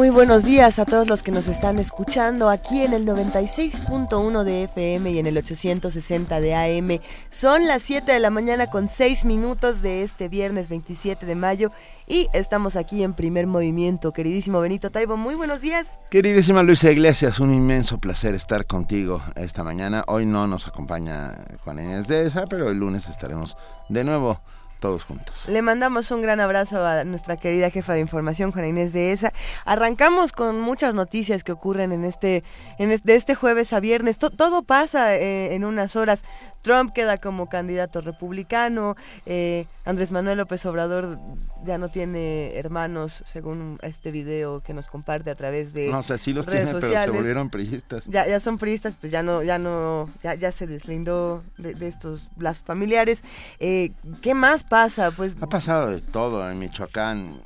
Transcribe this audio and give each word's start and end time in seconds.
Muy 0.00 0.08
buenos 0.08 0.44
días 0.44 0.78
a 0.78 0.86
todos 0.86 1.06
los 1.10 1.22
que 1.22 1.30
nos 1.30 1.46
están 1.46 1.78
escuchando 1.78 2.48
aquí 2.48 2.80
en 2.80 2.94
el 2.94 3.04
96.1 3.04 4.44
de 4.44 4.62
FM 4.64 5.10
y 5.10 5.18
en 5.18 5.26
el 5.26 5.36
860 5.36 6.40
de 6.40 6.54
AM. 6.54 7.00
Son 7.28 7.66
las 7.66 7.82
7 7.82 8.10
de 8.10 8.18
la 8.18 8.30
mañana 8.30 8.68
con 8.68 8.88
6 8.88 9.26
minutos 9.26 9.82
de 9.82 10.02
este 10.02 10.30
viernes 10.30 10.70
27 10.70 11.26
de 11.26 11.34
mayo 11.34 11.70
y 12.06 12.28
estamos 12.32 12.76
aquí 12.76 13.02
en 13.02 13.12
primer 13.12 13.46
movimiento. 13.46 14.12
Queridísimo 14.12 14.62
Benito 14.62 14.88
Taibo, 14.88 15.18
muy 15.18 15.34
buenos 15.34 15.60
días. 15.60 15.86
Queridísima 16.08 16.62
Luisa 16.62 16.90
Iglesias, 16.90 17.38
un 17.38 17.52
inmenso 17.52 17.98
placer 17.98 18.34
estar 18.34 18.64
contigo 18.64 19.20
esta 19.34 19.62
mañana. 19.62 20.04
Hoy 20.06 20.24
no 20.24 20.46
nos 20.46 20.66
acompaña 20.66 21.34
Juan 21.62 21.78
Inés 21.78 22.08
de 22.08 22.26
esa, 22.26 22.46
pero 22.46 22.70
el 22.70 22.78
lunes 22.78 23.06
estaremos 23.10 23.54
de 23.90 24.02
nuevo 24.04 24.40
todos 24.80 25.04
juntos. 25.04 25.44
Le 25.46 25.62
mandamos 25.62 26.10
un 26.10 26.22
gran 26.22 26.40
abrazo 26.40 26.84
a 26.84 27.04
nuestra 27.04 27.36
querida 27.36 27.70
jefa 27.70 27.92
de 27.92 28.00
información, 28.00 28.50
Juana 28.50 28.68
Inés 28.68 28.92
de 28.92 29.12
ESA. 29.12 29.32
Arrancamos 29.64 30.32
con 30.32 30.60
muchas 30.60 30.94
noticias 30.94 31.44
que 31.44 31.52
ocurren 31.52 31.92
en 31.92 32.04
este, 32.04 32.42
en 32.78 32.90
de 33.02 33.16
este 33.16 33.34
jueves 33.34 33.72
a 33.72 33.80
viernes. 33.80 34.18
todo 34.18 34.62
pasa 34.62 35.14
eh, 35.14 35.54
en 35.54 35.64
unas 35.64 35.94
horas. 35.94 36.24
Trump 36.62 36.92
queda 36.92 37.18
como 37.18 37.48
candidato 37.48 38.00
republicano, 38.00 38.96
eh, 39.26 39.66
Andrés 39.84 40.12
Manuel 40.12 40.38
López 40.38 40.64
Obrador 40.66 41.18
ya 41.64 41.78
no 41.78 41.88
tiene 41.88 42.56
hermanos, 42.56 43.22
según 43.26 43.78
este 43.82 44.10
video 44.10 44.60
que 44.60 44.74
nos 44.74 44.88
comparte 44.88 45.30
a 45.30 45.34
través 45.34 45.72
de 45.72 45.90
no, 45.90 45.98
o 45.98 46.02
sea, 46.02 46.18
sí 46.18 46.32
los 46.32 46.46
tiene, 46.46 46.72
pero 46.72 46.80
se 46.80 47.10
volvieron 47.10 47.50
priistas. 47.50 48.06
Ya, 48.06 48.26
ya 48.26 48.40
son 48.40 48.58
priistas, 48.58 48.98
ya 49.00 49.22
no, 49.22 49.42
ya 49.42 49.58
no, 49.58 50.08
ya, 50.22 50.34
ya 50.34 50.52
se 50.52 50.66
deslindó 50.66 51.42
de, 51.58 51.88
estos 51.88 52.28
las 52.38 52.62
familiares. 52.62 53.22
Eh, 53.58 53.92
¿Qué 54.22 54.34
más 54.34 54.64
pasa? 54.64 55.10
Pues 55.10 55.36
ha 55.40 55.48
pasado 55.48 55.90
de 55.90 56.00
todo 56.00 56.48
en 56.50 56.58
Michoacán. 56.58 57.42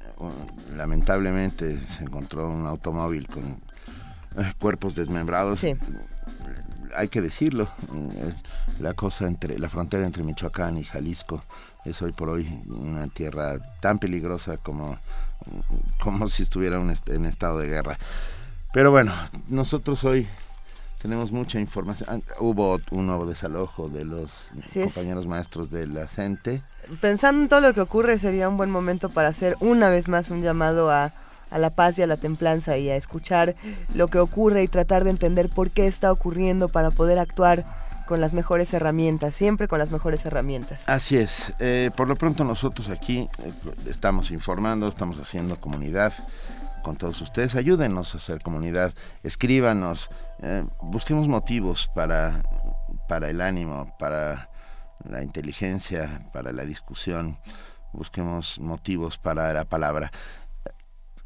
Lamentablemente 0.76 1.78
se 1.88 2.04
encontró 2.04 2.48
un 2.48 2.66
automóvil 2.66 3.26
con 3.26 3.44
eh, 4.42 4.52
cuerpos 4.58 4.94
desmembrados. 4.94 5.58
Sí 5.58 5.76
hay 6.94 7.08
que 7.08 7.20
decirlo, 7.20 7.68
la 8.80 8.94
cosa 8.94 9.26
entre 9.26 9.58
la 9.58 9.68
frontera 9.68 10.04
entre 10.04 10.22
Michoacán 10.22 10.76
y 10.76 10.84
Jalisco 10.84 11.40
es 11.84 12.00
hoy 12.02 12.12
por 12.12 12.28
hoy 12.30 12.62
una 12.66 13.08
tierra 13.08 13.58
tan 13.80 13.98
peligrosa 13.98 14.56
como, 14.56 14.98
como 16.00 16.28
si 16.28 16.42
estuviera 16.42 16.80
en 17.06 17.24
estado 17.26 17.58
de 17.58 17.68
guerra. 17.68 17.98
Pero 18.72 18.90
bueno, 18.90 19.12
nosotros 19.48 20.02
hoy 20.04 20.26
tenemos 21.04 21.32
mucha 21.32 21.60
información. 21.60 22.08
Ah, 22.10 22.34
hubo 22.40 22.80
un 22.90 23.06
nuevo 23.06 23.26
desalojo 23.26 23.88
de 23.88 24.06
los 24.06 24.48
compañeros 24.72 25.26
maestros 25.26 25.70
de 25.70 25.86
la 25.86 26.08
CENTE. 26.08 26.62
Pensando 27.00 27.42
en 27.42 27.48
todo 27.50 27.60
lo 27.60 27.74
que 27.74 27.82
ocurre, 27.82 28.18
sería 28.18 28.48
un 28.48 28.56
buen 28.56 28.70
momento 28.70 29.10
para 29.10 29.28
hacer 29.28 29.56
una 29.60 29.90
vez 29.90 30.08
más 30.08 30.30
un 30.30 30.40
llamado 30.40 30.90
a 30.90 31.12
a 31.54 31.58
la 31.58 31.70
paz 31.70 31.96
y 31.98 32.02
a 32.02 32.08
la 32.08 32.16
templanza 32.16 32.76
y 32.78 32.90
a 32.90 32.96
escuchar 32.96 33.54
lo 33.94 34.08
que 34.08 34.18
ocurre 34.18 34.64
y 34.64 34.68
tratar 34.68 35.04
de 35.04 35.10
entender 35.10 35.48
por 35.48 35.70
qué 35.70 35.86
está 35.86 36.10
ocurriendo 36.10 36.68
para 36.68 36.90
poder 36.90 37.20
actuar 37.20 37.64
con 38.06 38.20
las 38.20 38.32
mejores 38.32 38.74
herramientas, 38.74 39.36
siempre 39.36 39.68
con 39.68 39.78
las 39.78 39.92
mejores 39.92 40.26
herramientas. 40.26 40.82
Así 40.88 41.16
es. 41.16 41.54
Eh, 41.60 41.92
por 41.96 42.08
lo 42.08 42.16
pronto 42.16 42.44
nosotros 42.44 42.90
aquí 42.90 43.28
eh, 43.44 43.52
estamos 43.88 44.32
informando, 44.32 44.88
estamos 44.88 45.20
haciendo 45.20 45.60
comunidad 45.60 46.12
con 46.82 46.96
todos 46.96 47.20
ustedes. 47.22 47.54
Ayúdenos 47.54 48.14
a 48.14 48.18
hacer 48.18 48.42
comunidad, 48.42 48.92
escríbanos, 49.22 50.10
eh, 50.42 50.64
busquemos 50.82 51.28
motivos 51.28 51.88
para, 51.94 52.42
para 53.08 53.30
el 53.30 53.40
ánimo, 53.40 53.94
para 53.96 54.50
la 55.08 55.22
inteligencia, 55.22 56.28
para 56.32 56.52
la 56.52 56.64
discusión, 56.64 57.38
busquemos 57.92 58.58
motivos 58.58 59.18
para 59.18 59.52
la 59.52 59.64
palabra 59.64 60.10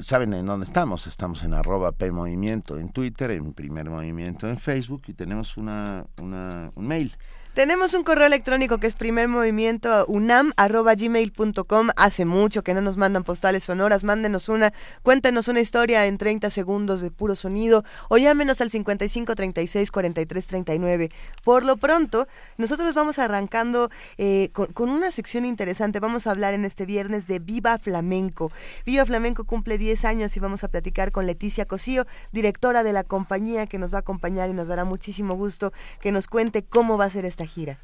saben 0.01 0.35
en 0.35 0.47
dónde 0.47 0.67
estamos. 0.67 1.07
Estamos 1.07 1.43
en 1.43 1.55
arroba 1.55 1.93
P 1.93 2.11
Movimiento 2.11 2.79
en 2.79 2.91
Twitter, 2.91 3.31
en 3.31 3.53
Primer 3.53 3.91
Movimiento 3.91 4.49
en 4.49 4.59
Facebook 4.59 5.03
y 5.09 5.15
tenemos 5.15 5.57
una, 5.57 6.07
una, 6.21 6.71
un 6.75 6.87
mail 6.87 7.17
tenemos 7.59 7.93
un 7.95 8.05
correo 8.05 8.29
electrónico 8.29 8.79
que 8.79 8.87
es 8.87 8.95
primermovimientounam.gmail.com. 8.95 11.89
Hace 11.97 12.25
mucho 12.25 12.63
que 12.63 12.73
no 12.73 12.81
nos 12.81 12.97
mandan 12.97 13.25
postales 13.25 13.65
sonoras. 13.65 14.05
Mándenos 14.05 14.49
una, 14.49 14.73
cuéntenos 15.03 15.49
una 15.49 15.59
historia 15.59 16.07
en 16.07 16.19
30 16.19 16.51
segundos 16.51 17.01
de 17.01 17.11
puro 17.11 17.35
sonido 17.35 17.83
o 18.09 18.17
llámenos 18.17 18.61
al 18.61 18.71
55 18.71 19.35
36 19.35 19.91
43 19.91 20.47
39. 20.47 21.11
Por 21.43 21.65
lo 21.65 21.77
pronto, 21.79 22.29
nosotros 22.59 22.95
vamos 22.95 23.19
arrancando 23.19 23.91
eh, 24.19 24.51
con, 24.53 24.73
con, 24.73 24.89
una 24.89 25.11
sección 25.11 25.45
interesante. 25.45 25.99
Vamos 25.99 26.29
a 26.29 26.31
hablar 26.31 26.55
en 26.55 26.65
este 26.65 26.87
viernes 26.87 27.27
de 27.27 27.41
Viva 27.41 27.77
Flamenco. 27.79 28.53
Viva 28.87 29.05
Flamenco 29.05 29.43
cumple 29.43 29.79
10 29.79 30.05
años 30.05 30.37
y 30.37 30.39
vamos 30.39 30.63
a 30.63 30.69
platicar 30.69 31.11
con 31.11 31.27
Leticia 31.27 31.65
Cosío, 31.65 32.07
directora 32.31 32.85
de 32.85 32.93
la 32.93 33.03
compañía 33.03 33.67
que 33.67 33.79
nos 33.79 33.93
va 33.93 33.99
a 33.99 34.03
acompañar 34.03 34.49
y 34.49 34.53
nos 34.53 34.69
dará 34.69 34.85
muchísimo 34.85 35.35
gusto 35.35 35.73
que 36.01 36.13
nos 36.13 36.29
cuente 36.29 36.63
cómo 36.63 36.97
va 36.97 37.07
a 37.07 37.11
ser 37.11 37.25
esta 37.25 37.48
gira? 37.49 37.79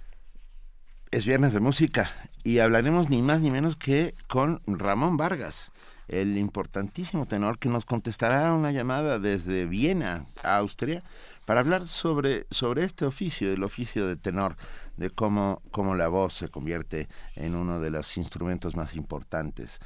Es 1.11 1.27
viernes 1.27 1.53
de 1.53 1.61
música 1.61 2.11
y 2.45 2.59
hablaremos 2.59 3.11
ni 3.11 3.23
más 3.23 3.41
ni 3.41 3.51
menos 3.51 3.77
que 3.77 4.15
con 4.29 4.61
Ramón 4.67 5.17
Vargas, 5.17 5.73
el 6.09 6.37
importantísimo 6.37 7.27
tenor 7.27 7.59
que 7.59 7.69
nos 7.69 7.85
contestará 7.85 8.53
una 8.53 8.73
llamada 8.73 9.19
desde 9.19 9.67
Viena, 9.67 10.27
Austria, 10.43 11.03
para 11.45 11.61
hablar 11.61 11.87
sobre, 11.87 12.47
sobre 12.51 12.85
este 12.85 13.05
oficio, 13.05 13.53
el 13.53 13.63
oficio 13.63 14.07
de 14.07 14.17
tenor, 14.17 14.57
de 14.97 15.11
cómo, 15.11 15.63
cómo 15.71 15.95
la 15.95 16.09
voz 16.09 16.35
se 16.35 16.49
convierte 16.49 17.09
en 17.37 17.55
uno 17.55 17.81
de 17.81 17.91
los 17.91 18.17
instrumentos 18.17 18.77
más 18.77 18.95
importantes 18.95 19.81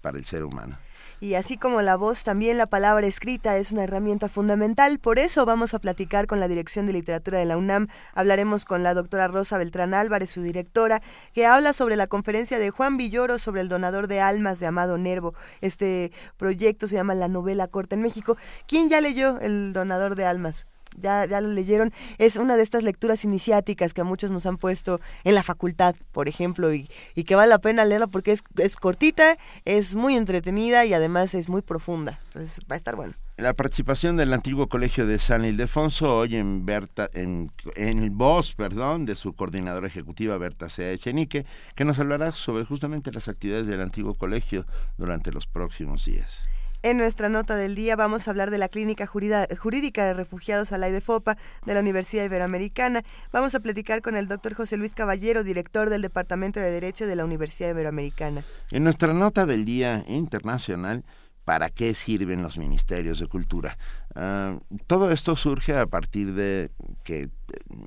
para 0.00 0.18
el 0.18 0.24
ser 0.24 0.44
humano. 0.44 0.78
Y 1.24 1.36
así 1.36 1.56
como 1.56 1.80
la 1.80 1.96
voz, 1.96 2.22
también 2.22 2.58
la 2.58 2.66
palabra 2.66 3.06
escrita 3.06 3.56
es 3.56 3.72
una 3.72 3.84
herramienta 3.84 4.28
fundamental. 4.28 4.98
Por 4.98 5.18
eso 5.18 5.46
vamos 5.46 5.72
a 5.72 5.78
platicar 5.78 6.26
con 6.26 6.38
la 6.38 6.48
Dirección 6.48 6.84
de 6.84 6.92
Literatura 6.92 7.38
de 7.38 7.46
la 7.46 7.56
UNAM. 7.56 7.88
Hablaremos 8.12 8.66
con 8.66 8.82
la 8.82 8.92
doctora 8.92 9.26
Rosa 9.26 9.56
Beltrán 9.56 9.94
Álvarez, 9.94 10.28
su 10.28 10.42
directora, 10.42 11.00
que 11.32 11.46
habla 11.46 11.72
sobre 11.72 11.96
la 11.96 12.08
conferencia 12.08 12.58
de 12.58 12.68
Juan 12.68 12.98
Villoro 12.98 13.38
sobre 13.38 13.62
el 13.62 13.70
donador 13.70 14.06
de 14.06 14.20
almas 14.20 14.60
de 14.60 14.66
Amado 14.66 14.98
Nervo. 14.98 15.32
Este 15.62 16.12
proyecto 16.36 16.86
se 16.88 16.96
llama 16.96 17.14
La 17.14 17.28
Novela 17.28 17.68
Corta 17.68 17.94
en 17.94 18.02
México. 18.02 18.36
¿Quién 18.68 18.90
ya 18.90 19.00
leyó 19.00 19.40
El 19.40 19.72
donador 19.72 20.16
de 20.16 20.26
almas? 20.26 20.66
Ya, 20.94 21.26
ya 21.26 21.40
lo 21.40 21.48
leyeron, 21.48 21.92
es 22.18 22.36
una 22.36 22.56
de 22.56 22.62
estas 22.62 22.82
lecturas 22.82 23.24
iniciáticas 23.24 23.94
que 23.94 24.00
a 24.00 24.04
muchos 24.04 24.30
nos 24.30 24.46
han 24.46 24.56
puesto 24.56 25.00
en 25.24 25.34
la 25.34 25.42
facultad, 25.42 25.94
por 26.12 26.28
ejemplo, 26.28 26.72
y, 26.72 26.88
y 27.14 27.24
que 27.24 27.34
vale 27.34 27.50
la 27.50 27.58
pena 27.58 27.84
leerla 27.84 28.06
porque 28.06 28.32
es, 28.32 28.76
cortita, 28.76 29.36
es 29.64 29.94
muy 29.94 30.14
entretenida 30.14 30.84
y 30.84 30.94
además 30.94 31.34
es 31.34 31.48
muy 31.48 31.62
profunda. 31.62 32.18
Entonces 32.26 32.60
va 32.70 32.74
a 32.74 32.78
estar 32.78 32.96
bueno. 32.96 33.14
La 33.36 33.52
participación 33.52 34.16
del 34.16 34.32
antiguo 34.32 34.68
colegio 34.68 35.06
de 35.08 35.18
San 35.18 35.44
Ildefonso, 35.44 36.18
hoy 36.18 36.36
en, 36.36 36.64
Berta, 36.64 37.08
en, 37.14 37.50
en 37.74 38.16
voz 38.16 38.54
perdón, 38.54 39.06
de 39.06 39.16
su 39.16 39.32
coordinadora 39.32 39.88
ejecutiva 39.88 40.38
Berta 40.38 40.68
Sea 40.68 40.92
Echenique, 40.92 41.44
que 41.74 41.84
nos 41.84 41.98
hablará 41.98 42.30
sobre 42.30 42.64
justamente 42.64 43.10
las 43.10 43.26
actividades 43.26 43.66
del 43.66 43.80
antiguo 43.80 44.14
colegio 44.14 44.66
durante 44.98 45.32
los 45.32 45.48
próximos 45.48 46.04
días. 46.04 46.44
En 46.84 46.98
nuestra 46.98 47.30
nota 47.30 47.56
del 47.56 47.74
día 47.74 47.96
vamos 47.96 48.28
a 48.28 48.30
hablar 48.30 48.50
de 48.50 48.58
la 48.58 48.68
Clínica 48.68 49.06
Jurídica 49.06 50.04
de 50.04 50.12
Refugiados 50.12 50.70
a 50.70 50.76
la 50.76 51.00
Fopa 51.00 51.38
de 51.64 51.72
la 51.72 51.80
Universidad 51.80 52.26
Iberoamericana. 52.26 53.02
Vamos 53.32 53.54
a 53.54 53.60
platicar 53.60 54.02
con 54.02 54.16
el 54.16 54.28
doctor 54.28 54.52
José 54.52 54.76
Luis 54.76 54.94
Caballero, 54.94 55.44
director 55.44 55.88
del 55.88 56.02
Departamento 56.02 56.60
de 56.60 56.70
Derecho 56.70 57.06
de 57.06 57.16
la 57.16 57.24
Universidad 57.24 57.70
Iberoamericana. 57.70 58.44
En 58.70 58.84
nuestra 58.84 59.14
nota 59.14 59.46
del 59.46 59.64
día 59.64 60.04
internacional, 60.08 61.04
¿para 61.44 61.70
qué 61.70 61.94
sirven 61.94 62.42
los 62.42 62.58
ministerios 62.58 63.18
de 63.18 63.26
cultura? 63.26 63.76
Ah, 64.14 64.58
todo 64.86 65.10
esto 65.10 65.36
surge 65.36 65.76
a 65.76 65.86
partir 65.86 66.34
de 66.34 66.70
que 67.02 67.22
eh, 67.22 67.30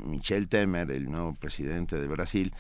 Michel 0.06 0.48
Temer, 0.48 0.92
el 0.92 1.10
nuevo 1.10 1.34
presidente 1.34 1.98
de 1.98 2.08
Brasil, 2.08 2.54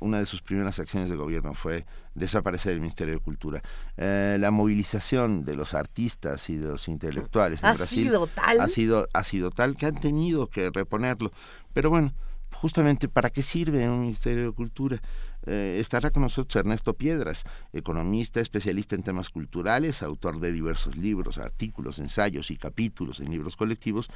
una 0.00 0.18
de 0.18 0.26
sus 0.26 0.42
primeras 0.42 0.78
acciones 0.78 1.08
de 1.10 1.16
gobierno 1.16 1.54
fue 1.54 1.86
desaparecer 2.14 2.72
el 2.72 2.80
Ministerio 2.80 3.14
de 3.14 3.20
Cultura. 3.20 3.62
Eh, 3.96 4.36
la 4.38 4.50
movilización 4.50 5.44
de 5.44 5.54
los 5.54 5.74
artistas 5.74 6.48
y 6.50 6.56
de 6.56 6.68
los 6.68 6.88
intelectuales 6.88 7.60
en 7.60 7.66
¿Ha 7.66 7.74
Brasil 7.74 8.04
sido 8.04 8.26
tal? 8.26 8.60
ha 8.60 8.68
sido 8.68 9.08
ha 9.12 9.24
sido 9.24 9.50
tal 9.50 9.76
que 9.76 9.86
han 9.86 9.96
tenido 9.96 10.48
que 10.48 10.70
reponerlo. 10.70 11.32
Pero 11.72 11.90
bueno, 11.90 12.12
justamente 12.52 13.08
para 13.08 13.30
qué 13.30 13.42
sirve 13.42 13.88
un 13.88 14.00
Ministerio 14.00 14.46
de 14.46 14.52
Cultura. 14.52 15.00
Eh, 15.46 15.78
estará 15.80 16.10
con 16.10 16.22
nosotros 16.22 16.56
Ernesto 16.56 16.94
Piedras, 16.94 17.44
economista, 17.72 18.40
especialista 18.40 18.94
en 18.94 19.02
temas 19.02 19.30
culturales, 19.30 20.02
autor 20.02 20.40
de 20.40 20.52
diversos 20.52 20.96
libros, 20.96 21.38
artículos, 21.38 21.98
ensayos 21.98 22.50
y 22.50 22.56
capítulos 22.56 23.20
en 23.20 23.30
libros 23.30 23.56
colectivos, 23.56 24.08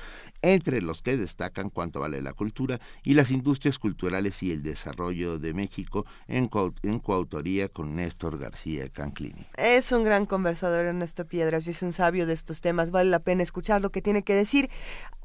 entre 0.42 0.82
los 0.82 1.02
que 1.02 1.16
destacan 1.16 1.70
Cuánto 1.70 2.00
vale 2.00 2.22
la 2.22 2.32
cultura 2.32 2.80
y 3.02 3.14
las 3.14 3.30
industrias 3.30 3.78
culturales 3.78 4.42
y 4.42 4.52
el 4.52 4.62
desarrollo 4.62 5.38
de 5.38 5.54
México 5.54 6.06
en, 6.28 6.48
coautoría 6.48 7.68
con 7.68 7.94
Néstor 7.94 8.38
García 8.38 8.88
Canclini. 8.88 9.46
Es 9.56 9.92
un 9.92 10.04
gran 10.04 10.26
conversador 10.26 10.84
Ernesto 10.84 11.26
Piedras 11.26 11.66
y 11.66 11.70
es 11.70 11.82
un 11.82 11.92
sabio 11.92 12.26
de 12.26 12.32
estos 12.32 12.60
temas, 12.60 12.90
vale 12.90 13.10
la 13.10 13.20
pena 13.20 13.42
escuchar 13.42 13.80
lo 13.80 13.90
que 13.90 14.02
tiene 14.02 14.22
que 14.22 14.34
decir. 14.34 14.70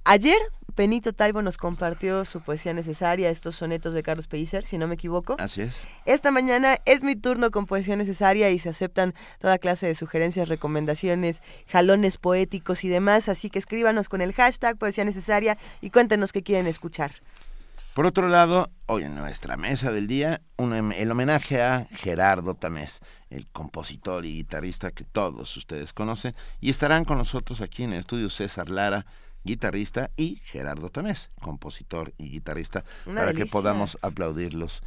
Ayer 0.03 0.37
Benito 0.75 1.13
Taibo 1.13 1.41
nos 1.41 1.57
compartió 1.57 2.25
su 2.25 2.41
poesía 2.41 2.73
necesaria, 2.73 3.29
estos 3.29 3.55
sonetos 3.55 3.93
de 3.93 4.03
Carlos 4.03 4.27
Pellicer, 4.27 4.65
si 4.65 4.77
no 4.77 4.87
me 4.87 4.95
equivoco. 4.95 5.35
Así 5.39 5.61
es. 5.61 5.83
Esta 6.05 6.31
mañana 6.31 6.77
es 6.85 7.01
mi 7.01 7.15
turno 7.15 7.51
con 7.51 7.65
poesía 7.65 7.95
necesaria 7.95 8.49
y 8.49 8.59
se 8.59 8.69
aceptan 8.69 9.13
toda 9.39 9.57
clase 9.57 9.87
de 9.87 9.95
sugerencias, 9.95 10.49
recomendaciones, 10.49 11.41
jalones 11.67 12.17
poéticos 12.17 12.83
y 12.83 12.89
demás, 12.89 13.29
así 13.29 13.49
que 13.49 13.59
escríbanos 13.59 14.09
con 14.09 14.21
el 14.21 14.33
hashtag 14.33 14.77
poesía 14.77 15.05
necesaria 15.05 15.57
y 15.81 15.89
cuéntenos 15.89 16.31
qué 16.31 16.43
quieren 16.43 16.67
escuchar. 16.67 17.13
Por 17.93 18.05
otro 18.05 18.27
lado, 18.27 18.69
hoy 18.87 19.03
en 19.03 19.15
nuestra 19.15 19.55
mesa 19.55 19.89
del 19.89 20.07
día, 20.07 20.41
el 20.57 21.11
homenaje 21.11 21.61
a 21.61 21.87
Gerardo 21.91 22.53
Tamés, 22.53 22.99
el 23.29 23.47
compositor 23.47 24.25
y 24.25 24.33
guitarrista 24.33 24.91
que 24.91 25.05
todos 25.05 25.55
ustedes 25.55 25.93
conocen, 25.93 26.35
y 26.59 26.69
estarán 26.69 27.05
con 27.05 27.17
nosotros 27.17 27.61
aquí 27.61 27.83
en 27.83 27.93
el 27.93 27.99
estudio 27.99 28.29
César 28.29 28.69
Lara, 28.69 29.05
guitarrista, 29.45 30.11
y 30.17 30.41
Gerardo 30.43 30.89
Tamés, 30.89 31.31
compositor 31.39 32.13
y 32.17 32.29
guitarrista, 32.31 32.83
para 33.05 33.33
que 33.33 33.45
podamos 33.45 33.97
aplaudirlos 34.01 34.83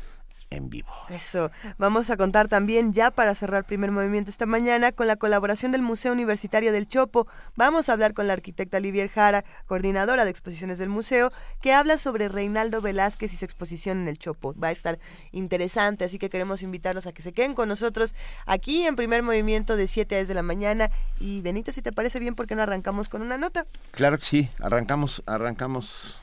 en 0.51 0.71
vivo. 0.71 0.89
Eso. 1.09 1.51
Vamos 1.79 2.11
a 2.11 2.17
contar 2.17 2.49
también, 2.49 2.93
ya 2.93 3.11
para 3.11 3.35
cerrar 3.35 3.65
primer 3.65 3.91
movimiento 3.91 4.31
esta 4.31 4.47
mañana, 4.47 4.93
con 4.93 5.07
la 5.07 5.17
colaboración 5.17 5.73
del 5.73 5.83
Museo 5.83 6.13
Universitario 6.13 6.73
del 6.73 6.89
Chopo. 6.89 7.27
Vamos 7.57 7.89
a 7.89 7.93
hablar 7.93 8.15
con 8.15 8.27
la 8.27 8.33
arquitecta 8.33 8.81
Livier 8.81 9.09
Jara, 9.09 9.45
coordinadora 9.67 10.25
de 10.25 10.31
exposiciones 10.31 10.79
del 10.79 10.89
museo, 10.89 11.31
que 11.61 11.73
habla 11.73 11.99
sobre 11.99 12.29
Reinaldo 12.29 12.81
Velázquez 12.81 13.33
y 13.33 13.37
su 13.37 13.45
exposición 13.45 13.99
en 13.99 14.09
el 14.09 14.19
Chopo. 14.19 14.55
Va 14.55 14.69
a 14.69 14.73
estar 14.73 14.99
interesante, 15.33 16.05
así 16.05 16.19
que 16.19 16.31
queremos 16.31 16.63
invitarlos 16.63 17.07
a 17.07 17.13
que 17.13 17.23
se 17.23 17.33
queden 17.33 17.55
con 17.55 17.69
nosotros 17.69 18.15
aquí 18.47 18.87
en 18.87 18.97
primer 18.97 19.23
movimiento 19.23 19.77
de 19.77 19.87
7 19.87 20.15
a 20.15 20.19
10 20.19 20.29
de 20.29 20.35
la 20.35 20.43
mañana. 20.43 20.91
Y 21.19 21.43
Benito, 21.43 21.73
si 21.73 21.83
te 21.83 21.93
parece 21.93 22.19
bien, 22.19 22.35
¿por 22.35 22.47
qué 22.47 22.55
no 22.55 22.63
arrancamos 22.63 23.09
con 23.09 23.23
una 23.23 23.39
nota? 23.39 23.67
Claro 23.91 24.19
que 24.19 24.25
sí, 24.25 24.51
arrancamos, 24.61 25.23
arrancamos 25.27 26.19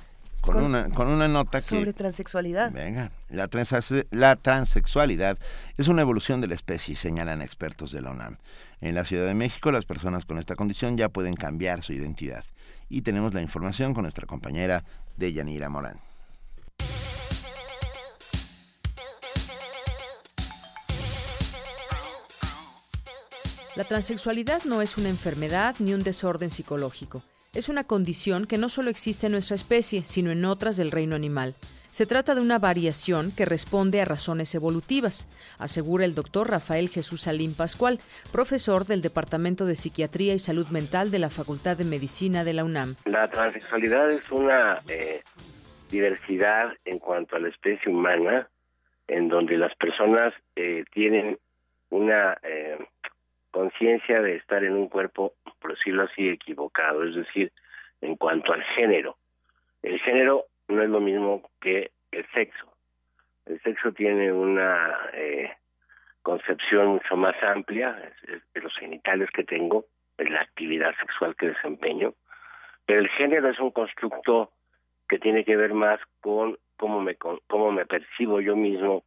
con, 0.46 0.64
una, 0.64 0.90
con 0.90 1.08
una 1.08 1.28
nota 1.28 1.60
sobre 1.62 1.94
transexualidad. 1.94 2.72
Venga, 2.72 3.12
la, 3.30 3.50
la 4.12 4.36
transexualidad 4.36 5.38
es 5.78 5.88
una 5.88 6.02
evolución 6.02 6.42
de 6.42 6.48
la 6.48 6.56
especie, 6.56 6.96
señalan 6.96 7.42
expertos 7.42 7.92
de 7.92 8.02
la 8.02 8.12
UNAM. 8.12 8.38
En 8.82 8.96
la 8.96 9.06
Ciudad 9.06 9.26
de 9.26 9.34
México, 9.34 9.72
las 9.72 9.86
personas 9.86 10.26
con 10.26 10.38
esta 10.38 10.56
condición 10.56 10.98
ya 10.98 11.10
pueden 11.10 11.36
cambiar 11.36 11.84
su 11.84 11.94
identidad. 11.94 12.46
Y 12.90 13.02
tenemos 13.02 13.34
la 13.34 13.42
información 13.42 13.94
con 13.94 14.04
nuestra 14.04 14.28
compañera 14.28 14.84
Deyanira 15.18 15.70
Morán. 15.70 15.98
La 23.76 23.84
transexualidad 23.84 24.64
no 24.64 24.82
es 24.82 24.98
una 24.98 25.10
enfermedad 25.10 25.76
ni 25.80 25.94
un 25.94 26.02
desorden 26.02 26.50
psicológico 26.50 27.24
es 27.56 27.70
una 27.70 27.86
condición 27.86 28.46
que 28.46 28.58
no 28.58 28.70
solo 28.70 28.90
existe 28.90 29.28
en 29.28 29.32
nuestra 29.32 29.56
especie, 29.56 30.04
sino 30.04 30.32
en 30.32 30.46
otras 30.46 30.78
del 30.78 30.92
reino 30.92 31.16
animal. 31.16 31.56
Se 31.90 32.06
trata 32.06 32.36
de 32.36 32.42
una 32.42 32.60
variación 32.60 33.32
que 33.32 33.46
responde 33.46 34.02
a 34.02 34.06
razones 34.06 34.54
evolutivas, 34.54 35.30
asegura 35.60 36.04
el 36.04 36.14
doctor 36.14 36.50
Rafael 36.50 36.90
Jesús 36.90 37.22
Salim 37.22 37.54
Pascual, 37.54 38.02
profesor 38.34 38.86
del 38.86 39.02
Departamento 39.02 39.66
de 39.66 39.78
Psiquiatría 39.78 40.34
y 40.34 40.40
Salud 40.40 40.68
Mental 40.68 41.10
de 41.10 41.20
la 41.20 41.30
Facultad 41.30 41.78
de 41.78 41.86
Medicina 41.86 42.44
de 42.44 42.54
la 42.54 42.66
UNAM. 42.66 42.96
La 43.06 43.30
transexualidad 43.30 44.12
es 44.12 44.30
una 44.30 44.82
eh, 44.90 45.22
diversidad 45.90 46.74
en 46.84 47.00
cuanto 47.00 47.38
a 47.38 47.40
la 47.40 47.48
especie 47.48 47.90
humana, 47.90 48.50
en 49.08 49.30
donde 49.30 49.58
las 49.58 49.74
personas 49.76 50.34
eh, 50.58 50.84
tienen 50.92 51.40
una 51.92 52.38
eh, 52.44 52.78
conciencia 53.56 54.22
de 54.22 54.36
estar 54.36 54.66
en 54.66 54.74
un 54.74 54.90
cuerpo, 54.90 55.32
por 55.62 55.72
decirlo 55.72 56.04
así, 56.04 56.28
equivocado, 56.28 57.06
es 57.06 57.16
decir, 57.16 57.54
en 58.02 58.18
cuanto 58.18 58.52
al 58.52 58.62
género. 58.76 59.16
El 59.82 59.98
género 60.02 60.44
no 60.68 60.84
es 60.84 60.90
lo 60.90 61.00
mismo 61.00 61.50
que 61.62 61.92
el 62.12 62.26
sexo. 62.34 62.74
El 63.46 63.62
sexo 63.62 63.94
tiene 63.94 64.34
una 64.34 64.94
eh, 65.14 65.54
concepción 66.22 66.88
mucho 66.88 67.16
más 67.16 67.42
amplia 67.44 68.12
de 68.54 68.62
los 68.62 68.76
genitales 68.76 69.30
que 69.32 69.46
tengo, 69.46 69.86
de 70.18 70.30
la 70.30 70.42
actividad 70.42 70.94
sexual 71.00 71.34
que 71.38 71.48
desempeño, 71.48 72.14
pero 72.86 73.00
el 73.00 73.10
género 73.12 73.48
es 73.50 73.60
un 73.62 73.72
constructo 73.72 74.52
que 75.08 75.18
tiene 75.18 75.46
que 75.46 75.56
ver 75.56 75.74
más 75.74 76.02
con 76.20 76.58
cómo 76.76 77.00
me 77.00 77.16
cómo 77.16 77.72
me 77.72 77.86
percibo 77.86 78.42
yo 78.42 78.58
mismo 78.58 79.06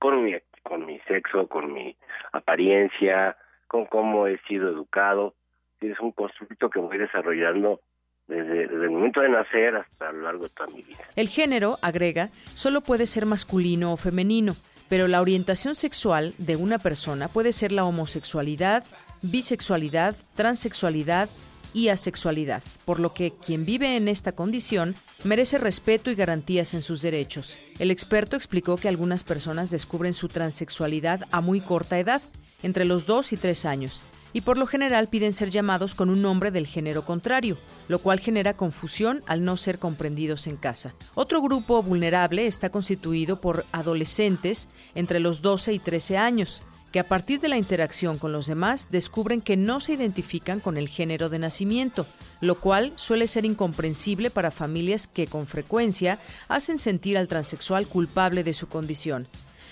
con 0.00 0.24
mi 0.24 0.34
con 0.64 0.84
mi 0.84 0.98
sexo, 1.00 1.46
con 1.46 1.72
mi 1.72 1.96
apariencia, 2.32 3.36
con 3.68 3.86
cómo 3.86 4.26
he 4.26 4.38
sido 4.48 4.68
educado. 4.68 5.34
Es 5.80 6.00
un 6.00 6.10
constructo 6.10 6.68
que 6.70 6.80
voy 6.80 6.98
desarrollando 6.98 7.80
desde, 8.26 8.64
el 8.64 8.90
momento 8.90 9.20
de 9.20 9.28
nacer 9.28 9.76
hasta 9.76 10.10
lo 10.12 10.22
largo 10.22 10.44
de 10.44 10.50
toda 10.50 10.68
mi 10.74 10.82
vida. 10.82 10.98
El 11.14 11.28
género, 11.28 11.78
agrega, 11.80 12.28
solo 12.54 12.80
puede 12.80 13.06
ser 13.06 13.26
masculino 13.26 13.92
o 13.92 13.96
femenino, 13.96 14.54
pero 14.88 15.06
la 15.06 15.20
orientación 15.20 15.74
sexual 15.74 16.34
de 16.38 16.56
una 16.56 16.78
persona 16.78 17.28
puede 17.28 17.52
ser 17.52 17.72
la 17.72 17.84
homosexualidad, 17.84 18.84
bisexualidad, 19.22 20.16
transexualidad 20.34 21.28
y 21.74 21.88
asexualidad, 21.88 22.62
por 22.84 22.98
lo 22.98 23.12
que 23.12 23.30
quien 23.30 23.64
vive 23.64 23.96
en 23.96 24.08
esta 24.08 24.32
condición 24.32 24.94
merece 25.24 25.58
respeto 25.58 26.10
y 26.10 26.14
garantías 26.14 26.74
en 26.74 26.82
sus 26.82 27.02
derechos. 27.02 27.60
El 27.78 27.90
experto 27.90 28.36
explicó 28.36 28.76
que 28.76 28.88
algunas 28.88 29.22
personas 29.22 29.70
descubren 29.70 30.14
su 30.14 30.28
transexualidad 30.28 31.20
a 31.30 31.40
muy 31.40 31.60
corta 31.60 31.98
edad 31.98 32.22
entre 32.62 32.84
los 32.84 33.06
2 33.06 33.32
y 33.32 33.36
3 33.36 33.64
años, 33.64 34.02
y 34.32 34.42
por 34.42 34.58
lo 34.58 34.66
general 34.66 35.08
piden 35.08 35.32
ser 35.32 35.50
llamados 35.50 35.94
con 35.94 36.10
un 36.10 36.22
nombre 36.22 36.50
del 36.50 36.66
género 36.66 37.04
contrario, 37.04 37.56
lo 37.88 37.98
cual 37.98 38.20
genera 38.20 38.54
confusión 38.54 39.22
al 39.26 39.44
no 39.44 39.56
ser 39.56 39.78
comprendidos 39.78 40.46
en 40.46 40.56
casa. 40.56 40.94
Otro 41.14 41.40
grupo 41.40 41.82
vulnerable 41.82 42.46
está 42.46 42.70
constituido 42.70 43.40
por 43.40 43.64
adolescentes 43.72 44.68
entre 44.94 45.20
los 45.20 45.40
12 45.42 45.72
y 45.72 45.78
13 45.78 46.18
años, 46.18 46.62
que 46.92 47.00
a 47.00 47.04
partir 47.04 47.40
de 47.40 47.48
la 47.48 47.58
interacción 47.58 48.18
con 48.18 48.32
los 48.32 48.46
demás 48.46 48.88
descubren 48.90 49.42
que 49.42 49.56
no 49.56 49.80
se 49.80 49.92
identifican 49.92 50.60
con 50.60 50.78
el 50.78 50.88
género 50.88 51.28
de 51.28 51.38
nacimiento, 51.38 52.06
lo 52.40 52.60
cual 52.60 52.92
suele 52.96 53.28
ser 53.28 53.44
incomprensible 53.44 54.30
para 54.30 54.50
familias 54.50 55.06
que 55.06 55.26
con 55.26 55.46
frecuencia 55.46 56.18
hacen 56.48 56.78
sentir 56.78 57.18
al 57.18 57.28
transexual 57.28 57.86
culpable 57.86 58.42
de 58.42 58.54
su 58.54 58.68
condición. 58.68 59.26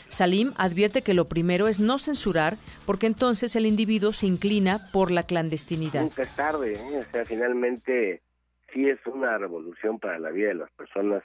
Salim 0.09 0.53
advierte 0.57 1.03
que 1.03 1.15
lo 1.15 1.27
primero 1.27 1.69
es 1.69 1.81
no 1.81 1.99
censurar, 1.99 2.55
porque 2.87 3.07
entonces 3.07 3.57
el 3.57 3.67
individuo 3.67 4.13
se 4.13 4.27
inclina 4.27 4.79
por 4.93 5.11
la 5.11 5.25
clandestinidad. 5.25 6.03
Nunca 6.03 6.23
es 6.23 6.37
tarde, 6.37 6.75
¿eh? 6.75 7.05
o 7.07 7.11
sea, 7.11 7.25
finalmente 7.25 8.23
sí 8.73 8.89
es 8.89 8.99
una 9.07 9.37
revolución 9.39 9.99
para 9.99 10.19
la 10.19 10.31
vida 10.31 10.49
de 10.49 10.55
las 10.55 10.71
personas 10.73 11.23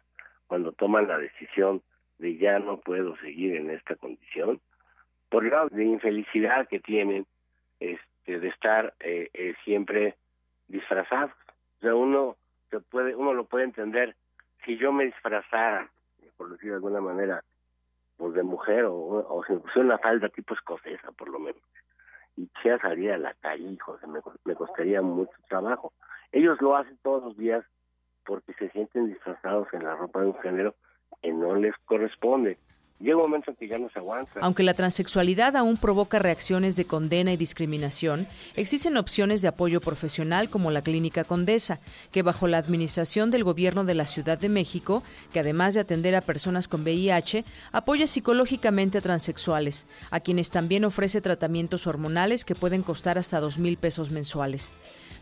cuando 0.48 0.72
toman 0.72 1.08
la 1.08 1.18
decisión 1.18 1.82
de 2.18 2.38
ya 2.38 2.60
no 2.60 2.80
puedo 2.80 3.16
seguir 3.18 3.56
en 3.56 3.70
esta 3.70 3.96
condición, 3.96 4.60
por 5.30 5.46
la 5.46 5.66
de 5.68 5.86
infelicidad 5.86 6.68
que 6.68 6.80
tienen 6.80 7.26
este, 7.80 8.40
de 8.40 8.48
estar 8.50 8.94
eh, 9.00 9.30
eh, 9.34 9.56
siempre 9.64 10.16
disfrazados. 10.68 11.32
O 11.78 11.82
sea, 11.82 11.96
uno 11.96 12.38
se 12.70 12.80
puede, 12.80 13.16
uno 13.16 13.34
lo 13.34 13.46
puede 13.46 13.66
entender 13.66 14.16
si 14.66 14.78
yo 14.78 14.92
me 14.92 15.06
disfrazara, 15.06 15.90
por 16.38 16.52
decirlo 16.52 16.74
de 16.74 16.78
alguna 16.78 17.02
manera, 17.02 17.44
pues 18.22 18.36
de 18.36 18.44
mujer 18.44 18.86
o, 18.86 18.96
o 18.96 19.44
si 19.48 19.54
me 19.54 19.84
una 19.84 19.98
falda 19.98 20.30
tipo 20.30 20.54
escocesa 20.54 21.12
por 21.12 21.28
lo 21.28 21.40
menos 21.40 21.62
y 22.38 22.50
ya 22.64 22.78
salía 22.80 23.16
a 23.16 23.18
la 23.18 23.34
calle, 23.34 23.72
hijo, 23.72 23.98
me 24.46 24.56
costaría 24.56 25.02
mucho 25.02 25.34
trabajo. 25.50 25.92
Ellos 26.32 26.62
lo 26.62 26.78
hacen 26.78 26.98
todos 27.04 27.24
los 27.24 27.38
días 27.38 27.66
porque 28.26 28.54
se 28.54 28.70
sienten 28.70 29.08
disfrazados 29.08 29.68
en 29.74 29.84
la 29.84 29.96
ropa 29.96 30.22
de 30.22 30.28
un 30.28 30.40
género 30.40 30.76
que 31.22 31.34
no 31.34 31.56
les 31.56 31.76
corresponde 31.86 32.58
llega 33.02 33.18
un 33.18 33.24
momento 33.24 33.52
en 33.52 33.58
que 33.58 33.68
ya 33.68 33.78
no 33.78 33.90
se 33.90 34.00
aguanta. 34.00 34.40
Aunque 34.42 34.64
la 34.64 34.74
transexualidad 34.74 35.56
aún 35.56 35.78
provoca 35.78 36.20
reacciones 36.20 36.76
de 36.76 36.86
condena 36.86 37.34
y 37.34 37.38
discriminación, 37.38 38.28
existen 38.56 38.98
opciones 38.98 39.42
de 39.42 39.48
apoyo 39.48 39.82
profesional 39.82 40.50
como 40.50 40.72
la 40.72 40.82
Clínica 40.82 41.24
Condesa, 41.24 41.80
que 42.12 42.22
bajo 42.22 42.48
la 42.48 42.58
administración 42.58 43.32
del 43.32 43.44
Gobierno 43.44 43.84
de 43.84 43.96
la 43.96 44.06
Ciudad 44.06 44.38
de 44.38 44.50
México, 44.50 45.04
que 45.34 45.40
además 45.40 45.74
de 45.74 45.82
atender 45.82 46.16
a 46.16 46.22
personas 46.22 46.68
con 46.68 46.84
VIH, 46.84 47.44
apoya 47.72 48.08
psicológicamente 48.08 49.00
a 49.00 49.02
transexuales, 49.02 49.88
a 50.12 50.20
quienes 50.20 50.52
también 50.52 50.86
ofrece 50.86 51.22
tratamientos 51.22 51.88
hormonales 51.88 52.46
que 52.46 52.56
pueden 52.56 52.84
costar 52.84 53.18
hasta 53.18 53.40
dos 53.40 53.58
mil 53.58 53.78
pesos 53.78 54.12
mensuales. 54.12 54.74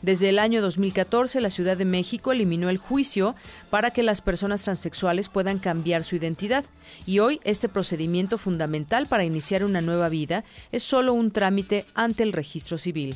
Desde 0.01 0.29
el 0.29 0.39
año 0.39 0.61
2014, 0.61 1.41
la 1.41 1.49
Ciudad 1.49 1.75
de 1.75 1.85
México 1.85 2.31
eliminó 2.31 2.69
el 2.69 2.77
juicio 2.77 3.35
para 3.69 3.91
que 3.91 4.01
las 4.01 4.21
personas 4.21 4.63
transexuales 4.63 5.27
puedan 5.27 5.59
cambiar 5.59 6.03
su 6.03 6.15
identidad. 6.15 6.63
Y 7.05 7.19
hoy 7.19 7.41
este 7.43 7.67
procedimiento 7.67 8.37
fundamental 8.37 9.07
para 9.07 9.25
iniciar 9.25 9.63
una 9.63 9.81
nueva 9.81 10.07
vida 10.07 10.45
es 10.71 10.83
solo 10.83 11.13
un 11.13 11.31
trámite 11.31 11.85
ante 11.95 12.23
el 12.23 12.31
registro 12.31 12.77
civil. 12.77 13.15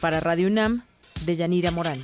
Para 0.00 0.20
Radio 0.20 0.46
UNAM, 0.46 0.82
de 1.26 1.36
Yanira 1.36 1.70
Morán. 1.70 2.02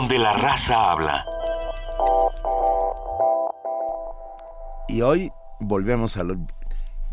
Donde 0.00 0.16
la 0.16 0.32
raza 0.32 0.92
habla. 0.92 1.22
Y 4.88 5.02
hoy 5.02 5.30
volvemos 5.58 6.16
a 6.16 6.24
los 6.24 6.38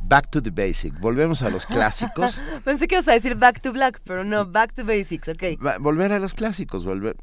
Back 0.02 0.30
to 0.30 0.42
the 0.42 0.52
basic. 0.52 0.98
Volvemos 0.98 1.42
a 1.42 1.50
los 1.50 1.66
clásicos. 1.66 2.42
Pensé 2.64 2.88
que 2.88 2.96
ibas 2.96 3.10
a 3.10 3.12
decir 3.12 3.36
back 3.36 3.60
to 3.60 3.74
black, 3.74 4.00
pero 4.06 4.24
no, 4.24 4.46
back 4.46 4.74
to 4.74 4.86
basics, 4.86 5.28
ok. 5.28 5.60
volver 5.82 6.14
a 6.14 6.20
los 6.20 6.34
clásicos, 6.34 6.86
volver. 6.86 7.18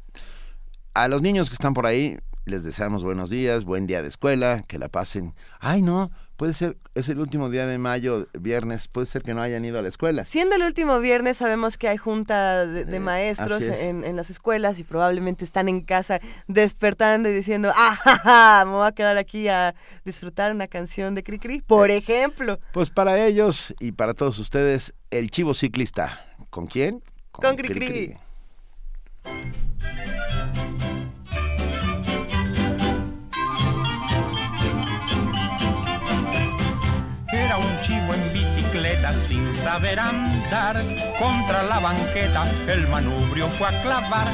A 0.93 1.07
los 1.07 1.23
niños 1.23 1.49
que 1.49 1.55
están 1.55 1.73
por 1.73 1.87
ahí, 1.87 2.19
les 2.45 2.63
deseamos 2.63 3.03
buenos 3.03 3.31
días, 3.31 3.65
buen 3.65 3.87
día 3.87 4.03
de 4.03 4.09
escuela, 4.09 4.61
que 4.67 4.77
la 4.77 4.89
pasen. 4.89 5.33
Ay, 5.59 5.81
no, 5.81 6.11
puede 6.37 6.53
ser, 6.53 6.77
es 6.93 7.09
el 7.09 7.19
último 7.19 7.49
día 7.49 7.65
de 7.65 7.77
mayo, 7.77 8.27
viernes, 8.39 8.87
puede 8.87 9.07
ser 9.07 9.23
que 9.23 9.33
no 9.33 9.41
hayan 9.41 9.63
ido 9.65 9.79
a 9.79 9.81
la 9.81 9.87
escuela. 9.87 10.25
Siendo 10.25 10.55
el 10.55 10.63
último 10.63 10.99
viernes, 10.99 11.37
sabemos 11.37 11.77
que 11.77 11.87
hay 11.87 11.97
junta 11.97 12.65
de, 12.65 12.95
eh, 12.95 12.99
maestros 12.99 13.63
en, 13.63 14.15
las 14.15 14.29
escuelas 14.29 14.79
y 14.79 14.83
probablemente 14.83 15.45
están 15.45 15.69
en 15.69 15.81
casa 15.81 16.19
despertando 16.47 17.29
y 17.29 17.33
diciendo, 17.33 17.71
ah, 17.75 18.63
me 18.65 18.73
voy 18.73 18.87
a 18.87 18.91
quedar 18.91 19.17
aquí 19.17 19.47
a 19.47 19.75
disfrutar 20.03 20.51
una 20.51 20.67
canción 20.67 21.15
de 21.15 21.23
Cricri, 21.23 21.61
por 21.61 21.91
eh, 21.91 21.97
ejemplo. 21.97 22.59
Pues 22.73 22.89
para 22.89 23.25
ellos 23.25 23.73
y 23.79 23.91
para 23.91 24.13
todos 24.13 24.39
ustedes, 24.39 24.93
el 25.11 25.29
chivo 25.29 25.53
ciclista. 25.53 26.25
¿Con 26.49 26.67
quién? 26.67 27.01
Con, 27.31 27.55
Cricri. 27.55 28.15
Era 29.25 30.64
sin 39.15 39.53
saber 39.53 39.99
andar. 39.99 40.83
Contra 41.17 41.63
la 41.63 41.79
banqueta 41.79 42.45
el 42.67 42.87
manubrio 42.87 43.47
fue 43.47 43.67
a 43.67 43.81
clavar. 43.81 44.27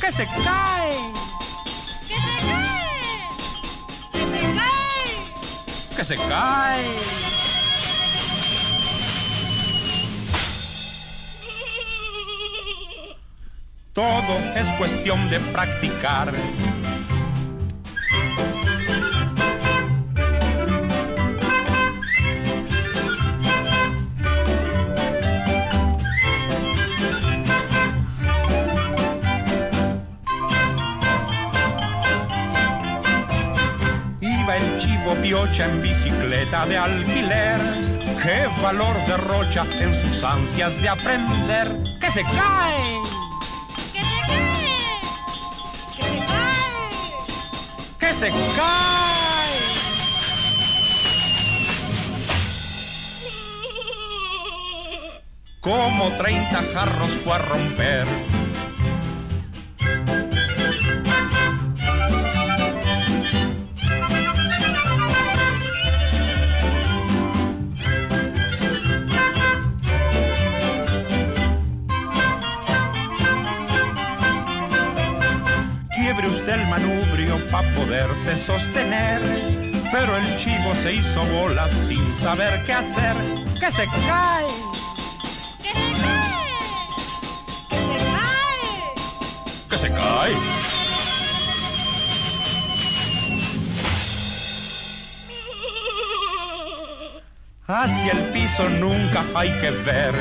¡Que 0.00 0.10
se 0.12 0.26
cae! 0.26 0.92
¡Que 2.06 2.14
se 2.14 2.20
cae! 2.46 3.28
¡Que 4.12 4.20
se 4.20 4.40
cae! 4.54 5.10
¡Que 5.96 6.04
se 6.04 6.16
cae! 6.28 6.88
Todo 13.92 14.38
es 14.54 14.70
cuestión 14.72 15.28
de 15.28 15.40
practicar. 15.40 16.32
En 35.64 35.82
bicicleta 35.82 36.66
de 36.66 36.76
alquiler. 36.78 37.60
Qué 38.22 38.48
valor 38.62 38.96
derrocha 39.06 39.66
en 39.80 39.92
sus 39.94 40.22
ansias 40.22 40.80
de 40.80 40.88
aprender. 40.88 41.68
¡Que 42.00 42.10
se 42.10 42.22
cae! 42.22 43.00
¡Que 43.92 44.02
se 44.04 44.18
cae! 44.26 45.00
¡Que 45.96 46.02
se 46.02 46.18
cae! 46.26 46.92
¡Que 47.98 48.14
se 48.14 48.30
cae! 48.30 49.58
Como 55.60 56.12
30 56.12 56.62
jarros 56.72 57.12
fue 57.24 57.34
a 57.34 57.38
romper 57.38 58.06
poderse 78.08 78.36
sostener. 78.36 79.20
Pero 79.90 80.16
el 80.16 80.36
chivo 80.36 80.74
se 80.74 80.94
hizo 80.94 81.24
bolas 81.26 81.70
sin 81.70 82.14
saber 82.14 82.62
qué 82.64 82.72
hacer, 82.72 83.16
que 83.58 83.70
se 83.70 83.86
cae. 83.86 84.46
¡Que 85.62 85.72
se 85.72 85.92
cae! 86.02 86.58
¡Que 87.68 87.78
se 87.78 88.04
cae! 88.04 88.68
¡Que 89.70 89.78
se 89.78 89.92
cae! 89.92 90.36
Hacia 97.66 98.12
el 98.12 98.30
piso 98.32 98.68
nunca 98.68 99.24
hay 99.34 99.50
que 99.60 99.70
ver 99.70 100.14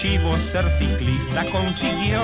chivo 0.00 0.38
ser 0.38 0.70
ciclista 0.70 1.44
consiguió, 1.46 2.22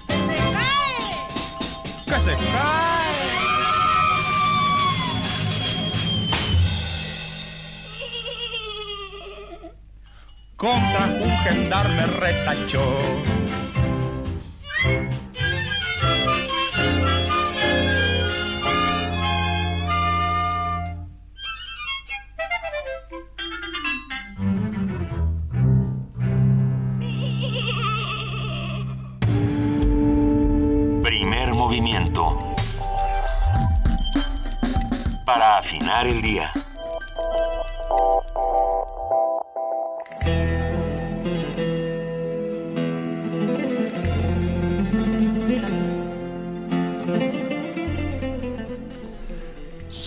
¡Que 0.06 0.14
se 0.16 0.37
cae! 0.54 1.04
¡Que 2.06 2.20
se 2.20 2.35
cae! 2.37 2.88
Contra 10.56 11.04
un 11.20 11.37
gendarme 11.44 12.06
retachó 12.06 12.99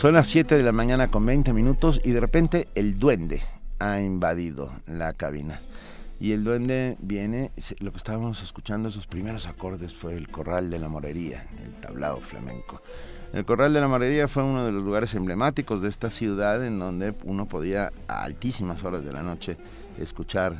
Son 0.01 0.15
las 0.15 0.25
7 0.29 0.57
de 0.57 0.63
la 0.63 0.71
mañana 0.71 1.09
con 1.09 1.27
20 1.27 1.53
minutos 1.53 2.01
y 2.03 2.09
de 2.09 2.19
repente 2.19 2.67
el 2.73 2.97
duende 2.97 3.39
ha 3.77 4.01
invadido 4.01 4.71
la 4.87 5.13
cabina. 5.13 5.61
Y 6.19 6.31
el 6.31 6.43
duende 6.43 6.97
viene, 7.01 7.51
lo 7.81 7.91
que 7.91 7.97
estábamos 7.97 8.41
escuchando, 8.41 8.89
esos 8.89 9.05
primeros 9.05 9.45
acordes 9.45 9.93
fue 9.93 10.15
el 10.15 10.27
corral 10.27 10.71
de 10.71 10.79
la 10.79 10.89
morería, 10.89 11.45
el 11.63 11.73
tablao 11.73 12.17
flamenco. 12.17 12.81
El 13.31 13.45
Corral 13.45 13.73
de 13.73 13.79
la 13.79 13.87
Morería 13.87 14.27
fue 14.27 14.41
uno 14.41 14.65
de 14.65 14.71
los 14.71 14.83
lugares 14.83 15.13
emblemáticos 15.13 15.83
de 15.83 15.89
esta 15.89 16.09
ciudad 16.09 16.65
en 16.65 16.79
donde 16.79 17.13
uno 17.23 17.45
podía 17.45 17.91
a 18.07 18.23
altísimas 18.23 18.83
horas 18.83 19.05
de 19.05 19.13
la 19.13 19.21
noche 19.21 19.55
escuchar 19.99 20.55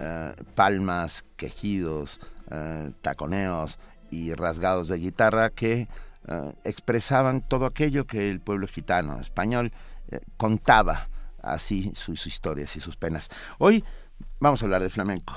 eh, 0.00 0.34
palmas, 0.56 1.24
quejidos, 1.36 2.18
eh, 2.50 2.90
taconeos 3.00 3.78
y 4.10 4.34
rasgados 4.34 4.88
de 4.88 4.98
guitarra 4.98 5.50
que 5.50 5.86
eh, 6.28 6.52
expresaban 6.64 7.40
todo 7.40 7.66
aquello 7.66 8.06
que 8.06 8.30
el 8.30 8.40
pueblo 8.40 8.66
gitano 8.66 9.20
español 9.20 9.72
eh, 10.08 10.20
contaba 10.36 11.08
así 11.40 11.92
sus 11.94 12.26
historias 12.26 12.74
y 12.76 12.80
sus 12.80 12.96
penas. 12.96 13.30
Hoy 13.58 13.84
vamos 14.40 14.60
a 14.60 14.64
hablar 14.64 14.82
de 14.82 14.90
flamenco. 14.90 15.34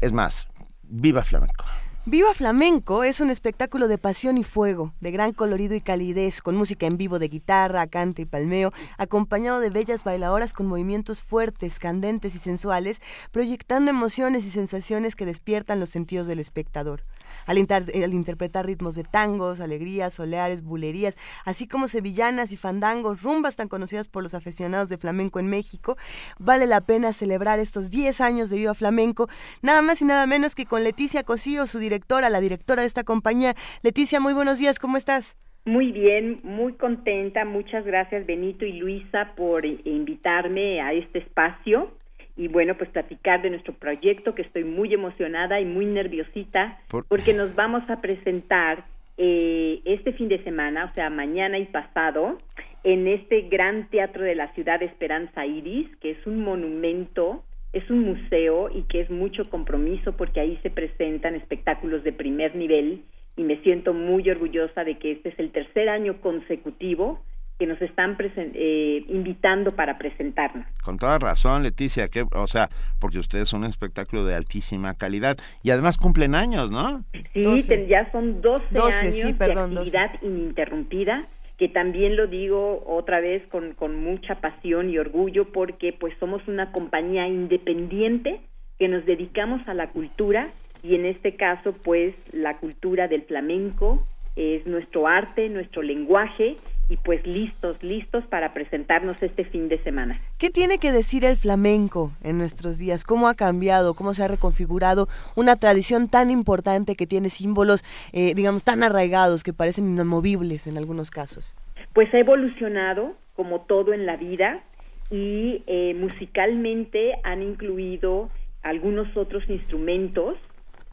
Es 0.00 0.12
más, 0.12 0.48
viva 0.82 1.24
flamenco. 1.24 1.64
Viva 2.04 2.34
Flamenco 2.34 3.04
es 3.04 3.20
un 3.20 3.30
espectáculo 3.30 3.86
de 3.86 3.96
pasión 3.96 4.36
y 4.36 4.42
fuego, 4.42 4.92
de 4.98 5.12
gran 5.12 5.32
colorido 5.32 5.76
y 5.76 5.80
calidez, 5.80 6.42
con 6.42 6.56
música 6.56 6.84
en 6.84 6.96
vivo 6.96 7.20
de 7.20 7.28
guitarra, 7.28 7.86
cante 7.86 8.22
y 8.22 8.24
palmeo, 8.24 8.72
acompañado 8.98 9.60
de 9.60 9.70
bellas 9.70 10.02
bailadoras 10.02 10.52
con 10.52 10.66
movimientos 10.66 11.22
fuertes, 11.22 11.78
candentes 11.78 12.34
y 12.34 12.40
sensuales, 12.40 13.00
proyectando 13.30 13.92
emociones 13.92 14.44
y 14.44 14.50
sensaciones 14.50 15.14
que 15.14 15.26
despiertan 15.26 15.78
los 15.78 15.90
sentidos 15.90 16.26
del 16.26 16.40
espectador 16.40 17.04
al, 17.46 17.58
interpretar 17.58 18.66
ritmos 18.66 18.94
de 18.94 19.04
tangos, 19.04 19.60
alegrías, 19.60 20.14
soleares, 20.14 20.62
bulerías, 20.62 21.16
así 21.44 21.66
como 21.66 21.88
sevillanas 21.88 22.52
y 22.52 22.56
fandangos, 22.56 23.22
rumbas 23.22 23.56
tan 23.56 23.68
conocidas 23.68 24.08
por 24.08 24.22
los 24.22 24.34
aficionados 24.34 24.88
de 24.88 24.98
flamenco 24.98 25.40
en 25.40 25.48
México. 25.48 25.96
Vale 26.38 26.66
la 26.66 26.80
pena 26.80 27.12
celebrar 27.12 27.58
estos 27.58 27.90
10 27.90 28.20
años 28.20 28.50
de 28.50 28.56
Viva 28.56 28.74
Flamenco, 28.74 29.28
nada 29.62 29.82
más 29.82 30.02
y 30.02 30.04
nada 30.04 30.26
menos 30.26 30.54
que 30.54 30.66
con 30.66 30.84
Leticia 30.84 31.22
Cosío, 31.22 31.66
su 31.66 31.78
directora, 31.78 32.30
la 32.30 32.40
directora 32.40 32.82
de 32.82 32.88
esta 32.88 33.04
compañía. 33.04 33.54
Leticia, 33.82 34.20
muy 34.20 34.34
buenos 34.34 34.58
días, 34.58 34.78
¿cómo 34.78 34.96
estás? 34.96 35.36
Muy 35.64 35.92
bien, 35.92 36.40
muy 36.42 36.72
contenta. 36.72 37.44
Muchas 37.44 37.84
gracias 37.84 38.26
Benito 38.26 38.64
y 38.64 38.72
Luisa 38.72 39.32
por 39.36 39.64
invitarme 39.64 40.80
a 40.80 40.92
este 40.92 41.20
espacio 41.20 41.92
y 42.36 42.48
bueno, 42.48 42.76
pues 42.76 42.90
platicar 42.90 43.42
de 43.42 43.50
nuestro 43.50 43.74
proyecto, 43.74 44.34
que 44.34 44.42
estoy 44.42 44.64
muy 44.64 44.92
emocionada 44.94 45.60
y 45.60 45.64
muy 45.64 45.86
nerviosita, 45.86 46.80
porque 47.08 47.34
nos 47.34 47.54
vamos 47.54 47.88
a 47.90 48.00
presentar 48.00 48.84
eh, 49.18 49.80
este 49.84 50.12
fin 50.12 50.28
de 50.28 50.42
semana, 50.42 50.86
o 50.86 50.94
sea, 50.94 51.10
mañana 51.10 51.58
y 51.58 51.66
pasado, 51.66 52.38
en 52.84 53.06
este 53.06 53.42
gran 53.42 53.88
teatro 53.90 54.24
de 54.24 54.34
la 54.34 54.52
ciudad 54.54 54.80
de 54.80 54.86
Esperanza 54.86 55.46
Iris, 55.46 55.88
que 56.00 56.12
es 56.12 56.26
un 56.26 56.42
monumento, 56.42 57.44
es 57.72 57.88
un 57.90 58.00
museo 58.00 58.70
y 58.70 58.82
que 58.82 59.00
es 59.00 59.10
mucho 59.10 59.48
compromiso 59.48 60.16
porque 60.16 60.40
ahí 60.40 60.58
se 60.62 60.70
presentan 60.70 61.34
espectáculos 61.34 62.02
de 62.04 62.12
primer 62.12 62.54
nivel 62.56 63.02
y 63.36 63.44
me 63.44 63.58
siento 63.62 63.94
muy 63.94 64.28
orgullosa 64.28 64.84
de 64.84 64.98
que 64.98 65.12
este 65.12 65.30
es 65.30 65.38
el 65.38 65.52
tercer 65.52 65.88
año 65.88 66.20
consecutivo 66.20 67.20
que 67.58 67.66
nos 67.66 67.80
están 67.80 68.16
eh, 68.36 69.04
invitando 69.08 69.72
para 69.72 69.98
presentarnos. 69.98 70.66
Con 70.82 70.98
toda 70.98 71.18
razón, 71.18 71.62
Leticia, 71.62 72.08
que, 72.08 72.24
o 72.32 72.46
sea, 72.46 72.68
porque 72.98 73.18
ustedes 73.18 73.48
son 73.48 73.62
un 73.62 73.70
espectáculo 73.70 74.24
de 74.24 74.34
altísima 74.34 74.94
calidad 74.94 75.36
y 75.62 75.70
además 75.70 75.96
cumplen 75.96 76.34
años, 76.34 76.70
¿no? 76.70 77.04
Sí, 77.32 77.64
ya 77.88 78.10
son 78.10 78.40
12, 78.42 78.64
años 78.78 79.38
de 79.38 79.52
actividad 79.52 80.22
ininterrumpida, 80.22 81.28
que 81.58 81.68
también 81.68 82.16
lo 82.16 82.26
digo 82.26 82.82
otra 82.86 83.20
vez 83.20 83.46
con, 83.48 83.74
con 83.74 84.02
mucha 84.02 84.40
pasión 84.40 84.90
y 84.90 84.98
orgullo 84.98 85.52
porque 85.52 85.92
pues 85.92 86.14
somos 86.18 86.42
una 86.48 86.72
compañía 86.72 87.28
independiente 87.28 88.40
que 88.78 88.88
nos 88.88 89.06
dedicamos 89.06 89.60
a 89.68 89.74
la 89.74 89.90
cultura 89.90 90.48
y 90.82 90.96
en 90.96 91.06
este 91.06 91.36
caso 91.36 91.72
pues 91.84 92.14
la 92.34 92.56
cultura 92.56 93.06
del 93.06 93.22
flamenco 93.22 94.04
es 94.34 94.66
nuestro 94.66 95.06
arte, 95.06 95.48
nuestro 95.48 95.82
lenguaje 95.82 96.56
y 96.92 96.98
pues 96.98 97.26
listos, 97.26 97.82
listos 97.82 98.22
para 98.26 98.52
presentarnos 98.52 99.16
este 99.22 99.46
fin 99.46 99.70
de 99.70 99.82
semana. 99.82 100.20
¿Qué 100.36 100.50
tiene 100.50 100.76
que 100.76 100.92
decir 100.92 101.24
el 101.24 101.38
flamenco 101.38 102.12
en 102.22 102.36
nuestros 102.36 102.76
días? 102.76 103.02
¿Cómo 103.02 103.28
ha 103.28 103.34
cambiado? 103.34 103.94
¿Cómo 103.94 104.12
se 104.12 104.22
ha 104.22 104.28
reconfigurado 104.28 105.08
una 105.34 105.56
tradición 105.56 106.08
tan 106.08 106.30
importante 106.30 106.94
que 106.94 107.06
tiene 107.06 107.30
símbolos, 107.30 107.82
eh, 108.12 108.34
digamos, 108.34 108.62
tan 108.62 108.82
arraigados 108.82 109.42
que 109.42 109.54
parecen 109.54 109.88
inamovibles 109.88 110.66
en 110.66 110.76
algunos 110.76 111.10
casos? 111.10 111.56
Pues 111.94 112.12
ha 112.12 112.18
evolucionado 112.18 113.14
como 113.36 113.62
todo 113.62 113.94
en 113.94 114.04
la 114.04 114.18
vida 114.18 114.62
y 115.10 115.62
eh, 115.66 115.94
musicalmente 115.94 117.14
han 117.24 117.42
incluido 117.42 118.28
algunos 118.62 119.16
otros 119.16 119.48
instrumentos 119.48 120.36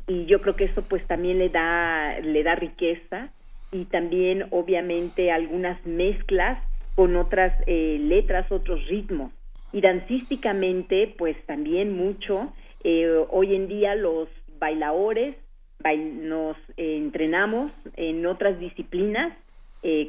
y 0.08 0.26
yo 0.28 0.40
creo 0.42 0.56
que 0.56 0.64
eso 0.64 0.82
pues 0.88 1.06
también 1.08 1.40
le 1.40 1.50
da 1.50 2.20
le 2.22 2.42
da 2.42 2.56
riqueza 2.56 3.32
y 3.72 3.86
también 3.86 4.48
obviamente 4.52 5.32
algunas 5.32 5.84
mezclas 5.86 6.62
con 6.96 7.16
otras 7.16 7.54
eh, 7.68 7.98
letras, 8.00 8.52
otros 8.52 8.86
ritmos. 8.88 9.32
Y 9.72 9.82
dancísticamente, 9.82 11.14
pues 11.18 11.38
también 11.46 11.96
mucho. 11.96 12.52
Eh, 12.84 13.26
hoy 13.30 13.56
en 13.56 13.68
día 13.68 13.96
los 13.96 14.28
bailadores 14.60 15.36
nos 15.84 16.58
eh, 16.76 16.98
entrenamos 16.98 17.72
en 17.96 18.26
otras 18.26 18.60
disciplinas, 18.60 19.34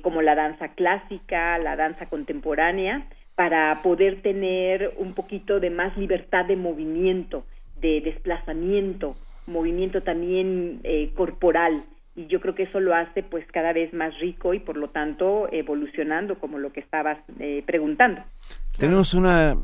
como 0.02 0.21
la 0.21 0.35
danza 0.35 0.75
clásica, 0.75 1.57
la 1.59 1.76
danza 1.76 2.07
contemporánea, 2.07 3.07
para 3.37 3.83
poder 3.85 4.20
tener 4.20 4.94
un 4.96 5.14
poquito 5.14 5.61
de 5.61 5.70
más 5.70 5.96
libertad 5.96 6.44
de 6.46 6.57
movimiento, 6.57 7.44
de 7.81 8.01
desplazamiento, 8.01 9.14
movimiento 9.46 10.03
también 10.03 10.83
corporal 11.14 11.85
y 12.16 12.27
yo 12.27 12.40
creo 12.40 12.55
que 12.55 12.64
eso 12.64 12.81
lo 12.81 12.94
hace 12.94 13.23
pues 13.23 13.46
cada 13.53 13.73
vez 13.73 13.92
más 13.92 14.18
rico 14.18 14.55
y 14.55 14.59
por 14.59 14.77
lo 14.77 14.88
tanto 14.88 15.49
evolucionando 15.53 16.38
como 16.38 16.59
lo 16.59 16.73
que 16.73 16.81
estabas 16.81 17.18
eh, 17.38 17.62
preguntando. 17.66 18.23
Tenemos 18.79 19.14
una 19.14 19.57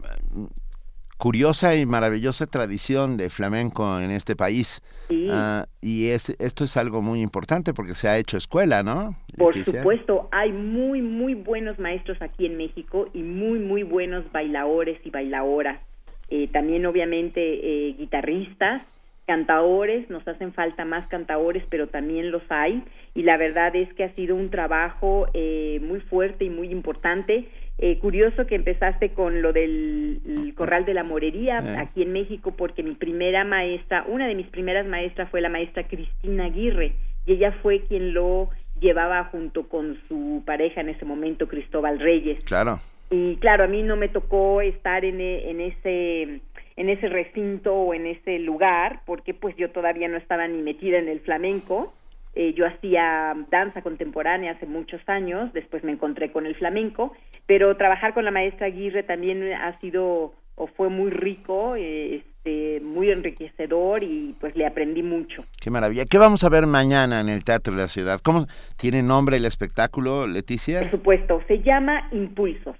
curiosa 1.16 1.74
y 1.74 1.87
maravillosa 1.87 2.46
tradición 2.46 3.16
de 3.16 3.30
flamenco 3.30 3.98
en 3.98 4.11
este 4.11 4.37
país. 4.37 4.82
Ah, 5.30 5.66
y 5.80 6.09
es, 6.09 6.30
esto 6.38 6.64
es 6.64 6.76
algo 6.76 7.00
muy 7.00 7.20
importante 7.20 7.72
porque 7.72 7.94
se 7.94 8.09
ha 8.09 8.18
hecho 8.18 8.37
escuela, 8.37 8.82
¿no? 8.82 9.16
Por 9.37 9.54
supuesto, 9.64 10.28
hay 10.30 10.52
muy 10.52 11.00
muy 11.02 11.35
buenos 11.35 11.78
maestros 11.78 12.20
aquí 12.20 12.46
en 12.46 12.56
México 12.56 13.09
y 13.14 13.22
muy 13.22 13.59
muy 13.59 13.82
buenos 13.82 14.30
bailadores 14.30 15.00
y 15.04 15.11
bailadoras, 15.11 15.80
eh, 16.28 16.48
también 16.52 16.87
obviamente 16.87 17.40
eh, 17.40 17.94
guitarristas 17.98 18.82
cantaores, 19.26 20.08
nos 20.08 20.26
hacen 20.26 20.52
falta 20.52 20.84
más 20.84 21.06
cantaores, 21.08 21.64
pero 21.68 21.88
también 21.88 22.30
los 22.30 22.42
hay 22.48 22.82
y 23.14 23.22
la 23.22 23.36
verdad 23.36 23.74
es 23.74 23.92
que 23.94 24.04
ha 24.04 24.14
sido 24.14 24.36
un 24.36 24.50
trabajo 24.50 25.26
eh, 25.34 25.80
muy 25.82 26.00
fuerte 26.00 26.44
y 26.44 26.50
muy 26.50 26.70
importante. 26.70 27.48
Eh, 27.78 27.98
curioso 27.98 28.46
que 28.46 28.54
empezaste 28.54 29.10
con 29.10 29.42
lo 29.42 29.52
del 29.52 30.54
Corral 30.56 30.86
de 30.86 30.94
la 30.94 31.04
Morería 31.04 31.58
eh. 31.58 31.76
aquí 31.78 32.02
en 32.02 32.12
México 32.12 32.54
porque 32.56 32.82
mi 32.82 32.94
primera 32.94 33.44
maestra, 33.44 34.04
una 34.08 34.26
de 34.26 34.34
mis 34.34 34.46
primeras 34.46 34.86
maestras 34.86 35.28
fue 35.30 35.40
la 35.40 35.50
maestra 35.50 35.86
Cristina 35.86 36.46
Aguirre 36.46 36.94
y 37.26 37.32
ella 37.32 37.52
fue 37.62 37.80
quien 37.80 38.14
lo 38.14 38.48
llevaba 38.80 39.24
junto 39.24 39.68
con 39.68 39.98
su 40.08 40.42
pareja 40.46 40.80
en 40.80 40.90
ese 40.90 41.04
momento, 41.04 41.48
Cristóbal 41.48 41.98
Reyes. 41.98 42.42
Claro. 42.44 42.80
Y 43.10 43.36
claro, 43.36 43.64
a 43.64 43.68
mí 43.68 43.82
no 43.82 43.96
me 43.96 44.08
tocó 44.08 44.60
estar 44.60 45.04
en, 45.04 45.20
en 45.20 45.60
ese 45.60 46.40
en 46.76 46.90
ese 46.90 47.08
recinto 47.08 47.74
o 47.74 47.94
en 47.94 48.06
ese 48.06 48.38
lugar, 48.38 49.00
porque 49.06 49.34
pues 49.34 49.56
yo 49.56 49.70
todavía 49.70 50.08
no 50.08 50.16
estaba 50.16 50.46
ni 50.46 50.62
metida 50.62 50.98
en 50.98 51.08
el 51.08 51.20
flamenco. 51.20 51.92
Eh, 52.34 52.52
yo 52.52 52.66
hacía 52.66 53.34
danza 53.50 53.80
contemporánea 53.80 54.52
hace 54.52 54.66
muchos 54.66 55.00
años, 55.08 55.52
después 55.54 55.82
me 55.84 55.92
encontré 55.92 56.30
con 56.32 56.44
el 56.44 56.54
flamenco, 56.54 57.14
pero 57.46 57.76
trabajar 57.78 58.12
con 58.12 58.26
la 58.26 58.30
maestra 58.30 58.66
Aguirre 58.66 59.02
también 59.02 59.42
ha 59.54 59.78
sido 59.80 60.34
o 60.56 60.66
fue 60.66 60.88
muy 60.88 61.10
rico, 61.10 61.76
eh, 61.76 62.16
este, 62.16 62.80
muy 62.80 63.10
enriquecedor 63.10 64.02
y 64.02 64.34
pues 64.40 64.56
le 64.56 64.66
aprendí 64.66 65.02
mucho. 65.02 65.44
Qué 65.60 65.70
maravilla. 65.70 66.04
¿Qué 66.06 66.18
vamos 66.18 66.44
a 66.44 66.48
ver 66.48 66.66
mañana 66.66 67.20
en 67.20 67.28
el 67.28 67.44
Teatro 67.44 67.74
de 67.74 67.82
la 67.82 67.88
Ciudad? 67.88 68.20
¿Cómo 68.22 68.46
tiene 68.76 69.02
nombre 69.02 69.36
el 69.36 69.44
espectáculo, 69.44 70.26
Leticia? 70.26 70.80
Por 70.80 70.90
supuesto, 70.90 71.42
se 71.46 71.62
llama 71.62 72.08
Impulsos. 72.10 72.76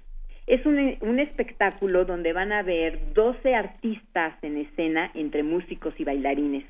Es 0.47 0.65
un, 0.65 0.95
un, 1.01 1.19
espectáculo 1.19 2.05
donde 2.05 2.31
van 2.31 2.53
a 2.53 2.63
ver 2.63 3.13
12 3.13 3.53
artistas 3.53 4.33
en 4.41 4.55
escena 4.55 5.11
entre 5.13 5.43
músicos 5.43 5.93
y 5.97 6.05
bailarines. 6.05 6.63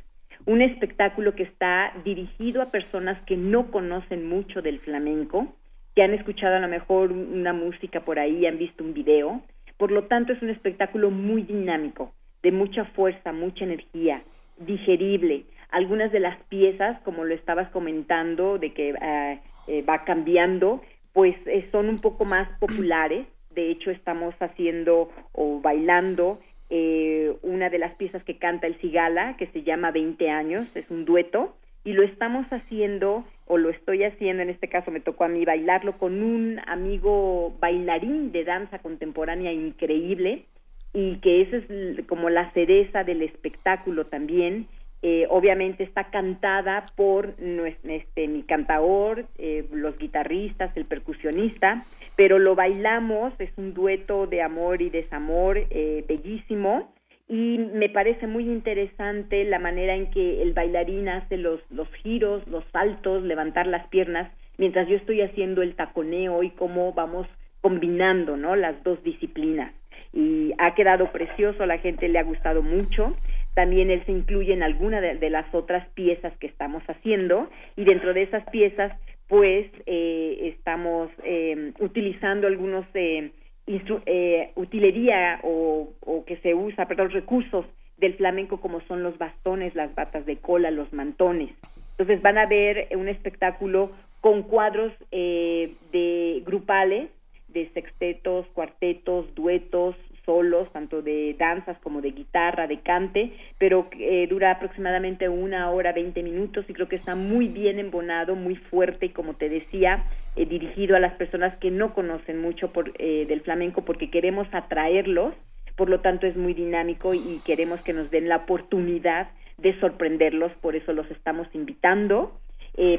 Un 0.48 0.64
espectáculo 0.64 1.36
que 1.36 1.44
está 1.44 1.94
dirigido 2.04 2.64
a 2.64 2.72
personas 2.72 3.22
que 3.28 3.38
no 3.38 3.70
conocen 3.70 4.28
mucho 4.28 4.64
del 4.64 4.80
flamenco, 4.80 5.54
que 5.96 6.02
han 6.02 6.16
escuchado 6.16 6.56
a 6.56 6.60
lo 6.60 6.68
mejor 6.68 7.12
una 7.12 7.54
música 7.54 8.02
por 8.02 8.18
ahí, 8.18 8.48
han 8.48 8.58
visto 8.58 8.84
un 8.84 8.96
video. 8.96 9.42
Por 9.78 9.92
lo 9.92 10.06
tanto, 10.06 10.34
es 10.34 10.42
un 10.42 10.50
espectáculo 10.50 11.12
muy 11.12 11.44
dinámico, 11.44 12.12
de 12.42 12.52
mucha 12.52 12.86
fuerza, 12.86 13.32
mucha 13.32 13.64
energía, 13.64 14.24
digerible. 14.58 15.44
Algunas 15.70 16.12
de 16.12 16.20
las 16.20 16.38
piezas, 16.46 17.00
como 17.02 17.26
lo 17.26 17.36
estabas 17.36 17.70
comentando, 17.70 18.58
de 18.58 18.74
que 18.74 18.96
eh, 19.00 19.40
eh, 19.68 19.84
va 19.84 20.04
cambiando, 20.04 20.82
pues 21.14 21.36
eh, 21.46 21.68
son 21.72 21.90
un 21.90 22.00
poco 22.00 22.26
más 22.26 22.50
populares 22.60 23.28
de 23.58 23.72
hecho, 23.72 23.90
estamos 23.90 24.36
haciendo 24.40 25.10
o 25.34 25.60
bailando 25.60 26.40
eh, 26.70 27.36
una 27.42 27.72
de 27.72 27.80
las 27.80 27.96
piezas 27.96 28.24
que 28.24 28.38
canta 28.38 28.68
el 28.68 28.76
Cigala, 28.76 29.36
que 29.36 29.48
se 29.48 29.64
llama 29.64 29.90
20 29.90 30.30
años, 30.30 30.68
es 30.76 30.86
un 30.92 31.06
dueto, 31.06 31.56
y 31.84 31.94
lo 31.94 32.04
estamos 32.04 32.46
haciendo, 32.52 33.26
o 33.48 33.58
lo 33.58 33.72
estoy 33.72 34.04
haciendo, 34.04 34.44
en 34.44 34.52
este 34.52 34.70
caso 34.70 34.92
me 34.92 35.00
tocó 35.00 35.24
a 35.24 35.28
mí 35.28 35.44
bailarlo 35.44 35.98
con 35.98 36.22
un 36.22 36.62
amigo 36.68 37.56
bailarín 37.60 38.32
de 38.32 38.44
danza 38.44 38.78
contemporánea 38.78 39.52
increíble, 39.52 40.46
y 40.94 41.16
que 41.18 41.42
esa 41.42 41.58
es 41.58 42.06
como 42.06 42.30
la 42.30 42.52
cereza 42.52 43.04
del 43.04 43.24
espectáculo 43.24 44.06
también, 44.06 44.68
Eh, 45.04 45.28
obviamente 45.30 45.84
está 45.84 46.06
cantada 46.06 46.88
por 46.96 47.36
este, 47.84 48.28
mi 48.28 48.42
cantador, 48.44 49.26
eh, 49.38 49.66
los 49.72 49.96
guitarristas, 49.98 50.76
el 50.76 50.86
percusionista, 50.86 51.84
pero 52.16 52.40
lo 52.40 52.56
bailamos, 52.56 53.34
es 53.40 53.52
un 53.58 53.76
dueto 53.76 54.26
de 54.26 54.42
amor 54.42 54.82
y 54.82 54.90
desamor 54.90 55.60
eh, 55.70 56.04
bellísimo 56.08 56.92
y 57.30 57.60
me 57.60 57.90
parece 57.90 58.26
muy 58.26 58.46
interesante 58.46 59.44
la 59.44 59.60
manera 59.60 59.94
en 59.94 60.10
que 60.12 60.42
el 60.42 60.54
bailarín 60.54 61.10
hace 61.10 61.38
los, 61.38 61.60
los 61.70 61.88
giros, 62.02 62.48
los 62.48 62.64
saltos, 62.72 63.22
levantar 63.22 63.68
las 63.68 63.86
piernas, 63.90 64.32
mientras 64.58 64.88
yo 64.88 64.96
estoy 64.96 65.22
haciendo 65.22 65.62
el 65.62 65.76
taconeo 65.76 66.42
y 66.42 66.52
cómo 66.52 66.94
vamos 66.94 67.28
combinando 67.62 68.38
¿no? 68.38 68.56
las 68.56 68.82
dos 68.84 69.04
disciplinas. 69.04 69.74
Y 70.14 70.54
ha 70.58 70.74
quedado 70.74 71.12
precioso, 71.12 71.66
la 71.66 71.80
gente 71.80 72.08
le 72.08 72.18
ha 72.18 72.24
gustado 72.24 72.64
mucho 72.64 73.16
también 73.58 73.90
él 73.90 74.04
se 74.06 74.12
incluye 74.12 74.54
en 74.54 74.62
alguna 74.62 75.02
de, 75.02 75.30
las 75.32 75.52
otras 75.52 75.90
piezas 75.96 76.32
que 76.38 76.46
estamos 76.46 76.84
haciendo 76.88 77.50
y 77.76 77.86
dentro 77.86 78.14
de 78.14 78.22
esas 78.22 78.48
piezas 78.52 78.92
pues 79.28 79.66
eh, 79.88 80.54
estamos 80.56 81.10
eh, 81.24 81.74
utilizando 81.80 82.46
algunos 82.46 82.86
eh, 82.94 83.32
eh, 83.66 84.52
utilería 84.54 85.40
o, 85.42 85.90
o, 86.02 86.24
que 86.24 86.38
se 86.38 86.54
usa, 86.54 86.88
perdón, 86.88 87.10
recursos 87.10 87.66
del 87.98 88.14
flamenco 88.14 88.62
como 88.62 88.80
son 88.82 89.02
los 89.02 89.18
bastones, 89.18 89.74
las 89.74 89.96
batas 89.96 90.28
de 90.28 90.38
cola, 90.38 90.70
los 90.70 90.94
mantones. 90.94 91.50
Entonces 91.98 92.22
van 92.22 92.38
a 92.38 92.46
ver 92.46 92.88
un 92.96 93.08
espectáculo 93.08 93.90
con 94.22 94.44
cuadros 94.44 94.94
de 95.10 96.44
grupales, 96.46 97.10
de 97.48 97.72
sextetos, 97.74 98.46
cuartetos, 98.54 99.34
duetos, 99.34 99.96
solos, 100.28 100.70
tanto 100.74 101.02
de 101.02 101.36
danzas 101.40 101.80
como 101.80 102.02
de 102.02 102.12
guitarra, 102.12 102.68
de 102.68 102.82
cante, 102.82 103.32
pero 103.58 103.88
eh, 103.98 104.28
dura 104.30 104.52
aproximadamente 104.52 105.30
una 105.30 105.72
hora, 105.72 105.94
veinte 105.94 106.22
minutos 106.22 106.66
y 106.68 106.74
creo 106.74 106.90
que 106.90 106.98
está 106.98 107.16
muy 107.16 107.48
bien 107.48 107.80
embonado, 107.80 108.36
muy 108.36 108.58
fuerte 108.58 109.08
y 109.08 109.10
como 109.10 109.36
te 109.36 109.48
decía, 109.48 110.04
eh, 110.36 110.46
dirigido 110.46 110.98
a 110.98 111.00
las 111.00 111.14
personas 111.14 111.58
que 111.60 111.72
no 111.72 111.94
conocen 111.94 112.42
mucho 112.42 112.74
por, 112.74 112.92
eh, 113.00 113.26
del 113.26 113.42
flamenco 113.42 113.86
porque 113.86 114.12
queremos 114.12 114.48
atraerlos, 114.52 115.34
por 115.78 115.90
lo 115.90 116.02
tanto 116.02 116.28
es 116.28 116.36
muy 116.36 116.54
dinámico 116.54 117.14
y 117.14 117.40
queremos 117.46 117.80
que 117.82 117.94
nos 117.94 118.12
den 118.12 118.28
la 118.28 118.38
oportunidad 118.38 119.30
de 119.58 119.80
sorprenderlos, 119.80 120.52
por 120.62 120.76
eso 120.76 120.92
los 120.92 121.10
estamos 121.10 121.48
invitando. 121.54 122.38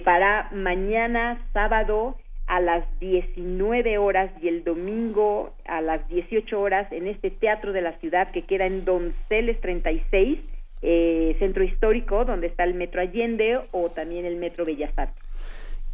para 0.04 0.50
mañana, 0.50 1.38
sábado, 1.52 2.16
a 2.48 2.60
las 2.60 2.84
19 2.98 3.98
horas 3.98 4.30
y 4.42 4.48
el 4.48 4.64
domingo 4.64 5.54
a 5.66 5.80
las 5.80 6.08
18 6.08 6.60
horas 6.60 6.90
en 6.92 7.06
este 7.06 7.30
teatro 7.30 7.72
de 7.72 7.82
la 7.82 7.92
ciudad 7.98 8.32
que 8.32 8.42
queda 8.42 8.66
en 8.66 8.84
Donceles 8.84 9.60
36, 9.60 10.38
eh, 10.80 11.36
centro 11.38 11.62
histórico, 11.62 12.24
donde 12.24 12.46
está 12.46 12.64
el 12.64 12.74
Metro 12.74 13.02
Allende 13.02 13.60
o 13.70 13.90
también 13.90 14.24
el 14.24 14.36
Metro 14.36 14.64
Bellas 14.64 14.92
Artes 14.96 15.27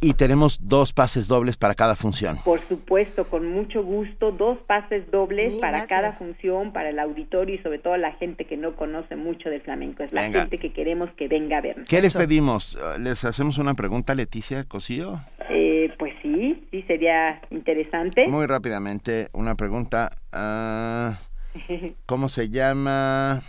y 0.01 0.13
tenemos 0.13 0.59
dos 0.61 0.93
pases 0.93 1.27
dobles 1.27 1.57
para 1.57 1.75
cada 1.75 1.95
función. 1.95 2.37
Por 2.43 2.59
supuesto, 2.67 3.25
con 3.25 3.47
mucho 3.47 3.83
gusto, 3.83 4.31
dos 4.31 4.57
pases 4.59 5.09
dobles 5.11 5.55
para 5.55 5.87
cada 5.87 6.11
función, 6.11 6.73
para 6.73 6.89
el 6.89 6.99
auditorio 6.99 7.55
y 7.55 7.59
sobre 7.59 7.79
todo 7.79 7.97
la 7.97 8.13
gente 8.13 8.45
que 8.45 8.57
no 8.57 8.75
conoce 8.75 9.15
mucho 9.15 9.49
del 9.49 9.61
flamenco. 9.61 10.03
Es 10.03 10.11
la 10.11 10.29
gente 10.29 10.59
que 10.59 10.73
queremos 10.73 11.09
que 11.17 11.27
venga 11.27 11.57
a 11.57 11.61
vernos. 11.61 11.87
¿Qué 11.87 12.01
les 12.01 12.15
pedimos? 12.15 12.77
¿Les 12.99 13.23
hacemos 13.25 13.57
una 13.57 13.73
pregunta, 13.73 14.15
Leticia 14.15 14.63
Cosío? 14.65 15.21
Eh, 15.49 15.93
pues 15.97 16.13
sí, 16.21 16.67
sí, 16.71 16.81
sería 16.83 17.41
interesante. 17.49 18.27
Muy 18.27 18.45
rápidamente, 18.45 19.29
una 19.33 19.55
pregunta. 19.55 20.11
Ah, 20.31 21.17
¿Cómo 22.05 22.29
se 22.29 22.49
llama? 22.49 23.43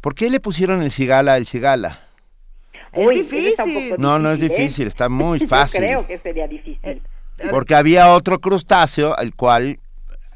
¿Por 0.00 0.14
qué 0.14 0.30
le 0.30 0.40
pusieron 0.40 0.82
el 0.82 0.90
cigala 0.90 1.34
al 1.34 1.46
cigala? 1.46 2.00
Es 2.94 3.08
difícil. 3.08 3.94
No, 3.98 4.18
no 4.18 4.32
es 4.32 4.40
¿eh? 4.40 4.48
difícil, 4.48 4.86
está 4.86 5.08
muy 5.08 5.40
fácil. 5.40 5.82
Yo 5.82 5.86
creo 5.86 6.06
que 6.06 6.18
sería 6.18 6.48
difícil. 6.48 6.78
Eh, 6.82 7.00
Porque 7.50 7.74
había 7.74 8.12
otro 8.12 8.40
crustáceo, 8.40 9.16
el 9.16 9.34
cual 9.34 9.80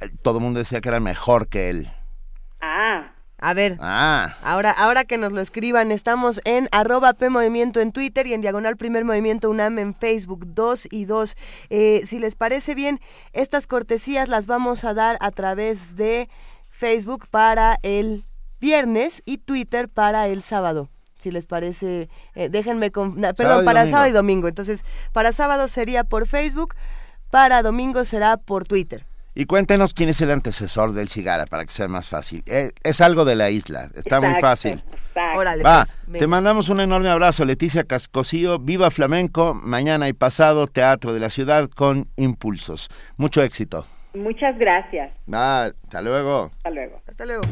eh, 0.00 0.08
todo 0.22 0.38
el 0.38 0.44
mundo 0.44 0.58
decía 0.58 0.80
que 0.80 0.88
era 0.88 1.00
mejor 1.00 1.48
que 1.48 1.70
él. 1.70 1.90
Ah. 2.60 3.12
A 3.40 3.54
ver, 3.54 3.78
ah. 3.80 4.36
ahora, 4.42 4.72
ahora 4.72 5.04
que 5.04 5.16
nos 5.16 5.30
lo 5.30 5.40
escriban, 5.40 5.92
estamos 5.92 6.40
en 6.44 6.68
arroba 6.72 7.12
P 7.12 7.30
Movimiento 7.30 7.80
en 7.80 7.92
Twitter 7.92 8.26
y 8.26 8.34
en 8.34 8.40
Diagonal 8.40 8.76
Primer 8.76 9.04
Movimiento 9.04 9.48
UNAM 9.48 9.78
en 9.78 9.94
Facebook, 9.94 10.44
2 10.44 10.88
y 10.90 11.04
2. 11.04 11.36
si 11.68 12.18
les 12.18 12.34
parece 12.34 12.74
bien, 12.74 12.98
estas 13.32 13.68
cortesías 13.68 14.28
las 14.28 14.48
vamos 14.48 14.82
a 14.82 14.92
dar 14.92 15.18
a 15.20 15.30
través 15.30 15.94
de 15.94 16.28
Facebook 16.68 17.28
para 17.30 17.78
el 17.82 18.24
viernes 18.58 19.22
y 19.24 19.38
Twitter 19.38 19.88
para 19.88 20.26
el 20.26 20.42
sábado 20.42 20.88
si 21.18 21.31
les 21.31 21.46
parece, 21.46 22.09
eh, 22.35 22.48
déjenme, 22.48 22.90
con, 22.90 23.16
perdón, 23.37 23.64
para 23.64 23.88
sábado 23.88 24.09
y 24.09 24.12
domingo. 24.12 24.48
Entonces, 24.48 24.85
para 25.12 25.33
sábado 25.33 25.68
sería 25.68 26.04
por 26.04 26.26
Facebook, 26.26 26.74
para 27.31 27.62
domingo 27.62 28.04
será 28.04 28.37
por 28.37 28.66
Twitter. 28.66 29.04
Y 29.35 29.44
cuéntenos 29.44 29.94
quién 29.94 30.09
es 30.09 30.20
el 30.20 30.33
antecesor 30.33 30.94
del 30.94 31.09
Cigara 31.09 31.46
para 31.46 31.64
que 31.64 31.70
sea 31.70 31.87
más 31.87 32.09
fácil. 32.09 32.42
Eh, 32.46 32.72
es 32.83 33.00
algo 33.00 33.24
de 33.24 33.37
la 33.37 33.50
isla, 33.50 33.88
está 33.94 34.20
muy 34.20 34.40
fácil. 34.40 34.83
Órale, 35.37 35.62
Va, 35.62 35.87
pues, 36.07 36.18
te 36.18 36.26
mandamos 36.26 36.68
un 36.70 36.81
enorme 36.81 37.09
abrazo, 37.09 37.44
Leticia 37.44 37.85
Cascosío. 37.85 38.59
Viva 38.59 38.90
Flamenco, 38.90 39.54
mañana 39.54 40.09
y 40.09 40.12
pasado, 40.12 40.66
Teatro 40.66 41.12
de 41.12 41.20
la 41.20 41.31
Ciudad 41.31 41.68
con 41.68 42.09
Impulsos. 42.16 42.88
Mucho 43.16 43.40
éxito. 43.42 43.87
Muchas 44.12 44.59
gracias. 44.59 45.12
Va, 45.33 45.66
hasta 45.66 46.02
luego. 46.02 46.50
Hasta 46.57 46.70
luego. 46.70 47.00
Hasta 47.07 47.26
luego. 47.26 47.42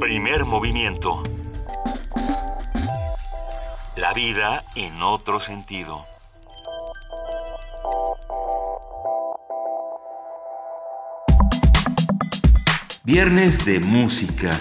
Primer 0.00 0.44
movimiento. 0.44 1.22
La 3.96 4.12
vida 4.12 4.64
en 4.74 5.02
otro 5.02 5.40
sentido. 5.40 6.04
Viernes 13.04 13.64
de 13.64 13.80
música. 13.80 14.60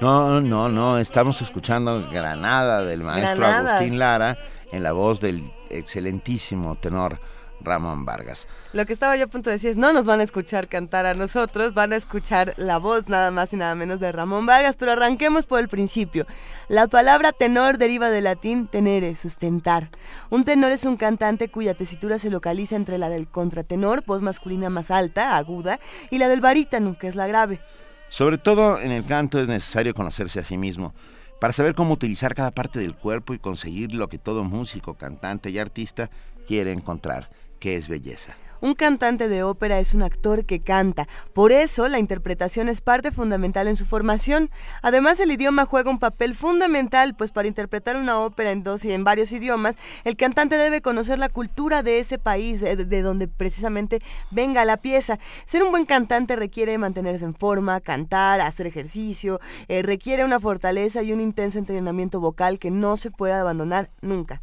No, 0.00 0.40
no, 0.40 0.68
no, 0.68 0.98
estamos 0.98 1.42
escuchando 1.42 2.08
Granada 2.08 2.84
del 2.84 3.02
maestro 3.02 3.46
Agustín 3.46 3.98
Lara 3.98 4.38
en 4.70 4.84
la 4.84 4.92
voz 4.92 5.20
del 5.20 5.50
excelentísimo 5.70 6.76
tenor 6.76 7.18
Ramón 7.60 8.04
Vargas. 8.04 8.46
Lo 8.72 8.86
que 8.86 8.92
estaba 8.92 9.16
yo 9.16 9.24
a 9.24 9.26
punto 9.26 9.50
de 9.50 9.56
decir 9.56 9.70
es, 9.70 9.76
no 9.76 9.92
nos 9.92 10.06
van 10.06 10.20
a 10.20 10.22
escuchar 10.22 10.68
cantar 10.68 11.04
a 11.04 11.14
nosotros, 11.14 11.74
van 11.74 11.92
a 11.92 11.96
escuchar 11.96 12.54
la 12.58 12.78
voz 12.78 13.08
nada 13.08 13.32
más 13.32 13.52
y 13.52 13.56
nada 13.56 13.74
menos 13.74 13.98
de 13.98 14.12
Ramón 14.12 14.46
Vargas, 14.46 14.76
pero 14.76 14.92
arranquemos 14.92 15.46
por 15.46 15.58
el 15.58 15.68
principio. 15.68 16.28
La 16.68 16.86
palabra 16.86 17.32
tenor 17.32 17.76
deriva 17.76 18.08
del 18.08 18.24
latín 18.24 18.68
tenere, 18.68 19.16
sustentar. 19.16 19.90
Un 20.30 20.44
tenor 20.44 20.70
es 20.70 20.84
un 20.84 20.96
cantante 20.96 21.48
cuya 21.48 21.74
tesitura 21.74 22.20
se 22.20 22.30
localiza 22.30 22.76
entre 22.76 22.98
la 22.98 23.08
del 23.08 23.26
contratenor, 23.26 24.04
voz 24.06 24.22
masculina 24.22 24.70
más 24.70 24.92
alta, 24.92 25.36
aguda, 25.36 25.80
y 26.10 26.18
la 26.18 26.28
del 26.28 26.40
barítono, 26.40 26.96
que 26.96 27.08
es 27.08 27.16
la 27.16 27.26
grave. 27.26 27.60
Sobre 28.08 28.38
todo 28.38 28.80
en 28.80 28.90
el 28.90 29.04
canto 29.04 29.40
es 29.40 29.48
necesario 29.48 29.94
conocerse 29.94 30.40
a 30.40 30.44
sí 30.44 30.56
mismo 30.56 30.94
para 31.40 31.52
saber 31.52 31.74
cómo 31.74 31.94
utilizar 31.94 32.34
cada 32.34 32.50
parte 32.50 32.78
del 32.80 32.94
cuerpo 32.94 33.34
y 33.34 33.38
conseguir 33.38 33.94
lo 33.94 34.08
que 34.08 34.18
todo 34.18 34.44
músico, 34.44 34.94
cantante 34.94 35.50
y 35.50 35.58
artista 35.58 36.10
quiere 36.46 36.72
encontrar, 36.72 37.30
que 37.60 37.76
es 37.76 37.88
belleza. 37.88 38.36
Un 38.60 38.74
cantante 38.74 39.28
de 39.28 39.42
ópera 39.42 39.78
es 39.78 39.94
un 39.94 40.02
actor 40.02 40.44
que 40.44 40.60
canta, 40.60 41.06
por 41.32 41.52
eso 41.52 41.88
la 41.88 41.98
interpretación 41.98 42.68
es 42.68 42.80
parte 42.80 43.12
fundamental 43.12 43.68
en 43.68 43.76
su 43.76 43.86
formación. 43.86 44.50
Además, 44.82 45.20
el 45.20 45.30
idioma 45.30 45.64
juega 45.64 45.90
un 45.90 45.98
papel 45.98 46.34
fundamental, 46.34 47.14
pues 47.14 47.30
para 47.30 47.48
interpretar 47.48 47.96
una 47.96 48.20
ópera 48.20 48.50
en 48.50 48.62
dos 48.62 48.84
y 48.84 48.92
en 48.92 49.04
varios 49.04 49.30
idiomas, 49.30 49.76
el 50.04 50.16
cantante 50.16 50.56
debe 50.56 50.82
conocer 50.82 51.18
la 51.18 51.28
cultura 51.28 51.82
de 51.82 52.00
ese 52.00 52.18
país, 52.18 52.60
de, 52.60 53.02
donde 53.02 53.28
precisamente 53.28 54.00
venga 54.30 54.64
la 54.64 54.76
pieza. 54.76 55.18
Ser 55.46 55.62
un 55.62 55.70
buen 55.70 55.86
cantante 55.86 56.36
requiere 56.36 56.78
mantenerse 56.78 57.24
en 57.24 57.34
forma, 57.34 57.80
cantar, 57.80 58.40
hacer 58.40 58.66
ejercicio, 58.66 59.40
eh, 59.68 59.82
requiere 59.82 60.24
una 60.24 60.40
fortaleza 60.40 61.02
y 61.02 61.12
un 61.12 61.20
intenso 61.20 61.58
entrenamiento 61.58 62.20
vocal 62.20 62.58
que 62.58 62.70
no 62.70 62.96
se 62.96 63.10
puede 63.10 63.34
abandonar 63.34 63.90
nunca. 64.00 64.42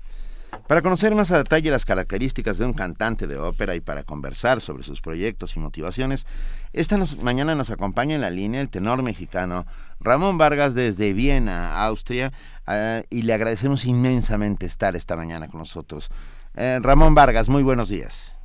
Para 0.68 0.82
conocer 0.82 1.14
más 1.14 1.32
a 1.32 1.38
detalle 1.38 1.70
las 1.70 1.86
características 1.86 2.58
de 2.58 2.66
un 2.66 2.74
cantante 2.74 3.28
de 3.28 3.38
ópera 3.38 3.76
y 3.76 3.82
para 3.82 4.04
conversar 4.04 4.62
sobre 4.62 4.84
sus 4.84 5.00
proyectos 5.00 5.56
y 5.56 5.60
motivaciones, 5.60 6.26
esta 6.74 6.98
mañana 7.22 7.54
nos 7.54 7.70
acompaña 7.70 8.16
en 8.16 8.22
la 8.22 8.32
línea 8.32 8.62
el 8.62 8.70
tenor 8.70 9.04
mexicano 9.04 9.66
Ramón 10.00 10.40
Vargas 10.40 10.74
desde 10.74 11.14
Viena, 11.14 11.84
Austria, 11.86 12.32
eh, 12.68 13.04
y 13.12 13.22
le 13.22 13.34
agradecemos 13.34 13.86
inmensamente 13.86 14.66
estar 14.66 14.96
esta 14.96 15.16
mañana 15.16 15.48
con 15.48 15.60
nosotros. 15.60 16.10
Eh, 16.56 16.80
Ramón 16.82 17.14
Vargas, 17.14 17.48
muy 17.48 17.62
buenos 17.62 17.90
días. 17.90 18.36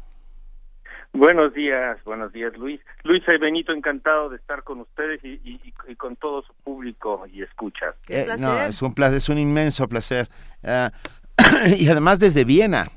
Buenos 1.12 1.52
días, 1.54 1.98
buenos 2.04 2.32
días 2.32 2.56
Luis. 2.56 2.80
Luis 3.02 3.22
y 3.26 3.38
Benito, 3.38 3.72
encantado 3.72 4.28
de 4.28 4.36
estar 4.36 4.62
con 4.62 4.80
ustedes 4.80 5.24
y, 5.24 5.40
y, 5.42 5.60
y 5.88 5.96
con 5.96 6.14
todo 6.16 6.42
su 6.42 6.52
público 6.62 7.26
y 7.32 7.42
escuchas. 7.42 7.96
Eh, 8.08 8.26
no, 8.38 8.52
es 8.60 8.80
un 8.80 8.94
placer, 8.94 9.18
es 9.18 9.28
un 9.28 9.38
inmenso 9.38 9.88
placer. 9.88 10.28
Ah, 10.62 10.92
y 11.78 11.88
además 11.88 12.18
desde 12.18 12.44
Viena. 12.44 12.88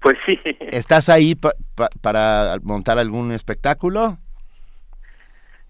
pues 0.00 0.16
sí. 0.26 0.38
¿Estás 0.60 1.08
ahí 1.08 1.34
pa- 1.34 1.54
pa- 1.74 1.90
para 2.00 2.56
montar 2.62 2.98
algún 2.98 3.32
espectáculo? 3.32 4.18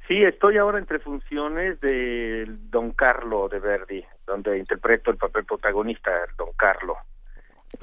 Sí, 0.09 0.23
estoy 0.23 0.57
ahora 0.57 0.79
entre 0.79 1.01
funciones 1.01 1.81
de 1.81 2.47
Don 2.71 2.93
Carlo 2.93 3.49
de 3.49 3.59
Verdi, 3.59 4.05
donde 4.27 4.57
interpreto 4.59 5.11
el 5.11 5.17
papel 5.17 5.45
protagonista, 5.45 6.11
Don 6.39 6.51
Carlo. 6.57 6.97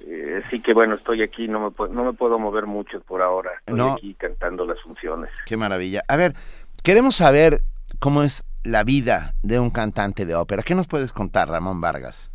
Eh, 0.07 0.41
así 0.45 0.61
que 0.61 0.73
bueno, 0.73 0.95
estoy 0.95 1.21
aquí, 1.21 1.47
no 1.49 1.59
me, 1.77 1.89
no 1.89 2.05
me 2.05 2.13
puedo 2.13 2.39
mover 2.39 2.65
mucho 2.65 3.01
por 3.01 3.21
ahora. 3.21 3.51
Estoy 3.59 3.75
No. 3.77 3.93
aquí 3.93 4.13
cantando 4.15 4.65
las 4.65 4.79
funciones. 4.81 5.29
Qué 5.45 5.57
maravilla. 5.57 6.01
A 6.07 6.15
ver, 6.15 6.33
queremos 6.81 7.15
saber 7.17 7.59
cómo 7.99 8.23
es 8.23 8.45
la 8.63 8.85
vida 8.85 9.33
de 9.43 9.59
un 9.59 9.69
cantante 9.69 10.25
de 10.25 10.35
ópera. 10.35 10.63
¿Qué 10.63 10.75
nos 10.75 10.87
puedes 10.87 11.11
contar, 11.11 11.49
Ramón 11.49 11.81
Vargas? 11.81 12.31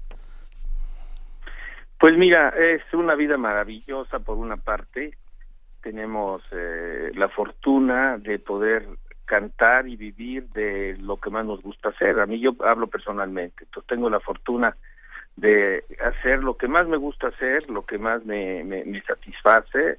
Pues 1.98 2.16
mira, 2.16 2.50
es 2.50 2.82
una 2.92 3.16
vida 3.16 3.36
maravillosa 3.36 4.20
por 4.20 4.36
una 4.36 4.56
parte. 4.56 5.16
Tenemos 5.82 6.42
eh, 6.52 7.10
la 7.14 7.28
fortuna 7.28 8.18
de 8.18 8.38
poder 8.38 8.86
cantar 9.24 9.88
y 9.88 9.96
vivir 9.96 10.48
de 10.50 10.96
lo 11.00 11.16
que 11.16 11.30
más 11.30 11.44
nos 11.44 11.60
gusta 11.60 11.88
hacer. 11.88 12.20
A 12.20 12.26
mí 12.26 12.38
yo 12.38 12.54
hablo 12.64 12.86
personalmente, 12.86 13.64
entonces 13.64 13.88
tengo 13.88 14.08
la 14.08 14.20
fortuna 14.20 14.76
de 15.36 15.84
hacer 16.00 16.42
lo 16.42 16.56
que 16.56 16.68
más 16.68 16.86
me 16.86 16.96
gusta 16.96 17.28
hacer, 17.28 17.68
lo 17.68 17.84
que 17.84 17.98
más 17.98 18.24
me, 18.24 18.62
me, 18.64 18.84
me 18.84 19.02
satisface 19.02 19.98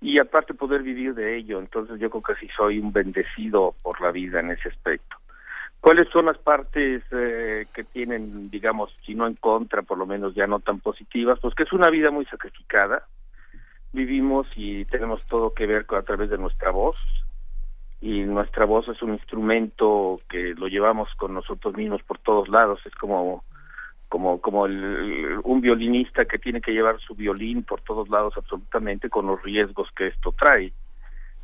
y 0.00 0.18
aparte 0.18 0.54
poder 0.54 0.82
vivir 0.82 1.14
de 1.14 1.36
ello. 1.36 1.58
Entonces 1.58 2.00
yo 2.00 2.08
creo 2.08 2.22
que 2.22 2.34
sí 2.36 2.48
soy 2.56 2.78
un 2.78 2.92
bendecido 2.92 3.74
por 3.82 4.00
la 4.00 4.10
vida 4.12 4.40
en 4.40 4.50
ese 4.50 4.70
aspecto. 4.70 5.17
¿Cuáles 5.80 6.08
son 6.08 6.26
las 6.26 6.38
partes 6.38 7.02
eh, 7.12 7.66
que 7.72 7.84
tienen, 7.84 8.50
digamos, 8.50 8.90
si 9.06 9.14
no 9.14 9.26
en 9.26 9.34
contra, 9.34 9.82
por 9.82 9.96
lo 9.96 10.06
menos 10.06 10.34
ya 10.34 10.46
no 10.46 10.60
tan 10.60 10.80
positivas? 10.80 11.38
Pues 11.40 11.54
que 11.54 11.62
es 11.62 11.72
una 11.72 11.88
vida 11.88 12.10
muy 12.10 12.24
sacrificada. 12.26 13.06
Vivimos 13.92 14.46
y 14.56 14.84
tenemos 14.86 15.24
todo 15.26 15.54
que 15.54 15.66
ver 15.66 15.86
a 15.88 16.02
través 16.02 16.30
de 16.30 16.38
nuestra 16.38 16.70
voz. 16.72 16.96
Y 18.00 18.20
nuestra 18.22 18.64
voz 18.64 18.88
es 18.88 19.00
un 19.02 19.12
instrumento 19.12 20.20
que 20.28 20.54
lo 20.54 20.68
llevamos 20.68 21.08
con 21.16 21.34
nosotros 21.34 21.74
mismos 21.74 22.02
por 22.02 22.18
todos 22.18 22.48
lados. 22.48 22.80
Es 22.84 22.94
como 22.94 23.44
como 24.08 24.40
como 24.40 24.66
el- 24.66 25.38
un 25.44 25.60
violinista 25.60 26.24
que 26.24 26.38
tiene 26.38 26.60
que 26.60 26.72
llevar 26.72 26.98
su 27.00 27.14
violín 27.14 27.62
por 27.62 27.82
todos 27.82 28.08
lados 28.08 28.34
absolutamente 28.36 29.10
con 29.10 29.26
los 29.26 29.42
riesgos 29.42 29.88
que 29.94 30.08
esto 30.08 30.32
trae. 30.32 30.72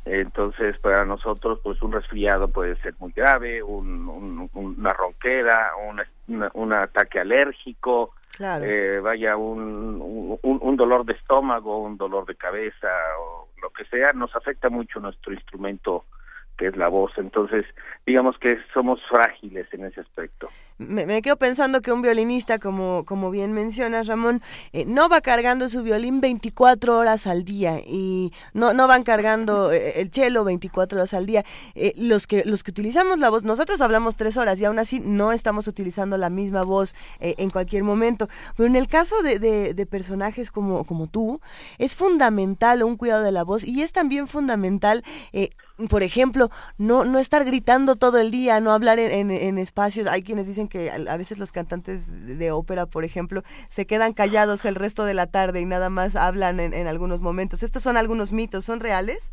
Entonces, 0.05 0.77
para 0.79 1.03
nosotros, 1.03 1.59
pues 1.63 1.81
un 1.81 1.91
resfriado 1.91 2.47
puede 2.47 2.75
ser 2.77 2.93
muy 2.99 3.11
grave, 3.11 3.63
un, 3.63 4.07
un- 4.07 4.49
una 4.53 4.93
ronquera, 4.93 5.71
una- 5.89 6.05
una- 6.27 6.51
un 6.53 6.73
ataque 6.73 7.19
alérgico, 7.19 8.13
Claro. 8.37 8.63
eh, 8.65 8.99
vaya 8.99 9.35
un, 9.35 9.99
un, 10.43 10.59
un 10.61 10.75
dolor 10.77 11.05
de 11.05 11.13
estómago, 11.13 11.79
un 11.81 11.97
dolor 11.97 12.25
de 12.25 12.35
cabeza 12.35 12.87
o 13.19 13.47
lo 13.61 13.69
que 13.71 13.85
sea, 13.85 14.13
nos 14.13 14.35
afecta 14.35 14.69
mucho 14.69 14.99
nuestro 14.99 15.33
instrumento 15.33 16.05
que 16.57 16.67
es 16.67 16.77
la 16.77 16.87
voz. 16.87 17.11
Entonces, 17.17 17.65
digamos 18.05 18.37
que 18.37 18.57
somos 18.73 19.01
frágiles 19.09 19.67
en 19.73 19.85
ese 19.85 20.01
aspecto. 20.01 20.49
Me, 20.77 21.05
me 21.05 21.21
quedo 21.21 21.37
pensando 21.37 21.81
que 21.81 21.93
un 21.93 22.01
violinista, 22.01 22.59
como, 22.59 23.05
como 23.05 23.31
bien 23.31 23.53
mencionas, 23.53 24.07
Ramón, 24.07 24.41
eh, 24.73 24.83
no 24.85 25.07
va 25.07 25.21
cargando 25.21 25.69
su 25.69 25.83
violín 25.83 26.19
24 26.19 26.97
horas 26.97 27.27
al 27.27 27.45
día 27.45 27.79
y 27.79 28.33
no, 28.53 28.73
no 28.73 28.85
van 28.85 29.03
cargando 29.03 29.71
eh, 29.71 30.01
el 30.01 30.11
cello 30.11 30.43
24 30.43 30.97
horas 30.97 31.13
al 31.13 31.25
día. 31.25 31.45
Eh, 31.75 31.93
los, 31.95 32.27
que, 32.27 32.43
los 32.45 32.61
que 32.63 32.71
utilizamos 32.71 33.19
la 33.19 33.29
voz, 33.29 33.43
nosotros 33.43 33.79
hablamos 33.79 34.17
tres 34.17 34.35
horas 34.35 34.59
y 34.59 34.65
aún 34.65 34.77
así 34.77 34.99
no 34.99 35.31
estamos 35.31 35.67
utilizando 35.69 36.17
la 36.17 36.29
misma 36.29 36.63
voz 36.63 36.93
eh, 37.21 37.35
en 37.37 37.49
cualquier 37.49 37.83
momento. 37.83 38.27
Pero 38.57 38.67
en 38.67 38.75
el 38.75 38.89
caso 38.89 39.21
de, 39.21 39.39
de- 39.39 39.85
personajes 39.85 40.49
como, 40.51 40.83
como 40.83 41.07
tú, 41.07 41.39
es 41.77 41.95
fundamental 41.95 42.83
un 42.83 42.97
cuidado 42.97 43.23
de 43.23 43.31
la 43.31 43.43
voz 43.43 43.63
y 43.63 43.81
es 43.83 43.91
también 43.93 44.27
fundamental 44.27 45.03
eh, 45.31 45.49
por 45.89 46.03
ejemplo, 46.03 46.49
no, 46.77 47.03
no 47.03 47.19
estar 47.19 47.43
gritando 47.43 47.97
todo 47.97 48.17
el 48.17 48.31
día, 48.31 48.61
no 48.61 48.71
hablar 48.71 48.97
en, 48.97 49.11
en- 49.11 49.31
en 49.31 49.57
espacios. 49.57 50.07
Hay 50.07 50.23
quienes 50.23 50.47
dicen 50.47 50.64
que 50.67 50.91
a 50.91 51.17
veces 51.17 51.39
los 51.39 51.51
cantantes 51.51 52.37
de, 52.37 52.51
ópera, 52.51 52.85
por 52.85 53.03
ejemplo, 53.03 53.43
se 53.69 53.85
quedan 53.85 54.13
callados 54.13 54.65
el 54.65 54.75
resto 54.75 55.05
de 55.05 55.13
la 55.13 55.27
tarde 55.27 55.61
y 55.61 55.65
nada 55.65 55.89
más 55.89 56.15
hablan 56.15 56.59
en, 56.59 56.73
en 56.73 56.87
algunos 56.87 57.21
momentos. 57.21 57.63
Estos 57.63 57.83
son 57.83 57.97
algunos 57.97 58.31
mitos, 58.33 58.65
¿son 58.65 58.79
reales? 58.79 59.31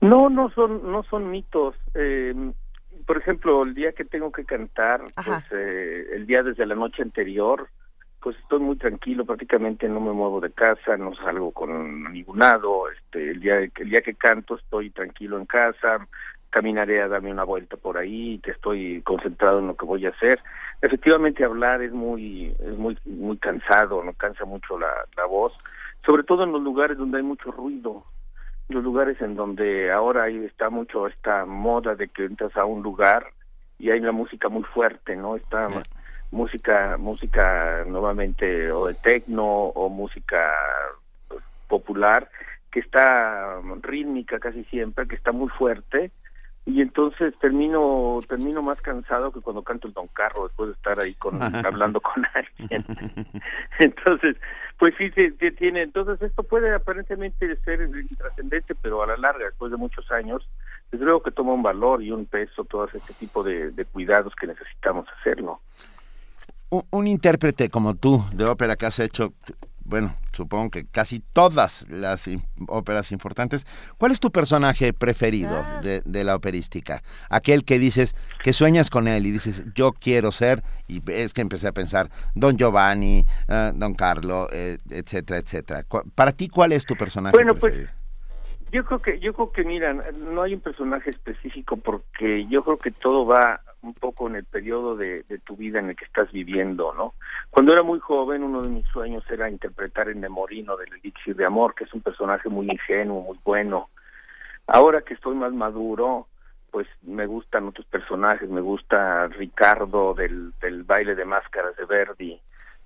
No, 0.00 0.30
no 0.30 0.50
son, 0.50 0.90
no 0.90 1.02
son 1.04 1.30
mitos. 1.30 1.74
Eh, 1.94 2.34
por 3.06 3.16
ejemplo, 3.16 3.62
el 3.62 3.74
día 3.74 3.92
que 3.92 4.04
tengo 4.04 4.30
que 4.30 4.44
cantar, 4.44 5.00
pues 5.24 5.44
eh, 5.50 6.08
el 6.12 6.26
día 6.26 6.42
desde 6.42 6.66
la 6.66 6.74
noche 6.74 7.02
anterior, 7.02 7.68
pues 8.20 8.36
estoy 8.38 8.60
muy 8.60 8.76
tranquilo, 8.76 9.24
prácticamente 9.24 9.88
no 9.88 10.00
me 10.00 10.12
muevo 10.12 10.40
de 10.40 10.50
casa, 10.50 10.96
no 10.96 11.14
salgo 11.14 11.52
con 11.52 12.12
ningún 12.12 12.38
lado. 12.38 12.90
Este, 12.90 13.30
el 13.30 13.40
día, 13.40 13.58
el 13.58 13.90
día 13.90 14.02
que 14.02 14.14
canto 14.14 14.56
estoy 14.56 14.90
tranquilo 14.90 15.38
en 15.38 15.46
casa, 15.46 16.06
caminaré 16.50 17.02
a 17.02 17.08
darme 17.08 17.30
una 17.30 17.44
vuelta 17.44 17.76
por 17.76 17.98
ahí, 17.98 18.38
que 18.42 18.52
estoy 18.52 19.02
concentrado 19.02 19.58
en 19.58 19.68
lo 19.68 19.76
que 19.76 19.86
voy 19.86 20.06
a 20.06 20.10
hacer. 20.10 20.40
Efectivamente, 20.82 21.44
hablar 21.44 21.82
es 21.82 21.92
muy, 21.92 22.54
es 22.58 22.76
muy, 22.78 22.98
muy 23.04 23.36
cansado, 23.38 24.02
no 24.02 24.12
cansa 24.14 24.44
mucho 24.44 24.78
la, 24.78 24.92
la 25.16 25.26
voz, 25.26 25.52
sobre 26.04 26.22
todo 26.22 26.44
en 26.44 26.52
los 26.52 26.62
lugares 26.62 26.96
donde 26.96 27.18
hay 27.18 27.24
mucho 27.24 27.50
ruido 27.50 28.04
los 28.68 28.84
lugares 28.84 29.20
en 29.20 29.34
donde 29.34 29.90
ahora 29.90 30.24
ahí 30.24 30.44
está 30.44 30.68
mucho 30.68 31.06
esta 31.06 31.46
moda 31.46 31.94
de 31.94 32.08
que 32.08 32.24
entras 32.24 32.56
a 32.56 32.64
un 32.64 32.82
lugar 32.82 33.26
y 33.78 33.90
hay 33.90 34.00
la 34.00 34.12
música 34.12 34.48
muy 34.48 34.64
fuerte, 34.64 35.16
¿no? 35.16 35.36
Esta 35.36 35.68
música, 36.30 36.96
música 36.98 37.84
nuevamente 37.86 38.70
o 38.70 38.86
de 38.86 38.94
tecno 38.94 39.46
o 39.46 39.88
música 39.88 40.52
pues, 41.28 41.42
popular 41.66 42.28
que 42.70 42.80
está 42.80 43.60
rítmica 43.80 44.38
casi 44.38 44.64
siempre, 44.64 45.08
que 45.08 45.16
está 45.16 45.32
muy 45.32 45.48
fuerte 45.48 46.10
y 46.68 46.82
entonces 46.82 47.32
termino 47.40 48.20
termino 48.28 48.60
más 48.60 48.78
cansado 48.82 49.32
que 49.32 49.40
cuando 49.40 49.62
canto 49.62 49.88
el 49.88 49.94
Don 49.94 50.06
Carro 50.08 50.48
después 50.48 50.68
de 50.68 50.74
estar 50.74 51.00
ahí 51.00 51.14
con 51.14 51.42
hablando 51.66 51.98
con 51.98 52.26
alguien. 52.34 52.84
Entonces, 53.78 54.36
pues 54.78 54.94
sí, 54.98 55.10
sí 55.10 55.32
tiene. 55.52 55.80
Entonces, 55.80 56.20
esto 56.20 56.42
puede 56.42 56.74
aparentemente 56.74 57.56
ser 57.64 57.80
intrascendente, 57.80 58.74
pero 58.74 59.02
a 59.02 59.06
la 59.06 59.16
larga, 59.16 59.46
después 59.46 59.70
de 59.70 59.78
muchos 59.78 60.10
años, 60.12 60.46
desde 60.92 61.06
luego 61.06 61.22
que 61.22 61.30
toma 61.30 61.54
un 61.54 61.62
valor 61.62 62.02
y 62.02 62.10
un 62.10 62.26
peso 62.26 62.64
todo 62.64 62.84
este 62.84 63.14
tipo 63.14 63.42
de, 63.42 63.70
de 63.70 63.86
cuidados 63.86 64.34
que 64.38 64.46
necesitamos 64.46 65.06
hacerlo. 65.18 65.60
Un, 66.68 66.82
un 66.90 67.06
intérprete 67.06 67.70
como 67.70 67.94
tú 67.94 68.22
de 68.34 68.44
ópera 68.44 68.76
que 68.76 68.84
has 68.84 68.98
hecho, 68.98 69.32
bueno, 69.88 70.14
supongo 70.32 70.70
que 70.70 70.86
casi 70.86 71.20
todas 71.32 71.86
las 71.88 72.28
óperas 72.68 73.10
importantes. 73.10 73.66
¿Cuál 73.96 74.12
es 74.12 74.20
tu 74.20 74.30
personaje 74.30 74.92
preferido 74.92 75.64
de, 75.82 76.02
de 76.04 76.24
la 76.24 76.36
operística? 76.36 77.02
Aquel 77.30 77.64
que 77.64 77.78
dices, 77.78 78.14
que 78.44 78.52
sueñas 78.52 78.90
con 78.90 79.08
él 79.08 79.24
y 79.24 79.30
dices, 79.30 79.64
yo 79.74 79.92
quiero 79.92 80.30
ser, 80.30 80.62
y 80.88 81.02
es 81.10 81.32
que 81.32 81.40
empecé 81.40 81.68
a 81.68 81.72
pensar, 81.72 82.10
Don 82.34 82.58
Giovanni, 82.58 83.24
eh, 83.48 83.72
Don 83.74 83.94
Carlo, 83.94 84.48
eh, 84.52 84.76
etcétera, 84.90 85.40
etcétera. 85.40 85.86
Para 86.14 86.32
ti, 86.32 86.48
¿cuál 86.48 86.72
es 86.72 86.84
tu 86.84 86.94
personaje 86.94 87.34
Bueno, 87.34 87.54
pues? 87.54 87.74
Yo 88.70 88.84
creo 88.84 88.98
que, 89.00 89.18
yo 89.18 89.32
creo 89.32 89.50
que, 89.52 89.64
mira, 89.64 89.94
no 89.94 90.42
hay 90.42 90.54
un 90.54 90.60
personaje 90.60 91.10
específico 91.10 91.76
porque 91.78 92.46
yo 92.48 92.62
creo 92.62 92.78
que 92.78 92.90
todo 92.90 93.24
va 93.24 93.60
un 93.82 93.94
poco 93.94 94.28
en 94.28 94.36
el 94.36 94.44
periodo 94.44 94.96
de, 94.96 95.22
de 95.22 95.38
tu 95.38 95.56
vida 95.56 95.78
en 95.78 95.88
el 95.88 95.96
que 95.96 96.04
estás 96.04 96.30
viviendo, 96.32 96.92
¿no? 96.94 97.14
Cuando 97.50 97.72
era 97.72 97.82
muy 97.82 97.98
joven, 98.00 98.42
uno 98.42 98.62
de 98.62 98.68
mis 98.68 98.86
sueños 98.88 99.24
era 99.30 99.48
interpretar 99.48 100.08
el 100.08 100.20
Nemorino 100.20 100.76
del 100.76 100.92
Elixir 100.94 101.36
de 101.36 101.46
Amor, 101.46 101.74
que 101.74 101.84
es 101.84 101.94
un 101.94 102.02
personaje 102.02 102.48
muy 102.48 102.66
ingenuo, 102.70 103.22
muy 103.22 103.38
bueno. 103.44 103.88
Ahora 104.66 105.00
que 105.02 105.14
estoy 105.14 105.34
más 105.34 105.52
maduro, 105.52 106.26
pues 106.70 106.86
me 107.02 107.26
gustan 107.26 107.68
otros 107.68 107.86
personajes, 107.86 108.50
me 108.50 108.60
gusta 108.60 109.28
Ricardo 109.28 110.12
del, 110.12 110.52
del 110.60 110.82
baile 110.82 111.14
de 111.14 111.24
máscaras 111.24 111.74
de 111.76 111.86
Verdi, 111.86 112.40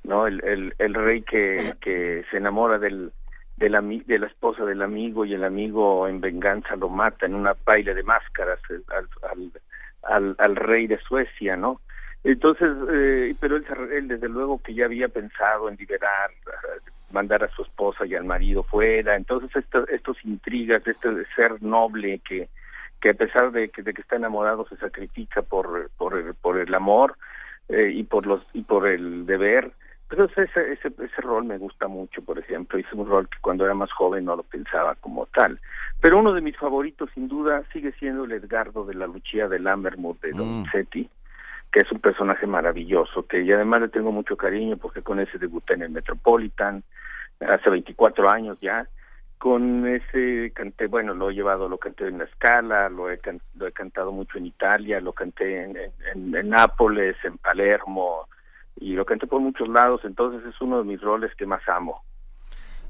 ¿no? 0.05 0.27
El, 0.27 0.45
el, 0.45 0.75
el 0.79 0.95
rey 0.95 1.23
que, 1.23 1.73
que 1.81 2.25
se 2.31 2.37
enamora 2.37 2.79
del, 2.79 3.12
del 3.56 4.04
de 4.06 4.18
la 4.18 4.26
esposa 4.26 4.64
del 4.64 4.82
amigo 4.82 5.24
y 5.24 5.34
el 5.34 5.44
amigo 5.44 6.08
en 6.08 6.20
venganza 6.20 6.76
lo 6.76 6.88
mata 6.88 7.26
en 7.26 7.34
una 7.34 7.54
baile 7.64 7.94
de 7.94 8.02
máscaras 8.02 8.58
eh, 8.70 8.80
al, 10.02 10.36
al, 10.38 10.56
rey 10.56 10.86
de 10.86 10.98
Suecia, 10.98 11.56
¿no? 11.56 11.80
Entonces, 12.24 12.70
eh, 12.90 13.34
pero 13.40 13.56
él, 13.56 13.64
él 13.92 14.08
desde 14.08 14.28
luego 14.28 14.60
que 14.62 14.74
ya 14.74 14.84
había 14.84 15.08
pensado 15.08 15.68
en 15.68 15.76
liberar, 15.76 16.30
eh, 16.30 16.90
mandar 17.10 17.44
a 17.44 17.50
su 17.50 17.62
esposa 17.62 18.06
y 18.06 18.14
al 18.14 18.24
marido 18.24 18.62
fuera, 18.62 19.16
entonces 19.16 19.54
esto, 19.54 19.86
estos 19.88 20.16
intrigas, 20.24 20.86
este 20.86 21.12
de 21.12 21.26
ser 21.36 21.62
noble 21.62 22.20
que, 22.20 22.48
que 23.00 23.10
a 23.10 23.14
pesar 23.14 23.50
de 23.52 23.68
que, 23.68 23.82
de 23.82 23.92
que 23.92 24.00
está 24.00 24.16
enamorado 24.16 24.66
se 24.68 24.76
sacrifica 24.76 25.42
por, 25.42 25.90
por, 25.98 26.16
el, 26.16 26.34
por 26.34 26.58
el 26.58 26.72
amor 26.74 27.16
eh, 27.68 27.90
y 27.92 28.04
por 28.04 28.26
los 28.26 28.46
y 28.52 28.62
por 28.62 28.86
el 28.86 29.26
deber, 29.26 29.72
Entonces 30.12 30.51
ese, 30.51 30.72
ese, 30.75 30.88
ese 31.03 31.22
rol 31.22 31.46
me 31.46 31.57
gusta 31.57 31.88
mucho, 31.88 32.20
por 32.22 32.38
ejemplo, 32.38 32.79
hice 32.79 32.94
un 32.94 33.09
rol 33.09 33.29
que 33.31 33.38
cuando 33.40 33.64
era 33.64 33.72
más 33.72 33.90
joven 33.92 34.27
no 34.27 34.37
lo 34.37 34.42
pensaba 34.42 34.94
como 34.96 35.25
tal. 35.27 35.59
Pero 36.03 36.18
uno 36.18 36.35
de 36.35 36.42
mis 36.42 36.57
favoritos, 36.59 37.09
sin 37.14 37.29
duda, 37.29 37.62
sigue 37.72 37.92
siendo 37.92 38.25
el 38.25 38.33
Edgardo 38.33 38.85
de 38.85 38.94
la 38.94 39.07
Lucia 39.07 39.48
de 39.48 39.59
Lammermoor 39.59 40.20
de 40.20 40.33
Donizetti, 40.33 41.09
que 41.72 41.81
es 41.81 41.90
un 41.90 42.01
personaje 42.01 42.46
maravilloso, 42.46 43.27
que 43.27 43.40
y 43.40 43.53
además 43.53 43.81
le 43.81 43.88
tengo 43.88 44.12
mucho 44.12 44.37
cariño 44.37 44.77
porque 44.77 45.01
con 45.01 45.18
ese 45.18 45.38
debuté 45.38 45.75
en 45.75 45.83
el 45.83 45.90
Metropolitan 45.90 46.83
hace 47.40 47.70
24 47.70 48.29
años 48.29 48.59
ya. 48.61 48.87
Con 49.38 49.88
ese 49.88 50.53
canté, 50.55 50.88
bueno, 50.88 51.14
lo 51.14 51.31
he 51.31 51.35
llevado, 51.35 51.70
lo 51.70 51.79
canté 51.79 52.07
en 52.07 52.18
la 52.18 52.25
escala, 52.25 52.90
lo 52.90 53.11
he, 53.11 53.18
lo 53.55 53.66
he 53.66 53.72
cantado 53.72 54.12
mucho 54.12 54.37
en 54.37 54.44
Italia, 54.44 55.01
lo 55.01 55.14
canté 55.14 55.64
en, 55.64 55.77
en, 55.77 56.37
en 56.37 56.48
Nápoles, 56.51 57.16
en 57.25 57.38
Palermo, 57.38 58.29
y 58.76 58.94
lo 58.94 59.04
canté 59.04 59.26
por 59.26 59.40
muchos 59.40 59.68
lados, 59.68 60.00
entonces 60.04 60.44
es 60.46 60.61
uno 60.61 60.78
de 60.78 60.85
mis 60.85 61.00
roles 61.00 61.35
que 61.37 61.46
más 61.46 61.62
amo. 61.68 62.02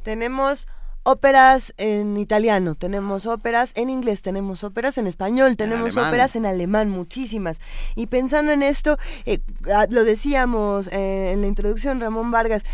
Tenemos 0.02 0.68
óperas 1.04 1.74
en 1.78 2.16
italiano, 2.16 2.74
tenemos 2.74 3.26
óperas 3.26 3.72
en 3.76 3.90
inglés, 3.90 4.22
tenemos 4.22 4.62
óperas 4.62 4.98
en 4.98 5.06
español, 5.06 5.56
tenemos 5.56 5.96
óperas 5.96 6.36
en 6.36 6.46
alemán, 6.46 6.90
muchísimas. 6.90 7.60
Y 7.96 8.06
pensando 8.06 8.52
en 8.52 8.62
esto, 8.62 8.98
eh, 9.26 9.40
ah, 9.72 9.86
lo 9.90 10.04
decíamos 10.04 10.88
eh, 10.92 11.32
en 11.32 11.40
la 11.40 11.48
introducción, 11.48 12.00
Ramón 12.00 12.30
Vargas, 12.30 12.64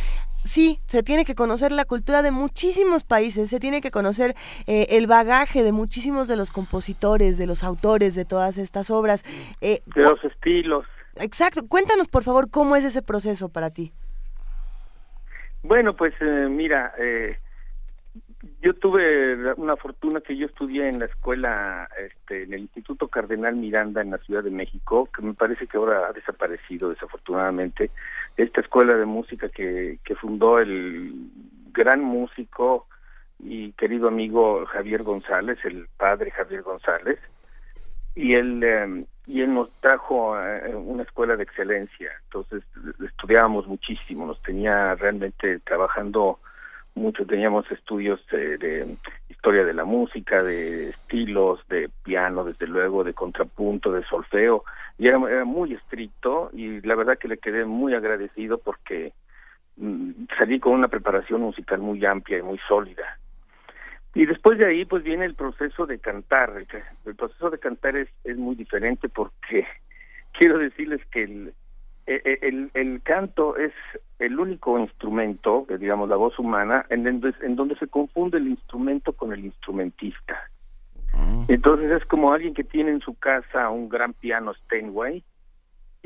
sí, 0.45 0.81
se 0.87 1.03
tiene 1.03 1.25
que 1.25 1.35
conocer 1.35 1.73
la 1.73 1.87
cultura 1.87 2.23
de 2.23 2.31
muchísimos 2.31 3.03
países, 3.03 3.49
se 3.49 3.61
tiene 3.61 3.81
que 3.81 3.91
conocer 3.91 4.35
eh, 4.67 4.87
el 4.91 5.07
bagaje 5.07 5.63
de 5.63 5.73
muchísimos 5.73 6.29
de 6.29 6.37
los 6.37 6.51
compositores, 6.51 7.39
de 7.39 7.47
los 7.47 7.65
autores 7.65 8.15
de 8.15 8.27
todas 8.27 8.59
estas 8.59 8.91
obras. 8.91 9.25
de 9.61 9.83
los 9.97 10.23
estilos. 10.25 10.85
Exacto. 11.21 11.67
Cuéntanos, 11.69 12.09
por 12.09 12.23
favor, 12.23 12.51
cómo 12.51 12.77
es 12.77 12.85
ese 12.85 13.03
proceso 13.03 13.49
para 13.49 13.71
ti. 13.71 13.93
Bueno, 15.63 15.95
pues 15.95 16.15
eh, 16.21 16.49
mira, 16.49 16.95
eh, 16.99 17.37
yo 18.63 18.75
tuve 18.75 19.53
una 19.55 19.77
fortuna 19.77 20.21
que 20.21 20.37
yo 20.37 20.47
estudié 20.47 20.89
en 20.89 21.01
la 21.01 21.07
escuela, 21.07 21.89
este, 21.99 22.45
en 22.45 22.53
el 22.53 22.61
Instituto 22.61 23.09
Cardenal 23.09 23.57
Miranda 23.57 24.01
en 24.01 24.11
la 24.11 24.19
Ciudad 24.19 24.45
de 24.45 24.51
México, 24.51 25.09
que 25.15 25.23
me 25.23 25.35
parece 25.35 25.67
que 25.67 25.77
ahora 25.77 26.09
ha 26.09 26.13
desaparecido 26.13 26.91
desafortunadamente. 26.91 27.91
Esta 28.37 28.61
escuela 28.61 28.95
de 28.97 29.07
música 29.07 29.49
que, 29.49 29.99
fundó 30.21 30.59
el 30.59 31.13
gran 31.73 32.03
músico 32.03 32.87
y 33.41 33.73
querido 33.73 34.09
amigo 34.09 34.67
Javier 34.67 35.03
González, 35.03 35.59
el 35.65 35.89
padre 35.97 36.31
Javier 36.31 36.63
González, 36.63 37.19
y 38.15 38.35
él 38.35 38.63
eh, 38.65 39.05
y 39.29 39.43
él 39.43 39.53
nos 39.53 39.71
trajo 39.81 40.41
eh, 40.41 40.75
una 40.75 41.03
escuela 41.03 41.37
de 41.37 41.43
excelencia. 41.43 42.11
Entonces 42.25 42.65
estudiábamos 43.05 43.67
muchísimo, 43.67 44.27
nos 44.27 44.41
tenía 44.43 44.95
realmente 44.95 45.61
trabajando 45.61 46.41
mucho, 46.95 47.27
teníamos 47.27 47.71
estudios 47.71 48.21
de, 48.33 48.97
historia 49.29 49.65
de 49.65 49.75
la 49.75 49.85
música, 49.85 50.43
de 50.43 50.89
estilos, 50.89 51.61
de 51.69 51.91
piano, 52.03 52.43
desde 52.43 52.67
luego, 52.67 53.05
de 53.05 53.13
contrapunto, 53.13 53.93
de 53.93 54.03
solfeo, 54.05 54.65
y 54.97 55.09
era, 55.09 55.19
muy 55.45 55.75
estricto 55.75 56.51
y 56.55 56.81
la 56.81 56.95
verdad 56.97 57.19
que 57.19 57.29
le 57.29 57.37
quedé 57.37 57.67
muy 57.67 57.95
agradecido 57.95 58.59
porque 58.59 59.13
mm, 59.77 60.25
salí 60.39 60.59
con 60.59 60.73
una 60.73 60.89
preparación 60.89 61.43
musical 61.43 61.81
muy 61.81 62.05
amplia 62.05 62.39
y 62.39 62.43
muy 62.43 62.59
sólida. 62.67 63.19
Y 64.15 64.27
después 64.27 64.59
de 64.59 64.67
ahí, 64.67 64.85
pues 64.85 65.03
viene 65.05 65.25
el 65.25 65.35
proceso 65.35 65.87
de 65.87 65.99
cantar. 65.99 66.53
El, 67.05 67.15
proceso 67.15 67.51
de 67.51 67.59
cantar 67.59 67.97
es, 67.97 68.09
es 68.25 68.37
muy 68.37 68.57
diferente 68.57 69.09
porque 69.09 69.67
quiero 70.33 70.59
decirles 70.59 71.01
que 71.11 71.25
el, 71.25 71.55
e, 72.07 72.23
e, 72.25 72.39
el, 72.49 72.71
el, 72.75 73.03
canto 73.03 73.57
es 73.57 73.73
el 74.19 74.39
único 74.41 74.79
instrumento, 74.79 75.67
digamos 75.79 76.09
la 76.09 76.17
voz 76.17 76.39
humana, 76.39 76.87
en, 76.89 77.07
en 77.07 77.57
donde 77.57 77.77
se 77.77 77.87
confunde 77.87 78.39
el 78.39 78.49
instrumento 78.49 79.13
con 79.13 79.33
el 79.33 79.45
instrumentista. 79.45 80.51
Ah. 81.13 81.45
Entonces 81.49 81.91
es 81.91 82.05
como 82.07 82.33
alguien 82.33 82.55
que 82.55 82.65
tiene 82.65 82.91
en 82.91 83.01
su 83.01 83.15
casa 83.15 83.71
un 83.71 83.89
gran 83.89 84.15
piano 84.15 84.55
Steinway 84.55 85.23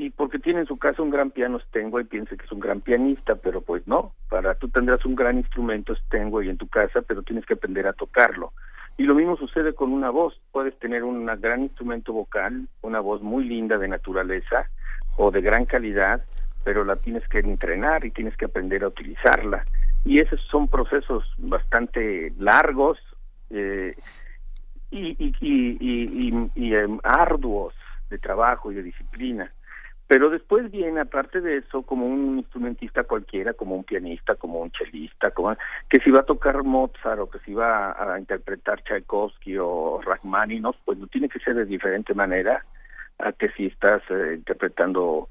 y 0.03 0.09
porque 0.09 0.37
tiene 0.37 0.59
en 0.59 0.65
su 0.65 0.77
casa 0.77 1.01
un 1.01 1.11
gran 1.11 1.31
piano 1.31 1.59
Steinway 1.59 2.03
piensa 2.03 2.35
que 2.35 2.43
es 2.43 2.51
un 2.51 2.59
gran 2.59 2.81
pianista, 2.81 3.35
pero 3.35 3.61
pues 3.61 3.87
no, 3.87 4.13
para 4.29 4.55
tú 4.55 4.67
tendrás 4.67 5.05
un 5.05 5.15
gran 5.15 5.37
instrumento 5.37 5.95
Steinway 5.95 6.49
en 6.49 6.57
tu 6.57 6.67
casa, 6.67 7.01
pero 7.01 7.21
tienes 7.21 7.45
que 7.45 7.53
aprender 7.53 7.87
a 7.87 7.93
tocarlo. 7.93 8.51
Y 8.97 9.03
lo 9.03 9.15
mismo 9.15 9.37
sucede 9.37 9.73
con 9.73 9.93
una 9.93 10.09
voz, 10.09 10.39
puedes 10.51 10.77
tener 10.79 11.05
un 11.05 11.25
gran 11.39 11.61
instrumento 11.61 12.11
vocal, 12.11 12.67
una 12.81 12.99
voz 12.99 13.21
muy 13.21 13.45
linda 13.45 13.77
de 13.77 13.87
naturaleza 13.87 14.69
o 15.15 15.31
de 15.31 15.39
gran 15.39 15.65
calidad, 15.65 16.21
pero 16.65 16.83
la 16.83 16.97
tienes 16.97 17.25
que 17.29 17.39
entrenar 17.39 18.03
y 18.03 18.11
tienes 18.11 18.35
que 18.35 18.45
aprender 18.45 18.83
a 18.83 18.89
utilizarla. 18.89 19.65
Y 20.03 20.19
esos 20.19 20.41
son 20.51 20.67
procesos 20.67 21.23
bastante 21.37 22.33
largos 22.37 22.99
eh, 23.51 23.95
y, 24.91 25.15
y, 25.17 25.33
y, 25.39 26.51
y 26.55 26.75
em, 26.75 26.99
arduos 27.03 27.73
de 28.09 28.17
trabajo 28.17 28.69
y 28.69 28.75
de 28.75 28.83
disciplina 28.83 29.49
pero 30.07 30.29
después 30.29 30.69
viene, 30.69 30.99
aparte 30.99 31.41
de 31.41 31.57
eso, 31.57 31.83
como 31.83 32.05
un 32.05 32.39
instrumentista 32.39 33.03
cualquiera, 33.03 33.53
como 33.53 33.75
un 33.75 33.83
pianista, 33.83 34.35
como 34.35 34.59
un 34.59 34.71
chelista, 34.71 35.31
como, 35.31 35.55
que 35.89 35.99
si 35.99 36.11
va 36.11 36.19
a 36.19 36.25
tocar 36.25 36.63
Mozart 36.63 37.19
o 37.19 37.29
que 37.29 37.39
si 37.39 37.53
va 37.53 37.91
a, 37.91 38.19
interpretar 38.19 38.83
Tchaikovsky 38.83 39.57
o 39.57 40.01
Rachmaninoff, 40.03 40.75
pues 40.85 40.97
no 40.97 41.07
tiene 41.07 41.29
que 41.29 41.39
ser 41.39 41.55
de 41.55 41.65
diferente 41.65 42.13
manera 42.13 42.63
a 43.19 43.31
que 43.31 43.49
si 43.49 43.67
estás 43.67 44.01
eh, 44.09 44.33
interpretando 44.35 45.29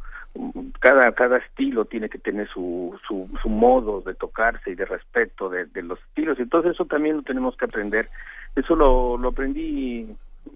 cada 0.80 1.12
cada 1.12 1.36
estilo 1.36 1.84
tiene 1.84 2.08
que 2.08 2.18
tener 2.18 2.48
su, 2.48 2.98
su, 3.06 3.28
su 3.42 3.48
modo 3.50 4.00
de 4.00 4.14
tocarse 4.14 4.70
y 4.70 4.74
de 4.74 4.86
respeto 4.86 5.50
de, 5.50 5.66
de 5.66 5.82
los 5.82 5.98
estilos. 6.08 6.38
Entonces 6.38 6.72
eso 6.72 6.86
también 6.86 7.16
lo 7.16 7.22
tenemos 7.22 7.56
que 7.56 7.66
aprender. 7.66 8.08
Eso 8.56 8.74
lo, 8.74 9.18
lo 9.18 9.28
aprendí 9.28 10.08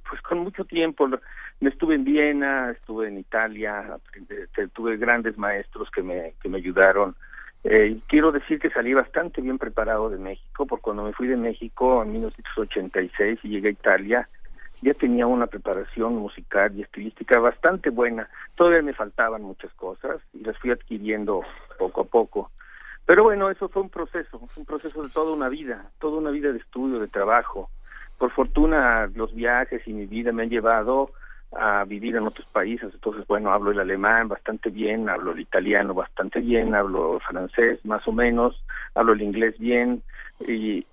pues 0.09 0.20
con 0.22 0.38
mucho 0.38 0.64
tiempo 0.64 1.09
estuve 1.61 1.95
en 1.95 2.05
Viena, 2.05 2.71
estuve 2.71 3.09
en 3.09 3.19
Italia, 3.19 3.99
tuve 4.75 4.97
grandes 4.97 5.38
maestros 5.38 5.90
que 5.90 6.03
me, 6.03 6.35
que 6.42 6.49
me 6.49 6.59
ayudaron. 6.59 7.14
Eh, 7.64 7.99
quiero 8.07 8.31
decir 8.31 8.61
que 8.61 8.71
salí 8.71 8.95
bastante 8.95 9.40
bien 9.40 9.59
preparado 9.59 10.09
de 10.09 10.19
México, 10.19 10.66
porque 10.66 10.83
cuando 10.83 11.03
me 11.03 11.12
fui 11.12 11.27
de 11.27 11.37
México 11.37 12.03
en 12.03 12.12
1986 12.12 13.40
y 13.42 13.49
llegué 13.49 13.69
a 13.69 13.73
Italia, 13.73 14.29
ya 14.83 14.95
tenía 14.95 15.27
una 15.27 15.47
preparación 15.47 16.16
musical 16.16 16.73
y 16.77 16.83
estilística 16.83 17.40
bastante 17.40 17.90
buena. 17.90 18.29
Todavía 18.55 18.83
me 18.83 18.92
faltaban 18.92 19.42
muchas 19.42 19.73
cosas 19.75 20.21
y 20.33 20.45
las 20.45 20.57
fui 20.59 20.71
adquiriendo 20.71 21.42
poco 21.79 22.03
a 22.03 22.05
poco. 22.05 22.51
Pero 23.07 23.23
bueno, 23.25 23.51
eso 23.51 23.69
fue 23.69 23.83
un 23.83 23.90
proceso, 23.90 24.40
un 24.57 24.64
proceso 24.64 25.03
de 25.03 25.09
toda 25.11 25.33
una 25.33 25.49
vida, 25.49 25.90
toda 25.99 26.19
una 26.19 26.31
vida 26.31 26.53
de 26.53 26.59
estudio, 26.59 26.99
de 26.99 27.09
trabajo. 27.09 27.71
Por 28.19 28.31
fortuna, 28.33 29.07
los 29.14 29.35
viajes 29.35 29.87
y 29.87 29.92
mi 29.92 30.07
vida 30.07 30.33
me 30.33 30.42
han 30.42 30.51
llevado 30.51 31.11
a 31.59 31.85
vivir 31.85 32.16
en 32.16 32.27
otros 32.27 32.47
países, 32.53 32.92
entonces 32.92 33.27
bueno, 33.27 33.53
hablo 33.53 33.71
el 33.71 33.81
alemán 33.81 34.29
bastante 34.29 34.71
bien, 34.71 35.09
hablo 35.09 35.33
el 35.33 35.40
italiano 35.40 35.95
bastante 35.95 36.40
bien, 36.40 36.75
hablo 36.75 37.21
francés 37.21 37.85
más 37.85 38.07
o 38.07 38.12
menos, 38.12 38.62
hablo 38.95 39.12
el 39.12 39.23
inglés 39.23 39.59
bien 39.59 40.03
y, 40.40 40.85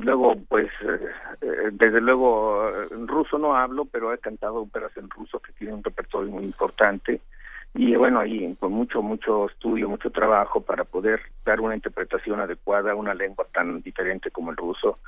luego 0.00 0.36
pues 0.48 0.68
eh, 0.82 1.70
desde 1.72 2.00
luego 2.00 2.70
ruso 3.06 3.38
no 3.38 3.56
hablo, 3.56 3.86
pero 3.86 4.12
he 4.12 4.18
cantado 4.18 4.56
óperas 4.56 4.96
en 4.96 5.08
ruso 5.08 5.38
que 5.38 5.52
tienen 5.52 5.76
un 5.76 5.84
repertorio 5.84 6.30
muy 6.30 6.44
importante. 6.44 7.20
Y 7.72 7.94
bueno, 7.94 8.18
ahí 8.18 8.56
con 8.58 8.72
mucho, 8.72 9.00
mucho 9.00 9.46
estudio, 9.46 9.88
mucho 9.88 10.10
trabajo 10.10 10.60
para 10.60 10.84
poder 10.84 11.20
dar 11.44 11.60
una 11.60 11.76
interpretación 11.76 12.40
adecuada 12.40 12.92
a 12.92 12.96
una 12.96 13.14
lengua 13.14 13.46
tan 13.52 13.80
diferente 13.80 14.30
como 14.30 14.50
el 14.50 14.56
ruso, 14.56 14.98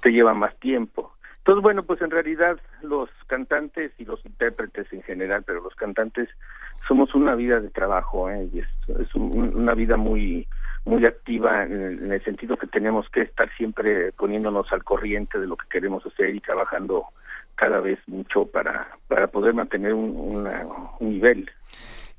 te 0.00 0.12
lleva 0.12 0.32
más 0.32 0.54
tiempo 0.56 1.12
entonces, 1.42 1.62
bueno, 1.64 1.82
pues 1.82 2.00
en 2.00 2.12
realidad 2.12 2.56
los 2.82 3.10
cantantes 3.26 3.90
y 3.98 4.04
los 4.04 4.24
intérpretes 4.24 4.86
en 4.92 5.02
general, 5.02 5.42
pero 5.44 5.60
los 5.60 5.74
cantantes 5.74 6.28
somos 6.86 7.16
una 7.16 7.34
vida 7.34 7.58
de 7.58 7.68
trabajo, 7.68 8.30
¿eh? 8.30 8.48
y 8.52 8.60
es, 8.60 8.68
es 8.88 9.12
una 9.16 9.74
vida 9.74 9.96
muy 9.96 10.46
muy 10.84 11.04
activa 11.04 11.64
en 11.64 12.12
el, 12.12 12.24
sentido 12.24 12.56
que 12.56 12.66
tenemos 12.68 13.08
que 13.08 13.22
estar 13.22 13.50
siempre 13.56 14.12
poniéndonos 14.12 14.72
al 14.72 14.84
corriente 14.84 15.38
de 15.38 15.48
lo 15.48 15.56
que 15.56 15.68
queremos 15.68 16.04
hacer 16.06 16.34
y 16.34 16.40
trabajando 16.40 17.06
cada 17.56 17.80
vez 17.80 17.98
mucho 18.06 18.46
para, 18.46 18.88
para 19.08 19.26
poder 19.26 19.54
mantener 19.54 19.94
un, 19.94 20.46
un 20.98 21.08
nivel. 21.08 21.50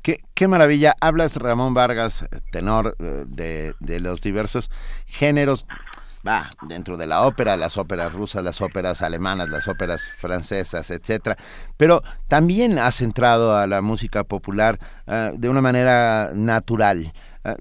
Qué, 0.01 0.17
qué, 0.33 0.47
maravilla. 0.49 0.95
Hablas, 1.01 1.37
Ramón 1.37 1.73
Vargas, 1.73 2.27
tenor 2.51 2.95
eh, 2.99 3.23
de, 3.25 3.73
de 3.79 3.99
los 4.01 4.21
diversos 4.21 4.69
géneros 5.05 5.65
va 6.25 6.49
dentro 6.67 6.97
de 6.97 7.07
la 7.07 7.25
ópera, 7.27 7.57
las 7.57 7.77
óperas 7.77 8.13
rusas, 8.13 8.43
las 8.43 8.61
óperas 8.61 9.01
alemanas, 9.01 9.49
las 9.49 9.67
óperas 9.67 10.03
francesas, 10.17 10.89
etcétera, 10.89 11.35
pero 11.77 12.01
también 12.27 12.79
has 12.79 13.01
entrado 13.01 13.55
a 13.55 13.67
la 13.67 13.81
música 13.81 14.23
popular 14.23 14.77
ah, 15.07 15.31
de 15.33 15.49
una 15.49 15.61
manera 15.61 16.31
natural. 16.33 17.11
Ah, 17.43 17.55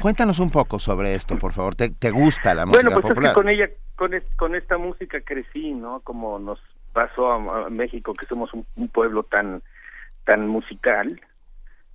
cuéntanos 0.00 0.40
un 0.40 0.50
poco 0.50 0.78
sobre 0.78 1.14
esto, 1.14 1.38
por 1.38 1.52
favor. 1.52 1.76
¿Te, 1.76 2.10
gusta 2.10 2.52
la 2.54 2.66
música 2.66 2.82
bueno, 2.82 3.00
pues 3.00 3.12
popular? 3.12 3.30
Es 3.30 3.34
que 3.34 3.40
con 3.40 3.48
ella, 3.48 3.70
con, 3.94 4.10
con 4.36 4.54
esta 4.56 4.76
música 4.76 5.20
crecí, 5.20 5.72
¿no? 5.72 6.00
Como 6.00 6.38
nos 6.38 6.58
pasó 6.92 7.30
a, 7.30 7.70
México, 7.70 8.12
que 8.12 8.26
somos 8.26 8.50
un, 8.52 8.88
pueblo 8.88 9.22
tan 9.22 9.62
tan 10.24 10.48
musical, 10.48 11.20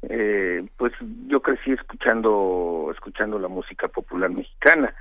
eh, 0.03 0.65
pues 0.77 0.93
yo 1.27 1.41
crecí 1.41 1.71
escuchando 1.71 2.89
escuchando 2.93 3.37
la 3.37 3.49
música 3.49 3.87
popular 3.87 4.29
mexicana 4.29 4.93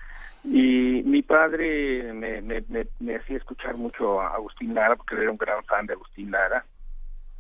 y 0.45 1.03
mi 1.05 1.23
padre 1.23 2.13
me, 2.13 2.43
me, 2.43 2.63
me, 3.01 3.17
hacía 3.17 3.39
escuchar 3.39 3.77
mucho 3.77 4.21
a 4.21 4.35
Agustín 4.35 4.75
Lara 4.75 4.95
porque 4.95 5.15
era 5.15 5.31
un 5.31 5.39
gran 5.39 5.65
fan 5.65 5.87
de 5.87 5.95
Agustín 5.95 6.31
Lara 6.31 6.65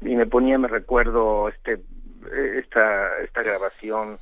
y 0.01 0.17
me 0.17 0.27
ponía 0.27 0.59
me 0.59 0.69
recuerdo 0.69 1.49
este 1.49 1.81
esta 2.57 3.19
esta 3.23 3.43
grabación 3.43 4.19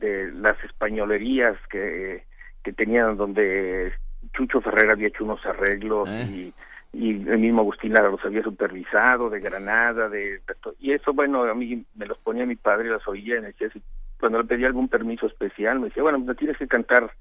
de 0.00 0.32
las 0.32 0.62
españolerías 0.64 1.56
que 1.68 2.24
que 2.64 2.72
tenían 2.72 3.16
donde 3.16 3.92
Chucho 4.34 4.60
Ferrer 4.60 4.90
había 4.90 5.08
hecho 5.08 5.24
unos 5.24 5.44
arreglos 5.46 6.08
eh. 6.08 6.26
y 6.28 6.54
y 6.92 7.10
el 7.10 7.38
mismo 7.38 7.60
Agustín 7.60 7.92
Lara 7.92 8.08
los 8.08 8.24
había 8.24 8.42
supervisado 8.42 9.28
de 9.28 9.40
Granada, 9.40 10.08
de, 10.08 10.40
y 10.80 10.92
eso 10.92 11.12
bueno 11.12 11.44
a 11.44 11.54
mí 11.54 11.84
me 11.94 12.06
los 12.06 12.18
ponía 12.18 12.46
mi 12.46 12.56
padre 12.56 12.88
y 12.88 12.90
las 12.90 13.06
oía 13.06 13.36
y 13.36 13.40
me 13.40 13.48
decía 13.48 13.68
cuando 14.18 14.38
le 14.38 14.48
pedía 14.48 14.66
algún 14.66 14.88
permiso 14.88 15.26
especial 15.26 15.78
me 15.78 15.88
decía 15.88 16.02
bueno 16.02 16.18
me 16.18 16.34
tienes 16.34 16.56
que 16.56 16.66
cantar 16.66 17.12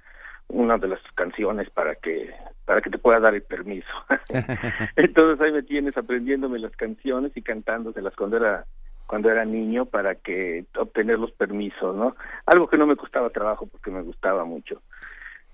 una 0.47 0.77
de 0.77 0.87
las 0.87 1.01
canciones 1.15 1.69
para 1.69 1.95
que 1.95 2.33
para 2.65 2.81
que 2.81 2.89
te 2.89 2.97
pueda 2.97 3.19
dar 3.19 3.35
el 3.35 3.43
permiso. 3.43 3.87
Entonces 4.95 5.39
ahí 5.41 5.51
me 5.51 5.63
tienes 5.63 5.95
aprendiéndome 5.97 6.59
las 6.59 6.75
canciones 6.75 7.31
y 7.35 7.41
cantándoselas 7.41 8.15
cuando 8.15 8.37
era 8.37 8.65
cuando 9.07 9.29
era 9.29 9.45
niño 9.45 9.85
para 9.85 10.15
que 10.15 10.65
obtener 10.77 11.19
los 11.19 11.31
permisos 11.31 11.95
no 11.95 12.15
algo 12.45 12.67
que 12.67 12.77
no 12.77 12.87
me 12.87 12.95
costaba 12.95 13.29
trabajo 13.29 13.67
porque 13.67 13.91
me 13.91 14.01
gustaba 14.01 14.45
mucho. 14.45 14.81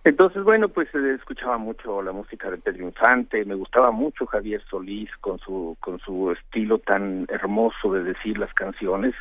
Entonces, 0.04 0.44
bueno, 0.44 0.70
pues 0.70 0.88
eh, 0.96 1.14
escuchaba 1.16 1.60
mucho 1.60 2.02
la 2.02 2.12
música 2.12 2.50
de 2.50 2.58
Pedro 2.58 2.86
Infante, 2.86 3.46
me 3.46 3.54
gustaba 3.54 3.92
mucho 3.92 4.26
Javier 4.26 4.64
Solís 4.68 5.10
con 5.18 5.38
su 5.38 5.78
con 5.80 6.00
su 6.00 6.32
estilo 6.32 6.80
tan 6.80 7.28
hermoso 7.30 7.94
de 7.94 8.04
decir 8.04 8.38
las 8.40 8.52
canciones. 8.54 9.14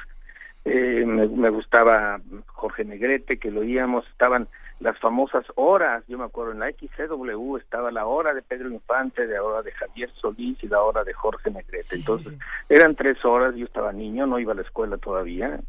Eh, 0.64 1.04
me, 1.06 1.26
me, 1.26 1.50
gustaba 1.50 2.20
Jorge 2.46 2.84
Negrete, 2.84 3.38
que 3.38 3.50
lo 3.50 3.60
oíamos, 3.60 4.06
estaban 4.08 4.48
las 4.78 4.98
famosas 4.98 5.44
horas, 5.56 6.04
yo 6.06 6.18
me 6.18 6.24
acuerdo, 6.24 6.52
en 6.52 6.60
la 6.60 6.70
XCW 6.70 7.56
estaba 7.56 7.90
la 7.90 8.06
hora 8.06 8.34
de 8.34 8.42
Pedro 8.42 8.70
Infante, 8.70 9.26
la 9.26 9.42
hora 9.42 9.62
de 9.62 9.72
Javier 9.72 10.10
Solís 10.14 10.62
y 10.62 10.68
la 10.68 10.80
hora 10.82 11.04
de 11.04 11.12
Jorge 11.12 11.50
Negrete. 11.50 11.96
Entonces, 11.96 12.34
eran 12.68 12.94
tres 12.94 13.24
horas, 13.24 13.54
yo 13.56 13.64
estaba 13.64 13.92
niño, 13.92 14.26
no 14.26 14.38
iba 14.38 14.52
a 14.52 14.56
la 14.56 14.62
escuela 14.62 14.96
todavía, 14.96 15.60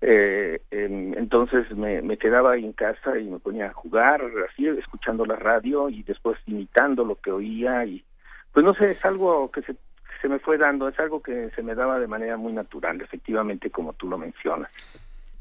eh, 0.00 0.60
entonces 0.70 1.70
me, 1.76 2.02
me 2.02 2.18
quedaba 2.18 2.52
ahí 2.52 2.64
en 2.64 2.72
casa 2.72 3.18
y 3.18 3.24
me 3.24 3.38
ponía 3.38 3.66
a 3.66 3.72
jugar, 3.72 4.22
así, 4.50 4.68
escuchando 4.68 5.24
la 5.24 5.36
radio 5.36 5.88
y 5.88 6.02
después 6.02 6.38
imitando 6.46 7.04
lo 7.04 7.16
que 7.16 7.32
oía 7.32 7.84
y 7.84 8.04
pues 8.52 8.64
no 8.64 8.72
sé, 8.74 8.92
es 8.92 9.04
algo 9.04 9.50
que 9.50 9.60
se, 9.62 9.76
se 10.20 10.28
me 10.28 10.38
fue 10.38 10.58
dando, 10.58 10.88
es 10.88 10.98
algo 10.98 11.22
que 11.22 11.50
se 11.54 11.62
me 11.62 11.74
daba 11.74 11.98
de 11.98 12.06
manera 12.06 12.36
muy 12.36 12.52
natural, 12.52 13.00
efectivamente, 13.00 13.70
como 13.70 13.92
tú 13.92 14.08
lo 14.08 14.18
mencionas. 14.18 14.70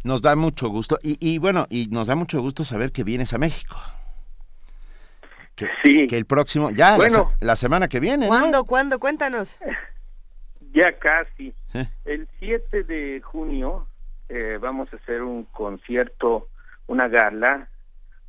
Nos 0.03 0.21
da 0.21 0.35
mucho 0.35 0.69
gusto 0.69 0.97
y, 1.01 1.17
y 1.19 1.39
bueno, 1.39 1.65
y 1.69 1.87
nos 1.87 2.07
da 2.07 2.15
mucho 2.15 2.41
gusto 2.41 2.63
saber 2.63 2.91
que 2.91 3.03
vienes 3.03 3.33
a 3.33 3.37
México. 3.37 3.75
Que, 5.55 5.67
sí. 5.83 6.07
Que 6.07 6.17
el 6.17 6.25
próximo, 6.25 6.69
ya, 6.71 6.97
bueno, 6.97 7.31
la, 7.39 7.55
semana 7.55 7.87
que 7.87 7.99
viene. 7.99 8.27
¿Cuándo? 8.27 8.65
¿Cuándo? 8.65 8.99
Cuéntanos. 8.99 9.57
Ya 10.73 10.91
casi. 10.99 11.53
¿Eh? 11.73 11.87
El 12.03 12.27
7 12.39 12.83
de 12.83 13.21
junio 13.21 13.87
eh, 14.27 14.57
vamos 14.59 14.91
a 14.91 14.97
hacer 14.97 15.21
un 15.21 15.45
concierto, 15.45 16.49
una 16.87 17.07
gala 17.07 17.69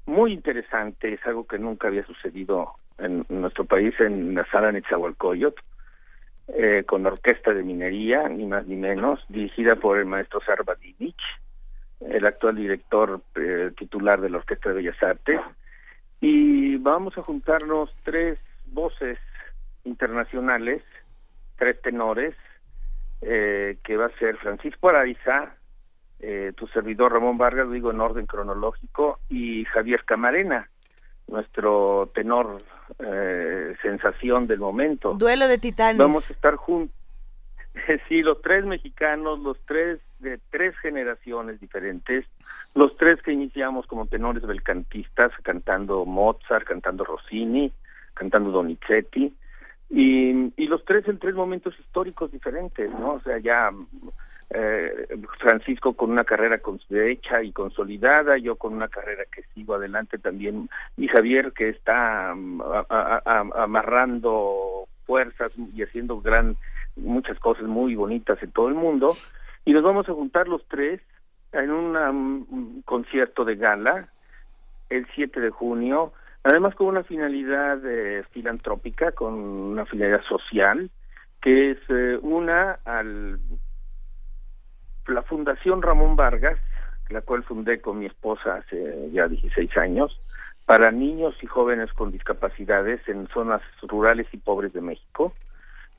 muy 0.05 0.33
interesante, 0.33 1.13
es 1.13 1.27
algo 1.27 1.47
que 1.49 1.59
nunca 1.59 1.89
había 1.89 2.07
sucedido 2.07 2.75
en, 2.99 3.27
nuestro 3.29 3.65
país, 3.65 3.95
en 3.99 4.37
la 4.37 4.47
sala 4.47 4.71
Netzahualcoyot, 4.71 5.57
eh, 6.49 6.85
con 6.87 7.05
orquesta 7.07 7.53
de 7.53 7.63
minería, 7.63 8.29
ni 8.29 8.47
más 8.47 8.67
ni 8.67 8.77
menos, 8.77 9.25
dirigida 9.29 9.77
por 9.77 9.99
el 9.99 10.07
maestro 10.07 10.41
Sarvadinich, 10.41 11.21
el 12.01 12.27
actual 12.27 12.57
director 12.57 13.21
eh, 13.35 13.73
titular 13.77 14.21
de 14.21 14.31
la 14.31 14.39
Orquesta 14.39 14.69
de 14.69 14.77
Bellas 14.77 15.03
Artes, 15.03 15.41
y 16.21 16.77
vamos 16.77 17.17
a 17.19 17.23
juntarnos 17.23 17.91
tres 18.05 18.39
voces 18.67 19.19
internacionales, 19.85 20.83
tres 21.57 21.81
tenores, 21.83 22.35
eh, 23.23 23.79
que 23.83 23.97
va 23.97 24.07
a 24.07 24.19
ser 24.19 24.37
Francisco 24.37 24.89
Araiza, 24.89 25.55
eh, 26.21 26.53
tu 26.57 26.67
servidor 26.69 27.13
Ramón 27.13 27.39
Vargas, 27.39 27.67
lo 27.67 27.73
digo 27.73 27.91
en 27.91 28.01
orden 28.01 28.27
cronológico, 28.27 29.19
y 29.29 29.65
Javier 29.67 30.05
Camarena, 30.05 30.69
nuestro 31.29 32.11
tenor 32.15 32.59
eh, 32.99 33.75
sensación 33.83 34.47
del 34.47 34.61
momento. 34.61 35.15
Duelo 35.15 35.49
de 35.49 35.59
titanes. 35.59 35.99
Vamos 35.99 36.31
a 36.31 36.33
estar 36.33 36.57
juntos. 36.57 36.95
sí, 38.09 38.23
los 38.23 38.41
tres 38.43 38.65
mexicanos, 38.65 39.39
los 39.41 39.59
tres 39.67 40.01
de 40.19 40.39
tres 40.51 40.77
generaciones 40.79 41.61
diferentes, 41.61 42.25
los 42.75 42.97
tres 42.97 43.21
que 43.23 43.33
iniciamos 43.33 43.87
como 43.87 44.07
tenores 44.07 44.47
belcantistas, 44.47 45.33
cantando 45.43 46.05
Mozart, 46.05 46.67
cantando 46.67 47.05
Rossini, 47.05 47.73
cantando 48.15 48.51
Donizetti, 48.51 49.35
y, 49.91 50.53
y 50.57 50.67
los 50.67 50.85
tres 50.85 51.07
en 51.07 51.19
tres 51.19 51.35
momentos 51.35 51.79
históricos 51.79 52.33
diferentes, 52.33 52.91
¿no? 52.91 53.15
O 53.15 53.21
sea, 53.21 53.39
ya 53.39 53.71
eh, 54.51 55.09
Francisco 55.39 55.95
con 55.95 56.11
una 56.11 56.25
carrera 56.25 56.61
hecha 56.91 57.43
y 57.43 57.53
consolidada, 57.53 58.39
yo 58.39 58.57
con 58.57 58.75
una 58.75 58.89
carrera 58.89 59.25
que 59.31 59.43
sigo 59.55 59.75
adelante 59.75 60.19
también, 60.19 60.69
y 60.97 61.09
Javier 61.09 61.53
que 61.53 61.71
está 61.71 62.33
mm, 62.35 62.63
amarrando 62.89 64.87
fuerzas 65.05 65.53
y 65.75 65.83
haciendo 65.83 66.21
gran 66.21 66.57
muchas 66.97 67.39
cosas 67.39 67.65
muy 67.65 67.95
bonitas 67.95 68.43
en 68.43 68.53
todo 68.53 68.69
el 68.69 68.75
mundo, 68.75 69.15
y 69.65 69.73
nos 69.73 69.83
vamos 69.83 70.09
a 70.09 70.15
juntar 70.15 70.49
los 70.49 70.67
tres 70.69 71.01
en 71.53 71.71
un 71.71 72.83
concierto 72.85 73.45
de 73.45 73.57
gala 73.57 74.09
el 74.91 75.07
7 75.15 75.41
de 75.41 75.51
junio, 75.51 76.13
además 76.45 76.75
con 76.75 76.89
una 76.89 77.03
finalidad 77.03 77.79
eh, 77.85 78.25
filantrópica, 78.31 79.13
con 79.13 79.35
una 79.35 79.85
finalidad 79.87 80.23
social, 80.23 80.91
que 81.43 81.73
es 81.73 81.79
eh, 81.89 82.19
una 82.23 82.79
al 82.85 83.39
la 85.09 85.23
Fundación 85.23 85.83
Ramón 85.83 86.17
Vargas, 86.17 86.59
la 87.09 87.21
cual 87.21 87.45
fundé 87.45 87.81
con 87.81 87.99
mi 87.99 88.07
esposa 88.07 88.57
hace 88.57 89.11
ya 89.13 89.29
16 89.29 89.77
años, 89.77 90.21
para 90.65 90.91
niños 90.91 91.35
y 91.43 91.47
jóvenes 91.47 91.93
con 91.93 92.11
discapacidades 92.11 93.01
en 93.09 93.29
zonas 93.29 93.63
rurales 93.83 94.27
y 94.33 94.39
pobres 94.39 94.73
de 94.73 94.81
México. 94.81 95.33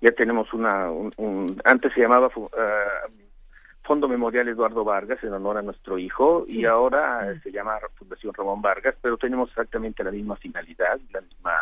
Ya 0.01 0.12
tenemos 0.12 0.53
una, 0.53 0.91
un, 0.91 1.55
antes 1.64 1.93
se 1.93 2.01
llamaba 2.01 2.30
uh, 2.36 2.49
Fondo 3.84 4.10
Memorial 4.10 4.49
Eduardo 4.49 4.84
Vargas 4.84 5.24
en 5.24 5.34
honor 5.34 5.58
a 5.58 5.62
nuestro 5.62 5.97
hijo 5.97 6.43
y 6.47 6.66
ahora 6.66 7.34
se 7.41 7.51
llama 7.51 7.80
Fundación 7.95 8.34
Ramón 8.34 8.62
Vargas, 8.62 8.95
pero 9.01 9.18
tenemos 9.18 9.49
exactamente 9.49 10.03
la 10.03 10.12
misma 10.12 10.36
finalidad, 10.36 10.99
la 11.12 11.22
misma 11.22 11.53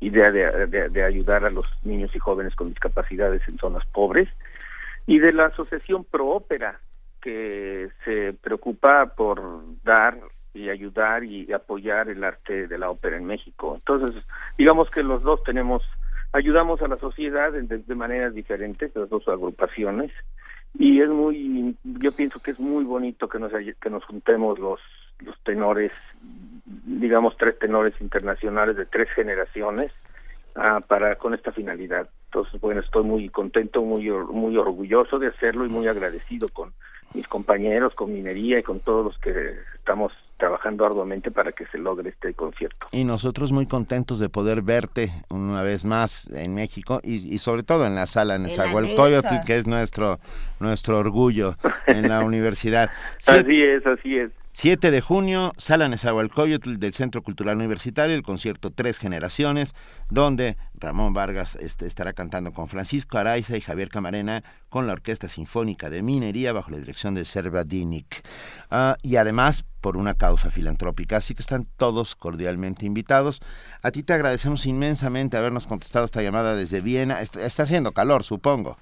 idea 0.00 0.30
de, 0.30 0.90
de 0.90 1.02
ayudar 1.02 1.46
a 1.46 1.50
los 1.50 1.64
niños 1.82 2.14
y 2.14 2.18
jóvenes 2.18 2.54
con 2.54 2.68
discapacidades 2.68 3.40
en 3.48 3.56
zonas 3.56 3.86
pobres 3.86 4.28
y 5.06 5.18
de 5.18 5.32
la 5.32 5.46
Asociación 5.46 6.04
Pro 6.04 6.28
Ópera, 6.28 6.80
que 7.20 7.90
se 8.04 8.34
preocupa 8.34 9.06
por 9.14 9.62
dar 9.82 10.18
y 10.54 10.68
ayudar 10.68 11.24
y 11.24 11.52
apoyar 11.52 12.08
el 12.08 12.22
arte 12.22 12.68
de 12.68 12.78
la 12.78 12.90
ópera 12.90 13.16
en 13.16 13.24
México. 13.24 13.74
Entonces, 13.74 14.24
digamos 14.56 14.88
que 14.90 15.02
los 15.02 15.22
dos 15.22 15.42
tenemos, 15.42 15.82
ayudamos 16.32 16.80
a 16.80 16.88
la 16.88 16.96
sociedad 16.98 17.52
de, 17.52 17.94
maneras 17.94 18.34
diferentes, 18.34 18.94
las 18.94 19.08
dos 19.08 19.26
agrupaciones, 19.26 20.12
y 20.78 21.00
es 21.00 21.08
muy, 21.08 21.76
yo 21.82 22.12
pienso 22.12 22.40
que 22.40 22.52
es 22.52 22.60
muy 22.60 22.84
bonito 22.84 23.28
que 23.28 23.38
nos, 23.38 23.52
que 23.52 23.90
nos 23.90 24.04
juntemos 24.04 24.58
los, 24.58 24.80
los 25.20 25.38
tenores, 25.42 25.92
digamos 26.64 27.36
tres 27.36 27.58
tenores 27.58 27.94
internacionales 28.00 28.76
de 28.76 28.86
tres 28.86 29.08
generaciones, 29.10 29.92
ah, 30.54 30.80
para 30.86 31.16
con 31.16 31.34
esta 31.34 31.52
finalidad. 31.52 32.08
Entonces, 32.34 32.60
bueno, 32.60 32.80
estoy 32.80 33.04
muy 33.04 33.28
contento, 33.28 33.80
muy 33.82 34.10
muy 34.10 34.56
orgulloso 34.56 35.20
de 35.20 35.28
hacerlo 35.28 35.66
y 35.66 35.68
muy 35.68 35.86
agradecido 35.86 36.48
con 36.48 36.72
mis 37.14 37.28
compañeros, 37.28 37.94
con 37.94 38.12
Minería 38.12 38.58
y 38.58 38.62
con 38.64 38.80
todos 38.80 39.04
los 39.04 39.18
que 39.18 39.54
estamos 39.76 40.12
trabajando 40.36 40.84
arduamente 40.84 41.30
para 41.30 41.52
que 41.52 41.64
se 41.66 41.78
logre 41.78 42.08
este 42.08 42.34
concierto. 42.34 42.88
Y 42.90 43.04
nosotros 43.04 43.52
muy 43.52 43.66
contentos 43.66 44.18
de 44.18 44.28
poder 44.30 44.62
verte 44.62 45.12
una 45.30 45.62
vez 45.62 45.84
más 45.84 46.28
en 46.32 46.54
México 46.54 47.00
y, 47.04 47.38
sobre 47.38 47.62
todo 47.62 47.86
en 47.86 47.94
la 47.94 48.06
sala 48.06 48.34
en 48.34 48.48
Zahualcoyotl, 48.48 49.46
que 49.46 49.56
es 49.56 49.68
nuestro 49.68 50.18
nuestro 50.58 50.98
orgullo 50.98 51.54
en 51.86 52.08
la 52.08 52.20
universidad. 52.24 52.90
así 53.28 53.62
es, 53.62 53.86
así 53.86 54.18
es. 54.18 54.32
7 54.56 54.92
de 54.92 55.00
junio, 55.00 55.52
Sala 55.56 55.88
Nezahualcóyotl 55.88 56.76
del 56.76 56.94
Centro 56.94 57.24
Cultural 57.24 57.56
Universitario, 57.56 58.14
el 58.14 58.22
concierto 58.22 58.70
Tres 58.70 59.00
Generaciones, 59.00 59.74
donde 60.10 60.56
Ramón 60.74 61.12
Vargas 61.12 61.56
este, 61.56 61.86
estará 61.86 62.12
cantando 62.12 62.52
con 62.52 62.68
Francisco 62.68 63.18
Araiza 63.18 63.56
y 63.56 63.60
Javier 63.60 63.88
Camarena 63.88 64.44
con 64.68 64.86
la 64.86 64.92
Orquesta 64.92 65.28
Sinfónica 65.28 65.90
de 65.90 66.04
Minería 66.04 66.52
bajo 66.52 66.70
la 66.70 66.78
dirección 66.78 67.16
de 67.16 67.24
Serva 67.24 67.64
Dinic. 67.64 68.24
Ah, 68.70 68.96
y 69.02 69.16
además 69.16 69.64
por 69.80 69.96
una 69.96 70.14
causa 70.14 70.52
filantrópica. 70.52 71.16
Así 71.16 71.34
que 71.34 71.42
están 71.42 71.66
todos 71.76 72.14
cordialmente 72.14 72.86
invitados. 72.86 73.40
A 73.82 73.90
ti 73.90 74.04
te 74.04 74.12
agradecemos 74.12 74.66
inmensamente 74.66 75.36
habernos 75.36 75.66
contestado 75.66 76.04
esta 76.04 76.22
llamada 76.22 76.54
desde 76.54 76.80
Viena. 76.80 77.20
Está, 77.22 77.44
está 77.44 77.64
haciendo 77.64 77.90
calor, 77.90 78.22
supongo. 78.22 78.76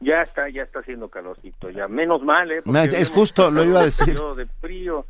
Ya 0.00 0.22
está, 0.22 0.48
ya 0.48 0.62
está 0.62 0.80
haciendo 0.80 1.08
calorcito, 1.08 1.70
ya 1.70 1.88
menos 1.88 2.22
mal, 2.22 2.50
¿eh? 2.52 2.62
es 2.92 3.08
justo, 3.08 3.50
lo 3.50 3.64
iba 3.64 3.80
a 3.80 3.84
decir. 3.84 4.18
De 4.36 4.46
frío. 4.60 5.06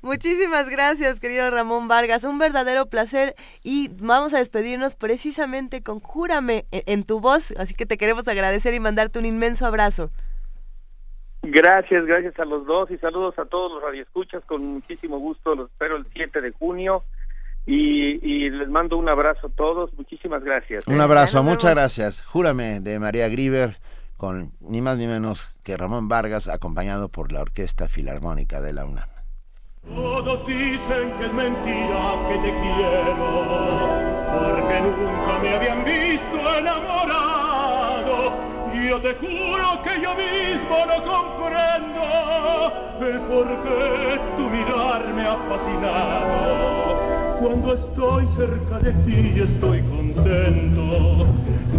Muchísimas 0.00 0.68
gracias, 0.68 1.20
querido 1.20 1.50
Ramón 1.50 1.88
Vargas. 1.88 2.24
Un 2.24 2.38
verdadero 2.38 2.86
placer 2.86 3.34
y 3.62 3.90
vamos 4.00 4.34
a 4.34 4.38
despedirnos 4.38 4.94
precisamente 4.94 5.82
con 5.82 6.00
Júrame 6.00 6.66
en, 6.70 7.04
tu 7.04 7.20
voz. 7.20 7.52
Así 7.58 7.74
que 7.74 7.86
te 7.86 7.98
queremos 7.98 8.28
agradecer 8.28 8.74
y 8.74 8.80
mandarte 8.80 9.18
un 9.18 9.26
inmenso 9.26 9.66
abrazo. 9.66 10.10
Gracias, 11.42 12.04
gracias 12.06 12.38
a 12.38 12.44
los 12.44 12.66
dos 12.66 12.90
y 12.90 12.98
saludos 12.98 13.38
a 13.38 13.44
todos 13.44 13.72
los 13.72 13.82
radioescuchas. 13.82 14.44
Con 14.44 14.64
muchísimo 14.66 15.18
gusto 15.18 15.54
los 15.54 15.70
espero 15.70 15.96
el 15.96 16.06
7 16.12 16.40
de 16.40 16.50
junio 16.52 17.04
y, 17.66 18.50
les 18.50 18.68
mando 18.68 18.96
un 18.96 19.08
abrazo 19.08 19.48
a 19.48 19.50
todos. 19.50 19.92
Muchísimas 19.94 20.42
gracias. 20.42 20.86
Un 20.86 21.00
abrazo, 21.00 21.42
muchas 21.42 21.74
gracias. 21.74 22.22
Júrame 22.22 22.80
de 22.80 22.98
María 22.98 23.28
Grieber 23.28 23.78
con 24.16 24.52
ni 24.60 24.80
más 24.80 24.96
ni 24.96 25.06
menos 25.06 25.54
que 25.62 25.76
Ramón 25.76 26.08
Vargas 26.08 26.48
acompañado 26.48 27.08
por 27.08 27.32
la 27.32 27.42
Orquesta 27.42 27.88
Filarmónica 27.88 28.60
de 28.60 28.72
la 28.72 28.86
UNAM. 28.86 29.08
Todos 29.84 30.46
dicen 30.46 31.12
que 31.18 31.26
es 31.26 31.32
mentira 31.32 32.14
que 32.28 32.34
te 32.38 32.50
quiero, 32.50 33.16
porque 34.32 34.80
nunca 34.80 35.38
me 35.42 35.54
habían 35.54 35.84
visto 35.84 36.58
enamorado. 36.58 38.32
Y 38.74 38.88
yo 38.88 39.00
te 39.00 39.14
juro 39.14 39.82
que 39.82 40.00
yo 40.00 40.14
mismo 40.14 40.86
no 40.86 41.04
comprendo 41.04 42.02
el 43.00 43.20
por 43.20 43.46
qué 43.62 44.18
tu 44.36 44.50
mirar 44.50 45.14
me 45.14 45.22
ha 45.22 45.36
fascinado. 45.36 46.85
Cuando 47.40 47.74
estoy 47.74 48.26
cerca 48.28 48.78
de 48.78 48.92
ti 49.04 49.40
estoy 49.40 49.82
contento. 49.82 51.26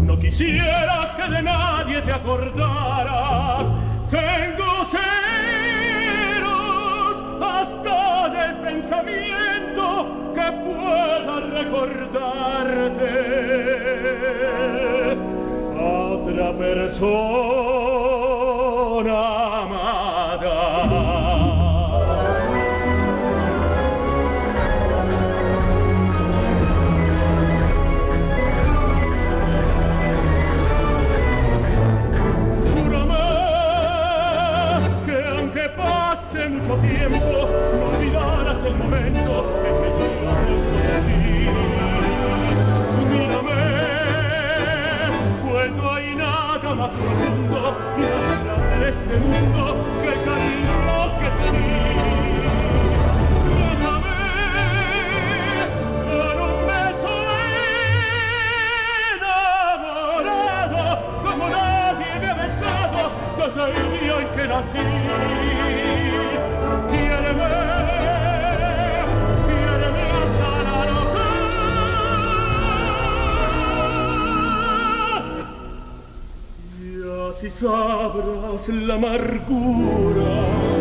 No 0.04 0.20
quisiera 0.20 1.16
que 1.18 1.32
de 1.32 1.42
nadie 1.44 2.02
te 2.02 2.12
acordaras. 2.12 3.66
Tengo 4.10 4.68
hasta 7.42 8.30
del 8.30 8.56
pensamiento 8.58 10.08
que 10.34 10.52
pueda 10.52 11.40
recordarte 11.40 13.12
otra 15.80 16.54
persona 16.54 17.38
mucho 37.10 37.20
tiempo 37.20 37.78
no 37.80 37.88
olvidarás 37.88 38.66
el 38.66 38.76
si 77.50 77.60
sabrás 77.60 78.68
la 78.68 78.96
amargura 78.96 80.77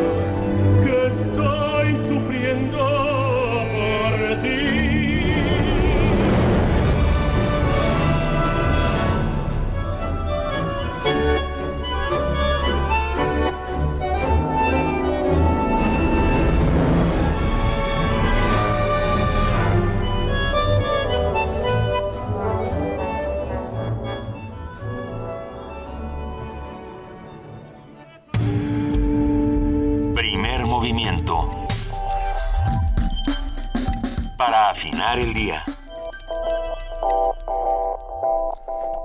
el 35.14 35.32
día. 35.32 35.62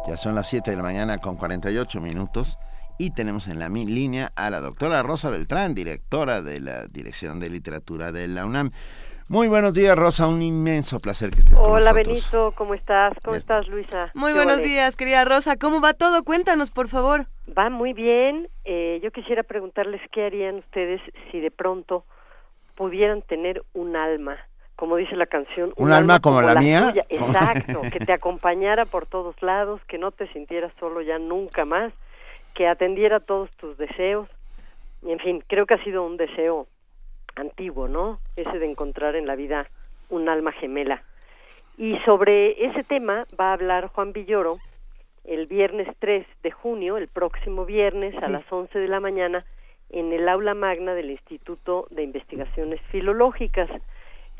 Ya 0.07 0.17
son 0.17 0.35
las 0.35 0.49
7 0.49 0.71
de 0.71 0.77
la 0.77 0.83
mañana 0.83 1.19
con 1.19 1.37
48 1.37 2.01
minutos 2.01 2.57
y 2.97 3.11
tenemos 3.11 3.47
en 3.47 3.59
la 3.59 3.69
línea 3.69 4.31
a 4.35 4.49
la 4.49 4.59
doctora 4.59 5.03
Rosa 5.03 5.29
Beltrán, 5.29 5.75
directora 5.75 6.41
de 6.41 6.59
la 6.59 6.87
Dirección 6.87 7.39
de 7.39 7.49
Literatura 7.49 8.11
de 8.11 8.27
la 8.27 8.45
UNAM. 8.45 8.71
Muy 9.27 9.47
buenos 9.47 9.73
días, 9.73 9.95
Rosa. 9.95 10.27
Un 10.27 10.41
inmenso 10.41 10.99
placer 10.99 11.29
que 11.29 11.39
estés 11.39 11.57
Hola, 11.57 11.91
con 11.91 12.03
nosotros. 12.03 12.05
Benito. 12.31 12.53
¿Cómo 12.57 12.73
estás? 12.73 13.13
¿Cómo 13.23 13.37
estás, 13.37 13.67
Luisa? 13.67 14.11
Muy 14.13 14.33
buenos 14.33 14.61
días, 14.61 14.97
querida 14.97 15.23
Rosa. 15.23 15.55
¿Cómo 15.55 15.79
va 15.79 15.93
todo? 15.93 16.23
Cuéntanos, 16.23 16.71
por 16.71 16.87
favor. 16.89 17.27
Va 17.57 17.69
muy 17.69 17.93
bien. 17.93 18.49
Eh, 18.65 18.99
yo 19.01 19.11
quisiera 19.11 19.43
preguntarles 19.43 20.01
qué 20.11 20.25
harían 20.25 20.55
ustedes 20.55 20.99
si 21.31 21.39
de 21.39 21.51
pronto 21.51 22.05
pudieran 22.75 23.21
tener 23.21 23.63
un 23.73 23.95
alma 23.95 24.37
como 24.81 24.95
dice 24.95 25.15
la 25.15 25.27
canción, 25.27 25.73
un, 25.75 25.91
alma, 25.91 26.19
como, 26.19 26.41
la, 26.41 26.55
mía. 26.55 26.91
Exacto, 27.09 27.81
que 27.93 27.99
te 27.99 28.13
acompañara 28.13 28.85
por 28.85 29.05
todos 29.05 29.39
lados, 29.43 29.79
que 29.87 29.99
no 29.99 30.09
te 30.09 30.25
sintieras 30.33 30.73
solo 30.79 31.03
ya 31.03 31.19
nunca 31.19 31.65
más, 31.65 31.93
que 32.55 32.65
atendiera 32.65 33.19
todos 33.19 33.51
tus 33.57 33.77
deseos. 33.77 34.27
Y 35.03 35.11
en 35.11 35.19
fin, 35.19 35.43
creo 35.45 35.67
que 35.67 35.75
ha 35.75 35.83
sido 35.83 36.03
un 36.03 36.17
deseo 36.17 36.65
antiguo, 37.35 37.87
¿no? 37.87 38.19
Ese 38.35 38.57
de 38.57 38.71
encontrar 38.71 39.15
en 39.15 39.27
la 39.27 39.35
vida 39.35 39.67
un 40.09 40.27
alma 40.29 40.51
gemela. 40.51 41.03
Y 41.77 41.99
sobre 41.99 42.65
ese 42.65 42.83
tema 42.83 43.27
va 43.39 43.51
a 43.51 43.53
hablar 43.53 43.85
Juan 43.85 44.13
Villoro 44.13 44.57
el 45.25 45.45
viernes 45.45 45.89
3 45.99 46.25
de 46.41 46.49
junio, 46.49 46.97
el 46.97 47.07
próximo 47.07 47.65
viernes 47.67 48.15
a 48.23 48.29
las 48.29 48.51
11 48.51 48.79
de 48.79 48.87
la 48.87 48.99
mañana, 48.99 49.45
en 49.91 50.11
el 50.11 50.27
aula 50.27 50.55
magna 50.55 50.95
del 50.95 51.11
Instituto 51.11 51.85
de 51.91 52.01
Investigaciones 52.01 52.81
Filológicas 52.89 53.69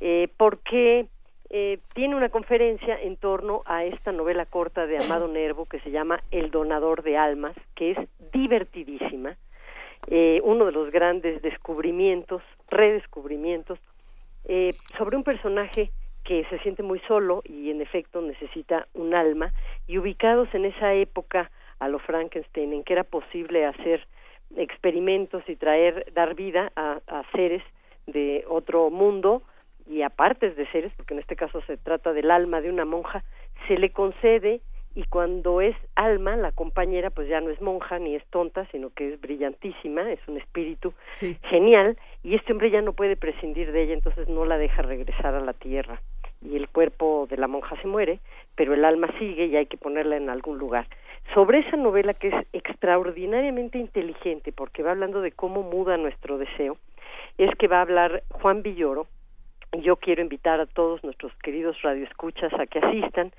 eh, 0.02 0.28
porque 0.36 1.08
eh, 1.54 1.80
tiene 1.94 2.16
una 2.16 2.30
conferencia 2.30 2.98
en 3.02 3.18
torno 3.18 3.62
a 3.66 3.84
esta 3.84 4.14
novela 4.14 4.46
corta 4.46 4.88
de 4.88 4.98
Amado 4.98 5.28
Nervo 5.28 5.66
que 5.66 5.82
se 5.82 5.92
llama 5.92 6.24
El 6.32 6.50
donador 6.50 7.04
de 7.04 7.18
almas, 7.18 7.52
que 7.76 7.92
es 7.92 7.98
divertidísima, 8.32 9.36
eh, 10.08 10.40
uno 10.46 10.66
de 10.66 10.72
los 10.72 10.92
grandes 10.92 11.42
descubrimientos, 11.42 12.42
redescubrimientos, 12.70 13.80
eh, 14.46 14.74
sobre 14.98 15.18
un 15.18 15.26
personaje 15.26 15.92
que 16.24 16.46
se 16.46 16.58
siente 16.60 16.84
muy 16.84 17.00
solo 17.02 17.42
y 17.44 17.70
en 17.70 17.82
efecto 17.82 18.22
necesita 18.22 18.88
un 18.94 19.14
alma, 19.14 19.52
y 19.88 19.98
ubicados 19.98 20.48
en 20.54 20.64
esa 20.64 20.94
época 20.94 21.52
a 21.80 21.90
lo 21.90 22.00
Frankenstein, 22.00 22.72
en 22.72 22.84
que 22.86 22.94
era 22.94 23.04
posible 23.04 23.66
hacer 23.66 24.08
experimentos 24.56 25.44
y 25.50 25.58
traer, 25.58 26.14
dar 26.14 26.34
vida 26.34 26.72
a, 26.78 27.02
a 27.08 27.24
seres 27.34 27.64
de 28.08 28.46
otro 28.48 28.90
mundo, 28.90 29.44
y 29.90 30.02
aparte 30.02 30.52
de 30.52 30.68
seres, 30.72 30.92
porque 30.96 31.14
en 31.14 31.20
este 31.20 31.36
caso 31.36 31.62
se 31.62 31.78
trata 31.78 32.14
del 32.14 32.32
alma 32.32 32.62
de 32.62 32.70
una 32.70 32.86
monja, 32.86 33.24
se 33.68 33.78
le 33.78 33.92
concede 33.92 34.62
y 34.94 35.06
cuando 35.06 35.62
es 35.62 35.76
alma, 35.96 36.36
la 36.36 36.52
compañera 36.52 37.10
pues 37.10 37.30
ya 37.30 37.40
no 37.40 37.50
es 37.50 37.62
monja 37.62 37.98
ni 38.00 38.16
es 38.16 38.26
tonta, 38.28 38.66
sino 38.72 38.90
que 38.90 39.14
es 39.14 39.22
brillantísima, 39.22 40.12
es 40.12 40.20
un 40.28 40.38
espíritu 40.38 40.94
genial 41.44 41.98
y 42.24 42.36
este 42.36 42.52
hombre 42.52 42.72
ya 42.72 42.82
no 42.82 42.94
puede 42.94 43.16
prescindir 43.16 43.72
de 43.72 43.84
ella, 43.84 43.94
entonces 43.94 44.28
no 44.28 44.46
la 44.46 44.58
deja 44.58 44.82
regresar 44.82 45.34
a 45.36 45.42
la 45.42 45.54
tierra 45.54 46.02
y 46.42 46.56
el 46.56 46.68
cuerpo 46.68 47.28
de 47.30 47.38
la 47.38 47.48
monja 47.48 47.80
se 47.82 47.88
muere, 47.88 48.20
pero 48.56 48.74
el 48.74 48.84
alma 48.84 49.08
sigue 49.20 49.46
y 49.46 49.56
hay 49.56 49.68
que 49.68 49.78
ponerla 49.78 50.18
en 50.18 50.30
algún 50.30 50.58
lugar. 50.58 50.88
Sobre 51.34 51.60
esa 51.60 51.78
novela 51.78 52.14
que 52.14 52.30
es 52.30 52.48
extraordinariamente 52.52 53.78
inteligente 53.78 54.52
porque 54.52 54.84
va 54.84 54.92
hablando 54.92 55.22
de 55.22 55.32
cómo 55.32 55.62
muda 55.62 55.98
nuestro 55.98 56.38
deseo, 56.38 56.78
es 57.38 57.54
que 57.56 57.68
va 57.68 57.78
a 57.78 57.82
hablar 57.82 58.24
Juan 58.30 58.64
Villoro, 58.64 59.08
yo 59.80 59.96
quiero 59.96 60.22
invitar 60.22 60.60
a 60.60 60.66
todos 60.66 61.02
nuestros 61.04 61.34
queridos 61.38 61.82
radioescuchas 61.82 62.52
a 62.54 62.68
que 62.68 62.80
asistan 62.80 63.32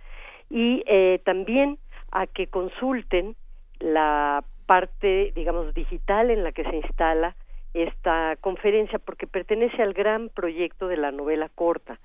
y 0.49 0.83
eh, 0.87 1.21
también 1.25 1.77
a 2.11 2.27
que 2.27 2.47
consulten 2.47 3.37
la 3.81 4.43
parte, 4.67 5.33
digamos, 5.35 5.75
digital 5.75 6.31
en 6.31 6.43
la 6.43 6.53
que 6.53 6.65
se 6.65 6.77
instala 6.77 7.37
esta 7.75 8.37
conferencia, 8.41 8.99
porque 8.99 9.27
pertenece 9.27 9.83
al 9.83 9.93
gran 9.93 10.31
proyecto 10.31 10.89
de 10.89 10.97
la 10.97 11.11
novela 11.11 11.51
corta, 11.55 12.01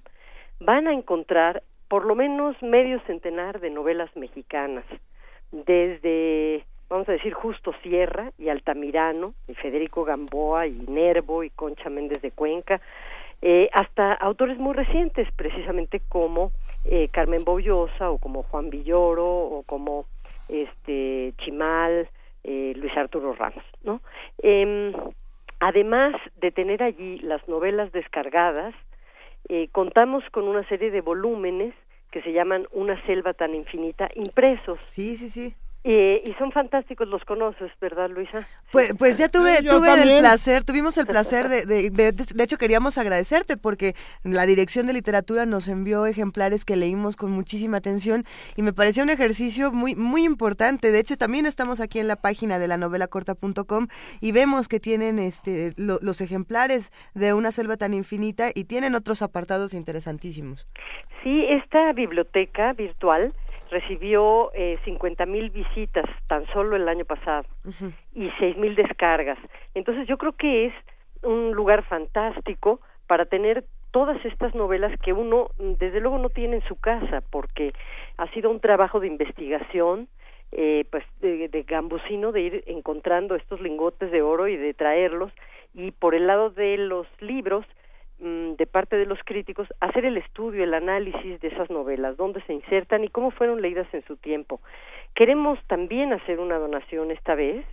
van 0.59 0.87
a 0.87 0.93
encontrar 0.93 1.63
por 1.87 2.05
lo 2.05 2.15
menos 2.15 2.61
medio 2.61 2.99
centenar 3.01 3.59
de 3.59 3.69
novelas 3.69 4.15
mexicanas, 4.15 4.85
desde, 5.51 6.65
vamos 6.89 7.07
a 7.09 7.13
decir, 7.13 7.33
Justo 7.33 7.73
Sierra 7.83 8.31
y 8.37 8.49
Altamirano, 8.49 9.33
y 9.47 9.53
Federico 9.55 10.03
Gamboa 10.03 10.67
y 10.67 10.85
Nervo 10.87 11.43
y 11.43 11.49
Concha 11.49 11.89
Méndez 11.89 12.21
de 12.21 12.31
Cuenca, 12.31 12.81
eh, 13.41 13.69
hasta 13.73 14.13
autores 14.13 14.57
muy 14.57 14.73
recientes, 14.73 15.27
precisamente 15.35 16.01
como 16.07 16.51
eh, 16.85 17.09
Carmen 17.09 17.43
Boullosa 17.43 18.09
o 18.09 18.17
como 18.17 18.43
Juan 18.43 18.69
Villoro 18.69 19.25
o 19.25 19.63
como 19.63 20.05
este 20.47 21.33
Chimal, 21.39 22.09
eh, 22.43 22.73
Luis 22.75 22.95
Arturo 22.97 23.33
Ramos, 23.33 23.63
¿no? 23.83 24.01
Em, 24.39 24.93
además 25.59 26.13
de 26.37 26.51
tener 26.51 26.83
allí 26.83 27.19
las 27.19 27.47
novelas 27.47 27.91
descargadas, 27.91 28.73
eh, 29.49 29.69
contamos 29.71 30.23
con 30.31 30.47
una 30.47 30.67
serie 30.67 30.91
de 30.91 31.01
volúmenes 31.01 31.73
que 32.11 32.21
se 32.21 32.31
llaman 32.31 32.67
Una 32.71 33.03
selva 33.05 33.33
tan 33.33 33.55
infinita 33.55 34.09
impresos. 34.15 34.79
Sí, 34.87 35.17
sí, 35.17 35.29
sí. 35.29 35.55
Eh, 35.83 36.23
y 36.25 36.33
son 36.35 36.51
fantásticos, 36.51 37.07
los 37.09 37.25
conoces, 37.25 37.71
¿verdad, 37.81 38.09
Luisa? 38.09 38.47
Pues, 38.71 38.93
pues 38.97 39.17
ya 39.17 39.27
tuve, 39.27 39.61
tuve 39.61 40.01
el 40.01 40.19
placer, 40.19 40.63
tuvimos 40.63 40.97
el 40.97 41.05
placer 41.05 41.49
de 41.49 41.63
de, 41.65 41.89
de, 41.89 42.11
de, 42.11 42.43
hecho 42.43 42.57
queríamos 42.57 42.97
agradecerte 42.97 43.57
porque 43.57 43.93
la 44.23 44.45
Dirección 44.45 44.87
de 44.87 44.93
Literatura 44.93 45.45
nos 45.45 45.67
envió 45.67 46.05
ejemplares 46.05 46.65
que 46.65 46.75
leímos 46.75 47.15
con 47.15 47.31
muchísima 47.31 47.77
atención 47.77 48.23
y 48.55 48.61
me 48.61 48.73
pareció 48.73 49.03
un 49.03 49.09
ejercicio 49.09 49.71
muy, 49.71 49.95
muy 49.95 50.23
importante. 50.23 50.91
De 50.91 50.99
hecho, 50.99 51.17
también 51.17 51.45
estamos 51.45 51.79
aquí 51.79 51.99
en 51.99 52.07
la 52.07 52.15
página 52.15 52.59
de 52.59 52.67
la 52.67 52.77
novela 52.77 53.07
corta.com 53.07 53.87
y 54.21 54.31
vemos 54.31 54.67
que 54.67 54.79
tienen 54.79 55.19
este, 55.19 55.73
lo, 55.77 55.99
los 56.01 56.21
ejemplares 56.21 56.91
de 57.13 57.33
Una 57.33 57.51
selva 57.51 57.77
tan 57.77 57.93
infinita 57.93 58.49
y 58.53 58.65
tienen 58.65 58.95
otros 58.95 59.21
apartados 59.21 59.73
interesantísimos. 59.73 60.67
Sí, 61.23 61.45
esta 61.49 61.93
biblioteca 61.93 62.73
virtual 62.73 63.33
recibió 63.73 64.51
eh, 64.53 64.77
50 64.85 65.25
mil 65.25 65.49
visitas 65.49 66.05
tan 66.27 66.45
solo 66.53 66.75
el 66.75 66.87
año 66.87 67.05
pasado 67.05 67.45
uh 67.65 67.69
-huh. 67.69 67.93
y 68.13 68.31
seis 68.39 68.55
mil 68.55 68.75
descargas. 68.75 69.39
Entonces 69.73 70.07
yo 70.07 70.17
creo 70.17 70.33
que 70.33 70.67
es 70.67 70.73
un 71.23 71.51
lugar 71.51 71.83
fantástico 71.83 72.79
para 73.07 73.25
tener 73.25 73.65
todas 73.91 74.23
estas 74.25 74.55
novelas 74.55 74.91
que 75.01 75.13
uno 75.13 75.49
desde 75.57 75.99
luego 75.99 76.17
no 76.17 76.29
tiene 76.29 76.57
en 76.57 76.63
su 76.63 76.75
casa 76.75 77.21
porque 77.29 77.73
ha 78.17 78.27
sido 78.33 78.49
un 78.49 78.59
trabajo 78.59 78.99
de 78.99 79.07
investigación 79.07 80.07
eh, 80.51 80.85
pues 80.91 81.03
de, 81.21 81.47
de 81.49 81.63
gambusino 81.63 82.31
de 82.31 82.41
ir 82.41 82.63
encontrando 82.67 83.35
estos 83.35 83.59
lingotes 83.59 84.11
de 84.11 84.21
oro 84.21 84.47
y 84.47 84.55
de 84.55 84.73
traerlos 84.73 85.31
y 85.73 85.91
por 85.91 86.13
el 86.13 86.27
lado 86.27 86.49
de 86.51 86.77
los 86.77 87.07
libros 87.19 87.65
de 88.19 88.65
parte 88.67 88.95
de 88.95 89.05
los 89.05 89.19
críticos 89.25 89.67
hacer 89.79 90.05
el 90.05 90.17
estudio, 90.17 90.63
el 90.63 90.73
análisis 90.73 91.41
de 91.41 91.47
esas 91.47 91.69
novelas, 91.69 92.15
dónde 92.15 92.41
se 92.43 92.53
insertan 92.53 93.03
y 93.03 93.09
cómo 93.09 93.31
fueron 93.31 93.61
leídas 93.61 93.87
en 93.93 94.03
su 94.05 94.15
tiempo. 94.15 94.61
Queremos 95.15 95.59
también 95.67 96.13
hacer 96.13 96.39
una 96.39 96.57
donación 96.57 97.11
esta 97.11 97.35
vez, 97.35 97.65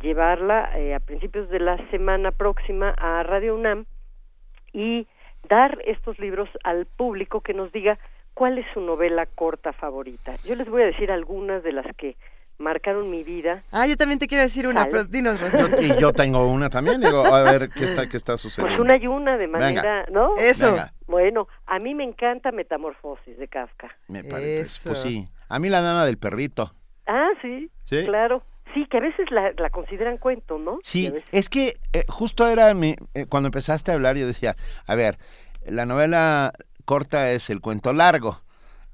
llevarla 0.00 0.78
eh, 0.78 0.94
a 0.94 1.00
principios 1.00 1.48
de 1.50 1.60
la 1.60 1.76
semana 1.90 2.30
próxima 2.30 2.94
a 2.96 3.22
Radio 3.22 3.54
UNAM 3.54 3.84
y 4.72 5.06
dar 5.48 5.78
estos 5.84 6.18
libros 6.18 6.48
al 6.64 6.86
público 6.86 7.40
que 7.40 7.54
nos 7.54 7.72
diga 7.72 7.98
cuál 8.34 8.58
es 8.58 8.66
su 8.72 8.80
novela 8.80 9.26
corta 9.26 9.72
favorita. 9.72 10.34
Yo 10.46 10.54
les 10.54 10.68
voy 10.68 10.82
a 10.82 10.86
decir 10.86 11.10
algunas 11.10 11.62
de 11.62 11.72
las 11.72 11.86
que 11.96 12.16
marcaron 12.58 13.10
mi 13.10 13.22
vida. 13.22 13.62
Ah, 13.72 13.86
yo 13.86 13.96
también 13.96 14.18
te 14.18 14.26
quiero 14.26 14.42
decir 14.42 14.66
una, 14.66 14.86
pero 14.86 15.04
dinos. 15.04 15.40
Yo, 15.40 15.68
y 15.80 16.00
yo 16.00 16.12
tengo 16.12 16.46
una 16.46 16.68
también, 16.68 17.00
digo, 17.00 17.24
a 17.24 17.42
ver 17.42 17.70
qué 17.70 17.84
está, 17.84 18.08
qué 18.08 18.16
está 18.16 18.36
sucediendo. 18.36 18.76
Pues 18.76 18.90
una 18.90 19.02
y 19.02 19.06
una 19.06 19.36
de 19.36 19.46
manera, 19.48 19.68
Venga. 19.82 20.06
¿no? 20.10 20.36
Eso. 20.36 20.72
Venga. 20.72 20.92
Bueno, 21.06 21.48
a 21.66 21.78
mí 21.78 21.94
me 21.94 22.04
encanta 22.04 22.52
Metamorfosis 22.52 23.38
de 23.38 23.48
Kafka. 23.48 23.88
Me 24.08 24.24
parece, 24.24 24.80
pues 24.84 24.98
sí. 24.98 25.28
A 25.48 25.58
mí 25.58 25.70
la 25.70 25.80
dama 25.80 26.04
del 26.04 26.18
perrito. 26.18 26.74
Ah, 27.06 27.30
sí, 27.40 27.70
¿Sí? 27.84 28.04
claro. 28.04 28.42
Sí, 28.74 28.86
que 28.90 28.98
a 28.98 29.00
veces 29.00 29.30
la, 29.30 29.52
la 29.56 29.70
consideran 29.70 30.18
cuento, 30.18 30.58
¿no? 30.58 30.78
Sí, 30.82 31.10
es 31.32 31.48
que 31.48 31.74
eh, 31.94 32.04
justo 32.08 32.46
era 32.46 32.74
mi, 32.74 32.96
eh, 33.14 33.24
cuando 33.26 33.46
empezaste 33.46 33.90
a 33.90 33.94
hablar 33.94 34.18
yo 34.18 34.26
decía, 34.26 34.56
a 34.86 34.94
ver, 34.94 35.16
la 35.64 35.86
novela 35.86 36.52
corta 36.84 37.32
es 37.32 37.48
el 37.48 37.62
cuento 37.62 37.94
largo. 37.94 38.42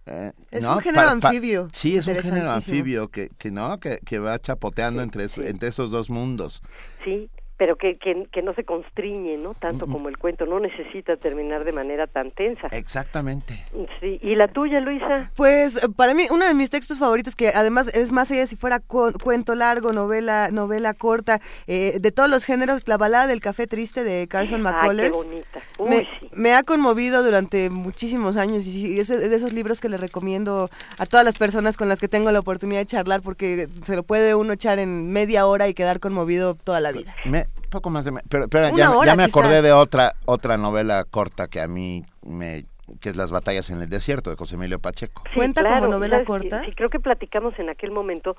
Eh, 0.06 0.32
es 0.50 0.64
¿no? 0.64 0.74
un 0.76 0.80
género 0.80 1.06
Pa- 1.08 1.18
pa- 1.18 1.28
anfibio. 1.28 1.68
Sí, 1.72 1.96
es 1.96 2.06
un 2.06 2.16
género 2.16 2.50
anfibio 2.52 3.08
que, 3.08 3.30
que 3.38 3.50
no, 3.50 3.78
que, 3.80 3.98
que 4.04 4.18
va 4.18 4.38
chapoteando 4.38 5.02
entre, 5.02 5.26
entre 5.38 5.68
esos 5.68 5.90
dos 5.90 6.10
mundos. 6.10 6.62
Sí, 7.04 7.30
pero 7.56 7.76
que, 7.76 7.96
que, 7.98 8.26
que 8.32 8.42
no 8.42 8.52
se 8.54 8.64
constriñe, 8.64 9.36
¿no? 9.38 9.54
Tanto 9.54 9.86
como 9.86 10.08
el 10.08 10.18
cuento, 10.18 10.44
no 10.46 10.58
necesita 10.60 11.16
terminar 11.16 11.64
de 11.64 11.72
manera 11.72 12.06
tan 12.06 12.30
tensa. 12.32 12.66
Exactamente. 12.72 13.54
Sí, 14.00 14.18
¿y 14.22 14.34
la 14.34 14.48
tuya, 14.48 14.80
Luisa? 14.80 15.30
Pues 15.36 15.76
eh, 15.76 15.88
para 15.94 16.14
mí 16.14 16.24
uno 16.30 16.44
de 16.46 16.54
mis 16.54 16.70
textos 16.70 16.98
favoritos 16.98 17.36
que 17.36 17.48
además 17.48 17.88
es 17.94 18.10
más 18.12 18.30
allá 18.30 18.40
de 18.40 18.46
si 18.48 18.56
fuera 18.56 18.80
cu- 18.80 19.12
cuento 19.22 19.54
largo, 19.54 19.92
novela, 19.92 20.48
novela 20.50 20.94
corta, 20.94 21.40
eh, 21.66 21.98
de 22.00 22.10
todos 22.12 22.28
los 22.28 22.44
géneros, 22.44 22.88
la 22.88 22.96
balada 22.96 23.26
del 23.26 23.40
café 23.40 23.66
triste 23.66 24.02
de 24.04 24.26
Carson 24.26 24.66
Ay, 24.66 24.72
qué 24.72 24.78
McCullers. 24.78 25.12
bonita. 25.14 25.60
Uy, 25.78 25.88
me, 25.90 25.98
sí. 26.00 26.08
me 26.32 26.54
ha 26.54 26.62
conmovido 26.64 27.22
durante 27.22 27.70
muchísimos 27.70 28.36
años 28.36 28.66
y, 28.66 28.72
sí, 28.72 28.98
es 29.00 29.08
de 29.08 29.34
esos 29.34 29.52
libros 29.52 29.80
que 29.80 29.88
le 29.88 29.96
recomiendo 29.96 30.68
a 30.98 31.06
todas 31.06 31.24
las 31.24 31.36
personas 31.38 31.76
con 31.76 31.88
las 31.88 32.00
que 32.00 32.08
tengo 32.08 32.30
la 32.32 32.40
oportunidad 32.40 32.80
de 32.80 32.86
charlar 32.86 33.22
porque 33.22 33.68
se 33.84 33.94
lo 33.96 34.02
puede 34.02 34.34
uno 34.34 34.52
echar 34.54 34.78
en 34.78 35.10
media 35.12 35.46
hora 35.46 35.68
y 35.68 35.74
quedar 35.74 36.00
conmovido 36.00 36.54
toda 36.54 36.80
la 36.80 36.90
vida. 36.92 37.14
Me, 37.24 37.43
poco 37.70 37.90
más 37.90 38.04
de... 38.04 38.12
me- 38.12 38.22
Pero, 38.28 38.46
ya, 38.76 38.90
hora, 38.96 39.06
ya 39.12 39.16
me 39.16 39.24
quizá. 39.26 39.38
acordé 39.40 39.62
de 39.62 39.72
otra, 39.72 40.14
otra 40.26 40.56
novela 40.56 41.04
corta 41.10 41.48
que 41.48 41.60
a 41.60 41.68
mí 41.68 42.04
me 42.22 42.64
que 43.00 43.08
es 43.08 43.16
Las 43.16 43.32
batallas 43.32 43.70
en 43.70 43.80
el 43.80 43.88
desierto 43.88 44.28
de 44.28 44.36
José 44.36 44.56
Emilio 44.56 44.78
Pacheco. 44.78 45.22
Sí, 45.30 45.36
¿Cuenta 45.36 45.62
como 45.62 45.74
claro, 45.74 45.88
novela 45.90 46.16
¿sabes? 46.16 46.26
corta? 46.26 46.60
Sí, 46.60 46.66
sí, 46.66 46.72
creo 46.74 46.90
que 46.90 47.00
platicamos 47.00 47.58
en 47.58 47.70
aquel 47.70 47.90
momento 47.90 48.36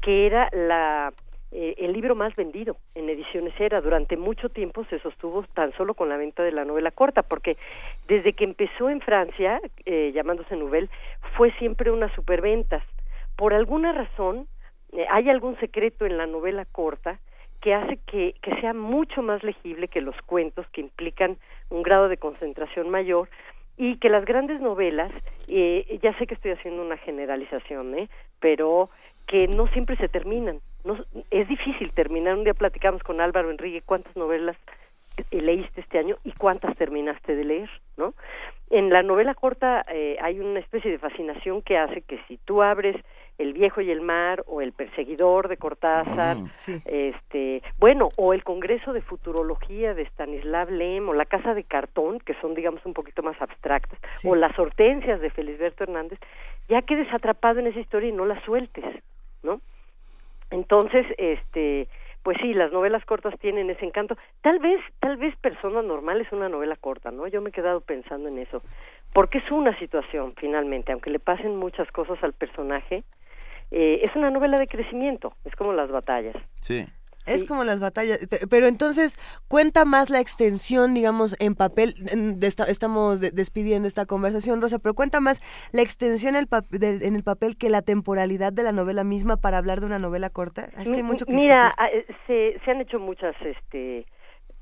que 0.00 0.24
era 0.26 0.48
la 0.52 1.12
eh, 1.50 1.74
el 1.78 1.92
libro 1.94 2.14
más 2.14 2.36
vendido 2.36 2.76
en 2.94 3.08
ediciones 3.08 3.54
era 3.58 3.80
durante 3.80 4.16
mucho 4.16 4.50
tiempo 4.50 4.84
se 4.90 5.00
sostuvo 5.00 5.42
tan 5.54 5.72
solo 5.72 5.94
con 5.94 6.08
la 6.10 6.16
venta 6.16 6.42
de 6.44 6.52
la 6.52 6.64
novela 6.64 6.90
corta 6.92 7.22
porque 7.22 7.56
desde 8.06 8.34
que 8.34 8.44
empezó 8.44 8.88
en 8.90 9.00
Francia 9.00 9.60
eh, 9.86 10.12
llamándose 10.14 10.54
Nouvelle 10.56 10.90
fue 11.36 11.50
siempre 11.58 11.90
una 11.90 12.14
superventas 12.14 12.84
por 13.34 13.52
alguna 13.54 13.92
razón 13.92 14.46
eh, 14.92 15.06
hay 15.10 15.28
algún 15.30 15.58
secreto 15.58 16.04
en 16.06 16.18
la 16.18 16.26
novela 16.26 16.66
corta 16.70 17.18
que 17.60 17.74
hace 17.74 17.98
que, 18.06 18.34
que 18.42 18.60
sea 18.60 18.72
mucho 18.72 19.22
más 19.22 19.42
legible 19.42 19.88
que 19.88 20.00
los 20.00 20.16
cuentos 20.22 20.66
que 20.68 20.80
implican 20.80 21.38
un 21.70 21.82
grado 21.82 22.08
de 22.08 22.16
concentración 22.16 22.88
mayor 22.90 23.28
y 23.76 23.96
que 23.96 24.08
las 24.08 24.24
grandes 24.24 24.60
novelas, 24.60 25.12
eh, 25.48 25.98
ya 26.02 26.16
sé 26.18 26.26
que 26.26 26.34
estoy 26.34 26.50
haciendo 26.50 26.82
una 26.82 26.96
generalización, 26.96 27.96
¿eh? 27.96 28.08
pero 28.40 28.90
que 29.26 29.46
no 29.46 29.68
siempre 29.68 29.96
se 29.96 30.08
terminan. 30.08 30.60
No, 30.84 30.98
es 31.30 31.48
difícil 31.48 31.92
terminar. 31.92 32.34
Un 32.34 32.44
día 32.44 32.54
platicamos 32.54 33.02
con 33.02 33.20
Álvaro 33.20 33.50
Enrique 33.50 33.82
cuántas 33.84 34.16
novelas 34.16 34.56
eh, 35.30 35.40
leíste 35.40 35.80
este 35.80 35.98
año 35.98 36.16
y 36.24 36.32
cuántas 36.32 36.76
terminaste 36.76 37.36
de 37.36 37.44
leer, 37.44 37.70
¿no? 37.96 38.14
En 38.70 38.90
la 38.90 39.02
novela 39.02 39.34
corta 39.34 39.84
eh, 39.88 40.16
hay 40.20 40.40
una 40.40 40.60
especie 40.60 40.90
de 40.90 40.98
fascinación 40.98 41.62
que 41.62 41.78
hace 41.78 42.02
que 42.02 42.20
si 42.26 42.36
tú 42.38 42.62
abres 42.62 42.96
El 43.38 43.52
viejo 43.52 43.80
y 43.80 43.90
el 43.90 44.00
mar 44.00 44.42
o 44.46 44.60
El 44.60 44.72
perseguidor 44.72 45.48
de 45.48 45.56
Cortázar, 45.56 46.36
Mm, 46.38 46.46
sí. 46.54 46.82
este, 46.84 47.62
bueno, 47.78 48.08
o 48.16 48.34
el 48.34 48.42
Congreso 48.42 48.92
de 48.92 49.00
Futurología 49.00 49.94
de 49.94 50.02
Stanislav 50.02 50.70
Lem 50.70 51.08
o 51.08 51.14
La 51.14 51.24
Casa 51.24 51.54
de 51.54 51.62
Cartón, 51.64 52.18
que 52.18 52.34
son 52.40 52.54
digamos 52.54 52.84
un 52.84 52.94
poquito 52.94 53.22
más 53.22 53.40
abstractas, 53.40 53.98
Sí. 54.16 54.28
o 54.28 54.34
Las 54.34 54.58
Hortensias 54.58 55.20
de 55.20 55.30
Felisberto 55.30 55.84
Hernández, 55.84 56.18
ya 56.68 56.82
quedes 56.82 57.12
atrapado 57.14 57.60
en 57.60 57.68
esa 57.68 57.78
historia 57.80 58.08
y 58.08 58.12
no 58.12 58.26
la 58.26 58.40
sueltes, 58.44 58.84
¿no? 59.42 59.60
Entonces, 60.50 61.06
este, 61.18 61.88
pues 62.22 62.38
sí, 62.40 62.54
las 62.54 62.72
novelas 62.72 63.04
cortas 63.04 63.38
tienen 63.38 63.70
ese 63.70 63.84
encanto. 63.84 64.16
Tal 64.40 64.58
vez, 64.58 64.80
tal 64.98 65.16
vez 65.16 65.36
Persona 65.36 65.82
Normal 65.82 66.20
es 66.20 66.32
una 66.32 66.48
novela 66.48 66.76
corta, 66.76 67.10
¿no? 67.10 67.26
Yo 67.28 67.40
me 67.40 67.50
he 67.50 67.52
quedado 67.52 67.80
pensando 67.82 68.28
en 68.28 68.38
eso, 68.38 68.62
porque 69.12 69.38
es 69.38 69.50
una 69.50 69.78
situación 69.78 70.34
finalmente, 70.36 70.92
aunque 70.92 71.10
le 71.10 71.18
pasen 71.20 71.56
muchas 71.56 71.90
cosas 71.92 72.22
al 72.24 72.32
personaje, 72.32 73.04
eh, 73.70 74.00
es 74.02 74.14
una 74.16 74.30
novela 74.30 74.56
de 74.56 74.66
crecimiento, 74.66 75.34
es 75.44 75.54
como 75.56 75.72
las 75.72 75.90
batallas. 75.90 76.36
Sí. 76.60 76.86
Es 77.26 77.44
como 77.44 77.62
las 77.62 77.78
batallas, 77.78 78.18
pero 78.48 78.66
entonces 78.66 79.14
cuenta 79.48 79.84
más 79.84 80.08
la 80.08 80.18
extensión, 80.18 80.94
digamos, 80.94 81.36
en 81.40 81.54
papel, 81.54 81.92
estamos 82.68 83.20
despidiendo 83.20 83.86
esta 83.86 84.06
conversación, 84.06 84.62
Rosa, 84.62 84.78
pero 84.78 84.94
cuenta 84.94 85.20
más 85.20 85.38
la 85.72 85.82
extensión 85.82 86.36
en 86.36 86.46
el, 87.16 87.22
papel 87.22 87.58
que 87.58 87.68
la 87.68 87.82
temporalidad 87.82 88.52
de 88.54 88.62
la 88.62 88.72
novela 88.72 89.04
misma 89.04 89.36
para 89.36 89.58
hablar 89.58 89.80
de 89.80 89.86
una 89.86 89.98
novela 89.98 90.30
corta. 90.30 90.70
Es 90.78 90.88
que 90.88 90.96
hay 90.96 91.02
mucho 91.02 91.26
que 91.26 91.34
Mira, 91.34 91.74
ah, 91.76 91.88
eh, 91.92 92.06
se, 92.26 92.58
se 92.64 92.70
han 92.70 92.80
hecho 92.80 92.98
muchas 92.98 93.36
este, 93.42 94.06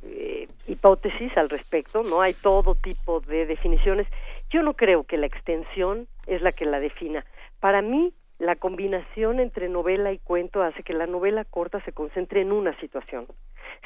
eh, 0.02 0.48
hipótesis 0.66 1.36
al 1.36 1.48
respecto, 1.48 2.02
¿no? 2.02 2.20
Hay 2.20 2.34
todo 2.34 2.74
tipo 2.74 3.20
de 3.20 3.46
definiciones. 3.46 4.06
Yo 4.50 4.62
no 4.62 4.74
creo 4.74 5.04
que 5.04 5.16
la 5.16 5.26
extensión 5.26 6.06
es 6.26 6.42
la 6.42 6.52
que 6.52 6.64
la 6.64 6.80
defina. 6.80 7.24
Para 7.60 7.82
mí, 7.82 8.12
la 8.38 8.56
combinación 8.56 9.40
entre 9.40 9.68
novela 9.68 10.12
y 10.12 10.18
cuento 10.18 10.62
hace 10.62 10.82
que 10.82 10.92
la 10.92 11.06
novela 11.06 11.44
corta 11.44 11.80
se 11.84 11.92
concentre 11.92 12.42
en 12.42 12.52
una 12.52 12.78
situación. 12.80 13.26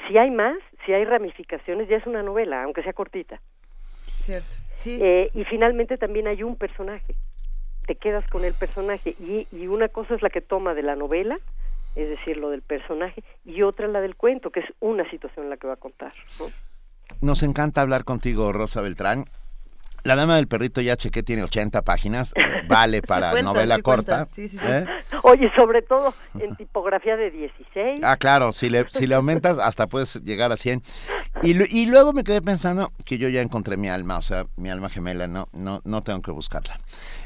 Si 0.08 0.18
hay 0.18 0.30
más, 0.30 0.56
si 0.84 0.92
hay 0.92 1.04
ramificaciones, 1.04 1.88
ya 1.88 1.96
es 1.96 2.06
una 2.06 2.22
novela, 2.22 2.62
aunque 2.64 2.82
sea 2.82 2.92
cortita. 2.92 3.40
Cierto. 4.18 4.56
Sí. 4.76 4.98
Eh, 5.00 5.30
y 5.34 5.44
finalmente 5.44 5.98
también 5.98 6.26
hay 6.26 6.42
un 6.42 6.56
personaje. 6.56 7.14
Te 7.86 7.94
quedas 7.94 8.26
con 8.28 8.44
el 8.44 8.54
personaje 8.54 9.14
y, 9.18 9.46
y 9.52 9.66
una 9.66 9.88
cosa 9.88 10.14
es 10.14 10.22
la 10.22 10.30
que 10.30 10.40
toma 10.40 10.74
de 10.74 10.82
la 10.82 10.96
novela, 10.96 11.38
es 11.96 12.08
decir, 12.08 12.36
lo 12.36 12.50
del 12.50 12.62
personaje, 12.62 13.22
y 13.44 13.62
otra 13.62 13.88
la 13.88 14.00
del 14.00 14.16
cuento, 14.16 14.50
que 14.50 14.60
es 14.60 14.66
una 14.80 15.08
situación 15.10 15.50
la 15.50 15.56
que 15.56 15.66
va 15.66 15.74
a 15.74 15.76
contar. 15.76 16.12
Nos 17.20 17.42
encanta 17.42 17.80
hablar 17.80 18.04
contigo, 18.04 18.52
Rosa 18.52 18.80
Beltrán. 18.80 19.26
La 20.02 20.16
dama 20.16 20.36
del 20.36 20.48
perrito 20.48 20.80
ya 20.80 20.96
chequé, 20.96 21.22
tiene 21.22 21.42
80 21.42 21.82
páginas, 21.82 22.32
vale 22.68 23.02
para 23.06 23.42
novela 23.42 23.80
corta. 23.82 24.26
¿eh? 24.36 24.86
Oye, 25.22 25.50
sobre 25.56 25.82
todo 25.82 26.14
en 26.38 26.56
tipografía 26.56 27.16
de 27.16 27.30
16. 27.30 28.00
Ah, 28.02 28.16
claro, 28.16 28.52
si 28.52 28.70
le, 28.70 28.86
si 28.88 29.06
le 29.06 29.14
aumentas 29.14 29.58
hasta 29.58 29.86
puedes 29.86 30.22
llegar 30.22 30.52
a 30.52 30.56
100. 30.56 30.82
Y, 31.42 31.78
y 31.78 31.86
luego 31.86 32.12
me 32.12 32.24
quedé 32.24 32.42
pensando 32.42 32.92
que 33.04 33.18
yo 33.18 33.28
ya 33.28 33.40
encontré 33.40 33.76
mi 33.76 33.88
alma, 33.88 34.18
o 34.18 34.22
sea, 34.22 34.46
mi 34.56 34.70
alma 34.70 34.88
gemela, 34.88 35.26
no, 35.26 35.48
no, 35.52 35.80
no 35.84 36.02
tengo 36.02 36.20
que 36.20 36.30
buscarla. 36.30 36.78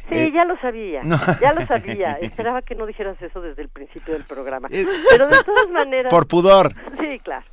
Sí, 0.09 0.17
eh, 0.17 0.33
ya 0.33 0.45
lo 0.45 0.59
sabía, 0.59 1.01
ya 1.41 1.53
lo 1.55 1.65
sabía. 1.67 2.13
Esperaba 2.21 2.63
que 2.63 2.75
no 2.75 2.87
dijeras 2.87 3.21
eso 3.23 3.41
desde 3.41 3.63
el 3.63 3.69
principio 3.69 4.15
del 4.15 4.25
programa. 4.25 4.69
Eh, 4.71 4.87
Pero 5.11 5.29
de 5.29 5.43
todas 5.45 5.69
maneras... 5.71 6.11
Por 6.11 6.27
pudor. 6.27 6.75
Sí, 7.01 7.19
claro. 7.21 7.45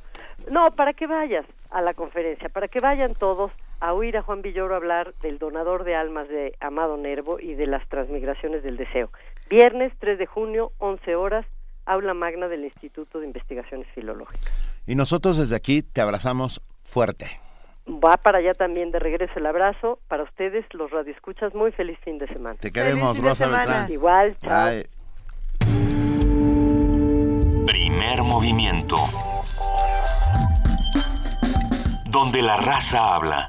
No, 0.50 0.70
para 0.72 0.92
que 0.92 1.06
vayas 1.06 1.46
a 1.70 1.80
la 1.80 1.94
conferencia, 1.94 2.48
para 2.48 2.68
que 2.68 2.80
vayan 2.80 3.14
todos 3.14 3.52
a 3.82 3.94
oír 3.94 4.16
a 4.16 4.22
Juan 4.22 4.42
Villoro 4.42 4.76
hablar 4.76 5.12
del 5.22 5.40
donador 5.40 5.82
de 5.82 5.96
almas 5.96 6.28
de 6.28 6.54
Amado 6.60 6.96
Nervo 6.96 7.40
y 7.40 7.54
de 7.54 7.66
las 7.66 7.86
transmigraciones 7.88 8.62
del 8.62 8.76
deseo. 8.76 9.10
Viernes 9.50 9.92
3 9.98 10.20
de 10.20 10.26
junio, 10.26 10.70
11 10.78 11.16
horas, 11.16 11.44
aula 11.84 12.14
magna 12.14 12.46
del 12.46 12.64
Instituto 12.64 13.18
de 13.18 13.26
Investigaciones 13.26 13.88
Filológicas. 13.92 14.52
Y 14.86 14.94
nosotros 14.94 15.36
desde 15.36 15.56
aquí 15.56 15.82
te 15.82 16.00
abrazamos 16.00 16.62
fuerte. 16.84 17.26
Va 17.88 18.16
para 18.18 18.38
allá 18.38 18.54
también 18.54 18.92
de 18.92 19.00
regreso 19.00 19.32
el 19.34 19.46
abrazo. 19.46 19.98
Para 20.06 20.22
ustedes, 20.22 20.64
los 20.74 20.92
radioescuchas, 20.92 21.52
muy 21.52 21.72
feliz 21.72 21.98
fin 22.04 22.18
de 22.18 22.28
semana. 22.28 22.56
Te 22.60 22.70
queremos, 22.70 23.18
Rosa 23.18 23.48
Beltrán. 23.48 23.90
Igual, 23.90 24.36
chao. 24.44 24.74
Primer 27.66 28.22
movimiento. 28.22 28.94
Donde 32.08 32.42
la 32.42 32.56
raza 32.58 33.16
habla. 33.16 33.48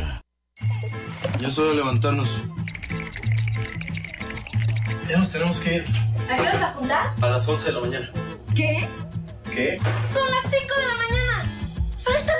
Ya 1.39 1.47
es 1.47 1.57
hora 1.57 1.69
de 1.69 1.75
levantarnos. 1.75 2.29
Ya 5.09 5.17
nos 5.17 5.29
tenemos 5.29 5.57
que 5.59 5.75
ir. 5.75 5.85
¿A 6.29 6.35
qué 6.35 6.41
hora 6.41 6.59
va 6.59 6.65
a 6.65 6.73
juntar? 6.73 7.13
A 7.21 7.29
las 7.29 7.47
11 7.47 7.65
de 7.65 7.71
la 7.71 7.79
mañana. 7.79 8.11
¿Qué? 8.55 8.87
¿Qué? 9.53 9.79
Son 10.13 10.31
las 10.31 10.43
5 10.43 10.55
de 10.75 10.87
la 10.87 10.95
mañana. 10.95 11.43
¡Faltan 12.03 12.35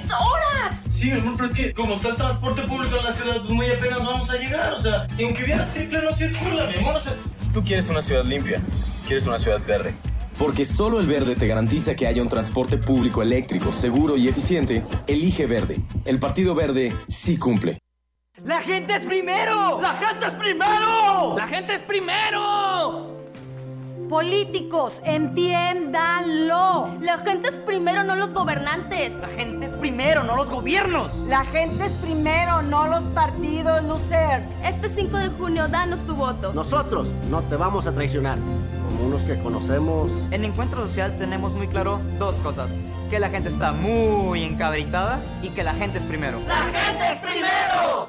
6 0.00 0.04
horas! 0.06 0.84
Sí, 0.88 1.10
mi 1.10 1.20
amor, 1.20 1.34
pero 1.36 1.46
es 1.46 1.52
que 1.52 1.74
como 1.74 1.94
está 1.94 2.08
el 2.08 2.16
transporte 2.16 2.62
público 2.62 2.96
en 2.96 3.04
la 3.04 3.12
ciudad, 3.12 3.36
pues 3.40 3.50
muy 3.50 3.66
apenas 3.66 3.98
vamos 3.98 4.30
a 4.30 4.36
llegar. 4.36 4.72
O 4.72 4.80
sea, 4.80 5.06
y 5.18 5.24
aunque 5.24 5.44
hubiera 5.44 5.66
triple, 5.72 6.02
no 6.02 6.16
circula, 6.16 6.66
mi 6.66 6.78
amor. 6.78 6.96
O 6.96 7.00
sea, 7.00 7.12
tú 7.52 7.62
quieres 7.62 7.86
una 7.88 8.00
ciudad 8.00 8.24
limpia, 8.24 8.62
quieres 9.06 9.26
una 9.26 9.38
ciudad 9.38 9.60
verde. 9.66 9.94
Porque 10.38 10.64
solo 10.64 11.00
el 11.00 11.06
verde 11.06 11.36
te 11.36 11.46
garantiza 11.46 11.94
que 11.94 12.06
haya 12.06 12.22
un 12.22 12.28
transporte 12.28 12.78
público 12.78 13.22
eléctrico, 13.22 13.72
seguro 13.72 14.16
y 14.16 14.28
eficiente. 14.28 14.84
Elige 15.06 15.46
verde. 15.46 15.78
El 16.04 16.18
Partido 16.18 16.54
Verde 16.54 16.92
sí 17.08 17.38
cumple. 17.38 17.78
¡La 18.42 18.60
gente 18.60 18.96
es 18.96 19.06
primero! 19.06 19.80
¡La 19.80 19.94
gente 19.94 20.26
es 20.26 20.32
primero! 20.32 21.34
¡La 21.36 21.46
gente 21.46 21.74
es 21.74 21.82
primero! 21.82 23.23
Políticos, 24.08 25.00
entiéndanlo. 25.04 26.88
La 27.00 27.18
gente 27.18 27.48
es 27.48 27.58
primero, 27.58 28.04
no 28.04 28.16
los 28.16 28.34
gobernantes. 28.34 29.14
La 29.14 29.28
gente 29.28 29.66
es 29.66 29.76
primero, 29.76 30.22
no 30.22 30.36
los 30.36 30.50
gobiernos. 30.50 31.20
La 31.26 31.44
gente 31.46 31.86
es 31.86 31.92
primero, 31.92 32.62
no 32.62 32.86
los 32.86 33.02
partidos, 33.14 33.82
Lucers. 33.82 34.48
Este 34.62 34.90
5 34.90 35.16
de 35.16 35.28
junio, 35.30 35.68
danos 35.68 36.04
tu 36.04 36.14
voto. 36.14 36.52
Nosotros 36.52 37.08
no 37.30 37.40
te 37.42 37.56
vamos 37.56 37.86
a 37.86 37.92
traicionar 37.92 38.38
como 38.38 39.06
unos 39.06 39.22
que 39.22 39.38
conocemos. 39.38 40.12
En 40.30 40.44
Encuentro 40.44 40.82
Social 40.82 41.16
tenemos 41.16 41.52
muy 41.54 41.68
claro 41.68 42.00
dos 42.18 42.38
cosas. 42.40 42.74
Que 43.08 43.18
la 43.18 43.30
gente 43.30 43.48
está 43.48 43.72
muy 43.72 44.44
encabritada 44.44 45.20
y 45.42 45.48
que 45.48 45.62
la 45.62 45.72
gente 45.72 45.98
es 45.98 46.04
primero. 46.04 46.40
¡La 46.46 46.64
gente 46.64 47.12
es 47.12 47.20
primero! 47.20 48.08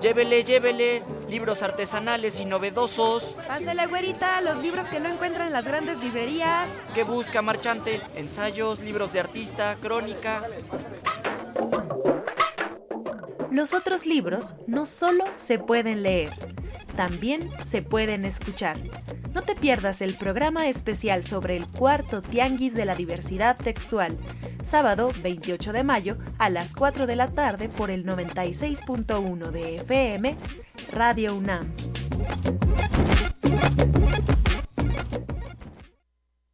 Llévele, 0.00 0.44
llévele, 0.44 1.02
libros 1.34 1.64
artesanales 1.64 2.38
y 2.38 2.44
novedosos. 2.44 3.34
Pásale, 3.48 3.88
güerita, 3.88 4.40
los 4.40 4.58
libros 4.58 4.88
que 4.88 5.00
no 5.00 5.08
encuentran 5.08 5.48
en 5.48 5.52
las 5.52 5.66
grandes 5.66 5.98
librerías. 5.98 6.70
¿Qué 6.94 7.02
busca, 7.02 7.42
marchante? 7.42 8.00
Ensayos, 8.14 8.78
libros 8.78 9.12
de 9.12 9.18
artista, 9.18 9.76
crónica. 9.82 10.44
Los 13.54 13.72
otros 13.72 14.04
libros 14.04 14.56
no 14.66 14.84
solo 14.84 15.26
se 15.36 15.60
pueden 15.60 16.02
leer, 16.02 16.32
también 16.96 17.48
se 17.64 17.82
pueden 17.82 18.24
escuchar. 18.24 18.76
No 19.32 19.42
te 19.42 19.54
pierdas 19.54 20.02
el 20.02 20.14
programa 20.14 20.66
especial 20.66 21.22
sobre 21.22 21.56
el 21.56 21.68
cuarto 21.68 22.20
Tianguis 22.20 22.74
de 22.74 22.84
la 22.84 22.96
Diversidad 22.96 23.56
Textual, 23.56 24.18
sábado 24.64 25.12
28 25.22 25.72
de 25.72 25.84
mayo 25.84 26.18
a 26.36 26.50
las 26.50 26.74
4 26.74 27.06
de 27.06 27.14
la 27.14 27.30
tarde 27.30 27.68
por 27.68 27.92
el 27.92 28.04
96.1 28.04 29.50
de 29.52 29.76
FM, 29.76 30.36
Radio 30.90 31.36
UNAM. 31.36 31.72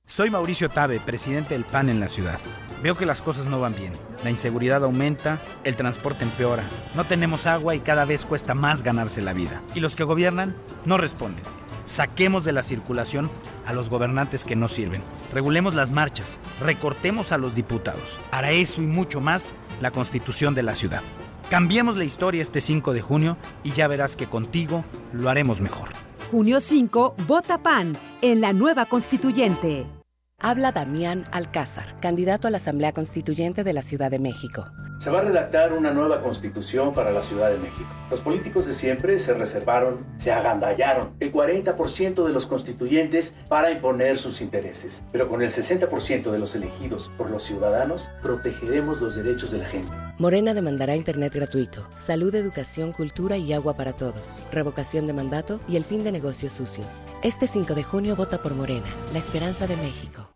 Soy 0.07 0.29
Mauricio 0.29 0.69
Tabe, 0.69 1.01
presidente 1.01 1.55
del 1.55 1.65
PAN 1.65 1.89
en 1.89 1.99
la 1.99 2.11
ciudad. 2.11 2.41
Veo 2.83 2.97
que 2.97 3.07
las 3.07 3.21
cosas 3.21 3.47
no 3.47 3.61
van 3.61 3.75
bien. 3.75 3.93
La 4.25 4.31
inseguridad 4.31 4.83
aumenta, 4.85 5.41
el 5.65 5.77
transporte 5.77 6.25
empeora, 6.25 6.65
no 6.95 7.05
tenemos 7.05 7.47
agua 7.47 7.75
y 7.75 7.81
cada 7.81 8.07
vez 8.07 8.25
cuesta 8.25 8.55
más 8.55 8.83
ganarse 8.83 9.21
la 9.21 9.35
vida. 9.35 9.61
Y 9.75 9.81
los 9.81 9.97
que 9.97 10.05
gobiernan 10.05 10.57
no 10.87 10.97
responden. 10.97 11.45
Saquemos 11.85 12.45
de 12.45 12.53
la 12.53 12.63
circulación 12.63 13.31
a 13.67 13.73
los 13.73 13.91
gobernantes 13.91 14.45
que 14.45 14.57
no 14.57 14.69
sirven. 14.69 15.03
Regulemos 15.35 15.75
las 15.75 15.91
marchas, 15.91 16.41
recortemos 16.61 17.33
a 17.33 17.39
los 17.39 17.55
diputados. 17.55 18.21
Para 18.31 18.53
eso 18.53 18.81
y 18.81 18.87
mucho 18.87 19.21
más, 19.21 19.55
la 19.81 19.91
constitución 19.91 20.55
de 20.55 20.63
la 20.63 20.75
ciudad. 20.75 21.03
Cambiemos 21.51 21.97
la 21.97 22.05
historia 22.05 22.43
este 22.43 22.61
5 22.61 22.95
de 22.95 23.01
junio 23.03 23.37
y 23.65 23.73
ya 23.73 23.89
verás 23.89 24.17
que 24.17 24.29
contigo 24.29 24.85
lo 25.13 25.29
haremos 25.29 25.61
mejor. 25.61 25.89
Junio 26.31 26.61
5, 26.61 27.17
vota 27.27 27.59
PAN 27.59 27.99
en 28.23 28.41
la 28.41 28.53
nueva 28.53 28.87
constituyente. 28.87 30.00
Habla 30.43 30.73
Damián 30.73 31.27
Alcázar, 31.33 32.01
candidato 32.01 32.49
a 32.49 32.51
la 32.51 32.57
Asamblea 32.57 32.93
Constituyente 32.93 33.63
de 33.63 33.75
la 33.75 33.83
Ciudad 33.83 34.11
de 34.11 34.19
México. 34.19 34.67
Se 34.99 35.11
va 35.11 35.21
a 35.21 35.23
redactar 35.23 35.73
una 35.73 35.93
nueva 35.93 36.21
constitución 36.21 36.93
para 36.95 37.11
la 37.11 37.23
Ciudad 37.23 37.51
de 37.51 37.59
México. 37.59 37.89
Los 38.11 38.23
políticos 38.23 38.67
de 38.67 38.75
siempre 38.75 39.19
se 39.19 39.35
reservaron, 39.35 39.99
se 40.19 40.33
agandallaron 40.33 41.13
el 41.21 41.33
40% 41.33 42.25
de 42.25 42.33
los 42.33 42.47
constituyentes 42.47 43.35
para 43.49 43.71
imponer 43.71 44.19
sus 44.19 44.41
intereses. 44.41 45.03
Pero 45.13 45.29
con 45.29 45.41
el 45.41 45.49
60% 45.49 46.31
de 46.31 46.39
los 46.39 46.55
elegidos 46.55 47.11
por 47.19 47.31
los 47.31 47.43
ciudadanos, 47.43 48.11
protegeremos 48.23 49.01
los 49.01 49.17
derechos 49.17 49.51
de 49.51 49.59
la 49.59 49.65
gente. 49.67 49.93
Morena 50.19 50.53
demandará 50.53 50.97
Internet 50.97 51.35
gratuito, 51.35 51.87
salud, 51.99 52.35
educación, 52.35 52.93
cultura 52.93 53.39
y 53.39 53.55
agua 53.55 53.75
para 53.75 53.95
todos, 53.95 54.45
revocación 54.53 55.07
de 55.07 55.15
mandato 55.15 55.61
y 55.67 55.77
el 55.77 55.85
fin 55.85 56.05
de 56.05 56.13
negocios 56.13 56.53
sucios. 56.53 56.89
Este 57.23 57.47
5 57.47 57.75
de 57.75 57.85
junio 57.85 58.17
vota 58.17 58.43
por 58.43 58.55
Morena, 58.55 58.87
la 59.13 59.19
esperanza 59.19 59.67
de 59.67 59.77
México. 59.77 60.30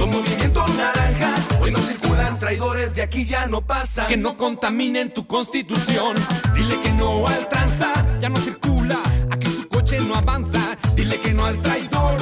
Con 0.00 0.12
movimiento 0.12 0.66
naranja, 0.66 1.34
hoy 1.60 1.70
no 1.72 1.78
circulan 1.78 2.38
traidores, 2.38 2.94
de 2.94 3.02
aquí 3.02 3.26
ya 3.26 3.46
no 3.48 3.60
pasan. 3.60 4.08
Que 4.08 4.16
no 4.16 4.34
contaminen 4.34 5.12
tu 5.12 5.26
constitución. 5.26 6.16
Dile 6.54 6.80
que 6.80 6.90
no 6.90 7.26
al 7.26 7.46
tranza, 7.50 7.92
ya 8.18 8.30
no 8.30 8.40
circula, 8.40 8.98
aquí 9.30 9.46
su 9.48 9.68
coche 9.68 10.00
no 10.00 10.14
avanza. 10.14 10.78
Dile 10.94 11.20
que 11.20 11.34
no 11.34 11.44
al 11.44 11.60
traidor, 11.60 12.18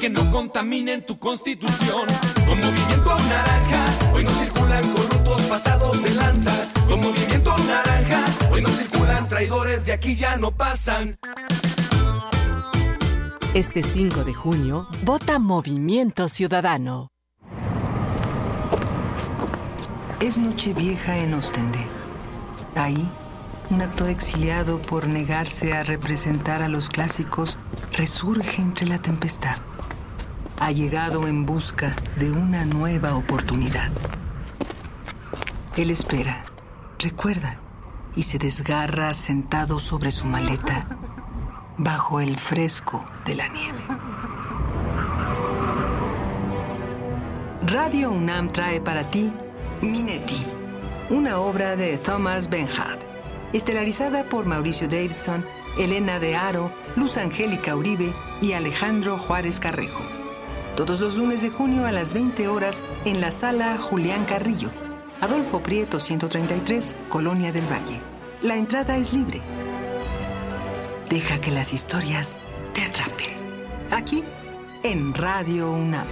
que 0.00 0.10
no 0.10 0.28
contaminen 0.32 1.06
tu 1.06 1.16
constitución. 1.16 2.08
Con 2.48 2.58
movimiento 2.58 3.16
naranja, 3.16 3.84
hoy 4.12 4.24
no 4.24 4.30
circulan 4.30 4.82
corruptos 4.90 5.42
pasados 5.42 6.02
de 6.02 6.10
lanza. 6.14 6.52
Con 6.88 6.98
movimiento 6.98 7.56
naranja, 7.58 8.24
hoy 8.50 8.60
no 8.60 8.70
circulan 8.70 9.28
traidores, 9.28 9.86
de 9.86 9.92
aquí 9.92 10.16
ya 10.16 10.36
no 10.36 10.50
pasan. 10.50 11.16
Este 13.54 13.84
5 13.84 14.24
de 14.24 14.34
junio, 14.34 14.88
vota 15.04 15.38
Movimiento 15.38 16.26
Ciudadano. 16.26 17.12
Es 20.18 20.40
Nochevieja 20.40 21.18
en 21.18 21.34
Ostende. 21.34 21.78
Ahí, 22.74 23.08
un 23.70 23.80
actor 23.80 24.10
exiliado 24.10 24.82
por 24.82 25.06
negarse 25.06 25.72
a 25.72 25.84
representar 25.84 26.62
a 26.62 26.68
los 26.68 26.88
clásicos 26.88 27.60
resurge 27.92 28.60
entre 28.60 28.88
la 28.88 28.98
tempestad. 28.98 29.58
Ha 30.58 30.72
llegado 30.72 31.28
en 31.28 31.46
busca 31.46 31.94
de 32.16 32.32
una 32.32 32.64
nueva 32.64 33.14
oportunidad. 33.14 33.92
Él 35.76 35.92
espera, 35.92 36.44
recuerda, 36.98 37.60
y 38.16 38.24
se 38.24 38.38
desgarra 38.38 39.14
sentado 39.14 39.78
sobre 39.78 40.10
su 40.10 40.26
maleta 40.26 40.88
bajo 41.76 42.20
el 42.20 42.36
fresco 42.36 43.04
de 43.24 43.34
la 43.34 43.48
nieve. 43.48 43.78
Radio 47.66 48.10
UNAM 48.10 48.52
trae 48.52 48.80
para 48.80 49.10
ti 49.10 49.32
Minetti, 49.80 50.46
una 51.10 51.38
obra 51.38 51.76
de 51.76 51.96
Thomas 51.96 52.48
Benhard, 52.48 53.00
estelarizada 53.52 54.28
por 54.28 54.46
Mauricio 54.46 54.88
Davidson, 54.88 55.44
Elena 55.78 56.18
de 56.18 56.36
Aro, 56.36 56.72
Luz 56.94 57.16
Angélica 57.16 57.74
Uribe 57.74 58.12
y 58.40 58.52
Alejandro 58.52 59.18
Juárez 59.18 59.58
Carrejo. 59.60 60.02
Todos 60.76 61.00
los 61.00 61.14
lunes 61.14 61.42
de 61.42 61.50
junio 61.50 61.86
a 61.86 61.92
las 61.92 62.14
20 62.14 62.48
horas 62.48 62.84
en 63.04 63.20
la 63.20 63.30
sala 63.30 63.78
Julián 63.78 64.24
Carrillo, 64.24 64.70
Adolfo 65.20 65.62
Prieto 65.62 66.00
133, 66.00 66.96
Colonia 67.08 67.52
del 67.52 67.64
Valle. 67.66 68.00
La 68.42 68.56
entrada 68.56 68.96
es 68.96 69.12
libre. 69.12 69.63
Deja 71.14 71.40
que 71.40 71.52
las 71.52 71.72
historias 71.72 72.40
te 72.72 72.82
atrapen. 72.82 73.36
Aquí, 73.92 74.24
en 74.82 75.14
Radio 75.14 75.70
UNAM. 75.70 76.08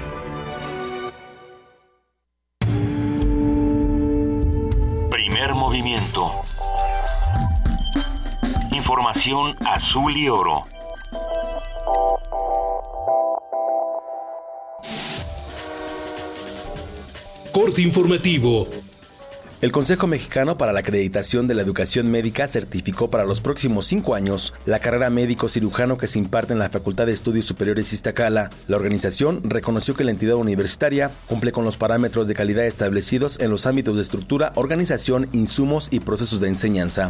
Primer 5.11 5.55
movimiento. 5.55 6.33
Información 8.71 9.57
azul 9.67 10.17
y 10.17 10.29
oro. 10.29 10.63
Corte 17.51 17.83
informativo. 17.83 18.69
El 19.63 19.71
Consejo 19.71 20.09
Mexicano 20.09 20.59
para 20.59 20.73
la 20.73 20.81
Acreditación 20.81 21.47
de 21.47 21.55
la 21.55 21.63
Educación 21.63 22.11
Médica 22.11 22.49
certificó 22.49 23.11
para 23.11 23.25
los 23.25 23.41
próximos 23.41 23.87
cinco 23.87 24.17
años 24.17 24.55
la 24.67 24.81
carrera 24.81 25.09
médico 25.09 25.49
cirujano 25.49 25.99
que 25.99 26.09
se 26.09 26.19
imparte 26.19 26.53
en 26.53 26.59
la 26.59 26.69
Facultad 26.69 27.07
de 27.07 27.13
Estudios 27.13 27.47
Superiores 27.47 27.93
Iztacala. 27.93 28.51
La 28.67 28.75
organización 28.75 29.41
reconoció 29.45 29.95
que 29.95 30.03
la 30.03 30.11
entidad 30.11 30.35
universitaria 30.35 31.13
cumple 31.29 31.53
con 31.53 31.65
los 31.65 31.77
parámetros 31.77 32.27
de 32.27 32.35
calidad 32.35 32.67
establecidos 32.67 33.39
en 33.39 33.53
los 33.53 33.67
ámbitos 33.67 33.95
de 33.95 34.03
estructura, 34.03 34.51
organización, 34.57 35.29
insumos 35.31 35.87
y 35.93 36.01
procesos 36.01 36.41
de 36.41 36.49
enseñanza. 36.49 37.09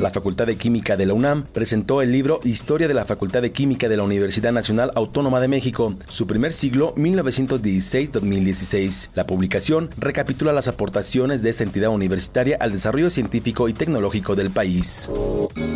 La 0.00 0.10
Facultad 0.10 0.46
de 0.46 0.56
Química 0.56 0.96
de 0.96 1.04
la 1.04 1.12
UNAM 1.12 1.44
presentó 1.52 2.00
el 2.00 2.12
libro 2.12 2.40
Historia 2.44 2.88
de 2.88 2.94
la 2.94 3.04
Facultad 3.04 3.42
de 3.42 3.52
Química 3.52 3.90
de 3.90 3.98
la 3.98 4.04
Universidad 4.04 4.52
Nacional 4.52 4.90
Autónoma 4.94 5.38
de 5.42 5.48
México, 5.48 5.94
su 6.08 6.26
primer 6.26 6.54
siglo 6.54 6.94
1916-2016. 6.94 9.10
La 9.14 9.26
publicación 9.26 9.90
recapitula 9.98 10.54
las 10.54 10.68
aportaciones 10.68 11.42
de 11.42 11.50
esta 11.50 11.64
entidad 11.64 11.73
universitaria 11.82 12.56
al 12.60 12.72
desarrollo 12.72 13.10
científico 13.10 13.68
y 13.68 13.72
tecnológico 13.72 14.34
del 14.36 14.50
país. 14.50 15.10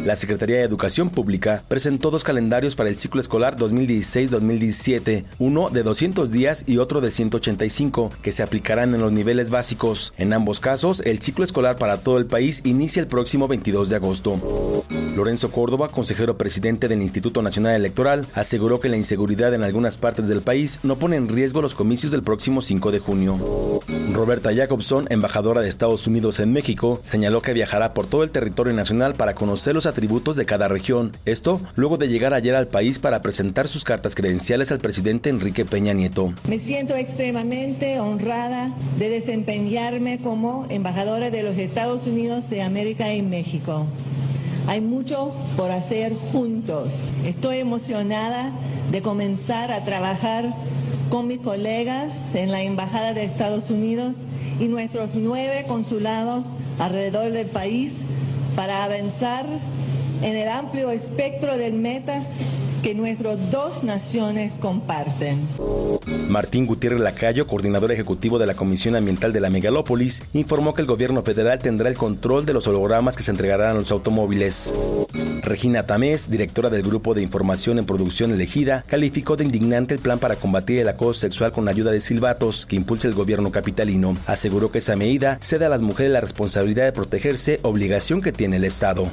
La 0.04 0.16
Secretaría 0.16 0.58
de 0.58 0.62
Educación 0.62 1.10
Pública 1.10 1.62
presentó 1.68 2.10
dos 2.10 2.24
calendarios 2.24 2.76
para 2.76 2.88
el 2.88 2.98
ciclo 2.98 3.20
escolar 3.20 3.56
2016-2017, 3.56 5.24
uno 5.38 5.68
de 5.70 5.82
200 5.82 6.30
días 6.30 6.64
y 6.66 6.78
otro 6.78 7.00
de 7.00 7.10
185, 7.10 8.10
que 8.22 8.32
se 8.32 8.42
aplicarán 8.42 8.94
en 8.94 9.00
los 9.00 9.12
niveles 9.12 9.50
básicos. 9.50 10.14
En 10.16 10.32
ambos 10.32 10.60
casos, 10.60 11.00
el 11.00 11.20
ciclo 11.20 11.44
escolar 11.44 11.76
para 11.76 11.98
todo 11.98 12.18
el 12.18 12.26
país 12.26 12.62
inicia 12.64 13.00
el 13.00 13.08
próximo 13.08 13.48
22 13.48 13.88
de 13.88 13.96
agosto. 13.96 14.84
Lorenzo 15.16 15.50
Córdoba, 15.50 15.88
consejero 15.88 16.38
presidente 16.38 16.88
del 16.88 17.02
Instituto 17.02 17.42
Nacional 17.42 17.74
Electoral, 17.74 18.24
aseguró 18.34 18.80
que 18.80 18.88
la 18.88 18.96
inseguridad 18.96 19.52
en 19.52 19.64
algunas 19.64 19.96
partes 19.96 20.28
del 20.28 20.42
país 20.42 20.78
no 20.82 20.98
pone 20.98 21.16
en 21.16 21.28
riesgo 21.28 21.60
los 21.60 21.74
comicios 21.74 22.12
del 22.12 22.22
próximo 22.22 22.62
5 22.62 22.92
de 22.92 22.98
junio. 23.00 23.80
Roberta 24.12 24.54
Jacobson, 24.54 25.06
embajadora 25.10 25.60
de 25.60 25.68
Estados 25.68 25.87
Unidos 25.88 26.38
en 26.40 26.52
México, 26.52 27.00
señaló 27.02 27.40
que 27.40 27.52
viajará 27.52 27.94
por 27.94 28.06
todo 28.06 28.22
el 28.22 28.30
territorio 28.30 28.74
nacional 28.74 29.14
para 29.14 29.34
conocer 29.34 29.74
los 29.74 29.86
atributos 29.86 30.36
de 30.36 30.44
cada 30.44 30.68
región. 30.68 31.12
Esto 31.24 31.60
luego 31.76 31.96
de 31.96 32.08
llegar 32.08 32.34
ayer 32.34 32.54
al 32.54 32.68
país 32.68 32.98
para 32.98 33.22
presentar 33.22 33.68
sus 33.68 33.84
cartas 33.84 34.14
credenciales 34.14 34.70
al 34.70 34.78
presidente 34.78 35.30
Enrique 35.30 35.64
Peña 35.64 35.94
Nieto. 35.94 36.34
Me 36.48 36.58
siento 36.58 36.94
extremadamente 36.94 38.00
honrada 38.00 38.74
de 38.98 39.08
desempeñarme 39.08 40.20
como 40.20 40.66
embajadora 40.68 41.30
de 41.30 41.42
los 41.42 41.56
Estados 41.56 42.06
Unidos 42.06 42.50
de 42.50 42.62
América 42.62 43.10
en 43.10 43.30
México. 43.30 43.86
Hay 44.66 44.82
mucho 44.82 45.32
por 45.56 45.70
hacer 45.70 46.14
juntos. 46.32 47.10
Estoy 47.24 47.56
emocionada 47.56 48.52
de 48.92 49.00
comenzar 49.00 49.72
a 49.72 49.84
trabajar 49.84 50.52
con 51.10 51.26
mis 51.26 51.38
colegas 51.38 52.12
en 52.34 52.52
la 52.52 52.62
Embajada 52.62 53.14
de 53.14 53.24
Estados 53.24 53.70
Unidos 53.70 54.14
y 54.60 54.68
nuestros 54.68 55.10
nueve 55.14 55.64
consulados 55.68 56.46
alrededor 56.78 57.30
del 57.32 57.46
país 57.46 57.94
para 58.56 58.84
avanzar 58.84 59.46
en 60.22 60.36
el 60.36 60.48
amplio 60.48 60.90
espectro 60.90 61.56
de 61.56 61.70
metas 61.70 62.26
que 62.82 62.94
nuestras 62.94 63.50
dos 63.50 63.82
naciones 63.82 64.54
comparten. 64.60 65.46
Martín 66.28 66.66
Gutiérrez 66.66 67.00
Lacayo, 67.00 67.46
coordinador 67.46 67.92
ejecutivo 67.92 68.38
de 68.38 68.46
la 68.46 68.54
Comisión 68.54 68.96
Ambiental 68.96 69.32
de 69.32 69.40
la 69.40 69.50
Megalópolis, 69.50 70.22
informó 70.32 70.74
que 70.74 70.82
el 70.82 70.86
gobierno 70.86 71.22
federal 71.22 71.58
tendrá 71.58 71.88
el 71.88 71.96
control 71.96 72.46
de 72.46 72.52
los 72.52 72.66
hologramas 72.66 73.16
que 73.16 73.22
se 73.22 73.30
entregarán 73.30 73.70
a 73.70 73.80
los 73.80 73.90
automóviles. 73.90 74.72
Regina 75.42 75.84
Tamés, 75.84 76.30
directora 76.30 76.70
del 76.70 76.82
Grupo 76.82 77.14
de 77.14 77.22
Información 77.22 77.78
en 77.78 77.86
Producción 77.86 78.32
Elegida, 78.32 78.84
calificó 78.86 79.36
de 79.36 79.44
indignante 79.44 79.94
el 79.94 80.00
plan 80.00 80.18
para 80.18 80.36
combatir 80.36 80.80
el 80.80 80.88
acoso 80.88 81.20
sexual 81.20 81.52
con 81.52 81.68
ayuda 81.68 81.90
de 81.90 82.00
silbatos 82.00 82.66
que 82.66 82.76
impulsa 82.76 83.08
el 83.08 83.14
gobierno 83.14 83.50
capitalino. 83.50 84.16
Aseguró 84.26 84.70
que 84.70 84.78
esa 84.78 84.96
medida 84.96 85.38
cede 85.40 85.64
a 85.64 85.70
las 85.70 85.80
mujeres 85.80 86.12
la 86.12 86.20
responsabilidad 86.20 86.84
de 86.84 86.92
protegerse, 86.92 87.60
obligación 87.62 88.20
que 88.20 88.32
tiene 88.32 88.56
el 88.56 88.64
Estado. 88.64 89.08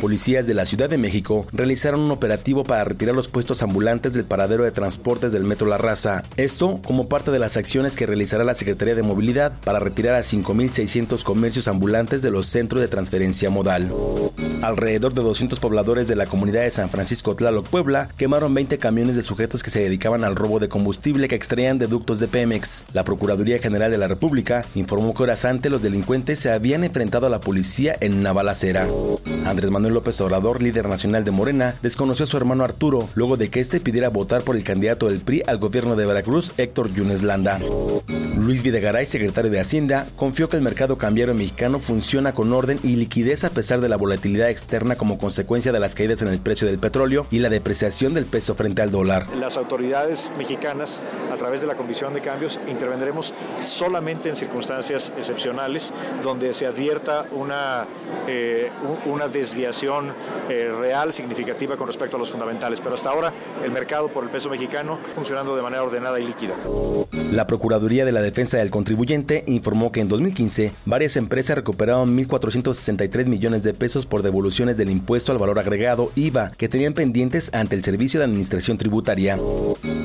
Policías 0.00 0.46
de 0.46 0.54
la 0.54 0.66
Ciudad 0.66 0.88
de 0.88 0.96
México 0.96 1.46
realizaron 1.52 2.00
un 2.00 2.10
operativo 2.10 2.64
para 2.64 2.79
retirar 2.84 3.14
los 3.14 3.28
puestos 3.28 3.62
ambulantes 3.62 4.12
del 4.12 4.24
paradero 4.24 4.64
de 4.64 4.70
transportes 4.70 5.32
del 5.32 5.44
Metro 5.44 5.68
La 5.68 5.78
Raza. 5.78 6.22
Esto 6.36 6.80
como 6.84 7.08
parte 7.08 7.30
de 7.30 7.38
las 7.38 7.56
acciones 7.56 7.96
que 7.96 8.06
realizará 8.06 8.44
la 8.44 8.54
Secretaría 8.54 8.94
de 8.94 9.02
Movilidad 9.02 9.52
para 9.64 9.78
retirar 9.78 10.14
a 10.14 10.20
5.600 10.20 11.22
comercios 11.22 11.68
ambulantes 11.68 12.22
de 12.22 12.30
los 12.30 12.46
centros 12.46 12.80
de 12.80 12.88
transferencia 12.88 13.50
modal. 13.50 13.92
Alrededor 14.62 15.14
de 15.14 15.22
200 15.22 15.58
pobladores 15.58 16.08
de 16.08 16.16
la 16.16 16.26
comunidad 16.26 16.62
de 16.62 16.70
San 16.70 16.90
Francisco 16.90 17.34
Tlaloc, 17.34 17.66
Puebla, 17.68 18.08
quemaron 18.16 18.52
20 18.54 18.78
camiones 18.78 19.16
de 19.16 19.22
sujetos 19.22 19.62
que 19.62 19.70
se 19.70 19.80
dedicaban 19.80 20.24
al 20.24 20.36
robo 20.36 20.58
de 20.58 20.68
combustible 20.68 21.28
que 21.28 21.34
extraían 21.34 21.78
de 21.78 21.86
ductos 21.86 22.20
de 22.20 22.28
Pemex. 22.28 22.84
La 22.92 23.04
Procuraduría 23.04 23.58
General 23.58 23.90
de 23.90 23.98
la 23.98 24.08
República 24.08 24.64
informó 24.74 25.14
que 25.14 25.22
horas 25.22 25.44
antes 25.44 25.70
los 25.70 25.82
delincuentes 25.82 26.38
se 26.38 26.50
habían 26.50 26.84
enfrentado 26.84 27.26
a 27.26 27.30
la 27.30 27.40
policía 27.40 27.96
en 28.00 28.18
una 28.18 28.32
balacera. 28.32 28.86
Andrés 29.44 29.70
Manuel 29.70 29.94
López 29.94 30.20
Obrador, 30.20 30.62
líder 30.62 30.88
nacional 30.88 31.24
de 31.24 31.30
Morena, 31.30 31.76
desconoció 31.82 32.24
a 32.24 32.28
su 32.28 32.36
hermano 32.36 32.64
Arturo 32.70 33.08
luego 33.14 33.36
de 33.36 33.50
que 33.50 33.60
este 33.60 33.80
pidiera 33.80 34.08
votar 34.08 34.42
por 34.42 34.56
el 34.56 34.64
candidato 34.64 35.08
del 35.08 35.20
PRI 35.20 35.42
al 35.46 35.58
gobierno 35.58 35.96
de 35.96 36.06
Veracruz, 36.06 36.52
Héctor 36.56 36.92
Yunes 36.92 37.22
Landa. 37.22 37.60
Luis 38.36 38.62
Videgaray, 38.62 39.06
secretario 39.06 39.50
de 39.50 39.60
Hacienda, 39.60 40.06
confió 40.16 40.48
que 40.48 40.56
el 40.56 40.62
mercado 40.62 40.96
cambiario 40.96 41.34
mexicano 41.34 41.78
funciona 41.78 42.32
con 42.32 42.52
orden 42.52 42.78
y 42.82 42.96
liquidez 42.96 43.44
a 43.44 43.50
pesar 43.50 43.80
de 43.80 43.88
la 43.88 43.96
volatilidad 43.96 44.48
externa 44.48 44.96
como 44.96 45.18
consecuencia 45.18 45.72
de 45.72 45.80
las 45.80 45.94
caídas 45.94 46.22
en 46.22 46.28
el 46.28 46.40
precio 46.40 46.66
del 46.66 46.78
petróleo 46.78 47.26
y 47.30 47.40
la 47.40 47.50
depreciación 47.50 48.14
del 48.14 48.24
peso 48.24 48.54
frente 48.54 48.82
al 48.82 48.90
dólar. 48.90 49.28
Las 49.36 49.56
autoridades 49.56 50.32
mexicanas, 50.38 51.02
a 51.32 51.36
través 51.36 51.60
de 51.60 51.66
la 51.66 51.76
Comisión 51.76 52.14
de 52.14 52.20
Cambios, 52.20 52.58
intervendremos 52.68 53.34
solamente 53.58 54.28
en 54.28 54.36
circunstancias 54.36 55.12
excepcionales 55.16 55.92
donde 56.22 56.52
se 56.52 56.66
advierta 56.66 57.26
una, 57.32 57.86
eh, 58.26 58.70
una 59.06 59.28
desviación 59.28 60.12
eh, 60.48 60.72
real, 60.78 61.12
significativa 61.12 61.76
con 61.76 61.86
respecto 61.86 62.16
a 62.16 62.18
los 62.18 62.30
fundamentales. 62.60 62.80
Pero 62.80 62.94
hasta 62.94 63.10
ahora 63.10 63.32
el 63.64 63.70
mercado 63.70 64.08
por 64.08 64.24
el 64.24 64.30
peso 64.30 64.50
mexicano 64.50 64.98
funcionando 65.14 65.56
de 65.56 65.62
manera 65.62 65.82
ordenada 65.82 66.20
y 66.20 66.26
líquida. 66.26 66.54
La 67.32 67.46
Procuraduría 67.46 68.04
de 68.04 68.12
la 68.12 68.22
Defensa 68.22 68.58
del 68.58 68.70
Contribuyente 68.70 69.44
informó 69.46 69.92
que 69.92 70.00
en 70.00 70.08
2015 70.08 70.72
varias 70.84 71.16
empresas 71.16 71.56
recuperaron 71.56 72.16
1.463 72.16 73.26
millones 73.26 73.62
de 73.62 73.74
pesos 73.74 74.06
por 74.06 74.22
devoluciones 74.22 74.76
del 74.76 74.90
impuesto 74.90 75.32
al 75.32 75.38
valor 75.38 75.58
agregado 75.58 76.12
IVA 76.14 76.52
que 76.56 76.68
tenían 76.68 76.92
pendientes 76.92 77.50
ante 77.54 77.76
el 77.76 77.82
Servicio 77.84 78.20
de 78.20 78.26
Administración 78.26 78.78
Tributaria. 78.78 79.38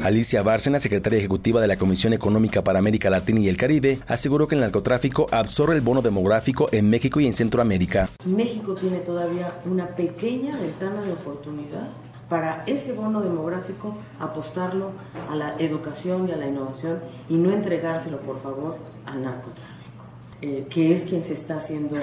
Alicia 0.04 0.44
Bárcena, 0.44 0.80
secretaria 0.80 1.20
ejecutiva 1.20 1.62
de 1.62 1.68
la 1.68 1.78
Comisión 1.78 2.14
Económica 2.14 2.64
para 2.64 2.80
América 2.80 3.10
Latina 3.10 3.40
y 3.40 3.50
el 3.50 3.58
Caribe, 3.58 4.00
aseguró 4.08 4.48
que 4.48 4.56
el 4.56 4.62
narcotráfico 4.62 5.26
absorbe 5.32 5.76
el 5.76 5.82
bono 5.82 6.02
demográfico 6.02 6.70
en 6.72 6.90
México 6.90 7.20
y 7.20 7.28
en 7.28 7.36
Centroamérica. 7.36 8.10
México 8.26 8.76
tiene 8.76 9.00
todavía 9.00 9.58
una 9.66 9.88
pequeña 9.96 10.58
ventana 10.58 11.02
de 11.02 11.12
oportunidad 11.14 12.05
para 12.30 12.64
ese 12.66 12.94
bono 12.94 13.22
demográfico 13.22 13.96
apostarlo 14.20 14.92
a 15.30 15.36
la 15.36 15.56
educación 15.60 16.28
y 16.28 16.32
a 16.32 16.38
la 16.38 16.48
innovación 16.48 17.00
y 17.30 17.36
no 17.36 17.52
entregárselo, 17.52 18.20
por 18.20 18.42
favor, 18.42 18.78
al 19.06 19.24
narcotráfico, 19.24 20.04
eh, 20.42 20.66
que 20.70 20.94
es 20.94 21.04
quien 21.04 21.24
se 21.24 21.34
está 21.34 21.58
haciendo 21.58 21.98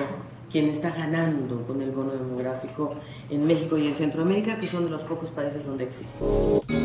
quien 0.53 0.69
está 0.69 0.91
ganando 0.91 1.67
con 1.67 1.81
el 1.81 1.91
bono 1.91 2.13
demográfico 2.13 2.95
en 3.31 3.47
México 3.47 3.79
y 3.79 3.89
en 3.89 3.95
Centroamérica, 3.95 4.59
que 4.59 4.67
son 4.67 4.85
de 4.85 4.91
los 4.91 5.03
pocos 5.03 5.31
países 5.31 5.65
donde 5.65 5.85
existe. 5.85 6.19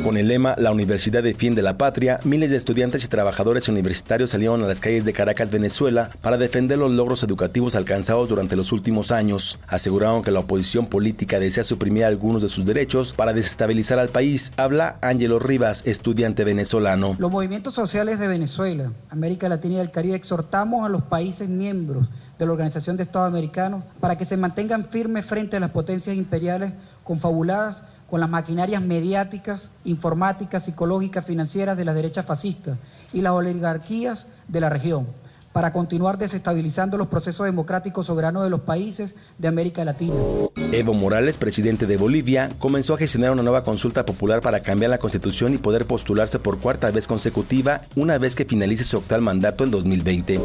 Con 0.03 0.18
el 0.18 0.30
lema 0.30 0.55
La 0.57 0.72
Universidad 0.72 1.22
defiende 1.22 1.61
la 1.61 1.78
patria, 1.78 2.20
miles 2.24 2.51
de 2.51 2.57
estudiantes 2.57 3.03
y 3.03 3.07
trabajadores 3.09 3.68
universitarios 3.68 4.32
salieron 4.32 4.63
a 4.63 4.68
las 4.68 4.80
calles 4.80 5.03
de 5.03 5.11
Caracas, 5.11 5.51
Venezuela, 5.51 6.11
para 6.22 6.38
defender 6.38 6.78
los 6.78 6.91
logros 6.91 7.24
educativos 7.24 7.76
alcanzados 7.76 8.30
durante 8.30 8.55
los 8.55 8.72
últimos 8.72 9.11
años. 9.11 9.59
Aseguraron 9.68 10.24
que 10.24 10.32
la 10.32 10.39
oposición 10.39 10.88
política 10.88 11.39
desea 11.39 11.65
suprimir 11.65 12.05
algunos 12.05 12.41
de 12.41 12.49
sus 12.49 12.65
derechos 12.65 13.11
para 13.11 13.34
desestabilizar 13.34 13.99
al 13.99 14.09
país. 14.09 14.53
Habla 14.55 14.97
Ángelo 15.01 15.39
Rivas, 15.39 15.86
estudiante 15.86 16.45
venezolano. 16.45 17.18
Los 17.20 17.32
movimientos 17.32 17.74
sociales 17.74 18.20
de 18.20 18.28
Venezuela, 18.28 18.93
América 19.09 19.49
Latina 19.49 19.76
y 19.76 19.80
el 19.80 19.91
Caribe 19.91 20.15
exhortamos 20.15 20.86
a 20.86 20.89
los 20.89 21.03
países 21.03 21.49
miembros 21.49 22.07
de 22.38 22.45
la 22.45 22.51
Organización 22.51 22.97
de 22.97 23.03
Estados 23.03 23.27
Americanos 23.27 23.83
para 23.99 24.17
que 24.17 24.25
se 24.25 24.38
mantengan 24.38 24.85
firmes 24.85 25.25
frente 25.25 25.57
a 25.57 25.59
las 25.59 25.71
potencias 25.71 26.15
imperiales 26.15 26.73
confabuladas 27.03 27.85
con 28.09 28.19
las 28.19 28.29
maquinarias 28.29 28.81
mediáticas, 28.81 29.71
informáticas, 29.83 30.63
psicológicas, 30.63 31.25
financieras 31.25 31.77
de 31.77 31.85
las 31.85 31.95
derechas 31.95 32.25
fascistas 32.25 32.77
y 33.13 33.21
las 33.21 33.33
oligarquías 33.33 34.29
de 34.47 34.59
la 34.61 34.69
región 34.69 35.07
para 35.57 35.73
continuar 35.73 36.19
desestabilizando 36.19 36.99
los 36.99 37.07
procesos 37.07 37.47
democráticos 37.47 38.05
soberanos 38.05 38.43
de 38.43 38.51
los 38.51 38.59
países 38.59 39.15
de 39.39 39.47
América 39.47 39.83
Latina. 39.83 40.13
Evo 40.71 40.93
Morales, 40.93 41.37
presidente 41.37 41.87
de 41.87 41.97
Bolivia, 41.97 42.51
comenzó 42.59 42.93
a 42.93 42.99
gestionar 42.99 43.31
una 43.31 43.41
nueva 43.41 43.63
consulta 43.63 44.05
popular 44.05 44.41
para 44.41 44.59
cambiar 44.59 44.91
la 44.91 44.99
constitución 44.99 45.55
y 45.55 45.57
poder 45.57 45.85
postularse 45.85 46.37
por 46.37 46.59
cuarta 46.59 46.91
vez 46.91 47.07
consecutiva 47.07 47.81
una 47.95 48.19
vez 48.19 48.35
que 48.35 48.45
finalice 48.45 48.83
su 48.83 48.97
actual 48.97 49.23
mandato 49.23 49.63
en 49.63 49.71
2020. 49.71 50.39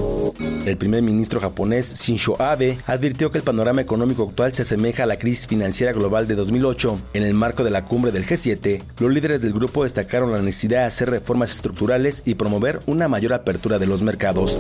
El 0.65 0.79
primer 0.79 1.03
ministro 1.03 1.41
japonés 1.41 2.01
Shinzo 2.01 2.41
Abe 2.41 2.79
advirtió 2.87 3.31
que 3.31 3.37
el 3.37 3.45
panorama 3.45 3.83
económico 3.83 4.23
actual 4.31 4.55
se 4.55 4.63
asemeja 4.63 5.03
a 5.03 5.07
la 5.07 5.19
crisis 5.19 5.47
financiera 5.47 5.93
global 5.93 6.27
de 6.27 6.37
2008. 6.37 7.01
En 7.13 7.25
el 7.25 7.35
marco 7.35 7.65
de 7.65 7.71
la 7.71 7.85
cumbre 7.85 8.13
del 8.13 8.25
G7, 8.25 8.83
los 8.99 9.13
líderes 9.13 9.43
del 9.43 9.53
grupo 9.53 9.83
destacaron 9.83 10.33
la 10.33 10.41
necesidad 10.41 10.81
de 10.81 10.87
hacer 10.87 11.11
reformas 11.11 11.51
estructurales 11.51 12.23
y 12.25 12.37
promover 12.37 12.81
una 12.87 13.09
mayor 13.09 13.35
apertura 13.35 13.79
de 13.79 13.87
los 13.87 14.01
mercados. 14.01 14.59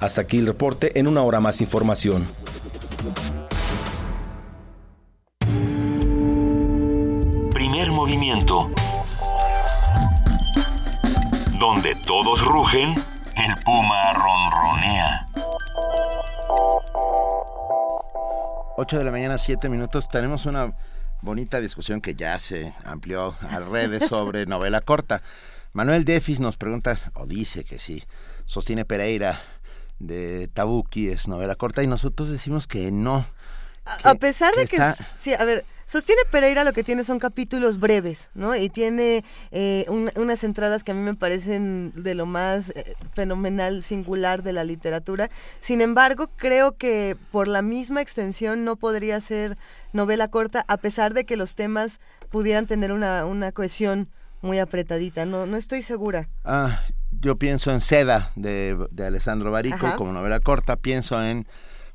Hasta 0.00 0.22
aquí 0.22 0.38
el 0.38 0.46
reporte, 0.46 0.98
en 0.98 1.06
una 1.06 1.22
hora 1.22 1.40
más 1.40 1.60
información. 1.60 2.26
Primer 7.52 7.90
movimiento. 7.90 8.70
Donde 11.58 11.94
todos 12.06 12.44
rugen, 12.44 12.88
el 12.90 13.64
puma 13.64 14.12
ronronea. 14.12 15.26
8 18.76 18.98
de 18.98 19.04
la 19.04 19.10
mañana, 19.12 19.38
7 19.38 19.68
minutos. 19.68 20.08
Tenemos 20.08 20.46
una 20.46 20.74
bonita 21.20 21.60
discusión 21.60 22.00
que 22.00 22.14
ya 22.14 22.38
se 22.38 22.74
amplió 22.84 23.34
a 23.48 23.60
redes 23.60 24.06
sobre 24.08 24.46
novela 24.46 24.80
corta. 24.80 25.22
Manuel 25.72 26.04
Defis 26.04 26.40
nos 26.40 26.56
pregunta, 26.56 26.98
o 27.14 27.26
dice 27.26 27.64
que 27.64 27.78
sí, 27.78 28.02
sostiene 28.44 28.84
Pereira 28.84 29.40
de 29.98 30.48
Tabuki 30.52 31.08
es 31.08 31.28
novela 31.28 31.54
corta 31.54 31.82
y 31.82 31.86
nosotros 31.86 32.28
decimos 32.28 32.66
que 32.66 32.90
no. 32.90 33.24
a 34.04 34.14
pesar 34.14 34.54
de 34.54 34.66
que, 34.66 34.78
sí, 35.20 35.34
a 35.34 35.44
ver, 35.44 35.64
Sostiene 35.92 36.22
Pereira 36.30 36.64
lo 36.64 36.72
que 36.72 36.84
tiene 36.84 37.04
son 37.04 37.18
capítulos 37.18 37.78
breves, 37.78 38.30
¿no? 38.32 38.56
Y 38.56 38.70
tiene 38.70 39.26
eh, 39.50 39.84
unas 40.16 40.42
entradas 40.42 40.82
que 40.82 40.92
a 40.92 40.94
mí 40.94 41.02
me 41.02 41.12
parecen 41.12 41.92
de 41.94 42.14
lo 42.14 42.24
más 42.24 42.70
eh, 42.70 42.94
fenomenal, 43.12 43.82
singular 43.82 44.42
de 44.42 44.54
la 44.54 44.64
literatura. 44.64 45.28
Sin 45.60 45.82
embargo, 45.82 46.30
creo 46.36 46.78
que 46.78 47.18
por 47.30 47.46
la 47.46 47.60
misma 47.60 48.00
extensión 48.00 48.64
no 48.64 48.76
podría 48.76 49.20
ser 49.20 49.58
novela 49.92 50.28
corta, 50.28 50.64
a 50.66 50.78
pesar 50.78 51.12
de 51.12 51.26
que 51.26 51.36
los 51.36 51.56
temas 51.56 52.00
pudieran 52.30 52.66
tener 52.66 52.90
una, 52.90 53.26
una 53.26 53.52
cohesión 53.52 54.08
muy 54.40 54.60
apretadita. 54.60 55.26
No, 55.26 55.44
no 55.44 55.58
estoy 55.58 55.82
segura. 55.82 56.30
Ah, 56.42 56.80
yo 57.22 57.36
pienso 57.36 57.70
en 57.70 57.80
Seda 57.80 58.32
de, 58.34 58.76
Alessandro 58.98 59.50
Barico 59.50 59.86
como 59.96 60.12
novela 60.12 60.40
corta, 60.40 60.76
pienso 60.76 61.22
en 61.22 61.46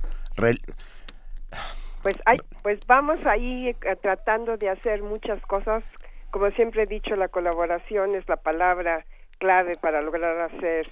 Pues, 2.02 2.16
hay, 2.24 2.38
pues 2.62 2.80
vamos 2.86 3.24
ahí 3.26 3.68
eh, 3.68 3.96
tratando 4.00 4.56
de 4.56 4.70
hacer 4.70 5.02
muchas 5.02 5.40
cosas. 5.46 5.82
Como 6.30 6.50
siempre 6.50 6.82
he 6.82 6.86
dicho, 6.86 7.16
la 7.16 7.28
colaboración 7.28 8.14
es 8.14 8.28
la 8.28 8.36
palabra 8.36 9.04
clave 9.38 9.76
para 9.76 10.02
lograr 10.02 10.40
hacer 10.40 10.88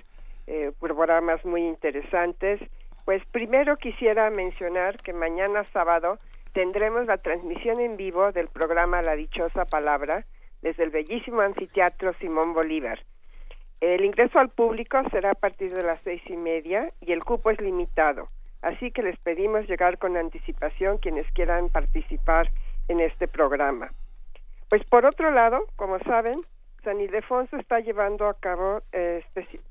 eh, 0.46 0.72
programas 0.80 1.44
muy 1.44 1.62
interesantes. 1.62 2.60
Pues 3.04 3.22
primero 3.32 3.76
quisiera 3.76 4.30
mencionar 4.30 4.96
que 5.02 5.12
mañana 5.12 5.66
sábado 5.72 6.18
tendremos 6.54 7.06
la 7.06 7.18
transmisión 7.18 7.80
en 7.80 7.98
vivo 7.98 8.32
del 8.32 8.48
programa 8.48 9.02
La 9.02 9.14
Dichosa 9.14 9.66
Palabra 9.66 10.24
desde 10.62 10.84
el 10.84 10.90
bellísimo 10.90 11.42
anfiteatro 11.42 12.14
Simón 12.14 12.54
Bolívar. 12.54 13.00
El 13.82 14.06
ingreso 14.06 14.38
al 14.38 14.48
público 14.48 14.98
será 15.10 15.32
a 15.32 15.34
partir 15.34 15.74
de 15.74 15.82
las 15.82 16.00
seis 16.02 16.22
y 16.26 16.36
media 16.36 16.90
y 17.02 17.12
el 17.12 17.22
cupo 17.22 17.50
es 17.50 17.60
limitado, 17.60 18.28
así 18.62 18.90
que 18.90 19.02
les 19.02 19.18
pedimos 19.18 19.68
llegar 19.68 19.98
con 19.98 20.16
anticipación 20.16 20.96
quienes 20.96 21.30
quieran 21.32 21.68
participar 21.68 22.48
en 22.88 23.00
este 23.00 23.28
programa. 23.28 23.90
Pues 24.70 24.82
por 24.84 25.04
otro 25.04 25.30
lado, 25.30 25.66
como 25.76 25.98
saben, 25.98 26.40
San 26.82 26.98
Ildefonso 27.00 27.56
está 27.58 27.80
llevando 27.80 28.26
a 28.28 28.40
cabo 28.40 28.80
eh, 28.92 29.22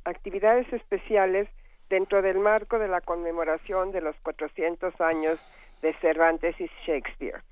actividades 0.06 0.72
especiales 0.72 1.50
dentro 1.94 2.24
del 2.24 2.40
marco 2.40 2.80
de 2.80 2.88
la 2.88 3.02
conmemoración 3.02 3.92
de 3.92 4.02
los 4.02 4.16
400 4.24 5.00
años 5.00 5.38
de 5.84 5.94
Cervantes 6.02 6.60
y 6.60 6.68
Shakespeare. 6.88 7.44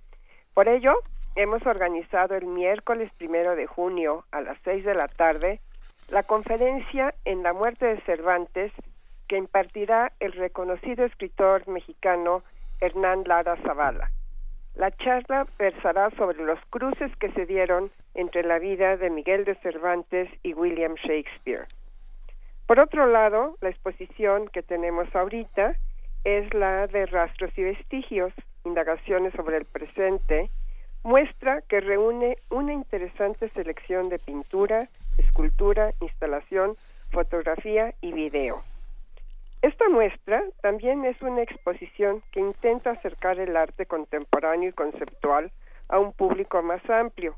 Por 0.56 0.68
ello, 0.68 0.96
hemos 1.36 1.64
organizado 1.68 2.34
el 2.34 2.48
miércoles 2.48 3.12
primero 3.20 3.56
de 3.56 3.68
junio 3.68 4.26
a 4.32 4.42
las 4.42 4.58
seis 4.64 4.84
de 4.84 4.96
la 4.96 5.08
tarde 5.08 5.60
la 6.10 6.24
conferencia 6.24 7.14
en 7.24 7.44
la 7.44 7.54
muerte 7.54 7.86
de 7.86 8.02
Cervantes 8.02 8.72
que 9.28 9.38
impartirá 9.38 10.12
el 10.20 10.32
reconocido 10.32 11.06
escritor 11.06 11.68
mexicano 11.68 12.42
Hernán 12.80 13.26
Lara 13.28 13.58
Zavala. 13.58 14.10
La 14.74 14.90
charla 14.90 15.46
versará 15.60 16.10
sobre 16.18 16.44
los 16.44 16.58
cruces 16.72 17.16
que 17.18 17.32
se 17.34 17.46
dieron 17.46 17.92
entre 18.16 18.42
la 18.42 18.58
vida 18.58 18.98
de 18.98 19.12
Miguel 19.12 19.46
de 19.46 19.54
Cervantes 19.58 20.32
y 20.42 20.56
William 20.56 20.96
Shakespeare. 20.96 21.68
Por 22.68 22.80
otro 22.80 23.06
lado, 23.08 23.58
la 23.62 23.70
exposición 23.70 24.48
que 24.48 24.64
tenemos 24.64 25.14
ahorita 25.16 25.76
es 26.24 26.54
la 26.54 26.88
de 26.88 27.06
Rastros 27.06 27.52
y 27.58 27.64
Vestigios, 27.64 28.34
Indagaciones 28.64 29.34
sobre 29.34 29.58
el 29.58 29.66
Presente, 29.66 30.50
muestra 31.04 31.62
que 31.62 31.82
reúne 31.82 32.38
una 32.50 32.74
interesante 32.74 33.50
selección 33.50 34.10
de 34.10 34.20
pintura, 34.20 34.88
escultura, 35.18 35.94
instalación, 36.00 36.78
fotografía 37.12 37.94
y 38.02 38.14
video. 38.14 38.62
Esta 39.62 39.90
muestra 39.90 40.44
también 40.62 41.06
es 41.06 41.22
una 41.22 41.42
exposición 41.42 42.24
que 42.32 42.40
intenta 42.40 42.92
acercar 42.92 43.40
el 43.40 43.56
arte 43.56 43.86
contemporáneo 43.86 44.70
y 44.70 44.74
conceptual 44.74 45.52
a 45.88 46.00
un 46.00 46.14
público 46.14 46.62
más 46.64 46.88
amplio. 46.90 47.36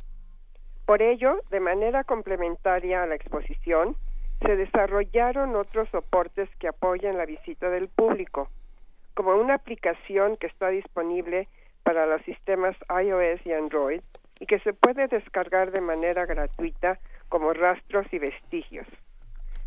Por 0.86 1.02
ello, 1.02 1.42
de 1.50 1.60
manera 1.60 2.04
complementaria 2.04 3.04
a 3.04 3.08
la 3.08 3.16
exposición, 3.16 3.96
se 4.44 4.56
desarrollaron 4.56 5.56
otros 5.56 5.90
soportes 5.90 6.50
que 6.60 6.68
apoyan 6.68 7.18
la 7.18 7.26
visita 7.26 7.70
del 7.70 7.88
público, 7.88 8.50
como 9.14 9.36
una 9.36 9.56
aplicación 9.56 10.38
que 10.38 10.48
está 10.48 10.70
disponible 10.70 11.48
para 11.84 12.06
los 12.06 12.22
sistemas 12.24 12.76
iOS 12.90 13.46
y 13.46 13.54
Android 13.54 14.02
y 14.40 14.46
que 14.46 14.60
se 14.60 14.74
puede 14.74 15.08
descargar 15.08 15.72
de 15.72 15.82
manera 15.82 16.26
gratuita 16.26 17.00
como 17.30 17.54
rastros 17.54 18.06
y 18.12 18.20
vestigios. 18.20 18.88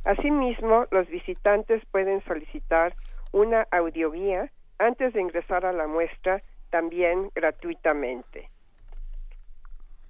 Asimismo, 0.04 0.86
los 0.90 1.08
visitantes 1.08 1.82
pueden 1.90 2.22
solicitar 2.24 2.94
una 3.32 3.66
audioguía 3.70 4.50
antes 4.78 5.12
de 5.14 5.20
ingresar 5.20 5.64
a 5.64 5.72
la 5.72 5.86
muestra 5.86 6.42
también 6.70 7.30
gratuitamente. 7.34 8.50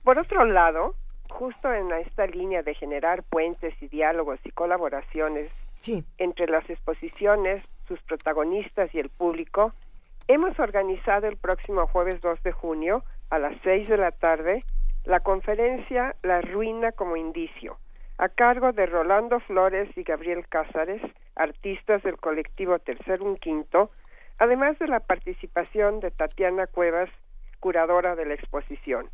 Por 0.03 0.19
otro 0.19 0.45
lado, 0.45 0.95
justo 1.31 1.73
en 1.73 1.93
esta 1.93 2.27
línea 2.27 2.63
de 2.63 2.75
generar 2.75 3.23
puentes 3.23 3.75
y 3.81 3.89
diálogos 3.89 4.39
y 4.45 4.51
colaboraciones 4.51 5.51
entre 6.19 6.47
las 6.47 6.69
exposiciones, 6.69 7.63
sus 7.87 8.01
protagonistas 8.03 8.93
y 8.95 8.99
el 8.99 9.11
público, 9.11 9.73
hemos 10.27 10.59
organizado 10.59 11.27
el 11.27 11.37
próximo 11.37 11.87
jueves 11.87 12.21
2 12.21 12.43
de 12.43 12.53
junio 12.53 13.05
a 13.31 13.39
las 13.39 13.57
6 13.63 13.89
de 13.89 13.97
la 13.97 14.11
tarde 14.11 14.61
la 15.05 15.21
conferencia 15.21 16.17
La 16.23 16.41
ruina 16.41 16.91
como 16.91 17.17
indicio, 17.17 17.79
a 18.19 18.29
cargo 18.29 18.73
de 18.73 18.87
Rolando 18.87 19.39
Flores 19.41 19.89
y 19.97 20.03
Gabriel 20.03 20.49
Cázares, 20.49 21.01
artistas 21.37 22.03
del 22.03 22.17
colectivo 22.19 22.79
Tercer 22.81 23.23
Un 23.23 23.37
Quinto, 23.37 23.93
además 24.39 24.79
de 24.81 24.89
la 24.89 25.01
participación 25.01 26.01
de 26.01 26.11
Tatiana 26.11 26.67
Cuevas, 26.67 27.09
curadora 27.61 28.17
de 28.17 28.27
la 28.27 28.35
exposición. 28.35 29.09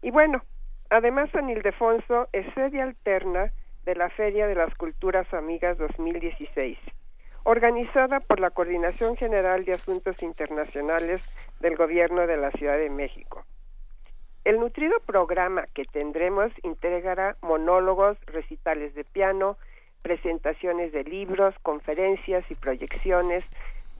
Y 0.00 0.12
bueno, 0.12 0.44
además 0.94 1.28
San 1.32 1.50
Ildefonso 1.50 2.28
es 2.32 2.46
sede 2.54 2.80
alterna 2.80 3.50
de 3.84 3.96
la 3.96 4.10
Feria 4.10 4.46
de 4.46 4.54
las 4.54 4.72
Culturas 4.76 5.26
Amigas 5.34 5.76
2016, 5.76 6.78
organizada 7.42 8.20
por 8.20 8.38
la 8.38 8.50
Coordinación 8.50 9.16
General 9.16 9.64
de 9.64 9.72
Asuntos 9.72 10.22
Internacionales 10.22 11.20
del 11.58 11.76
Gobierno 11.76 12.28
de 12.28 12.36
la 12.36 12.52
Ciudad 12.52 12.78
de 12.78 12.90
México. 12.90 13.44
El 14.44 14.60
nutrido 14.60 14.94
programa 15.04 15.66
que 15.74 15.84
tendremos 15.84 16.52
integrará 16.62 17.36
monólogos, 17.42 18.16
recitales 18.26 18.94
de 18.94 19.02
piano, 19.02 19.56
presentaciones 20.02 20.92
de 20.92 21.02
libros, 21.02 21.56
conferencias 21.62 22.48
y 22.48 22.54
proyecciones 22.54 23.42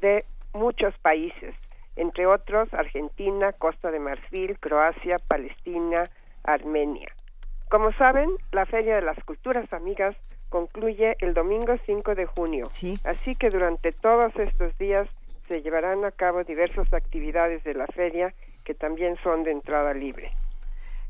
de 0.01 0.25
muchos 0.53 0.97
países, 0.99 1.57
entre 1.97 2.27
otros 2.27 2.73
Argentina, 2.73 3.53
Costa 3.53 3.91
de 3.91 3.99
Marfil, 3.99 4.61
Croacia, 4.61 5.19
Palestina, 5.19 6.09
Armenia. 6.45 7.09
Como 7.69 7.93
saben, 7.93 8.31
la 8.53 8.67
Feria 8.67 8.97
de 8.97 9.03
las 9.03 9.19
Culturas 9.25 9.73
Amigas 9.73 10.15
concluye 10.49 11.17
el 11.21 11.35
domingo 11.35 11.75
5 11.87 12.15
de 12.15 12.27
junio, 12.27 12.69
así 13.05 13.35
que 13.35 13.51
durante 13.51 13.91
todos 13.91 14.33
estos 14.37 14.77
días 14.79 15.09
se 15.49 15.63
llevarán 15.63 16.05
a 16.05 16.13
cabo 16.13 16.45
diversas 16.45 16.93
actividades 16.93 17.65
de 17.65 17.75
la 17.75 17.87
feria 17.89 18.33
que 18.65 18.75
también 18.75 19.17
son 19.23 19.43
de 19.43 19.51
entrada 19.51 19.93
libre. 19.93 20.31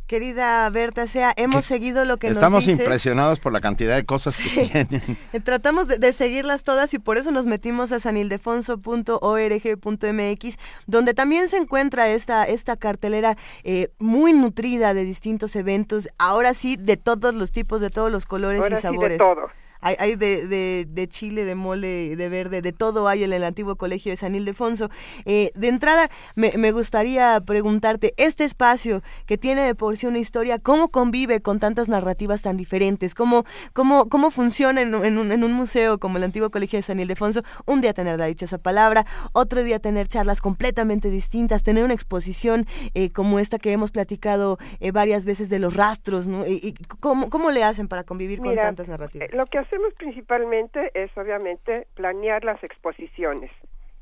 Querida 0.07 0.69
Berta, 0.71 1.07
sea, 1.07 1.33
hemos 1.37 1.65
seguido 1.65 2.05
lo 2.05 2.19
que 2.19 2.27
Estamos 2.29 2.53
nos 2.53 2.63
Estamos 2.65 2.87
impresionados 2.87 3.41
por 3.41 3.53
la 3.53 3.61
cantidad 3.61 3.97
de 3.97 4.05
cosas 4.05 4.37
que 4.37 4.67
tienen. 4.67 5.17
Tratamos 5.45 5.89
de, 5.89 6.13
seguirlas 6.13 6.63
todas 6.63 6.93
y 6.93 6.99
por 6.99 7.17
eso 7.17 7.31
nos 7.31 7.47
metimos 7.47 7.91
a 7.91 8.01
sanildefonso.org.mx, 8.01 10.57
donde 10.87 11.15
también 11.15 11.49
se 11.49 11.57
encuentra 11.57 12.09
esta, 12.09 12.45
esta 12.45 12.77
cartelera 12.77 13.39
eh, 13.63 13.89
muy 13.99 14.35
nutrida 14.35 14.93
de 14.93 15.05
distintos 15.05 15.57
eventos, 15.57 16.11
ahora 16.19 16.53
sí, 16.53 16.77
de 16.77 16.99
todos 16.99 17.35
los 17.35 17.51
tipos, 17.51 17.81
de 17.81 17.89
todos 17.91 18.13
los 18.13 18.27
colores 18.27 18.61
y 18.61 18.81
sabores. 18.81 19.13
Sí 19.13 19.13
de 19.13 19.19
todo 19.19 19.64
hay, 19.85 19.97
hay 19.99 20.17
de, 20.17 20.47
de, 20.47 20.87
de, 20.89 21.09
chile, 21.09 21.45
de 21.45 21.55
mole, 21.55 22.17
de 22.17 22.29
verde, 22.31 22.63
de 22.63 22.73
todo 22.73 23.07
hay 23.07 23.23
en 23.23 23.33
el 23.35 23.45
antiguo 23.45 23.77
colegio 23.77 24.11
de 24.11 24.17
San 24.17 24.35
Ildefonso. 24.35 24.89
Eh, 25.27 25.53
de 25.55 25.69
entrada, 25.69 26.09
me, 26.35 26.53
me, 26.57 26.73
gustaría 26.73 27.39
preguntarte, 27.43 28.15
este 28.17 28.45
espacio 28.45 29.03
que 29.27 29.37
tiene 29.37 29.63
de 29.63 29.75
por 29.75 29.99
sí 29.99 30.07
una 30.07 30.19
historia, 30.19 30.59
¿cómo 30.59 30.89
convive 30.89 31.43
con 31.43 31.61
tantas 31.61 31.89
narrativas 31.89 32.41
tan 32.41 32.57
diferentes? 32.57 33.15
¿Cómo, 33.15 33.45
cómo, 33.75 34.09
cómo 34.09 34.31
funciona 34.31 34.81
en, 34.81 34.95
en, 34.95 35.19
un, 35.19 35.31
en 35.31 35.45
un 35.45 35.53
museo 35.53 35.99
como 35.99 36.17
el 36.17 36.25
antiguo 36.25 36.51
colegio 36.51 36.79
de 36.79 36.83
San 36.83 36.99
Ildefonso? 36.99 37.43
Un 37.67 37.83
día 37.83 37.93
tener 37.93 38.19
la 38.19 38.27
dichosa 38.27 38.57
palabra, 38.57 39.05
otro 39.33 39.63
día 39.63 39.81
tener 39.81 40.09
charlas 40.09 40.41
completamente 40.41 41.11
distintas, 41.11 41.63
tener 41.63 41.85
una 41.85 41.95
exposición 41.95 42.67
eh, 42.95 43.11
como 43.11 43.39
esta 43.39 43.59
que 43.59 43.73
hemos 43.73 43.91
platicado 43.91 44.59
eh, 44.81 44.93
varias 44.93 45.27
veces 45.27 45.51
de 45.51 45.59
los 45.59 45.75
rastros, 45.75 46.27
¿no? 46.27 46.47
Y, 46.47 46.55
y 46.63 46.75
¿cómo, 47.01 47.29
¿Cómo 47.29 47.51
le 47.51 47.65
hacen 47.65 47.87
para 47.87 48.05
convivir 48.05 48.39
con 48.39 48.55
tantas 48.55 48.89
narrativas? 48.89 49.29
Eh, 49.29 49.37
lo 49.37 49.45
que 49.45 49.59
hacemos 49.75 49.95
principalmente 49.95 50.93
es 50.95 51.11
obviamente 51.19 51.89
planear 51.97 52.45
las 52.45 52.63
exposiciones. 52.63 53.51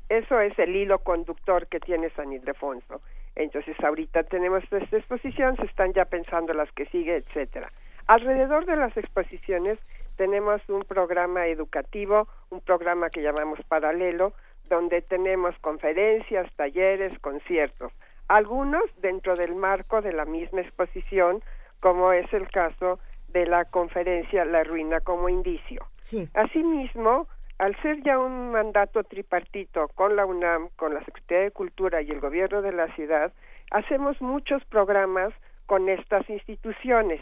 Eso 0.07 0.39
es 0.39 0.57
el 0.59 0.75
hilo 0.75 0.99
conductor 0.99 1.65
que 1.65 1.79
tiene 1.79 2.11
San 2.11 2.31
Ildefonso. 2.31 3.01
Entonces 3.35 3.75
ahorita 3.83 4.21
tenemos 4.21 4.63
esta 4.71 4.97
exposición, 4.97 5.55
se 5.55 5.65
están 5.65 5.93
ya 5.93 6.05
pensando 6.05 6.53
las 6.53 6.71
que 6.73 6.85
sigue, 6.85 7.15
etcétera. 7.15 7.71
Alrededor 8.05 8.67
de 8.67 8.75
las 8.75 8.95
exposiciones 8.95 9.79
tenemos 10.15 10.61
un 10.69 10.83
programa 10.83 11.47
educativo, 11.47 12.27
un 12.51 12.61
programa 12.61 13.09
que 13.09 13.23
llamamos 13.23 13.59
paralelo, 13.67 14.33
donde 14.69 15.01
tenemos 15.01 15.57
conferencias, 15.57 16.53
talleres, 16.55 17.17
conciertos, 17.17 17.91
algunos 18.27 18.83
dentro 19.01 19.35
del 19.35 19.55
marco 19.55 20.03
de 20.03 20.13
la 20.13 20.25
misma 20.25 20.61
exposición, 20.61 21.41
como 21.79 22.13
es 22.13 22.31
el 22.31 22.47
caso 22.49 22.99
de 23.33 23.45
la 23.47 23.65
conferencia 23.65 24.45
La 24.45 24.63
ruina 24.63 25.01
como 25.01 25.27
indicio. 25.27 25.85
Asimismo, 26.33 27.27
al 27.57 27.75
ser 27.81 28.01
ya 28.03 28.19
un 28.19 28.51
mandato 28.51 29.03
tripartito 29.03 29.87
con 29.95 30.15
la 30.15 30.25
UNAM, 30.25 30.69
con 30.75 30.93
la 30.93 31.03
Secretaría 31.03 31.45
de 31.45 31.51
Cultura 31.51 32.01
y 32.01 32.11
el 32.11 32.19
gobierno 32.19 32.61
de 32.61 32.71
la 32.71 32.93
ciudad, 32.95 33.33
hacemos 33.71 34.21
muchos 34.21 34.63
programas 34.65 35.33
con 35.65 35.89
estas 35.89 36.29
instituciones, 36.29 37.21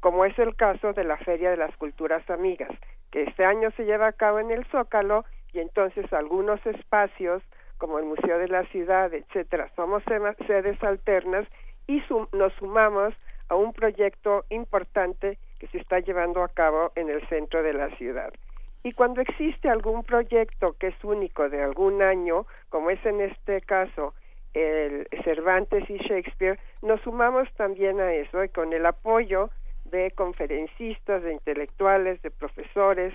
como 0.00 0.24
es 0.24 0.38
el 0.38 0.56
caso 0.56 0.92
de 0.92 1.04
la 1.04 1.16
Feria 1.18 1.50
de 1.50 1.56
las 1.56 1.76
Culturas 1.76 2.28
Amigas, 2.28 2.70
que 3.10 3.22
este 3.22 3.44
año 3.44 3.70
se 3.76 3.84
lleva 3.84 4.08
a 4.08 4.12
cabo 4.12 4.40
en 4.40 4.50
el 4.50 4.64
Zócalo 4.66 5.24
y 5.52 5.60
entonces 5.60 6.12
algunos 6.12 6.64
espacios 6.66 7.42
como 7.78 7.98
el 7.98 8.04
Museo 8.04 8.38
de 8.38 8.48
la 8.48 8.64
Ciudad, 8.66 9.12
etcétera, 9.12 9.70
somos 9.76 10.02
sedes 10.04 10.82
alternas 10.82 11.46
y 11.86 12.02
nos 12.32 12.52
sumamos 12.54 13.14
a 13.48 13.54
un 13.54 13.72
proyecto 13.72 14.44
importante 14.48 15.38
que 15.62 15.68
se 15.68 15.78
está 15.78 16.00
llevando 16.00 16.42
a 16.42 16.48
cabo 16.48 16.90
en 16.96 17.08
el 17.08 17.24
centro 17.28 17.62
de 17.62 17.72
la 17.72 17.88
ciudad. 17.96 18.34
Y 18.82 18.94
cuando 18.94 19.20
existe 19.20 19.68
algún 19.68 20.02
proyecto 20.02 20.72
que 20.72 20.88
es 20.88 21.04
único 21.04 21.48
de 21.48 21.62
algún 21.62 22.02
año, 22.02 22.46
como 22.68 22.90
es 22.90 22.98
en 23.06 23.20
este 23.20 23.60
caso 23.60 24.12
el 24.54 25.06
Cervantes 25.22 25.88
y 25.88 25.98
Shakespeare, 25.98 26.58
nos 26.82 27.00
sumamos 27.02 27.48
también 27.54 28.00
a 28.00 28.12
eso 28.12 28.42
y 28.42 28.48
con 28.48 28.72
el 28.72 28.84
apoyo 28.84 29.50
de 29.84 30.10
conferencistas, 30.10 31.22
de 31.22 31.32
intelectuales, 31.32 32.20
de 32.22 32.32
profesores, 32.32 33.14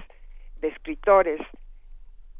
de 0.61 0.69
escritores, 0.69 1.41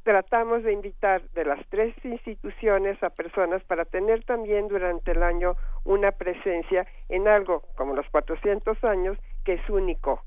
tratamos 0.08 0.64
de 0.64 0.72
invitar 0.72 1.22
de 1.32 1.44
las 1.44 1.60
tres 1.68 1.94
instituciones 2.06 3.04
a 3.04 3.10
personas 3.10 3.62
para 3.66 3.84
tener 3.84 4.24
también 4.24 4.70
durante 4.70 5.12
el 5.12 5.22
año 5.22 5.58
una 5.84 6.14
presencia 6.14 6.88
en 7.10 7.28
algo 7.28 7.64
como 7.76 7.94
los 7.94 8.10
400 8.12 8.82
años 8.86 9.18
que 9.48 9.54
es 9.54 9.70
único 9.70 10.22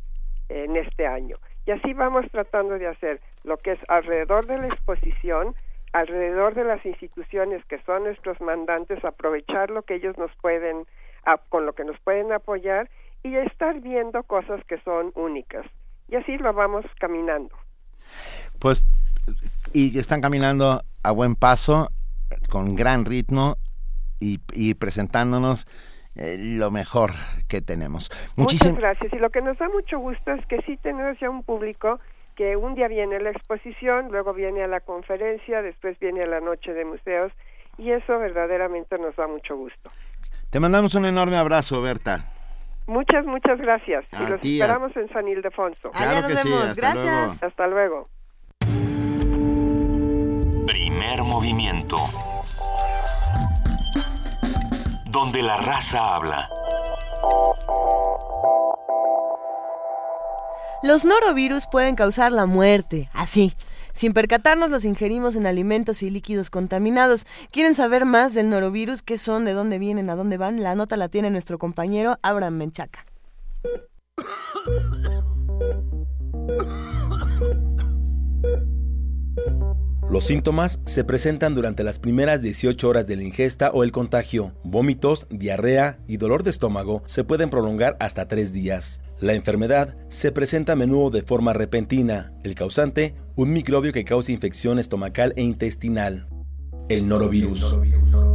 en 0.48 0.76
este 0.76 1.06
año. 1.06 1.36
Y 1.66 1.72
así 1.72 1.92
vamos 1.92 2.24
tratando 2.32 2.78
de 2.78 2.86
hacer 2.86 3.20
lo 3.44 3.58
que 3.58 3.72
es 3.72 3.78
alrededor 3.88 4.46
de 4.46 4.56
la 4.56 4.64
exposición, 4.64 5.54
alrededor 5.92 6.54
de 6.54 6.64
las 6.64 6.82
instituciones 6.86 7.62
que 7.66 7.82
son 7.82 8.04
nuestros 8.04 8.40
mandantes, 8.40 9.04
aprovechar 9.04 9.68
lo 9.68 9.82
que 9.82 9.96
ellos 9.96 10.16
nos 10.16 10.30
pueden, 10.40 10.86
con 11.50 11.66
lo 11.66 11.74
que 11.74 11.84
nos 11.84 12.00
pueden 12.00 12.32
apoyar 12.32 12.88
y 13.22 13.36
estar 13.36 13.78
viendo 13.82 14.22
cosas 14.22 14.64
que 14.64 14.80
son 14.80 15.12
únicas. 15.14 15.66
Y 16.08 16.16
así 16.16 16.38
lo 16.38 16.54
vamos 16.54 16.86
caminando. 16.98 17.54
Pues, 18.58 18.86
y 19.74 19.98
están 19.98 20.22
caminando 20.22 20.80
a 21.02 21.10
buen 21.10 21.34
paso, 21.34 21.90
con 22.48 22.74
gran 22.74 23.04
ritmo 23.04 23.58
y, 24.18 24.38
presentándonos 24.76 25.66
eh, 26.20 26.36
lo 26.38 26.70
mejor 26.70 27.12
que 27.48 27.62
tenemos. 27.62 28.10
Muchas 28.36 28.76
gracias. 28.76 29.10
Y 29.10 29.18
lo 29.18 29.30
que 29.30 29.40
nos 29.40 29.56
da 29.56 29.68
mucho 29.70 29.98
gusto 29.98 30.32
es 30.32 30.44
que 30.46 30.60
sí 30.66 30.76
tenemos 30.76 31.18
ya 31.18 31.30
un 31.30 31.42
público 31.42 31.98
que 32.36 32.56
un 32.56 32.74
día 32.74 32.88
viene 32.88 33.16
a 33.16 33.20
la 33.20 33.30
exposición, 33.30 34.08
luego 34.10 34.34
viene 34.34 34.62
a 34.62 34.66
la 34.66 34.80
conferencia, 34.80 35.62
después 35.62 35.98
viene 35.98 36.22
a 36.22 36.26
la 36.26 36.40
noche 36.40 36.74
de 36.74 36.84
museos 36.84 37.32
y 37.78 37.92
eso 37.92 38.18
verdaderamente 38.18 38.98
nos 38.98 39.16
da 39.16 39.26
mucho 39.26 39.56
gusto. 39.56 39.90
Te 40.50 40.60
mandamos 40.60 40.94
un 40.94 41.06
enorme 41.06 41.38
abrazo, 41.38 41.80
Berta. 41.80 42.26
Muchas, 42.86 43.24
muchas 43.24 43.58
gracias. 43.58 44.04
y 44.12 44.30
los 44.30 44.44
esperamos 44.44 44.94
en 44.96 45.08
San 45.08 45.26
Ildefonso. 45.26 45.90
Claro 45.90 46.28
que 46.28 46.36
sí, 46.36 46.52
hasta 46.52 46.74
gracias. 46.74 47.04
Luego. 47.06 47.46
Hasta 47.46 47.66
luego. 47.66 48.08
Primer 50.66 51.22
movimiento 51.22 51.96
donde 55.10 55.42
la 55.42 55.56
raza 55.56 56.14
habla. 56.14 56.48
Los 60.82 61.04
norovirus 61.04 61.66
pueden 61.66 61.94
causar 61.94 62.32
la 62.32 62.46
muerte, 62.46 63.10
así. 63.12 63.54
Sin 63.92 64.14
percatarnos 64.14 64.70
los 64.70 64.84
ingerimos 64.84 65.36
en 65.36 65.46
alimentos 65.46 66.02
y 66.02 66.10
líquidos 66.10 66.48
contaminados. 66.48 67.26
¿Quieren 67.50 67.74
saber 67.74 68.06
más 68.06 68.34
del 68.34 68.48
norovirus? 68.48 69.02
¿Qué 69.02 69.18
son? 69.18 69.44
¿De 69.44 69.52
dónde 69.52 69.78
vienen? 69.78 70.08
¿A 70.10 70.16
dónde 70.16 70.38
van? 70.38 70.62
La 70.62 70.74
nota 70.74 70.96
la 70.96 71.08
tiene 71.08 71.30
nuestro 71.30 71.58
compañero 71.58 72.18
Abraham 72.22 72.54
Menchaca. 72.54 73.04
Los 80.10 80.24
síntomas 80.24 80.80
se 80.86 81.04
presentan 81.04 81.54
durante 81.54 81.84
las 81.84 82.00
primeras 82.00 82.42
18 82.42 82.88
horas 82.88 83.06
de 83.06 83.14
la 83.14 83.22
ingesta 83.22 83.70
o 83.70 83.84
el 83.84 83.92
contagio. 83.92 84.52
Vómitos, 84.64 85.28
diarrea 85.30 86.00
y 86.08 86.16
dolor 86.16 86.42
de 86.42 86.50
estómago 86.50 87.04
se 87.06 87.22
pueden 87.22 87.48
prolongar 87.48 87.96
hasta 88.00 88.26
tres 88.26 88.52
días. 88.52 89.00
La 89.20 89.34
enfermedad 89.34 89.94
se 90.08 90.32
presenta 90.32 90.72
a 90.72 90.76
menudo 90.76 91.10
de 91.10 91.22
forma 91.22 91.52
repentina. 91.52 92.32
El 92.42 92.56
causante, 92.56 93.14
un 93.36 93.52
microbio 93.52 93.92
que 93.92 94.04
causa 94.04 94.32
infección 94.32 94.80
estomacal 94.80 95.32
e 95.36 95.42
intestinal. 95.42 96.26
El 96.88 97.06
norovirus. 97.06 97.78
El 97.80 98.29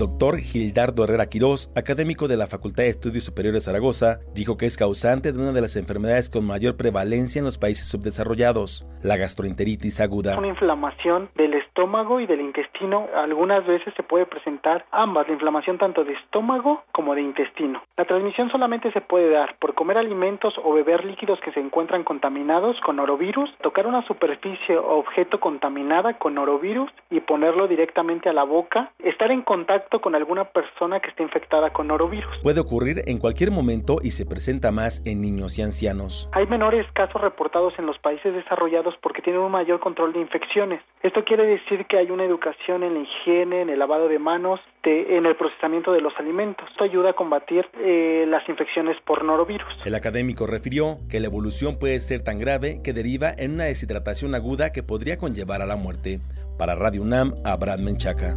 doctor 0.00 0.38
Gildardo 0.38 1.04
Herrera 1.04 1.26
Quirós, 1.26 1.72
académico 1.74 2.28
de 2.28 2.36
la 2.36 2.46
Facultad 2.46 2.82
de 2.82 2.90
Estudios 2.90 3.24
Superiores 3.24 3.64
Zaragoza, 3.64 4.18
dijo 4.34 4.58
que 4.58 4.66
es 4.66 4.76
causante 4.76 5.32
de 5.32 5.38
una 5.38 5.52
de 5.52 5.62
las 5.62 5.74
enfermedades 5.76 6.28
con 6.28 6.46
mayor 6.46 6.76
prevalencia 6.76 7.38
en 7.38 7.46
los 7.46 7.56
países 7.56 7.88
subdesarrollados, 7.88 8.86
la 9.02 9.16
gastroenteritis 9.16 10.02
aguda. 10.02 10.38
Una 10.38 10.48
inflamación 10.48 11.30
del 11.34 11.54
estómago 11.54 12.20
y 12.20 12.26
del 12.26 12.42
intestino, 12.42 13.08
algunas 13.16 13.66
veces 13.66 13.94
se 13.96 14.02
puede 14.02 14.26
presentar 14.26 14.84
ambas, 14.90 15.26
la 15.28 15.32
inflamación 15.32 15.78
tanto 15.78 16.04
de 16.04 16.12
estómago 16.12 16.82
como 16.92 17.14
de 17.14 17.22
intestino. 17.22 17.82
La 17.96 18.04
transmisión 18.04 18.50
solamente 18.50 18.92
se 18.92 19.00
puede 19.00 19.30
dar 19.30 19.56
por 19.58 19.74
comer 19.74 19.96
alimentos 19.96 20.52
o 20.62 20.74
beber 20.74 21.06
líquidos 21.06 21.40
que 21.40 21.52
se 21.52 21.60
encuentran 21.60 22.04
contaminados 22.04 22.78
con 22.80 22.96
norovirus, 22.96 23.50
tocar 23.62 23.86
una 23.86 24.06
superficie 24.06 24.76
o 24.76 24.98
objeto 24.98 25.40
contaminada 25.40 26.18
con 26.18 26.34
norovirus 26.34 26.90
y 27.08 27.20
ponerlo 27.20 27.66
directamente 27.66 28.28
a 28.28 28.34
la 28.34 28.44
boca, 28.44 28.92
estar 28.98 29.30
en 29.30 29.40
contacto 29.40 29.69
con 30.02 30.14
alguna 30.14 30.46
persona 30.46 30.98
que 31.00 31.10
esté 31.10 31.22
infectada 31.22 31.72
con 31.72 31.88
norovirus. 31.88 32.38
Puede 32.42 32.60
ocurrir 32.60 33.02
en 33.06 33.18
cualquier 33.18 33.50
momento 33.50 33.98
y 34.02 34.10
se 34.10 34.26
presenta 34.26 34.72
más 34.72 35.00
en 35.06 35.20
niños 35.20 35.58
y 35.58 35.62
ancianos. 35.62 36.28
Hay 36.32 36.46
menores 36.46 36.86
casos 36.92 37.20
reportados 37.20 37.72
en 37.78 37.86
los 37.86 37.98
países 37.98 38.34
desarrollados 38.34 38.94
porque 39.00 39.22
tienen 39.22 39.42
un 39.42 39.52
mayor 39.52 39.78
control 39.78 40.12
de 40.12 40.20
infecciones. 40.20 40.82
Esto 41.02 41.24
quiere 41.24 41.46
decir 41.46 41.86
que 41.86 41.98
hay 41.98 42.10
una 42.10 42.24
educación 42.24 42.82
en 42.82 42.94
la 42.94 43.00
higiene, 43.00 43.62
en 43.62 43.70
el 43.70 43.78
lavado 43.78 44.08
de 44.08 44.18
manos, 44.18 44.60
en 44.82 45.26
el 45.26 45.36
procesamiento 45.36 45.92
de 45.92 46.00
los 46.00 46.12
alimentos. 46.18 46.68
Esto 46.70 46.84
ayuda 46.84 47.10
a 47.10 47.12
combatir 47.12 47.66
eh, 47.78 48.24
las 48.28 48.48
infecciones 48.48 48.96
por 49.06 49.24
norovirus. 49.24 49.68
El 49.84 49.94
académico 49.94 50.46
refirió 50.46 50.96
que 51.08 51.20
la 51.20 51.26
evolución 51.26 51.78
puede 51.78 52.00
ser 52.00 52.22
tan 52.22 52.38
grave 52.38 52.80
que 52.82 52.92
deriva 52.92 53.30
en 53.36 53.54
una 53.54 53.64
deshidratación 53.64 54.34
aguda 54.34 54.72
que 54.72 54.82
podría 54.82 55.18
conllevar 55.18 55.62
a 55.62 55.66
la 55.66 55.76
muerte. 55.76 56.20
Para 56.58 56.74
Radio 56.74 57.02
UNAM, 57.02 57.34
Abraham 57.44 57.84
Menchaca. 57.84 58.36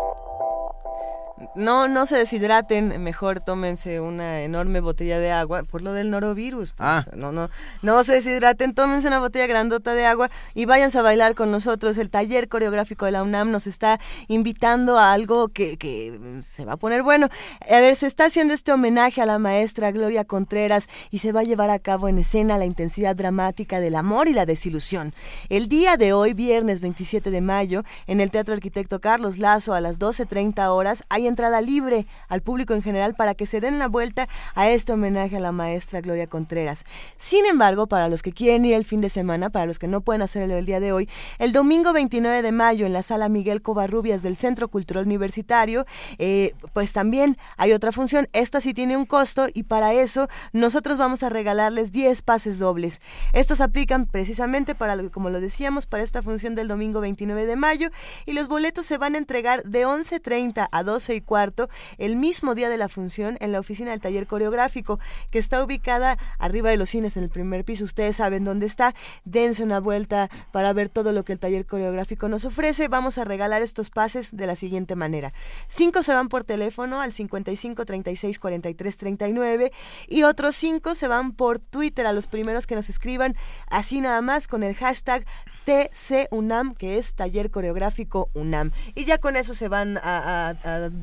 No, 1.55 1.87
no 1.87 2.05
se 2.05 2.17
deshidraten, 2.17 3.01
mejor 3.03 3.39
tómense 3.39 3.99
una 3.99 4.41
enorme 4.41 4.79
botella 4.79 5.19
de 5.19 5.31
agua 5.31 5.63
por 5.63 5.81
lo 5.81 5.93
del 5.93 6.11
norovirus. 6.11 6.71
Pues, 6.71 6.79
ah. 6.79 7.05
No, 7.15 7.31
no, 7.31 7.49
no 7.81 8.03
se 8.03 8.13
deshidraten, 8.13 8.73
tómense 8.73 9.07
una 9.07 9.19
botella 9.19 9.47
grandota 9.47 9.93
de 9.93 10.05
agua 10.05 10.29
y 10.53 10.65
váyanse 10.65 10.99
a 10.99 11.01
bailar 11.01 11.35
con 11.35 11.51
nosotros. 11.51 11.97
El 11.97 12.09
taller 12.09 12.47
coreográfico 12.47 13.05
de 13.05 13.11
la 13.11 13.23
UNAM 13.23 13.51
nos 13.51 13.67
está 13.67 13.99
invitando 14.27 14.97
a 14.97 15.13
algo 15.13 15.49
que, 15.49 15.77
que 15.77 16.41
se 16.43 16.65
va 16.65 16.73
a 16.73 16.77
poner 16.77 17.03
bueno. 17.03 17.29
A 17.69 17.79
ver, 17.79 17.95
se 17.95 18.07
está 18.07 18.25
haciendo 18.25 18.53
este 18.53 18.71
homenaje 18.71 19.21
a 19.21 19.25
la 19.25 19.39
maestra 19.39 19.91
Gloria 19.91 20.25
Contreras 20.25 20.87
y 21.09 21.19
se 21.19 21.31
va 21.31 21.41
a 21.41 21.43
llevar 21.43 21.69
a 21.69 21.79
cabo 21.79 22.07
en 22.07 22.17
escena 22.17 22.57
la 22.57 22.65
intensidad 22.65 23.15
dramática 23.15 23.79
del 23.79 23.95
amor 23.95 24.27
y 24.27 24.33
la 24.33 24.45
desilusión. 24.45 25.13
El 25.49 25.67
día 25.67 25.97
de 25.97 26.13
hoy, 26.13 26.33
viernes 26.33 26.81
27 26.81 27.31
de 27.31 27.41
mayo, 27.41 27.83
en 28.07 28.21
el 28.21 28.31
Teatro 28.31 28.53
Arquitecto 28.53 28.99
Carlos 28.99 29.37
Lazo 29.37 29.73
a 29.73 29.81
las 29.81 29.99
12.30 29.99 30.67
horas, 30.69 31.03
hay 31.09 31.27
entrada 31.31 31.61
libre 31.61 32.05
al 32.27 32.41
público 32.41 32.73
en 32.73 32.83
general 32.83 33.15
para 33.15 33.33
que 33.33 33.45
se 33.45 33.59
den 33.59 33.79
la 33.79 33.87
vuelta 33.87 34.27
a 34.53 34.69
este 34.69 34.93
homenaje 34.93 35.37
a 35.37 35.39
la 35.39 35.51
maestra 35.51 36.01
Gloria 36.01 36.27
Contreras. 36.27 36.85
Sin 37.17 37.45
embargo, 37.45 37.87
para 37.87 38.07
los 38.07 38.21
que 38.21 38.31
quieren 38.31 38.65
ir 38.65 38.75
el 38.75 38.85
fin 38.85 39.01
de 39.01 39.09
semana, 39.09 39.49
para 39.49 39.65
los 39.65 39.79
que 39.79 39.87
no 39.87 40.01
pueden 40.01 40.21
hacerlo 40.21 40.55
el 40.55 40.65
día 40.65 40.79
de 40.79 40.91
hoy, 40.91 41.09
el 41.39 41.53
domingo 41.53 41.93
29 41.93 42.41
de 42.41 42.51
mayo 42.51 42.85
en 42.85 42.93
la 42.93 43.03
sala 43.03 43.29
Miguel 43.29 43.61
Covarrubias 43.61 44.21
del 44.21 44.37
Centro 44.37 44.67
Cultural 44.67 45.05
Universitario, 45.05 45.85
eh, 46.19 46.53
pues 46.73 46.93
también 46.93 47.37
hay 47.57 47.73
otra 47.73 47.91
función. 47.91 48.27
Esta 48.33 48.61
sí 48.61 48.73
tiene 48.73 48.97
un 48.97 49.05
costo 49.05 49.47
y 49.53 49.63
para 49.63 49.93
eso 49.93 50.27
nosotros 50.53 50.97
vamos 50.97 51.23
a 51.23 51.29
regalarles 51.29 51.91
10 51.91 52.21
pases 52.21 52.59
dobles. 52.59 53.01
Estos 53.33 53.61
aplican 53.61 54.05
precisamente 54.05 54.75
para, 54.75 55.01
como 55.09 55.29
lo 55.29 55.41
decíamos, 55.41 55.85
para 55.85 56.03
esta 56.03 56.21
función 56.21 56.55
del 56.55 56.67
domingo 56.67 57.01
29 57.01 57.45
de 57.45 57.55
mayo 57.55 57.89
y 58.25 58.33
los 58.33 58.47
boletos 58.47 58.85
se 58.85 58.97
van 58.97 59.15
a 59.15 59.17
entregar 59.17 59.63
de 59.63 59.85
11.30 59.85 60.67
a 60.71 60.83
12 60.83 61.15
y 61.15 61.20
cuarto 61.21 61.69
el 61.97 62.15
mismo 62.15 62.55
día 62.55 62.69
de 62.69 62.77
la 62.77 62.89
función 62.89 63.37
en 63.39 63.51
la 63.51 63.59
oficina 63.59 63.91
del 63.91 64.01
taller 64.01 64.27
coreográfico 64.27 64.99
que 65.29 65.39
está 65.39 65.63
ubicada 65.63 66.17
arriba 66.39 66.69
de 66.69 66.77
los 66.77 66.89
cines 66.89 67.17
en 67.17 67.23
el 67.23 67.29
primer 67.29 67.63
piso. 67.65 67.83
Ustedes 67.83 68.17
saben 68.17 68.43
dónde 68.43 68.65
está. 68.65 68.93
Dense 69.25 69.63
una 69.63 69.79
vuelta 69.79 70.29
para 70.51 70.73
ver 70.73 70.89
todo 70.89 71.11
lo 71.11 71.23
que 71.23 71.33
el 71.33 71.39
taller 71.39 71.65
coreográfico 71.65 72.27
nos 72.27 72.45
ofrece. 72.45 72.87
Vamos 72.87 73.17
a 73.17 73.23
regalar 73.23 73.61
estos 73.61 73.89
pases 73.89 74.35
de 74.35 74.47
la 74.47 74.55
siguiente 74.55 74.95
manera. 74.95 75.33
Cinco 75.67 76.03
se 76.03 76.13
van 76.13 76.29
por 76.29 76.43
teléfono 76.43 77.01
al 77.01 77.13
55 77.13 77.85
36 77.85 78.39
43 78.39 78.97
39 78.97 79.71
y 80.07 80.23
otros 80.23 80.55
cinco 80.55 80.95
se 80.95 81.07
van 81.07 81.33
por 81.33 81.59
Twitter 81.59 82.05
a 82.05 82.13
los 82.13 82.27
primeros 82.27 82.67
que 82.67 82.75
nos 82.75 82.89
escriban 82.89 83.35
así 83.67 84.01
nada 84.01 84.21
más 84.21 84.47
con 84.47 84.63
el 84.63 84.75
hashtag 84.75 85.25
TCUNAM 85.65 86.75
que 86.75 86.97
es 86.97 87.13
Taller 87.13 87.51
Coreográfico 87.51 88.29
UNAM. 88.33 88.71
Y 88.95 89.05
ya 89.05 89.17
con 89.17 89.35
eso 89.35 89.53
se 89.53 89.67
van 89.67 89.97
a, 89.97 90.53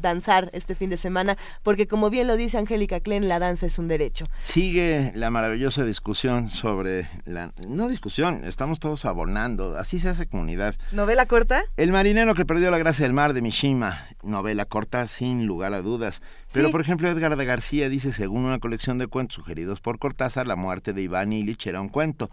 danzar 0.01 0.51
este 0.53 0.75
fin 0.75 0.91
de 0.91 0.97
semana 0.97 1.37
porque 1.63 1.87
como 1.87 2.11
bien 2.11 2.27
lo 2.27 2.37
dice 2.37 2.59
Angélica 2.59 3.01
Klen, 3.01 3.29
la 3.29 3.39
danza 3.39 3.67
es 3.67 3.79
un 3.79 3.89
derecho. 3.89 4.27
Sigue 4.41 5.13
la 5.15 5.31
maravillosa 5.31 5.85
discusión 5.85 6.49
sobre 6.49 7.09
la... 7.25 7.53
No 7.67 7.89
discusión, 7.89 8.45
estamos 8.45 8.79
todos 8.81 9.05
abonando, 9.05 9.77
así 9.77 9.99
se 9.99 10.09
hace 10.09 10.27
comunidad. 10.27 10.75
¿Novela 10.93 11.27
corta? 11.27 11.65
El 11.77 11.93
marinero 11.93 12.35
que 12.35 12.45
perdió 12.45 12.71
la 12.71 12.79
gracia 12.79 13.05
del 13.05 13.13
mar 13.13 13.33
de 13.33 13.43
Mishima, 13.43 14.07
novela 14.23 14.65
corta 14.65 15.07
sin 15.07 15.47
lugar 15.47 15.75
a 15.75 15.83
dudas. 15.83 16.23
Pero 16.53 16.71
por 16.71 16.81
ejemplo 16.81 17.09
Edgar 17.09 17.37
de 17.37 17.45
García 17.45 17.89
dice, 17.89 18.13
según 18.13 18.45
una 18.45 18.59
colección 18.59 18.99
de 18.99 19.07
cuentos 19.07 19.35
sugeridos 19.35 19.81
por 19.81 19.99
Cortázar, 19.99 20.47
la 20.47 20.57
muerte 20.57 20.93
de 20.93 21.03
Iván 21.03 21.33
Illich 21.33 21.67
era 21.67 21.81
un 21.81 21.89
cuento. 21.89 22.31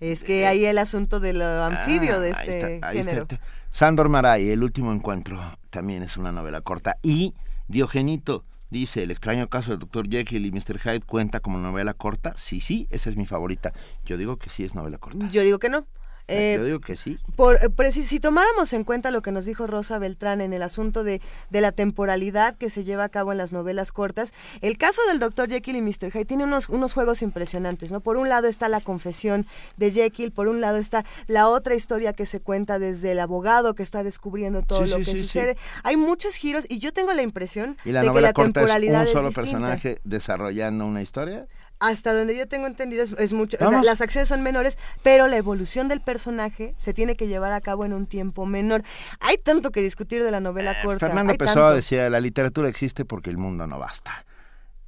Es 0.00 0.22
que 0.22 0.46
ahí 0.46 0.64
el 0.64 0.78
asunto 0.78 1.18
del 1.18 1.42
anfibio 1.42 2.16
ah, 2.16 2.20
de 2.20 2.30
este 2.30 2.80
género. 2.92 3.26
Sandor 3.70 4.08
Maray, 4.08 4.48
El 4.50 4.64
último 4.64 4.92
encuentro, 4.92 5.38
también 5.70 6.02
es 6.02 6.16
una 6.16 6.32
novela 6.32 6.62
corta. 6.62 6.96
Y 7.02 7.34
Diogenito 7.68 8.44
dice, 8.70 9.02
El 9.02 9.10
extraño 9.10 9.48
caso 9.48 9.70
del 9.70 9.80
Dr. 9.80 10.08
Jekyll 10.08 10.46
y 10.46 10.50
Mr. 10.50 10.78
Hyde 10.78 11.02
cuenta 11.02 11.40
como 11.40 11.58
novela 11.58 11.94
corta. 11.94 12.34
Sí, 12.36 12.60
sí, 12.60 12.86
esa 12.90 13.10
es 13.10 13.16
mi 13.16 13.26
favorita. 13.26 13.72
Yo 14.04 14.16
digo 14.16 14.36
que 14.36 14.50
sí 14.50 14.64
es 14.64 14.74
novela 14.74 14.98
corta. 14.98 15.28
Yo 15.28 15.42
digo 15.42 15.58
que 15.58 15.68
no. 15.68 15.86
Eh, 16.28 16.56
Yo 16.58 16.64
digo 16.64 16.80
que 16.80 16.94
sí. 16.94 17.18
Por, 17.36 17.56
eh, 17.56 17.92
si, 17.92 18.20
tomáramos 18.20 18.74
en 18.74 18.84
cuenta 18.84 19.10
lo 19.10 19.22
que 19.22 19.32
nos 19.32 19.46
dijo 19.46 19.66
Rosa 19.66 19.98
Beltrán 19.98 20.42
en 20.42 20.52
el 20.52 20.62
asunto 20.62 21.02
de, 21.02 21.22
de, 21.48 21.60
la 21.62 21.72
temporalidad 21.72 22.54
que 22.56 22.68
se 22.68 22.84
lleva 22.84 23.04
a 23.04 23.08
cabo 23.08 23.32
en 23.32 23.38
las 23.38 23.54
novelas 23.54 23.92
cortas, 23.92 24.34
el 24.60 24.76
caso 24.76 25.00
del 25.08 25.20
Dr. 25.20 25.48
Jekyll 25.48 25.76
y 25.76 25.82
Mr. 25.82 26.12
Hyde 26.12 26.26
tiene 26.26 26.44
unos, 26.44 26.68
unos 26.68 26.92
juegos 26.92 27.22
impresionantes, 27.22 27.92
¿no? 27.92 28.00
Por 28.00 28.18
un 28.18 28.28
lado 28.28 28.46
está 28.46 28.68
la 28.68 28.82
confesión 28.82 29.46
de 29.78 29.90
Jekyll, 29.90 30.30
por 30.30 30.48
un 30.48 30.60
lado 30.60 30.76
está 30.76 31.06
la 31.28 31.48
otra 31.48 31.74
historia 31.74 32.12
que 32.12 32.26
se 32.26 32.40
cuenta 32.40 32.78
desde 32.78 33.12
el 33.12 33.20
abogado 33.20 33.74
que 33.74 33.82
está 33.82 34.02
descubriendo 34.02 34.60
todo 34.60 34.84
lo 34.84 34.98
que 34.98 35.16
sucede. 35.16 35.56
Hay 35.82 35.96
muchos 35.96 36.34
giros 36.34 36.66
y 36.68 36.78
yo 36.78 36.92
tengo 36.92 37.14
la 37.14 37.22
impresión 37.22 37.78
de 37.84 37.92
que 38.12 38.20
la 38.20 38.32
temporalidad 38.34 39.04
es 39.04 39.08
un 39.08 39.14
solo 39.14 39.32
personaje 39.32 40.00
desarrollando 40.04 40.84
una 40.84 41.00
historia 41.00 41.46
hasta 41.80 42.12
donde 42.12 42.36
yo 42.36 42.46
tengo 42.48 42.66
entendido 42.66 43.04
es, 43.04 43.32
mucho, 43.32 43.56
las 43.60 44.00
acciones 44.00 44.28
son 44.28 44.42
menores, 44.42 44.78
pero 45.02 45.28
la 45.28 45.36
evolución 45.36 45.88
del 45.88 46.00
personaje 46.00 46.74
se 46.76 46.92
tiene 46.92 47.16
que 47.16 47.26
llevar 47.26 47.52
a 47.52 47.60
cabo 47.60 47.84
en 47.84 47.92
un 47.92 48.06
tiempo 48.06 48.46
menor. 48.46 48.82
Hay 49.20 49.38
tanto 49.38 49.70
que 49.70 49.80
discutir 49.80 50.22
de 50.22 50.30
la 50.30 50.40
novela 50.40 50.72
eh, 50.72 50.76
corta. 50.82 51.06
Fernando 51.06 51.34
Pessoa 51.34 51.72
decía, 51.72 52.08
la 52.10 52.20
literatura 52.20 52.68
existe 52.68 53.04
porque 53.04 53.30
el 53.30 53.38
mundo 53.38 53.66
no 53.66 53.78
basta. 53.78 54.24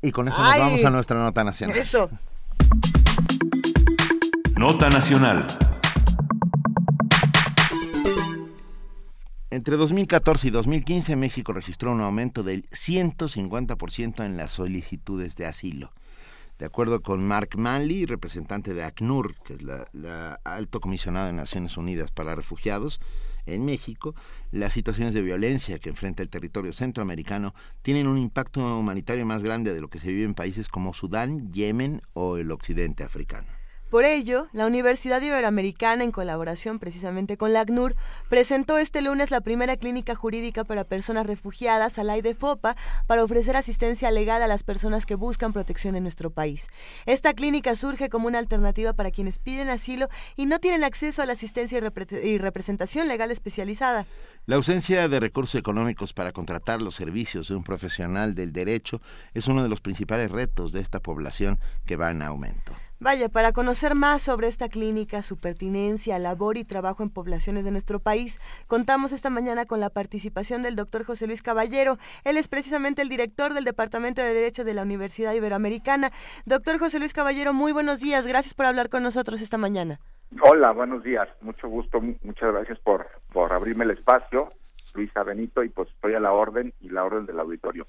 Y 0.02 0.12
con 0.12 0.28
eso 0.28 0.42
nos 0.42 0.58
vamos 0.58 0.84
a 0.84 0.90
nuestra 0.90 1.18
nota 1.18 1.44
nacional. 1.44 1.76
Eso. 1.76 2.10
Nota 4.56 4.88
nacional. 4.88 5.46
Entre 9.52 9.76
2014 9.76 10.46
y 10.46 10.50
2015 10.50 11.16
México 11.16 11.52
registró 11.52 11.92
un 11.92 12.00
aumento 12.00 12.42
del 12.42 12.64
150% 12.70 14.24
en 14.24 14.36
las 14.36 14.52
solicitudes 14.52 15.34
de 15.34 15.46
asilo. 15.46 15.92
De 16.60 16.66
acuerdo 16.66 17.00
con 17.00 17.26
Mark 17.26 17.56
Manley, 17.56 18.04
representante 18.04 18.74
de 18.74 18.84
ACNUR, 18.84 19.34
que 19.46 19.54
es 19.54 19.62
la, 19.62 20.38
alto 20.44 20.82
comisionada 20.82 21.28
de 21.28 21.32
Naciones 21.32 21.78
Unidas 21.78 22.10
para 22.10 22.34
Refugiados, 22.34 23.00
en 23.46 23.64
México, 23.64 24.14
las 24.52 24.74
situaciones 24.74 25.14
de 25.14 25.22
violencia 25.22 25.78
que 25.78 25.88
enfrenta 25.88 26.22
el 26.22 26.28
territorio 26.28 26.74
centroamericano 26.74 27.54
tienen 27.80 28.06
un 28.06 28.18
impacto 28.18 28.60
humanitario 28.78 29.24
más 29.24 29.42
grande 29.42 29.72
de 29.72 29.80
lo 29.80 29.88
que 29.88 29.98
se 29.98 30.08
vive 30.08 30.24
en 30.24 30.34
países 30.34 30.68
como 30.68 30.92
Sudán, 30.92 31.50
Yemen 31.50 32.02
o 32.12 32.36
el 32.36 32.50
occidente 32.50 33.04
africano. 33.04 33.59
Por 33.90 34.04
ello, 34.04 34.46
la 34.52 34.66
Universidad 34.66 35.20
Iberoamericana, 35.20 36.04
en 36.04 36.12
colaboración 36.12 36.78
precisamente 36.78 37.36
con 37.36 37.52
la 37.52 37.62
ACNUR, 37.62 37.96
presentó 38.28 38.78
este 38.78 39.02
lunes 39.02 39.32
la 39.32 39.40
primera 39.40 39.76
clínica 39.76 40.14
jurídica 40.14 40.62
para 40.62 40.84
personas 40.84 41.26
refugiadas, 41.26 41.96
de 41.96 42.34
FOPA, 42.36 42.76
para 43.08 43.24
ofrecer 43.24 43.56
asistencia 43.56 44.12
legal 44.12 44.42
a 44.42 44.46
las 44.46 44.62
personas 44.62 45.06
que 45.06 45.16
buscan 45.16 45.52
protección 45.52 45.96
en 45.96 46.04
nuestro 46.04 46.30
país. 46.30 46.68
Esta 47.04 47.34
clínica 47.34 47.74
surge 47.74 48.08
como 48.08 48.28
una 48.28 48.38
alternativa 48.38 48.92
para 48.92 49.10
quienes 49.10 49.40
piden 49.40 49.68
asilo 49.68 50.08
y 50.36 50.46
no 50.46 50.60
tienen 50.60 50.84
acceso 50.84 51.20
a 51.20 51.26
la 51.26 51.32
asistencia 51.32 51.78
y, 52.22 52.38
representación 52.38 53.08
legal 53.08 53.32
especializada. 53.32 54.06
La 54.46 54.54
ausencia 54.54 55.08
de 55.08 55.18
recursos 55.18 55.56
económicos 55.56 56.12
para 56.12 56.30
contratar 56.30 56.80
los 56.80 56.94
servicios 56.94 57.48
de 57.48 57.56
un 57.56 57.64
profesional 57.64 58.36
del 58.36 58.52
derecho 58.52 59.00
es 59.34 59.48
uno 59.48 59.64
de 59.64 59.68
los 59.68 59.80
principales 59.80 60.30
retos 60.30 60.70
de 60.70 60.78
esta 60.78 61.00
población 61.00 61.58
que 61.86 61.96
va 61.96 62.12
en 62.12 62.22
aumento. 62.22 62.72
Vaya, 63.02 63.30
para 63.30 63.52
conocer 63.52 63.94
más 63.94 64.20
sobre 64.20 64.46
esta 64.46 64.68
clínica, 64.68 65.22
su 65.22 65.38
pertinencia, 65.38 66.18
labor 66.18 66.58
y 66.58 66.64
trabajo 66.64 67.02
en 67.02 67.08
poblaciones 67.08 67.64
de 67.64 67.70
nuestro 67.70 67.98
país, 67.98 68.38
contamos 68.66 69.12
esta 69.12 69.30
mañana 69.30 69.64
con 69.64 69.80
la 69.80 69.88
participación 69.88 70.60
del 70.60 70.76
doctor 70.76 71.06
José 71.06 71.26
Luis 71.26 71.40
Caballero. 71.40 71.96
Él 72.24 72.36
es 72.36 72.46
precisamente 72.46 73.00
el 73.00 73.08
director 73.08 73.54
del 73.54 73.64
Departamento 73.64 74.20
de 74.20 74.34
Derecho 74.34 74.64
de 74.64 74.74
la 74.74 74.82
Universidad 74.82 75.32
Iberoamericana. 75.32 76.10
Doctor 76.44 76.78
José 76.78 76.98
Luis 76.98 77.14
Caballero, 77.14 77.54
muy 77.54 77.72
buenos 77.72 78.00
días. 78.00 78.26
Gracias 78.26 78.52
por 78.52 78.66
hablar 78.66 78.90
con 78.90 79.02
nosotros 79.02 79.40
esta 79.40 79.56
mañana. 79.56 79.98
Hola, 80.42 80.72
buenos 80.72 81.02
días. 81.02 81.26
Mucho 81.40 81.68
gusto. 81.68 82.02
Muchas 82.02 82.52
gracias 82.52 82.78
por, 82.80 83.06
por 83.32 83.50
abrirme 83.54 83.84
el 83.84 83.92
espacio. 83.92 84.52
Luisa 84.92 85.22
Benito, 85.22 85.64
y 85.64 85.70
pues 85.70 85.88
estoy 85.88 86.16
a 86.16 86.20
la 86.20 86.32
orden 86.32 86.74
y 86.80 86.90
la 86.90 87.04
orden 87.04 87.24
del 87.24 87.40
auditorio. 87.40 87.86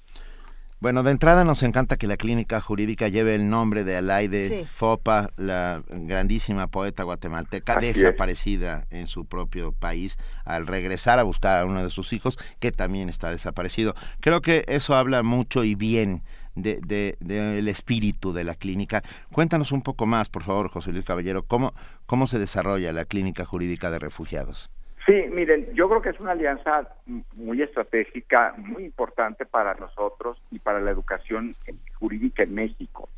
Bueno, 0.82 1.04
de 1.04 1.12
entrada 1.12 1.44
nos 1.44 1.62
encanta 1.62 1.96
que 1.96 2.08
la 2.08 2.16
clínica 2.16 2.60
jurídica 2.60 3.06
lleve 3.06 3.36
el 3.36 3.48
nombre 3.48 3.84
de 3.84 3.94
Alaide 3.94 4.66
Fopa, 4.66 5.30
la 5.36 5.84
grandísima 5.88 6.66
poeta 6.66 7.04
guatemalteca 7.04 7.76
desaparecida 7.76 8.88
en 8.90 9.06
su 9.06 9.24
propio 9.26 9.70
país 9.70 10.18
al 10.44 10.66
regresar 10.66 11.20
a 11.20 11.22
buscar 11.22 11.60
a 11.60 11.66
uno 11.66 11.84
de 11.84 11.90
sus 11.90 12.12
hijos 12.12 12.36
que 12.58 12.72
también 12.72 13.08
está 13.08 13.30
desaparecido. 13.30 13.94
Creo 14.18 14.42
que 14.42 14.64
eso 14.66 14.96
habla 14.96 15.22
mucho 15.22 15.62
y 15.62 15.76
bien 15.76 16.24
del 16.56 16.80
de, 16.80 17.16
de, 17.20 17.70
espíritu 17.70 18.32
de 18.32 18.42
la 18.42 18.56
clínica. 18.56 19.04
Cuéntanos 19.30 19.70
un 19.70 19.82
poco 19.82 20.06
más, 20.06 20.30
por 20.30 20.42
favor, 20.42 20.68
José 20.68 20.90
Luis 20.90 21.04
Caballero, 21.04 21.44
cómo, 21.44 21.74
cómo 22.06 22.26
se 22.26 22.40
desarrolla 22.40 22.92
la 22.92 23.04
clínica 23.04 23.44
jurídica 23.44 23.92
de 23.92 24.00
refugiados. 24.00 24.68
Sí, 25.04 25.24
miren, 25.30 25.74
yo 25.74 25.88
creo 25.88 26.00
que 26.00 26.10
es 26.10 26.20
una 26.20 26.32
alianza 26.32 26.88
muy 27.34 27.60
estratégica, 27.60 28.54
muy 28.56 28.84
importante 28.84 29.44
para 29.44 29.74
nosotros 29.74 30.40
y 30.52 30.60
para 30.60 30.80
la 30.80 30.92
educación 30.92 31.54
jurídica 31.98 32.44
en 32.44 32.54
México. 32.54 33.08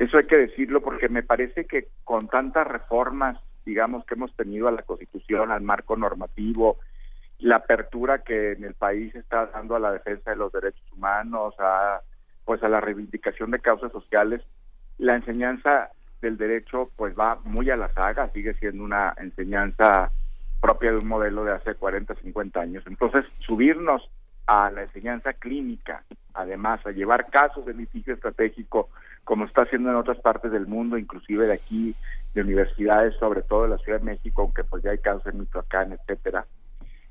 Eso 0.00 0.18
hay 0.18 0.26
que 0.26 0.38
decirlo 0.38 0.80
porque 0.80 1.08
me 1.08 1.22
parece 1.22 1.64
que 1.66 1.88
con 2.04 2.28
tantas 2.28 2.66
reformas, 2.66 3.38
digamos, 3.64 4.04
que 4.04 4.14
hemos 4.14 4.34
tenido 4.34 4.66
a 4.66 4.72
la 4.72 4.82
Constitución, 4.82 5.52
al 5.52 5.60
marco 5.60 5.96
normativo, 5.96 6.78
la 7.38 7.56
apertura 7.56 8.22
que 8.24 8.52
en 8.52 8.64
el 8.64 8.74
país 8.74 9.14
está 9.14 9.46
dando 9.46 9.76
a 9.76 9.80
la 9.80 9.92
defensa 9.92 10.30
de 10.30 10.36
los 10.36 10.52
derechos 10.52 10.92
humanos, 10.92 11.54
a 11.58 12.00
pues 12.44 12.62
a 12.62 12.68
la 12.68 12.80
reivindicación 12.80 13.50
de 13.50 13.60
causas 13.60 13.92
sociales, 13.92 14.42
la 14.96 15.14
enseñanza 15.14 15.90
del 16.22 16.38
derecho 16.38 16.90
pues 16.96 17.14
va 17.14 17.38
muy 17.44 17.68
a 17.70 17.76
la 17.76 17.92
saga, 17.92 18.30
sigue 18.32 18.54
siendo 18.54 18.82
una 18.82 19.14
enseñanza 19.18 20.10
propia 20.60 20.92
de 20.92 20.98
un 20.98 21.08
modelo 21.08 21.44
de 21.44 21.52
hace 21.52 21.74
40, 21.74 22.14
50 22.14 22.60
años. 22.60 22.84
Entonces, 22.86 23.24
subirnos 23.40 24.08
a 24.46 24.70
la 24.70 24.82
enseñanza 24.82 25.34
clínica, 25.34 26.04
además, 26.34 26.84
a 26.86 26.90
llevar 26.90 27.30
casos 27.30 27.66
de 27.66 27.74
litigio 27.74 28.14
estratégico, 28.14 28.88
como 29.24 29.44
está 29.44 29.62
haciendo 29.62 29.90
en 29.90 29.96
otras 29.96 30.18
partes 30.20 30.50
del 30.50 30.66
mundo, 30.66 30.96
inclusive 30.96 31.46
de 31.46 31.52
aquí, 31.52 31.94
de 32.34 32.40
universidades, 32.40 33.14
sobre 33.16 33.42
todo 33.42 33.64
de 33.64 33.68
la 33.68 33.78
Ciudad 33.78 33.98
de 33.98 34.06
México, 34.06 34.42
aunque 34.42 34.64
pues 34.64 34.82
ya 34.82 34.90
hay 34.90 34.98
casos 34.98 35.26
en 35.26 35.40
Michoacán, 35.40 35.92
etcétera, 35.92 36.46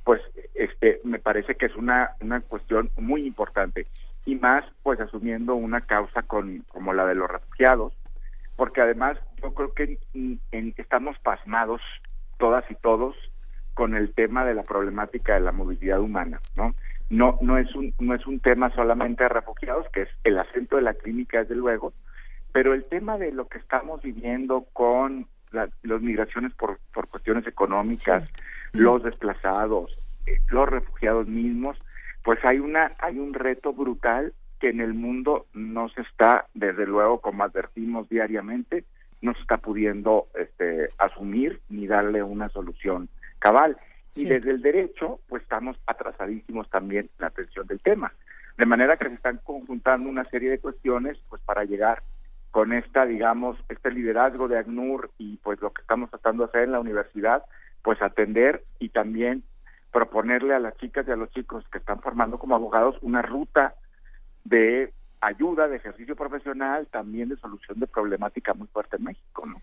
pues 0.03 0.21
este 0.55 1.01
me 1.03 1.19
parece 1.19 1.55
que 1.55 1.65
es 1.65 1.75
una, 1.75 2.11
una 2.21 2.39
cuestión 2.41 2.89
muy 2.97 3.27
importante 3.27 3.87
y 4.25 4.35
más 4.35 4.63
pues 4.81 4.99
asumiendo 4.99 5.55
una 5.55 5.81
causa 5.81 6.23
con 6.23 6.63
como 6.69 6.93
la 6.93 7.05
de 7.05 7.15
los 7.15 7.29
refugiados 7.29 7.93
porque 8.55 8.81
además 8.81 9.17
yo 9.41 9.53
creo 9.53 9.73
que 9.73 9.99
estamos 10.77 11.17
pasmados 11.19 11.81
todas 12.37 12.63
y 12.71 12.75
todos 12.75 13.15
con 13.77 13.93
el 13.93 14.11
tema 14.15 14.43
de 14.43 14.55
la 14.55 14.63
problemática 14.63 15.35
de 15.35 15.41
la 15.41 15.51
movilidad 15.51 15.99
humana, 15.99 16.41
¿no? 16.55 16.73
No 17.11 17.37
no 17.41 17.59
es 17.59 17.73
un 17.75 17.93
no 17.99 18.15
es 18.15 18.25
un 18.25 18.39
tema 18.39 18.71
solamente 18.71 19.23
de 19.23 19.29
refugiados, 19.29 19.85
que 19.93 20.01
es 20.01 20.09
el 20.23 20.39
acento 20.39 20.77
de 20.77 20.81
la 20.81 20.95
clínica 20.95 21.41
desde 21.41 21.53
luego, 21.53 21.93
pero 22.51 22.73
el 22.73 22.85
tema 22.85 23.19
de 23.19 23.31
lo 23.31 23.47
que 23.47 23.59
estamos 23.59 24.01
viviendo 24.01 24.65
con 24.73 25.27
las 25.51 25.69
migraciones 26.01 26.53
por, 26.55 26.79
por 26.91 27.07
cuestiones 27.07 27.45
económicas, 27.45 28.27
los 28.73 29.03
desplazados, 29.03 29.95
eh, 30.25 30.41
los 30.49 30.67
refugiados 30.67 31.27
mismos, 31.27 31.77
pues 32.23 32.43
hay 32.45 32.57
una 32.57 32.93
hay 32.97 33.19
un 33.19 33.35
reto 33.35 33.73
brutal 33.73 34.33
que 34.59 34.69
en 34.69 34.81
el 34.81 34.95
mundo 34.95 35.45
no 35.53 35.87
se 35.89 36.01
está, 36.01 36.47
desde 36.55 36.87
luego, 36.87 37.21
como 37.21 37.43
advertimos 37.43 38.09
diariamente, 38.09 38.85
no 39.21 39.35
se 39.35 39.41
está 39.41 39.57
pudiendo 39.57 40.29
este, 40.33 40.89
asumir 40.97 41.61
ni 41.69 41.85
darle 41.85 42.23
una 42.23 42.49
solución 42.49 43.07
cabal. 43.39 43.77
Y 44.15 44.25
desde 44.25 44.51
el 44.51 44.61
derecho, 44.61 45.19
pues 45.27 45.43
estamos 45.43 45.77
atrasadísimos 45.85 46.69
también 46.69 47.05
en 47.05 47.11
la 47.19 47.27
atención 47.27 47.67
del 47.67 47.79
tema. 47.81 48.11
De 48.57 48.65
manera 48.65 48.97
que 48.97 49.07
se 49.09 49.13
están 49.13 49.39
conjuntando 49.43 50.09
una 50.09 50.23
serie 50.23 50.49
de 50.49 50.59
cuestiones, 50.59 51.19
pues 51.29 51.41
para 51.43 51.63
llegar 51.63 52.01
con 52.49 52.73
esta, 52.73 53.05
digamos, 53.05 53.57
este 53.69 53.91
liderazgo 53.91 54.47
de 54.47 54.57
ACNUR 54.57 55.11
y 55.19 55.37
pues 55.37 55.61
lo 55.61 55.71
que 55.71 55.81
estamos 55.83 56.09
tratando 56.09 56.43
de 56.43 56.49
hacer 56.49 56.63
en 56.63 56.71
la 56.71 56.79
universidad, 56.79 57.43
pues 57.83 58.01
atender 58.01 58.63
y 58.79 58.89
también 58.89 59.43
proponerle 59.91 60.55
a 60.55 60.59
las 60.59 60.75
chicas 60.77 61.07
y 61.07 61.11
a 61.11 61.15
los 61.15 61.29
chicos 61.29 61.63
que 61.71 61.77
están 61.77 62.01
formando 62.01 62.39
como 62.39 62.55
abogados 62.55 62.97
una 63.01 63.21
ruta 63.21 63.75
de 64.43 64.91
ayuda, 65.21 65.67
de 65.67 65.77
ejercicio 65.77 66.15
profesional, 66.15 66.87
también 66.87 67.29
de 67.29 67.37
solución 67.37 67.79
de 67.79 67.87
problemática 67.87 68.53
muy 68.53 68.67
fuerte 68.67 68.97
en 68.97 69.03
México, 69.03 69.45
¿no? 69.45 69.61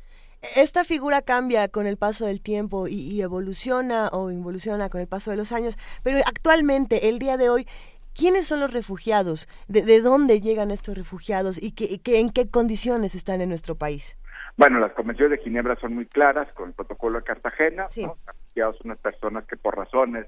Esta 0.57 0.85
figura 0.85 1.23
cambia 1.23 1.69
con 1.69 1.87
el 1.87 1.97
paso 1.97 2.27
del 2.27 2.41
tiempo 2.41 2.87
y, 2.87 3.23
evoluciona 3.23 4.09
o 4.13 4.31
involuciona 4.31 4.91
con 4.91 5.01
el 5.01 5.07
paso 5.07 5.31
de 5.31 5.37
los 5.37 5.53
años, 5.53 5.79
pero 6.03 6.19
actualmente, 6.19 7.09
el 7.09 7.19
día 7.19 7.37
de 7.37 7.49
hoy, 7.49 7.67
¿quiénes 8.15 8.47
son 8.47 8.61
los 8.61 8.73
refugiados? 8.73 9.49
¿De, 9.69 10.01
dónde 10.01 10.41
llegan 10.41 10.71
estos 10.71 10.97
refugiados 10.97 11.61
y 11.63 11.73
que, 11.73 12.01
en 12.19 12.31
qué 12.31 12.51
condiciones 12.51 13.15
están 13.15 13.41
en 13.41 13.49
nuestro 13.49 13.75
país? 13.75 14.19
Bueno, 14.57 14.79
las 14.79 14.93
convenciones 14.93 15.39
de 15.39 15.45
Ginebra 15.45 15.77
son 15.81 15.95
muy 15.95 16.07
claras 16.07 16.53
con 16.53 16.69
el 16.69 16.75
protocolo 16.75 17.19
de 17.19 17.25
Cartagena. 17.25 17.87
¿no? 17.97 18.17
Refugiados 18.27 18.77
son 18.79 18.89
unas 18.89 18.99
personas 18.99 19.47
que 19.47 19.57
por 19.57 19.77
razones 19.77 20.27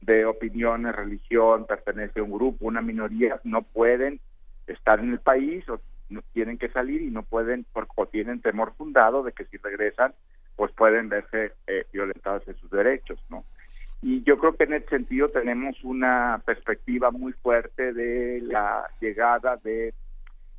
de 0.00 0.24
opiniones, 0.24 0.94
religión, 0.94 1.66
pertenece 1.66 2.20
a 2.20 2.22
un 2.22 2.32
grupo, 2.32 2.64
una 2.64 2.80
minoría, 2.80 3.40
no 3.42 3.62
pueden 3.62 4.20
estar 4.68 5.00
en 5.00 5.10
el 5.10 5.20
país 5.20 5.68
o 5.68 5.80
tienen 6.32 6.58
que 6.58 6.68
salir 6.70 7.02
y 7.02 7.10
no 7.10 7.22
pueden 7.22 7.66
o 7.96 8.06
tienen 8.06 8.40
temor 8.40 8.74
fundado 8.76 9.22
de 9.22 9.32
que 9.32 9.44
si 9.46 9.56
regresan 9.58 10.14
pues 10.56 10.72
pueden 10.72 11.08
verse 11.08 11.52
eh, 11.68 11.86
violentados 11.92 12.46
en 12.48 12.56
sus 12.56 12.70
derechos, 12.70 13.18
¿no? 13.28 13.44
Y 14.02 14.22
yo 14.22 14.38
creo 14.38 14.56
que 14.56 14.64
en 14.64 14.74
ese 14.74 14.88
sentido 14.88 15.28
tenemos 15.28 15.76
una 15.84 16.42
perspectiva 16.44 17.10
muy 17.10 17.32
fuerte 17.32 17.92
de 17.92 18.40
la 18.42 18.88
llegada 19.00 19.56
de 19.56 19.94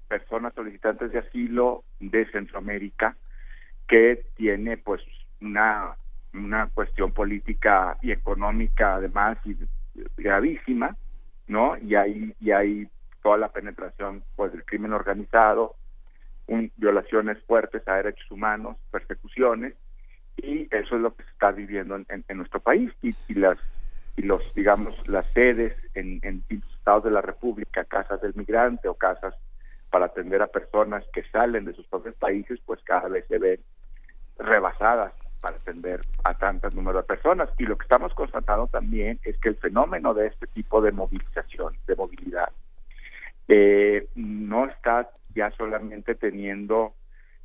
personas 0.07 0.53
solicitantes 0.53 1.11
de 1.11 1.19
asilo 1.19 1.83
de 1.99 2.25
Centroamérica 2.31 3.15
que 3.87 4.23
tiene 4.35 4.77
pues 4.77 5.01
una 5.41 5.95
una 6.33 6.67
cuestión 6.67 7.11
política 7.11 7.97
y 8.01 8.11
económica 8.11 8.95
además 8.95 9.37
gravísima, 10.17 10.95
¿no? 11.47 11.77
Y 11.77 11.95
hay 11.95 12.33
y 12.39 12.51
hay 12.51 12.87
toda 13.21 13.37
la 13.37 13.49
penetración 13.49 14.23
pues 14.35 14.51
del 14.51 14.65
crimen 14.65 14.93
organizado, 14.93 15.75
violaciones 16.77 17.37
fuertes 17.43 17.87
a 17.87 17.95
derechos 17.95 18.29
humanos, 18.31 18.77
persecuciones 18.91 19.75
y 20.37 20.67
eso 20.71 20.95
es 20.95 21.01
lo 21.01 21.15
que 21.15 21.23
se 21.23 21.29
está 21.31 21.51
viviendo 21.51 21.95
en, 21.95 22.37
nuestro 22.37 22.59
país 22.59 22.91
y, 23.01 23.13
las 23.35 23.57
y 24.15 24.23
los 24.23 24.41
digamos 24.53 25.07
las 25.07 25.25
sedes 25.33 25.75
en, 25.93 26.19
en 26.23 26.43
estados 26.49 27.03
de 27.03 27.11
la 27.11 27.21
República, 27.21 27.83
casas 27.85 28.21
del 28.21 28.33
migrante 28.35 28.87
o 28.87 28.95
casas 28.95 29.35
para 29.89 30.05
atender 30.05 30.41
a 30.41 30.47
personas 30.47 31.03
que 31.13 31.23
salen 31.31 31.65
de 31.65 31.73
sus 31.73 31.85
propios 31.87 32.15
países, 32.15 32.59
pues 32.65 32.79
cada 32.83 33.07
vez 33.09 33.25
se 33.27 33.37
ven 33.37 33.59
rebasadas 34.37 35.13
para 35.41 35.57
atender 35.57 36.01
a 36.23 36.33
tantos 36.33 36.75
número 36.75 36.99
de 36.99 37.03
personas. 37.07 37.49
Y 37.57 37.63
lo 37.63 37.77
que 37.77 37.83
estamos 37.83 38.13
constatando 38.13 38.67
también 38.67 39.19
es 39.23 39.37
que 39.37 39.49
el 39.49 39.55
fenómeno 39.57 40.13
de 40.13 40.27
este 40.27 40.47
tipo 40.47 40.81
de 40.81 40.91
movilización, 40.91 41.75
de 41.87 41.95
movilidad, 41.95 42.49
eh, 43.49 44.07
no 44.15 44.67
está 44.67 45.09
ya 45.35 45.51
solamente 45.57 46.15
teniendo 46.15 46.93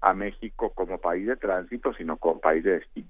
a 0.00 0.12
México 0.12 0.72
como 0.74 0.98
país 0.98 1.26
de 1.26 1.36
tránsito, 1.36 1.94
sino 1.94 2.18
como 2.18 2.40
país 2.40 2.62
de 2.62 2.72
destino. 2.72 3.08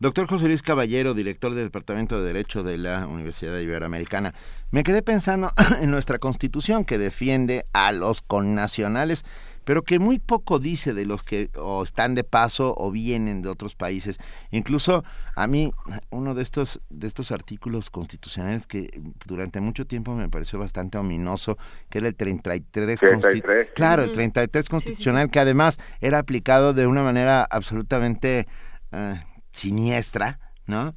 Doctor 0.00 0.26
José 0.26 0.48
Luis 0.48 0.62
Caballero, 0.62 1.14
director 1.14 1.54
del 1.54 1.66
Departamento 1.66 2.18
de 2.18 2.26
Derecho 2.26 2.64
de 2.64 2.76
la 2.76 3.06
Universidad 3.06 3.56
Iberoamericana, 3.56 4.34
me 4.72 4.82
quedé 4.82 5.00
pensando 5.02 5.52
en 5.80 5.92
nuestra 5.92 6.18
Constitución 6.18 6.84
que 6.84 6.98
defiende 6.98 7.66
a 7.72 7.92
los 7.92 8.20
connacionales 8.20 9.24
pero 9.64 9.82
que 9.82 9.98
muy 9.98 10.18
poco 10.18 10.58
dice 10.58 10.94
de 10.94 11.06
los 11.06 11.22
que 11.22 11.50
o 11.56 11.82
están 11.82 12.14
de 12.14 12.24
paso 12.24 12.74
o 12.76 12.90
vienen 12.90 13.42
de 13.42 13.48
otros 13.48 13.74
países. 13.74 14.18
Incluso 14.50 15.04
a 15.36 15.46
mí 15.46 15.72
uno 16.10 16.34
de 16.34 16.42
estos 16.42 16.80
de 16.90 17.06
estos 17.06 17.32
artículos 17.32 17.90
constitucionales 17.90 18.66
que 18.66 18.90
durante 19.26 19.60
mucho 19.60 19.86
tiempo 19.86 20.14
me 20.14 20.28
pareció 20.28 20.58
bastante 20.58 20.98
ominoso, 20.98 21.58
que 21.88 21.98
era 21.98 22.08
el 22.08 22.14
33, 22.14 22.98
33. 22.98 23.68
claro, 23.74 24.04
el 24.04 24.12
33 24.12 24.68
constitucional 24.68 25.30
que 25.30 25.40
además 25.40 25.78
era 26.00 26.18
aplicado 26.18 26.72
de 26.74 26.86
una 26.86 27.02
manera 27.02 27.46
absolutamente 27.50 28.46
eh, 28.92 29.20
siniestra, 29.52 30.38
¿no? 30.66 30.94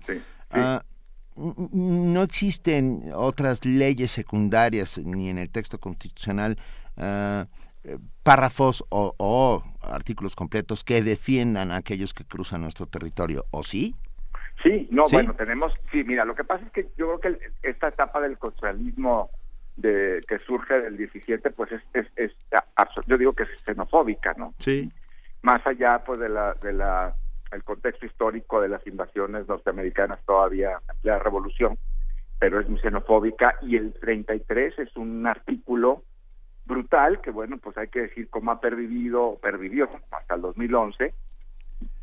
Ah, 0.50 0.84
no 1.36 2.24
existen 2.24 3.12
otras 3.14 3.66
leyes 3.66 4.12
secundarias 4.12 4.98
ni 4.98 5.30
en 5.30 5.38
el 5.38 5.50
texto 5.50 5.80
constitucional 5.80 6.58
uh, 6.96 7.44
párrafos 8.24 8.84
o, 8.90 9.64
artículos 9.82 10.36
completos 10.36 10.84
que 10.84 11.02
defiendan 11.02 11.72
a 11.72 11.78
aquellos 11.78 12.14
que 12.14 12.26
cruzan 12.26 12.62
nuestro 12.62 12.88
territorio, 12.88 13.46
¿o 13.52 13.64
sí? 13.64 13.96
Sí, 14.64 14.88
no, 14.90 15.04
bueno, 15.12 15.36
tenemos, 15.36 15.74
sí, 15.92 16.04
mira, 16.04 16.26
lo 16.26 16.34
que 16.34 16.44
pasa 16.44 16.66
es 16.66 16.72
que 16.72 16.88
yo 16.98 17.18
creo 17.18 17.20
que 17.20 17.52
esta 17.62 17.90
etapa 17.90 18.22
del 18.22 18.38
culturalismo 18.38 19.30
de, 19.76 20.24
que 20.28 20.40
surge 20.40 20.80
del 20.80 20.98
17, 20.98 21.52
pues 21.52 21.72
es, 21.74 21.82
es, 21.94 22.08
es, 22.16 22.32
yo 23.06 23.18
digo 23.18 23.34
que 23.34 23.44
es 23.44 23.50
xenofóbica, 23.66 24.34
¿no? 24.38 24.54
Sí. 24.60 24.92
Más 25.42 25.66
allá, 25.68 26.04
pues, 26.04 26.20
de 26.20 26.30
la, 26.30 26.54
de 26.54 26.74
la, 26.74 27.14
el 27.52 27.64
contexto 27.64 28.06
histórico 28.06 28.62
de 28.62 28.70
las 28.70 28.86
invasiones 28.88 29.48
norteamericanas 29.48 30.20
todavía, 30.26 30.80
la 31.04 31.20
revolución, 31.20 31.78
pero 32.40 32.60
es 32.60 32.68
xenofóbica, 32.82 33.58
y 33.62 33.76
el 33.76 33.94
33 33.94 34.80
es 34.80 34.96
un 34.96 35.28
artículo 35.28 36.04
brutal, 36.66 37.22
que 37.22 37.32
bueno, 37.32 37.58
pues 37.58 37.78
hay 37.78 37.88
que 37.88 38.02
decir 38.02 38.30
cómo 38.30 38.52
ha 38.52 38.60
pervivido, 38.60 39.38
pervivió 39.42 39.90
hasta 40.12 40.36
el 40.36 40.42
2011, 40.42 41.14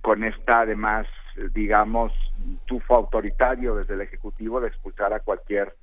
con 0.01 0.25
esta 0.25 0.61
además, 0.61 1.07
digamos, 1.53 2.13
tufo 2.67 2.97
autoritario 2.97 3.77
desde 3.77 3.95
el 3.95 4.03
Ejecutivo 4.03 4.61
de 4.61 4.69
expulsar 4.69 5.13
a 5.13 5.21
cualquier 5.21 5.75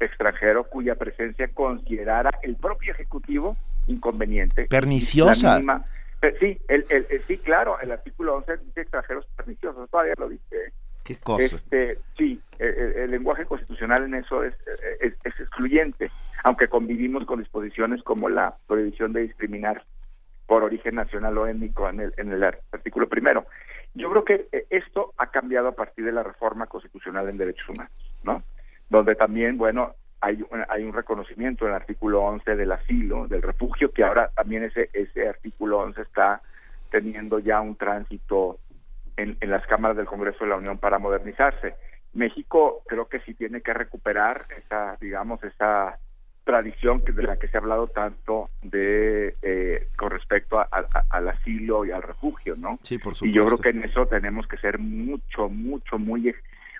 extranjero 0.00 0.64
cuya 0.64 0.94
presencia 0.94 1.48
considerara 1.48 2.30
el 2.42 2.56
propio 2.56 2.92
Ejecutivo 2.92 3.56
inconveniente. 3.86 4.66
Perniciosa. 4.66 5.60
Eh, 6.20 6.34
sí, 6.40 6.60
el, 6.68 6.84
el, 6.88 7.06
sí, 7.26 7.38
claro, 7.38 7.78
el 7.80 7.92
artículo 7.92 8.36
11 8.36 8.56
dice 8.58 8.80
extranjeros 8.80 9.26
perniciosos, 9.36 9.88
todavía 9.88 10.14
lo 10.18 10.28
dice. 10.28 10.72
Este, 11.54 11.98
sí, 12.16 12.40
el, 12.58 13.10
lenguaje 13.10 13.44
constitucional 13.44 14.04
en 14.04 14.14
eso 14.14 14.44
es, 14.44 14.54
es, 15.00 15.14
excluyente, 15.24 16.10
aunque 16.44 16.68
convivimos 16.68 17.24
con 17.24 17.38
disposiciones 17.38 18.02
como 18.02 18.28
la 18.28 18.56
prohibición 18.66 19.12
de 19.12 19.22
discriminar 19.22 19.84
por 20.46 20.62
origen 20.62 20.96
nacional 20.96 21.36
o 21.38 21.46
étnico 21.46 21.88
en 21.88 22.00
el, 22.00 22.14
en 22.16 22.32
el 22.32 22.42
artículo 22.42 23.08
primero. 23.08 23.46
Yo 23.94 24.10
creo 24.10 24.24
que 24.24 24.48
esto 24.70 25.12
ha 25.18 25.30
cambiado 25.30 25.68
a 25.68 25.72
partir 25.72 26.04
de 26.04 26.12
la 26.12 26.22
reforma 26.22 26.66
constitucional 26.66 27.28
en 27.28 27.38
derechos 27.38 27.68
humanos, 27.68 27.92
¿no? 28.22 28.42
Donde 28.88 29.14
también, 29.14 29.58
bueno, 29.58 29.94
hay, 30.20 30.44
hay 30.68 30.84
un 30.84 30.92
reconocimiento 30.92 31.64
en 31.64 31.70
el 31.70 31.76
artículo 31.76 32.22
11 32.22 32.56
del 32.56 32.72
asilo, 32.72 33.28
del 33.28 33.42
refugio, 33.42 33.92
que 33.92 34.04
ahora 34.04 34.30
también 34.34 34.64
ese, 34.64 34.90
ese 34.92 35.28
artículo 35.28 35.78
11 35.78 36.02
está 36.02 36.42
teniendo 36.90 37.38
ya 37.38 37.60
un 37.60 37.76
tránsito 37.76 38.58
en, 39.18 39.36
las 39.50 39.66
cámaras 39.66 39.96
del 39.96 40.06
Congreso 40.06 40.44
de 40.44 40.50
la 40.50 40.56
Unión 40.56 40.78
para 40.78 40.98
modernizarse. 40.98 41.74
México 42.14 42.82
creo 42.86 43.08
que 43.08 43.20
sí 43.20 43.34
tiene 43.34 43.60
que 43.60 43.74
recuperar 43.74 44.46
esa, 44.56 44.96
digamos, 45.00 45.42
esa 45.44 45.98
tradición 46.44 47.04
de 47.04 47.22
la 47.22 47.36
que 47.36 47.48
se 47.48 47.58
ha 47.58 47.60
hablado 47.60 47.88
tanto 47.88 48.48
de 48.62 49.36
eh, 49.42 49.88
con 49.96 50.10
respecto 50.10 50.58
al 50.70 51.28
asilo 51.28 51.84
y 51.84 51.90
al 51.90 52.02
refugio, 52.02 52.54
¿no? 52.56 52.78
Sí, 52.82 52.96
por 52.96 53.14
supuesto. 53.14 53.26
Y 53.26 53.32
yo 53.32 53.44
creo 53.44 53.58
que 53.58 53.68
en 53.68 53.84
eso 53.84 54.06
tenemos 54.06 54.46
que 54.46 54.56
ser 54.56 54.78
mucho, 54.78 55.50
mucho, 55.50 55.98
muy 55.98 56.34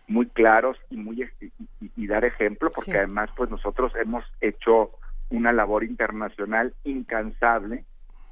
muy 0.07 0.27
claros 0.27 0.79
y 0.89 0.97
muy 0.97 1.29
y, 1.97 2.07
dar 2.07 2.25
ejemplo 2.25 2.73
porque 2.75 2.97
además 2.97 3.29
pues 3.37 3.51
nosotros 3.51 3.93
hemos 4.03 4.25
hecho 4.41 4.93
una 5.29 5.53
labor 5.53 5.85
internacional 5.85 6.73
incansable 6.85 7.85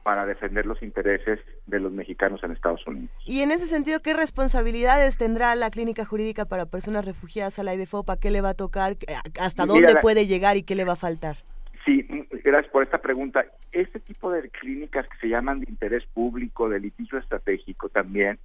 para 0.07 0.25
defender 0.25 0.67
los 0.67 0.85
intereses 0.85 1.41
de 1.67 1.81
los 1.81 1.91
mexicanos 1.91 2.41
en 2.45 2.53
Estados 2.53 2.87
Unidos. 2.87 3.11
Y 3.25 3.41
en 3.41 3.51
ese 3.51 3.67
sentido, 3.67 3.99
¿qué 4.03 4.15
responsabilidades 4.15 5.19
tendrá 5.19 5.53
la 5.57 5.69
clínica 5.69 6.05
jurídica 6.05 6.45
para 6.45 6.65
personas 6.65 7.05
refugiadas 7.05 7.59
a 7.59 7.65
la 7.65 7.75
IDFOPA? 7.75 8.21
¿Qué 8.21 8.31
le 8.31 8.41
va 8.41 8.51
a 8.51 8.55
tocar? 8.55 8.97
¿Hasta 9.41 9.67
dónde 9.67 9.97
puede 10.01 10.29
llegar 10.29 10.57
y 10.57 10.63
qué 10.63 10.77
le 10.77 10.85
va 10.85 10.93
a 10.93 10.97
faltar? 10.97 11.39
Sí, 11.85 12.07
gracias 12.45 12.71
por 12.71 12.85
esta 12.85 12.99
pregunta. 12.99 13.47
Este 13.73 13.99
tipo 13.99 14.31
de 14.31 14.49
clínicas 14.49 15.09
que 15.09 15.19
se 15.19 15.29
llaman 15.29 15.59
de 15.59 15.67
interés 15.69 16.05
público, 16.15 16.69
de 16.69 16.79
litigio 16.79 17.19
estratégico 17.19 17.89
también, 17.89 18.39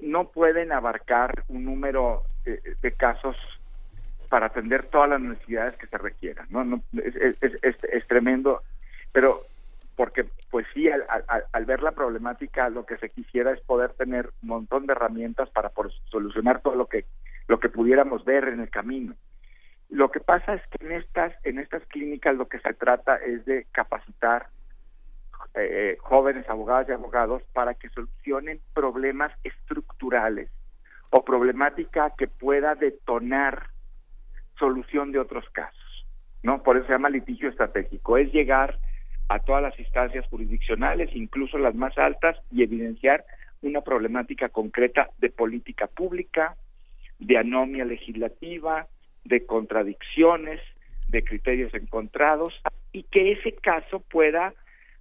no 0.00 0.28
pueden 0.28 0.70
abarcar 0.70 1.42
un 1.48 1.64
número 1.64 2.22
eh, 2.46 2.60
de, 2.80 2.92
casos 2.92 3.36
para 4.28 4.46
atender 4.46 4.84
todas 4.84 5.10
las 5.10 5.20
necesidades 5.20 5.76
que 5.76 5.88
se 5.88 5.98
requieran. 5.98 6.46
¿no? 6.50 6.80
es, 7.02 8.06
tremendo, 8.06 8.62
pero 9.10 9.40
porque 9.96 10.26
pues 10.50 10.66
sí, 10.74 10.88
al, 10.88 11.64
ver 11.64 11.82
la 11.82 11.92
problemática 11.92 12.68
lo 12.70 12.86
que 12.86 12.96
se 12.98 13.10
quisiera 13.10 13.52
es 13.52 13.60
poder 13.60 13.92
tener 13.94 14.30
un 14.42 14.48
montón 14.48 14.86
de 14.86 14.92
herramientas 14.92 15.50
para 15.50 15.72
solucionar 16.06 16.60
todo 16.62 16.74
lo 16.74 16.86
que 16.86 17.04
lo 17.48 17.58
que 17.60 17.68
pudiéramos 17.68 18.24
ver 18.24 18.48
en 18.48 18.60
el 18.60 18.70
camino. 18.70 19.14
Lo 19.90 20.10
que 20.10 20.20
pasa 20.20 20.54
es 20.54 20.62
que 20.68 20.86
en 20.86 20.92
estas 20.92 21.32
en 21.44 21.58
estas 21.58 21.84
clínicas 21.86 22.36
lo 22.36 22.48
que 22.48 22.60
se 22.60 22.72
trata 22.74 23.16
es 23.16 23.44
de 23.44 23.66
capacitar 23.72 24.46
eh, 25.54 25.98
jóvenes 26.00 26.48
abogados 26.48 26.88
y 26.88 26.92
abogados 26.92 27.42
para 27.52 27.74
que 27.74 27.90
solucionen 27.90 28.60
problemas 28.72 29.32
estructurales 29.44 30.50
o 31.10 31.24
problemática 31.24 32.14
que 32.16 32.26
pueda 32.26 32.74
detonar 32.74 33.66
solución 34.58 35.12
de 35.12 35.18
otros 35.18 35.44
casos, 35.50 36.06
¿no? 36.42 36.62
Por 36.62 36.76
eso 36.76 36.86
se 36.86 36.92
llama 36.92 37.10
litigio 37.10 37.50
estratégico, 37.50 38.16
es 38.16 38.32
llegar 38.32 38.78
a 39.28 39.38
todas 39.38 39.62
las 39.62 39.78
instancias 39.78 40.26
jurisdiccionales, 40.28 41.10
incluso 41.14 41.58
las 41.58 41.74
más 41.74 41.96
altas, 41.98 42.38
y 42.50 42.62
evidenciar 42.62 43.24
una 43.62 43.80
problemática 43.80 44.48
concreta 44.48 45.10
de 45.18 45.30
política 45.30 45.86
pública, 45.86 46.56
de 47.18 47.38
anomia 47.38 47.84
legislativa, 47.84 48.86
de 49.24 49.46
contradicciones, 49.46 50.60
de 51.08 51.22
criterios 51.22 51.72
encontrados, 51.74 52.54
y 52.92 53.04
que 53.04 53.32
ese 53.32 53.52
caso 53.52 54.00
pueda 54.00 54.54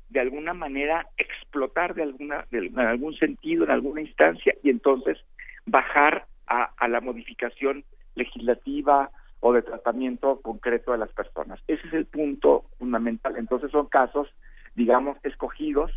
de 0.10 0.20
alguna 0.20 0.54
manera 0.54 1.08
explotar 1.18 1.96
de 1.96 2.04
alguna 2.04 2.46
en 2.52 2.80
algún 2.80 3.16
sentido 3.16 3.64
en 3.64 3.72
alguna 3.72 4.02
instancia 4.02 4.54
y 4.62 4.70
entonces 4.70 5.18
bajar 5.66 6.26
a 6.48 6.88
la 6.90 7.00
modificación 7.00 7.86
legislativa 8.16 9.10
o 9.42 9.54
de 9.54 9.64
tratamiento 9.64 10.40
concreto 10.42 10.94
de 10.94 11.00
las 11.00 11.12
personas. 11.12 11.60
Ese 11.68 11.86
es 11.88 11.94
el 11.94 12.06
punto 12.06 12.66
fundamental. 12.80 13.36
Entonces 13.38 13.72
son 13.72 13.88
casos, 13.88 14.30
digamos, 14.76 15.18
escogidos, 15.24 15.92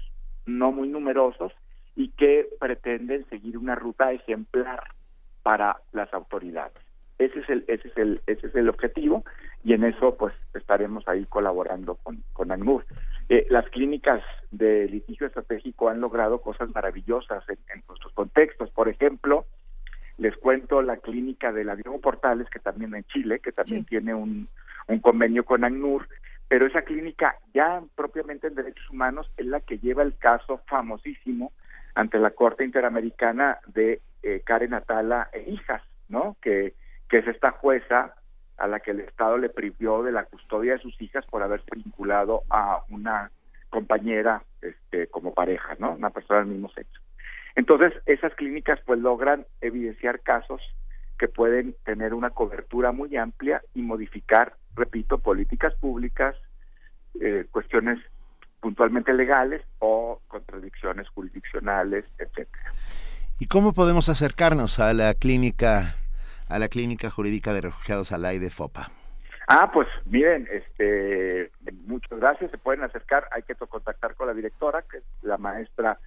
no 0.46 0.72
muy 0.72 0.88
numerosos, 0.88 1.52
y 1.94 2.08
que 2.08 2.48
pretenden 2.58 3.24
seguir 3.28 3.56
una 3.56 3.76
ruta 3.76 4.12
ejemplar 4.12 4.82
para 5.42 5.76
las 5.92 6.12
autoridades. 6.12 6.82
Ese 7.18 7.40
es 7.40 7.48
el, 7.48 7.64
ese 7.68 7.88
es 7.88 7.96
el, 7.96 8.20
ese 8.26 8.48
es 8.48 8.54
el 8.56 8.68
objetivo 8.68 9.24
y 9.62 9.74
en 9.74 9.84
eso 9.84 10.16
pues 10.16 10.34
estaremos 10.54 11.06
ahí 11.06 11.26
colaborando 11.26 11.94
con, 11.96 12.24
con 12.32 12.50
ANMUR. 12.50 12.84
Eh, 13.28 13.46
las 13.50 13.68
clínicas 13.70 14.22
de 14.50 14.88
litigio 14.88 15.26
estratégico 15.26 15.88
han 15.88 16.00
logrado 16.00 16.40
cosas 16.40 16.70
maravillosas 16.74 17.48
en, 17.48 17.58
en 17.72 17.84
nuestros 17.88 18.12
contextos. 18.14 18.70
Por 18.70 18.88
ejemplo, 18.88 19.46
les 20.18 20.36
cuento 20.36 20.82
la 20.82 20.96
clínica 20.98 21.52
de 21.52 21.64
la 21.64 21.76
Diego 21.76 22.00
Portales, 22.00 22.48
que 22.50 22.60
también 22.60 22.94
en 22.94 23.04
Chile, 23.04 23.40
que 23.40 23.52
también 23.52 23.84
tiene 23.84 24.14
un, 24.14 24.48
un 24.88 24.98
convenio 25.00 25.44
con 25.44 25.64
ANUR, 25.64 26.08
pero 26.48 26.66
esa 26.66 26.82
clínica 26.82 27.36
ya 27.52 27.82
propiamente 27.94 28.46
en 28.46 28.54
derechos 28.54 28.88
humanos 28.90 29.30
es 29.36 29.46
la 29.46 29.60
que 29.60 29.78
lleva 29.78 30.02
el 30.02 30.16
caso 30.16 30.60
famosísimo 30.66 31.52
ante 31.94 32.18
la 32.18 32.30
Corte 32.30 32.64
Interamericana 32.64 33.58
de 33.66 34.00
eh, 34.22 34.42
Karen 34.44 34.74
Atala 34.74 35.30
e 35.32 35.50
hijas, 35.50 35.82
¿no? 36.08 36.36
Que, 36.42 36.74
que 37.08 37.18
es 37.18 37.26
esta 37.26 37.52
jueza 37.52 38.14
a 38.56 38.68
la 38.68 38.80
que 38.80 38.92
el 38.92 39.00
Estado 39.00 39.38
le 39.38 39.48
privió 39.48 40.02
de 40.02 40.12
la 40.12 40.24
custodia 40.24 40.74
de 40.74 40.78
sus 40.78 41.00
hijas 41.00 41.24
por 41.26 41.42
haberse 41.42 41.70
vinculado 41.74 42.42
a 42.50 42.84
una 42.88 43.30
compañera 43.68 44.42
este, 44.60 45.08
como 45.08 45.34
pareja, 45.34 45.74
¿no? 45.78 45.92
Una 45.92 46.10
persona 46.10 46.40
del 46.40 46.48
mismo 46.48 46.68
sexo. 46.70 47.00
Entonces, 47.56 47.92
esas 48.06 48.34
clínicas 48.34 48.80
pues 48.84 49.00
logran 49.00 49.46
evidenciar 49.60 50.20
casos 50.20 50.60
que 51.18 51.28
pueden 51.28 51.76
tener 51.84 52.14
una 52.14 52.30
cobertura 52.30 52.92
muy 52.92 53.16
amplia 53.16 53.62
y 53.74 53.82
modificar, 53.82 54.54
repito, 54.74 55.18
políticas 55.18 55.74
públicas, 55.76 56.34
eh, 57.20 57.46
cuestiones 57.50 58.00
puntualmente 58.60 59.12
legales 59.12 59.62
o 59.78 60.20
contradicciones 60.26 61.08
jurisdiccionales, 61.10 62.04
etcétera. 62.18 62.72
¿Y 63.38 63.46
cómo 63.46 63.72
podemos 63.72 64.08
acercarnos 64.08 64.80
a 64.80 64.92
la 64.94 65.14
clínica 65.14 65.96
a 66.48 66.58
la 66.58 66.68
clínica 66.68 67.10
jurídica 67.10 67.52
de 67.52 67.62
refugiados 67.62 68.12
al 68.12 68.22
de 68.22 68.50
FOPA? 68.50 68.88
Ah, 69.48 69.68
pues 69.72 69.88
miren, 70.06 70.48
este, 70.50 71.50
muchas 71.86 72.18
gracias. 72.18 72.50
Se 72.50 72.58
pueden 72.58 72.82
acercar. 72.82 73.28
Hay 73.32 73.42
que 73.42 73.54
contactar 73.54 74.14
con 74.14 74.26
la 74.26 74.34
directora, 74.34 74.82
que 74.82 74.98
es 74.98 75.04
la 75.22 75.36
maestra 75.36 75.98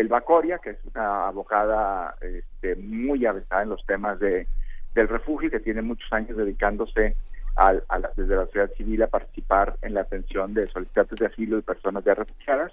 Elba 0.00 0.22
Coria, 0.22 0.58
que 0.58 0.70
es 0.70 0.78
una 0.94 1.28
abogada 1.28 2.16
este, 2.20 2.76
muy 2.76 3.26
avanzada 3.26 3.62
en 3.62 3.68
los 3.68 3.84
temas 3.84 4.18
de, 4.18 4.46
del 4.94 5.08
refugio 5.08 5.50
que 5.50 5.60
tiene 5.60 5.82
muchos 5.82 6.10
años 6.12 6.36
dedicándose 6.36 7.16
a, 7.56 7.74
desde 8.16 8.36
la 8.36 8.46
sociedad 8.46 8.70
civil 8.76 9.02
a 9.02 9.08
participar 9.08 9.76
en 9.82 9.94
la 9.94 10.02
atención 10.02 10.54
de 10.54 10.68
solicitantes 10.68 11.18
de 11.18 11.26
asilo 11.26 11.58
y 11.58 11.62
personas 11.62 12.04
ya 12.04 12.14
refugiadas. 12.14 12.72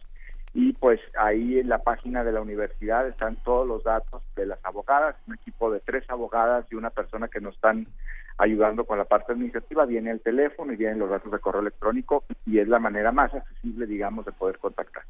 Y 0.54 0.74
pues 0.74 1.00
ahí 1.20 1.60
en 1.60 1.70
la 1.70 1.80
página 1.80 2.24
de 2.24 2.32
la 2.32 2.42
universidad 2.42 3.08
están 3.08 3.36
todos 3.44 3.68
los 3.68 3.84
datos 3.84 4.24
de 4.36 4.46
las 4.46 4.64
abogadas, 4.64 5.16
un 5.28 5.36
equipo 5.36 5.72
de 5.72 5.82
tres 5.82 6.10
abogadas 6.10 6.66
y 6.72 6.76
una 6.76 6.90
persona 6.90 7.28
que 7.28 7.42
nos 7.42 7.56
están 7.56 7.88
ayudando 8.38 8.86
con 8.86 8.98
la 8.98 9.06
parte 9.06 9.34
administrativa, 9.34 9.86
viene 9.86 10.12
el 10.12 10.22
teléfono 10.22 10.72
y 10.72 10.78
vienen 10.78 11.00
los 11.00 11.10
datos 11.10 11.32
de 11.32 11.40
correo 11.40 11.62
electrónico 11.62 12.24
y 12.46 12.60
es 12.60 12.68
la 12.68 12.80
manera 12.80 13.12
más 13.12 13.34
accesible, 13.34 13.86
digamos, 13.86 14.26
de 14.26 14.32
poder 14.32 14.58
contactar. 14.60 15.04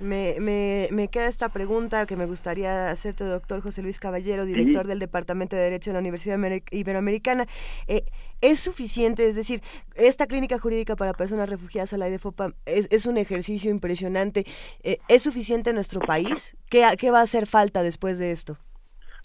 Me, 0.00 0.34
me, 0.40 0.88
me, 0.90 1.08
queda 1.08 1.26
esta 1.26 1.48
pregunta 1.50 2.04
que 2.06 2.16
me 2.16 2.26
gustaría 2.26 2.86
hacerte, 2.86 3.24
doctor 3.24 3.60
José 3.60 3.80
Luis 3.80 4.00
Caballero, 4.00 4.44
director 4.44 4.86
del 4.88 4.98
Departamento 4.98 5.54
de 5.54 5.62
Derecho 5.62 5.90
de 5.90 5.94
la 5.94 6.00
Universidad 6.00 6.38
Iberoamericana. 6.72 7.46
Eh, 7.86 8.04
¿Es 8.40 8.58
suficiente? 8.58 9.28
Es 9.28 9.36
decir, 9.36 9.62
esta 9.94 10.26
clínica 10.26 10.58
jurídica 10.58 10.96
para 10.96 11.12
personas 11.12 11.48
refugiadas 11.48 11.92
a 11.92 11.98
la 11.98 12.08
IDFOPA 12.08 12.54
es, 12.66 12.90
es 12.90 13.06
un 13.06 13.18
ejercicio 13.18 13.70
impresionante. 13.70 14.44
Eh, 14.82 14.98
¿Es 15.08 15.22
suficiente 15.22 15.70
en 15.70 15.76
nuestro 15.76 16.00
país? 16.00 16.56
¿Qué, 16.68 16.84
¿Qué 16.98 17.12
va 17.12 17.20
a 17.20 17.22
hacer 17.22 17.46
falta 17.46 17.82
después 17.82 18.18
de 18.18 18.32
esto? 18.32 18.58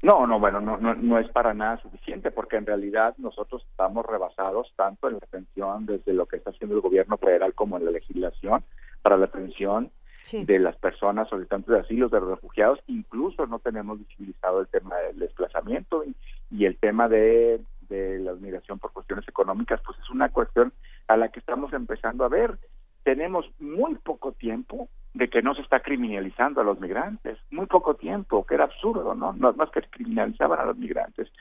No, 0.02 0.26
no, 0.28 0.40
bueno, 0.40 0.62
no, 0.62 0.78
no, 0.78 0.94
no 0.94 1.20
es 1.20 1.30
para 1.32 1.54
nada 1.54 1.82
suficiente 1.82 2.32
porque 2.32 2.56
en 2.56 2.66
realidad 2.66 3.16
nosotros 3.18 3.66
estamos 3.70 4.06
rebasados 4.06 4.72
tanto 4.78 5.08
en 5.10 5.16
la 5.16 5.20
atención 5.24 5.86
desde 5.86 6.14
lo 6.14 6.26
que 6.26 6.38
está 6.38 6.52
haciendo 6.52 6.76
el 6.76 6.82
gobierno 6.82 7.18
federal 7.18 7.54
como 7.54 7.78
en 7.78 7.86
la 7.86 7.92
legislación 7.92 8.64
para 9.02 9.18
la 9.18 9.26
atención 9.26 9.92
de 10.32 10.60
las 10.60 10.76
personas 10.78 11.30
solicitantes 11.30 11.70
de 11.70 11.80
asilo, 11.80 12.10
de 12.10 12.20
los 12.20 12.30
refugiados, 12.30 12.80
incluso 12.88 13.46
no 13.48 13.60
tenemos 13.60 14.00
visibilizado 14.00 14.62
el 14.62 14.68
tema 14.68 14.96
del 14.98 15.20
desplazamiento 15.20 16.04
y, 16.52 16.66
el 16.66 16.78
tema 16.78 17.08
de, 17.08 17.62
de 17.90 18.20
la 18.20 18.34
migración 18.34 18.80
por 18.80 18.92
cuestiones 18.92 19.28
económicas, 19.28 19.82
pues 19.86 19.98
es 20.00 20.10
una 20.10 20.30
cuestión 20.30 20.74
a 21.08 21.18
la 21.18 21.30
que 21.30 21.40
estamos 21.40 21.74
empezando 21.74 22.24
a 22.26 22.30
ver. 22.30 22.58
Tenemos 23.04 23.50
muy 23.60 23.96
poco 23.96 24.34
tiempo 24.34 24.90
de 25.14 25.30
que 25.30 25.42
no 25.42 25.56
se 25.56 25.62
está 25.62 25.80
criminalizando 25.80 26.62
a 26.62 26.64
los 26.64 26.80
migrantes, 26.80 27.38
muy 27.50 27.66
poco 27.66 27.96
tiempo, 27.96 28.46
que 28.46 28.56
era 28.56 28.66
absurdo, 28.66 29.16
¿no? 29.16 29.34
No 29.34 29.50
es 29.50 29.58
más 29.58 29.72
que 29.72 29.82
criminalizaban 29.82 30.60
a 30.60 30.66
los 30.66 30.78
migrantes. 30.78 31.32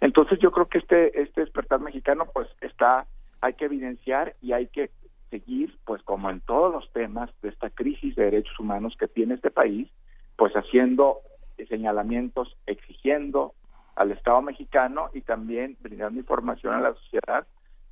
Entonces 0.00 0.38
yo 0.38 0.50
creo 0.50 0.66
que 0.66 0.78
este 0.78 1.20
este 1.20 1.42
despertar 1.42 1.80
mexicano 1.80 2.26
pues 2.32 2.48
está 2.60 3.06
hay 3.40 3.54
que 3.54 3.66
evidenciar 3.66 4.34
y 4.40 4.52
hay 4.52 4.68
que 4.68 4.90
seguir, 5.30 5.76
pues 5.84 6.02
como 6.02 6.30
en 6.30 6.40
todos 6.40 6.72
los 6.72 6.90
temas 6.92 7.30
de 7.42 7.48
esta 7.48 7.70
crisis 7.70 8.16
de 8.16 8.24
derechos 8.24 8.58
humanos 8.58 8.96
que 8.98 9.08
tiene 9.08 9.34
este 9.34 9.50
país, 9.50 9.88
pues 10.36 10.52
haciendo 10.54 11.18
señalamientos, 11.68 12.56
exigiendo 12.66 13.54
al 13.96 14.12
Estado 14.12 14.40
mexicano 14.42 15.10
y 15.12 15.22
también 15.22 15.76
brindando 15.80 16.20
información 16.20 16.74
a 16.74 16.80
la 16.80 16.94
sociedad 16.94 17.46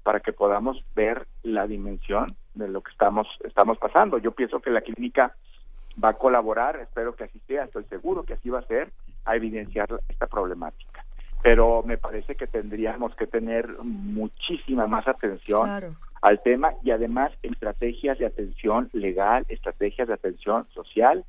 para 0.04 0.20
que 0.20 0.32
podamos 0.32 0.80
ver 0.94 1.26
la 1.42 1.66
dimensión 1.66 2.36
de 2.54 2.68
lo 2.68 2.80
que 2.80 2.92
estamos 2.92 3.26
estamos 3.44 3.76
pasando. 3.78 4.18
Yo 4.18 4.30
pienso 4.30 4.60
que 4.60 4.70
la 4.70 4.82
clínica 4.82 5.34
va 6.02 6.10
a 6.10 6.14
colaborar, 6.14 6.76
espero 6.76 7.16
que 7.16 7.24
así 7.24 7.40
sea, 7.46 7.64
estoy 7.64 7.84
seguro 7.84 8.22
que 8.22 8.34
así 8.34 8.48
va 8.48 8.60
a 8.60 8.66
ser, 8.66 8.92
a 9.24 9.34
evidenciar 9.34 9.88
esta 10.08 10.28
problemática. 10.28 11.04
Pero 11.42 11.82
me 11.84 11.98
parece 11.98 12.36
que 12.36 12.46
tendríamos 12.46 13.14
que 13.16 13.26
tener 13.26 13.68
muchísima 13.82 14.86
más 14.86 15.08
atención 15.08 15.96
al 16.26 16.42
tema 16.42 16.72
y 16.82 16.90
además 16.90 17.30
estrategias 17.40 18.18
de 18.18 18.26
atención 18.26 18.90
legal, 18.92 19.46
estrategias 19.48 20.08
de 20.08 20.14
atención 20.14 20.66
social, 20.74 21.24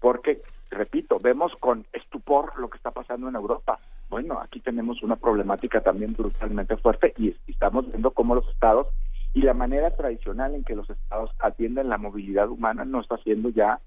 porque, 0.00 0.42
repito, 0.70 1.18
vemos 1.22 1.52
con 1.60 1.86
estupor 1.92 2.58
lo 2.58 2.68
que 2.68 2.76
está 2.76 2.90
pasando 2.90 3.28
en 3.28 3.36
Europa. 3.36 3.78
bueno, 4.08 4.40
aquí 4.40 4.58
tenemos 4.58 5.04
una 5.04 5.14
problemática 5.14 5.82
también 5.82 6.14
brutalmente 6.14 6.76
fuerte 6.78 7.14
y, 7.16 7.36
estamos 7.46 7.86
viendo 7.86 8.10
cómo 8.10 8.34
los 8.34 8.48
estados 8.48 8.88
y 9.34 9.42
la 9.42 9.54
manera 9.54 9.92
tradicional 9.92 10.56
en 10.56 10.64
que 10.64 10.74
los 10.74 10.90
estados 10.90 11.30
atienden 11.38 11.88
la 11.88 11.98
movilidad 11.98 12.48
humana 12.48 12.84
no 12.84 13.02
está 13.02 13.18
siendo 13.18 13.50
ya 13.50 13.78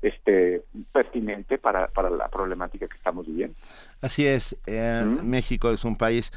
este 0.00 0.62
pertinente 0.92 1.58
para, 1.58 1.88
para 1.88 2.08
la 2.08 2.28
problemática 2.28 2.88
que 2.88 2.96
estamos 2.96 3.26
viviendo. 3.26 3.54
Así 4.00 4.26
es, 4.26 4.56
eh, 4.66 5.04
México 5.22 5.70
es 5.70 5.84
un 5.84 5.96
país 5.96 6.32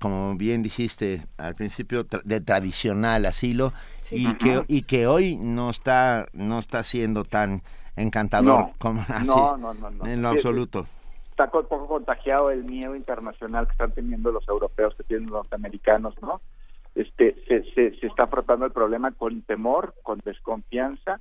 como 0.00 0.34
bien 0.36 0.62
dijiste 0.62 1.22
al 1.38 1.54
principio 1.54 2.04
tra- 2.06 2.22
de 2.24 2.40
tradicional 2.40 3.26
asilo 3.26 3.72
Sí. 4.00 4.26
y 4.26 4.34
que 4.36 4.64
y 4.68 4.82
que 4.82 5.06
hoy 5.06 5.36
no 5.36 5.70
está 5.70 6.26
no 6.32 6.58
está 6.58 6.82
siendo 6.82 7.24
tan 7.24 7.62
encantador 7.96 8.58
No, 8.60 8.72
como 8.78 9.04
así 9.08 9.26
no, 9.28 9.56
no, 9.56 10.06
en 10.06 10.22
lo 10.22 10.28
absoluto. 10.28 10.86
Está 11.30 11.44
un 11.46 11.66
poco 11.66 11.86
contagiado 11.88 12.50
el 12.50 12.64
miedo 12.64 12.94
internacional 12.94 13.66
que 13.66 13.72
están 13.72 13.92
teniendo 13.92 14.30
los 14.30 14.46
europeos, 14.48 14.94
que 14.94 15.02
tienen 15.04 15.24
los 15.26 15.32
norteamericanos, 15.32 16.14
¿no? 16.22 16.40
Este, 16.94 17.34
se, 17.48 17.64
se, 17.74 17.98
se 17.98 18.06
está 18.06 18.24
afrontando 18.24 18.66
el 18.66 18.72
problema 18.72 19.10
con 19.10 19.42
temor, 19.42 19.94
con 20.04 20.20
desconfianza 20.24 21.20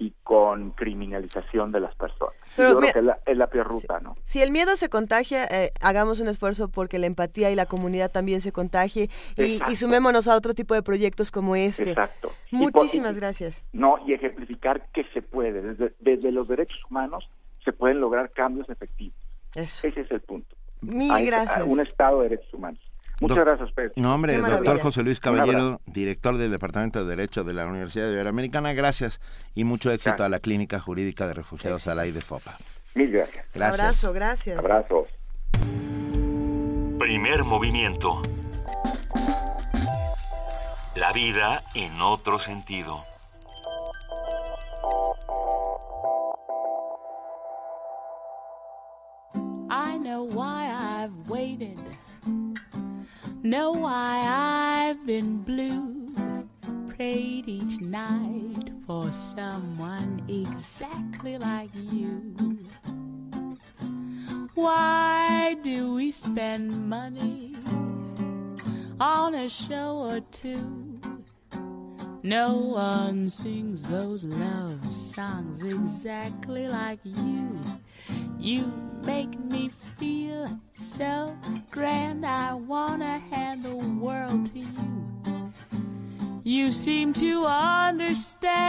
y 0.00 0.14
con 0.22 0.70
criminalización 0.70 1.72
de 1.72 1.80
las 1.80 1.94
personas. 1.94 2.34
Pero 2.56 2.70
Yo 2.70 2.78
creo 2.78 2.92
que 2.92 2.98
es 3.00 3.04
la, 3.04 3.18
es 3.26 3.36
la 3.36 3.46
peor 3.48 3.66
ruta, 3.68 4.00
¿no? 4.00 4.16
Si 4.24 4.40
el 4.40 4.50
miedo 4.50 4.74
se 4.76 4.88
contagia, 4.88 5.44
eh, 5.44 5.72
hagamos 5.82 6.20
un 6.20 6.28
esfuerzo 6.28 6.68
porque 6.68 6.98
la 6.98 7.04
empatía 7.06 7.50
y 7.50 7.54
la 7.54 7.66
comunidad 7.66 8.10
también 8.10 8.40
se 8.40 8.50
contagie 8.50 9.10
y, 9.36 9.76
sumémonos 9.76 10.26
a 10.26 10.36
otro 10.36 10.54
tipo 10.54 10.72
de 10.72 10.82
proyectos 10.82 11.30
como 11.30 11.54
este. 11.54 11.90
Exacto. 11.90 12.32
Muchísimas 12.50 13.14
y- 13.14 13.20
gracias. 13.20 13.62
No, 13.74 13.98
y 14.06 14.14
ejemplificar 14.14 14.86
que 14.92 15.04
se 15.12 15.20
puede. 15.20 15.60
Desde, 15.60 15.94
desde 16.00 16.32
los 16.32 16.48
derechos 16.48 16.82
humanos 16.90 17.28
se 17.62 17.74
pueden 17.74 18.00
lograr 18.00 18.30
cambios 18.30 18.70
efectivos. 18.70 19.14
Ese 19.54 19.88
es 19.88 20.10
el 20.10 20.20
punto. 20.20 20.56
Mil 20.80 21.12
Hay- 21.12 21.26
gracias. 21.26 21.62
Un 21.66 21.80
Estado 21.80 22.22
de 22.22 22.30
derechos 22.30 22.54
humanos. 22.54 22.80
Muchas 23.20 23.38
gracias, 23.38 23.70
Pedro. 23.72 23.92
No, 23.96 24.14
hombre, 24.14 24.38
doctor. 24.38 24.80
José 24.80 25.02
Luis 25.02 25.20
abrazo. 25.22 25.46
Caballero, 25.46 25.80
director 25.86 26.38
del 26.38 26.50
Departamento 26.50 27.04
de 27.04 27.16
Derecho 27.16 27.44
de 27.44 27.52
la 27.52 27.66
Universidad 27.66 28.10
Iberoamericana, 28.10 28.72
gracias 28.72 29.20
y 29.54 29.64
mucho 29.64 29.90
éxito 29.90 30.24
a 30.24 30.28
la 30.28 30.40
Clínica 30.40 30.80
Jurídica 30.80 31.26
de 31.26 31.34
Refugiados 31.34 31.86
Alay 31.86 32.12
de 32.12 32.22
FOPA. 32.22 32.56
Mil 32.94 33.10
gracias. 33.10 33.46
Gracias. 33.54 33.80
Abrazo, 33.80 34.12
gracias. 34.12 34.58
Abrazos. 34.58 35.08
Primer 36.98 37.44
movimiento. 37.44 38.20
La 40.96 41.12
vida 41.12 41.62
en 41.74 42.00
otro 42.00 42.38
sentido. 42.40 43.04
I 49.70 49.98
know 49.98 50.24
why 50.24 50.66
I've 50.68 51.28
waited, 51.28 51.78
know 53.42 53.72
why 53.72 54.90
I've 54.90 55.06
been 55.06 55.42
blue. 55.42 56.14
Prayed 56.88 57.48
each 57.48 57.80
night 57.80 58.70
for 58.86 59.10
someone 59.12 60.22
exactly 60.28 61.38
like 61.38 61.70
you. 61.74 62.58
Why 64.54 65.56
do 65.62 65.94
we 65.94 66.10
spend 66.10 66.88
money 66.88 67.56
on 69.00 69.34
a 69.34 69.48
show 69.48 69.96
or 69.96 70.20
two? 70.32 70.89
No 72.22 72.52
one 72.54 73.30
sings 73.30 73.82
those 73.84 74.24
love 74.24 74.92
songs 74.92 75.62
exactly 75.62 76.68
like 76.68 76.98
you. 77.02 77.58
You 78.38 78.70
make 79.02 79.38
me 79.40 79.70
feel 79.98 80.60
so 80.74 81.34
grand. 81.70 82.26
I 82.26 82.52
wanna 82.52 83.18
hand 83.18 83.64
the 83.64 83.74
world 83.74 84.52
to 84.52 84.58
you. 84.58 85.52
You 86.44 86.72
seem 86.72 87.14
to 87.14 87.46
understand 87.46 88.66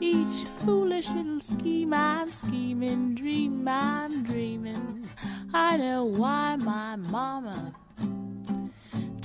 each 0.00 0.46
foolish 0.64 1.08
little 1.08 1.40
scheme 1.40 1.92
I'm 1.92 2.30
scheming, 2.30 3.16
dream 3.16 3.66
I'm 3.66 4.22
dreaming. 4.22 5.08
I 5.52 5.76
know 5.76 6.04
why 6.04 6.54
my 6.54 6.94
mama 6.94 7.74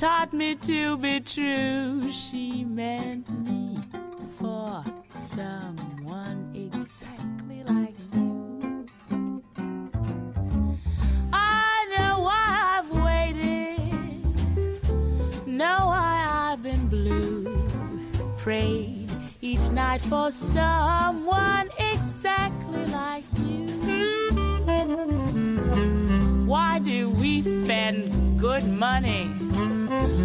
taught 0.03 0.33
me 0.33 0.53
to 0.53 0.97
be 0.97 1.21
true. 1.21 2.11
She 2.11 2.65
meant 2.65 3.25
me 3.47 3.79
for 4.37 4.83
someone 5.17 6.51
exactly 6.53 7.63
like 7.63 7.95
you. 8.11 8.85
I 11.31 11.87
know 11.95 12.19
why 12.19 12.43
I've 12.75 12.91
waited, 12.91 14.85
know 15.47 15.79
why 15.85 16.25
I've 16.27 16.61
been 16.61 16.89
blue. 16.89 17.55
Prayed 18.39 19.09
each 19.39 19.65
night 19.71 20.01
for 20.01 20.31
someone 20.31 21.69
exactly 21.79 22.85
like 22.87 23.23
you. 23.37 23.67
Why 26.45 26.79
do 26.79 27.09
we 27.09 27.41
spend 27.41 28.37
good 28.37 28.67
money 28.67 29.31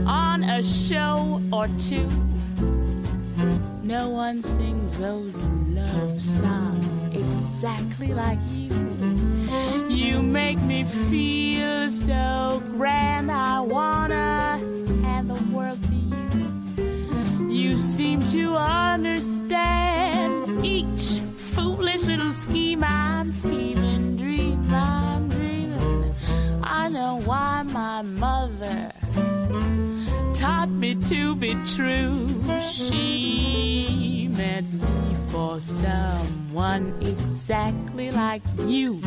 on 0.06 0.44
a 0.44 0.62
show 0.62 1.42
or 1.52 1.68
two? 1.78 2.08
No 3.82 4.08
one 4.10 4.42
sings 4.42 4.98
those 4.98 5.34
love 5.36 6.20
songs 6.20 7.04
exactly 7.04 8.12
like 8.12 8.38
you. 8.50 8.68
You 9.88 10.20
make 10.22 10.60
me 10.60 10.84
feel 10.84 11.90
so 11.90 12.62
grand. 12.76 13.30
I 13.30 13.60
wanna 13.60 14.58
hand 15.02 15.30
the 15.30 15.42
world 15.54 15.82
to 15.84 15.94
you. 15.94 17.48
You 17.50 17.78
seem 17.78 18.20
to 18.32 18.56
understand 18.56 20.64
each 20.64 21.20
foolish 21.54 22.02
little 22.04 22.32
scheme 22.32 22.84
I'm 22.84 23.32
scheming, 23.32 24.16
dream 24.16 24.72
I'm 24.72 25.28
dreaming. 25.28 26.14
I 26.62 26.88
know 26.88 27.20
why 27.24 27.62
my 27.62 28.02
mother 28.02 28.92
me 30.68 30.94
to 30.94 31.34
be 31.36 31.54
true. 31.66 32.28
She 32.62 34.28
meant 34.36 34.72
me 34.72 35.16
for 35.28 35.60
someone 35.60 36.94
exactly 37.00 38.10
like 38.10 38.42
you. 38.66 39.00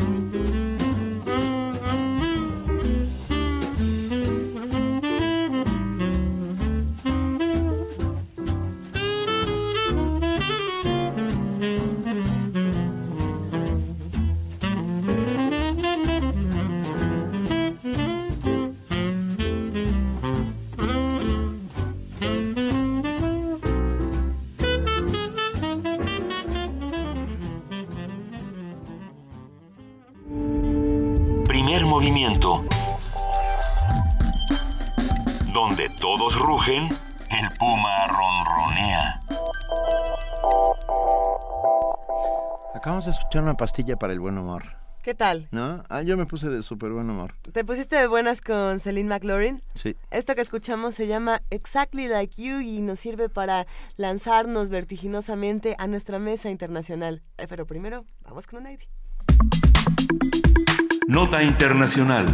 Todos 36.02 36.36
rugen, 36.36 36.88
el 37.30 37.48
puma 37.60 38.08
ronronea. 38.08 39.20
Acabamos 42.74 43.04
de 43.04 43.12
escuchar 43.12 43.44
una 43.44 43.54
pastilla 43.54 43.96
para 43.96 44.12
el 44.12 44.18
buen 44.18 44.36
humor, 44.36 44.64
¿Qué 45.04 45.14
tal? 45.14 45.46
¿no? 45.52 45.84
Ah, 45.88 46.02
yo 46.02 46.16
me 46.16 46.26
puse 46.26 46.48
de 46.48 46.62
súper 46.62 46.90
buen 46.90 47.08
humor. 47.08 47.34
¿Te 47.52 47.64
pusiste 47.64 47.94
de 47.94 48.08
buenas 48.08 48.40
con 48.40 48.80
Celine 48.80 49.08
McLaurin? 49.08 49.62
Sí. 49.74 49.96
Esto 50.10 50.34
que 50.34 50.40
escuchamos 50.40 50.96
se 50.96 51.06
llama 51.06 51.42
Exactly 51.50 52.08
Like 52.08 52.40
You 52.40 52.60
y 52.60 52.80
nos 52.80 52.98
sirve 52.98 53.28
para 53.28 53.66
lanzarnos 53.96 54.70
vertiginosamente 54.70 55.76
a 55.78 55.86
nuestra 55.86 56.18
mesa 56.18 56.50
internacional. 56.50 57.22
Eh, 57.38 57.46
pero 57.48 57.64
primero, 57.64 58.06
vamos 58.24 58.48
con 58.48 58.60
un 58.60 58.66
aire. 58.66 58.88
Nota 61.06 61.44
internacional. 61.44 62.26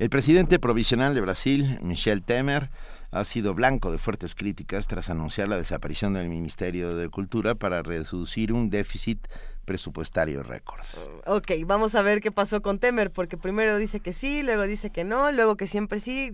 El 0.00 0.08
presidente 0.08 0.58
provisional 0.58 1.14
de 1.14 1.20
Brasil, 1.20 1.78
Michel 1.82 2.22
Temer, 2.22 2.70
ha 3.10 3.22
sido 3.22 3.52
blanco 3.52 3.92
de 3.92 3.98
fuertes 3.98 4.34
críticas 4.34 4.86
tras 4.86 5.10
anunciar 5.10 5.50
la 5.50 5.58
desaparición 5.58 6.14
del 6.14 6.30
Ministerio 6.30 6.96
de 6.96 7.10
Cultura 7.10 7.54
para 7.54 7.82
reducir 7.82 8.54
un 8.54 8.70
déficit 8.70 9.28
presupuestario 9.70 10.42
récord. 10.42 10.84
Ok, 11.26 11.52
vamos 11.64 11.94
a 11.94 12.02
ver 12.02 12.20
qué 12.20 12.32
pasó 12.32 12.60
con 12.60 12.80
Temer, 12.80 13.12
porque 13.12 13.36
primero 13.36 13.78
dice 13.78 14.00
que 14.00 14.12
sí, 14.12 14.42
luego 14.42 14.64
dice 14.64 14.90
que 14.90 15.04
no, 15.04 15.30
luego 15.30 15.56
que 15.56 15.68
siempre 15.68 16.00
sí. 16.00 16.32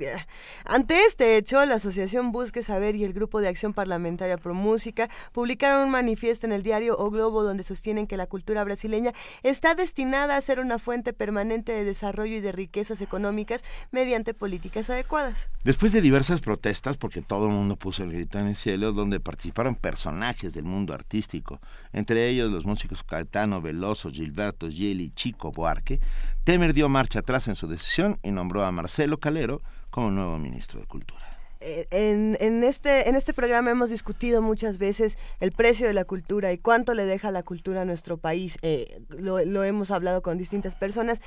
Ante 0.64 1.04
este 1.04 1.36
hecho, 1.36 1.62
la 1.66 1.74
Asociación 1.74 2.32
Busque 2.32 2.62
Saber 2.62 2.96
y 2.96 3.04
el 3.04 3.12
Grupo 3.12 3.42
de 3.42 3.48
Acción 3.48 3.74
Parlamentaria 3.74 4.38
Pro 4.38 4.54
Música 4.54 5.10
publicaron 5.32 5.84
un 5.84 5.90
manifiesto 5.90 6.46
en 6.46 6.52
el 6.52 6.62
diario 6.62 6.96
O 6.98 7.10
Globo 7.10 7.42
donde 7.42 7.62
sostienen 7.62 8.06
que 8.06 8.16
la 8.16 8.26
cultura 8.26 8.64
brasileña 8.64 9.12
está 9.42 9.74
destinada 9.74 10.38
a 10.38 10.40
ser 10.40 10.58
una 10.58 10.78
fuente 10.78 11.12
permanente 11.12 11.72
de 11.72 11.84
desarrollo 11.84 12.36
y 12.36 12.40
de 12.40 12.52
riquezas 12.52 13.02
económicas 13.02 13.66
mediante 13.90 14.32
políticas 14.32 14.88
adecuadas. 14.88 15.50
Después 15.62 15.92
de 15.92 16.00
diversas 16.00 16.40
protestas, 16.40 16.96
porque 16.96 17.20
todo 17.20 17.48
el 17.48 17.52
mundo 17.52 17.76
puso 17.76 18.02
el 18.02 18.12
grito 18.12 18.38
en 18.38 18.46
el 18.46 18.56
cielo, 18.56 18.92
donde 18.94 19.20
participaron 19.20 19.74
personajes 19.74 20.54
del 20.54 20.64
mundo 20.64 20.94
artístico, 20.94 21.60
entre 21.92 22.30
ellos 22.30 22.50
los 22.50 22.64
músicos 22.64 23.04
Caetano, 23.27 23.61
Veloso, 23.61 24.11
Gilberto, 24.11 24.69
Gili, 24.69 25.11
Chico, 25.11 25.51
Buarque, 25.51 26.01
Temer 26.44 26.73
dio 26.73 26.89
marcha 26.89 27.20
atrás 27.20 27.48
en 27.48 27.57
su 27.57 27.66
decisión 27.66 28.19
y 28.23 28.31
nombró 28.31 28.65
a 28.65 28.73
Marcelo 28.73 29.19
Calero 29.19 29.61
como 29.90 30.11
nuevo 30.11 30.39
ministro 30.39 30.81
de 30.81 30.86
Cultura. 30.86 31.26
En, 31.61 32.37
en, 32.41 32.65
este, 32.65 33.09
en 33.09 33.16
este 33.16 33.33
programa 33.33 33.70
hemos 33.70 33.91
discutido 33.91 34.43
muchas 34.43 34.78
veces 34.78 35.19
el 35.41 35.53
precio 35.53 35.87
de 35.87 35.95
la 35.95 36.05
cultura 36.05 36.53
y 36.53 36.59
cuánto 36.59 36.95
le 36.95 37.05
deja 37.05 37.31
la 37.31 37.43
cultura 37.43 37.83
a 37.83 37.85
nuestro 37.85 38.19
país. 38.19 38.59
Eh, 38.62 39.01
lo, 39.09 39.45
lo, 39.45 39.65
hemos 39.65 39.91
hablado 39.91 40.23
con 40.23 40.39
distintas 40.39 40.77
personas, 40.77 41.20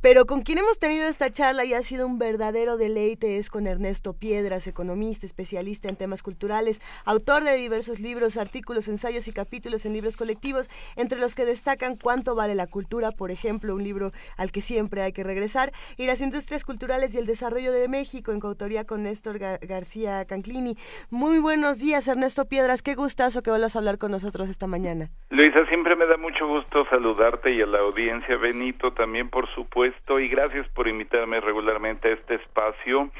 pero 0.00 0.26
con 0.26 0.42
quien 0.42 0.58
hemos 0.58 0.78
tenido 0.78 1.06
esta 1.08 1.30
charla 1.30 1.64
y 1.64 1.74
ha 1.74 1.82
sido 1.82 2.06
un 2.06 2.18
verdadero 2.18 2.76
deleite 2.76 3.38
es 3.38 3.50
con 3.50 3.66
Ernesto 3.66 4.12
Piedras, 4.12 4.66
economista, 4.66 5.26
especialista 5.26 5.88
en 5.88 5.96
temas 5.96 6.22
culturales, 6.22 6.80
autor 7.04 7.44
de 7.44 7.54
diversos 7.54 8.00
libros, 8.00 8.36
artículos, 8.36 8.88
ensayos 8.88 9.28
y 9.28 9.32
capítulos 9.32 9.84
en 9.84 9.92
libros 9.92 10.16
colectivos, 10.16 10.68
entre 10.96 11.18
los 11.18 11.34
que 11.34 11.44
destacan 11.44 11.96
Cuánto 11.96 12.34
vale 12.34 12.54
la 12.54 12.66
cultura, 12.66 13.12
por 13.12 13.30
ejemplo, 13.30 13.74
un 13.74 13.82
libro 13.82 14.12
al 14.36 14.52
que 14.52 14.60
siempre 14.60 15.02
hay 15.02 15.12
que 15.12 15.22
regresar, 15.22 15.72
y 15.96 16.06
las 16.06 16.20
industrias 16.20 16.64
culturales 16.64 17.14
y 17.14 17.18
el 17.18 17.26
desarrollo 17.26 17.72
de 17.72 17.88
México, 17.88 18.32
en 18.32 18.40
coautoría 18.40 18.84
con 18.84 19.04
Néstor 19.04 19.38
García 19.72 20.24
Canclini. 20.26 20.76
Muy 21.10 21.38
buenos 21.38 21.78
días, 21.78 22.06
Ernesto 22.06 22.48
Piedras. 22.48 22.82
Qué 22.82 22.94
gustazo 22.94 23.42
que 23.42 23.50
vuelvas 23.50 23.74
a 23.74 23.78
hablar 23.78 23.98
con 23.98 24.10
nosotros 24.10 24.48
esta 24.48 24.66
mañana. 24.66 25.08
Luisa, 25.30 25.66
siempre 25.66 25.96
me 25.96 26.06
da 26.06 26.16
mucho 26.16 26.46
gusto 26.46 26.84
saludarte 26.90 27.52
y 27.52 27.62
a 27.62 27.66
la 27.66 27.80
audiencia, 27.80 28.36
Benito, 28.36 28.92
también 28.92 29.30
por 29.30 29.48
supuesto, 29.54 30.20
y 30.20 30.28
gracias 30.28 30.68
por 30.68 30.88
invitarme 30.88 31.40
regularmente 31.40 32.08
a 32.08 32.12
este 32.12 32.34
espacio. 32.36 33.10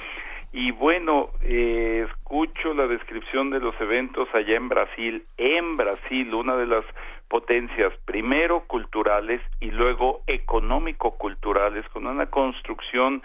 Y 0.53 0.71
bueno, 0.71 1.31
eh, 1.41 2.07
escucho 2.11 2.75
la 2.75 2.87
descripción 2.87 3.49
de 3.49 3.59
los 3.59 3.75
eventos 3.81 4.29
allá 4.35 4.55
en 4.55 4.69
Brasil, 4.69 5.25
en 5.39 5.77
Brasil, 5.77 6.35
una 6.35 6.57
de 6.57 6.67
las 6.67 6.85
potencias, 7.29 7.95
primero 8.05 8.65
culturales 8.67 9.41
y 9.59 9.71
luego 9.71 10.21
económico-culturales, 10.27 11.89
con 11.89 12.07
una 12.07 12.27
construcción 12.27 13.23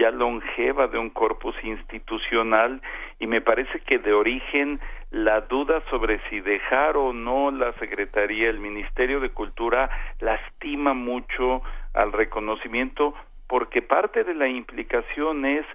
ya 0.00 0.10
longeva 0.10 0.88
de 0.88 0.98
un 0.98 1.10
corpus 1.10 1.54
institucional 1.62 2.80
y 3.18 3.26
me 3.26 3.42
parece 3.42 3.80
que 3.80 3.98
de 3.98 4.14
origen 4.14 4.80
la 5.10 5.42
duda 5.42 5.82
sobre 5.90 6.20
si 6.30 6.40
dejar 6.40 6.96
o 6.96 7.12
no 7.12 7.50
la 7.50 7.72
Secretaría, 7.74 8.48
el 8.48 8.60
Ministerio 8.60 9.20
de 9.20 9.30
Cultura 9.30 9.90
lastima 10.20 10.94
mucho 10.94 11.62
al 11.92 12.12
reconocimiento 12.12 13.14
porque 13.46 13.82
parte 13.82 14.24
de 14.24 14.34
la 14.34 14.48
implicación 14.48 15.44
es 15.44 15.66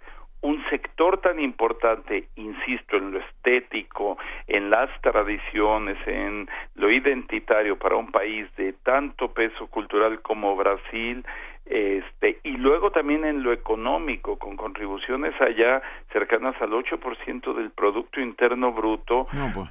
un 0.41 0.64
sector 0.69 1.22
tan 1.22 1.39
importante, 1.39 2.30
insisto, 2.35 2.97
en 2.97 3.11
lo 3.11 3.19
estético, 3.19 4.18
en 4.47 4.69
las 4.69 4.89
tradiciones, 5.02 5.97
en 6.06 6.47
lo 6.76 6.91
identitario 6.91 7.77
para 7.77 7.95
un 7.95 8.11
país 8.11 8.47
de 8.56 8.73
tanto 8.73 9.34
peso 9.34 9.68
cultural 9.68 10.22
como 10.22 10.56
Brasil, 10.56 11.26
este 11.66 12.40
y 12.44 12.58
luego 12.58 12.92
también 12.92 13.26
en 13.26 13.44
lo 13.44 13.52
económico 13.52 14.38
con 14.38 14.56
contribuciones 14.56 15.34
allá 15.42 15.82
cercanas 16.14 16.56
al 16.62 16.72
8% 16.72 17.56
del 17.56 17.72
producto 17.72 18.22
interno 18.22 18.72
bruto 18.72 19.26
pues. 19.54 19.70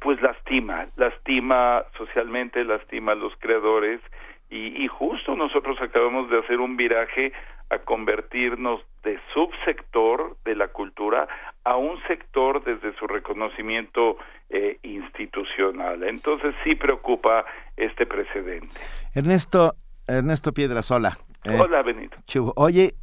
pues 0.00 0.22
lastima 0.22 0.86
lastima 0.96 1.82
socialmente 1.98 2.64
lastima 2.64 3.12
a 3.12 3.16
los 3.16 3.34
creadores 3.40 4.00
y, 4.50 4.84
y 4.84 4.86
justo 4.86 5.34
nosotros 5.34 5.78
acabamos 5.80 6.30
de 6.30 6.38
hacer 6.38 6.60
un 6.60 6.76
viraje 6.76 7.32
a 7.70 7.78
convertirnos 7.78 8.82
de 9.02 9.18
subsector 9.32 10.36
de 10.44 10.54
la 10.54 10.68
cultura 10.68 11.26
a 11.64 11.76
un 11.76 12.00
sector 12.06 12.62
desde 12.62 12.94
su 12.98 13.06
reconocimiento 13.06 14.18
eh, 14.50 14.78
institucional. 14.82 16.02
Entonces 16.02 16.54
sí 16.64 16.74
preocupa 16.74 17.46
este 17.76 18.04
precedente. 18.04 18.78
Ernesto, 19.14 19.74
Ernesto 20.06 20.52
Piedrasola. 20.52 21.16
Eh, 21.44 21.58
Hola, 21.58 21.82
Benito. 21.82 22.16
Oye, 22.56 22.94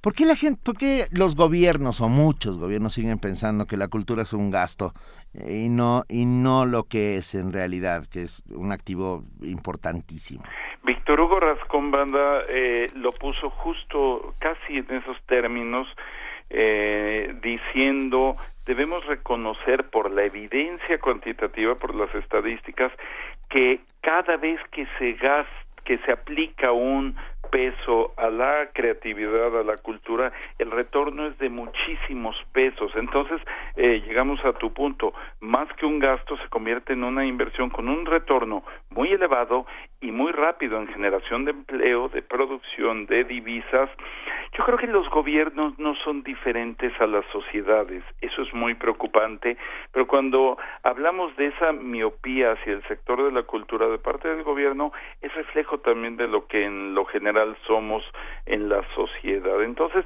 ¿por 0.00 0.14
qué 0.14 0.24
la 0.24 0.36
gente, 0.36 0.60
por 0.64 0.76
qué 0.76 1.06
los 1.10 1.34
gobiernos 1.34 2.00
o 2.00 2.08
muchos 2.08 2.58
gobiernos 2.58 2.92
siguen 2.92 3.18
pensando 3.18 3.66
que 3.66 3.76
la 3.76 3.88
cultura 3.88 4.22
es 4.22 4.32
un 4.32 4.50
gasto 4.50 4.92
y 5.34 5.68
no 5.68 6.04
y 6.08 6.24
no 6.24 6.64
lo 6.64 6.84
que 6.84 7.16
es 7.16 7.34
en 7.34 7.52
realidad, 7.52 8.04
que 8.06 8.22
es 8.22 8.44
un 8.54 8.70
activo 8.70 9.24
importantísimo? 9.42 10.44
Víctor 10.84 11.20
Hugo 11.20 11.40
Rascón 11.40 11.90
Banda 11.90 12.42
eh, 12.48 12.88
lo 12.94 13.12
puso 13.12 13.50
justo 13.50 14.32
casi 14.38 14.78
en 14.78 14.86
esos 14.90 15.20
términos, 15.26 15.88
eh, 16.50 17.34
diciendo 17.42 18.34
debemos 18.64 19.04
reconocer 19.06 19.90
por 19.90 20.12
la 20.12 20.22
evidencia 20.22 20.98
cuantitativa, 21.00 21.74
por 21.74 21.96
las 21.96 22.14
estadísticas, 22.14 22.92
que 23.50 23.80
cada 24.00 24.36
vez 24.36 24.60
que 24.70 24.86
se 24.98 25.14
gasta 25.14 25.62
que 25.84 25.98
se 25.98 26.12
aplica 26.12 26.72
un 26.72 27.16
peso 27.52 28.14
a 28.16 28.30
la 28.30 28.70
creatividad, 28.72 29.60
a 29.60 29.62
la 29.62 29.76
cultura, 29.76 30.32
el 30.58 30.70
retorno 30.70 31.26
es 31.26 31.38
de 31.38 31.50
muchísimos 31.50 32.34
pesos. 32.52 32.90
Entonces, 32.96 33.40
eh, 33.76 34.02
llegamos 34.06 34.42
a 34.46 34.54
tu 34.54 34.72
punto, 34.72 35.12
más 35.40 35.68
que 35.74 35.84
un 35.84 35.98
gasto 35.98 36.38
se 36.38 36.48
convierte 36.48 36.94
en 36.94 37.04
una 37.04 37.26
inversión 37.26 37.68
con 37.68 37.90
un 37.90 38.06
retorno 38.06 38.64
muy 38.88 39.12
elevado 39.12 39.66
y 40.00 40.10
muy 40.10 40.32
rápido 40.32 40.78
en 40.78 40.88
generación 40.88 41.44
de 41.44 41.50
empleo, 41.50 42.08
de 42.08 42.22
producción, 42.22 43.04
de 43.06 43.24
divisas. 43.24 43.90
Yo 44.56 44.64
creo 44.64 44.78
que 44.78 44.86
los 44.86 45.08
gobiernos 45.10 45.78
no 45.78 45.94
son 45.96 46.22
diferentes 46.22 46.92
a 47.00 47.06
las 47.06 47.24
sociedades, 47.26 48.02
eso 48.20 48.42
es 48.42 48.52
muy 48.52 48.74
preocupante, 48.74 49.56
pero 49.92 50.06
cuando 50.06 50.58
hablamos 50.82 51.34
de 51.36 51.46
esa 51.46 51.72
miopía 51.72 52.52
hacia 52.52 52.74
el 52.74 52.82
sector 52.84 53.22
de 53.22 53.32
la 53.32 53.44
cultura 53.44 53.88
de 53.88 53.98
parte 53.98 54.28
del 54.28 54.42
gobierno, 54.42 54.92
es 55.20 55.32
reflejo 55.34 55.78
también 55.78 56.16
de 56.16 56.28
lo 56.28 56.46
que 56.46 56.64
en 56.64 56.94
lo 56.94 57.04
general 57.06 57.41
somos 57.66 58.04
en 58.46 58.68
la 58.68 58.82
sociedad. 58.94 59.62
Entonces, 59.62 60.04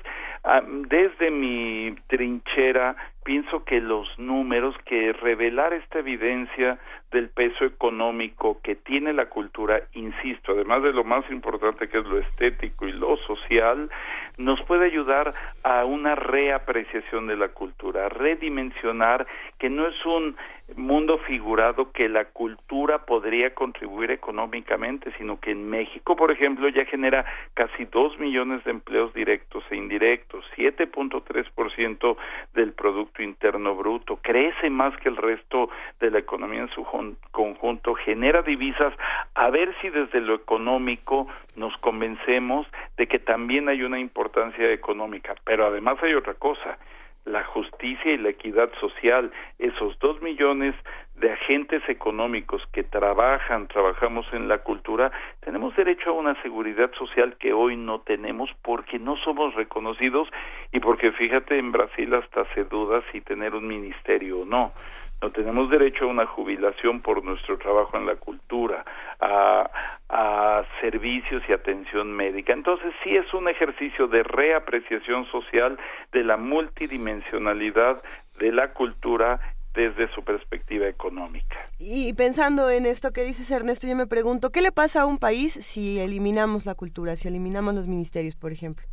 desde 0.88 1.30
mi 1.30 1.94
trinchera, 2.08 2.96
pienso 3.26 3.64
que 3.64 3.80
los 3.80 4.06
números, 4.20 4.76
que 4.84 5.12
revelar 5.12 5.72
esta 5.72 5.98
evidencia 5.98 6.78
del 7.10 7.28
peso 7.28 7.64
económico 7.64 8.60
que 8.62 8.76
tiene 8.76 9.12
la 9.12 9.26
cultura, 9.26 9.82
insisto, 9.94 10.52
además 10.52 10.84
de 10.84 10.92
lo 10.92 11.02
más 11.02 11.28
importante 11.30 11.88
que 11.88 11.98
es 11.98 12.06
lo 12.06 12.18
estético 12.18 12.86
y 12.86 12.92
lo 12.92 13.16
social, 13.16 13.90
nos 14.38 14.62
puede 14.62 14.86
ayudar 14.86 15.34
a 15.64 15.84
una 15.84 16.14
reapreciación 16.14 17.26
de 17.26 17.36
la 17.36 17.48
cultura, 17.48 18.08
redimensionar 18.08 19.26
que 19.58 19.70
no 19.70 19.88
es 19.88 20.06
un 20.06 20.36
mundo 20.74 21.18
figurado 21.18 21.92
que 21.92 22.08
la 22.08 22.26
cultura 22.26 23.06
podría 23.06 23.54
contribuir 23.54 24.10
económicamente, 24.10 25.12
sino 25.16 25.38
que 25.38 25.52
en 25.52 25.70
México, 25.70 26.16
por 26.16 26.30
ejemplo, 26.32 26.68
ya 26.68 26.84
genera 26.84 27.24
casi 27.54 27.84
dos 27.84 28.18
millones 28.18 28.64
de 28.64 28.72
empleos 28.72 29.14
directos 29.14 29.64
e 29.70 29.76
indirectos, 29.76 30.44
7.3% 30.56 32.16
del 32.54 32.72
Producto 32.72 33.15
Interno 33.22 33.74
Bruto, 33.74 34.18
crece 34.22 34.70
más 34.70 34.96
que 34.98 35.08
el 35.08 35.16
resto 35.16 35.68
de 36.00 36.10
la 36.10 36.18
economía 36.18 36.60
en 36.60 36.70
su 36.70 36.84
conjunto, 37.30 37.94
genera 37.94 38.42
divisas, 38.42 38.92
a 39.34 39.50
ver 39.50 39.74
si 39.80 39.90
desde 39.90 40.20
lo 40.20 40.34
económico 40.34 41.26
nos 41.56 41.76
convencemos 41.78 42.66
de 42.96 43.06
que 43.06 43.18
también 43.18 43.68
hay 43.68 43.82
una 43.82 43.98
importancia 43.98 44.72
económica, 44.72 45.34
pero 45.44 45.66
además 45.66 45.96
hay 46.02 46.14
otra 46.14 46.34
cosa, 46.34 46.78
la 47.26 47.44
justicia 47.44 48.12
y 48.12 48.18
la 48.18 48.30
equidad 48.30 48.70
social, 48.80 49.30
esos 49.58 49.98
dos 49.98 50.22
millones 50.22 50.74
de 51.16 51.32
agentes 51.32 51.82
económicos 51.88 52.62
que 52.72 52.84
trabajan, 52.84 53.68
trabajamos 53.68 54.26
en 54.32 54.48
la 54.48 54.58
cultura, 54.58 55.10
tenemos 55.40 55.74
derecho 55.74 56.10
a 56.10 56.12
una 56.12 56.40
seguridad 56.42 56.90
social 56.92 57.36
que 57.38 57.52
hoy 57.52 57.76
no 57.76 58.00
tenemos 58.00 58.50
porque 58.62 58.98
no 58.98 59.16
somos 59.18 59.54
reconocidos 59.54 60.28
y 60.72 60.80
porque 60.80 61.12
fíjate 61.12 61.58
en 61.58 61.72
Brasil 61.72 62.14
hasta 62.14 62.44
se 62.54 62.64
duda 62.64 63.02
si 63.10 63.20
tener 63.20 63.54
un 63.54 63.66
ministerio 63.66 64.40
o 64.40 64.44
no. 64.44 64.72
No 65.22 65.30
tenemos 65.30 65.70
derecho 65.70 66.04
a 66.04 66.08
una 66.08 66.26
jubilación 66.26 67.00
por 67.00 67.24
nuestro 67.24 67.56
trabajo 67.58 67.96
en 67.96 68.06
la 68.06 68.16
cultura, 68.16 68.84
a, 69.18 69.70
a 70.08 70.64
servicios 70.80 71.42
y 71.48 71.52
atención 71.52 72.12
médica. 72.12 72.52
Entonces 72.52 72.92
sí 73.02 73.16
es 73.16 73.32
un 73.32 73.48
ejercicio 73.48 74.08
de 74.08 74.22
reapreciación 74.22 75.26
social 75.26 75.78
de 76.12 76.22
la 76.22 76.36
multidimensionalidad 76.36 78.02
de 78.38 78.52
la 78.52 78.72
cultura 78.74 79.40
desde 79.76 80.08
su 80.14 80.24
perspectiva 80.24 80.88
económica. 80.88 81.56
Y 81.78 82.12
pensando 82.14 82.70
en 82.70 82.86
esto 82.86 83.12
que 83.12 83.22
dices 83.22 83.50
Ernesto, 83.50 83.86
yo 83.86 83.94
me 83.94 84.06
pregunto, 84.06 84.50
¿qué 84.50 84.62
le 84.62 84.72
pasa 84.72 85.02
a 85.02 85.06
un 85.06 85.18
país 85.18 85.52
si 85.52 86.00
eliminamos 86.00 86.66
la 86.66 86.74
cultura, 86.74 87.14
si 87.14 87.28
eliminamos 87.28 87.74
los 87.74 87.86
ministerios, 87.86 88.34
por 88.34 88.52
ejemplo? 88.52 88.86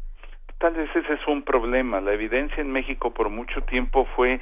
Tal 0.60 0.74
vez 0.76 0.90
ese 0.96 1.14
es 1.14 1.28
un 1.28 1.44
problema. 1.44 2.00
La 2.02 2.14
evidencia 2.14 2.62
en 2.62 2.72
México 2.72 3.12
por 3.14 3.30
mucho 3.30 3.62
tiempo 3.64 4.06
fue 4.16 4.40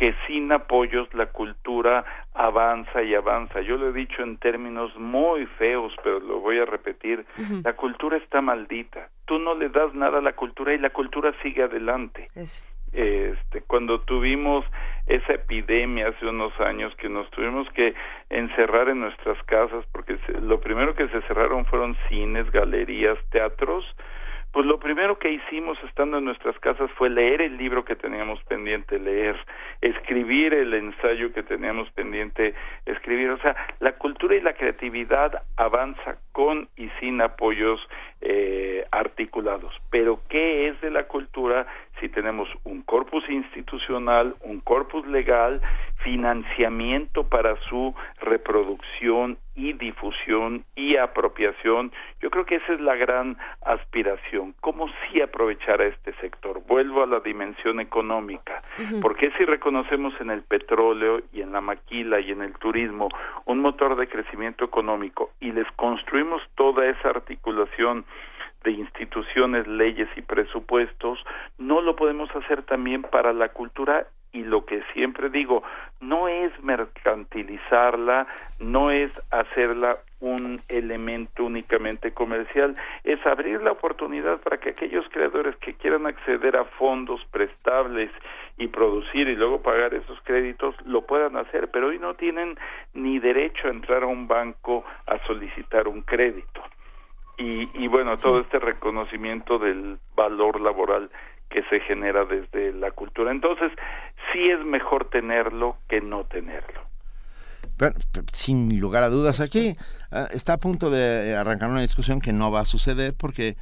que 0.00 0.14
sin 0.26 0.50
apoyos 0.50 1.12
la 1.12 1.26
cultura 1.26 2.06
avanza 2.32 3.02
y 3.02 3.14
avanza. 3.14 3.60
Yo 3.60 3.76
lo 3.76 3.90
he 3.90 3.92
dicho 3.92 4.22
en 4.22 4.38
términos 4.38 4.96
muy 4.96 5.44
feos, 5.58 5.92
pero 6.02 6.20
lo 6.20 6.40
voy 6.40 6.58
a 6.58 6.64
repetir. 6.64 7.26
La 7.62 7.74
cultura 7.74 8.16
está 8.16 8.40
maldita. 8.40 9.10
Tú 9.26 9.38
no 9.38 9.54
le 9.54 9.68
das 9.68 9.92
nada 9.92 10.20
a 10.20 10.22
la 10.22 10.32
cultura 10.32 10.72
y 10.72 10.78
la 10.78 10.88
cultura 10.88 11.34
sigue 11.42 11.64
adelante. 11.64 12.30
Este, 12.92 13.60
cuando 13.66 14.00
tuvimos 14.00 14.64
esa 15.06 15.34
epidemia 15.34 16.08
hace 16.08 16.26
unos 16.26 16.58
años 16.60 16.94
que 16.96 17.10
nos 17.10 17.30
tuvimos 17.30 17.68
que 17.74 17.94
encerrar 18.30 18.88
en 18.88 19.00
nuestras 19.00 19.36
casas 19.44 19.84
porque 19.92 20.18
lo 20.40 20.60
primero 20.60 20.94
que 20.94 21.08
se 21.08 21.20
cerraron 21.28 21.66
fueron 21.66 21.94
cines, 22.08 22.50
galerías, 22.50 23.18
teatros, 23.28 23.84
pues 24.52 24.66
lo 24.66 24.80
primero 24.80 25.18
que 25.18 25.30
hicimos 25.30 25.78
estando 25.84 26.18
en 26.18 26.24
nuestras 26.24 26.58
casas 26.58 26.90
fue 26.92 27.08
leer 27.08 27.40
el 27.40 27.56
libro 27.56 27.84
que 27.84 27.94
teníamos 27.94 28.42
pendiente 28.44 28.98
leer, 28.98 29.36
escribir 29.80 30.54
el 30.54 30.74
ensayo 30.74 31.32
que 31.32 31.42
teníamos 31.42 31.90
pendiente 31.92 32.54
escribir. 32.84 33.30
O 33.30 33.38
sea, 33.38 33.54
la 33.78 33.92
cultura 33.92 34.34
y 34.34 34.40
la 34.40 34.54
creatividad 34.54 35.42
avanza 35.56 36.18
con 36.32 36.68
y 36.76 36.88
sin 37.00 37.20
apoyos 37.20 37.80
eh, 38.20 38.84
articulados. 38.90 39.74
Pero 39.90 40.20
¿qué 40.28 40.68
es 40.68 40.80
de 40.80 40.90
la 40.90 41.04
cultura 41.04 41.66
si 42.00 42.08
tenemos 42.08 42.48
un 42.64 42.82
corpus 42.82 43.28
institucional, 43.28 44.34
un 44.40 44.60
corpus 44.60 45.06
legal, 45.06 45.60
financiamiento 46.02 47.24
para 47.28 47.56
su 47.68 47.94
reproducción 48.20 49.38
y 49.54 49.72
difusión 49.72 50.64
y 50.76 50.96
apropiación? 50.96 51.92
Yo 52.20 52.30
creo 52.30 52.44
que 52.44 52.56
esa 52.56 52.74
es 52.74 52.80
la 52.80 52.94
gran 52.94 53.38
aspiración. 53.62 54.54
¿Cómo 54.60 54.88
sí 54.88 55.20
aprovechar 55.20 55.80
a 55.80 55.86
este 55.86 56.12
sector? 56.20 56.62
Vuelvo 56.66 57.02
a 57.02 57.06
la 57.06 57.20
dimensión 57.20 57.80
económica. 57.80 58.62
¿Por 59.00 59.16
qué 59.16 59.30
si 59.38 59.44
reconocemos 59.44 60.12
en 60.20 60.30
el 60.30 60.42
petróleo 60.42 61.22
y 61.32 61.40
en 61.40 61.52
la 61.52 61.60
maquila 61.60 62.20
y 62.20 62.32
en 62.32 62.42
el 62.42 62.52
turismo 62.54 63.08
un 63.46 63.60
motor 63.60 63.96
de 63.96 64.08
crecimiento 64.08 64.64
económico 64.64 65.30
y 65.40 65.52
les 65.52 65.70
construimos 65.72 66.19
toda 66.54 66.86
esa 66.86 67.10
articulación 67.10 68.04
de 68.64 68.72
instituciones, 68.72 69.66
leyes 69.66 70.08
y 70.16 70.22
presupuestos, 70.22 71.18
no 71.58 71.80
lo 71.80 71.96
podemos 71.96 72.34
hacer 72.36 72.62
también 72.62 73.02
para 73.02 73.32
la 73.32 73.48
cultura 73.48 74.06
y 74.32 74.42
lo 74.44 74.64
que 74.64 74.82
siempre 74.92 75.28
digo, 75.28 75.62
no 76.00 76.28
es 76.28 76.52
mercantilizarla, 76.62 78.26
no 78.60 78.90
es 78.90 79.12
hacerla 79.32 79.98
un 80.20 80.60
elemento 80.68 81.44
únicamente 81.44 82.12
comercial, 82.12 82.76
es 83.02 83.24
abrir 83.26 83.62
la 83.62 83.72
oportunidad 83.72 84.38
para 84.40 84.58
que 84.58 84.70
aquellos 84.70 85.06
creadores 85.10 85.56
que 85.56 85.74
quieran 85.74 86.06
acceder 86.06 86.56
a 86.56 86.64
fondos 86.64 87.24
prestables 87.32 88.10
y 88.60 88.68
producir 88.68 89.26
y 89.26 89.34
luego 89.34 89.62
pagar 89.62 89.94
esos 89.94 90.20
créditos 90.20 90.74
lo 90.84 91.06
puedan 91.06 91.36
hacer, 91.36 91.70
pero 91.70 91.88
hoy 91.88 91.98
no 91.98 92.14
tienen 92.14 92.58
ni 92.92 93.18
derecho 93.18 93.66
a 93.66 93.70
entrar 93.70 94.02
a 94.02 94.06
un 94.06 94.28
banco 94.28 94.84
a 95.06 95.18
solicitar 95.26 95.88
un 95.88 96.02
crédito 96.02 96.62
y, 97.42 97.88
bueno, 97.88 98.18
todo 98.18 98.40
este 98.40 98.58
reconocimiento 98.58 99.58
del 99.58 99.98
valor 100.14 100.60
laboral 100.60 101.10
que 101.48 101.62
se 101.70 101.80
genera 101.80 102.26
desde 102.26 102.74
la 102.74 102.90
cultura. 102.90 103.30
Entonces, 103.30 103.72
sí 104.30 104.50
es 104.50 104.62
mejor 104.62 105.08
tenerlo 105.08 105.78
que 105.88 106.02
no 106.02 106.24
tenerlo. 106.24 106.82
sin 108.34 108.78
lugar 108.78 109.04
a 109.04 109.08
dudas, 109.08 109.40
aquí 109.40 109.74
ah, 110.12 110.28
está 110.32 110.52
a 110.52 110.58
punto 110.58 110.90
de 110.90 111.34
arrancar 111.34 111.70
una 111.70 111.80
discusión 111.80 112.20
que 112.20 112.34
no 112.34 112.50
va 112.50 112.60
a 112.60 112.66
suceder 112.66 113.14
porque 113.18 113.56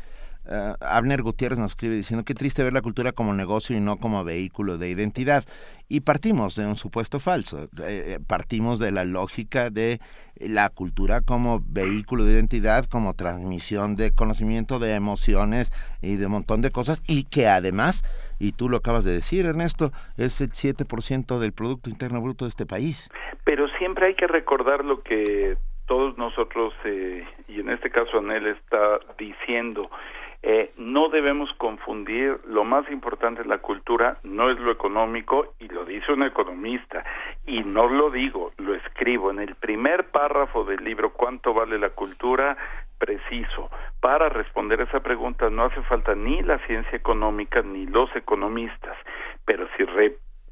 uh, 0.49 0.75
Abner 0.81 1.23
Gutiérrez 1.23 1.59
nos 1.59 1.73
escribe 1.73 1.95
diciendo 1.95 2.25
que 2.25 2.35
triste 2.35 2.63
ver 2.63 2.73
la 2.73 2.83
cultura 2.83 3.13
como 3.13 3.35
negocio 3.35 3.77
y 3.77 3.81
no 3.81 3.97
como 3.97 4.25
vehículo 4.25 4.79
de 4.79 4.91
identidad. 4.91 5.45
Y 5.89 6.01
partimos 6.01 6.55
de 6.55 6.67
un 6.67 6.77
supuesto 6.77 7.19
falso, 7.19 7.65
eh, 7.65 7.69
eh, 7.79 8.19
partimos 8.27 8.79
de 8.79 8.93
la 8.93 9.05
lógica 9.05 9.71
de 9.71 10.01
la 10.37 10.69
cultura 10.69 11.23
como 11.23 11.61
vehículo 11.67 12.25
de 12.25 12.35
identidad, 12.35 12.85
como 12.85 13.15
transmisión 13.15 13.97
de 13.97 14.15
conocimiento, 14.15 14.79
de 14.79 14.95
emociones 14.95 15.73
y 16.03 16.17
de 16.17 16.27
un 16.27 16.33
montón 16.33 16.61
de 16.61 16.71
cosas, 16.71 17.03
y 17.09 17.25
que 17.25 17.47
además, 17.47 18.05
y 18.39 18.53
tú 18.53 18.69
lo 18.69 18.77
acabas 18.77 19.05
de 19.05 19.13
decir, 19.13 19.47
Ernesto, 19.47 19.91
es 20.19 20.41
el 20.43 20.51
7% 20.51 21.39
del 21.39 21.53
Producto 21.53 21.89
Interno 21.89 22.21
Bruto 22.21 22.45
de 22.45 22.51
este 22.51 22.67
país. 22.67 23.09
Pero 23.45 23.67
siempre 23.79 24.09
hay 24.09 24.15
que 24.15 24.27
recordar 24.27 24.85
lo 24.85 25.03
que 25.03 25.57
todos 25.89 26.19
nosotros, 26.19 26.75
eh, 26.85 27.25
y 27.49 27.61
en 27.61 27.71
este 27.71 27.91
caso 27.91 28.19
Anel 28.19 28.47
está 28.47 29.01
diciendo, 29.19 29.91
eh, 30.43 30.73
no 30.77 31.09
debemos 31.09 31.53
confundir, 31.55 32.39
lo 32.47 32.65
más 32.65 32.89
importante 32.91 33.43
de 33.43 33.49
la 33.49 33.59
cultura 33.59 34.19
no 34.23 34.51
es 34.51 34.59
lo 34.59 34.71
económico, 34.71 35.55
y 35.59 35.69
lo 35.69 35.85
dice 35.85 36.13
un 36.13 36.23
economista, 36.23 37.05
y 37.47 37.63
no 37.65 37.89
lo 37.89 38.11
digo, 38.11 38.53
lo 38.59 38.75
escribo 38.75 39.31
en 39.31 39.41
el 39.41 39.55
primer 39.57 40.11
párrafo 40.11 40.65
del 40.65 40.85
libro 40.85 41.13
¿Cuánto 41.13 41.55
vale 41.55 41.79
la 41.79 41.91
cultura? 41.91 42.57
preciso. 42.99 43.71
Para 44.01 44.29
responder 44.29 44.81
esa 44.81 45.01
pregunta 45.01 45.49
no 45.51 45.65
hace 45.65 45.81
falta 45.83 46.15
ni 46.15 46.43
la 46.43 46.59
ciencia 46.67 46.97
económica 46.97 47.63
ni 47.63 47.87
los 47.87 48.15
economistas, 48.15 48.97
pero 49.45 49.69
si 49.77 49.85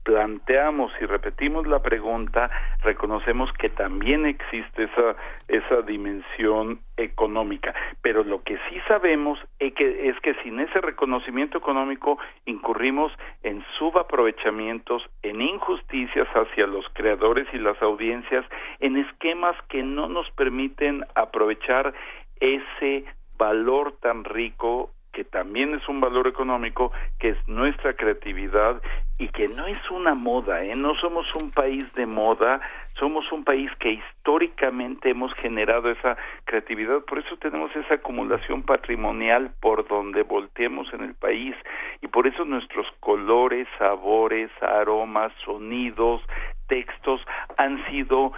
planteamos 0.07 0.93
y 1.01 1.05
repetimos 1.05 1.67
la 1.67 1.83
pregunta, 1.83 2.49
reconocemos 2.85 3.53
que 3.55 3.69
también 3.69 4.25
existe 4.25 4.85
esa, 4.85 5.17
esa 5.49 5.83
dimensión 5.83 6.79
económica. 6.97 7.75
Pero 8.03 8.23
lo 8.23 8.41
que 8.45 8.57
sí 8.69 8.81
sabemos 8.87 9.37
es 9.59 9.75
que, 9.75 10.09
es 10.09 10.19
que 10.21 10.35
sin 10.45 10.61
ese 10.61 10.81
reconocimiento 10.81 11.59
económico 11.59 12.19
incurrimos 12.45 13.11
en 13.43 13.65
subaprovechamientos, 13.77 15.03
en 15.25 15.41
injusticias 15.43 16.29
hacia 16.29 16.69
los 16.69 16.87
creadores 16.93 17.49
y 17.53 17.59
las 17.59 17.83
audiencias, 17.83 18.45
en 18.79 18.99
esquemas 18.99 19.57
que 19.69 19.83
no 19.83 20.09
nos 20.09 20.31
permiten 20.31 21.05
aprovechar 21.17 21.93
ese 22.39 23.05
valor 23.37 23.97
tan 24.01 24.23
rico 24.23 24.93
que 25.17 25.25
también 25.25 25.75
es 25.75 25.89
un 25.89 25.99
valor 25.99 26.27
económico, 26.27 26.93
que 27.19 27.31
es 27.31 27.49
nuestra 27.49 27.95
creatividad 27.95 28.83
y 29.17 29.29
que 29.29 29.49
no 29.49 29.67
es 29.67 29.91
una 29.91 30.15
moda, 30.15 30.63
¿eh? 30.63 30.77
no 30.77 30.95
somos 30.97 31.35
un 31.37 31.51
país 31.51 31.91
de 31.95 32.05
moda, 32.05 32.61
somos 32.99 33.33
un 33.33 33.43
país 33.43 33.71
que 33.81 33.93
históricamente 33.93 35.09
hemos 35.09 35.33
generado 35.33 35.91
esa 35.91 36.19
creatividad, 36.45 37.01
por 37.07 37.21
eso 37.21 37.35
tenemos 37.39 37.75
esa 37.75 37.95
acumulación 37.95 38.63
patrimonial 38.63 39.53
por 39.63 39.89
donde 39.89 40.23
volteemos 40.23 40.93
en 40.93 41.05
el 41.05 41.15
país 41.15 41.57
y 42.03 42.09
por 42.09 42.27
eso 42.27 42.45
nuestros 42.45 42.87
colores, 43.01 43.67
sabores, 43.79 44.51
aromas, 44.61 45.33
sonidos, 45.47 46.21
textos 46.69 47.23
han 47.57 47.83
sido 47.87 48.33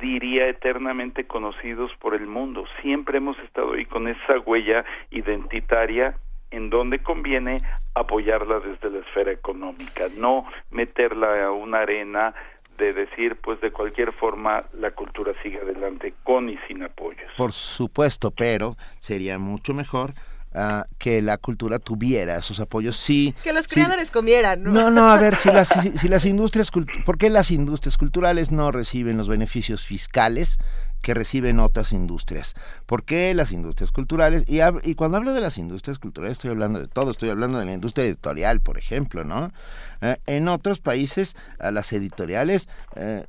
diría 0.00 0.48
eternamente 0.48 1.26
conocidos 1.26 1.90
por 2.00 2.14
el 2.14 2.26
mundo. 2.26 2.64
Siempre 2.82 3.18
hemos 3.18 3.38
estado 3.40 3.74
ahí 3.74 3.86
con 3.86 4.08
esa 4.08 4.38
huella 4.44 4.84
identitaria 5.10 6.16
en 6.50 6.70
donde 6.70 7.00
conviene 7.00 7.58
apoyarla 7.94 8.60
desde 8.60 8.90
la 8.90 8.98
esfera 9.00 9.32
económica, 9.32 10.06
no 10.16 10.46
meterla 10.70 11.46
a 11.46 11.52
una 11.52 11.80
arena 11.80 12.34
de 12.78 12.92
decir, 12.92 13.36
pues 13.36 13.60
de 13.60 13.70
cualquier 13.70 14.12
forma 14.12 14.64
la 14.72 14.90
cultura 14.92 15.32
sigue 15.42 15.58
adelante 15.58 16.14
con 16.24 16.48
y 16.48 16.58
sin 16.66 16.82
apoyos. 16.82 17.30
Por 17.36 17.52
supuesto, 17.52 18.30
pero 18.30 18.74
sería 19.00 19.38
mucho 19.38 19.74
mejor 19.74 20.12
que 20.98 21.22
la 21.22 21.38
cultura 21.38 21.78
tuviera 21.78 22.36
esos 22.36 22.58
apoyos. 22.60 22.96
Sí, 22.96 23.34
que 23.44 23.52
los 23.52 23.68
creadores 23.68 24.10
comieran. 24.10 24.62
¿no? 24.64 24.72
no, 24.72 24.90
no, 24.90 25.10
a 25.10 25.18
ver, 25.18 25.36
si 25.36 25.48
las, 25.50 25.68
si, 25.96 26.08
las 26.08 26.24
industrias, 26.24 26.70
¿por 27.04 27.18
qué 27.18 27.30
las 27.30 27.50
industrias 27.50 27.96
culturales 27.96 28.50
no 28.50 28.72
reciben 28.72 29.16
los 29.16 29.28
beneficios 29.28 29.84
fiscales 29.84 30.58
que 31.02 31.14
reciben 31.14 31.60
otras 31.60 31.92
industrias? 31.92 32.54
¿Por 32.86 33.04
qué 33.04 33.32
las 33.34 33.52
industrias 33.52 33.92
culturales? 33.92 34.44
Y, 34.48 34.58
y 34.82 34.94
cuando 34.96 35.18
hablo 35.18 35.32
de 35.32 35.40
las 35.40 35.56
industrias 35.56 35.98
culturales 35.98 36.32
estoy 36.32 36.50
hablando 36.50 36.80
de 36.80 36.88
todo, 36.88 37.12
estoy 37.12 37.30
hablando 37.30 37.58
de 37.58 37.66
la 37.66 37.72
industria 37.72 38.04
editorial, 38.04 38.60
por 38.60 38.76
ejemplo, 38.76 39.24
¿no? 39.24 39.52
Eh, 40.00 40.16
en 40.26 40.48
otros 40.48 40.80
países, 40.80 41.36
a 41.58 41.70
las 41.70 41.92
editoriales 41.92 42.68
eh, 42.96 43.24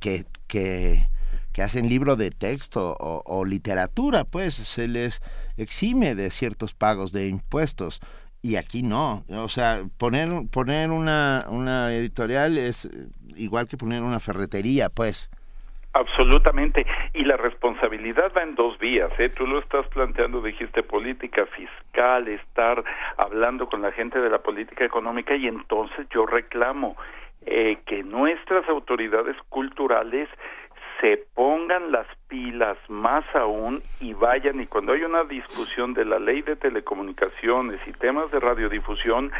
que... 0.00 0.26
que 0.48 1.06
que 1.54 1.62
hacen 1.62 1.88
libro 1.88 2.16
de 2.16 2.32
texto 2.32 2.96
o, 2.98 3.44
literatura, 3.44 4.24
pues 4.24 4.54
se 4.54 4.88
les 4.88 5.22
exime 5.56 6.14
de 6.14 6.30
ciertos 6.30 6.74
pagos 6.74 7.12
de 7.12 7.28
impuestos 7.28 8.00
y 8.42 8.56
aquí 8.56 8.82
no. 8.82 9.24
O 9.30 9.48
sea, 9.48 9.82
poner, 9.98 10.28
poner 10.52 10.90
una, 10.90 11.46
una 11.48 11.94
editorial 11.94 12.58
es 12.58 12.88
igual 13.36 13.66
que 13.66 13.76
poner 13.76 14.02
una 14.02 14.20
ferretería, 14.20 14.90
pues. 14.90 15.30
Absolutamente. 15.94 16.84
Y 17.14 17.24
la 17.24 17.36
responsabilidad 17.36 18.32
va 18.36 18.42
en 18.42 18.56
dos 18.56 18.76
vías. 18.78 19.10
¿eh? 19.18 19.28
Tú 19.28 19.46
lo 19.46 19.60
estás 19.60 19.86
planteando, 19.88 20.42
dijiste 20.42 20.82
política 20.82 21.46
fiscal, 21.46 22.28
estar 22.28 22.84
hablando 23.16 23.68
con 23.68 23.80
la 23.80 23.92
gente 23.92 24.20
de 24.20 24.28
la 24.28 24.38
política 24.38 24.84
económica 24.84 25.36
y 25.36 25.46
entonces 25.46 26.06
yo 26.10 26.26
reclamo 26.26 26.96
eh, 27.46 27.78
que 27.86 28.02
nuestras 28.02 28.68
autoridades 28.68 29.36
culturales 29.48 30.28
se 31.04 31.18
pongan 31.34 31.92
las 31.92 32.06
pilas 32.28 32.78
más 32.88 33.26
aún 33.34 33.82
y 34.00 34.14
vayan 34.14 34.58
y 34.62 34.66
cuando 34.66 34.94
hay 34.94 35.02
una 35.02 35.24
discusión 35.24 35.92
de 35.92 36.06
la 36.06 36.18
ley 36.18 36.40
de 36.40 36.56
telecomunicaciones 36.56 37.78
y 37.86 37.92
temas 37.92 38.30
de 38.30 38.40
radiodifusión 38.40 39.30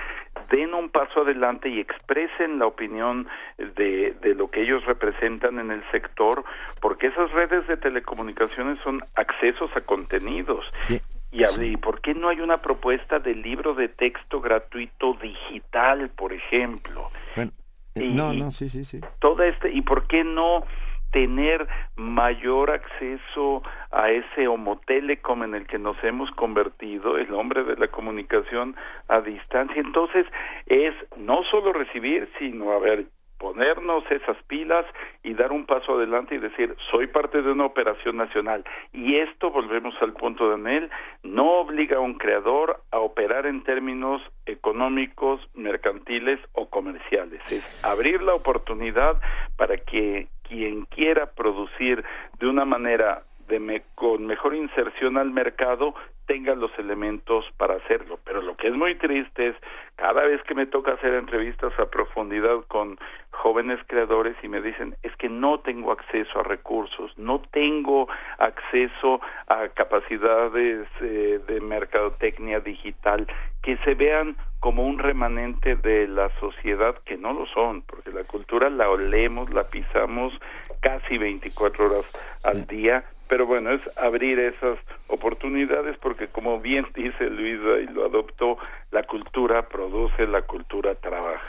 den 0.51 0.75
un 0.75 0.91
paso 0.91 1.23
adelante 1.23 1.71
y 1.71 1.81
expresen 1.81 2.59
la 2.59 2.67
opinión 2.67 3.27
de, 3.57 4.15
de 4.21 4.35
lo 4.35 4.51
que 4.51 4.61
ellos 4.61 4.85
representan 4.85 5.59
en 5.59 5.71
el 5.71 5.83
sector 5.91 6.45
porque 6.83 7.07
esas 7.07 7.33
redes 7.33 7.67
de 7.67 7.79
telecomunicaciones 7.79 8.79
son 8.85 9.03
accesos 9.15 9.71
a 9.75 9.81
contenidos. 9.81 10.67
Y, 11.33 11.43
y 11.65 11.77
por 11.79 12.03
qué 12.03 12.13
no 12.13 12.29
hay 12.29 12.41
una 12.41 12.61
propuesta 12.61 13.21
de 13.21 13.35
libro 13.35 13.73
de 13.73 13.89
texto 13.89 14.43
gratuito 14.43 15.15
digital 15.15 16.11
por 16.11 16.35
ejemplo 16.35 17.11
Bueno, 17.35 17.53
eh, 17.95 18.11
no, 18.13 18.35
no, 18.35 18.51
sí, 18.51 18.69
sí, 18.69 18.85
sí. 18.85 19.01
toda 19.19 19.47
este 19.47 19.73
y 19.73 19.81
por 19.81 20.07
qué 20.07 20.25
no 20.25 20.65
tener 21.15 21.69
mayor 21.95 22.73
acceso 22.73 23.63
a 23.93 24.11
ese 24.11 24.49
homotelecom 24.49 25.45
en 25.45 25.55
el 25.55 25.67
que 25.69 25.79
nos 25.79 25.97
hemos 26.03 26.29
convertido, 26.33 27.17
el 27.17 27.33
hombre 27.33 27.63
de 27.63 27.77
la 27.77 27.87
comunicación 27.87 28.75
a 29.07 29.21
distancia. 29.21 29.81
Entonces, 29.81 30.27
es 30.67 30.93
no 31.17 31.45
solo 31.45 31.73
recibir, 31.73 32.29
sino, 32.41 32.73
a 32.73 32.81
ver, 32.81 33.05
ponernos 33.39 34.03
esas 34.11 34.37
pilas 34.49 34.85
y 35.23 35.35
dar 35.35 35.53
un 35.53 35.67
paso 35.67 35.95
adelante 35.95 36.35
y 36.35 36.39
decir, 36.39 36.75
soy 36.91 37.07
parte 37.07 37.43
de 37.43 37.53
una 37.53 37.67
operación 37.67 38.17
nacional. 38.17 38.65
Y 38.93 39.15
esto, 39.15 39.53
volvemos 39.53 39.95
al 40.01 40.15
punto 40.15 40.49
de 40.49 40.55
Anel, 40.55 40.91
no 41.23 41.61
obliga 41.61 41.99
a 41.99 42.01
un 42.01 42.15
creador 42.15 42.81
a 42.91 42.99
operar 42.99 43.47
en 43.47 43.63
términos 43.63 44.21
económicos, 44.47 45.41
mercantiles 45.55 46.41
o 46.55 46.69
comerciales. 46.69 47.41
Es 47.53 47.85
abrir 47.85 48.21
la 48.21 48.35
oportunidad 48.35 49.21
para 49.57 49.77
que 49.77 50.27
quien 50.49 50.85
quiera 50.87 51.27
producir 51.27 52.05
de 52.39 52.47
una 52.49 52.65
manera 52.65 53.23
de 53.49 53.59
me- 53.61 53.83
con 53.95 54.27
mejor 54.27 54.55
inserción 54.55 55.19
al 55.19 55.31
mercado 55.31 55.95
tenga 56.27 56.55
los 56.55 56.71
elementos 56.79 57.45
para 57.59 57.75
hacerlo. 57.75 58.19
Pero 58.25 58.41
lo 58.41 58.57
que 58.57 58.69
es 58.69 58.75
muy 58.75 58.95
triste 58.95 59.49
es 59.49 59.57
cada 59.97 60.23
vez 60.25 60.43
que 60.45 60.55
me 60.55 60.65
toca 60.65 60.93
hacer 60.93 61.13
entrevistas 61.13 61.79
a 61.79 61.91
profundidad 61.91 62.63
con 62.69 62.99
jóvenes 63.33 63.79
creadores 63.87 64.35
y 64.43 64.49
me 64.49 64.63
dicen 64.63 64.97
es 65.03 65.15
que 65.17 65.29
no 65.29 65.61
tengo 65.61 65.93
acceso 65.93 66.41
a 66.41 66.43
recursos, 66.43 67.13
no 67.19 67.43
tengo 67.53 68.09
acceso 68.39 69.21
a 69.49 69.69
capacidades 69.69 70.89
eh, 71.03 71.41
de 71.47 71.61
mercadotecnia 71.61 72.61
digital 72.61 73.27
que 73.63 73.77
se 73.79 73.95
vean 73.95 74.37
como 74.65 74.87
un 74.87 74.99
remanente 74.99 75.77
de 75.77 76.09
la 76.09 76.31
sociedad 76.41 76.95
que 77.05 77.19
no 77.19 77.35
lo 77.35 77.45
son, 77.45 77.83
porque 77.83 78.11
la 78.11 78.25
cultura 78.25 78.71
la 78.71 78.89
olemos, 78.89 79.53
la 79.53 79.65
pisamos 79.65 80.33
casi 80.81 81.19
24 81.19 81.85
horas 81.85 82.07
al 82.45 82.67
día, 82.67 83.05
pero 83.29 83.47
bueno, 83.47 83.71
es 83.73 83.81
abrir 83.97 84.39
esas 84.39 84.79
oportunidades 85.09 85.97
porque 85.99 86.29
como 86.29 86.61
bien 86.61 86.87
dice 86.95 87.31
Luisa 87.31 87.79
y 87.83 87.93
lo 87.93 88.07
adoptó, 88.07 88.59
la 88.91 89.03
cultura 89.05 89.69
produce, 89.69 90.27
la 90.27 90.43
cultura 90.43 90.95
trabaja. 90.95 91.41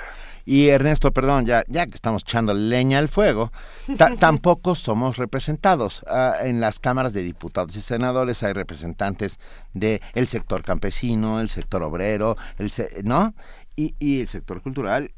Y 0.48 0.70
Ernesto, 0.70 1.12
perdón, 1.12 1.46
ya, 1.48 1.64
ya 1.68 1.88
que 1.88 1.96
estamos 1.96 2.22
echando 2.22 2.54
leña 2.54 3.00
al 3.00 3.08
fuego, 3.10 3.52
ta- 3.98 4.16
tampoco 4.20 4.76
somos 4.76 5.18
representados. 5.18 6.04
Ah, 6.08 6.36
en 6.44 6.60
las 6.62 6.78
cámaras 6.80 7.14
de 7.14 7.24
diputados 7.24 7.76
y 7.76 7.82
senadores 7.82 8.44
hay 8.44 8.54
representantes 8.54 9.40
del 9.74 10.02
el 10.14 10.28
sector 10.28 10.62
campesino, 10.64 11.42
el 11.42 11.50
sector 11.50 11.82
obrero, 11.82 12.36
el 12.60 12.70
se- 12.70 13.02
¿no? 13.04 13.34
Y, 13.76 13.96
y 14.00 14.22
el 14.22 14.28
sector 14.28 14.62
cultural, 14.62 15.12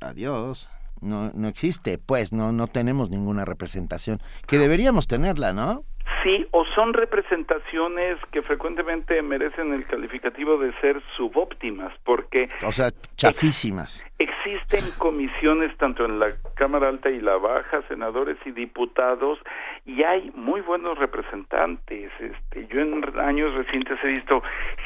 adiós, 0.00 0.68
no, 1.00 1.30
no 1.34 1.48
existe, 1.48 1.98
pues 1.98 2.32
no, 2.32 2.52
no 2.52 2.66
tenemos 2.66 3.10
ninguna 3.10 3.44
representación, 3.44 4.18
que 4.46 4.58
deberíamos 4.58 5.06
tenerla, 5.06 5.52
¿no? 5.52 5.84
Sí, 6.22 6.46
o 6.50 6.66
son 6.74 6.92
representaciones 6.92 8.18
que 8.30 8.42
frecuentemente 8.42 9.22
merecen 9.22 9.72
el 9.72 9.86
calificativo 9.86 10.58
de 10.58 10.72
ser 10.80 11.00
subóptimas, 11.16 11.94
porque 12.04 12.48
O 12.62 12.72
sea, 12.72 12.90
chafísimas. 13.16 14.04
existen 14.18 14.84
comisiones 14.98 15.74
tanto 15.78 16.04
en 16.04 16.18
la 16.18 16.32
Cámara 16.56 16.88
Alta 16.88 17.10
y 17.10 17.20
la 17.20 17.36
Baja, 17.36 17.80
senadores 17.88 18.36
y 18.44 18.50
diputados, 18.50 19.38
y 19.86 20.02
hay 20.02 20.30
muy 20.34 20.60
buenos 20.60 20.98
representantes. 20.98 22.10
Este, 22.20 22.66
yo 22.66 22.80
en 22.80 23.02
años 23.18 23.54
recientes 23.54 23.98
he 24.02 24.08
visto 24.08 24.42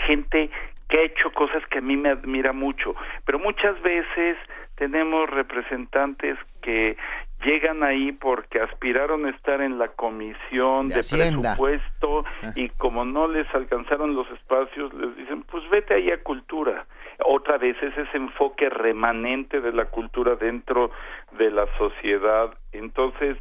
gente 0.07 0.51
que 0.89 0.99
ha 0.99 1.03
hecho 1.03 1.33
cosas 1.33 1.65
que 1.71 1.79
a 1.79 1.81
mí 1.81 1.97
me 1.97 2.11
admira 2.11 2.53
mucho, 2.53 2.95
pero 3.25 3.41
muchas 3.41 3.81
veces 3.83 4.37
tenemos 4.77 5.29
representantes 5.31 6.39
que 6.63 6.97
llegan 7.45 7.83
ahí 7.83 8.13
porque 8.13 8.61
aspiraron 8.61 9.27
a 9.27 9.31
estar 9.31 9.61
en 9.61 9.79
la 9.79 9.89
comisión 9.89 10.89
De 10.89 10.95
presupuesto 10.95 12.25
y 12.55 12.71
como 12.71 13.05
no 13.05 13.29
les 13.29 13.47
alcanzaron 13.55 14.15
los 14.15 14.31
espacios 14.31 14.95
les 14.95 15.15
dicen 15.17 15.43
pues 15.43 15.69
vete 15.71 15.95
ahí 15.95 16.11
a 16.11 16.23
cultura 16.23 16.87
otra 17.25 17.59
vez 17.59 17.77
es 17.83 17.97
ese 17.97 18.17
enfoque 18.17 18.69
remanente 18.69 19.61
de 19.61 19.73
la 19.73 19.87
cultura 19.87 20.37
dentro 20.37 20.91
de 21.39 21.51
la 21.51 21.67
sociedad. 21.79 22.55
Entonces 22.73 23.37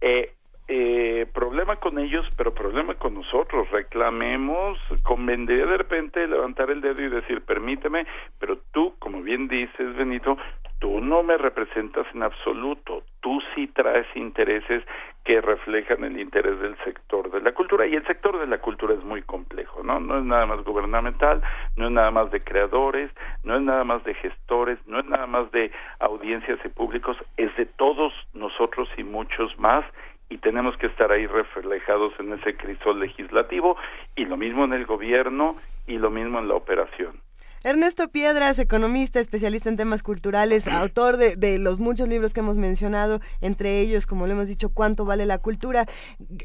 eh, 0.00 0.32
eh, 0.68 1.26
problema 1.32 1.76
con 1.76 1.98
ellos, 1.98 2.26
pero 2.36 2.54
problema 2.54 2.94
con 2.94 3.14
nosotros. 3.14 3.70
Reclamemos, 3.70 4.78
convendría 5.02 5.66
de 5.66 5.78
repente 5.78 6.26
levantar 6.26 6.70
el 6.70 6.80
dedo 6.80 7.02
y 7.02 7.08
decir, 7.08 7.42
permíteme, 7.42 8.06
pero 8.38 8.58
tú, 8.72 8.94
como 8.98 9.22
bien 9.22 9.48
dices, 9.48 9.96
Benito, 9.96 10.36
tú 10.78 11.00
no 11.00 11.22
me 11.22 11.36
representas 11.36 12.06
en 12.14 12.22
absoluto. 12.22 13.02
Tú 13.20 13.40
sí 13.54 13.66
traes 13.68 14.06
intereses 14.14 14.84
que 15.24 15.40
reflejan 15.40 16.04
el 16.04 16.18
interés 16.18 16.58
del 16.60 16.76
sector 16.84 17.30
de 17.30 17.40
la 17.40 17.52
cultura 17.52 17.86
y 17.86 17.94
el 17.94 18.06
sector 18.06 18.38
de 18.38 18.46
la 18.46 18.58
cultura 18.58 18.94
es 18.94 19.04
muy 19.04 19.22
complejo, 19.22 19.82
¿no? 19.82 20.00
No 20.00 20.18
es 20.18 20.24
nada 20.24 20.46
más 20.46 20.64
gubernamental, 20.64 21.42
no 21.76 21.86
es 21.86 21.92
nada 21.92 22.10
más 22.10 22.30
de 22.30 22.40
creadores, 22.40 23.10
no 23.44 23.56
es 23.56 23.62
nada 23.62 23.84
más 23.84 24.02
de 24.04 24.14
gestores, 24.14 24.78
no 24.86 25.00
es 25.00 25.06
nada 25.06 25.26
más 25.26 25.50
de 25.52 25.70
audiencias 25.98 26.58
y 26.64 26.68
públicos, 26.68 27.16
es 27.36 27.54
de 27.56 27.66
todos 27.66 28.12
nosotros 28.32 28.88
y 28.96 29.04
muchos 29.04 29.58
más 29.58 29.84
y 30.30 30.38
tenemos 30.38 30.76
que 30.76 30.86
estar 30.86 31.10
ahí 31.10 31.26
reflejados 31.26 32.12
en 32.18 32.32
ese 32.34 32.56
crisol 32.56 33.00
legislativo 33.00 33.76
y 34.14 34.24
lo 34.26 34.36
mismo 34.36 34.64
en 34.64 34.74
el 34.74 34.86
gobierno 34.86 35.56
y 35.86 35.98
lo 35.98 36.10
mismo 36.10 36.38
en 36.38 36.48
la 36.48 36.54
operación. 36.54 37.20
Ernesto 37.68 38.08
Piedras, 38.08 38.58
economista, 38.58 39.20
especialista 39.20 39.68
en 39.68 39.76
temas 39.76 40.02
culturales, 40.02 40.66
autor 40.68 41.18
de, 41.18 41.36
de 41.36 41.58
los 41.58 41.78
muchos 41.78 42.08
libros 42.08 42.32
que 42.32 42.40
hemos 42.40 42.56
mencionado, 42.56 43.20
entre 43.42 43.80
ellos, 43.80 44.06
como 44.06 44.26
lo 44.26 44.32
hemos 44.32 44.48
dicho, 44.48 44.70
¿Cuánto 44.70 45.04
vale 45.04 45.26
la 45.26 45.38
cultura? 45.38 45.86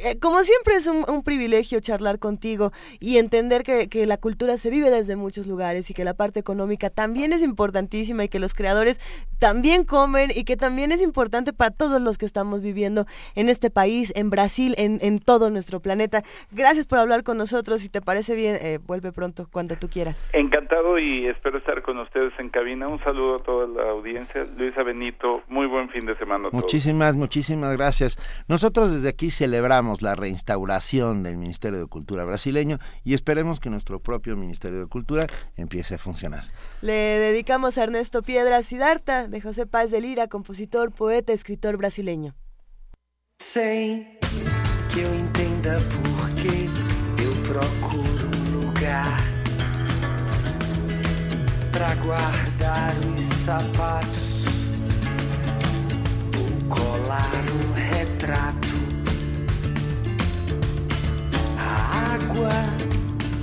Eh, 0.04 0.20
como 0.20 0.44
siempre 0.44 0.76
es 0.76 0.88
un, 0.88 1.06
un 1.08 1.24
privilegio 1.24 1.80
charlar 1.80 2.20
contigo 2.20 2.74
y 3.00 3.18
entender 3.18 3.64
que, 3.64 3.88
que 3.88 4.06
la 4.06 4.18
cultura 4.18 4.58
se 4.58 4.70
vive 4.70 4.90
desde 4.90 5.16
muchos 5.16 5.48
lugares 5.48 5.90
y 5.90 5.94
que 5.94 6.04
la 6.04 6.14
parte 6.14 6.40
económica 6.40 6.90
también 6.90 7.32
es 7.32 7.41
importantísima 7.41 8.24
y 8.24 8.30
que 8.30 8.40
los 8.40 8.54
creadores 8.54 9.00
también 9.40 9.84
comen 9.84 10.32
y 10.34 10.44
que 10.44 10.58
también 10.58 10.91
es 10.91 11.02
importante 11.02 11.54
para 11.54 11.72
todos 11.72 12.02
los 12.02 12.18
que 12.18 12.26
estamos 12.26 12.62
viviendo 12.62 13.06
en 13.36 13.50
este 13.50 13.70
país, 13.70 14.12
en 14.16 14.30
Brasil, 14.30 14.74
en, 14.78 14.98
en 15.02 15.20
todo 15.20 15.50
nuestro 15.50 15.80
planeta. 15.80 16.24
Gracias 16.52 16.86
por 16.86 17.00
hablar 17.00 17.24
con 17.24 17.38
nosotros. 17.38 17.82
Si 17.82 17.90
te 17.90 18.02
parece 18.02 18.36
bien, 18.36 18.58
eh, 18.60 18.80
vuelve 18.86 19.12
pronto 19.12 19.48
cuando 19.52 19.76
tú 19.76 19.90
quieras. 19.90 20.28
Encantado 20.34 20.98
y 20.98 21.12
espero 21.27 21.57
estar 21.57 21.81
con 21.81 21.99
ustedes 21.99 22.34
en 22.40 22.49
cabina. 22.49 22.88
Un 22.88 22.99
saludo 23.03 23.35
a 23.35 23.40
toda 23.40 23.68
la 23.68 23.91
audiencia. 23.91 24.45
Luisa 24.57 24.84
Benito, 24.84 25.44
muy 25.48 25.68
buen 25.68 25.90
fin 25.90 26.06
de 26.06 26.15
semana 26.18 26.48
a 26.48 26.52
todos. 26.52 26.64
Muchísimas, 26.64 27.15
muchísimas 27.15 27.76
gracias. 27.77 28.18
Nosotros 28.48 28.91
desde 28.91 29.10
aquí 29.10 29.31
celebramos 29.31 30.02
la 30.02 30.15
reinstauración 30.15 31.23
del 31.23 31.38
Ministerio 31.38 31.80
de 31.80 31.88
Cultura 31.88 32.26
brasileño 32.26 32.80
y 33.03 33.14
esperemos 33.14 33.60
que 33.60 33.69
nuestro 33.69 33.99
propio 33.99 34.35
Ministerio 34.35 34.80
de 34.80 34.88
Cultura 34.88 35.27
empiece 35.56 35.95
a 35.95 35.98
funcionar. 35.98 36.44
Le 36.81 36.94
dedicamos 36.94 37.77
a 37.77 37.84
Ernesto 37.84 38.22
Piedra 38.23 38.64
Sidarta, 38.64 39.27
de 39.27 39.41
José 39.41 39.65
Paz 39.65 39.91
de 39.91 40.02
Lira, 40.02 40.27
compositor, 40.27 40.91
poeta, 40.91 41.34
escritor 41.34 41.77
brasileño. 41.77 42.34
Sem 43.40 44.18
que 44.94 45.02
eu 45.02 45.14
entenda 45.14 45.76
por 45.91 46.30
que 46.40 46.69
eu 47.22 47.34
procuro 47.48 48.30
um 48.38 48.68
lugar 48.68 49.32
pra 51.74 51.95
guardar 51.95 52.94
os 53.14 53.24
sapatos 53.44 54.45
ou 56.38 56.70
colar 56.70 57.44
um 57.50 57.74
retrato. 57.74 58.76
A 61.58 62.14
água 62.14 62.52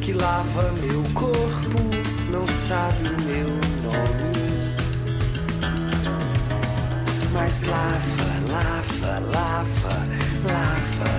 que 0.01 0.13
lava 0.13 0.73
meu 0.81 1.03
corpo 1.13 1.83
não 2.31 2.47
sabe 2.69 3.09
o 3.09 3.21
meu 3.27 3.49
nome. 3.83 4.31
Mas 7.33 7.63
lava, 7.65 8.31
lava, 8.49 9.19
lava, 9.33 10.05
lava. 10.49 11.11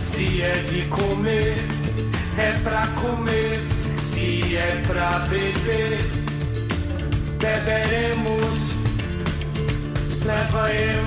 Se 0.00 0.42
é 0.42 0.64
de 0.68 0.84
comer, 0.86 1.58
é 2.36 2.52
pra 2.58 2.88
comer. 3.00 3.77
É 4.40 4.82
pra 4.86 5.18
beber, 5.28 5.98
beberemos. 7.38 8.58
Leva 10.24 10.72
eu, 10.72 11.04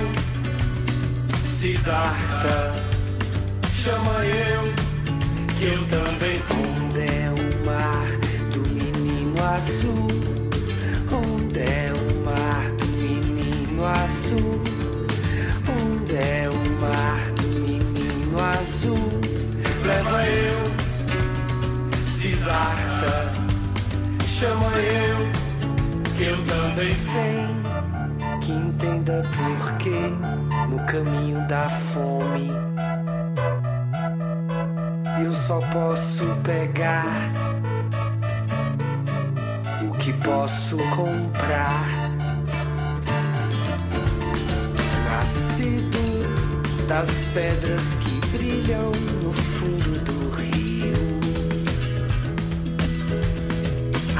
Siddhartha, 1.46 2.74
chama 3.72 4.24
eu, 4.24 4.62
que 5.58 5.64
eu 5.64 5.86
também 5.86 6.42
onde 6.50 7.00
é 7.00 7.30
o 7.30 7.64
mar 7.64 8.06
do 8.52 8.60
menino 8.68 9.34
azul, 9.44 10.08
onde 11.10 11.60
é 11.60 11.92
o 11.94 12.24
mar 12.24 12.70
do 12.72 12.86
menino 12.98 13.84
azul, 13.86 14.62
onde 15.68 16.16
é 16.16 16.48
o 16.50 16.80
mar 16.80 17.32
do 17.32 17.48
menino 17.60 18.38
azul, 18.38 19.08
leva 19.84 20.26
eu, 20.26 20.61
Chama 24.26 24.72
eu, 24.78 25.18
que 26.16 26.24
eu 26.24 26.44
também 26.46 26.92
sei 26.96 27.46
que 28.40 28.52
entenda 28.52 29.20
por 29.36 29.76
que 29.76 30.12
no 30.68 30.84
caminho 30.86 31.46
da 31.46 31.68
fome 31.68 32.50
eu 35.22 35.32
só 35.32 35.60
posso 35.72 36.26
pegar 36.42 37.06
o 39.88 39.92
que 39.98 40.12
posso 40.14 40.76
comprar. 40.96 41.86
Nascido 45.04 46.86
das 46.88 47.08
pedras 47.32 47.94
que 48.02 48.36
brilham 48.36 48.90
no 49.22 49.32
fundo 49.32 50.04
do 50.04 50.11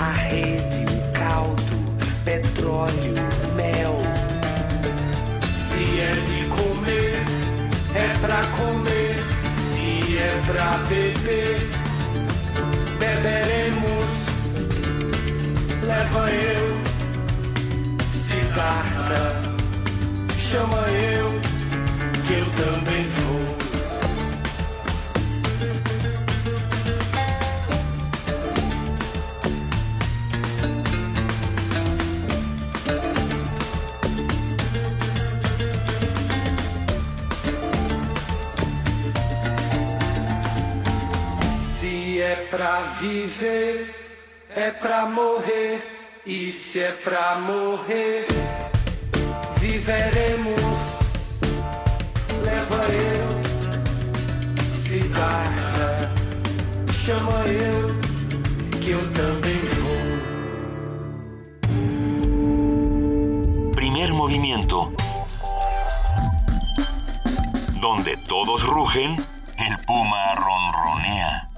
a 0.02 0.10
rede, 0.10 0.84
o 0.84 1.12
caldo, 1.12 1.76
petróleo, 2.24 3.14
mel. 3.54 3.96
Se 5.54 6.00
é 6.00 6.12
de 6.28 6.48
comer, 6.48 7.22
é 7.94 8.18
pra 8.20 8.42
comer. 8.58 9.16
Se 9.58 10.18
é 10.18 10.42
pra 10.46 10.78
beber, 10.88 11.70
beberemos. 12.98 14.10
Leva 15.86 16.30
eu, 16.30 16.80
Siddhartha. 18.12 19.22
Chama 20.38 20.82
eu, 20.90 21.40
que 22.26 22.34
eu 22.34 22.46
também 22.50 23.08
vou. 23.08 23.31
É 42.32 42.36
pra 42.46 42.80
viver, 42.98 43.94
é 44.48 44.70
pra 44.70 45.04
morrer. 45.04 45.86
E 46.24 46.50
se 46.52 46.80
é 46.80 46.92
pra 46.92 47.36
morrer, 47.36 48.26
viveremos. 49.56 50.80
Leva 52.44 52.84
eu, 53.10 53.42
Siddhartha. 54.72 56.10
Chama 57.04 57.44
eu, 57.48 58.00
que 58.80 58.90
eu 58.92 59.12
também 59.12 59.60
vou. 59.80 60.02
Primer 63.74 64.12
movimiento. 64.12 64.94
Donde 67.80 68.16
todos 68.28 68.62
rugen, 68.62 69.16
el 69.58 69.76
puma 69.86 70.34
ronronea. 70.34 71.51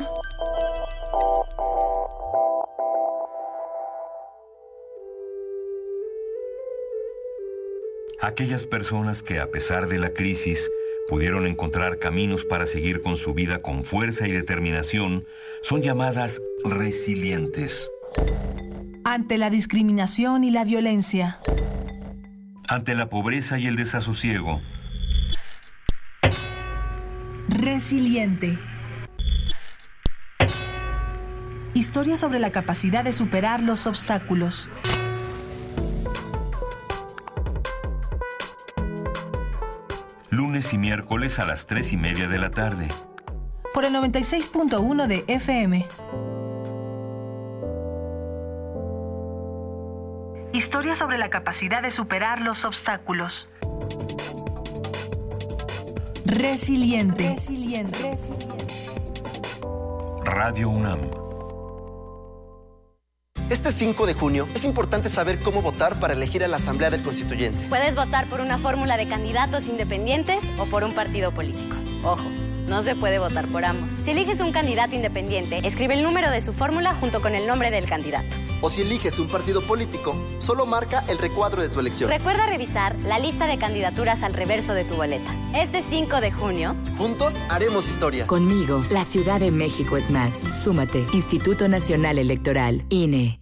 Aquellas 8.21 8.65
personas 8.65 9.23
que 9.23 9.39
a 9.39 9.51
pesar 9.51 9.87
de 9.87 9.99
la 9.99 10.15
crisis 10.15 10.71
pudieron 11.09 11.47
encontrar 11.47 11.99
caminos 11.99 12.45
para 12.45 12.65
seguir 12.65 13.03
con 13.03 13.17
su 13.17 13.35
vida 13.35 13.59
con 13.59 13.85
fuerza 13.85 14.27
y 14.27 14.33
determinación 14.33 15.27
son 15.63 15.83
llamadas 15.83 16.41
resilientes. 16.65 17.91
Ante 19.05 19.37
la 19.37 19.51
discriminación 19.51 20.43
y 20.43 20.51
la 20.51 20.65
violencia. 20.65 21.39
Ante 22.67 22.95
la 22.95 23.11
pobreza 23.11 23.59
y 23.59 23.67
el 23.67 23.77
desasosiego, 23.77 24.61
Resiliente. 27.49 28.59
Historia 31.75 32.17
sobre 32.17 32.39
la 32.39 32.51
capacidad 32.51 33.05
de 33.05 33.13
superar 33.13 33.61
los 33.61 33.87
obstáculos. 33.87 34.69
lunes 40.35 40.73
y 40.73 40.79
miércoles 40.79 41.39
a 41.39 41.47
las 41.47 41.67
3 41.67 41.93
y 41.93 41.97
media 41.97 42.29
de 42.29 42.39
la 42.39 42.51
tarde. 42.51 42.89
Por 43.73 43.85
el 43.85 43.95
96.1 43.95 45.07
de 45.07 45.25
FM. 45.29 45.87
Historia 50.53 50.95
sobre 50.95 51.19
la 51.19 51.31
capacidad 51.31 51.83
de 51.83 51.91
superar 51.91 52.41
los 52.41 52.65
obstáculos. 52.65 53.49
Resiliente. 56.25 57.31
Resiliente. 57.31 58.17
Radio 60.25 60.69
UNAM. 60.69 61.24
Este 63.51 63.73
5 63.73 64.07
de 64.07 64.15
junio 64.15 64.49
es 64.55 64.65
importante 64.65 65.11
saber 65.11 65.39
cómo 65.39 65.61
votar 65.61 66.01
para 66.01 66.15
elegir 66.15 66.43
a 66.45 66.49
la 66.49 66.57
Asamblea 66.57 66.89
del 66.89 67.03
Constituyente. 67.03 67.67
Puedes 67.69 67.95
votar 67.95 68.27
por 68.27 68.41
una 68.41 68.57
fórmula 68.57 68.97
de 68.97 69.07
candidatos 69.07 69.69
independientes 69.69 70.51
o 70.59 70.65
por 70.65 70.83
un 70.83 70.95
partido 70.95 71.31
político. 71.31 71.77
Ojo, 72.03 72.25
no 72.69 72.81
se 72.81 72.97
puede 72.97 73.19
votar 73.19 73.47
por 73.49 73.67
ambos. 73.67 73.93
Si 73.93 74.13
eliges 74.13 74.41
un 74.41 74.51
candidato 74.51 74.95
independiente, 74.95 75.61
escribe 75.63 75.93
el 75.93 76.03
número 76.03 76.31
de 76.31 76.41
su 76.41 76.55
fórmula 76.55 76.95
junto 76.95 77.21
con 77.21 77.35
el 77.35 77.47
nombre 77.47 77.71
del 77.71 77.85
candidato. 77.85 78.35
O 78.65 78.71
si 78.71 78.81
eliges 78.81 79.19
un 79.19 79.29
partido 79.29 79.61
político, 79.61 80.17
solo 80.39 80.65
marca 80.65 81.05
el 81.09 81.19
recuadro 81.19 81.61
de 81.61 81.69
tu 81.69 81.81
elección. 81.81 82.09
Recuerda 82.09 82.47
revisar 82.47 82.97
la 83.03 83.19
lista 83.19 83.47
de 83.47 83.59
candidaturas 83.59 84.23
al 84.23 84.33
reverso 84.33 84.73
de 84.73 84.85
tu 84.85 84.95
boleta. 84.95 85.37
Este 85.55 85.83
5 85.83 86.23
de 86.23 86.33
junio, 86.33 86.75
juntos 86.97 87.45
haremos 87.51 87.87
historia. 87.87 88.27
Conmigo, 88.27 88.83
la 88.89 89.05
Ciudad 89.05 89.39
de 89.39 89.51
México 89.51 89.99
es 89.99 90.09
más. 90.09 90.33
Súmate. 90.33 91.05
Instituto 91.13 91.69
Nacional 91.69 92.17
Electoral, 92.17 92.87
INE. 92.89 93.39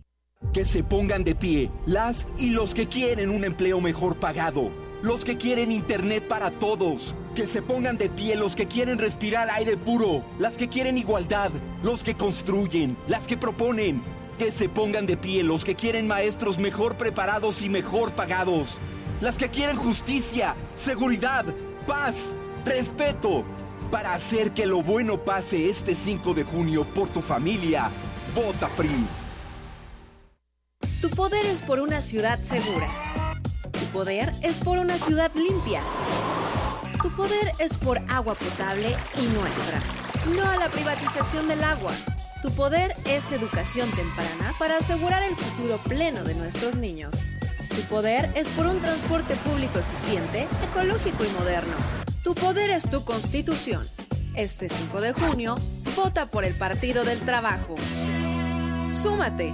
Que 0.53 0.65
se 0.65 0.83
pongan 0.83 1.23
de 1.23 1.37
pie 1.37 1.71
las 1.87 2.27
y 2.37 2.51
los 2.51 2.75
que 2.75 2.89
quieren 2.89 3.31
un 3.31 3.45
empleo 3.45 3.81
mejor 3.81 4.17
pagado. 4.17 4.71
Los 5.03 5.25
que 5.25 5.37
quieren 5.37 5.71
internet 5.71 6.27
para 6.27 6.51
todos. 6.51 7.15
Que 7.37 7.47
se 7.47 7.63
pongan 7.63 7.97
de 7.97 8.09
pie 8.09 8.35
los 8.35 8.57
que 8.57 8.67
quieren 8.67 8.99
respirar 8.99 9.51
aire 9.51 9.77
puro. 9.77 10.25
Las 10.41 10.57
que 10.57 10.69
quieren 10.69 10.99
igualdad. 10.99 11.53
Los 11.85 12.03
que 12.03 12.17
construyen. 12.17 12.97
Las 13.07 13.29
que 13.29 13.37
proponen. 13.37 14.03
Que 14.39 14.51
se 14.51 14.69
pongan 14.69 15.07
de 15.07 15.17
pie 15.17 15.43
los 15.43 15.65
que 15.65 15.75
quieren 15.75 16.07
maestros 16.07 16.59
mejor 16.59 16.97
preparados 16.97 17.63
y 17.63 17.69
mejor 17.69 18.13
pagados. 18.13 18.79
Las 19.21 19.37
que 19.37 19.51
quieren 19.51 19.77
justicia, 19.77 20.57
seguridad, 20.75 21.45
paz, 21.87 22.15
respeto. 22.65 23.45
Para 23.91 24.15
hacer 24.15 24.53
que 24.53 24.67
lo 24.67 24.83
bueno 24.83 25.19
pase 25.19 25.69
este 25.69 25.95
5 25.95 26.35
de 26.35 26.45
junio 26.45 26.85
por 26.85 27.09
tu 27.09 27.21
familia. 27.21 27.91
Vota 28.35 28.69
PRI. 28.69 29.07
Tu 31.01 31.11
poder 31.11 31.45
es 31.47 31.61
por 31.61 31.79
una 31.81 32.01
ciudad 32.01 32.39
segura. 32.41 32.89
Tu 33.71 33.85
poder 33.87 34.33
es 34.43 34.61
por 34.61 34.79
una 34.79 34.97
ciudad 34.97 35.31
limpia. 35.35 35.81
Tu 37.03 37.11
poder 37.11 37.51
es 37.59 37.77
por 37.77 37.99
agua 38.09 38.35
potable 38.35 38.97
y 39.21 39.27
nuestra. 39.35 39.83
No 40.35 40.49
a 40.49 40.57
la 40.57 40.69
privatización 40.69 41.49
del 41.49 41.63
agua. 41.65 41.93
Tu 42.43 42.51
poder 42.51 42.93
es 43.05 43.31
educación 43.31 43.89
temprana 43.93 44.53
para 44.59 44.79
asegurar 44.79 45.23
el 45.23 45.37
futuro 45.37 45.79
pleno 45.79 46.25
de 46.25 46.35
nuestros 46.35 46.75
niños. 46.75 47.15
Tu 47.69 47.83
poder 47.83 48.31
es 48.35 48.49
por 48.49 48.67
un 48.67 48.81
transporte 48.81 49.37
público 49.37 49.79
eficiente, 49.79 50.49
ecológico 50.69 51.25
y 51.25 51.29
moderno. 51.39 51.77
Tu 52.25 52.35
poder 52.35 52.71
es 52.71 52.89
tu 52.89 53.05
constitución. 53.05 53.87
Este 54.35 54.69
5 54.69 55.01
de 55.01 55.13
junio, 55.13 55.55
vota 55.95 56.27
por 56.27 56.45
el 56.45 56.55
Partido 56.55 57.05
del 57.05 57.21
Trabajo. 57.21 57.77
Súmate. 58.89 59.53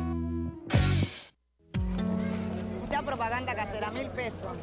Mucha 2.80 3.02
propaganda 3.02 3.54
casera, 3.54 3.90
mil 3.90 4.08
pesos. 4.08 4.56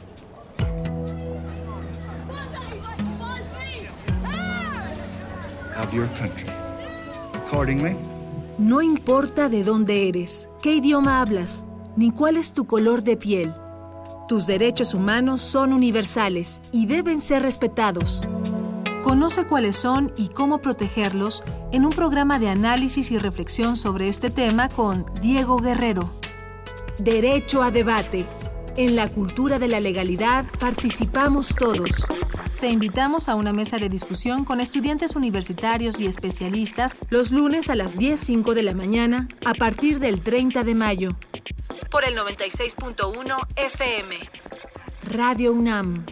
of 5.78 5.94
your 5.94 6.08
country. 6.18 6.48
Accordingly, 7.34 7.98
No 8.58 8.82
importa 8.82 9.50
de 9.50 9.66
dónde 9.66 10.08
eres, 10.08 10.50
qué 10.62 10.76
idioma 10.76 11.20
hablas, 11.20 11.66
ni 11.98 12.12
cuál 12.12 12.38
es 12.38 12.54
tu 12.54 12.66
color 12.66 13.04
de 13.04 13.18
piel. 13.18 13.54
Tus 14.30 14.48
derechos 14.48 14.94
humanos 14.94 15.42
son 15.42 15.74
universales 15.74 16.62
y 16.72 16.86
deben 16.86 17.20
ser 17.20 17.42
respetados. 17.42 18.26
Conoce 19.04 19.46
cuáles 19.46 19.76
son 19.76 20.14
y 20.16 20.30
cómo 20.30 20.60
protegerlos 20.60 21.44
en 21.74 21.84
un 21.84 21.92
programa 21.92 22.40
de 22.40 22.48
análisis 22.48 23.12
y 23.12 23.18
reflexión 23.18 23.76
sobre 23.76 24.08
este 24.08 24.30
tema 24.30 24.70
con 24.70 25.06
Diego 25.22 25.58
Guerrero. 25.58 26.10
Derecho 26.98 27.62
a 27.62 27.72
debate. 27.72 28.26
En 28.78 28.98
la 28.98 29.08
cultura 29.10 29.58
de 29.58 29.70
la 29.70 29.80
legalidad 29.80 30.46
participamos 30.60 31.56
todos. 31.56 32.08
Te 32.60 32.68
invitamos 32.68 33.30
a 33.30 33.36
una 33.36 33.54
mesa 33.54 33.78
de 33.78 33.88
discusión 33.88 34.44
con 34.44 34.60
estudiantes 34.60 35.16
universitarios 35.16 35.98
y 36.02 36.08
especialistas 36.08 36.98
los 37.10 37.32
lunes 37.32 37.70
a 37.70 37.76
las 37.76 37.96
10.05 37.96 38.54
de 38.54 38.64
la 38.64 38.74
mañana 38.74 39.30
a 39.46 39.54
partir 39.54 40.00
del 40.00 40.20
30 40.22 40.66
de 40.66 40.76
mayo. 40.76 41.10
Por 41.90 42.04
el 42.04 42.18
96.1 42.18 43.38
FM. 43.56 44.16
Radio 45.04 45.54
UNAM. 45.54 46.06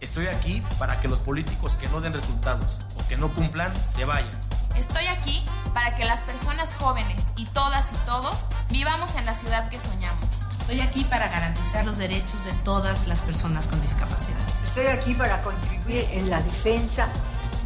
Estoy 0.00 0.28
aquí 0.28 0.62
para 0.78 0.98
que 0.98 1.08
los 1.08 1.20
políticos 1.20 1.76
que 1.76 1.88
no 1.88 2.00
den 2.00 2.14
resultados 2.14 2.80
o 2.98 3.06
que 3.06 3.18
no 3.18 3.30
cumplan 3.34 3.70
se 3.86 4.06
vayan. 4.06 4.40
Estoy 4.76 5.06
aquí 5.06 5.44
para 5.72 5.94
que 5.94 6.04
las 6.04 6.20
personas 6.20 6.70
jóvenes 6.78 7.24
y 7.36 7.46
todas 7.46 7.86
y 7.92 7.96
todos 8.06 8.36
vivamos 8.70 9.10
en 9.16 9.26
la 9.26 9.34
ciudad 9.34 9.68
que 9.68 9.78
soñamos. 9.78 10.24
Estoy 10.60 10.80
aquí 10.80 11.04
para 11.04 11.28
garantizar 11.28 11.84
los 11.84 11.98
derechos 11.98 12.44
de 12.44 12.52
todas 12.64 13.06
las 13.06 13.20
personas 13.20 13.66
con 13.66 13.80
discapacidad. 13.82 14.38
Estoy 14.64 14.86
aquí 14.86 15.14
para 15.14 15.42
contribuir 15.42 16.06
en 16.12 16.30
la 16.30 16.40
defensa 16.40 17.08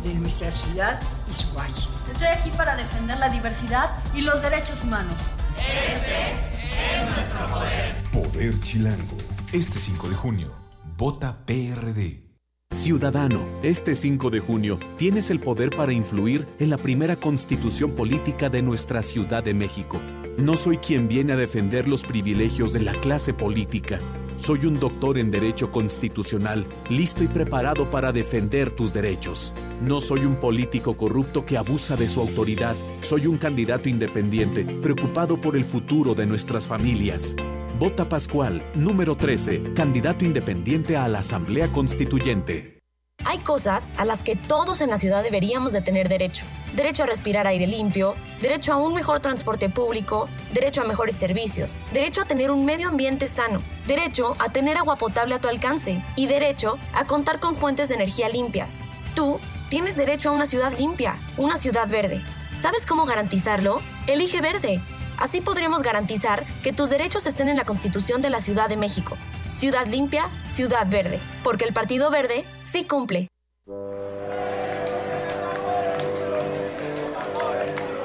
de 0.03 0.15
nuestra 0.15 0.51
ciudad 0.51 1.01
y 1.31 1.35
su 1.35 1.53
valle. 1.55 1.89
Estoy 2.13 2.29
aquí 2.29 2.51
para 2.51 2.77
defender 2.77 3.19
la 3.19 3.29
diversidad 3.29 3.91
y 4.15 4.23
los 4.23 4.43
derechos 4.43 4.83
humanos. 4.83 5.15
Este 5.57 6.33
es 6.33 7.09
nuestro 7.09 7.51
poder. 7.51 8.05
Poder 8.13 8.61
Chilango. 8.61 9.17
Este 9.53 9.79
5 9.79 10.09
de 10.09 10.17
junio, 10.17 10.55
vota 10.97 11.39
PRD. 11.47 12.28
Ciudadano, 12.71 13.49
este 13.63 13.95
5 13.95 14.29
de 14.29 14.41
junio 14.41 14.79
tienes 14.99 15.31
el 15.31 15.41
poder 15.41 15.71
para 15.71 15.95
influir 15.95 16.47
en 16.59 16.69
la 16.69 16.77
primera 16.77 17.17
constitución 17.17 17.93
política 17.93 18.51
de 18.51 18.61
nuestra 18.61 19.03
Ciudad 19.03 19.43
de 19.43 19.55
México. 19.55 19.99
No 20.37 20.59
soy 20.59 20.77
quien 20.77 21.09
viene 21.09 21.33
a 21.33 21.37
defender 21.37 21.89
los 21.89 22.05
privilegios 22.05 22.75
de 22.75 22.81
la 22.81 22.93
clase 22.93 23.33
política. 23.33 24.01
Soy 24.37 24.67
un 24.67 24.79
doctor 24.79 25.17
en 25.17 25.31
Derecho 25.31 25.71
Constitucional, 25.71 26.67
listo 26.91 27.25
y 27.25 27.29
preparado 27.29 27.91
para 27.91 28.13
defender 28.13 28.71
tus 28.71 28.93
derechos. 28.93 29.55
No 29.81 30.03
soy 30.03 30.27
un 30.27 30.37
político 30.37 30.95
corrupto 30.95 31.47
que 31.47 31.57
abusa 31.57 31.97
de 31.97 32.11
su 32.11 32.21
autoridad. 32.21 32.77
Soy 33.01 33.27
un 33.27 33.39
candidato 33.39 33.89
independiente, 33.89 34.65
preocupado 34.65 35.41
por 35.41 35.57
el 35.57 35.65
futuro 35.65 36.15
de 36.15 36.27
nuestras 36.27 36.69
familias. 36.69 37.35
Vota 37.79 38.09
Pascual, 38.09 38.61
número 38.75 39.17
13, 39.17 39.73
candidato 39.73 40.25
independiente 40.25 40.97
a 40.97 41.07
la 41.07 41.21
Asamblea 41.21 41.71
Constituyente. 41.71 42.81
Hay 43.25 43.39
cosas 43.39 43.89
a 43.97 44.05
las 44.05 44.25
que 44.25 44.35
todos 44.35 44.81
en 44.81 44.91
la 44.91 44.99
ciudad 44.99 45.23
deberíamos 45.23 45.71
de 45.71 45.81
tener 45.81 46.09
derecho. 46.09 46.45
Derecho 46.75 47.05
a 47.05 47.07
respirar 47.07 47.47
aire 47.47 47.69
limpio, 47.69 48.17
derecho 48.41 48.73
a 48.73 48.79
un 48.79 48.95
mejor 48.95 49.21
transporte 49.21 49.69
público, 49.69 50.29
derecho 50.53 50.81
a 50.81 50.87
mejores 50.87 51.15
servicios, 51.15 51.79
derecho 51.93 52.23
a 52.23 52.25
tener 52.25 52.51
un 52.51 52.65
medio 52.65 52.89
ambiente 52.89 53.29
sano, 53.29 53.63
derecho 53.87 54.35
a 54.41 54.49
tener 54.49 54.77
agua 54.77 54.97
potable 54.97 55.37
a 55.37 55.41
tu 55.41 55.47
alcance 55.47 56.03
y 56.17 56.27
derecho 56.27 56.81
a 56.95 57.05
contar 57.07 57.39
con 57.39 57.55
fuentes 57.55 57.91
de 57.91 57.95
energía 57.95 58.29
limpias. 58.29 58.83
Tú 59.15 59.39
tienes 59.69 59.95
derecho 59.95 60.31
a 60.31 60.33
una 60.33 60.47
ciudad 60.47 60.77
limpia, 60.77 61.15
una 61.37 61.55
ciudad 61.55 61.87
verde. 61.87 62.23
¿Sabes 62.61 62.85
cómo 62.87 63.05
garantizarlo? 63.05 63.81
Elige 64.09 64.41
verde. 64.41 64.81
Así 65.19 65.41
podremos 65.41 65.83
garantizar 65.83 66.47
que 66.63 66.73
tus 66.73 66.91
derechos 66.91 67.27
estén 67.27 67.49
en 67.49 67.57
la 67.57 67.65
Constitución 67.65 68.23
de 68.23 68.31
la 68.31 68.41
Ciudad 68.41 68.69
de 68.69 68.77
México. 68.77 69.17
Ciudad 69.53 69.87
limpia, 69.87 70.29
ciudad 70.47 70.87
verde. 70.89 71.19
Porque 71.43 71.65
el 71.65 71.75
Partido 71.75 72.11
Verde 72.11 72.45
sí 72.61 72.85
cumple. 72.85 73.29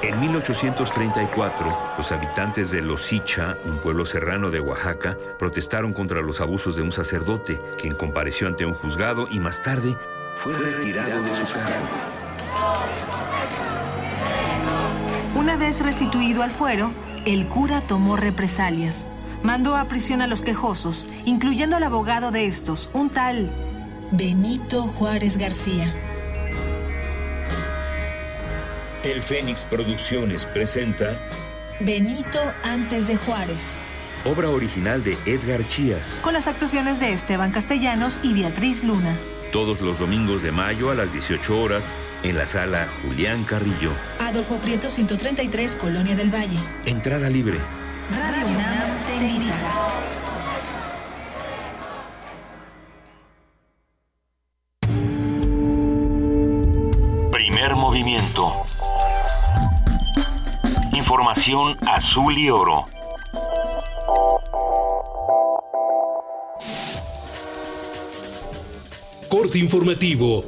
En 0.01 0.19
1834, 0.19 1.93
los 1.97 2.11
habitantes 2.11 2.71
de 2.71 2.81
Losicha, 2.81 3.57
un 3.65 3.77
pueblo 3.79 4.03
serrano 4.03 4.49
de 4.49 4.59
Oaxaca, 4.59 5.17
protestaron 5.39 5.93
contra 5.93 6.21
los 6.21 6.41
abusos 6.41 6.75
de 6.75 6.81
un 6.81 6.91
sacerdote, 6.91 7.61
quien 7.77 7.95
compareció 7.95 8.47
ante 8.47 8.65
un 8.65 8.73
juzgado 8.73 9.27
y 9.31 9.39
más 9.39 9.61
tarde 9.61 9.95
fue 10.35 10.53
retirado 10.57 11.21
de 11.21 11.33
su 11.33 11.53
cargo. 11.53 12.22
Vez 15.63 15.79
restituido 15.79 16.43
al 16.43 16.51
fuero, 16.51 16.91
el 17.23 17.47
cura 17.47 17.79
tomó 17.79 18.17
represalias. 18.17 19.07
Mandó 19.43 19.77
a 19.77 19.85
prisión 19.85 20.21
a 20.21 20.27
los 20.27 20.41
quejosos, 20.41 21.07
incluyendo 21.23 21.77
al 21.77 21.83
abogado 21.83 22.31
de 22.31 22.47
estos, 22.47 22.89
un 22.91 23.09
tal 23.09 23.49
Benito 24.11 24.83
Juárez 24.83 25.37
García. 25.37 25.85
El 29.05 29.21
Fénix 29.21 29.63
Producciones 29.63 30.45
presenta 30.45 31.17
Benito 31.79 32.39
antes 32.65 33.07
de 33.07 33.15
Juárez, 33.15 33.79
obra 34.25 34.49
original 34.49 35.01
de 35.01 35.17
Edgar 35.25 35.65
Chías. 35.65 36.19
con 36.21 36.33
las 36.33 36.47
actuaciones 36.47 36.99
de 36.99 37.13
Esteban 37.13 37.51
Castellanos 37.51 38.19
y 38.21 38.33
Beatriz 38.33 38.83
Luna. 38.83 39.17
Todos 39.53 39.81
los 39.81 39.99
domingos 39.99 40.41
de 40.41 40.51
mayo 40.51 40.89
a 40.89 40.95
las 40.95 41.13
18 41.13 41.61
horas 41.61 41.93
en 42.23 42.39
la 42.39 42.47
sala 42.47 42.87
Julián 43.03 43.43
Carrillo. 43.43 43.91
Adolfo 44.19 44.59
Prieto 44.59 44.89
133, 44.89 45.75
Colonia 45.75 46.15
del 46.15 46.33
Valle. 46.33 46.57
Entrada 46.87 47.29
libre. 47.29 47.59
Radio 48.09 48.47
UNAM 48.47 49.05
te 49.05 49.15
invita. 49.15 49.53
Primer 57.31 57.75
movimiento. 57.75 58.65
Información 60.93 61.77
azul 61.85 62.35
y 62.35 62.49
oro. 62.49 62.85
Corte 69.33 69.57
informativo. 69.57 70.45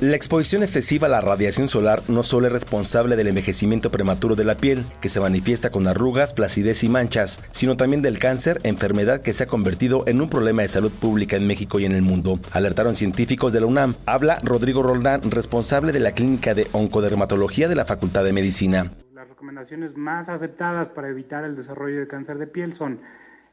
La 0.00 0.16
exposición 0.16 0.64
excesiva 0.64 1.06
a 1.06 1.10
la 1.10 1.20
radiación 1.20 1.68
solar 1.68 2.02
no 2.08 2.24
solo 2.24 2.48
es 2.48 2.52
responsable 2.52 3.14
del 3.14 3.28
envejecimiento 3.28 3.92
prematuro 3.92 4.34
de 4.34 4.42
la 4.42 4.56
piel, 4.56 4.84
que 5.00 5.08
se 5.08 5.20
manifiesta 5.20 5.70
con 5.70 5.86
arrugas, 5.86 6.34
flacidez 6.34 6.82
y 6.82 6.88
manchas, 6.88 7.40
sino 7.52 7.76
también 7.76 8.02
del 8.02 8.18
cáncer, 8.18 8.58
enfermedad 8.64 9.22
que 9.22 9.32
se 9.32 9.44
ha 9.44 9.46
convertido 9.46 10.02
en 10.08 10.20
un 10.20 10.28
problema 10.28 10.62
de 10.62 10.68
salud 10.68 10.90
pública 10.90 11.36
en 11.36 11.46
México 11.46 11.78
y 11.78 11.84
en 11.84 11.92
el 11.92 12.02
mundo. 12.02 12.40
Alertaron 12.50 12.96
científicos 12.96 13.52
de 13.52 13.60
la 13.60 13.66
UNAM. 13.66 13.94
Habla 14.06 14.40
Rodrigo 14.42 14.82
Roldán, 14.82 15.30
responsable 15.30 15.92
de 15.92 16.00
la 16.00 16.10
Clínica 16.10 16.54
de 16.54 16.66
Oncodermatología 16.72 17.68
de 17.68 17.76
la 17.76 17.84
Facultad 17.84 18.24
de 18.24 18.32
Medicina. 18.32 18.90
Las 19.14 19.28
recomendaciones 19.28 19.96
más 19.96 20.28
aceptadas 20.28 20.88
para 20.88 21.08
evitar 21.08 21.44
el 21.44 21.54
desarrollo 21.54 22.00
de 22.00 22.08
cáncer 22.08 22.38
de 22.38 22.48
piel 22.48 22.74
son 22.74 22.98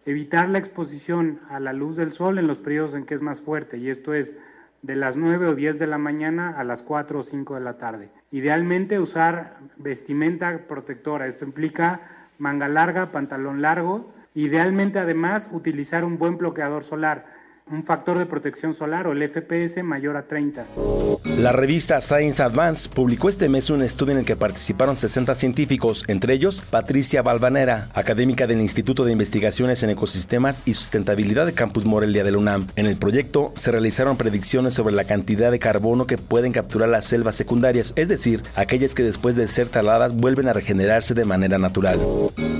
evitar 0.07 0.47
la 0.47 0.57
exposición 0.57 1.41
a 1.49 1.59
la 1.59 1.73
luz 1.73 1.97
del 1.97 2.13
sol 2.13 2.39
en 2.39 2.47
los 2.47 2.59
periodos 2.59 2.95
en 2.95 3.05
que 3.05 3.13
es 3.13 3.21
más 3.21 3.41
fuerte, 3.41 3.77
y 3.77 3.89
esto 3.89 4.13
es 4.13 4.37
de 4.81 4.95
las 4.95 5.17
9 5.17 5.47
o 5.47 5.53
10 5.53 5.79
de 5.79 5.85
la 5.85 5.97
mañana 5.97 6.55
a 6.57 6.63
las 6.63 6.81
4 6.81 7.19
o 7.19 7.23
5 7.23 7.55
de 7.55 7.59
la 7.59 7.77
tarde. 7.77 8.09
Idealmente 8.31 9.01
usar 9.01 9.57
vestimenta 9.75 10.59
protectora, 10.65 11.27
esto 11.27 11.43
implica 11.43 12.29
manga 12.37 12.69
larga, 12.69 13.11
pantalón 13.11 13.61
largo, 13.61 14.13
idealmente 14.33 14.97
además 14.97 15.49
utilizar 15.51 16.05
un 16.05 16.17
buen 16.17 16.37
bloqueador 16.37 16.85
solar, 16.85 17.25
un 17.69 17.83
factor 17.83 18.17
de 18.17 18.25
protección 18.25 18.73
solar 18.73 19.07
o 19.07 19.11
el 19.11 19.29
FPS 19.29 19.83
mayor 19.83 20.15
a 20.15 20.23
30. 20.23 20.65
La 21.37 21.51
revista 21.51 21.99
Science 21.99 22.41
Advance 22.41 22.89
publicó 22.89 23.27
este 23.27 23.49
mes 23.49 23.69
un 23.69 23.81
estudio 23.81 24.13
en 24.13 24.19
el 24.19 24.25
que 24.25 24.35
participaron 24.35 24.95
60 24.95 25.35
científicos, 25.35 26.05
entre 26.07 26.33
ellos 26.33 26.61
Patricia 26.61 27.21
Balvanera, 27.21 27.89
académica 27.93 28.47
del 28.47 28.61
Instituto 28.61 29.03
de 29.03 29.11
Investigaciones 29.11 29.83
en 29.83 29.89
Ecosistemas 29.89 30.61
y 30.65 30.73
Sustentabilidad 30.75 31.45
de 31.45 31.53
Campus 31.53 31.85
Morelia 31.85 32.23
de 32.23 32.31
la 32.31 32.37
UNAM. 32.37 32.67
En 32.75 32.85
el 32.85 32.95
proyecto 32.95 33.51
se 33.55 33.71
realizaron 33.71 34.17
predicciones 34.17 34.73
sobre 34.73 34.95
la 34.95 35.03
cantidad 35.03 35.51
de 35.51 35.59
carbono 35.59 36.07
que 36.07 36.17
pueden 36.17 36.53
capturar 36.53 36.89
las 36.89 37.05
selvas 37.05 37.35
secundarias, 37.35 37.93
es 37.95 38.07
decir, 38.07 38.43
aquellas 38.55 38.93
que 38.93 39.03
después 39.03 39.35
de 39.35 39.47
ser 39.47 39.67
taladas 39.67 40.15
vuelven 40.15 40.47
a 40.47 40.53
regenerarse 40.53 41.13
de 41.13 41.25
manera 41.25 41.57
natural. 41.57 41.99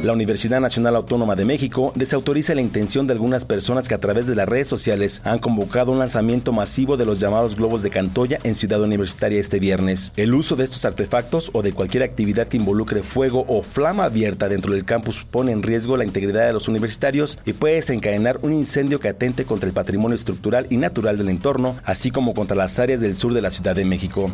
La 0.03 0.13
Universidad 0.13 0.59
Nacional 0.59 0.95
Autónoma 0.95 1.35
de 1.35 1.45
México 1.45 1.91
desautoriza 1.95 2.55
la 2.55 2.61
intención 2.61 3.07
de 3.07 3.13
algunas 3.13 3.45
personas 3.45 3.87
que 3.87 3.95
a 3.95 3.99
través 3.99 4.27
de 4.27 4.35
las 4.35 4.47
redes 4.47 4.67
sociales 4.67 4.96
han 5.23 5.37
convocado 5.37 5.91
un 5.91 5.99
lanzamiento 5.99 6.51
masivo 6.51 6.97
de 6.97 7.05
los 7.05 7.19
llamados 7.19 7.55
globos 7.55 7.83
de 7.83 7.91
Cantoya 7.91 8.39
en 8.43 8.55
Ciudad 8.55 8.81
Universitaria 8.81 9.39
este 9.39 9.59
viernes. 9.59 10.11
El 10.15 10.33
uso 10.33 10.55
de 10.55 10.63
estos 10.63 10.85
artefactos 10.85 11.51
o 11.53 11.61
de 11.61 11.73
cualquier 11.73 12.01
actividad 12.01 12.47
que 12.47 12.57
involucre 12.57 13.03
fuego 13.03 13.45
o 13.47 13.61
flama 13.61 14.05
abierta 14.05 14.49
dentro 14.49 14.73
del 14.73 14.85
campus 14.85 15.23
pone 15.29 15.51
en 15.51 15.61
riesgo 15.61 15.97
la 15.97 16.03
integridad 16.03 16.47
de 16.47 16.53
los 16.53 16.67
universitarios 16.67 17.37
y 17.45 17.53
puede 17.53 17.75
desencadenar 17.75 18.39
un 18.41 18.53
incendio 18.53 18.99
que 18.99 19.09
atente 19.09 19.45
contra 19.45 19.67
el 19.67 19.73
patrimonio 19.73 20.15
estructural 20.15 20.65
y 20.71 20.77
natural 20.77 21.17
del 21.17 21.29
entorno, 21.29 21.75
así 21.83 22.09
como 22.09 22.33
contra 22.33 22.57
las 22.57 22.79
áreas 22.79 22.99
del 22.99 23.15
sur 23.15 23.33
de 23.33 23.41
la 23.41 23.51
Ciudad 23.51 23.75
de 23.75 23.85
México. 23.85 24.31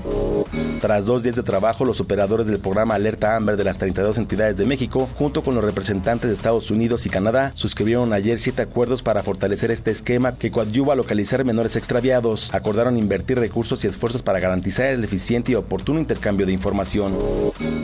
Tras 0.80 1.06
dos 1.06 1.24
días 1.24 1.36
de 1.36 1.44
trabajo, 1.44 1.86
los 1.86 2.02
operadores 2.02 2.48
del 2.48 2.60
programa 2.60 2.96
Alerta 2.96 3.36
Amber 3.36 3.58
de 3.58 3.64
las 3.64 3.78
32 3.80 4.18
entidades 4.18 4.58
de 4.58 4.66
México, 4.66 5.10
junto 5.16 5.42
con 5.44 5.56
los 5.56 5.64
representantes 5.64 6.30
de 6.30 6.36
Estados 6.36 6.72
Unidos 6.72 7.06
y 7.06 7.10
Canadá, 7.10 7.52
suscribieron 7.56 8.14
ayer 8.14 8.40
siete 8.40 8.62
acuerdos 8.62 9.02
para 9.02 9.24
fortalecer 9.24 9.72
este 9.72 9.92
esquema 9.92 10.36
que 10.36 10.52
coadyuva 10.54 10.94
a 10.94 10.96
localizar 10.96 11.44
menores 11.44 11.76
extraviados. 11.76 12.54
Acordaron 12.54 12.98
invertir 12.98 13.38
recursos 13.38 13.84
y 13.84 13.88
esfuerzos 13.88 14.24
para 14.24 14.40
garantizar 14.40 14.94
el 14.94 15.04
eficiente 15.04 15.52
y 15.52 15.56
oportuno 15.56 16.00
intercambio 16.00 16.46
de 16.46 16.54
información. 16.54 17.14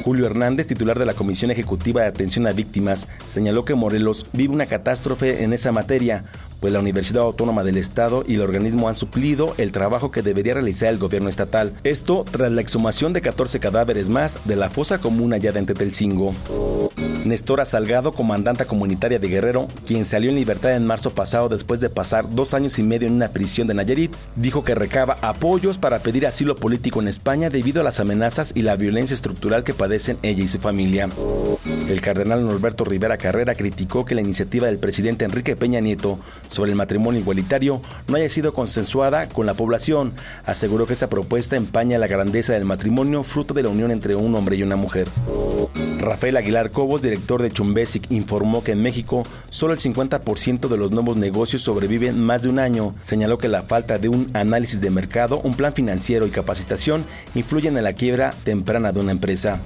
Julio 0.06 0.26
Hernández, 0.26 0.68
titular 0.68 0.98
de 0.98 1.06
la 1.06 1.14
Comisión 1.14 1.52
Ejecutiva 1.52 2.04
de 2.04 2.08
Atención 2.08 2.48
a 2.48 2.54
Víctimas, 2.54 3.10
señaló 3.28 3.66
que 3.66 3.76
Morelos 3.76 4.26
vive 4.32 4.54
una 4.54 4.68
catástrofe 4.68 5.44
en 5.44 5.52
esa 5.52 5.74
materia, 5.74 6.24
pues 6.60 6.74
la 6.74 6.80
Universidad 6.80 7.24
Autónoma 7.24 7.64
del 7.64 7.78
Estado 7.78 8.24
y 8.28 8.36
el 8.36 8.42
organismo 8.42 8.90
han 8.90 8.96
suplido 8.96 9.54
el 9.58 9.72
trabajo 9.72 10.12
que 10.12 10.22
debería 10.22 10.54
realizar 10.54 10.90
el 10.90 10.98
gobierno 10.98 11.30
estatal. 11.30 11.74
Esto 11.84 12.26
tras 12.30 12.52
la 12.52 12.62
exhumación 12.62 13.14
de 13.14 13.22
14 13.22 13.60
cadáveres 13.60 14.10
más 14.10 14.40
de 14.46 14.56
la 14.56 14.70
fosa 14.70 15.00
común 15.00 15.34
allá 15.34 15.52
de 15.52 15.60
Tetelcingo. 15.64 16.34
Nestora 17.26 17.66
Salgado, 17.66 18.12
comandanta 18.14 18.66
comunitaria 18.66 19.20
de 19.20 19.28
Guerrero, 19.28 19.68
quien 19.86 20.06
salió 20.06 20.30
en 20.30 20.36
libertad 20.36 20.76
en 20.76 20.86
marzo 20.86 21.12
pasado 21.12 21.50
después 21.50 21.80
de 21.80 21.90
pasar 21.90 22.34
dos 22.34 22.54
años 22.54 22.80
y 22.80 22.84
medio 22.84 23.08
en 23.08 23.14
una 23.14 23.30
prisión 23.30 23.68
de 23.68 23.74
Nayarit, 23.74 24.16
dijo 24.36 24.64
que 24.64 24.74
recaba 24.74 25.18
apoyos 25.22 25.78
para 25.78 26.00
pedir 26.00 26.26
asilo 26.26 26.56
político 26.56 27.02
en 27.02 27.08
España 27.08 27.50
debido 27.50 27.82
a 27.82 27.84
las 27.84 28.00
amenazas 28.00 28.54
y 28.56 28.62
la 28.62 28.76
violencia 28.76 29.14
estructural 29.14 29.64
que 29.64 29.74
padecen 29.74 30.18
ella 30.24 30.44
y 30.44 30.48
su 30.48 30.60
familia. 30.60 31.10
El 31.90 32.02
cardenal 32.02 32.46
Norberto 32.46 32.84
Rivera 32.84 33.18
Carrera 33.18 33.56
criticó 33.56 34.06
que 34.06 34.16
la 34.16 34.22
iniciativa 34.22 34.68
del 34.68 34.80
presidente 34.80 35.26
Enrique 35.26 35.56
Peña 35.56 35.80
Nieto 35.80 36.20
sobre 36.50 36.72
el 36.72 36.78
matrimonio 36.78 37.22
igualitario 37.22 37.82
no 38.08 38.18
haya 38.18 38.28
sido 38.28 38.54
consensuada 38.54 39.30
con 39.30 39.46
la 39.46 39.54
población. 39.54 40.14
Aseguró 40.46 40.86
que 40.86 40.94
esa 40.94 41.10
propuesta 41.10 41.56
empaña 41.56 41.98
la 41.98 42.08
grandeza 42.08 42.54
del 42.54 42.66
matrimonio 42.66 43.24
fruto 43.24 43.54
de 43.54 43.64
la 43.64 43.70
unión 43.70 43.92
entre 43.92 44.16
un 44.16 44.36
hombre 44.36 44.58
y 44.58 44.64
una 44.64 44.76
mujer. 44.76 45.08
Rafael 46.00 46.38
Aguilar 46.38 46.72
Cobos, 46.72 47.02
director 47.02 47.42
de 47.42 47.52
Chumbesic, 47.52 48.10
informó 48.10 48.64
que 48.64 48.72
en 48.72 48.82
México 48.82 49.24
solo 49.50 49.74
el 49.74 49.80
50% 49.80 50.68
de 50.68 50.78
los 50.78 50.92
nuevos 50.92 51.18
negocios 51.18 51.62
sobreviven 51.62 52.20
más 52.20 52.44
de 52.44 52.50
un 52.50 52.60
año. 52.60 52.96
Señaló 53.02 53.38
que 53.38 53.48
la 53.48 53.64
falta 53.64 54.00
de 54.00 54.10
un 54.10 54.30
análisis 54.34 54.82
de 54.82 54.90
mercado, 54.90 55.42
un 55.44 55.54
plan 55.54 55.74
financiero 55.74 56.26
y 56.26 56.32
capacitación 56.32 57.06
influyen 57.36 57.78
en 57.78 57.84
la 57.84 57.94
quiebra 57.94 58.34
temprana 58.44 58.92
de 58.92 59.00
una 59.00 59.12
empresa. 59.12 59.62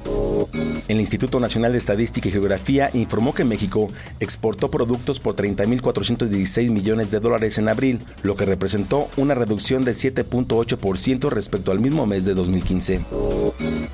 El 0.88 1.00
Instituto 1.00 1.40
Nacional 1.40 1.72
de 1.72 1.78
Estadística 1.78 2.28
y 2.28 2.32
Geografía 2.32 2.90
informó 2.94 3.34
que 3.34 3.46
México 3.46 3.88
exportó 4.20 4.70
productos 4.70 5.20
por 5.20 5.36
30.416 5.36 6.70
millones 6.74 7.12
de 7.12 7.20
dólares 7.20 7.58
en 7.58 7.70
abril, 7.70 8.00
lo 8.24 8.36
que 8.36 8.46
representó 8.46 9.10
una 9.18 9.36
reducción 9.36 9.86
de 9.86 9.94
7.8% 9.94 11.30
respecto 11.30 11.72
al 11.72 11.80
mismo 11.80 12.06
mes 12.06 12.26
de 12.26 12.34
2015. 12.34 13.02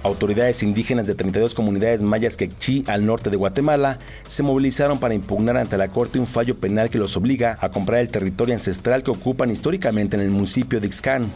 Autoridades 0.03 0.63
indígenas 0.63 1.07
de 1.07 1.15
32 1.15 1.53
comunidades 1.53 2.01
mayas 2.01 2.37
quechí 2.37 2.83
al 2.87 3.05
norte 3.05 3.29
de 3.29 3.37
Guatemala 3.37 3.99
se 4.27 4.43
movilizaron 4.43 4.99
para 4.99 5.13
impugnar 5.13 5.57
ante 5.57 5.77
la 5.77 5.89
Corte 5.89 6.19
un 6.19 6.27
fallo 6.27 6.55
penal 6.57 6.89
que 6.89 6.97
los 6.97 7.17
obliga 7.17 7.57
a 7.61 7.69
comprar 7.69 7.99
el 7.99 8.09
territorio 8.09 8.55
ancestral 8.55 9.03
que 9.03 9.11
ocupan 9.11 9.51
históricamente 9.51 10.15
en 10.15 10.21
el 10.21 10.29
municipio 10.29 10.79
de 10.79 10.87
Ixcán. 10.87 11.29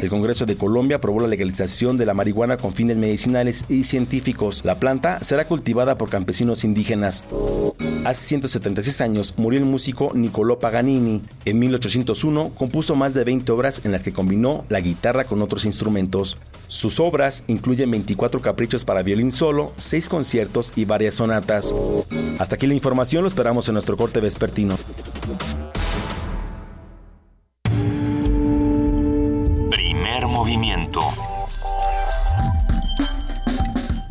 El 0.00 0.08
Congreso 0.10 0.46
de 0.46 0.56
Colombia 0.56 0.96
aprobó 0.96 1.20
la 1.20 1.28
legalización 1.28 1.96
de 1.96 2.06
la 2.06 2.14
marihuana 2.14 2.56
con 2.56 2.72
fines 2.72 2.96
medicinales 2.96 3.64
y 3.68 3.84
científicos. 3.84 4.62
La 4.64 4.76
planta 4.76 5.22
será 5.22 5.46
cultivada 5.46 5.96
por 5.96 6.10
campesinos 6.10 6.64
indígenas. 6.64 7.24
Hace 8.04 8.26
176 8.26 9.00
años 9.00 9.34
murió 9.36 9.58
el 9.58 9.66
músico 9.66 10.12
Paganini. 10.58 11.22
En 11.44 11.58
1801 11.58 12.50
compuso 12.54 12.94
más 12.94 13.14
de 13.14 13.24
20 13.24 13.50
obras 13.52 13.84
en 13.84 13.92
las 13.92 14.02
que 14.02 14.12
combinó 14.12 14.64
la 14.68 14.80
guitarra 14.80 15.24
con 15.24 15.42
otros 15.42 15.64
instrumentos. 15.64 16.38
Sus 16.68 16.98
obras 17.00 17.44
incluyen 17.46 17.90
24 17.90 18.40
caprichos 18.40 18.84
para 18.84 19.02
violín 19.02 19.32
solo, 19.32 19.72
6 19.76 20.08
conciertos 20.08 20.72
y 20.76 20.84
varias 20.84 21.16
sonatas. 21.16 21.74
Hasta 22.38 22.56
aquí 22.56 22.66
la 22.66 22.74
información, 22.74 23.22
lo 23.22 23.28
esperamos 23.28 23.68
en 23.68 23.74
nuestro 23.74 23.96
corte 23.96 24.20
vespertino. 24.20 24.76
Primer 29.70 30.26
movimiento. 30.26 31.00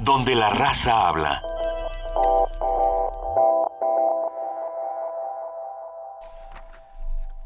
Donde 0.03 0.35
la 0.35 0.49
raza 0.51 1.09
habla. 1.09 1.41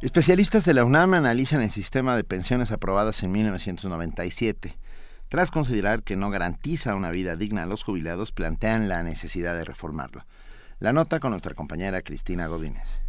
Especialistas 0.01 0.63
de 0.63 0.73
la 0.73 0.85
UNAM 0.85 1.13
analizan 1.13 1.61
el 1.61 1.71
sistema 1.71 2.15
de 2.15 2.23
pensiones 2.23 2.71
aprobadas 2.71 3.21
en 3.23 3.33
1997. 3.33 4.77
Tras 5.27 5.51
considerar 5.51 6.03
que 6.03 6.15
no 6.15 6.29
garantiza 6.29 6.95
una 6.95 7.11
vida 7.11 7.35
digna 7.35 7.63
a 7.63 7.65
los 7.65 7.83
jubilados, 7.83 8.31
plantean 8.31 8.87
la 8.87 9.03
necesidad 9.03 9.57
de 9.57 9.65
reformarlo. 9.65 10.25
La 10.79 10.93
nota 10.93 11.19
con 11.19 11.31
nuestra 11.31 11.53
compañera 11.53 12.01
Cristina 12.01 12.47
Godínez. 12.47 13.01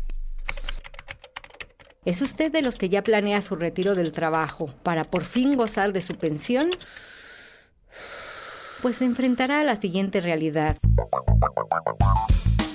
¿Es 2.05 2.23
usted 2.23 2.51
de 2.51 2.62
los 2.62 2.77
que 2.77 2.89
ya 2.89 3.05
planea 3.05 3.41
su 3.41 3.55
retiro 3.55 3.95
del 3.95 4.11
trabajo 4.11 4.67
para 4.83 5.05
por 5.05 5.23
fin 5.23 5.55
gozar 5.55 5.93
de 5.93 6.03
su 6.03 6.17
pensión? 6.17 6.71
Pues 8.83 8.97
se 8.97 9.05
enfrentará 9.05 9.61
a 9.61 9.65
la 9.65 9.77
siguiente 9.77 10.21
realidad. 10.21 10.77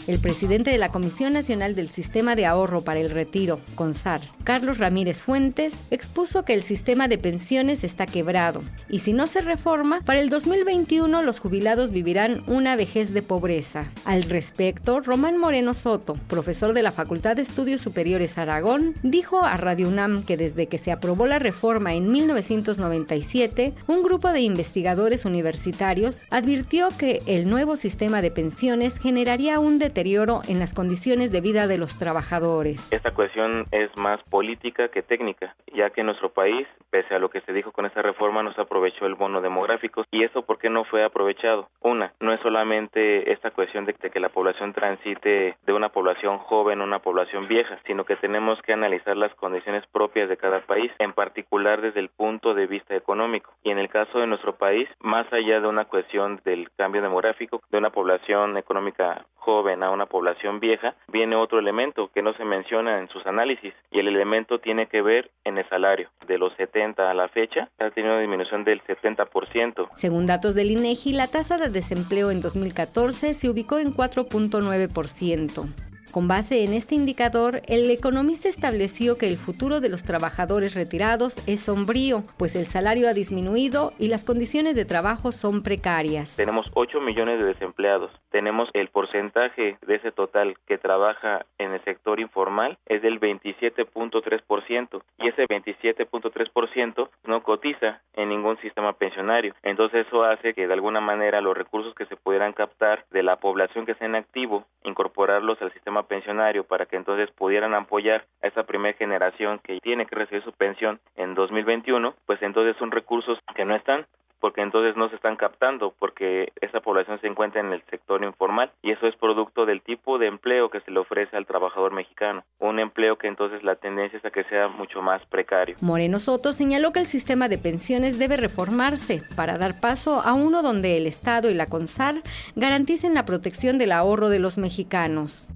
El 0.08 0.20
presidente 0.20 0.70
de 0.70 0.78
la 0.78 0.90
Comisión 0.90 1.34
Nacional 1.34 1.74
del 1.74 1.90
Sistema 1.90 2.36
de 2.36 2.46
Ahorro 2.46 2.82
para 2.82 3.00
el 3.00 3.10
Retiro, 3.10 3.60
CONSAR, 3.74 4.22
Carlos 4.44 4.78
Ramírez 4.78 5.24
Fuentes, 5.24 5.74
expuso 5.90 6.46
que 6.46 6.54
el 6.54 6.62
sistema 6.62 7.08
de 7.08 7.18
pensiones 7.18 7.84
está 7.84 8.06
quebrado 8.06 8.62
y 8.88 9.00
si 9.00 9.14
no 9.14 9.26
se 9.26 9.42
reforma, 9.42 10.02
para 10.06 10.20
el 10.20 10.30
2021 10.30 11.24
los 11.24 11.40
jubilados 11.40 11.92
vivirán 11.92 12.44
una 12.46 12.76
vejez 12.76 13.14
de 13.14 13.24
pobreza. 13.24 13.86
Al 14.06 14.24
respecto, 14.24 15.00
Román 15.00 15.38
Moreno 15.40 15.74
Soto, 15.74 16.14
profesor 16.28 16.74
de 16.74 16.84
la 16.84 16.92
Facultad 16.92 17.36
de 17.36 17.42
Estudios 17.42 17.82
Superiores 17.82 18.38
Aragón, 18.38 18.94
dijo 19.02 19.42
a 19.42 19.58
Radio 19.58 19.88
UNAM 19.88 20.24
que 20.24 20.38
desde 20.38 20.68
que 20.68 20.78
se 20.78 20.92
aprobó 20.92 21.26
la 21.26 21.40
reforma 21.40 21.96
en 21.96 22.12
1997, 22.12 23.74
un 23.88 24.04
grupo 24.04 24.32
de 24.32 24.42
investigadores 24.42 25.26
universitarios 25.26 26.22
advirtió 26.30 26.90
que 26.96 27.24
el 27.26 27.50
nuevo 27.50 27.76
sistema 27.76 28.22
de 28.22 28.30
pensiones 28.30 29.00
generaría 29.00 29.60
un 29.60 29.80
en 29.96 30.60
las 30.60 30.74
condiciones 30.74 31.32
de 31.32 31.40
vida 31.40 31.68
de 31.68 31.78
los 31.78 31.98
trabajadores. 31.98 32.92
Esta 32.92 33.12
cuestión 33.12 33.64
es 33.72 33.90
más 33.96 34.22
política 34.24 34.90
que 34.90 35.02
técnica, 35.02 35.56
ya 35.74 35.90
que 35.92 36.04
nuestro 36.04 36.34
país, 36.34 36.68
pese 36.90 37.16
a 37.16 37.20
lo 37.20 37.30
que 37.30 37.40
se 37.42 37.54
dijo 37.54 37.72
con 37.72 37.86
esta 37.86 38.02
reforma, 38.02 38.44
no 38.44 38.54
se 38.54 38.60
aprovechó 38.60 39.06
el 39.06 39.16
bono 39.16 39.40
demográfico. 39.40 40.04
¿Y 40.12 40.26
eso 40.26 40.42
por 40.42 40.58
qué 40.58 40.70
no 40.70 40.84
fue 40.84 41.06
aprovechado? 41.06 41.70
Una, 41.80 42.12
no 42.20 42.34
es 42.34 42.42
solamente 42.42 43.32
esta 43.32 43.52
cuestión 43.52 43.86
de 43.86 43.94
que 43.94 44.20
la 44.20 44.28
población 44.28 44.74
transite 44.74 45.56
de 45.66 45.74
una 45.74 45.90
población 45.90 46.40
joven 46.40 46.82
a 46.82 46.84
una 46.84 47.00
población 47.00 47.48
vieja, 47.48 47.80
sino 47.88 48.04
que 48.04 48.18
tenemos 48.18 48.62
que 48.64 48.74
analizar 48.74 49.16
las 49.16 49.34
condiciones 49.36 49.86
propias 49.94 50.28
de 50.28 50.36
cada 50.36 50.60
país, 50.60 50.92
en 51.00 51.14
particular 51.14 51.82
desde 51.82 52.02
el 52.02 52.10
punto 52.10 52.54
de 52.54 52.68
vista 52.68 52.96
económico. 52.96 53.54
Y 53.64 53.70
en 53.70 53.80
el 53.80 53.88
caso 53.88 54.20
de 54.20 54.28
nuestro 54.28 54.58
país, 54.58 54.90
más 55.00 55.32
allá 55.32 55.62
de 55.62 55.68
una 55.68 55.86
cuestión 55.86 56.42
del 56.44 56.70
cambio 56.76 57.02
demográfico, 57.02 57.62
de 57.72 57.78
una 57.78 57.92
población 57.92 58.58
económica 58.58 59.26
joven 59.46 59.85
a 59.86 59.92
una 59.92 60.06
población 60.06 60.60
vieja, 60.60 60.96
viene 61.08 61.36
otro 61.36 61.60
elemento 61.60 62.10
que 62.14 62.22
no 62.22 62.34
se 62.34 62.46
menciona 62.46 63.00
en 63.00 63.08
sus 63.10 63.26
análisis 63.26 63.74
y 63.92 64.00
el 64.00 64.08
elemento 64.08 64.60
tiene 64.60 64.88
que 64.88 65.02
ver 65.02 65.32
en 65.44 65.58
el 65.58 65.68
salario. 65.70 66.10
De 66.28 66.38
los 66.38 66.54
70 66.56 67.10
a 67.10 67.14
la 67.14 67.28
fecha 67.30 67.70
ha 67.80 67.90
tenido 67.92 68.14
una 68.14 68.22
disminución 68.22 68.64
del 68.64 68.82
70%. 68.84 69.90
Según 69.96 70.26
datos 70.26 70.56
del 70.56 70.72
INEGI, 70.72 71.14
la 71.14 71.28
tasa 71.28 71.58
de 71.58 71.70
desempleo 71.70 72.32
en 72.32 72.42
2014 72.42 73.34
se 73.34 73.50
ubicó 73.50 73.78
en 73.78 73.94
4.9%. 73.94 75.95
Con 76.16 76.30
base 76.30 76.64
en 76.64 76.72
este 76.72 76.96
indicador, 76.96 77.62
el 77.68 77.92
economista 77.92 78.48
estableció 78.48 79.18
que 79.18 79.28
el 79.28 79.36
futuro 79.36 79.82
de 79.82 79.90
los 79.90 80.04
trabajadores 80.04 80.74
retirados 80.74 81.46
es 81.46 81.66
sombrío, 81.66 82.24
pues 82.38 82.56
el 82.56 82.68
salario 82.68 83.10
ha 83.10 83.14
disminuido 83.14 83.92
y 84.00 84.08
las 84.08 84.24
condiciones 84.24 84.78
de 84.78 84.86
trabajo 84.86 85.34
son 85.34 85.62
precarias. 85.62 86.38
Tenemos 86.38 86.72
8 86.74 87.02
millones 87.02 87.38
de 87.38 87.44
desempleados. 87.44 88.12
Tenemos 88.30 88.70
el 88.72 88.88
porcentaje 88.88 89.78
de 89.86 89.96
ese 89.96 90.14
total 90.14 90.56
que 90.66 90.78
trabaja 90.78 91.46
en 91.58 91.74
el 91.74 91.84
sector 91.84 92.22
informal 92.22 92.78
es 92.86 93.02
del 93.02 93.20
27.3% 93.20 95.02
y 95.20 95.28
ese 95.28 95.46
27.3% 95.48 97.10
no 97.26 97.44
cotiza 97.44 98.02
en 98.14 98.30
ningún 98.30 98.58
sistema 98.62 98.94
pensionario. 98.94 99.54
Entonces 99.64 100.08
eso 100.08 100.26
hace 100.26 100.54
que 100.54 100.66
de 100.66 100.74
alguna 100.74 101.02
manera 101.02 101.42
los 101.42 101.58
recursos 101.58 101.94
que 101.94 102.06
se 102.06 102.16
pudieran 102.16 102.54
captar 102.54 103.04
de 103.12 103.22
la 103.22 103.36
población 103.36 103.86
que 103.86 103.92
está 103.92 104.06
en 104.06 104.16
activo, 104.16 104.66
incorporarlos 104.86 105.62
al 105.62 105.74
sistema 105.74 106.05
pensionario 106.06 106.64
para 106.64 106.86
que 106.86 106.96
entonces 106.96 107.30
pudieran 107.32 107.74
apoyar 107.74 108.26
a 108.42 108.48
esa 108.48 108.64
primera 108.64 108.98
generación 108.98 109.60
que 109.60 109.80
tiene 109.82 110.06
que 110.06 110.16
recibir 110.16 110.44
su 110.44 110.52
pensión 110.54 111.00
en 111.16 111.36
2021, 111.36 112.16
pues 112.26 112.42
entonces 112.42 112.76
son 112.78 112.92
recursos 112.92 113.38
que 113.56 113.66
no 113.66 113.76
están 113.76 114.06
porque 114.46 114.62
entonces 114.62 114.96
no 114.96 115.10
se 115.10 115.16
están 115.16 115.38
captando, 115.38 115.96
porque 115.98 116.52
esa 116.62 116.80
población 116.80 117.20
se 117.20 117.26
encuentra 117.26 117.62
en 117.62 117.74
el 117.74 117.82
sector 117.90 118.24
informal 118.24 118.72
y 118.84 118.92
eso 118.92 119.08
es 119.08 119.16
producto 119.16 119.66
del 119.66 119.82
tipo 119.82 120.20
de 120.20 120.28
empleo 120.28 120.70
que 120.70 120.82
se 120.82 120.92
le 120.92 121.00
ofrece 121.00 121.36
al 121.36 121.48
trabajador 121.48 121.94
mexicano, 121.94 122.44
un 122.60 122.80
empleo 122.80 123.18
que 123.18 123.28
entonces 123.28 123.64
la 123.64 123.76
tendencia 123.76 124.20
es 124.20 124.26
a 124.26 124.30
que 124.30 124.44
sea 124.44 124.68
mucho 124.68 125.02
más 125.02 125.26
precario. 125.32 125.78
Moreno 125.82 126.20
Soto 126.20 126.54
señaló 126.54 126.92
que 126.92 127.00
el 127.00 127.08
sistema 127.08 127.50
de 127.50 127.58
pensiones 127.58 128.20
debe 128.20 128.38
reformarse 128.38 129.24
para 129.36 129.58
dar 129.58 129.80
paso 129.80 130.22
a 130.24 130.34
uno 130.34 130.62
donde 130.62 130.98
el 130.98 131.08
Estado 131.08 131.50
y 131.50 131.56
la 131.56 131.68
CONSAR 131.68 132.22
garanticen 132.56 133.16
la 133.16 133.26
protección 133.26 133.80
del 133.80 133.92
ahorro 133.92 134.30
de 134.30 134.38
los 134.38 134.60
mexicanos. 134.60 135.50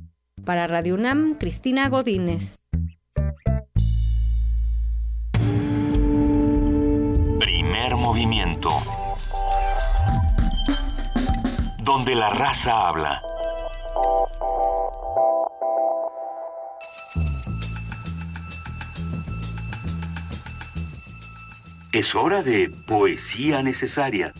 Para 0.45 0.67
Radio 0.67 0.95
UNAM, 0.95 1.35
Cristina 1.35 1.89
Godínez. 1.89 2.59
Primer 7.39 7.95
movimiento. 7.95 8.69
Donde 11.83 12.15
la 12.15 12.29
raza 12.29 12.87
habla. 12.87 13.21
Es 21.91 22.15
hora 22.15 22.43
de 22.43 22.71
poesía 22.87 23.61
necesaria. 23.63 24.33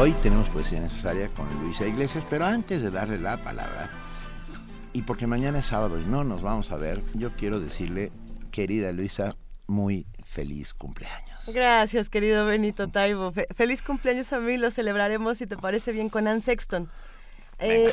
Hoy 0.00 0.12
tenemos 0.22 0.48
poesía 0.50 0.78
necesaria 0.78 1.26
con 1.26 1.52
Luisa 1.60 1.84
Iglesias, 1.84 2.24
pero 2.30 2.44
antes 2.44 2.82
de 2.82 2.90
darle 2.92 3.18
la 3.18 3.36
palabra, 3.42 3.90
y 4.92 5.02
porque 5.02 5.26
mañana 5.26 5.58
es 5.58 5.64
sábado 5.64 5.98
y 5.98 6.04
no 6.04 6.22
nos 6.22 6.40
vamos 6.40 6.70
a 6.70 6.76
ver, 6.76 7.02
yo 7.14 7.32
quiero 7.32 7.58
decirle, 7.58 8.12
querida 8.52 8.92
Luisa, 8.92 9.34
muy 9.66 10.06
feliz 10.24 10.72
cumpleaños. 10.72 11.52
Gracias, 11.52 12.08
querido 12.10 12.46
Benito 12.46 12.86
Taibo. 12.86 13.32
feliz 13.56 13.82
cumpleaños 13.82 14.32
a 14.32 14.38
mí, 14.38 14.56
lo 14.56 14.70
celebraremos, 14.70 15.38
si 15.38 15.48
te 15.48 15.56
parece 15.56 15.90
bien, 15.90 16.10
con 16.10 16.28
Ann 16.28 16.42
Sexton. 16.42 16.88
Eh, 17.58 17.92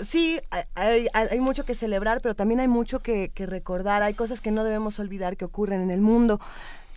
sí, 0.00 0.40
hay, 0.74 1.38
mucho 1.38 1.64
que 1.64 1.76
celebrar, 1.76 2.20
pero 2.20 2.34
también 2.34 2.58
hay 2.58 2.68
mucho 2.68 2.98
que, 2.98 3.30
recordar. 3.36 4.02
Hay 4.02 4.14
cosas 4.14 4.40
que 4.40 4.50
no 4.50 4.64
debemos 4.64 4.98
olvidar 4.98 5.36
que 5.36 5.44
ocurren 5.44 5.82
en 5.82 5.92
el 5.92 6.00
mundo. 6.00 6.40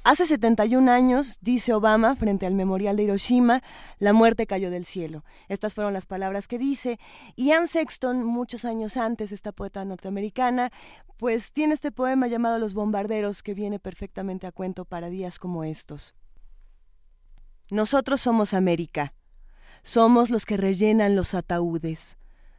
Hace 0.03 0.25
71 0.25 0.91
años, 0.91 1.37
dice 1.41 1.73
Obama 1.73 2.15
frente 2.15 2.47
al 2.47 2.55
memorial 2.55 2.97
de 2.97 3.03
Hiroshima, 3.03 3.61
la 3.99 4.13
muerte 4.13 4.47
cayó 4.47 4.71
del 4.71 4.83
cielo. 4.83 5.23
Estas 5.47 5.75
fueron 5.75 5.93
las 5.93 6.07
palabras 6.07 6.47
que 6.47 6.57
dice. 6.57 6.99
Y 7.35 7.51
Anne 7.51 7.67
Sexton, 7.67 8.23
muchos 8.23 8.65
años 8.65 8.97
antes, 8.97 9.31
esta 9.31 9.51
poeta 9.51 9.85
norteamericana, 9.85 10.71
pues 11.17 11.51
tiene 11.51 11.75
este 11.75 11.91
poema 11.91 12.25
llamado 12.25 12.57
Los 12.57 12.73
Bombarderos 12.73 13.43
que 13.43 13.53
viene 13.53 13.77
perfectamente 13.77 14.47
a 14.47 14.51
cuento 14.51 14.85
para 14.85 15.09
días 15.09 15.37
como 15.37 15.63
estos. 15.63 16.15
Nosotros 17.69 18.21
somos 18.21 18.55
América. 18.55 19.13
Somos 19.83 20.31
los 20.31 20.47
que 20.47 20.57
rellenan 20.57 21.15
los 21.15 21.35
ataúdes. 21.35 22.17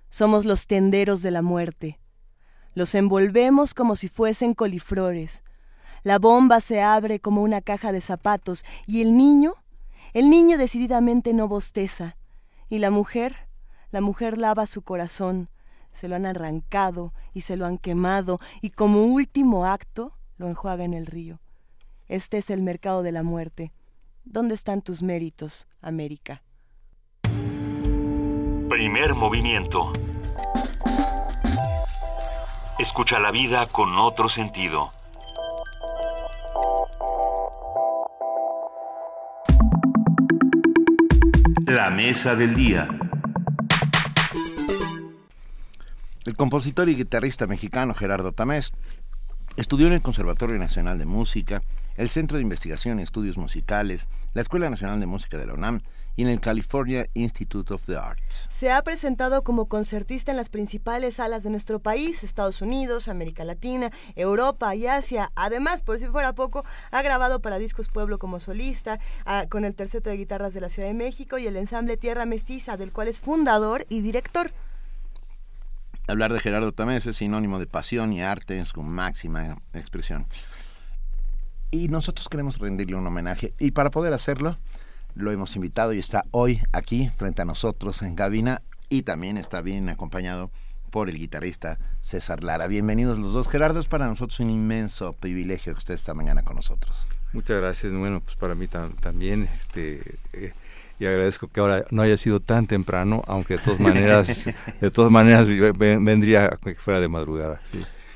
Somos 0.08 0.44
los 0.44 0.68
tenderos 0.68 1.22
de 1.22 1.32
la 1.32 1.42
muerte. 1.42 1.98
Los 2.74 2.94
envolvemos 2.94 3.74
como 3.74 3.96
si 3.96 4.08
fuesen 4.08 4.54
coliflores. 4.54 5.42
La 6.04 6.18
bomba 6.18 6.60
se 6.60 6.82
abre 6.82 7.20
como 7.20 7.42
una 7.42 7.60
caja 7.60 7.92
de 7.92 8.00
zapatos 8.00 8.64
y 8.86 9.02
el 9.02 9.16
niño, 9.16 9.54
el 10.12 10.30
niño 10.30 10.58
decididamente 10.58 11.32
no 11.32 11.46
bosteza. 11.46 12.16
Y 12.68 12.78
la 12.78 12.90
mujer, 12.90 13.48
la 13.92 14.00
mujer 14.00 14.36
lava 14.36 14.66
su 14.66 14.82
corazón. 14.82 15.48
Se 15.92 16.08
lo 16.08 16.16
han 16.16 16.26
arrancado 16.26 17.12
y 17.34 17.42
se 17.42 17.56
lo 17.56 17.66
han 17.66 17.78
quemado 17.78 18.40
y 18.60 18.70
como 18.70 19.04
último 19.04 19.66
acto 19.66 20.12
lo 20.38 20.48
enjuaga 20.48 20.84
en 20.84 20.94
el 20.94 21.06
río. 21.06 21.38
Este 22.08 22.38
es 22.38 22.50
el 22.50 22.62
mercado 22.62 23.02
de 23.02 23.12
la 23.12 23.22
muerte. 23.22 23.72
¿Dónde 24.24 24.54
están 24.54 24.82
tus 24.82 25.02
méritos, 25.02 25.68
América? 25.80 26.42
Primer 28.68 29.14
movimiento. 29.14 29.92
Escucha 32.78 33.20
la 33.20 33.30
vida 33.30 33.66
con 33.66 33.98
otro 33.98 34.28
sentido. 34.28 34.90
La 41.72 41.88
mesa 41.88 42.36
del 42.36 42.54
día. 42.54 42.86
El 46.26 46.36
compositor 46.36 46.90
y 46.90 46.96
guitarrista 46.96 47.46
mexicano 47.46 47.94
Gerardo 47.94 48.32
Tamés 48.32 48.72
estudió 49.56 49.86
en 49.86 49.94
el 49.94 50.02
Conservatorio 50.02 50.58
Nacional 50.58 50.98
de 50.98 51.06
Música, 51.06 51.62
el 51.96 52.10
Centro 52.10 52.36
de 52.36 52.42
Investigación 52.42 53.00
y 53.00 53.02
Estudios 53.04 53.38
Musicales, 53.38 54.10
la 54.34 54.42
Escuela 54.42 54.68
Nacional 54.68 55.00
de 55.00 55.06
Música 55.06 55.38
de 55.38 55.46
la 55.46 55.54
UNAM 55.54 55.80
y 56.16 56.22
en 56.22 56.28
el 56.28 56.40
California 56.40 57.06
Institute 57.14 57.72
of 57.72 57.84
the 57.86 57.96
Arts. 57.96 58.48
Se 58.50 58.70
ha 58.70 58.82
presentado 58.82 59.42
como 59.42 59.66
concertista 59.66 60.30
en 60.30 60.36
las 60.36 60.50
principales 60.50 61.16
salas 61.16 61.42
de 61.42 61.50
nuestro 61.50 61.80
país, 61.80 62.22
Estados 62.22 62.62
Unidos, 62.62 63.08
América 63.08 63.44
Latina, 63.44 63.90
Europa 64.14 64.74
y 64.74 64.86
Asia. 64.86 65.32
Además, 65.34 65.80
por 65.82 65.98
si 65.98 66.06
fuera 66.06 66.34
poco, 66.34 66.64
ha 66.90 67.02
grabado 67.02 67.40
para 67.40 67.58
Discos 67.58 67.88
Pueblo 67.88 68.18
como 68.18 68.40
solista, 68.40 69.00
ah, 69.24 69.46
con 69.48 69.64
el 69.64 69.74
terceto 69.74 70.10
de 70.10 70.16
guitarras 70.16 70.54
de 70.54 70.60
la 70.60 70.68
Ciudad 70.68 70.88
de 70.88 70.94
México 70.94 71.38
y 71.38 71.46
el 71.46 71.56
ensamble 71.56 71.96
Tierra 71.96 72.26
Mestiza, 72.26 72.76
del 72.76 72.92
cual 72.92 73.08
es 73.08 73.20
fundador 73.20 73.86
y 73.88 74.00
director. 74.00 74.52
Hablar 76.08 76.32
de 76.32 76.40
Gerardo 76.40 76.72
Tamés 76.72 77.06
es 77.06 77.16
sinónimo 77.16 77.58
de 77.58 77.66
pasión 77.66 78.12
y 78.12 78.22
arte 78.22 78.58
en 78.58 78.64
su 78.64 78.82
máxima 78.82 79.56
expresión. 79.72 80.26
Y 81.70 81.88
nosotros 81.88 82.28
queremos 82.28 82.58
rendirle 82.58 82.96
un 82.96 83.06
homenaje. 83.06 83.54
Y 83.58 83.70
para 83.70 83.90
poder 83.90 84.12
hacerlo, 84.12 84.58
lo 85.14 85.30
hemos 85.30 85.56
invitado 85.56 85.92
y 85.92 85.98
está 85.98 86.24
hoy 86.30 86.62
aquí 86.72 87.10
frente 87.16 87.42
a 87.42 87.44
nosotros 87.44 88.02
en 88.02 88.14
cabina 88.14 88.62
y 88.88 89.02
también 89.02 89.38
está 89.38 89.60
bien 89.60 89.88
acompañado 89.88 90.50
por 90.90 91.08
el 91.08 91.16
guitarrista 91.18 91.78
César 92.02 92.44
Lara. 92.44 92.66
Bienvenidos 92.66 93.18
los 93.18 93.32
dos. 93.32 93.48
Gerardo, 93.48 93.80
es 93.80 93.86
para 93.86 94.06
nosotros 94.06 94.40
un 94.40 94.50
inmenso 94.50 95.14
privilegio 95.14 95.72
que 95.72 95.78
usted 95.78 95.94
esta 95.94 96.12
mañana 96.12 96.42
con 96.42 96.56
nosotros. 96.56 96.96
Muchas 97.32 97.58
gracias. 97.58 97.92
Bueno, 97.92 98.20
pues 98.20 98.36
para 98.36 98.54
mí 98.54 98.68
también, 98.68 99.48
este, 99.58 100.18
eh, 100.34 100.52
y 100.98 101.06
agradezco 101.06 101.48
que 101.48 101.60
ahora 101.60 101.84
no 101.90 102.02
haya 102.02 102.18
sido 102.18 102.40
tan 102.40 102.66
temprano, 102.66 103.22
aunque 103.26 103.56
de 103.56 103.62
todas 103.62 103.80
maneras, 103.80 104.50
de 104.80 104.90
todas 104.90 105.10
maneras 105.10 105.48
vendría 105.48 106.50
que 106.62 106.74
fuera 106.74 107.00
de 107.00 107.08
madrugada. 107.08 107.60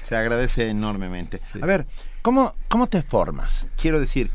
Se 0.02 0.14
agradece 0.14 0.68
enormemente. 0.68 1.40
A 1.60 1.66
ver, 1.66 1.86
¿cómo, 2.20 2.54
¿cómo 2.68 2.88
te 2.88 3.00
formas? 3.00 3.66
Quiero 3.80 3.98
decir, 3.98 4.30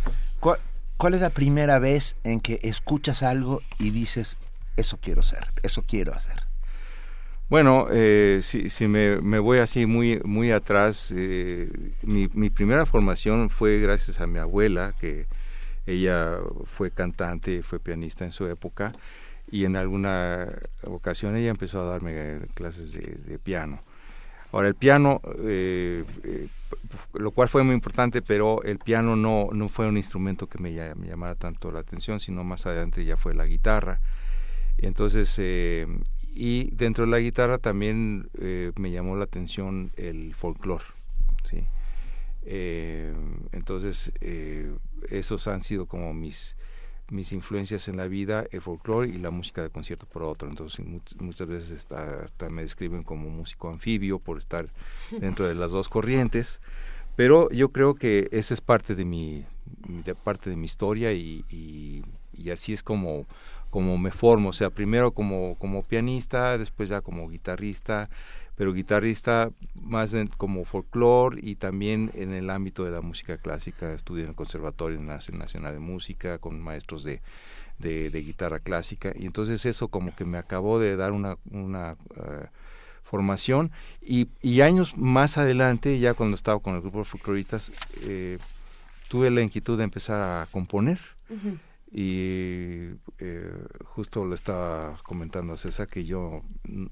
¿Cuál 1.02 1.16
es 1.16 1.22
la 1.22 1.32
primera 1.32 1.80
vez 1.80 2.16
en 2.24 2.40
que 2.40 2.60
escuchas 2.62 3.24
algo 3.24 3.64
y 3.80 3.90
dices, 3.90 4.38
eso 4.78 5.00
quiero 5.02 5.24
ser, 5.24 5.48
eso 5.64 5.82
quiero 5.82 6.14
hacer? 6.14 6.44
Bueno, 7.50 7.88
eh, 7.90 8.42
si, 8.44 8.70
si 8.70 8.88
me, 8.88 9.18
voy 9.40 9.58
así 9.58 9.88
muy, 9.88 10.22
muy 10.24 10.52
atrás, 10.52 11.12
eh, 11.18 11.72
mi, 12.04 12.30
mi, 12.36 12.52
primera 12.52 12.86
formación 12.86 13.50
fue 13.50 13.80
gracias 13.80 14.20
a 14.20 14.28
mi 14.28 14.38
abuela, 14.38 14.94
que 15.02 15.26
ella 15.88 16.38
fue 16.66 16.92
cantante, 16.92 17.64
fue 17.64 17.80
pianista 17.80 18.24
en 18.24 18.32
su 18.32 18.46
época, 18.46 18.92
y 19.50 19.66
en 19.66 19.78
alguna 19.78 20.50
ocasión 20.84 21.36
ella 21.36 21.50
empezó 21.50 21.82
a 21.82 21.94
darme 21.94 22.42
clases 22.54 22.92
de 22.92 23.40
piano. 23.40 23.82
Ahora, 24.52 24.68
el 24.68 24.76
piano 24.76 25.22
eh, 25.44 26.04
eh 26.24 26.48
lo 27.14 27.32
cual 27.32 27.50
fue 27.50 27.64
muy 27.64 27.74
importante, 27.74 28.22
pero 28.22 28.62
el 28.64 28.80
piano 28.80 29.16
no, 29.16 29.50
no 29.52 29.70
fue 29.70 29.88
un 29.88 29.98
instrumento 29.98 30.48
que 30.48 30.60
me, 30.60 30.74
llamara 30.74 31.36
tanto 31.36 31.72
la 31.72 31.80
atención, 31.80 32.20
sino 32.20 32.44
más 32.44 32.66
adelante 32.66 33.06
ya 33.06 33.18
fue 33.18 33.34
la 33.34 33.46
guitarra. 33.46 34.00
Entonces, 34.78 35.36
eh, 35.38 35.86
y 36.34 36.72
dentro 36.72 37.06
de 37.06 37.12
la 37.12 37.20
guitarra 37.20 37.58
también 37.58 38.30
eh, 38.40 38.72
me 38.78 38.92
llamó 38.92 39.16
la 39.16 39.26
atención 39.26 39.92
el 39.96 40.34
folclore. 40.34 40.86
¿sí? 41.50 41.66
Eh, 42.44 43.14
entonces, 43.52 44.12
esos 45.10 45.48
han 45.48 45.64
sido 45.64 45.86
como 45.86 46.14
mis, 46.14 46.56
mis 47.12 47.34
influencias 47.34 47.88
en 47.88 47.98
la 47.98 48.08
vida, 48.08 48.46
el 48.52 48.62
folclore 48.62 49.10
y 49.10 49.18
la 49.18 49.32
música 49.32 49.62
de 49.62 49.70
concierto 49.70 50.06
por 50.06 50.24
otro. 50.24 50.50
Entonces 50.50 50.84
muchas 51.20 51.48
veces 51.48 51.86
hasta 51.92 52.50
me 52.50 52.62
describen 52.62 53.04
como 53.04 53.30
músico 53.30 53.70
anfibio 53.70 54.18
por 54.18 54.38
estar 54.38 54.70
dentro 55.12 55.48
de 55.48 55.56
las 55.56 55.72
dos 55.72 55.90
corrientes. 55.90 56.62
Pero 57.16 57.50
yo 57.52 57.70
creo 57.70 57.96
que 57.96 58.30
esa 58.32 58.54
es 58.54 58.62
parte 58.62 58.96
de 58.96 59.04
mi, 59.04 59.46
parte 60.24 60.50
de 60.50 60.56
mi 60.56 60.66
historia 60.66 61.12
y, 61.12 61.44
y, 61.50 62.50
así 62.50 62.74
es 62.74 62.82
como, 62.82 63.28
como 63.70 63.98
me 63.98 64.12
formo. 64.12 64.50
O 64.50 64.54
sea, 64.54 64.70
primero 64.70 65.12
como, 65.12 65.56
como 65.60 65.84
pianista, 65.84 66.58
después 66.58 66.90
ya 66.90 67.02
como 67.02 67.30
guitarrista 67.30 68.10
pero 68.62 68.74
guitarrista 68.74 69.50
más 69.74 70.16
como 70.38 70.66
folclore 70.66 71.40
y 71.42 71.56
también 71.56 72.12
en 72.14 72.32
el 72.32 72.52
ámbito 72.52 72.86
de 72.86 72.92
la 72.92 73.02
música 73.02 73.40
clásica. 73.40 73.92
Estudié 73.92 74.26
en 74.26 74.30
el 74.30 74.36
Conservatorio 74.36 75.02
Nacional 75.02 75.74
de 75.74 75.80
Música 75.80 76.38
con 76.38 76.62
maestros 76.62 77.04
de, 77.04 77.22
de, 77.80 78.22
guitarra 78.22 78.60
clásica 78.60 79.14
y 79.16 79.26
entonces 79.26 79.66
eso 79.66 79.88
como 79.88 80.16
que 80.16 80.26
me 80.26 80.38
acabó 80.38 80.78
de 80.78 80.96
dar 80.96 81.12
una, 81.12 81.40
una 81.50 81.96
eh, 82.16 82.46
formación 83.02 83.72
y, 84.00 84.30
y, 84.44 84.62
años 84.62 84.96
más 84.96 85.40
adelante, 85.40 85.98
ya 85.98 86.14
cuando 86.14 86.36
estaba 86.36 86.60
con 86.60 86.76
el 86.76 86.82
grupo 86.82 87.00
de 87.00 87.06
folcloristas, 87.06 87.72
eh, 88.04 88.38
tuve 89.08 89.32
la 89.32 89.42
inquietud 89.42 89.76
de 89.76 89.86
empezar 89.86 90.22
a 90.22 90.48
componer. 90.52 91.00
Y 91.94 92.92
eh, 93.20 93.54
justo 93.84 94.26
le 94.26 94.36
estaba 94.36 94.96
comentando 95.04 95.52
a 95.52 95.58
César 95.58 95.88
que 95.88 96.06
yo 96.06 96.42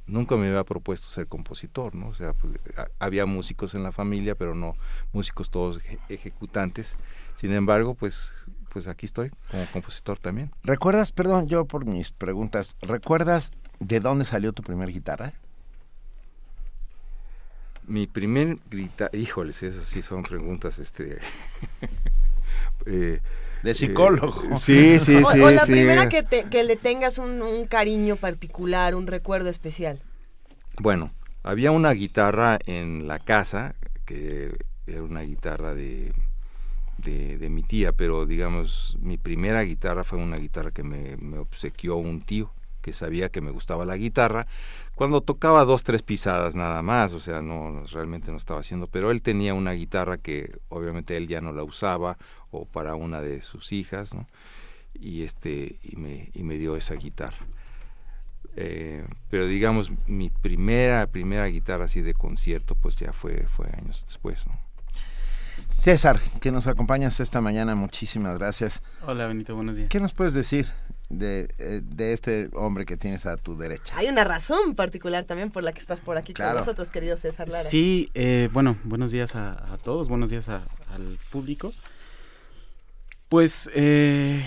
nunca 0.05 0.35
me 0.35 0.49
había 0.49 0.65
propuesto 0.65 1.07
ser 1.07 1.27
compositor, 1.27 1.95
¿no? 1.95 2.09
O 2.09 2.13
sea, 2.13 2.33
pues, 2.33 2.55
había 2.99 3.25
músicos 3.25 3.75
en 3.75 3.83
la 3.83 3.93
familia, 3.93 4.35
pero 4.35 4.55
no 4.55 4.75
músicos 5.13 5.49
todos 5.49 5.79
ejecutantes. 6.09 6.97
Sin 7.35 7.53
embargo, 7.53 7.95
pues, 7.95 8.33
pues 8.67 8.87
aquí 8.89 9.05
estoy 9.05 9.31
como 9.49 9.65
compositor 9.71 10.19
también. 10.19 10.51
¿Recuerdas, 10.63 11.13
perdón, 11.13 11.47
yo 11.47 11.63
por 11.63 11.85
mis 11.85 12.11
preguntas, 12.11 12.75
¿recuerdas 12.81 13.53
de 13.79 14.01
dónde 14.01 14.25
salió 14.25 14.51
tu 14.51 14.63
primer 14.63 14.91
guitarra? 14.91 15.31
Mi 17.87 18.05
primer 18.05 18.57
guitarra, 18.69 19.15
híjoles, 19.15 19.63
esas 19.63 19.87
sí 19.87 20.01
son 20.01 20.23
preguntas, 20.23 20.77
este... 20.77 21.19
eh, 22.85 23.21
de 23.63 23.73
psicólogo. 23.73 24.43
Eh, 24.43 24.55
sí, 24.55 24.99
sí, 24.99 25.17
sí. 25.31 25.39
O, 25.41 25.49
la 25.49 25.65
sí. 25.65 25.71
primera 25.71 26.09
que, 26.09 26.23
te, 26.23 26.45
que 26.45 26.63
le 26.63 26.75
tengas 26.75 27.17
un, 27.17 27.41
un, 27.41 27.65
cariño 27.67 28.15
particular, 28.15 28.95
un 28.95 29.07
recuerdo 29.07 29.49
especial. 29.49 30.01
Bueno, 30.79 31.11
había 31.43 31.71
una 31.71 31.91
guitarra 31.91 32.59
en 32.65 33.07
la 33.07 33.19
casa, 33.19 33.75
que 34.05 34.55
era 34.87 35.03
una 35.03 35.21
guitarra 35.21 35.73
de, 35.73 36.13
de, 36.97 37.37
de, 37.37 37.49
mi 37.49 37.63
tía, 37.63 37.91
pero 37.91 38.25
digamos, 38.25 38.97
mi 39.01 39.17
primera 39.17 39.61
guitarra 39.63 40.03
fue 40.03 40.19
una 40.19 40.37
guitarra 40.37 40.71
que 40.71 40.83
me, 40.83 41.17
me 41.17 41.37
obsequió 41.37 41.97
un 41.97 42.21
tío 42.21 42.51
que 42.81 42.93
sabía 42.93 43.29
que 43.29 43.41
me 43.41 43.51
gustaba 43.51 43.85
la 43.85 43.97
guitarra, 43.97 44.47
cuando 44.95 45.21
tocaba 45.21 45.65
dos, 45.65 45.83
tres 45.83 46.01
pisadas 46.01 46.55
nada 46.55 46.81
más, 46.81 47.13
o 47.13 47.19
sea, 47.19 47.41
no, 47.41 47.83
realmente 47.91 48.31
no 48.31 48.37
estaba 48.37 48.61
haciendo, 48.61 48.87
pero 48.87 49.11
él 49.11 49.21
tenía 49.21 49.53
una 49.53 49.71
guitarra 49.73 50.17
que 50.17 50.49
obviamente 50.69 51.17
él 51.17 51.27
ya 51.27 51.41
no 51.41 51.51
la 51.51 51.63
usaba, 51.63 52.17
o 52.51 52.65
para 52.65 52.95
una 52.95 53.21
de 53.21 53.41
sus 53.41 53.71
hijas, 53.71 54.13
¿no? 54.13 54.27
Y, 54.93 55.23
este, 55.23 55.77
y, 55.83 55.95
me, 55.95 56.29
y 56.33 56.43
me 56.43 56.57
dio 56.57 56.75
esa 56.75 56.95
guitarra. 56.95 57.45
Eh, 58.55 59.05
pero 59.29 59.45
digamos, 59.45 59.91
mi 60.07 60.29
primera, 60.29 61.07
primera 61.07 61.45
guitarra 61.45 61.85
así 61.85 62.01
de 62.01 62.13
concierto, 62.13 62.75
pues 62.75 62.95
ya 62.97 63.13
fue, 63.13 63.45
fue 63.47 63.67
años 63.67 64.03
después, 64.05 64.45
¿no? 64.47 64.59
César, 65.73 66.19
que 66.41 66.51
nos 66.51 66.67
acompañas 66.67 67.19
esta 67.19 67.39
mañana, 67.39 67.75
muchísimas 67.75 68.37
gracias. 68.37 68.81
Hola, 69.05 69.27
Benito, 69.27 69.55
buenos 69.55 69.77
días. 69.77 69.89
¿Qué 69.89 69.99
nos 69.99 70.13
puedes 70.13 70.33
decir 70.33 70.67
de, 71.09 71.47
de 71.83 72.13
este 72.13 72.49
hombre 72.53 72.85
que 72.85 72.97
tienes 72.97 73.25
a 73.25 73.37
tu 73.37 73.57
derecha? 73.57 73.95
Hay 73.97 74.07
una 74.07 74.25
razón 74.25 74.75
particular 74.75 75.23
también 75.23 75.51
por 75.51 75.63
la 75.63 75.71
que 75.71 75.79
estás 75.79 76.01
por 76.01 76.17
aquí 76.17 76.33
claro. 76.33 76.57
con 76.57 76.65
nosotros, 76.65 76.89
querido 76.89 77.15
César 77.15 77.47
Lara. 77.47 77.69
Sí, 77.69 78.09
eh, 78.13 78.49
bueno, 78.51 78.77
buenos 78.83 79.11
días 79.11 79.35
a, 79.35 79.73
a 79.73 79.77
todos, 79.77 80.09
buenos 80.09 80.31
días 80.31 80.49
a, 80.49 80.63
al 80.93 81.17
público. 81.29 81.73
Pues 83.29 83.69
eh, 83.75 84.43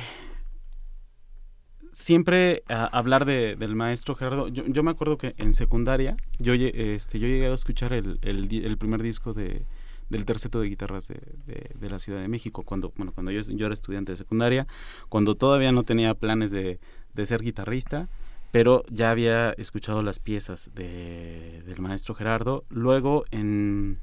siempre 1.92 2.64
a 2.68 2.84
hablar 2.86 3.24
de, 3.24 3.54
del 3.54 3.76
maestro 3.76 4.16
Gerardo, 4.16 4.48
yo, 4.48 4.82
me 4.82 4.90
acuerdo 4.90 5.16
que 5.18 5.34
en 5.38 5.54
secundaria 5.54 6.16
yo, 6.40 6.52
este, 6.54 7.20
llegué 7.20 7.46
a 7.46 7.54
escuchar 7.54 7.92
el, 7.92 8.76
primer 8.80 9.00
disco 9.00 9.34
de, 9.34 9.66
del 10.10 10.24
terceto 10.24 10.60
de 10.60 10.68
guitarras 10.68 11.06
de, 11.06 11.88
la 11.88 12.00
Ciudad 12.00 12.20
de 12.20 12.26
México, 12.26 12.64
cuando, 12.64 12.92
bueno, 12.96 13.12
cuando 13.12 13.30
yo, 13.30 13.66
era 13.66 13.72
estudiante 13.72 14.12
de 14.12 14.16
secundaria, 14.16 14.66
cuando 15.08 15.36
todavía 15.36 15.70
no 15.70 15.84
tenía 15.84 16.14
planes 16.14 16.50
de, 16.50 16.80
de 17.14 17.26
ser 17.26 17.40
guitarrista, 17.40 18.08
pero 18.50 18.82
ya 18.90 19.12
había 19.12 19.52
escuchado 19.52 20.02
las 20.02 20.18
piezas 20.18 20.70
de, 20.74 21.62
del 21.64 21.80
maestro 21.80 22.16
Gerardo. 22.16 22.64
Luego 22.68 23.26
en, 23.30 24.00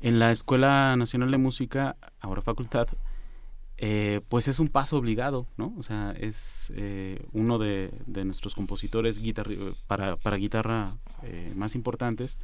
en 0.00 0.20
la 0.20 0.30
Escuela 0.30 0.94
Nacional 0.96 1.32
de 1.32 1.38
Música, 1.38 1.96
ahora 2.20 2.40
facultad, 2.40 2.86
eh, 3.82 4.20
pues 4.28 4.46
es 4.46 4.60
un 4.60 4.68
paso 4.68 4.98
obligado, 4.98 5.46
¿no? 5.56 5.72
O 5.78 5.82
sea, 5.82 6.14
es 6.20 6.70
eh, 6.76 7.18
uno 7.32 7.58
de, 7.58 7.90
de, 8.04 8.26
nuestros 8.26 8.54
compositores 8.54 9.18
para, 9.86 10.16
para 10.16 10.36
guitarra 10.36 10.92
eh, 11.22 11.50
más 11.56 11.74
importantes. 11.74 12.36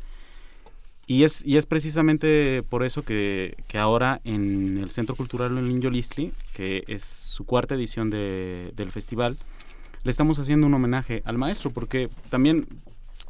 Y 1.06 1.24
es, 1.24 1.44
y 1.44 1.58
es 1.58 1.66
precisamente 1.66 2.62
por 2.62 2.84
eso 2.84 3.02
que, 3.02 3.54
que 3.68 3.76
ahora 3.76 4.22
en 4.24 4.78
el 4.78 4.90
Centro 4.90 5.14
Cultural 5.14 5.58
en 5.58 5.82
Yolistli, 5.82 6.32
que 6.54 6.84
es 6.88 7.04
su 7.04 7.44
cuarta 7.44 7.74
edición 7.74 8.08
de, 8.08 8.72
del 8.74 8.90
festival, 8.90 9.36
le 10.04 10.10
estamos 10.10 10.38
haciendo 10.38 10.66
un 10.66 10.72
homenaje 10.72 11.20
al 11.26 11.36
maestro, 11.36 11.70
porque 11.70 12.08
también 12.30 12.66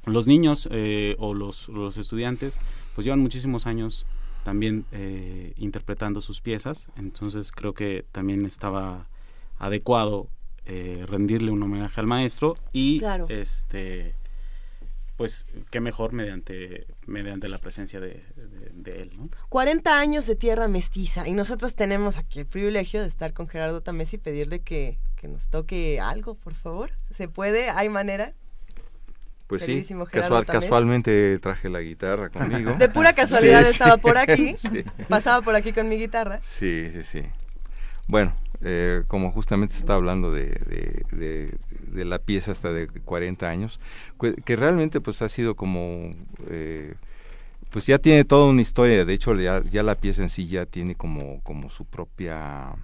los 0.05 0.29
niños 0.29 0.69
o 1.19 1.35
los, 1.35 1.69
los 1.69 1.97
estudiantes 1.97 2.61
pues 2.95 3.05
llevan 3.05 3.19
muchísimos 3.19 3.67
años 3.67 4.07
también 4.47 4.85
eh, 4.93 5.55
interpretando 5.57 6.21
sus 6.21 6.41
piezas, 6.41 6.89
entonces 6.97 7.51
creo 7.51 7.75
que 7.75 8.05
también 8.13 8.47
estaba 8.47 9.09
adecuado 9.59 10.29
eh, 10.67 11.05
rendirle 11.09 11.51
un 11.51 11.65
homenaje 11.65 12.01
al 12.01 12.07
maestro 12.07 12.57
y 12.73 13.01
claro. 13.01 13.27
este 13.29 14.15
pues 15.17 15.47
qué 15.73 15.81
mejor 15.81 16.13
mediante 16.13 16.87
mediante 17.09 17.49
la 17.49 17.59
presencia 17.59 17.99
de, 17.99 18.23
de, 18.37 18.71
de, 18.73 19.03
él, 19.03 19.17
¿no? 19.17 19.31
40 19.49 19.99
años 19.99 20.27
de 20.27 20.37
tierra 20.37 20.69
mestiza 20.69 21.27
y 21.27 21.33
nosotros 21.33 21.75
tenemos 21.75 22.17
aquí 22.17 22.39
el 22.39 22.47
privilegio 22.47 23.03
de 23.03 23.09
estar 23.09 23.33
con 23.33 23.49
Gerardo 23.49 23.81
Tamés 23.81 24.15
y 24.15 24.19
pedirle 24.19 24.61
que, 24.61 25.01
que 25.17 25.27
nos 25.27 25.49
toque 25.49 25.99
algo, 25.99 26.37
por 26.37 26.55
favor. 26.55 26.93
¿Se 27.17 27.27
puede? 27.27 27.69
¿Hay 27.71 27.89
manera? 27.89 28.33
Pues 29.47 29.63
sí, 29.63 29.87
casual, 30.11 30.45
casualmente 30.45 31.39
traje 31.39 31.69
la 31.69 31.81
guitarra 31.81 32.31
conmigo. 32.31 32.75
De 32.75 32.89
pura 32.89 33.13
casualidad 33.15 33.63
sí, 33.63 33.71
estaba 33.71 33.95
sí, 33.95 34.01
por 34.01 34.19
aquí, 34.19 34.57
sí. 34.57 34.85
pasaba 35.09 35.41
por 35.43 35.55
aquí 35.55 35.73
con 35.73 35.89
mi 35.89 35.97
guitarra. 35.97 36.41
Sí, 36.43 36.89
sí, 36.93 37.05
sí. 37.05 37.23
Bueno, 38.09 38.35
eh, 38.63 39.05
como 39.07 39.31
justamente 39.31 39.75
se 39.75 39.81
está 39.81 39.95
hablando 39.95 40.33
de, 40.33 40.47
de, 40.47 41.05
de, 41.13 41.55
de, 41.93 42.05
la 42.05 42.19
pieza 42.19 42.51
hasta 42.53 42.73
de 42.73 42.89
40 42.89 43.49
años, 43.49 43.81
que 44.45 44.57
realmente 44.57 45.01
pues 45.01 45.23
ha 45.23 45.29
sido 45.29 45.55
como... 45.55 46.15
Eh, 46.49 46.95
pues 47.71 47.87
ya 47.87 47.99
tiene 47.99 48.25
toda 48.25 48.47
una 48.47 48.63
historia, 48.63 49.05
de 49.05 49.13
hecho 49.13 49.35
ya, 49.35 49.63
ya 49.63 49.83
la 49.83 49.97
pieza 49.97 50.23
en 50.23 50.31
sí 50.31 50.47
ya 50.47 50.67
tiene 50.67 50.95
como, 50.95 51.41
como 51.43 51.71
su 51.71 51.85
propia... 51.85 52.75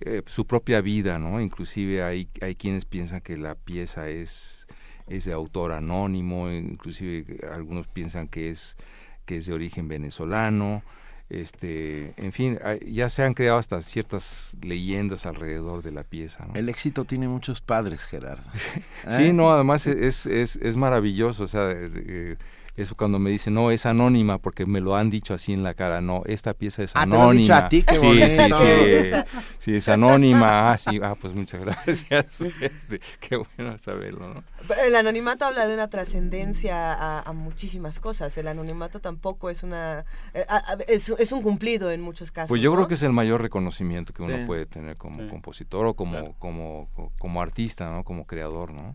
Eh, 0.00 0.22
su 0.26 0.46
propia 0.46 0.80
vida, 0.80 1.18
¿no? 1.18 1.40
Inclusive 1.40 2.04
hay, 2.04 2.28
hay 2.40 2.54
quienes 2.54 2.84
piensan 2.84 3.20
que 3.20 3.36
la 3.36 3.56
pieza 3.56 4.08
es 4.08 4.68
es 5.08 5.24
de 5.24 5.32
autor 5.32 5.72
anónimo, 5.72 6.50
inclusive 6.50 7.38
algunos 7.52 7.86
piensan 7.86 8.28
que 8.28 8.50
es 8.50 8.76
que 9.24 9.36
es 9.36 9.46
de 9.46 9.52
origen 9.52 9.88
venezolano, 9.88 10.82
este, 11.30 12.14
en 12.16 12.32
fin, 12.32 12.58
ya 12.86 13.10
se 13.10 13.22
han 13.22 13.34
creado 13.34 13.58
hasta 13.58 13.82
ciertas 13.82 14.56
leyendas 14.62 15.26
alrededor 15.26 15.82
de 15.82 15.92
la 15.92 16.02
pieza. 16.02 16.46
¿no? 16.46 16.54
El 16.54 16.70
éxito 16.70 17.04
tiene 17.04 17.28
muchos 17.28 17.60
padres, 17.60 18.06
Gerardo. 18.06 18.50
sí, 19.08 19.24
¿Eh? 19.24 19.32
no, 19.34 19.52
además 19.52 19.86
es, 19.86 20.24
es, 20.24 20.56
es 20.56 20.76
maravilloso, 20.76 21.44
o 21.44 21.48
sea, 21.48 21.70
eh, 21.70 22.36
eso 22.78 22.94
cuando 22.94 23.18
me 23.18 23.30
dicen, 23.30 23.54
no, 23.54 23.72
es 23.72 23.86
anónima, 23.86 24.38
porque 24.38 24.64
me 24.64 24.80
lo 24.80 24.94
han 24.94 25.10
dicho 25.10 25.34
así 25.34 25.52
en 25.52 25.64
la 25.64 25.74
cara, 25.74 26.00
no, 26.00 26.22
esta 26.26 26.54
pieza 26.54 26.84
es 26.84 26.92
ah, 26.94 27.02
anónima. 27.02 27.18
¿te 27.18 27.26
lo 27.26 27.32
he 27.32 27.36
dicho 27.38 27.54
a 27.54 27.68
ti, 27.68 27.82
qué 27.82 27.94
sí, 27.96 28.30
sí, 28.30 28.52
sí, 28.54 29.38
sí, 29.58 29.74
es 29.74 29.88
anónima, 29.88 30.70
ah, 30.70 30.78
sí, 30.78 31.00
ah, 31.02 31.16
pues 31.20 31.34
muchas 31.34 31.60
gracias, 31.64 32.40
este, 32.40 33.00
qué 33.18 33.36
bueno 33.36 33.76
saberlo, 33.78 34.32
¿no? 34.32 34.44
Pero 34.68 34.82
el 34.82 34.94
anonimato 34.94 35.44
habla 35.44 35.66
de 35.66 35.74
una 35.74 35.88
trascendencia 35.90 36.92
a, 36.92 37.20
a, 37.20 37.32
muchísimas 37.32 37.98
cosas, 37.98 38.38
el 38.38 38.46
anonimato 38.46 39.00
tampoco 39.00 39.50
es 39.50 39.64
una, 39.64 40.04
eh, 40.32 40.46
a, 40.48 40.78
es, 40.86 41.08
es, 41.08 41.32
un 41.32 41.42
cumplido 41.42 41.90
en 41.90 42.00
muchos 42.00 42.30
casos. 42.30 42.48
Pues 42.48 42.62
yo 42.62 42.70
¿no? 42.70 42.76
creo 42.76 42.88
que 42.88 42.94
es 42.94 43.02
el 43.02 43.12
mayor 43.12 43.42
reconocimiento 43.42 44.12
que 44.12 44.22
uno 44.22 44.36
sí. 44.36 44.44
puede 44.46 44.66
tener 44.66 44.96
como 44.96 45.24
sí. 45.24 45.28
compositor 45.28 45.84
o 45.84 45.94
como, 45.94 46.12
claro. 46.12 46.34
como, 46.38 46.88
como 47.18 47.42
artista, 47.42 47.90
¿no? 47.90 48.04
Como 48.04 48.24
creador, 48.24 48.72
¿no? 48.72 48.94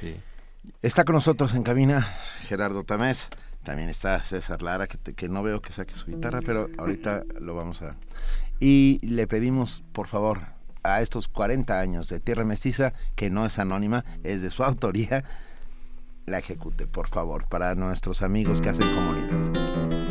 Sí. 0.00 0.16
Está 0.82 1.04
con 1.04 1.14
nosotros 1.14 1.54
en 1.54 1.62
cabina 1.62 2.06
Gerardo 2.42 2.84
Tamés. 2.84 3.28
También 3.62 3.88
está 3.88 4.22
César 4.22 4.62
Lara, 4.62 4.88
que, 4.88 5.28
no 5.28 5.42
veo 5.42 5.62
que 5.62 5.72
saque 5.72 5.94
su 5.94 6.06
guitarra, 6.06 6.40
pero 6.44 6.68
ahorita 6.78 7.22
lo 7.40 7.54
vamos 7.54 7.82
a... 7.82 7.94
Y 8.58 8.98
le 9.02 9.28
pedimos, 9.28 9.84
por 9.92 10.08
favor, 10.08 10.40
a 10.82 11.00
estos 11.00 11.28
40 11.28 11.78
años 11.78 12.08
de 12.08 12.18
Tierra 12.18 12.44
Mestiza, 12.44 12.92
que 13.14 13.30
no 13.30 13.46
es 13.46 13.60
anónima, 13.60 14.04
es 14.24 14.42
de 14.42 14.50
su 14.50 14.64
autoría, 14.64 15.22
la 16.26 16.38
ejecute, 16.38 16.88
por 16.88 17.08
favor, 17.08 17.46
para 17.48 17.74
nuestros 17.76 18.22
amigos 18.22 18.60
que 18.60 18.70
hacen 18.70 18.92
comunidad. 18.94 20.01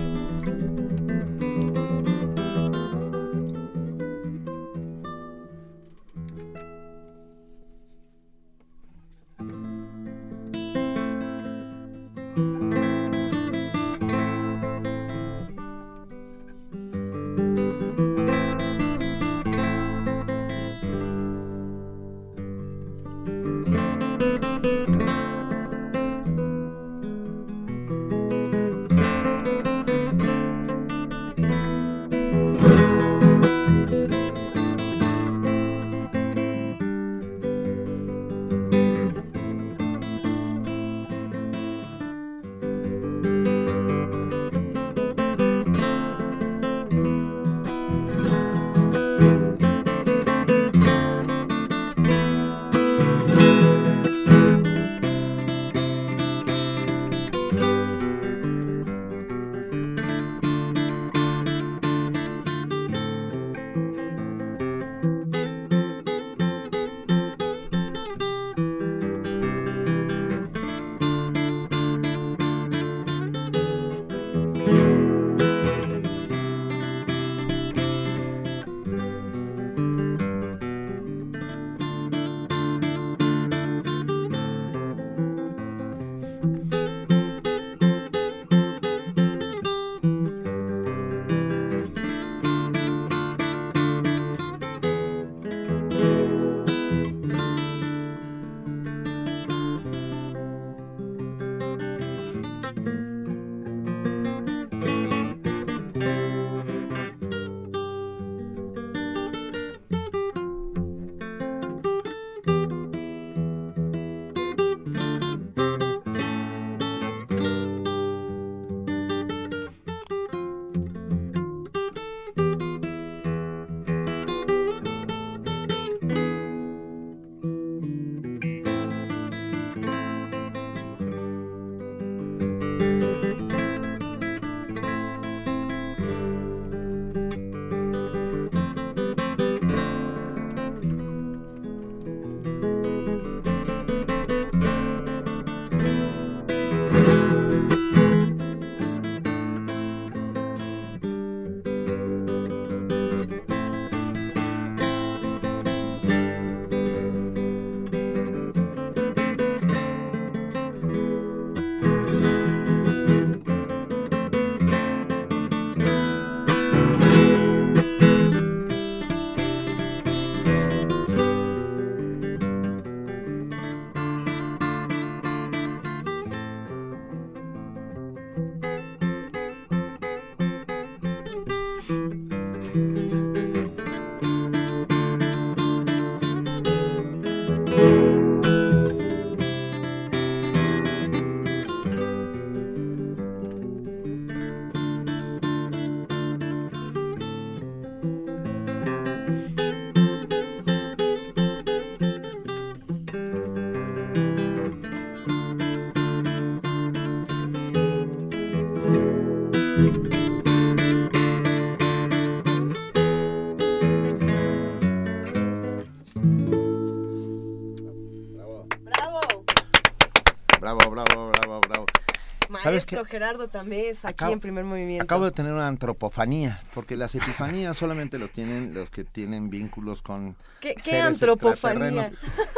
Maestro 222.72 223.06
Gerardo 223.06 223.48
Tamés, 223.48 224.06
aquí 224.06 224.26
en 224.32 224.40
primer 224.40 224.64
movimiento. 224.64 225.04
Acabo 225.04 225.26
de 225.26 225.32
tener 225.32 225.54
una 225.54 225.68
antropofanía, 225.68 226.64
porque 226.74 226.96
las 226.96 227.16
epifanías 227.16 227.78
solamente 227.78 228.18
los 228.18 228.32
tienen 228.32 228.74
los 228.74 228.92
que 228.92 229.04
tienen 229.04 229.50
vínculos 229.50 230.02
con. 230.02 230.36
¿Qué, 230.60 230.76
qué 230.76 231.00
antropofanía? 231.00 232.12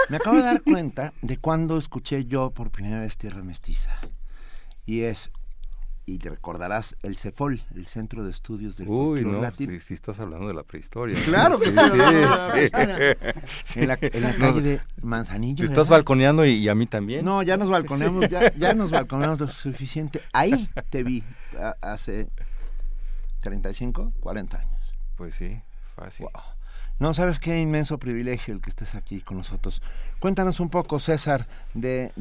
Me 0.09 0.17
acabo 0.17 0.37
de 0.37 0.43
dar 0.43 0.61
cuenta 0.61 1.13
de 1.21 1.37
cuando 1.37 1.77
escuché 1.77 2.25
yo 2.25 2.51
por 2.51 2.71
primera 2.71 2.99
vez 2.99 3.17
Tierra 3.17 3.43
Mestiza. 3.43 3.99
Y 4.85 5.01
es 5.03 5.31
y 6.05 6.17
te 6.17 6.29
recordarás 6.29 6.97
el 7.01 7.17
CEFOL, 7.17 7.61
el 7.75 7.87
Centro 7.87 8.23
de 8.25 8.31
Estudios 8.31 8.75
del 8.77 8.89
Uy, 8.89 9.23
no, 9.23 9.41
sí, 9.55 9.79
sí, 9.79 9.93
estás 9.93 10.19
hablando 10.19 10.47
de 10.47 10.53
la 10.53 10.63
prehistoria. 10.63 11.17
Claro 11.23 11.59
que 11.59 11.71
sí, 11.71 11.77
sí, 13.63 13.79
En 13.79 13.87
la, 13.87 13.97
calle 13.97 14.61
de 14.61 14.81
Manzanillo. 15.01 15.57
Te 15.57 15.65
estás 15.65 15.87
balconeando 15.89 16.45
y, 16.45 16.67
a 16.67 16.75
mí 16.75 16.87
también. 16.87 17.23
No, 17.23 17.41
ya 17.41 17.55
nos 17.57 17.69
balconeamos, 17.69 18.27
ya, 18.27 18.53
ya 18.55 18.73
nos 18.73 18.91
balconeamos 18.91 19.39
lo 19.39 19.47
suficiente. 19.47 20.21
Ahí 20.33 20.69
te 20.89 21.03
vi 21.03 21.23
hace 21.81 22.27
35, 23.41 24.13
40 24.19 24.57
años. 24.57 24.93
Pues 25.15 25.35
sí, 25.35 25.61
fácil. 25.95 26.27
No 26.99 27.13
sabes 27.13 27.39
qué 27.39 27.59
inmenso 27.59 27.97
privilegio 27.97 28.53
el 28.53 28.61
que 28.61 28.69
estés 28.69 28.95
aquí 28.95 29.21
con 29.21 29.37
nosotros. 29.37 29.81
Cuéntanos 30.19 30.59
un 30.59 30.69
poco, 30.69 30.99
César, 30.99 31.47
de, 31.73 32.11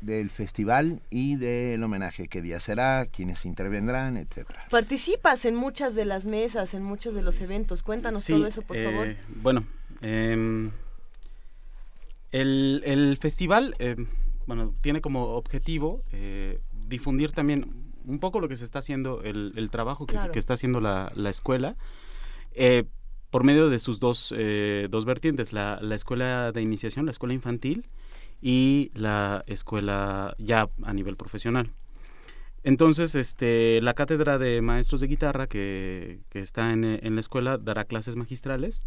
del 0.00 0.30
festival 0.30 1.00
y 1.10 1.36
del 1.36 1.82
homenaje. 1.82 2.28
¿Qué 2.28 2.42
día 2.42 2.60
será? 2.60 3.06
¿Quiénes 3.06 3.44
intervendrán? 3.46 4.16
Etcétera. 4.16 4.66
Participas 4.70 5.44
en 5.44 5.56
muchas 5.56 5.94
de 5.94 6.04
las 6.04 6.26
mesas, 6.26 6.74
en 6.74 6.82
muchos 6.82 7.14
de 7.14 7.22
los 7.22 7.40
eventos. 7.40 7.82
Cuéntanos 7.82 8.24
todo 8.24 8.46
eso, 8.46 8.62
por 8.62 8.76
favor. 8.76 9.08
Eh, 9.08 9.16
bueno, 9.42 9.66
em, 10.02 10.70
el, 12.30 13.18
festival 13.20 13.74
em, 13.78 14.06
bueno, 14.46 14.74
tiene 14.82 15.00
como 15.00 15.34
objetivo 15.36 16.02
eh, 16.12 16.60
difundir 16.86 17.32
también 17.32 17.88
un 18.06 18.18
poco 18.20 18.40
lo 18.40 18.48
que 18.48 18.56
se 18.56 18.64
está 18.64 18.78
haciendo, 18.78 19.22
el, 19.22 19.68
trabajo 19.70 20.06
que, 20.06 20.16
que, 20.32 20.38
está 20.38 20.54
haciendo 20.54 20.80
la, 20.80 21.10
la 21.14 21.30
escuela. 21.30 21.76
Eh, 22.54 22.84
por 23.30 23.44
medio 23.44 23.68
de 23.68 23.78
sus 23.78 24.00
dos, 24.00 24.34
eh, 24.36 24.88
dos 24.90 25.04
vertientes, 25.04 25.52
la, 25.52 25.78
la, 25.80 25.94
escuela 25.94 26.52
de 26.52 26.62
iniciación, 26.62 27.04
la 27.04 27.10
escuela 27.10 27.34
infantil 27.34 27.86
y 28.40 28.90
la 28.94 29.44
escuela 29.46 30.34
ya 30.38 30.68
a 30.82 30.92
nivel 30.92 31.16
profesional. 31.16 31.72
Entonces, 32.64 33.14
este, 33.14 33.80
la 33.82 33.94
cátedra 33.94 34.38
de 34.38 34.62
maestros 34.62 35.00
de 35.00 35.06
guitarra 35.06 35.46
que, 35.46 36.20
que 36.30 36.40
está 36.40 36.72
en, 36.72 36.84
en 36.84 37.14
la 37.14 37.20
escuela 37.20 37.58
dará 37.58 37.84
clases 37.84 38.16
magistrales 38.16 38.82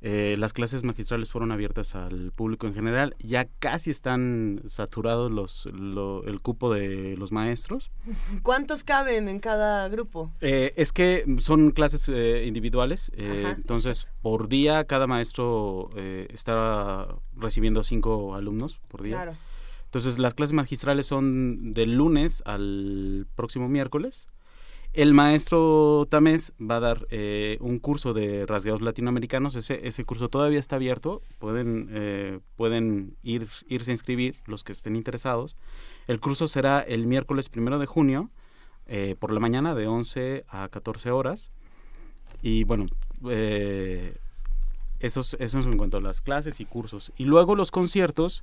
eh, 0.00 0.36
las 0.38 0.52
clases 0.52 0.84
magistrales 0.84 1.30
fueron 1.30 1.50
abiertas 1.50 1.94
al 1.94 2.30
público 2.32 2.66
en 2.66 2.74
general. 2.74 3.16
Ya 3.18 3.48
casi 3.58 3.90
están 3.90 4.62
saturados 4.68 5.30
los, 5.30 5.66
el 5.66 6.40
cupo 6.40 6.72
de 6.72 7.16
los 7.16 7.32
maestros. 7.32 7.90
¿Cuántos 8.42 8.84
caben 8.84 9.28
en 9.28 9.40
cada 9.40 9.88
grupo? 9.88 10.32
Eh, 10.40 10.72
es 10.76 10.92
que 10.92 11.24
son 11.40 11.72
clases 11.72 12.08
eh, 12.08 12.44
individuales. 12.46 13.10
entonces, 13.16 14.08
por 14.22 14.48
día, 14.48 14.84
cada 14.84 15.06
maestro 15.06 15.90
está 15.96 17.08
recibiendo 17.36 17.82
cinco 17.82 18.34
alumnos 18.34 18.80
por 18.88 19.02
día. 19.02 19.16
Claro. 19.16 19.36
Entonces, 19.84 20.18
las 20.18 20.34
clases 20.34 20.52
magistrales 20.52 21.06
son 21.06 21.72
del 21.72 21.94
lunes 21.94 22.42
al 22.44 23.26
próximo 23.34 23.68
miércoles 23.68 24.28
el 24.98 25.14
maestro 25.14 26.08
Tamés 26.10 26.54
va 26.60 26.78
a 26.78 26.80
dar 26.80 27.06
eh, 27.10 27.56
un 27.60 27.78
curso 27.78 28.14
de 28.14 28.44
rasgados 28.46 28.80
latinoamericanos. 28.80 29.54
Ese, 29.54 29.86
ese 29.86 30.04
curso 30.04 30.28
todavía 30.28 30.58
está 30.58 30.74
abierto. 30.74 31.22
Pueden, 31.38 31.88
eh, 31.92 32.40
pueden 32.56 33.16
ir, 33.22 33.46
irse 33.68 33.92
a 33.92 33.94
inscribir 33.94 34.40
los 34.46 34.64
que 34.64 34.72
estén 34.72 34.96
interesados. 34.96 35.54
El 36.08 36.18
curso 36.18 36.48
será 36.48 36.80
el 36.80 37.06
miércoles 37.06 37.48
primero 37.48 37.78
de 37.78 37.86
junio 37.86 38.30
eh, 38.88 39.14
por 39.16 39.30
la 39.30 39.38
mañana 39.38 39.76
de 39.76 39.86
11 39.86 40.44
a 40.48 40.68
14 40.68 41.12
horas. 41.12 41.52
Y 42.42 42.64
bueno, 42.64 42.86
eso, 43.22 45.20
eso 45.20 45.36
es 45.38 45.54
en 45.54 45.76
cuanto 45.76 45.98
a 45.98 46.00
las 46.00 46.20
clases 46.20 46.58
y 46.58 46.64
cursos. 46.64 47.12
Y 47.16 47.24
luego 47.24 47.54
los 47.54 47.70
conciertos. 47.70 48.42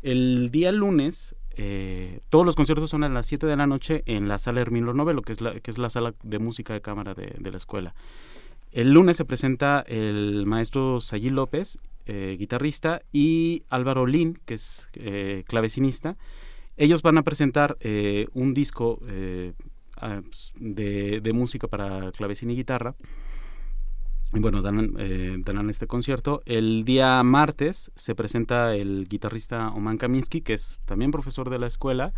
El 0.00 0.52
día 0.52 0.70
lunes 0.70 1.34
eh, 1.60 2.20
todos 2.30 2.46
los 2.46 2.54
conciertos 2.54 2.88
son 2.88 3.02
a 3.02 3.08
las 3.08 3.26
7 3.26 3.44
de 3.46 3.56
la 3.56 3.66
noche 3.66 4.04
en 4.06 4.28
la 4.28 4.38
sala 4.38 4.60
Hermínio 4.60 4.94
Novelo, 4.94 5.22
que 5.22 5.32
es 5.32 5.40
la, 5.40 5.58
que 5.58 5.72
es 5.72 5.76
la 5.76 5.90
sala 5.90 6.14
de 6.22 6.38
música 6.38 6.72
de 6.72 6.80
cámara 6.80 7.14
de, 7.14 7.50
la 7.50 7.56
escuela. 7.56 7.94
El 8.70 8.92
lunes 8.92 9.16
se 9.16 9.24
presenta 9.24 9.84
el 9.88 10.46
maestro 10.46 11.00
Sayí 11.00 11.30
López, 11.30 11.78
eh, 12.06 12.36
guitarrista, 12.38 13.02
y 13.12 13.64
Álvaro 13.70 14.06
Lin, 14.06 14.38
que 14.46 14.54
es 14.54 14.88
eh, 14.94 15.42
clavecinista. 15.48 16.16
Ellos 16.76 17.02
van 17.02 17.18
a 17.18 17.24
presentar 17.24 17.76
un 18.34 18.54
disco 18.54 19.00
de, 19.02 19.52
de, 21.20 21.32
música 21.32 21.66
para 21.66 22.12
clavecín 22.12 22.52
y 22.52 22.54
guitarra 22.54 22.94
bueno, 24.32 24.62
dan, 24.62 24.94
eh, 24.98 25.36
darán 25.38 25.70
este 25.70 25.86
concierto. 25.86 26.42
El 26.44 26.84
día 26.84 27.22
martes 27.22 27.90
se 27.94 28.14
presenta 28.14 28.74
el 28.74 29.08
guitarrista 29.08 29.70
Oman 29.70 29.98
Kaminsky, 29.98 30.42
que 30.42 30.54
es 30.54 30.80
también 30.84 31.10
profesor 31.10 31.48
de 31.50 31.58
la 31.58 31.66
escuela 31.66 32.12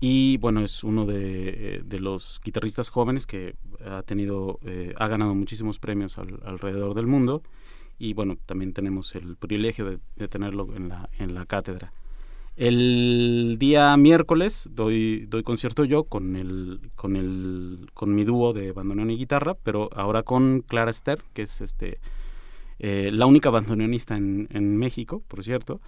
y 0.00 0.36
bueno, 0.38 0.60
es 0.60 0.84
uno 0.84 1.06
de, 1.06 1.76
eh, 1.76 1.82
de 1.84 2.00
los 2.00 2.40
guitarristas 2.44 2.88
jóvenes 2.90 3.26
que 3.26 3.56
ha 3.84 4.02
tenido, 4.02 4.60
eh, 4.62 4.94
ha 4.96 5.08
ganado 5.08 5.34
muchísimos 5.34 5.78
premios 5.78 6.18
alrededor 6.18 6.94
del 6.94 7.06
mundo 7.06 7.42
y 7.98 8.14
bueno, 8.14 8.36
también 8.46 8.72
tenemos 8.72 9.14
el 9.16 9.36
privilegio 9.36 9.84
de, 9.84 9.98
de 10.16 10.28
tenerlo 10.28 10.68
en 10.74 10.88
la, 10.88 11.08
en 11.18 11.34
la 11.34 11.46
cátedra. 11.46 11.92
El 12.58 13.54
día 13.60 13.96
miércoles 13.96 14.68
doy, 14.72 15.26
doy 15.26 15.44
concierto 15.44 15.84
yo 15.84 16.02
con 16.02 16.34
el, 16.34 16.80
con 16.96 17.14
el, 17.14 17.88
con 17.94 18.12
mi 18.12 18.24
dúo 18.24 18.52
de 18.52 18.72
bandoneón 18.72 19.12
y 19.12 19.16
guitarra, 19.16 19.54
pero 19.54 19.90
ahora 19.94 20.24
con 20.24 20.62
Clara 20.62 20.90
Esther, 20.90 21.22
que 21.34 21.42
es 21.42 21.60
este 21.60 22.00
eh, 22.80 23.10
la 23.12 23.26
única 23.26 23.50
bandoneonista 23.50 24.16
en, 24.16 24.48
en, 24.50 24.76
México, 24.76 25.22
por 25.28 25.44
cierto. 25.44 25.80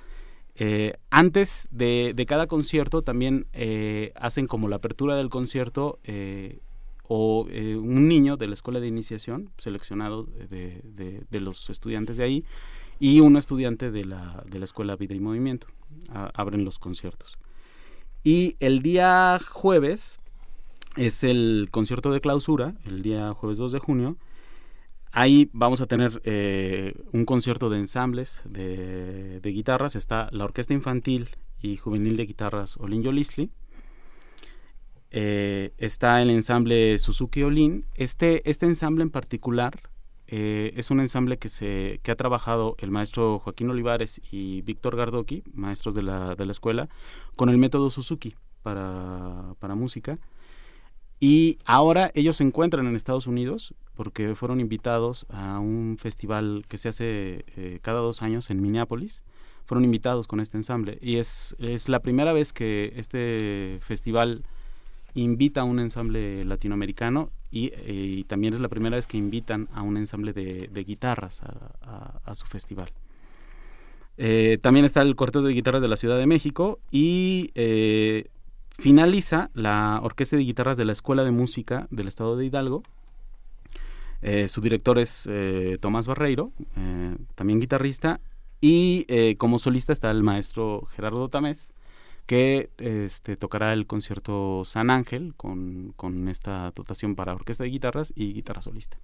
Eh, 0.55 0.95
antes 1.11 1.67
de, 1.73 2.13
de, 2.15 2.27
cada 2.27 2.47
concierto 2.47 3.03
también 3.03 3.49
eh, 3.53 4.13
hacen 4.15 4.47
como 4.47 4.69
la 4.69 4.77
apertura 4.77 5.17
del 5.17 5.29
concierto 5.29 5.99
o 7.09 7.49
un 7.49 8.07
niño 8.07 8.37
de 8.37 8.47
la 8.47 8.55
escuela 8.55 8.79
de 8.79 8.87
iniciación, 8.87 9.51
seleccionado 9.59 10.23
de, 10.23 10.83
de, 10.85 11.25
de 11.29 11.41
los 11.41 11.69
estudiantes 11.69 12.17
de 12.17 12.23
ahí, 12.23 12.45
y 13.01 13.21
un 13.21 13.37
estudiante 13.37 13.91
de 13.91 14.05
la, 14.05 14.45
de 14.47 14.59
la 14.59 14.67
Escuela 14.67 14.95
Vida 14.95 15.15
y 15.15 15.21
Movimiento. 15.21 15.67
abren 16.13 16.65
los 16.65 16.79
conciertos. 16.79 17.39
Y 18.23 18.57
el 18.61 18.83
día 18.83 19.41
jueves 19.51 20.21
es 20.97 21.25
el 21.25 21.69
concierto 21.71 22.13
de 22.13 22.21
clausura, 22.21 22.75
el 22.85 23.03
día 23.03 23.33
jueves 23.33 23.57
2 23.57 23.73
de 23.73 23.79
junio. 23.79 24.17
Ahí 25.13 25.49
vamos 25.55 25.81
a 25.81 25.87
tener 25.87 26.21
eh, 26.25 26.95
un 27.13 27.25
concierto 27.25 27.71
de 27.71 27.79
ensambles 27.79 28.43
de, 28.45 29.41
guitarras. 29.43 29.97
Está 29.97 30.29
la 30.31 30.45
Orquesta 30.45 30.75
Infantil 30.75 31.31
y 31.63 31.79
Juvenil 31.79 32.19
de 32.19 32.27
Guitarras 32.27 32.77
Olin 32.77 33.03
Yolisli. 33.03 33.51
Eh, 35.11 35.73
está 35.79 36.21
el 36.21 36.29
ensamble 36.29 36.99
Suzuki 36.99 37.43
Olin. 37.45 37.87
Este, 37.95 38.49
este 38.49 38.67
ensamble 38.67 39.03
en 39.03 39.11
particular 39.11 39.91
eh, 40.33 40.73
es 40.77 40.93
un 40.93 41.01
ensamble 41.01 41.39
que, 41.39 41.49
se, 41.49 41.99
que 42.05 42.13
ha 42.13 42.17
trabajado 42.17 42.77
el 42.79 42.93
maestro 42.93 43.41
Joaquín 43.41 43.69
Olivares 43.69 44.21
y 44.31 44.63
Víctor 44.63 44.97
Gardoki, 44.97 45.43
maestros 45.53 45.97
de 45.97 46.03
la, 46.03 46.37
de 46.37 46.47
la 46.47 46.53
escuela, 46.53 46.89
con 47.35 47.49
el 47.49 47.59
método 47.59 47.91
Suzuki 47.91 48.37
para, 48.63 49.55
para 49.59 49.75
música. 49.75 50.21
Y 51.19 51.59
ahora 51.65 52.13
ellos 52.15 52.37
se 52.37 52.45
encuentran 52.45 52.87
en 52.87 52.95
Estados 52.95 53.27
Unidos 53.27 53.75
porque 53.97 54.37
fueron 54.37 54.61
invitados 54.61 55.27
a 55.31 55.59
un 55.59 55.97
festival 55.99 56.65
que 56.69 56.79
se 56.79 56.89
hace 56.89 57.45
eh, 57.57 57.81
cada 57.83 57.99
dos 57.99 58.23
años 58.23 58.51
en 58.51 58.63
Minneapolis. 58.63 59.23
Fueron 59.67 59.85
invitados 59.85 60.29
con 60.29 60.39
este 60.39 60.57
ensamble 60.57 60.99
y 61.03 61.17
es, 61.17 61.57
es 61.59 61.89
la 61.89 62.01
primera 62.01 62.33
vez 62.33 62.53
que 62.53 62.93
este 62.95 63.81
festival 63.83 64.45
invita 65.15 65.63
a 65.63 65.65
un 65.65 65.81
ensamble 65.81 66.45
latinoamericano 66.45 67.31
eh, 67.53 68.17
y, 68.19 68.25
también 68.25 68.55
es 68.55 68.61
la 68.61 68.69
primera 68.69 68.97
vez 68.97 69.07
que 69.07 69.17
invitan 69.17 69.69
a 69.75 69.83
un 69.83 69.97
ensamble 69.97 70.33
de, 70.33 70.85
guitarras 70.85 71.43
a, 71.43 72.35
su 72.35 72.47
festival. 72.47 72.91
Eh, 74.17 74.59
también 74.61 74.85
está 74.85 75.03
el 75.03 75.17
cuarteto 75.17 75.43
de 75.43 75.55
guitarras 75.55 75.83
de 75.83 75.89
la 75.89 75.97
Ciudad 75.97 76.19
de 76.19 76.27
México 76.27 76.79
y 76.91 77.51
eh, 77.55 78.29
finaliza 78.71 79.51
la 79.55 80.01
Orquesta 80.03 80.37
de 80.37 80.43
Guitarras 80.43 80.77
de 80.77 80.85
la 80.85 80.93
Escuela 80.93 81.25
de 81.25 81.31
Música 81.31 81.89
del 81.91 82.09
Estado 82.09 82.37
de 82.37 82.47
Hidalgo. 82.47 82.83
su 84.47 84.61
director 84.61 84.99
es 84.99 85.29
Tomás 85.81 86.07
Barreiro, 86.07 86.53
también 87.35 87.61
guitarrista, 87.61 88.21
y 88.61 89.07
como 89.37 89.59
solista 89.59 89.93
está 89.93 90.11
el 90.11 90.23
maestro 90.23 90.87
Gerardo 90.95 91.29
Tamés, 91.29 91.71
que 92.31 92.71
este, 92.79 93.37
tocará 93.37 93.73
el 93.73 93.89
concierto 93.89 94.63
San 94.65 94.89
Ángel 94.89 95.35
con, 95.37 95.93
con 95.97 96.29
esta 96.29 96.71
dotación 96.77 97.17
para 97.17 97.35
orquesta 97.35 97.65
de 97.65 97.71
guitarras 97.71 98.13
y 98.15 98.33
guitarra 98.33 98.61
solista. 98.61 98.99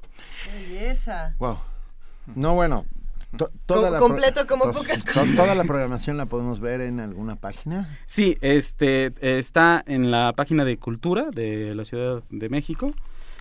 Belleza. 0.54 1.34
Wow. 1.40 1.58
No, 2.36 2.54
bueno, 2.54 2.86
toda 3.66 3.90
la 3.90 3.98
completo 3.98 4.46
como 4.46 4.70
pocas 4.70 5.02
cosas. 5.02 5.34
Toda 5.34 5.56
la 5.56 5.64
programación 5.64 6.16
la 6.16 6.26
podemos 6.26 6.60
ver 6.60 6.80
en 6.80 7.00
alguna 7.00 7.34
página. 7.34 7.98
Sí, 8.06 8.38
este 8.42 9.12
está 9.20 9.82
en 9.88 10.12
la 10.12 10.32
página 10.36 10.64
de 10.64 10.76
Cultura 10.76 11.32
de 11.32 11.74
la 11.74 11.84
Ciudad 11.84 12.22
de 12.30 12.48
México. 12.48 12.94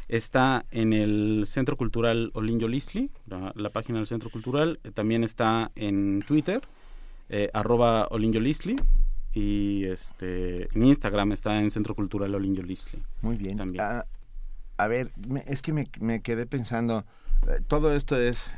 Está 0.07 0.65
en 0.71 0.93
el 0.93 1.43
Centro 1.45 1.77
Cultural 1.77 2.31
Olinjo 2.33 2.67
Lisli, 2.67 3.11
la, 3.27 3.69
página 3.69 3.99
del 3.99 4.07
Centro 4.07 4.31
Cultural. 4.31 4.79
También 4.95 5.23
está 5.23 5.69
en 5.75 6.23
Twitter, 6.25 6.63
eh, 7.29 7.51
arroba 7.53 8.07
Olinjo 8.09 8.39
Lisli. 8.39 8.77
Y 9.35 9.83
este, 9.85 10.73
en 10.75 10.83
Instagram 10.83 11.33
está 11.33 11.59
en 11.59 11.69
Centro 11.69 11.93
Cultural 11.93 12.33
Olinjo 12.33 12.63
Lisli. 12.63 13.03
Muy 13.21 13.37
bien. 13.37 13.57
También. 13.57 13.83
Ah, 13.83 14.05
a 14.77 14.87
ver, 14.87 15.11
es 15.45 15.61
que 15.61 15.73
me, 15.73 15.87
me 15.99 16.21
quedé 16.21 16.45
pensando, 16.47 17.05
eh, 17.47 17.59
todo 17.67 17.93
esto 17.93 18.19
es 18.19 18.49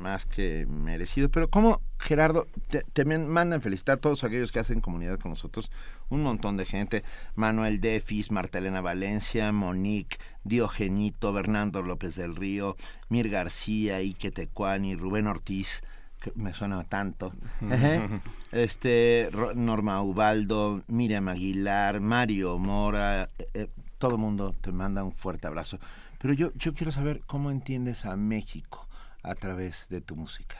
más 0.00 0.26
que 0.26 0.66
merecido. 0.66 1.28
Pero 1.28 1.48
como 1.50 1.80
Gerardo, 1.98 2.48
te, 2.92 3.04
mandan 3.04 3.60
felicitar 3.60 3.98
a 3.98 4.00
todos 4.00 4.24
aquellos 4.24 4.50
que 4.50 4.58
hacen 4.58 4.80
comunidad 4.80 5.18
con 5.20 5.30
nosotros, 5.30 5.70
un 6.08 6.22
montón 6.22 6.56
de 6.56 6.64
gente, 6.64 7.04
Manuel 7.34 7.80
Defis, 7.80 8.30
Marta 8.30 8.58
Elena 8.58 8.80
Valencia, 8.80 9.52
Monique, 9.52 10.18
Diogenito, 10.42 11.32
Bernardo 11.32 11.82
López 11.82 12.16
del 12.16 12.34
Río, 12.34 12.76
Mir 13.08 13.28
García, 13.28 13.98
Ike 13.98 14.30
Tecuani, 14.30 14.96
Rubén 14.96 15.26
Ortiz, 15.26 15.82
que 16.20 16.32
me 16.36 16.54
suena 16.54 16.84
tanto, 16.84 17.32
este 18.52 19.30
Norma 19.54 20.02
Ubaldo, 20.02 20.82
Miriam 20.88 21.28
Aguilar, 21.28 22.00
Mario 22.00 22.58
Mora, 22.58 23.30
eh, 23.38 23.46
eh, 23.54 23.68
todo 23.98 24.12
el 24.12 24.18
mundo 24.18 24.54
te 24.60 24.72
manda 24.72 25.02
un 25.02 25.12
fuerte 25.12 25.46
abrazo. 25.46 25.78
Pero 26.18 26.34
yo, 26.34 26.52
yo 26.54 26.74
quiero 26.74 26.92
saber 26.92 27.22
cómo 27.26 27.50
entiendes 27.50 28.04
a 28.04 28.16
México 28.16 28.86
a 29.22 29.34
través 29.34 29.88
de 29.88 30.00
tu 30.00 30.16
música? 30.16 30.56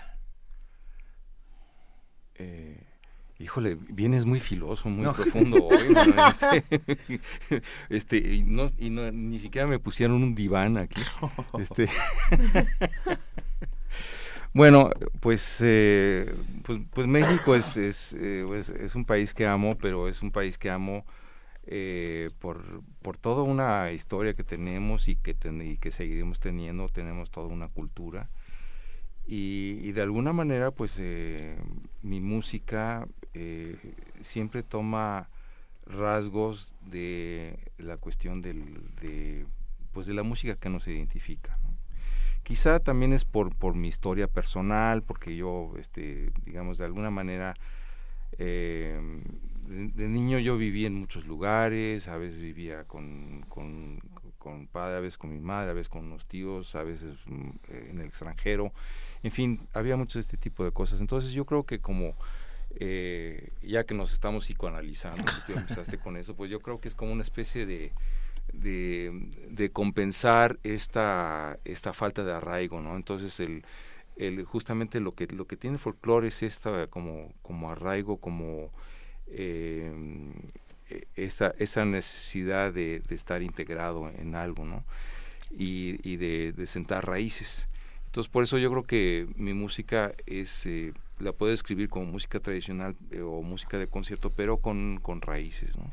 Eh, 2.34 2.82
híjole, 3.38 3.74
vienes 3.74 4.24
muy 4.24 4.40
filoso, 4.40 4.88
muy 4.88 5.12
profundo 5.12 5.64
hoy. 5.64 5.94
este, 6.30 7.62
este, 7.88 8.16
y, 8.16 8.42
no, 8.42 8.68
y 8.78 8.90
no, 8.90 9.10
ni 9.12 9.38
siquiera 9.38 9.66
me 9.66 9.78
pusieron 9.78 10.22
un 10.22 10.34
diván 10.34 10.78
aquí. 10.78 11.02
Este, 11.58 11.88
bueno, 14.52 14.90
pues, 15.20 15.60
eh, 15.62 16.34
pues, 16.64 16.80
pues, 16.92 17.06
México 17.06 17.54
es, 17.54 17.76
es, 17.76 18.14
eh, 18.18 18.44
pues, 18.46 18.70
es, 18.70 18.94
un 18.94 19.04
país 19.04 19.34
que 19.34 19.46
amo, 19.46 19.76
pero 19.78 20.08
es 20.08 20.22
un 20.22 20.30
país 20.30 20.58
que 20.58 20.70
amo 20.70 21.04
eh, 21.66 22.28
por, 22.38 22.82
por 23.02 23.16
toda 23.16 23.42
una 23.42 23.92
historia 23.92 24.34
que 24.34 24.44
tenemos 24.44 25.08
y 25.08 25.16
que, 25.16 25.36
y 25.64 25.76
que 25.78 25.90
seguiremos 25.90 26.40
teniendo. 26.40 26.88
Tenemos 26.88 27.30
toda 27.30 27.46
una 27.48 27.68
cultura 27.68 28.28
y, 29.30 29.92
de 29.92 30.02
alguna 30.02 30.32
manera 30.32 30.72
pues 30.72 30.96
eh, 30.98 31.56
mi 32.02 32.20
música 32.20 33.06
eh, 33.32 33.76
siempre 34.20 34.64
toma 34.64 35.28
rasgos 35.86 36.74
de 36.80 37.58
la 37.78 37.96
cuestión 37.96 38.42
del, 38.42 38.80
de 39.00 39.46
pues 39.92 40.06
de 40.06 40.14
la 40.14 40.24
música 40.24 40.56
que 40.56 40.68
nos 40.68 40.86
identifica 40.88 41.58
quizá 42.42 42.80
también 42.80 43.12
es 43.12 43.24
por 43.24 43.54
por 43.54 43.74
mi 43.74 43.88
historia 43.88 44.26
personal 44.26 45.02
porque 45.02 45.36
yo 45.36 45.72
este 45.78 46.30
digamos 46.44 46.78
de 46.78 46.84
alguna 46.84 47.10
manera 47.10 47.54
eh, 48.38 48.98
de, 49.66 50.08
niño 50.08 50.38
yo 50.38 50.56
viví 50.56 50.86
en 50.86 50.94
muchos 50.94 51.26
lugares 51.26 52.08
a 52.08 52.16
veces 52.16 52.40
vivía 52.40 52.84
con, 52.84 53.44
con, 53.48 54.00
con 54.38 54.66
padre 54.66 54.96
a 54.96 55.00
veces 55.00 55.18
con 55.18 55.30
mi 55.30 55.40
madre 55.40 55.70
a 55.70 55.74
veces 55.74 55.88
con 55.88 56.04
unos 56.06 56.26
tíos 56.26 56.74
a 56.74 56.82
veces 56.82 57.16
mm, 57.26 57.50
en 57.88 57.98
el 58.00 58.06
extranjero 58.06 58.72
en 59.22 59.30
fin, 59.30 59.68
había 59.74 59.96
mucho 59.96 60.18
de 60.18 60.22
este 60.22 60.36
tipo 60.36 60.64
de 60.64 60.72
cosas. 60.72 61.00
Entonces 61.00 61.32
yo 61.32 61.44
creo 61.44 61.64
que 61.64 61.80
como, 61.80 62.14
eh, 62.76 63.50
ya 63.62 63.84
que 63.84 63.94
nos 63.94 64.12
estamos 64.12 64.44
psicoanalizando, 64.44 65.24
que 65.46 65.52
empezaste 65.56 65.98
con 65.98 66.16
eso, 66.16 66.34
pues 66.34 66.50
yo 66.50 66.60
creo 66.60 66.80
que 66.80 66.88
es 66.88 66.94
como 66.94 67.12
una 67.12 67.22
especie 67.22 67.66
de, 67.66 67.92
de, 68.52 69.70
compensar 69.72 70.58
esta, 70.62 71.58
esta 71.64 71.92
falta 71.92 72.24
de 72.24 72.32
arraigo, 72.32 72.80
¿no? 72.80 72.96
Entonces 72.96 73.40
el, 73.40 73.64
el, 74.16 74.44
justamente 74.44 75.00
lo 75.00 75.14
que, 75.14 75.26
lo 75.26 75.46
que 75.46 75.56
tiene 75.56 75.76
el 75.76 75.80
folclore 75.80 76.28
es 76.28 76.42
esta 76.42 76.86
como, 76.88 77.32
como 77.42 77.70
arraigo, 77.70 78.16
como... 78.18 78.70
Eh, 79.28 79.92
esa, 81.16 81.84
necesidad 81.84 82.72
de, 82.72 83.02
estar 83.10 83.42
integrado 83.42 84.10
en 84.10 84.34
algo, 84.34 84.64
¿no? 84.64 84.84
Y, 85.56 85.98
y 86.08 86.16
de, 86.16 86.52
de, 86.52 86.66
sentar 86.66 87.06
raíces. 87.06 87.68
Entonces, 88.06 88.30
por 88.30 88.42
eso 88.42 88.58
yo 88.58 88.70
creo 88.70 88.84
que 88.84 89.28
mi 89.36 89.54
música 89.54 90.12
es, 90.26 90.66
eh, 90.66 90.92
la 91.18 91.32
puedo 91.32 91.52
escribir 91.52 91.88
como 91.88 92.06
música 92.06 92.40
tradicional 92.40 92.96
eh, 93.10 93.20
o 93.20 93.42
música 93.42 93.78
de 93.78 93.86
concierto, 93.86 94.30
pero 94.30 94.56
con, 94.56 94.98
con 95.00 95.20
raíces, 95.20 95.76
¿no? 95.76 95.90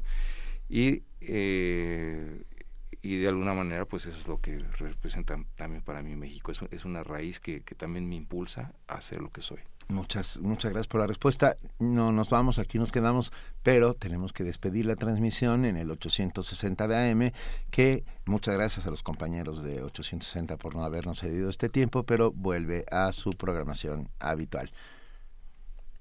Y, 0.70 1.04
eh, 1.22 2.44
y 3.02 3.18
de 3.18 3.28
alguna 3.28 3.54
manera, 3.54 3.86
pues 3.86 4.06
eso 4.06 4.20
es 4.20 4.28
lo 4.28 4.42
que 4.42 4.60
representa 4.60 5.38
también 5.56 5.84
para 5.84 6.02
mí 6.02 6.16
México. 6.16 6.52
Es, 6.52 6.60
es 6.72 6.86
una 6.86 7.04
raíz 7.04 7.40
que, 7.40 7.62
que 7.62 7.76
también 7.76 8.08
me 8.08 8.16
impulsa 8.16 8.74
a 8.88 9.02
ser 9.02 9.22
lo 9.22 9.30
que 9.30 9.42
soy. 9.42 9.60
Muchas, 9.90 10.40
muchas 10.42 10.72
gracias 10.72 10.88
por 10.88 11.00
la 11.00 11.08
respuesta. 11.08 11.56
No 11.80 12.12
nos 12.12 12.30
vamos, 12.30 12.60
aquí 12.60 12.78
nos 12.78 12.92
quedamos, 12.92 13.32
pero 13.64 13.94
tenemos 13.94 14.34
que 14.34 14.44
despedir 14.44 14.86
la 14.86 14.98
transmisión 14.98 15.64
en 15.64 15.78
el 15.78 15.90
860 15.90 16.88
de 16.90 17.12
AM, 17.12 17.32
que 17.72 18.04
muchas 18.26 18.56
gracias 18.56 18.86
a 18.86 18.90
los 18.90 19.02
compañeros 19.02 19.64
de 19.64 19.82
860 19.82 20.58
por 20.58 20.76
no 20.76 20.84
habernos 20.84 21.20
cedido 21.20 21.50
este 21.50 21.70
tiempo, 21.70 22.04
pero 22.04 22.34
vuelve 22.34 22.84
a 22.92 23.14
su 23.14 23.30
programación 23.30 24.10
habitual. 24.20 24.72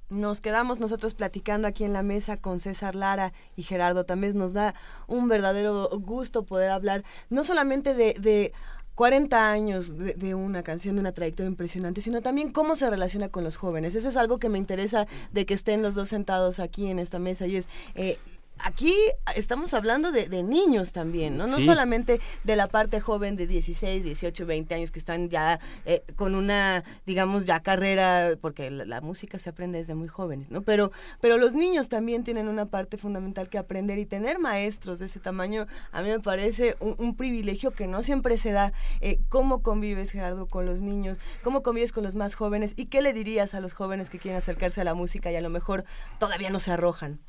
Nos 0.09 0.41
quedamos 0.41 0.79
nosotros 0.79 1.15
platicando 1.15 1.67
aquí 1.67 1.85
en 1.85 1.93
la 1.93 2.03
mesa 2.03 2.37
con 2.37 2.61
César 2.61 2.95
Lara 2.95 3.33
y 3.57 3.65
Gerardo 3.65 4.05
También 4.05 4.39
Nos 4.39 4.53
da 4.53 4.75
un 5.09 5.29
verdadero 5.29 5.89
gusto 5.99 6.45
poder 6.45 6.71
hablar 6.71 7.05
no 7.29 7.43
solamente 7.43 7.95
de, 7.95 8.15
de 8.15 8.53
40 8.97 9.53
años 9.53 9.95
de, 9.99 10.35
una 10.35 10.63
canción, 10.63 10.97
de 10.97 11.01
una 11.01 11.13
trayectoria 11.13 11.51
impresionante, 11.51 12.01
sino 12.01 12.23
también 12.23 12.51
cómo 12.51 12.77
se 12.77 12.89
relaciona 12.89 13.29
con 13.29 13.45
los 13.45 13.57
jóvenes. 13.59 13.95
Eso 13.95 14.09
es 14.09 14.17
algo 14.17 14.39
que 14.39 14.49
me 14.49 14.57
interesa 14.57 15.07
de 15.33 15.45
que 15.45 15.53
estén 15.53 15.83
los 15.83 15.95
dos 15.95 16.09
sentados 16.09 16.61
aquí 16.61 16.89
en 16.89 16.99
esta 16.99 17.19
mesa 17.19 17.47
y 17.47 17.57
es 17.57 17.69
eh, 17.95 18.19
aquí 18.61 18.95
estamos 19.35 19.75
hablando 19.75 20.13
de, 20.13 20.27
niños 20.43 20.93
también, 20.93 21.37
¿no? 21.37 21.47
No 21.47 21.61
solamente 21.61 22.21
de 22.45 22.57
la 22.57 22.67
parte 22.67 23.01
joven 23.01 23.37
de 23.37 23.47
16, 23.47 24.05
18, 24.05 24.47
20 24.47 24.75
años 24.75 24.91
que 24.91 24.99
están 24.99 25.29
ya 25.29 25.61
eh, 25.85 26.03
con 26.15 26.35
una, 26.35 26.85
digamos, 27.07 27.45
ya 27.45 27.61
carrera, 27.61 28.37
porque 28.41 28.71
la, 28.71 29.01
música 29.01 29.39
se 29.39 29.51
aprende 29.51 29.79
desde 29.79 29.95
muy 29.95 30.09
jóvenes, 30.09 30.51
¿no? 30.51 30.63
Pero, 30.63 30.91
pero 31.21 31.37
los 31.39 31.55
niños 31.55 31.89
también 31.89 32.25
tienen 32.25 32.49
una 32.49 32.67
parte 32.67 32.97
fundamental 32.97 33.49
que 33.49 33.59
aprender 33.59 33.99
y 33.99 34.07
tener 34.07 34.39
maestros 34.39 34.99
de 34.99 35.07
ese 35.07 35.21
tamaño, 35.21 35.67
a 35.93 36.03
mí 36.03 36.11
me 36.11 36.21
parece 36.21 36.77
un, 36.81 37.17
privilegio 37.17 37.71
que 37.71 37.87
no 37.87 38.03
siempre 38.03 38.37
se 38.37 38.53
da. 38.53 38.73
Eh, 39.01 39.21
¿Cómo 39.29 39.63
convives, 39.63 40.11
Gerardo, 40.11 40.47
con 40.47 40.67
los 40.67 40.81
niños? 40.81 41.19
¿Cómo 41.43 41.63
convives 41.63 41.93
con 41.93 42.05
los 42.05 42.15
más 42.15 42.35
jóvenes? 42.35 42.75
¿Y 42.77 42.87
qué 42.87 43.01
le 43.01 43.13
dirías 43.13 43.55
a 43.55 43.61
los 43.61 43.73
jóvenes 43.73 44.11
que 44.11 44.19
quieren 44.19 44.39
acercarse 44.39 44.81
a 44.81 44.85
la 44.85 44.95
música 44.95 45.31
y 45.31 45.37
a 45.37 45.41
lo 45.41 45.51
mejor 45.51 45.85
todavía 46.19 46.51
no 46.51 46.61
se 46.61 46.73
arrojan? 46.73 47.21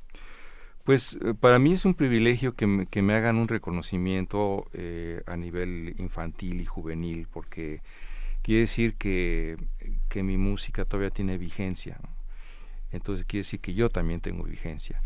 Pues 0.88 1.17
eh, 1.22 1.33
para 1.38 1.59
mí 1.59 1.74
es 1.74 1.83
un 1.83 1.95
privilegio 1.95 2.53
que 2.53 2.66
me, 2.66 2.85
que 2.85 3.01
me 3.01 3.14
hagan 3.14 3.35
un 3.35 3.49
reconocimiento 3.49 4.69
eh, 4.72 5.22
a 5.25 5.35
nivel 5.35 5.93
infantil 5.98 6.61
y 6.61 6.66
juvenil, 6.66 7.27
porque 7.30 7.82
quiere 8.41 8.61
decir 8.61 8.93
que, 8.93 9.57
que 10.07 10.24
mi 10.24 10.38
música 10.38 10.85
todavía 10.85 11.09
tiene 11.09 11.38
vigencia. 11.38 11.99
Entonces 12.93 13.25
quiere 13.25 13.41
decir 13.41 13.59
que 13.59 13.74
yo 13.74 13.90
también 13.90 14.22
tengo 14.22 14.45
vigencia. 14.45 15.01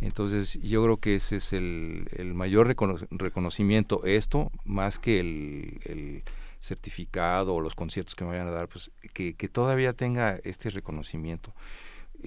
Entonces 0.00 0.60
yo 0.62 0.84
creo 0.84 0.98
que 0.98 1.16
ese 1.16 1.38
es 1.38 1.52
el, 1.52 2.06
el 2.16 2.32
mayor 2.32 2.68
reconocimiento, 3.10 4.04
esto, 4.04 4.52
más 4.64 5.00
que 5.00 5.18
el, 5.18 5.80
el, 5.86 6.22
certificado 6.60 7.56
o 7.56 7.60
los 7.60 7.74
conciertos 7.74 8.14
que 8.14 8.24
me 8.24 8.30
vayan 8.30 8.46
a 8.46 8.52
dar, 8.52 8.68
pues 8.68 8.92
que, 9.12 9.34
que 9.34 9.48
todavía 9.48 9.92
tenga 9.92 10.38
este 10.44 10.70
reconocimiento 10.70 11.52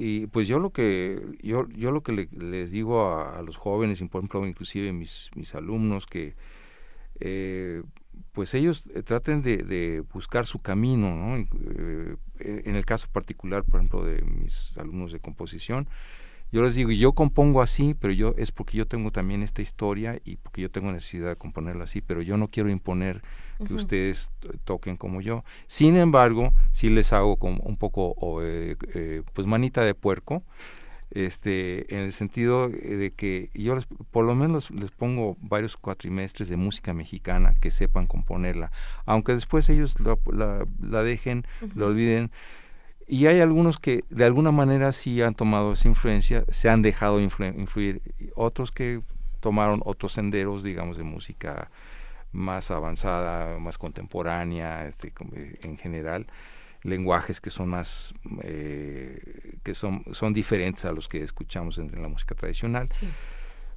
y 0.01 0.27
pues 0.27 0.47
yo 0.47 0.59
lo 0.59 0.69
que 0.69 1.21
yo 1.43 1.67
yo 1.67 1.91
lo 1.91 2.01
que 2.01 2.29
les 2.31 2.71
digo 2.71 3.19
a, 3.19 3.41
los 3.41 3.57
jóvenes 3.57 3.99
por 4.09 4.21
ejemplo 4.21 4.47
inclusive 4.47 4.93
mis 4.93 5.29
mis 5.35 5.53
alumnos 5.55 6.05
que 6.05 6.35
eh, 7.19 7.83
pues 8.31 8.53
ellos 8.53 8.85
eh, 8.95 9.03
traten 9.03 9.41
de, 9.41 10.01
buscar 10.13 10.45
su 10.45 10.59
camino 10.59 11.13
¿no? 11.13 11.35
Eh, 11.37 12.15
en 12.39 12.75
el 12.75 12.85
caso 12.85 13.09
particular 13.11 13.65
por 13.65 13.81
ejemplo 13.81 14.05
de 14.05 14.21
mis 14.21 14.77
alumnos 14.77 15.11
de 15.11 15.19
composición 15.19 15.89
yo 16.51 16.63
les 16.63 16.73
digo, 16.73 16.89
yo 16.89 17.13
compongo 17.13 17.61
así, 17.61 17.93
pero 17.93 18.11
yo 18.11 18.33
es 18.35 18.51
porque 18.51 18.75
yo 18.75 18.87
tengo 18.87 19.11
también 19.11 19.43
esta 19.43 19.61
historia 19.61 20.19
y 20.25 20.37
porque 20.37 20.63
yo 20.63 20.71
tengo 20.71 20.91
necesidad 20.91 21.29
de 21.29 21.35
componerlo 21.35 21.83
así, 21.83 22.01
pero 22.01 22.23
yo 22.23 22.37
no 22.37 22.47
quiero 22.47 22.69
imponer 22.69 23.21
que 23.65 23.73
ustedes 23.73 24.31
toquen 24.63 24.97
como 24.97 25.21
yo. 25.21 25.43
Sin 25.67 25.95
embargo, 25.97 26.53
sí 26.71 26.89
les 26.89 27.13
hago 27.13 27.37
como 27.37 27.61
un 27.63 27.77
poco, 27.77 28.15
eh, 28.41 28.75
eh, 28.93 29.21
pues 29.33 29.47
manita 29.47 29.83
de 29.83 29.93
puerco, 29.93 30.43
este, 31.11 31.93
en 31.93 32.01
el 32.01 32.11
sentido 32.11 32.69
de 32.69 33.11
que 33.15 33.49
yo 33.53 33.75
por 34.11 34.25
lo 34.25 34.35
menos 34.35 34.69
les 34.69 34.91
pongo 34.91 35.37
varios 35.41 35.75
cuatrimestres 35.75 36.49
de 36.49 36.57
música 36.57 36.93
mexicana 36.93 37.55
que 37.59 37.71
sepan 37.71 38.05
componerla, 38.05 38.71
aunque 39.05 39.33
después 39.33 39.69
ellos 39.69 39.95
la, 39.99 40.17
la, 40.79 41.03
dejen, 41.03 41.45
lo 41.75 41.87
olviden. 41.87 42.31
Y 43.07 43.25
hay 43.25 43.41
algunos 43.41 43.79
que 43.79 44.03
de 44.11 44.25
alguna 44.25 44.51
manera 44.51 44.91
sí 44.91 45.19
han 45.23 45.33
tomado 45.33 45.73
esa 45.73 45.87
influencia, 45.87 46.45
se 46.49 46.69
han 46.69 46.83
dejado 46.83 47.19
influir, 47.19 48.03
otros 48.35 48.71
que 48.71 49.01
tomaron 49.39 49.81
otros 49.83 50.11
senderos, 50.11 50.61
digamos, 50.61 50.97
de 50.97 51.03
música 51.03 51.71
más 52.31 52.71
avanzada, 52.71 53.57
más 53.59 53.77
contemporánea, 53.77 54.87
este, 54.87 55.13
en 55.63 55.77
general 55.77 56.27
lenguajes 56.83 57.41
que 57.41 57.49
son 57.49 57.69
más 57.69 58.13
eh, 58.43 59.57
que 59.63 59.73
son 59.73 60.03
son 60.13 60.33
diferentes 60.33 60.85
a 60.85 60.91
los 60.91 61.07
que 61.07 61.23
escuchamos 61.23 61.77
en, 61.77 62.01
la 62.01 62.07
música 62.07 62.35
tradicional. 62.35 62.87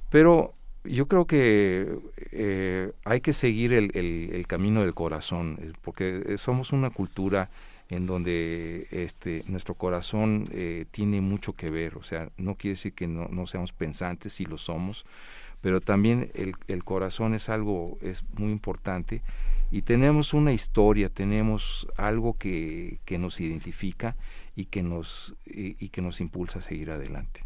Pero 0.09 0.53
yo 0.83 1.07
creo 1.07 1.25
que 1.25 1.97
eh, 2.31 2.91
hay 3.05 3.21
que 3.21 3.33
seguir 3.33 3.73
el, 3.73 3.91
el, 3.95 4.47
camino 4.47 4.81
del 4.81 4.93
corazón 4.93 5.57
eh, 5.61 5.71
porque 5.81 6.37
somos 6.37 6.71
una 6.71 6.89
cultura 6.89 7.49
en 7.89 8.05
donde 8.05 8.87
este 8.91 9.43
nuestro 9.47 9.75
corazón 9.75 10.49
tiene 10.91 11.21
mucho 11.21 11.53
que 11.53 11.69
ver. 11.69 11.97
O 11.97 12.03
sea 12.03 12.29
no 12.37 12.55
quiere 12.55 12.73
decir 12.73 12.93
que 12.93 13.07
no, 13.07 13.27
no 13.29 13.47
seamos 13.47 13.73
pensantes 13.73 14.33
si 14.33 14.45
lo 14.45 14.57
somos 14.57 15.05
pero 15.63 15.81
también 15.81 16.29
el, 16.35 16.53
el 16.67 16.83
corazón 16.83 17.33
es 17.33 17.49
algo 17.49 17.97
es 18.01 18.23
muy 18.37 18.51
importante 18.51 19.23
y 19.71 19.81
tenemos 19.81 20.35
una 20.35 20.53
historia, 20.53 21.09
tenemos 21.09 21.87
algo 21.97 22.37
que, 22.37 22.99
que 23.05 23.17
nos 23.17 23.39
identifica 23.39 24.15
y 24.55 24.65
que 24.65 24.83
nos, 24.83 25.35
y, 25.47 25.89
que 25.89 26.03
nos 26.03 26.21
impulsa 26.21 26.59
a 26.59 26.61
seguir 26.61 26.91
adelante. 26.91 27.43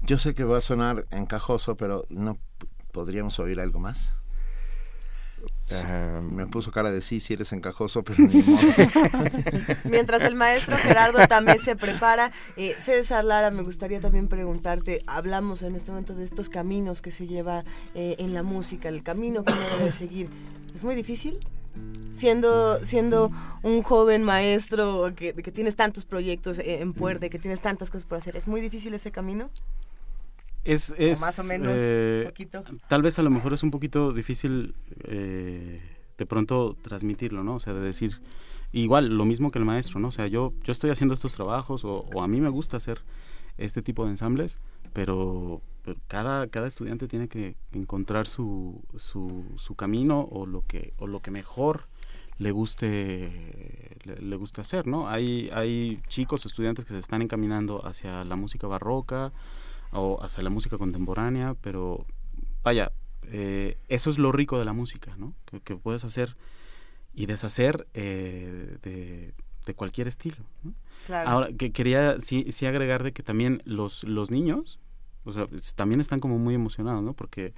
Yo 0.00 0.16
sé 0.16 0.34
que 0.34 0.44
va 0.44 0.56
a 0.56 0.62
sonar 0.62 1.04
encajoso, 1.10 1.76
pero 1.76 2.06
no 2.08 2.38
podríamos 2.92 3.38
oír 3.40 3.60
algo 3.60 3.78
más. 3.78 4.21
Me 6.30 6.46
puso 6.46 6.70
cara 6.70 6.90
de 6.90 7.02
sí, 7.02 7.20
si 7.20 7.34
eres 7.34 7.52
encajoso, 7.52 8.02
pero 8.02 8.24
ni 8.24 8.28
Mientras 9.90 10.22
el 10.22 10.34
maestro 10.34 10.76
Gerardo 10.76 11.26
también 11.28 11.58
se 11.58 11.76
prepara, 11.76 12.32
eh, 12.56 12.74
César 12.78 13.24
Lara, 13.24 13.50
me 13.50 13.62
gustaría 13.62 14.00
también 14.00 14.28
preguntarte, 14.28 15.02
hablamos 15.06 15.62
en 15.62 15.74
este 15.74 15.90
momento 15.90 16.14
de 16.14 16.24
estos 16.24 16.48
caminos 16.48 17.02
que 17.02 17.10
se 17.10 17.26
lleva 17.26 17.64
eh, 17.94 18.16
en 18.18 18.34
la 18.34 18.42
música, 18.42 18.88
el 18.88 19.02
camino 19.02 19.44
que 19.44 19.52
uno 19.52 19.78
debe 19.78 19.92
seguir. 19.92 20.28
¿Es 20.74 20.82
muy 20.82 20.94
difícil? 20.94 21.38
Siendo, 22.10 22.84
siendo 22.84 23.30
un 23.62 23.82
joven 23.82 24.22
maestro 24.22 25.14
que, 25.16 25.32
que 25.32 25.52
tienes 25.52 25.74
tantos 25.74 26.04
proyectos 26.04 26.58
en 26.58 26.92
puerta, 26.92 27.30
que 27.30 27.38
tienes 27.38 27.62
tantas 27.62 27.88
cosas 27.88 28.04
por 28.04 28.18
hacer, 28.18 28.36
¿es 28.36 28.46
muy 28.46 28.60
difícil 28.60 28.92
ese 28.92 29.10
camino? 29.10 29.48
Es, 30.64 30.94
es 30.96 31.20
más 31.20 31.38
o 31.38 31.44
menos 31.44 31.74
eh, 31.76 32.24
poquito. 32.26 32.64
Tal 32.88 33.02
vez 33.02 33.18
a 33.18 33.22
lo 33.22 33.30
mejor 33.30 33.52
es 33.52 33.62
un 33.62 33.70
poquito 33.70 34.12
difícil 34.12 34.74
eh, 35.04 35.80
de 36.16 36.26
pronto 36.26 36.76
transmitirlo, 36.82 37.42
¿no? 37.42 37.56
O 37.56 37.60
sea, 37.60 37.72
de 37.72 37.80
decir, 37.80 38.20
igual, 38.72 39.16
lo 39.16 39.24
mismo 39.24 39.50
que 39.50 39.58
el 39.58 39.64
maestro, 39.64 39.98
¿no? 39.98 40.08
O 40.08 40.12
sea, 40.12 40.26
yo, 40.28 40.52
yo 40.62 40.72
estoy 40.72 40.90
haciendo 40.90 41.14
estos 41.14 41.34
trabajos 41.34 41.84
o, 41.84 42.06
o 42.14 42.22
a 42.22 42.28
mí 42.28 42.40
me 42.40 42.48
gusta 42.48 42.76
hacer 42.76 43.00
este 43.58 43.82
tipo 43.82 44.04
de 44.04 44.12
ensambles, 44.12 44.58
pero, 44.92 45.62
cada, 46.06 46.46
cada 46.46 46.68
estudiante 46.68 47.08
tiene 47.08 47.28
que 47.28 47.56
encontrar 47.72 48.28
su, 48.28 48.80
su, 48.96 49.44
su, 49.56 49.74
camino 49.74 50.20
o 50.30 50.46
lo 50.46 50.64
que, 50.66 50.92
o 50.98 51.06
lo 51.06 51.20
que 51.20 51.30
mejor 51.30 51.86
le 52.38 52.50
guste 52.50 53.96
le, 54.04 54.36
guste 54.36 54.60
hacer, 54.60 54.86
¿no? 54.86 55.08
Hay, 55.08 55.50
hay 55.52 56.00
chicos, 56.08 56.46
estudiantes 56.46 56.84
que 56.84 56.92
se 56.92 56.98
están 56.98 57.22
encaminando 57.22 57.86
hacia 57.86 58.24
la 58.24 58.36
música 58.36 58.66
barroca 58.66 59.32
o 59.92 60.22
hacia 60.22 60.42
la 60.42 60.50
música 60.50 60.78
contemporánea, 60.78 61.54
pero 61.60 62.06
vaya, 62.62 62.92
eh, 63.24 63.78
eso 63.88 64.10
es 64.10 64.18
lo 64.18 64.32
rico 64.32 64.58
de 64.58 64.64
la 64.64 64.72
música, 64.72 65.14
¿no? 65.16 65.34
Que, 65.64 65.76
puedes 65.76 66.04
hacer 66.04 66.36
y 67.14 67.26
deshacer 67.26 67.86
eh, 67.94 68.78
de, 68.82 69.34
de, 69.66 69.74
cualquier 69.74 70.08
estilo. 70.08 70.36
Ahora, 71.08 71.48
que 71.52 71.72
quería 71.72 72.18
sí, 72.20 72.46
sí 72.52 72.66
agregar 72.66 73.02
de 73.02 73.12
que 73.12 73.22
también 73.22 73.62
los, 73.64 74.04
los 74.04 74.30
niños, 74.30 74.78
o 75.24 75.32
sea, 75.32 75.46
también 75.76 76.00
están 76.00 76.20
como 76.20 76.38
muy 76.38 76.54
emocionados, 76.54 77.02
¿no? 77.02 77.12
Porque, 77.12 77.52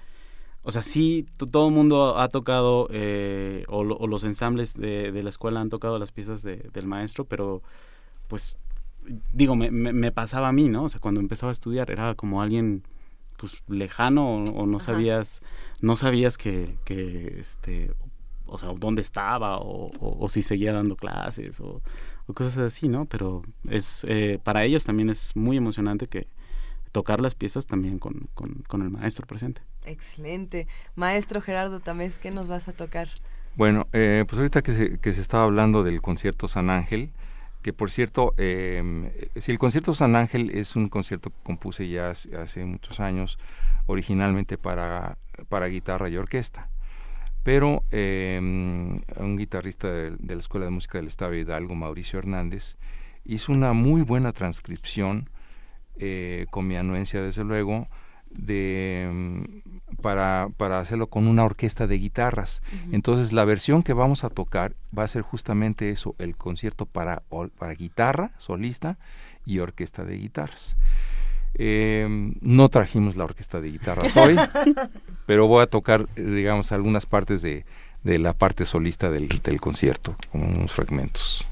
o 0.63 0.71
sea, 0.71 0.83
sí, 0.83 1.27
todo 1.37 1.69
el 1.69 1.75
mundo 1.75 2.19
ha 2.19 2.29
tocado, 2.29 2.89
eh, 2.91 3.65
o, 3.69 3.85
los 3.85 4.25
ensambles 4.25 4.75
de, 4.75 5.13
de, 5.13 5.23
la 5.23 5.29
escuela 5.29 5.61
han 5.61 5.71
tocado 5.71 5.99
las 5.99 6.13
piezas 6.13 6.43
de, 6.43 6.57
del 6.73 6.87
maestro, 6.87 7.25
pero 7.25 7.63
pues, 8.29 8.57
digo, 9.33 9.57
me, 9.57 9.71
me, 9.71 10.13
pasaba 10.13 10.49
a 10.49 10.53
mí, 10.53 10.69
¿no? 10.69 10.85
O 10.85 10.89
sea, 10.89 11.01
cuando 11.01 11.21
empezaba 11.21 11.51
a 11.51 11.53
estudiar 11.53 11.91
era 11.91 12.15
como 12.15 12.43
alguien 12.43 12.83
pues 13.37 13.63
lejano 13.69 14.45
o, 14.45 14.67
no 14.67 14.81
sabías 14.81 15.43
no 15.81 15.97
sabías 15.97 16.39
que, 16.39 16.77
que 16.85 17.37
este 17.41 17.93
o 18.47 18.59
sea 18.59 18.73
dónde 18.79 19.03
estaba 19.03 19.59
o, 19.59 19.91
o, 19.99 20.29
si 20.29 20.43
seguía 20.43 20.73
dando 20.73 20.97
clases 20.97 21.61
o, 21.61 21.83
cosas 22.33 22.59
así 22.59 22.89
no 22.89 23.07
pero 23.07 23.43
es 23.69 24.07
eh, 24.09 24.39
para 24.43 24.65
ellos 24.65 24.85
también 24.85 25.11
es 25.11 25.35
muy 25.35 25.57
emocionante 25.57 26.07
que 26.07 26.29
tocar 26.93 27.21
las 27.21 27.35
piezas 27.35 27.67
también 27.67 27.99
con, 27.99 28.29
con, 28.35 28.83
el 28.83 28.89
maestro 28.89 29.27
presente. 29.27 29.63
Excelente. 29.85 30.69
Maestro 30.95 31.41
Gerardo 31.41 31.81
también 31.81 32.13
¿qué 32.23 32.31
nos 32.31 32.47
vas 32.47 32.69
a 32.69 32.73
tocar? 32.73 33.09
Bueno, 33.57 33.89
eh, 33.93 34.25
pues 34.29 34.39
ahorita 34.39 34.63
que 34.63 34.75
se, 34.75 34.99
que 35.01 35.13
se 35.13 35.21
estaba 35.21 35.43
hablando 35.43 35.83
del 35.83 36.01
concierto 36.01 36.47
San 36.47 36.71
Ángel, 36.71 37.11
que 37.65 37.73
por 37.73 37.91
cierto, 37.91 38.35
eh, 38.37 39.11
si 39.37 39.51
el 39.51 39.57
concierto 39.57 39.95
San 39.95 40.17
Ángel 40.17 40.51
es 40.51 40.77
un 40.77 40.91
concierto 40.91 41.31
que 41.31 41.43
compuse 41.43 41.89
ya 41.89 42.11
hace, 42.11 42.63
muchos 42.67 43.01
años, 43.01 43.39
originalmente 43.87 44.59
para, 44.59 45.17
para 45.49 45.69
guitarra 45.69 46.11
y 46.11 46.19
orquesta. 46.19 46.69
Pero 47.43 47.83
em, 47.91 48.93
un 49.17 49.37
guitarrista 49.39 49.91
de, 49.91 50.35
la 50.35 50.39
Escuela 50.39 50.67
de 50.67 50.73
Música 50.73 50.99
del 50.99 51.07
Estado 51.07 51.33
Hidalgo, 51.33 51.75
Mauricio 51.75 52.19
Hernández, 52.19 52.77
hizo 53.25 53.51
una 53.51 53.73
muy 53.73 54.03
buena 54.03 54.33
transcripción 54.33 55.31
eh, 55.97 56.45
con 56.51 56.67
mi 56.67 56.77
anuencia 56.77 57.23
desde 57.23 57.45
luego, 57.45 57.89
de, 58.29 59.09
mm, 59.11 59.45
para, 60.05 60.51
para 60.59 60.81
hacerlo 60.81 61.07
con 61.07 61.27
una 61.27 61.45
orquesta 61.45 61.87
de 61.87 61.97
guitarras. 61.97 62.61
Entonces 62.93 63.33
la 63.33 63.47
versión 63.47 63.83
que 63.83 63.95
vamos 63.95 64.23
a 64.23 64.29
tocar 64.29 64.75
va 64.97 65.05
a 65.05 65.09
ser 65.09 65.23
justamente 65.23 65.89
eso, 65.89 66.15
el 66.19 66.37
concierto 66.37 66.85
para, 66.85 67.23
para 67.57 67.73
guitarra 67.73 68.33
solista 68.37 68.99
y 69.47 69.61
orquesta 69.61 70.05
de 70.05 70.19
guitarras. 70.19 70.77
Eh, 71.55 72.07
no 72.43 72.69
trajimos 72.69 73.17
la 73.17 73.25
orquesta 73.25 73.63
de 73.63 73.71
guitarras 73.71 74.15
hoy, 74.15 74.37
pero 75.27 75.47
voy 75.47 75.63
a 75.63 75.69
tocar, 75.69 76.07
digamos, 76.17 76.71
algunas 76.73 77.07
partes 77.07 77.41
de, 77.41 77.65
de 78.03 78.19
la 78.19 78.35
parte 78.35 78.67
solista 78.67 79.11
del, 79.11 79.29
del 79.29 79.59
concierto, 79.59 80.17
con 80.31 80.43
unos 80.43 80.71
fragmentos. 80.71 81.47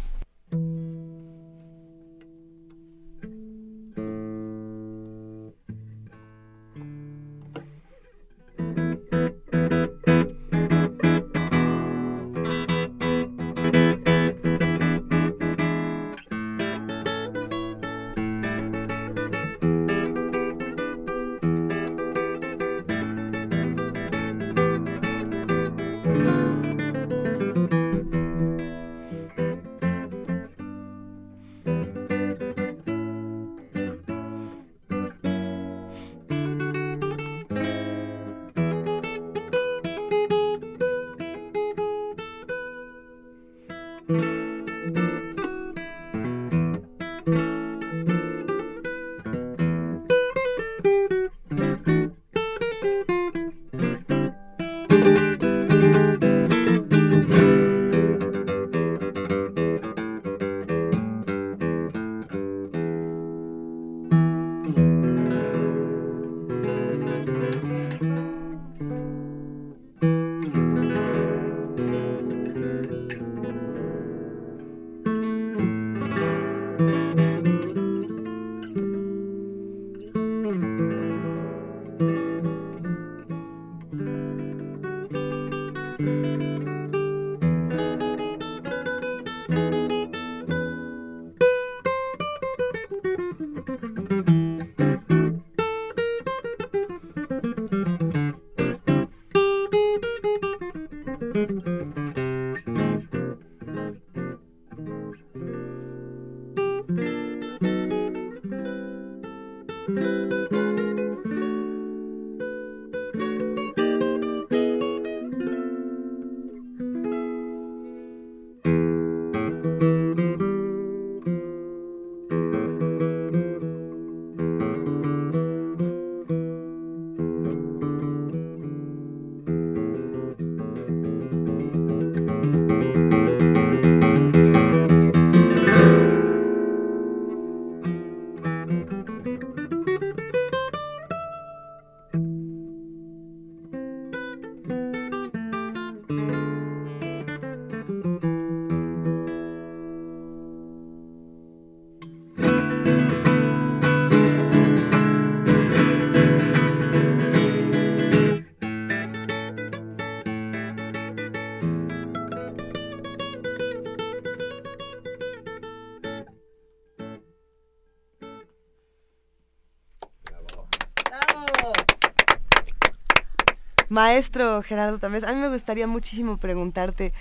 Maestro 173.92 174.62
Gerardo 174.62 174.98
Tamés, 174.98 175.22
a 175.22 175.34
mí 175.34 175.38
me 175.38 175.50
gustaría 175.50 175.86
muchísimo 175.86 176.38
preguntarte, 176.38 177.12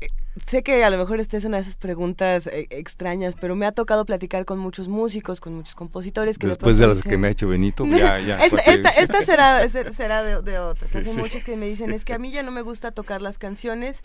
eh, 0.00 0.08
sé 0.44 0.64
que 0.64 0.82
a 0.82 0.90
lo 0.90 0.98
mejor 0.98 1.20
esta 1.20 1.36
es 1.36 1.44
una 1.44 1.58
de 1.58 1.62
esas 1.62 1.76
preguntas 1.76 2.48
eh, 2.48 2.66
extrañas, 2.70 3.36
pero 3.40 3.54
me 3.54 3.64
ha 3.64 3.70
tocado 3.70 4.04
platicar 4.04 4.44
con 4.44 4.58
muchos 4.58 4.88
músicos, 4.88 5.40
con 5.40 5.54
muchos 5.54 5.76
compositores. 5.76 6.36
Que 6.36 6.48
Después 6.48 6.78
de 6.78 6.88
las 6.88 7.04
que 7.04 7.16
me 7.16 7.28
ha 7.28 7.30
hecho 7.30 7.46
Benito, 7.46 7.86
ya, 7.86 8.18
ya. 8.18 8.44
esta, 8.44 9.24
será, 9.24 9.68
será 9.68 10.24
de, 10.24 10.42
de 10.42 10.58
otra. 10.58 10.88
hay 10.98 11.14
muchos 11.16 11.44
que 11.44 11.56
me 11.56 11.68
dicen, 11.68 11.92
es 11.92 12.04
que 12.04 12.12
a 12.12 12.18
mí 12.18 12.32
ya 12.32 12.42
no 12.42 12.50
me 12.50 12.62
gusta 12.62 12.90
tocar 12.90 13.22
las 13.22 13.38
canciones 13.38 14.02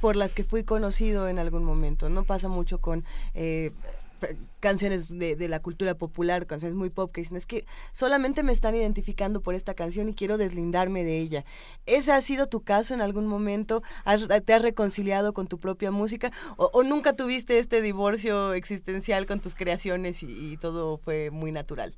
por 0.00 0.16
las 0.16 0.34
que 0.34 0.44
fui 0.44 0.64
conocido 0.64 1.28
en 1.28 1.38
algún 1.38 1.64
momento. 1.64 2.08
No 2.08 2.24
pasa 2.24 2.48
mucho 2.48 2.78
con 2.78 3.04
eh, 3.34 3.72
canciones 4.60 5.08
de, 5.08 5.48
la 5.48 5.60
cultura 5.60 5.94
popular, 5.94 6.46
canciones 6.46 6.76
muy 6.76 6.90
pop, 6.90 7.10
que 7.12 7.22
dicen, 7.22 7.36
es 7.36 7.46
que 7.46 7.64
solamente 7.92 8.42
me 8.42 8.52
están 8.52 8.74
identificando 8.74 9.40
por 9.40 9.54
esta 9.54 9.74
canción 9.74 10.08
y 10.08 10.14
quiero 10.14 10.38
deslindarme 10.38 11.04
de 11.04 11.18
ella. 11.18 11.44
¿Ese 11.86 12.12
ha 12.12 12.20
sido 12.20 12.46
tu 12.46 12.62
caso 12.62 12.94
en 12.94 13.00
algún 13.00 13.26
momento? 13.26 13.82
¿Te 14.44 14.54
has 14.54 14.62
reconciliado 14.62 15.32
con 15.32 15.46
tu 15.46 15.58
propia 15.58 15.90
música? 15.90 16.32
¿O, 16.56 16.82
nunca 16.82 17.14
tuviste 17.14 17.58
este 17.58 17.82
divorcio 17.82 18.52
existencial 18.52 19.26
con 19.26 19.40
tus 19.40 19.54
creaciones 19.54 20.22
y, 20.22 20.56
todo 20.60 20.98
fue 20.98 21.30
muy 21.30 21.52
natural? 21.52 21.94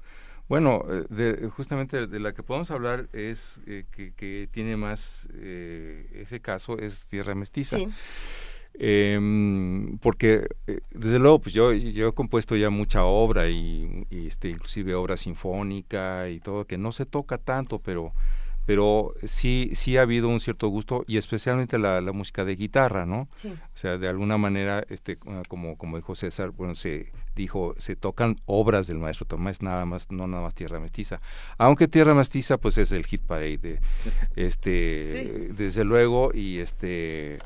Bueno, 0.48 0.82
eh, 1.16 1.48
justamente 1.56 2.06
de 2.06 2.20
la 2.20 2.32
que 2.32 2.42
podemos 2.42 2.70
hablar 2.70 3.08
es 3.12 3.60
eh, 3.66 3.84
que, 3.90 4.48
tiene 4.50 4.76
más 4.76 5.28
eh, 5.34 6.06
ese 6.14 6.40
caso, 6.40 6.78
es 6.78 7.06
Tierra 7.06 7.34
Mestiza. 7.34 7.78
Sí. 7.78 7.88
Eh, 8.74 9.20
porque 10.00 10.46
desde 10.90 11.18
luego 11.18 11.40
pues 11.40 11.54
yo, 11.54 11.72
yo 11.72 12.08
he 12.08 12.12
compuesto 12.14 12.56
ya 12.56 12.70
mucha 12.70 13.04
obra 13.04 13.48
y, 13.50 14.06
este 14.10 14.48
inclusive 14.48 14.94
obra 14.94 15.16
sinfónica 15.16 16.28
y 16.30 16.40
todo 16.40 16.66
que 16.66 16.78
no 16.78 16.90
se 16.92 17.04
toca 17.04 17.38
tanto 17.38 17.78
pero 17.80 18.12
pero 18.64 19.12
sí 19.24 19.70
sí 19.74 19.96
ha 19.96 20.02
habido 20.02 20.28
un 20.28 20.40
cierto 20.40 20.68
gusto 20.68 21.04
y 21.06 21.16
especialmente 21.16 21.78
la, 21.78 22.00
la 22.00 22.12
música 22.12 22.44
de 22.44 22.56
guitarra 22.56 23.04
no 23.04 23.28
sí. 23.34 23.48
o 23.48 23.76
sea 23.76 23.98
de 23.98 24.08
alguna 24.08 24.38
manera 24.38 24.84
este 24.88 25.18
ah, 25.26 25.42
como 25.48 25.76
como 25.76 25.96
dijo 25.96 26.14
César 26.14 26.50
bueno 26.50 26.74
se 26.74 27.12
dijo 27.34 27.74
se 27.76 27.96
tocan 27.96 28.36
obras 28.46 28.86
del 28.86 28.98
maestro 28.98 29.26
Tomás 29.26 29.62
nada 29.62 29.84
más 29.84 30.10
no 30.10 30.26
nada 30.26 30.42
más 30.42 30.54
Tierra 30.54 30.80
Mestiza. 30.80 31.20
Aunque 31.58 31.88
Tierra 31.88 32.14
Mestiza 32.14 32.58
pues 32.58 32.78
es 32.78 32.92
el 32.92 33.04
hit 33.06 33.22
parade 33.22 33.58
de, 33.58 33.80
este 34.36 35.50
desde 35.56 35.84
luego 35.84 36.30
y 36.32 36.58
este 36.58 37.38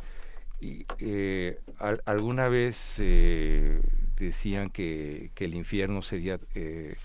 y, 0.61 0.87
eh, 1.01 1.59
alguna 2.05 2.49
vez 2.49 2.97
eh, 2.99 3.81
decían 4.17 4.71
que, 4.71 5.31
que, 5.35 5.45
el 5.45 5.55
infierno 5.55 6.01
sería 6.03 6.41
eh, 6.55 6.97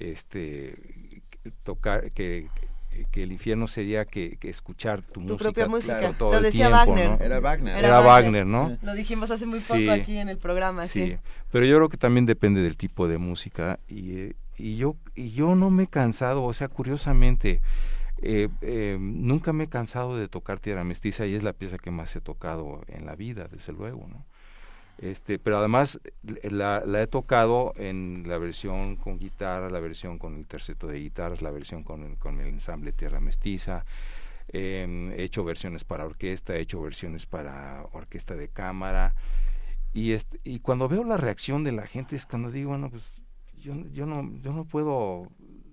este 0.00 0.74
tocar 1.62 2.10
que, 2.10 2.48
que 3.12 3.22
el 3.22 3.32
infierno 3.32 3.68
sería 3.68 4.04
que, 4.04 4.36
escuchar 4.42 5.02
tu, 5.02 5.12
tu 5.12 5.20
música, 5.20 5.38
propia 5.38 5.68
música. 5.68 6.12
todo 6.12 6.32
lo 6.32 6.40
decía 6.40 6.68
Wagner. 6.68 7.22
era 7.22 7.38
Wagner. 7.38 7.78
Era, 7.78 8.00
Wagner, 8.00 8.44
no 8.46 8.76
lo 8.82 8.94
dijimos 8.94 9.30
hace 9.30 9.46
muy 9.46 9.60
poco 9.60 9.90
aquí 9.92 10.18
en 10.18 10.28
el 10.28 10.38
programa 10.38 10.86
sí. 10.86 11.16
pero 11.52 11.64
yo 11.64 11.76
creo 11.76 11.88
que 11.88 11.96
también 11.96 12.26
depende 12.26 12.62
del 12.62 12.76
tipo 12.76 13.06
de 13.06 13.18
música 13.18 13.78
y, 13.88 14.32
y 14.56 14.76
yo 14.76 14.96
y 15.14 15.30
yo 15.30 15.54
no 15.54 15.70
me 15.70 15.84
he 15.84 15.86
cansado 15.86 16.42
o 16.42 16.52
sea 16.52 16.68
curiosamente 16.68 17.60
eh, 18.20 18.48
eh, 18.62 18.96
nunca 19.00 19.52
me 19.52 19.64
he 19.64 19.68
cansado 19.68 20.16
de 20.16 20.28
tocar 20.28 20.58
Tierra 20.58 20.84
Mestiza 20.84 21.26
y 21.26 21.34
es 21.34 21.42
la 21.42 21.52
pieza 21.52 21.78
que 21.78 21.90
más 21.90 22.14
he 22.16 22.20
tocado 22.20 22.82
en 22.88 23.06
la 23.06 23.14
vida, 23.14 23.48
desde 23.48 23.72
luego, 23.72 24.06
¿no? 24.08 24.26
Este, 24.98 25.38
pero 25.38 25.58
además 25.58 26.00
la, 26.42 26.82
he 27.00 27.06
tocado 27.06 27.72
en 27.76 28.24
la 28.26 28.36
versión 28.38 28.96
con 28.96 29.18
guitarra, 29.20 29.70
la 29.70 29.78
versión 29.78 30.18
con 30.18 30.34
el 30.34 30.46
terceto 30.46 30.88
de 30.88 30.98
guitarras, 30.98 31.40
la 31.40 31.52
versión 31.52 31.84
con 31.84 32.02
el, 32.02 32.18
con 32.18 32.40
el 32.40 32.48
ensamble 32.48 32.92
Tierra 32.92 33.20
Mestiza. 33.20 33.84
Em, 34.48 35.12
he 35.12 35.22
hecho 35.22 35.44
versiones 35.44 35.84
para 35.84 36.04
orquesta, 36.04 36.56
he 36.56 36.60
hecho 36.60 36.80
versiones 36.80 37.26
para 37.26 37.84
orquesta 37.92 38.34
de 38.34 38.48
cámara. 38.48 39.14
Y, 39.94 40.12
este, 40.12 40.40
y 40.42 40.58
cuando 40.58 40.88
veo 40.88 41.04
la 41.04 41.16
reacción 41.16 41.62
de 41.62 41.72
la 41.72 41.86
gente 41.86 42.16
es 42.16 42.26
cuando 42.26 42.50
digo, 42.50 42.70
bueno, 42.70 42.90
pues 42.90 43.22
yo, 43.56 43.74
yo, 43.92 44.04
no, 44.04 44.28
yo 44.40 44.52
no 44.52 44.64
puedo 44.64 45.28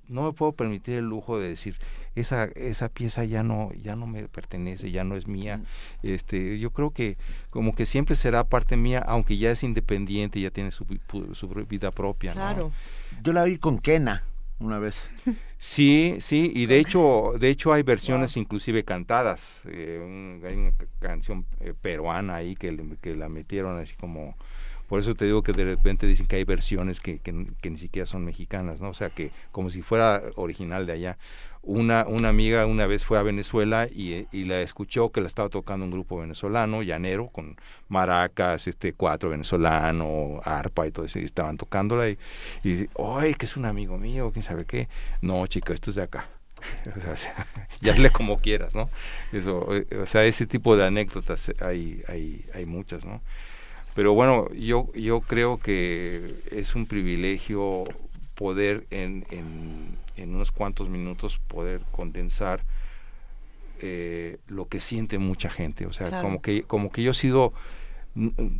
no 0.07 0.23
me 0.23 0.33
puedo 0.33 0.51
permitir 0.51 0.95
el 0.95 1.05
lujo 1.05 1.39
de 1.39 1.49
decir 1.49 1.77
esa 2.15 2.45
esa 2.45 2.89
pieza 2.89 3.25
ya 3.25 3.43
no 3.43 3.71
ya 3.81 3.95
no 3.95 4.07
me 4.07 4.27
pertenece 4.27 4.91
ya 4.91 5.03
no 5.03 5.15
es 5.15 5.27
mía 5.27 5.61
este 6.03 6.57
yo 6.59 6.71
creo 6.71 6.91
que 6.91 7.17
como 7.49 7.75
que 7.75 7.85
siempre 7.85 8.15
será 8.15 8.43
parte 8.43 8.77
mía 8.77 9.03
aunque 9.05 9.37
ya 9.37 9.51
es 9.51 9.63
independiente 9.63 10.39
ya 10.39 10.51
tiene 10.51 10.71
su, 10.71 10.85
su 11.33 11.47
vida 11.67 11.91
propia 11.91 12.33
claro. 12.33 12.71
Yo 13.23 13.33
la 13.33 13.43
vi 13.43 13.57
con 13.57 13.79
Kena 13.79 14.23
una 14.59 14.79
vez. 14.79 15.09
Sí 15.57 16.17
sí 16.19 16.51
y 16.53 16.65
de 16.65 16.79
hecho 16.79 17.33
de 17.39 17.49
hecho 17.49 17.73
hay 17.73 17.83
versiones 17.83 18.37
inclusive 18.37 18.83
cantadas 18.83 19.63
eh, 19.65 20.39
hay 20.45 20.55
una 20.55 20.71
canción 20.99 21.45
eh, 21.59 21.73
peruana 21.79 22.35
ahí 22.35 22.55
que, 22.55 22.77
que 23.01 23.15
la 23.15 23.29
metieron 23.29 23.79
así 23.79 23.95
como 23.95 24.35
por 24.87 24.99
eso 24.99 25.15
te 25.15 25.25
digo 25.25 25.41
que 25.41 25.53
de 25.53 25.65
repente 25.65 26.07
dicen 26.07 26.27
que 26.27 26.35
hay 26.37 26.43
versiones 26.43 26.99
que, 26.99 27.19
que, 27.19 27.31
ni 27.33 27.77
siquiera 27.77 28.05
son 28.05 28.23
mexicanas, 28.23 28.81
¿no? 28.81 28.89
O 28.89 28.93
sea, 28.93 29.09
que 29.09 29.31
como 29.51 29.69
si 29.69 29.81
fuera 29.81 30.21
original 30.35 30.85
de 30.85 30.93
allá. 30.93 31.17
Una, 31.67 32.05
una 32.05 32.29
amiga 32.29 32.67
una 32.67 32.85
vez 32.85 33.03
fue 33.03 33.17
a 33.17 33.23
Venezuela 33.23 33.87
y, 33.87 34.27
y 34.31 34.43
la 34.43 34.61
escuchó 34.61 35.11
que 35.11 35.19
la 35.19 35.25
estaba 35.25 35.49
tocando 35.49 35.83
un 35.83 35.89
grupo 35.89 36.19
venezolano, 36.19 36.83
llanero, 36.83 37.29
con 37.29 37.55
maracas, 37.89 38.67
este 38.67 38.93
cuatro 38.93 39.31
venezolano, 39.31 40.41
arpa 40.43 40.85
y 40.85 40.91
todo 40.91 41.07
eso, 41.07 41.17
y 41.17 41.23
estaban 41.23 41.57
tocándola 41.57 42.07
y, 42.09 42.19
y 42.63 42.69
dice, 42.69 42.89
¡ay, 42.99 43.33
que 43.33 43.47
es 43.47 43.57
un 43.57 43.65
amigo 43.65 43.97
mío! 43.97 44.29
¿Quién 44.31 44.43
sabe 44.43 44.65
qué? 44.65 44.89
No, 45.21 45.47
chica, 45.47 45.73
esto 45.73 45.89
es 45.89 45.95
de 45.95 46.03
acá. 46.03 46.29
o 47.11 47.15
sea, 47.15 47.47
ya 47.81 47.93
hazle 47.93 48.11
como 48.11 48.39
quieras, 48.39 48.75
¿no? 48.75 48.89
Eso, 49.31 49.75
eh, 49.75 49.87
o 50.01 50.05
sea, 50.05 50.25
ese 50.25 50.45
tipo 50.45 50.75
de 50.77 50.85
anécdotas 50.85 51.51
hay, 51.61 52.01
hay, 52.07 52.45
hay 52.53 52.65
muchas, 52.65 53.05
¿no? 53.05 53.21
Pero 53.95 54.13
bueno, 54.13 54.51
yo, 54.53 54.91
yo 54.93 55.21
creo 55.21 55.57
que 55.57 56.35
es 56.51 56.75
un 56.75 56.85
privilegio 56.85 57.85
poder 58.35 58.85
en, 58.91 59.25
en, 59.29 60.35
unos 60.35 60.51
cuantos 60.51 60.89
minutos 60.89 61.39
poder 61.47 61.81
condensar 61.91 62.61
eh, 63.81 64.37
lo 64.47 64.67
que 64.67 64.81
siente 64.81 65.17
mucha 65.17 65.49
gente. 65.49 65.85
O 65.85 65.93
sea, 65.93 66.21
como, 66.21 66.41
que, 66.41 66.63
como 66.63 66.91
que 66.91 67.03
yo 67.03 67.11
he 67.11 67.15
sido, 67.15 67.53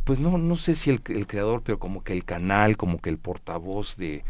pues 0.04 0.18
no, 0.18 0.38
no 0.38 0.56
sé 0.56 0.74
si 0.74 0.88
el, 0.88 1.02
el, 1.08 1.26
creador, 1.26 1.60
pero 1.62 1.78
como 1.78 2.02
que 2.02 2.14
el 2.14 2.24
canal, 2.24 2.78
como 2.78 2.98
que 2.98 3.10
el 3.10 3.18
portavoz 3.18 3.96
de, 3.98 4.24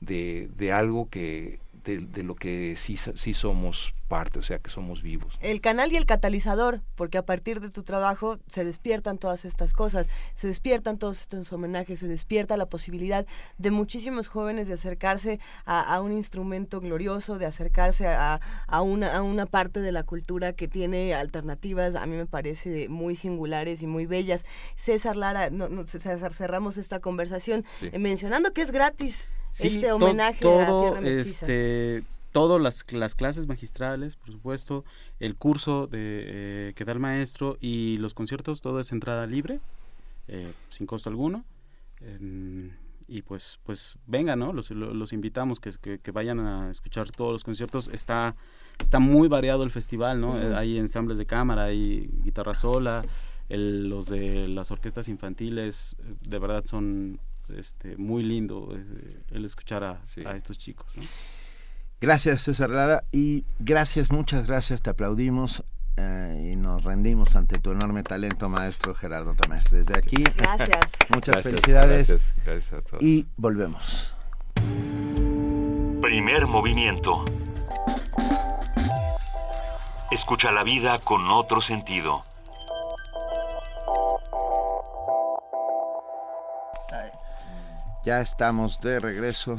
de, 0.00 0.48
de 0.56 0.72
algo 0.72 1.08
que, 1.10 1.58
de, 1.84 2.22
lo 2.22 2.34
que 2.34 2.74
sí, 2.76 2.96
sí 2.96 3.34
somos 3.34 3.94
parte, 4.08 4.38
o 4.38 4.42
sea, 4.42 4.58
que 4.58 4.70
somos 4.70 5.02
vivos. 5.02 5.38
El 5.40 5.60
canal 5.60 5.90
y 5.92 5.96
el 5.96 6.04
catalizador, 6.06 6.82
porque 6.96 7.18
a 7.18 7.24
partir 7.24 7.60
de 7.60 7.70
tu 7.70 7.82
trabajo 7.82 8.38
se 8.46 8.64
despiertan 8.64 9.18
todas 9.18 9.44
estas 9.44 9.72
cosas, 9.72 10.08
se 10.34 10.46
despiertan 10.46 10.98
todos 10.98 11.20
estos 11.20 11.52
homenajes, 11.52 12.00
se 12.00 12.08
despierta 12.08 12.56
la 12.56 12.66
posibilidad 12.66 13.26
de 13.58 13.70
muchísimos 13.70 14.28
jóvenes 14.28 14.68
de 14.68 14.74
acercarse 14.74 15.40
a, 15.64 16.00
un 16.02 16.12
instrumento 16.12 16.80
glorioso, 16.80 17.38
de 17.38 17.46
acercarse 17.46 18.06
a, 18.06 18.40
a, 18.66 18.82
una, 18.82 19.16
a 19.16 19.22
una 19.22 19.46
parte 19.46 19.80
de 19.80 19.92
la 19.92 20.02
cultura 20.02 20.52
que 20.52 20.68
tiene 20.68 21.14
alternativas, 21.14 21.94
a 21.94 22.06
mí 22.06 22.16
me 22.16 22.26
parece 22.26 22.88
muy 22.88 23.16
singulares 23.16 23.82
y 23.82 23.86
muy 23.86 24.06
bellas. 24.06 24.44
César 24.76 25.16
Lara, 25.16 25.50
no, 25.50 25.68
no 25.68 25.86
César, 25.86 26.32
cerramos 26.34 26.76
esta 26.76 27.00
conversación 27.00 27.64
eh, 27.80 27.98
mencionando 27.98 28.52
que 28.52 28.62
es 28.62 28.70
gratis 28.70 29.28
este 29.58 29.92
homenaje 29.92 30.40
todo, 30.40 30.96
a 30.96 31.00
Tierra 31.00 31.20
este, 31.20 32.02
todas 32.32 32.60
las, 32.60 32.84
las, 32.92 33.14
clases 33.14 33.46
magistrales, 33.46 34.16
por 34.16 34.32
supuesto, 34.32 34.84
el 35.20 35.36
curso 35.36 35.86
de, 35.86 35.98
eh, 36.00 36.72
que 36.74 36.84
da 36.84 36.92
el 36.92 36.98
maestro 36.98 37.58
y 37.60 37.98
los 37.98 38.14
conciertos, 38.14 38.60
todo 38.60 38.80
es 38.80 38.90
entrada 38.92 39.26
libre, 39.26 39.60
eh, 40.28 40.52
sin 40.70 40.86
costo 40.86 41.10
alguno. 41.10 41.44
y 43.08 43.22
pues, 43.22 43.58
pues 43.64 43.98
vengan, 44.06 44.38
¿no? 44.38 44.52
Los, 44.52 44.70
los 44.70 45.12
invitamos 45.12 45.60
que, 45.60 45.98
que, 45.98 46.10
vayan 46.10 46.40
a 46.40 46.70
escuchar 46.70 47.10
todos 47.10 47.32
los 47.32 47.44
conciertos. 47.44 47.90
Está, 47.92 48.34
está 48.80 48.98
muy 48.98 49.28
variado 49.28 49.64
el 49.64 49.70
festival, 49.70 50.20
¿no? 50.20 50.34
Hay 50.56 50.78
ensambles 50.78 51.18
de 51.18 51.26
cámara, 51.26 51.64
hay 51.64 52.08
guitarra 52.24 52.54
sola, 52.54 53.02
los 53.50 54.06
de 54.06 54.48
las 54.48 54.70
orquestas 54.70 55.08
infantiles, 55.08 55.96
de 56.22 56.38
verdad 56.38 56.64
son 56.64 57.20
este, 57.50 57.96
muy 57.96 58.22
lindo 58.22 58.74
eh, 58.74 59.22
el 59.30 59.44
escuchar 59.44 59.84
a, 59.84 60.02
estos 60.34 60.58
chicos. 60.58 60.92
Gracias 62.00 62.42
César 62.42 62.70
Lara 62.70 63.04
y 63.12 63.44
gracias, 63.58 64.10
muchas 64.10 64.46
gracias, 64.46 64.82
te 64.82 64.90
aplaudimos 64.90 65.64
eh, 65.96 66.52
y 66.52 66.56
nos 66.56 66.82
rendimos 66.84 67.36
ante 67.36 67.58
tu 67.58 67.70
enorme 67.70 68.02
talento, 68.02 68.48
maestro 68.48 68.94
Gerardo 68.94 69.34
Tamés. 69.34 69.70
Desde 69.70 69.96
aquí, 69.96 70.24
gracias. 70.36 70.80
muchas 71.14 71.42
felicidades 71.42 72.34
gracias, 72.44 72.72
a 72.72 72.82
todos. 72.82 73.02
y 73.02 73.26
volvemos. 73.36 74.14
Primer 76.00 76.46
movimiento. 76.46 77.24
Escucha 80.10 80.50
la 80.50 80.64
vida 80.64 80.98
con 80.98 81.30
otro 81.30 81.60
sentido. 81.60 82.24
Ya 88.04 88.20
estamos 88.20 88.80
de 88.80 88.98
regreso 88.98 89.58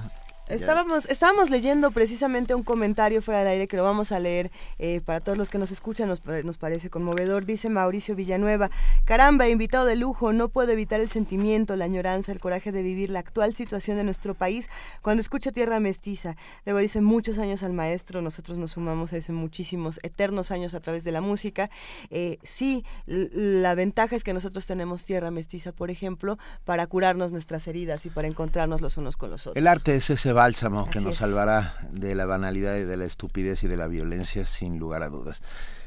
Estábamos, 0.54 1.06
estábamos 1.06 1.50
leyendo 1.50 1.92
precisamente 1.92 2.54
un 2.54 2.64
comentario 2.64 3.22
fuera 3.22 3.40
del 3.40 3.50
aire 3.50 3.68
que 3.68 3.78
lo 3.78 3.84
vamos 3.84 4.12
a 4.12 4.20
leer 4.20 4.52
eh, 4.78 5.02
para 5.02 5.20
todos 5.20 5.38
los 5.38 5.50
que 5.50 5.58
nos 5.58 5.72
escuchan, 5.72 6.08
nos, 6.08 6.24
nos, 6.26 6.58
parece 6.58 6.90
conmovedor. 6.90 7.46
Dice 7.46 7.70
Mauricio 7.70 8.16
Villanueva, 8.16 8.70
caramba, 9.06 9.48
invitado 9.48 9.86
de 9.86 9.96
lujo, 9.96 10.32
no 10.32 10.50
puedo 10.50 10.72
evitar 10.72 11.00
el 11.00 11.10
sentimiento, 11.10 11.76
la 11.76 11.86
añoranza, 11.86 12.32
el 12.32 12.40
coraje 12.40 12.72
de 12.72 12.84
vivir 12.84 13.10
la 13.10 13.20
actual 13.20 13.56
situación 13.56 13.98
de 13.98 14.04
nuestro 14.04 14.36
país 14.36 14.70
cuando 15.02 15.22
escucha 15.22 15.52
Tierra 15.52 15.80
Mestiza. 15.80 16.36
Luego 16.66 16.80
dice 16.80 17.02
muchos 17.02 17.40
años 17.40 17.64
al 17.64 17.74
maestro, 17.74 18.22
nosotros 18.22 18.58
nos 18.58 18.72
sumamos 18.72 19.14
a 19.14 19.18
ese 19.18 19.32
muchísimos, 19.32 20.00
eternos 20.04 20.52
años 20.52 20.74
a 20.74 20.80
través 20.80 21.04
de 21.04 21.12
la 21.12 21.22
música. 21.22 21.70
Eh, 22.10 22.38
sí, 22.44 22.86
la 23.06 23.76
ventaja 23.76 24.16
es 24.16 24.24
que 24.24 24.34
nosotros 24.34 24.66
tenemos 24.68 25.04
Tierra 25.04 25.32
Mestiza, 25.32 25.72
por 25.72 25.90
ejemplo, 25.90 26.38
para 26.64 26.86
curarnos 26.88 27.32
nuestras 27.32 27.68
heridas 27.68 28.06
y 28.06 28.10
para 28.10 28.28
encontrarnos 28.28 28.82
los 28.82 28.98
unos 28.98 29.18
con 29.18 29.32
los 29.32 29.48
otros. 29.48 29.58
El 29.58 29.68
arte 29.68 29.96
es 29.96 30.10
ese 30.10 30.34
bálsamo 30.44 30.90
que 30.90 31.00
nos 31.00 31.20
salvará 31.20 31.74
de 31.92 32.16
la 32.16 32.26
banalidad 32.26 32.76
y 32.76 32.84
de 32.84 32.98
la 32.98 33.06
estupidez 33.06 33.64
y 33.64 33.70
de 33.70 33.78
la 33.78 33.88
violencia 33.88 34.46
sin 34.46 34.78
lugar 34.78 35.02
a 35.02 35.08
dudas. 35.08 35.42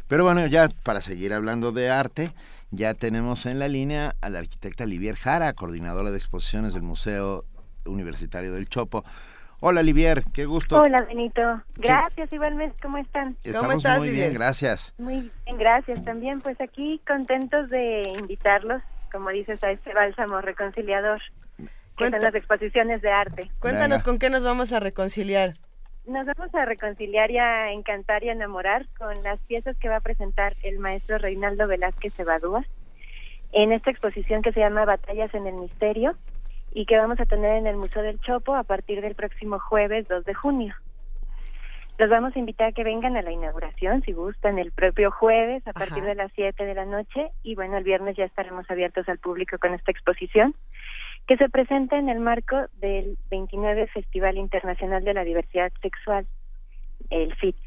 Pero 0.08 0.24
bueno, 0.24 0.46
ya 0.46 0.70
para 0.82 1.02
seguir 1.02 1.34
hablando 1.34 1.72
de 1.72 1.90
arte, 1.90 2.30
ya 2.70 2.94
tenemos 2.94 3.44
en 3.44 3.58
la 3.58 3.68
línea 3.68 4.14
a 4.22 4.30
la 4.30 4.38
arquitecta 4.38 4.86
Livier 4.86 5.16
Jara, 5.16 5.52
coordinadora 5.52 6.10
de 6.10 6.16
exposiciones 6.16 6.72
del 6.72 6.84
Museo 6.84 7.44
Universitario 7.84 8.54
del 8.54 8.66
Chopo. 8.66 9.04
Hola 9.60 9.82
Livier, 9.82 10.24
qué 10.32 10.46
gusto. 10.46 10.80
Hola 10.80 11.02
Benito, 11.02 11.42
gracias 11.76 12.32
igualmente, 12.32 12.78
¿cómo 12.80 12.96
están? 12.96 13.36
Estamos 13.44 13.60
¿Cómo 13.60 13.76
estás, 13.76 13.98
muy 13.98 14.10
bien, 14.10 14.32
gracias. 14.32 14.94
Muy 14.96 15.30
bien, 15.44 15.58
gracias 15.58 16.02
también, 16.02 16.40
pues 16.40 16.58
aquí 16.62 16.98
contentos 17.06 17.68
de 17.68 18.10
invitarlos, 18.18 18.80
como 19.12 19.28
dices, 19.28 19.62
a 19.62 19.70
este 19.70 19.92
bálsamo 19.92 20.40
reconciliador 20.40 21.20
que 21.96 22.10
las 22.10 22.34
exposiciones 22.34 23.02
de 23.02 23.10
arte. 23.10 23.50
Cuéntanos 23.58 24.02
con 24.02 24.18
qué 24.18 24.30
nos 24.30 24.44
vamos 24.44 24.72
a 24.72 24.80
reconciliar. 24.80 25.54
Nos 26.06 26.26
vamos 26.26 26.54
a 26.54 26.64
reconciliar 26.64 27.30
y 27.30 27.38
a 27.38 27.72
encantar 27.72 28.22
y 28.22 28.28
a 28.28 28.32
enamorar 28.32 28.86
con 28.96 29.22
las 29.24 29.40
piezas 29.40 29.76
que 29.78 29.88
va 29.88 29.96
a 29.96 30.00
presentar 30.00 30.56
el 30.62 30.78
maestro 30.78 31.18
Reinaldo 31.18 31.66
Velázquez 31.66 32.18
Evadúa 32.20 32.64
en 33.52 33.72
esta 33.72 33.90
exposición 33.90 34.42
que 34.42 34.52
se 34.52 34.60
llama 34.60 34.84
Batallas 34.84 35.34
en 35.34 35.46
el 35.46 35.54
Misterio 35.54 36.14
y 36.72 36.86
que 36.86 36.96
vamos 36.96 37.18
a 37.18 37.24
tener 37.24 37.56
en 37.56 37.66
el 37.66 37.76
Museo 37.76 38.02
del 38.02 38.20
Chopo 38.20 38.54
a 38.54 38.62
partir 38.62 39.00
del 39.00 39.14
próximo 39.14 39.58
jueves 39.58 40.06
2 40.08 40.24
de 40.24 40.34
junio. 40.34 40.74
Los 41.98 42.10
vamos 42.10 42.36
a 42.36 42.38
invitar 42.38 42.68
a 42.68 42.72
que 42.72 42.84
vengan 42.84 43.16
a 43.16 43.22
la 43.22 43.32
inauguración, 43.32 44.02
si 44.02 44.12
gustan, 44.12 44.58
el 44.58 44.70
propio 44.70 45.10
jueves 45.10 45.66
a 45.66 45.72
partir 45.72 46.04
de 46.04 46.14
las 46.14 46.30
7 46.34 46.66
de 46.66 46.74
la 46.74 46.84
noche 46.84 47.30
y 47.42 47.54
bueno, 47.54 47.78
el 47.78 47.84
viernes 47.84 48.16
ya 48.16 48.26
estaremos 48.26 48.70
abiertos 48.70 49.08
al 49.08 49.18
público 49.18 49.56
con 49.58 49.72
esta 49.72 49.90
exposición 49.90 50.54
que 51.26 51.36
se 51.36 51.48
presenta 51.48 51.98
en 51.98 52.08
el 52.08 52.20
marco 52.20 52.56
del 52.74 53.18
29 53.30 53.88
Festival 53.88 54.38
Internacional 54.38 55.02
de 55.04 55.14
la 55.14 55.24
Diversidad 55.24 55.72
Sexual, 55.82 56.26
el 57.10 57.34
FITS. 57.34 57.58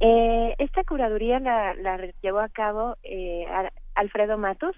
eh, 0.00 0.54
esta 0.58 0.82
curaduría 0.84 1.38
la, 1.38 1.74
la, 1.74 1.98
llevó 2.20 2.40
a 2.40 2.48
cabo 2.48 2.96
eh, 3.04 3.46
Alfredo 3.94 4.38
Matus. 4.38 4.76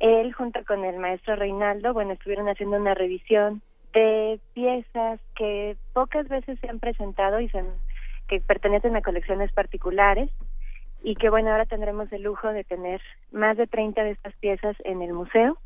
Él 0.00 0.32
junto 0.32 0.64
con 0.64 0.84
el 0.84 0.98
maestro 0.98 1.36
Reinaldo, 1.36 1.92
bueno, 1.92 2.12
estuvieron 2.12 2.48
haciendo 2.48 2.76
una 2.76 2.94
revisión 2.94 3.60
de 3.92 4.40
piezas 4.54 5.20
que 5.34 5.76
pocas 5.92 6.28
veces 6.28 6.58
se 6.60 6.68
han 6.68 6.78
presentado 6.78 7.40
y 7.40 7.48
son, 7.48 7.66
que 8.28 8.40
pertenecen 8.40 8.96
a 8.96 9.02
colecciones 9.02 9.52
particulares 9.52 10.30
y 11.02 11.16
que 11.16 11.30
bueno, 11.30 11.50
ahora 11.50 11.66
tendremos 11.66 12.10
el 12.12 12.22
lujo 12.22 12.48
de 12.48 12.64
tener 12.64 13.00
más 13.32 13.56
de 13.56 13.66
30 13.66 14.04
de 14.04 14.10
estas 14.12 14.34
piezas 14.36 14.76
en 14.84 15.02
el 15.02 15.12
museo 15.12 15.58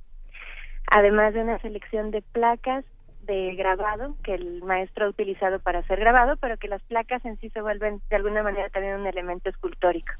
además 0.92 1.32
de 1.32 1.40
una 1.40 1.58
selección 1.58 2.10
de 2.10 2.20
placas 2.20 2.84
de 3.22 3.54
grabado 3.54 4.14
que 4.22 4.34
el 4.34 4.62
maestro 4.62 5.06
ha 5.06 5.08
utilizado 5.08 5.58
para 5.58 5.78
hacer 5.78 5.98
grabado, 5.98 6.36
pero 6.36 6.58
que 6.58 6.68
las 6.68 6.82
placas 6.82 7.24
en 7.24 7.38
sí 7.38 7.48
se 7.50 7.62
vuelven 7.62 8.02
de 8.10 8.16
alguna 8.16 8.42
manera 8.42 8.68
también 8.68 9.00
un 9.00 9.06
elemento 9.06 9.48
escultórico. 9.48 10.12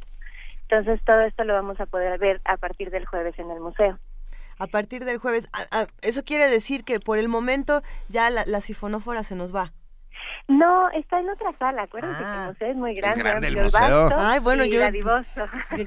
Entonces 0.63 1.01
todo 1.05 1.21
esto 1.21 1.45
lo 1.45 1.53
vamos 1.53 1.79
a 1.81 1.87
poder 1.87 2.19
ver 2.19 2.41
a 2.45 2.57
partir 2.57 2.91
del 2.91 3.05
jueves 3.05 3.39
en 3.39 3.51
el 3.51 3.61
museo. 3.61 3.99
A 4.59 4.67
partir 4.67 5.05
del 5.05 5.19
jueves, 5.19 5.49
eso 6.01 6.25
quiere 6.25 6.49
decir 6.49 6.85
que 6.85 7.01
por 7.01 7.19
el 7.19 7.29
momento 7.29 7.83
ya 8.09 8.31
la, 8.31 8.45
la 8.47 8.61
sifonófora 8.61 9.25
se 9.25 9.35
nos 9.35 9.55
va. 9.55 9.73
No, 10.49 10.91
está 10.91 11.21
en 11.21 11.31
otra 11.31 11.53
sala, 11.59 11.83
acuérdense 11.83 12.19
que 12.19 12.23
el 12.23 12.29
ah. 12.29 12.47
museo 12.49 12.71
es 12.71 12.77
muy 12.77 12.95
grande. 12.95 13.19
Es 13.19 13.25
grande 13.25 13.49
el 13.49 13.63
museo. 13.63 14.11
Ay, 14.17 14.41
bueno, 14.41 14.65
yo... 14.65 14.81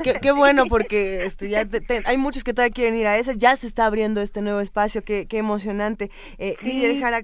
Qué, 0.02 0.14
qué, 0.22 0.32
bueno, 0.32 0.66
porque 0.70 1.26
este, 1.26 1.50
ya 1.50 1.68
hay 2.06 2.18
muchos 2.18 2.44
que 2.44 2.54
todavía 2.54 2.74
quieren 2.74 2.96
ir 2.96 3.08
a 3.08 3.18
ese, 3.18 3.38
ya 3.38 3.56
se 3.56 3.68
está 3.68 3.86
abriendo 3.86 4.22
este 4.22 4.42
nuevo 4.42 4.60
espacio, 4.62 5.04
qué, 5.04 5.28
qué 5.28 5.38
emocionante. 5.38 6.10
Eh, 6.38 6.56
Jara, 7.00 7.22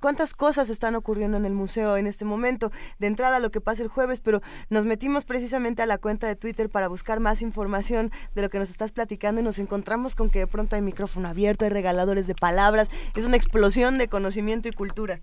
¿cuántas 0.00 0.34
cosas 0.34 0.70
están 0.70 0.94
ocurriendo 0.94 1.36
en 1.36 1.44
el 1.44 1.52
museo 1.52 1.96
en 1.96 2.06
este 2.06 2.24
momento? 2.24 2.72
De 2.98 3.06
entrada 3.06 3.40
lo 3.40 3.50
que 3.50 3.60
pasa 3.60 3.82
el 3.82 3.88
jueves, 3.88 4.20
pero 4.20 4.40
nos 4.70 4.84
metimos 4.84 5.24
precisamente 5.24 5.82
a 5.82 5.86
la 5.86 5.98
cuenta 5.98 6.26
de 6.26 6.36
Twitter 6.36 6.70
para 6.70 6.88
buscar 6.88 7.20
más 7.20 7.42
información 7.42 8.10
de 8.34 8.42
lo 8.42 8.50
que 8.50 8.58
nos 8.58 8.70
estás 8.70 8.92
platicando 8.92 9.40
y 9.40 9.44
nos 9.44 9.58
encontramos 9.58 10.14
con 10.14 10.30
que 10.30 10.40
de 10.40 10.46
pronto 10.46 10.76
hay 10.76 10.82
micrófono 10.82 11.28
abierto, 11.28 11.64
hay 11.64 11.70
regaladores 11.70 12.26
de 12.26 12.34
palabras, 12.34 12.90
es 13.14 13.26
una 13.26 13.36
explosión 13.36 13.98
de 13.98 14.08
conocimiento 14.08 14.68
y 14.68 14.72
cultura. 14.72 15.20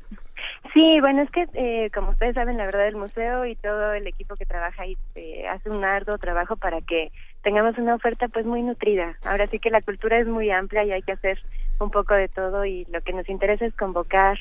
Sí, 0.74 1.00
bueno, 1.02 1.22
es 1.22 1.30
que 1.32 1.48
eh, 1.54 1.90
como 1.94 2.12
ustedes 2.12 2.36
saben, 2.36 2.58
la 2.58 2.66
verdad 2.66 2.88
el 2.88 2.96
museo 2.96 3.46
y 3.46 3.56
todo 3.56 3.94
el 3.94 4.08
equipo 4.08 4.36
que 4.36 4.46
trabaja 4.46 4.84
ahí 4.84 4.98
eh, 5.16 5.48
hace 5.48 5.70
un 5.70 5.84
arduo 5.84 6.18
trabajo 6.18 6.56
para 6.56 6.82
que 6.82 7.12
tengamos 7.44 7.78
una 7.78 7.96
oferta 7.96 8.28
pues 8.28 8.46
muy 8.46 8.62
nutrida. 8.62 9.18
Ahora 9.24 9.48
sí 9.48 9.60
que 9.60 9.70
la 9.70 9.82
cultura 9.82 10.20
es 10.20 10.28
muy 10.28 10.50
amplia 10.52 10.84
y 10.84 10.92
hay 10.92 11.02
que 11.02 11.14
hacer 11.14 11.40
un 11.80 11.92
poco 11.92 12.14
de 12.14 12.28
todo 12.28 12.66
y 12.66 12.86
lo 12.86 13.02
que 13.02 13.14
nos 13.14 13.28
interesa 13.28 13.66
es 13.66 13.74
convocar 13.76 14.38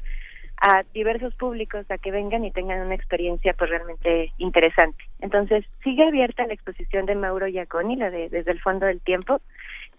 a 0.61 0.85
diversos 0.93 1.35
públicos 1.35 1.87
a 1.91 1.97
que 1.97 2.11
vengan 2.11 2.45
y 2.45 2.51
tengan 2.51 2.85
una 2.85 2.95
experiencia 2.95 3.55
pues 3.55 3.71
realmente 3.71 4.33
interesante. 4.37 5.03
Entonces, 5.21 5.65
sigue 5.83 6.07
abierta 6.07 6.47
la 6.47 6.53
exposición 6.53 7.07
de 7.07 7.15
Mauro 7.15 7.47
Giaconi, 7.47 7.97
la 7.97 8.11
de 8.11 8.29
Desde 8.29 8.53
el 8.53 8.61
Fondo 8.61 8.85
del 8.87 9.01
Tiempo, 9.01 9.41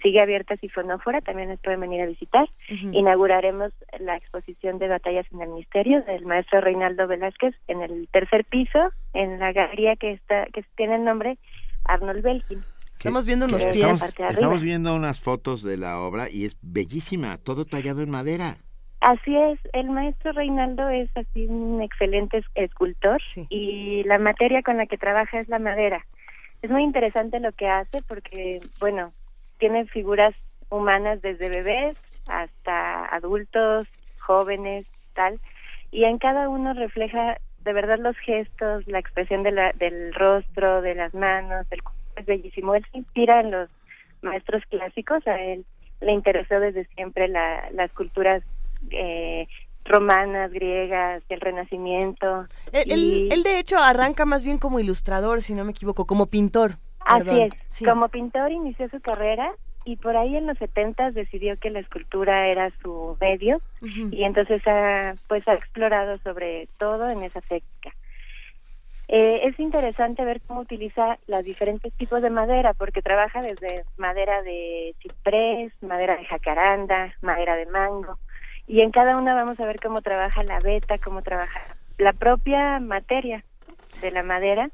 sigue 0.02 0.22
abierta 0.22 0.58
Sifonófora, 0.58 1.22
también 1.22 1.50
nos 1.50 1.60
pueden 1.60 1.82
venir 1.82 2.02
a 2.02 2.06
visitar. 2.06 2.48
Inauguraremos 2.70 3.72
la 4.00 4.18
exposición 4.18 4.80
de 4.80 4.88
Batallas 4.88 5.26
en 5.32 5.42
el 5.42 5.50
Misterio 5.50 6.02
del 6.04 6.26
maestro 6.26 6.62
Reinaldo 6.62 7.08
Velázquez 7.08 7.56
en 7.68 7.82
el 7.82 8.08
tercer 8.12 8.46
piso, 8.46 8.92
en 9.14 9.40
la 9.40 9.52
galería 9.52 9.96
que 9.96 10.12
está 10.12 10.46
que 10.54 10.64
tiene 10.76 10.96
el 10.96 11.04
nombre 11.04 11.38
Arnold 11.86 12.22
Belkin. 12.22 12.64
Estamos 12.98 13.26
viendo 13.26 13.48
unos 13.48 13.66
pies. 13.66 14.16
Estamos, 14.30 14.62
viendo 14.62 14.96
unas 14.96 15.20
fotos 15.20 15.64
de 15.64 15.76
la 15.76 16.00
obra 16.00 16.30
y 16.30 16.46
es 16.46 16.56
bellísima, 16.62 17.38
todo 17.38 17.66
tallado 17.66 18.04
en 18.04 18.12
madera. 18.12 18.58
Así 19.00 19.36
es, 19.36 19.60
el 19.74 19.90
maestro 19.90 20.32
Reinaldo 20.34 20.88
es 20.90 21.10
así 21.18 21.48
un 21.48 21.82
excelente 21.82 22.44
escultor 22.54 23.20
y 23.50 24.04
la 24.04 24.20
materia 24.20 24.62
con 24.62 24.78
la 24.78 24.86
que 24.86 25.00
trabaja 25.00 25.40
es 25.40 25.50
la 25.50 25.58
madera. 25.58 26.06
Es 26.62 26.70
muy 26.70 26.84
interesante 26.84 27.40
lo 27.40 27.52
que 27.54 27.68
hace 27.68 28.04
porque, 28.08 28.60
bueno, 28.80 29.12
tiene 29.61 29.85
figuras 29.85 30.33
humanas 30.72 31.22
desde 31.22 31.48
bebés 31.48 31.95
hasta 32.27 33.06
adultos, 33.15 33.88
jóvenes, 34.19 34.88
tal, 35.14 35.40
y 35.91 36.06
en 36.06 36.17
cada 36.17 36.49
uno 36.49 36.73
refleja 36.73 37.38
de 37.64 37.73
verdad 37.73 37.99
los 37.99 38.17
gestos, 38.17 38.88
la 38.88 38.98
expresión 38.98 39.43
de 39.43 39.51
la, 39.51 39.72
del 39.73 40.15
rostro, 40.15 40.81
de 40.81 40.95
las 40.95 41.14
manos, 41.14 41.67
el 41.69 41.80
es 42.15 42.25
bellísimo. 42.25 42.73
Él 42.73 42.83
se 42.91 42.98
inspira 42.98 43.40
en 43.40 43.51
los 43.51 43.69
maestros 44.23 44.64
clásicos, 44.65 45.25
a 45.27 45.40
él 45.40 45.64
le 46.01 46.11
interesó 46.11 46.59
desde 46.59 46.85
siempre 46.95 47.27
la, 47.27 47.69
las 47.72 47.91
culturas 47.91 48.43
eh, 48.90 49.48
romanas, 49.85 50.51
griegas, 50.51 51.22
el 51.30 51.40
Renacimiento. 51.40 52.48
Él, 52.72 53.27
él, 53.31 53.43
de 53.43 53.59
hecho 53.59 53.77
arranca 53.77 54.25
más 54.25 54.43
bien 54.43 54.57
como 54.57 54.80
ilustrador, 54.80 55.43
si 55.43 55.53
no 55.53 55.64
me 55.65 55.72
equivoco, 55.72 56.07
como 56.07 56.25
pintor. 56.25 56.77
Así 57.15 57.41
es, 57.41 57.88
como 57.88 58.09
pintor 58.09 58.51
inició 58.51 58.88
su 58.88 58.99
carrera 58.99 59.51
y 59.85 59.98
por 59.98 60.15
ahí 60.15 60.35
en 60.35 60.48
los 60.48 60.57
setentas 60.57 61.14
decidió 61.14 61.56
que 61.57 61.69
la 61.72 61.80
escultura 61.80 62.48
era 62.48 62.72
su 62.81 63.17
medio 63.19 63.61
y 63.81 64.23
entonces 64.23 64.61
ha, 64.67 65.15
pues 65.27 65.48
ha 65.48 65.53
explorado 65.53 66.15
sobre 66.23 66.67
todo 66.77 67.09
en 67.09 67.23
esa 67.23 67.41
técnica. 67.41 67.91
Eh, 69.07 69.41
es 69.48 69.59
interesante 69.59 70.23
ver 70.23 70.40
cómo 70.48 70.61
utiliza 70.61 71.17
los 71.27 71.43
diferentes 71.43 71.91
tipos 71.93 72.22
de 72.22 72.30
madera, 72.30 72.73
porque 72.73 73.01
trabaja 73.01 73.41
desde 73.41 73.83
madera 73.98 74.41
de 74.41 74.95
ciprés, 75.01 75.73
madera 75.81 76.15
de 76.15 76.23
jacaranda, 76.23 77.14
madera 77.22 77.57
de 77.57 77.65
mango, 77.65 78.19
y 78.67 78.81
en 78.81 78.91
cada 78.91 79.17
una 79.17 79.33
vamos 79.33 79.59
a 79.59 79.65
ver 79.65 79.81
cómo 79.81 80.01
trabaja 80.01 80.43
la 80.43 80.59
beta, 80.59 80.98
cómo 80.98 81.23
trabaja 81.23 81.59
la 81.98 82.14
propia 82.14 82.80
materia 82.80 83.43
de 83.99 84.11
la 84.11 84.23
madera 84.23 84.69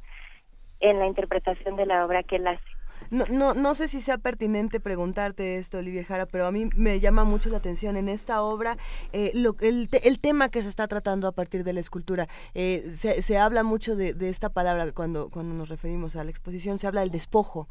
en 0.79 0.99
la 0.99 1.07
interpretación 1.07 1.75
de 1.75 1.85
la 1.85 2.05
obra 2.05 2.23
que 2.23 2.37
él 2.37 2.47
hace. 2.47 2.63
No, 3.09 3.25
no, 3.29 3.53
no 3.53 3.73
sé 3.73 3.87
si 3.87 4.01
sea 4.01 4.17
pertinente 4.17 4.79
preguntarte 4.79 5.57
esto, 5.57 5.77
Olivia 5.77 6.03
Jara, 6.03 6.25
pero 6.25 6.45
a 6.45 6.51
mí 6.51 6.69
me 6.75 6.99
llama 6.99 7.23
mucho 7.23 7.49
la 7.49 7.57
atención 7.57 7.95
en 7.95 8.09
esta 8.09 8.41
obra 8.41 8.77
eh, 9.13 9.31
lo, 9.33 9.55
el, 9.61 9.87
el, 10.03 10.19
tema 10.19 10.49
que 10.49 10.61
se 10.61 10.69
está 10.69 10.87
tratando 10.87 11.27
a 11.27 11.31
partir 11.31 11.63
de 11.63 11.73
la 11.73 11.79
escultura. 11.79 12.27
Eh, 12.53 12.89
se, 12.91 13.21
se, 13.21 13.37
habla 13.37 13.63
mucho 13.63 13.95
de, 13.95 14.13
de, 14.13 14.29
esta 14.29 14.49
palabra 14.49 14.91
cuando, 14.91 15.29
cuando 15.29 15.55
nos 15.55 15.69
referimos 15.69 16.15
a 16.15 16.23
la 16.23 16.31
exposición, 16.31 16.79
se 16.79 16.87
habla 16.87 17.01
del 17.01 17.11
despojo 17.11 17.67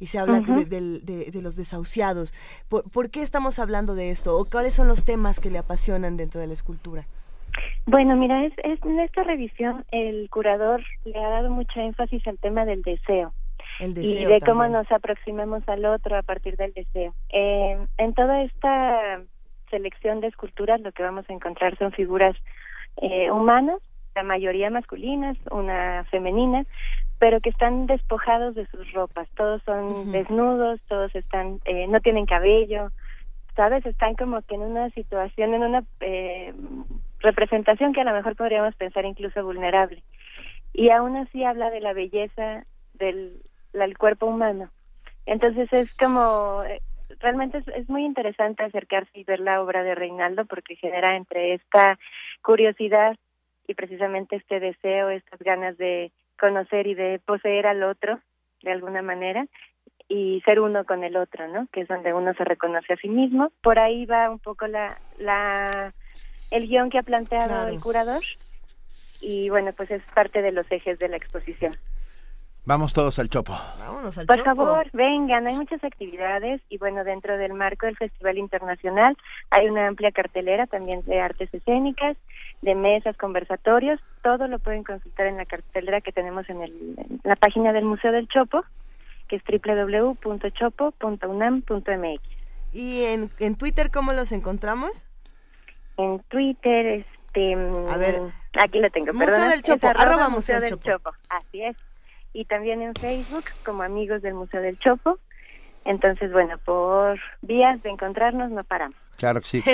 y 0.00 0.06
se 0.06 0.18
habla 0.18 0.40
de, 0.40 1.30
de, 1.30 1.42
los 1.42 1.56
desahuciados. 1.56 2.34
¿Por, 2.68 2.90
¿Por, 2.90 3.10
qué 3.10 3.22
estamos 3.22 3.58
hablando 3.58 3.94
de 3.94 4.10
esto? 4.10 4.36
¿O 4.36 4.46
cuáles 4.46 4.74
son 4.74 4.88
los 4.88 5.04
temas 5.04 5.38
que 5.38 5.50
le 5.50 5.58
apasionan 5.58 6.16
dentro 6.16 6.40
de 6.40 6.46
la 6.46 6.54
escultura? 6.54 7.06
Bueno, 7.86 8.16
mira, 8.16 8.44
es, 8.44 8.52
es, 8.64 8.82
en 8.84 9.00
esta 9.00 9.22
revisión 9.24 9.84
el 9.90 10.28
curador 10.30 10.82
le 11.04 11.18
ha 11.18 11.28
dado 11.28 11.50
mucho 11.50 11.80
énfasis 11.80 12.26
al 12.26 12.38
tema 12.38 12.64
del 12.64 12.82
deseo 12.82 13.32
y 13.78 14.24
de 14.24 14.40
cómo 14.40 14.66
nos 14.68 14.90
aproximamos 14.92 15.66
al 15.68 15.84
otro 15.84 16.16
a 16.16 16.22
partir 16.22 16.56
del 16.56 16.72
deseo. 16.72 17.14
Eh, 17.30 17.78
en 17.98 18.14
toda 18.14 18.42
esta 18.42 19.22
selección 19.70 20.20
de 20.20 20.28
esculturas 20.28 20.80
lo 20.80 20.92
que 20.92 21.02
vamos 21.02 21.24
a 21.28 21.32
encontrar 21.32 21.78
son 21.78 21.92
figuras 21.92 22.36
eh, 23.00 23.30
humanas, 23.30 23.78
la 24.14 24.22
mayoría 24.22 24.70
masculinas, 24.70 25.36
una 25.50 26.04
femenina, 26.10 26.64
pero 27.18 27.40
que 27.40 27.50
están 27.50 27.86
despojados 27.86 28.54
de 28.54 28.66
sus 28.66 28.92
ropas. 28.92 29.28
Todos 29.36 29.62
son 29.64 30.10
desnudos, 30.12 30.80
todos 30.88 31.14
están, 31.14 31.60
eh, 31.64 31.86
no 31.86 32.00
tienen 32.00 32.26
cabello, 32.26 32.90
¿sabes? 33.56 33.86
Están 33.86 34.14
como 34.16 34.42
que 34.42 34.56
en 34.56 34.62
una 34.62 34.90
situación, 34.90 35.54
en 35.54 35.62
una 35.62 35.84
eh, 36.00 36.52
representación 37.20 37.92
que 37.92 38.00
a 38.00 38.04
lo 38.04 38.12
mejor 38.12 38.36
podríamos 38.36 38.74
pensar 38.76 39.04
incluso 39.04 39.44
vulnerable. 39.44 40.02
Y 40.72 40.90
aún 40.90 41.16
así 41.16 41.44
habla 41.44 41.70
de 41.70 41.80
la 41.80 41.92
belleza 41.92 42.64
del 42.94 43.42
el 43.72 43.98
cuerpo 43.98 44.26
humano. 44.26 44.70
Entonces 45.26 45.72
es 45.72 45.92
como, 45.94 46.62
eh, 46.64 46.80
realmente 47.20 47.62
es, 47.74 47.88
muy 47.88 48.04
interesante 48.04 48.64
acercarse 48.64 49.10
y 49.14 49.24
ver 49.24 49.40
la 49.40 49.62
obra 49.62 49.82
de 49.82 49.94
Reinaldo 49.94 50.44
porque 50.44 50.76
genera 50.76 51.16
entre 51.16 51.54
esta 51.54 51.98
curiosidad 52.42 53.16
y 53.66 53.74
precisamente 53.74 54.36
este 54.36 54.58
deseo, 54.58 55.10
estas 55.10 55.38
ganas 55.40 55.76
de 55.78 56.10
conocer 56.38 56.86
y 56.86 56.94
de 56.94 57.20
poseer 57.24 57.66
al 57.66 57.82
otro 57.82 58.18
de 58.62 58.72
alguna 58.72 59.02
manera 59.02 59.46
y 60.08 60.42
ser 60.44 60.58
uno 60.58 60.84
con 60.84 61.04
el 61.04 61.16
otro, 61.16 61.46
¿no? 61.46 61.68
Que 61.72 61.82
es 61.82 61.88
donde 61.88 62.12
uno 62.12 62.34
se 62.34 62.44
reconoce 62.44 62.94
a 62.94 62.96
sí 62.96 63.08
mismo. 63.08 63.52
Por 63.62 63.78
ahí 63.78 64.06
va 64.06 64.28
un 64.28 64.40
poco 64.40 64.66
la, 64.66 64.96
la 65.18 65.94
el 66.50 66.68
guion 66.68 66.90
que 66.90 66.98
ha 66.98 67.02
planteado 67.02 67.68
el 67.68 67.80
curador 67.80 68.22
y 69.20 69.48
bueno, 69.50 69.72
pues 69.72 69.90
es 69.90 70.02
parte 70.14 70.42
de 70.42 70.52
los 70.52 70.70
ejes 70.70 70.98
de 70.98 71.08
la 71.08 71.16
exposición. 71.16 71.76
Vamos 72.66 72.92
todos 72.92 73.18
al 73.18 73.30
Chopo. 73.30 73.58
Vámonos 73.78 74.18
al 74.18 74.26
Por 74.26 74.44
favor, 74.44 74.86
vengan, 74.92 75.46
hay 75.46 75.56
muchas 75.56 75.82
actividades 75.82 76.60
y 76.68 76.76
bueno, 76.78 77.04
dentro 77.04 77.38
del 77.38 77.54
marco 77.54 77.86
del 77.86 77.96
Festival 77.96 78.36
Internacional 78.38 79.16
hay 79.50 79.68
una 79.68 79.86
amplia 79.86 80.10
cartelera 80.12 80.66
también 80.66 81.02
de 81.06 81.20
artes 81.20 81.48
escénicas, 81.54 82.18
de 82.60 82.74
mesas, 82.74 83.16
conversatorios, 83.16 83.98
todo 84.22 84.46
lo 84.46 84.58
pueden 84.58 84.84
consultar 84.84 85.26
en 85.26 85.38
la 85.38 85.46
cartelera 85.46 86.02
que 86.02 86.12
tenemos 86.12 86.50
en, 86.50 86.60
el, 86.60 86.72
en 86.98 87.20
la 87.24 87.36
página 87.36 87.72
del 87.72 87.86
Museo 87.86 88.12
del 88.12 88.28
Chopo, 88.28 88.62
que 89.26 89.36
es 89.36 89.42
www.chopo.unam.mx. 89.42 92.20
¿Y 92.72 93.04
en, 93.04 93.30
en 93.38 93.54
Twitter 93.56 93.90
cómo 93.90 94.12
los 94.12 94.32
encontramos? 94.32 95.06
En 96.04 96.20
Twitter, 96.28 96.86
este... 96.86 97.54
A 97.90 97.96
ver, 97.96 98.20
aquí 98.62 98.80
lo 98.80 98.90
tengo, 98.90 99.12
Museo 99.12 99.48
del 99.48 99.62
Chopo, 99.62 99.88
arroba, 99.88 100.28
Museo, 100.28 100.60
del 100.60 100.80
Chopo. 100.80 101.12
Así 101.28 101.62
es 101.62 101.76
y 102.32 102.44
también 102.44 102.82
en 102.82 102.94
Facebook 102.94 103.44
como 103.64 103.82
amigos 103.82 104.22
del 104.22 104.34
Museo 104.34 104.60
del 104.60 104.78
Chopo. 104.78 105.18
Entonces, 105.84 106.32
bueno, 106.32 106.58
por 106.58 107.18
vías 107.42 107.82
de 107.82 107.90
encontrarnos 107.90 108.50
no 108.50 108.62
paramos. 108.64 108.96
Claro 109.16 109.40
que 109.40 109.46
sí. 109.46 109.64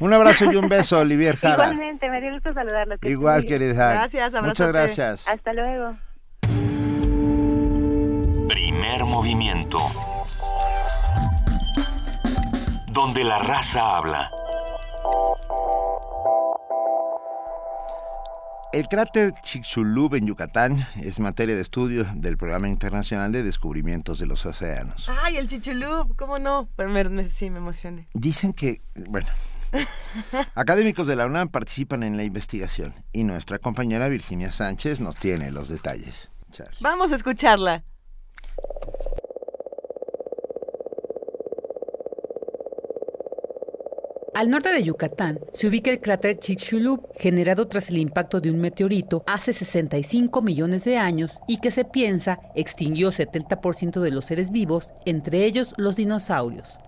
Un 0.00 0.12
abrazo 0.12 0.50
y 0.50 0.56
un 0.56 0.68
beso, 0.68 0.98
Olivier 0.98 1.36
Jara. 1.36 1.64
Igualmente, 1.64 2.08
me 2.08 2.20
dio 2.20 2.32
gusto 2.32 2.52
saludarlo. 2.54 2.96
Igual, 3.02 3.44
querida. 3.44 3.92
Gracias, 3.92 4.42
Muchas 4.42 4.68
gracias. 4.68 5.28
Hasta 5.28 5.52
luego. 5.52 5.96
Primer 8.48 9.04
movimiento. 9.04 9.78
Donde 12.92 13.24
la 13.24 13.38
raza 13.38 13.96
habla. 13.96 14.30
El 18.74 18.88
cráter 18.88 19.34
Chicxulub 19.40 20.16
en 20.16 20.26
Yucatán 20.26 20.88
es 20.96 21.20
materia 21.20 21.54
de 21.54 21.62
estudio 21.62 22.08
del 22.16 22.36
Programa 22.36 22.68
Internacional 22.68 23.30
de 23.30 23.44
Descubrimientos 23.44 24.18
de 24.18 24.26
los 24.26 24.44
Océanos. 24.44 25.08
¡Ay, 25.22 25.36
el 25.36 25.46
Chicxulub! 25.46 26.16
¿Cómo 26.16 26.38
no? 26.38 26.68
Pero 26.74 26.90
sí, 27.30 27.50
me 27.50 27.58
emocioné. 27.58 28.08
Dicen 28.14 28.52
que, 28.52 28.80
bueno, 29.08 29.28
académicos 30.56 31.06
de 31.06 31.14
la 31.14 31.26
UNAM 31.26 31.50
participan 31.50 32.02
en 32.02 32.16
la 32.16 32.24
investigación 32.24 32.94
y 33.12 33.22
nuestra 33.22 33.60
compañera 33.60 34.08
Virginia 34.08 34.50
Sánchez 34.50 34.98
nos 34.98 35.14
tiene 35.14 35.52
los 35.52 35.68
detalles. 35.68 36.32
Vamos 36.80 37.12
a 37.12 37.14
escucharla. 37.14 37.84
Al 44.34 44.50
norte 44.50 44.72
de 44.72 44.82
Yucatán 44.82 45.38
se 45.52 45.68
ubica 45.68 45.92
el 45.92 46.00
cráter 46.00 46.40
Chicxulub, 46.40 47.06
generado 47.16 47.68
tras 47.68 47.88
el 47.88 47.98
impacto 47.98 48.40
de 48.40 48.50
un 48.50 48.60
meteorito 48.60 49.22
hace 49.28 49.52
65 49.52 50.42
millones 50.42 50.82
de 50.82 50.96
años 50.96 51.38
y 51.46 51.58
que 51.58 51.70
se 51.70 51.84
piensa 51.84 52.40
extinguió 52.56 53.12
70% 53.12 54.00
de 54.00 54.10
los 54.10 54.24
seres 54.24 54.50
vivos, 54.50 54.90
entre 55.04 55.44
ellos 55.44 55.72
los 55.76 55.94
dinosaurios. 55.94 56.80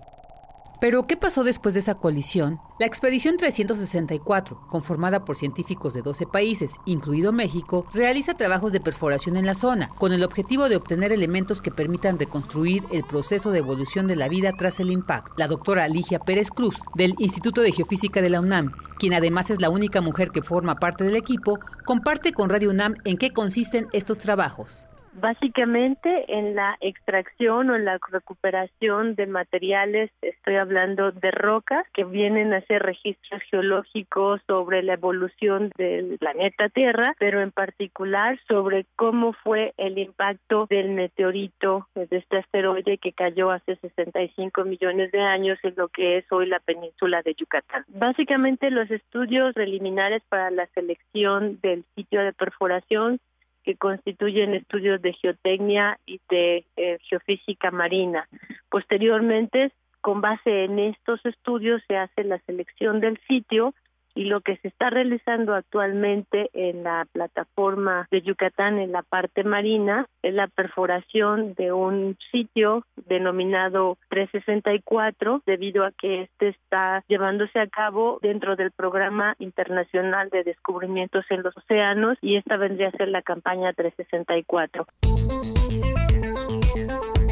Pero, 0.79 1.07
¿qué 1.07 1.17
pasó 1.17 1.43
después 1.43 1.73
de 1.73 1.79
esa 1.79 1.95
colisión? 1.95 2.59
La 2.79 2.85
expedición 2.85 3.37
364, 3.37 4.67
conformada 4.69 5.25
por 5.25 5.35
científicos 5.35 5.95
de 5.95 6.03
12 6.03 6.27
países, 6.27 6.71
incluido 6.85 7.33
México, 7.33 7.87
realiza 7.95 8.35
trabajos 8.35 8.71
de 8.71 8.79
perforación 8.79 9.37
en 9.37 9.47
la 9.47 9.55
zona, 9.55 9.89
con 9.97 10.13
el 10.13 10.23
objetivo 10.23 10.69
de 10.69 10.75
obtener 10.75 11.11
elementos 11.11 11.63
que 11.63 11.71
permitan 11.71 12.19
reconstruir 12.19 12.83
el 12.91 13.03
proceso 13.03 13.49
de 13.49 13.57
evolución 13.57 14.05
de 14.05 14.17
la 14.17 14.27
vida 14.27 14.51
tras 14.55 14.79
el 14.79 14.91
impacto. 14.91 15.33
La 15.37 15.47
doctora 15.47 15.87
Ligia 15.87 16.19
Pérez 16.19 16.51
Cruz, 16.51 16.75
del 16.93 17.15
Instituto 17.17 17.61
de 17.61 17.71
Geofísica 17.71 18.21
de 18.21 18.29
la 18.29 18.39
UNAM, 18.39 18.71
quien 18.99 19.15
además 19.15 19.49
es 19.49 19.59
la 19.59 19.71
única 19.71 20.01
mujer 20.01 20.29
que 20.29 20.43
forma 20.43 20.75
parte 20.75 21.03
del 21.03 21.15
equipo, 21.15 21.59
comparte 21.85 22.33
con 22.33 22.51
Radio 22.51 22.69
UNAM 22.69 22.93
en 23.03 23.17
qué 23.17 23.33
consisten 23.33 23.87
estos 23.93 24.19
trabajos. 24.19 24.87
Básicamente 25.19 26.25
en 26.27 26.55
la 26.55 26.77
extracción 26.79 27.71
o 27.71 27.75
en 27.75 27.85
la 27.85 27.97
recuperación 28.11 29.15
de 29.15 29.25
materiales, 29.25 30.11
estoy 30.21 30.57
hablando 30.57 31.11
de 31.11 31.31
rocas 31.31 31.87
que 31.91 32.03
vienen 32.03 32.53
a 32.53 32.57
hacer 32.57 32.83
registros 32.83 33.41
geológicos 33.49 34.41
sobre 34.45 34.83
la 34.83 34.93
evolución 34.93 35.71
del 35.75 36.19
planeta 36.19 36.69
Tierra, 36.69 37.15
pero 37.17 37.41
en 37.41 37.51
particular 37.51 38.39
sobre 38.47 38.85
cómo 38.95 39.33
fue 39.33 39.73
el 39.77 39.97
impacto 39.97 40.67
del 40.69 40.89
meteorito 40.89 41.87
de 41.95 42.07
este 42.11 42.37
asteroide 42.37 42.99
que 42.99 43.11
cayó 43.11 43.49
hace 43.49 43.75
65 43.77 44.65
millones 44.65 45.11
de 45.11 45.21
años 45.21 45.57
en 45.63 45.73
lo 45.77 45.87
que 45.87 46.19
es 46.19 46.31
hoy 46.31 46.45
la 46.45 46.59
península 46.59 47.23
de 47.23 47.33
Yucatán. 47.33 47.85
Básicamente 47.87 48.69
los 48.69 48.91
estudios 48.91 49.55
preliminares 49.55 50.21
para 50.29 50.51
la 50.51 50.67
selección 50.75 51.59
del 51.63 51.85
sitio 51.95 52.21
de 52.21 52.33
perforación 52.33 53.19
que 53.67 53.75
constituyen 53.75 54.53
estudios 54.53 55.01
de 55.01 55.11
geotecnia 55.11 55.99
y 56.05 56.21
de 56.29 56.63
eh, 56.77 56.99
geofísica 57.09 57.69
marina. 57.69 58.25
Posteriormente, 58.69 59.73
con 59.99 60.21
base 60.21 60.63
en 60.63 60.79
estos 60.79 61.19
estudios, 61.25 61.81
se 61.85 61.97
hace 61.97 62.23
la 62.23 62.39
selección 62.45 63.01
del 63.01 63.19
sitio 63.27 63.73
y 64.17 64.23
lo 64.25 64.41
que 64.41 64.57
se 64.57 64.69
está 64.69 64.89
realizando 64.89 65.53
actualmente 65.53 66.49
en 66.53 66.83
la 66.83 67.05
plataforma 67.11 68.07
de 68.09 68.23
Yucatán 68.23 68.79
en 68.79 68.91
la 68.91 69.03
parte 69.03 69.43
marina 69.43 70.07
es 70.23 70.33
la 70.33 70.47
perforación 70.47 71.53
de 71.53 71.71
un 71.71 72.17
sitio 72.31 72.83
denominado 73.07 73.99
364 74.09 75.43
debido 75.45 75.85
a 75.85 75.91
que 75.91 76.23
este 76.23 76.49
está 76.49 77.03
llevándose 77.07 77.59
a 77.59 77.67
cabo 77.67 78.17
dentro 78.23 78.55
del 78.55 78.71
programa 78.71 79.35
internacional 79.37 80.29
de 80.31 80.43
descubrimientos 80.43 81.23
en 81.29 81.43
los 81.43 81.55
océanos 81.55 82.17
y 82.19 82.37
esta 82.37 82.57
vendría 82.57 82.87
a 82.87 82.97
ser 82.97 83.09
la 83.09 83.21
campaña 83.21 83.71
364. 83.73 84.87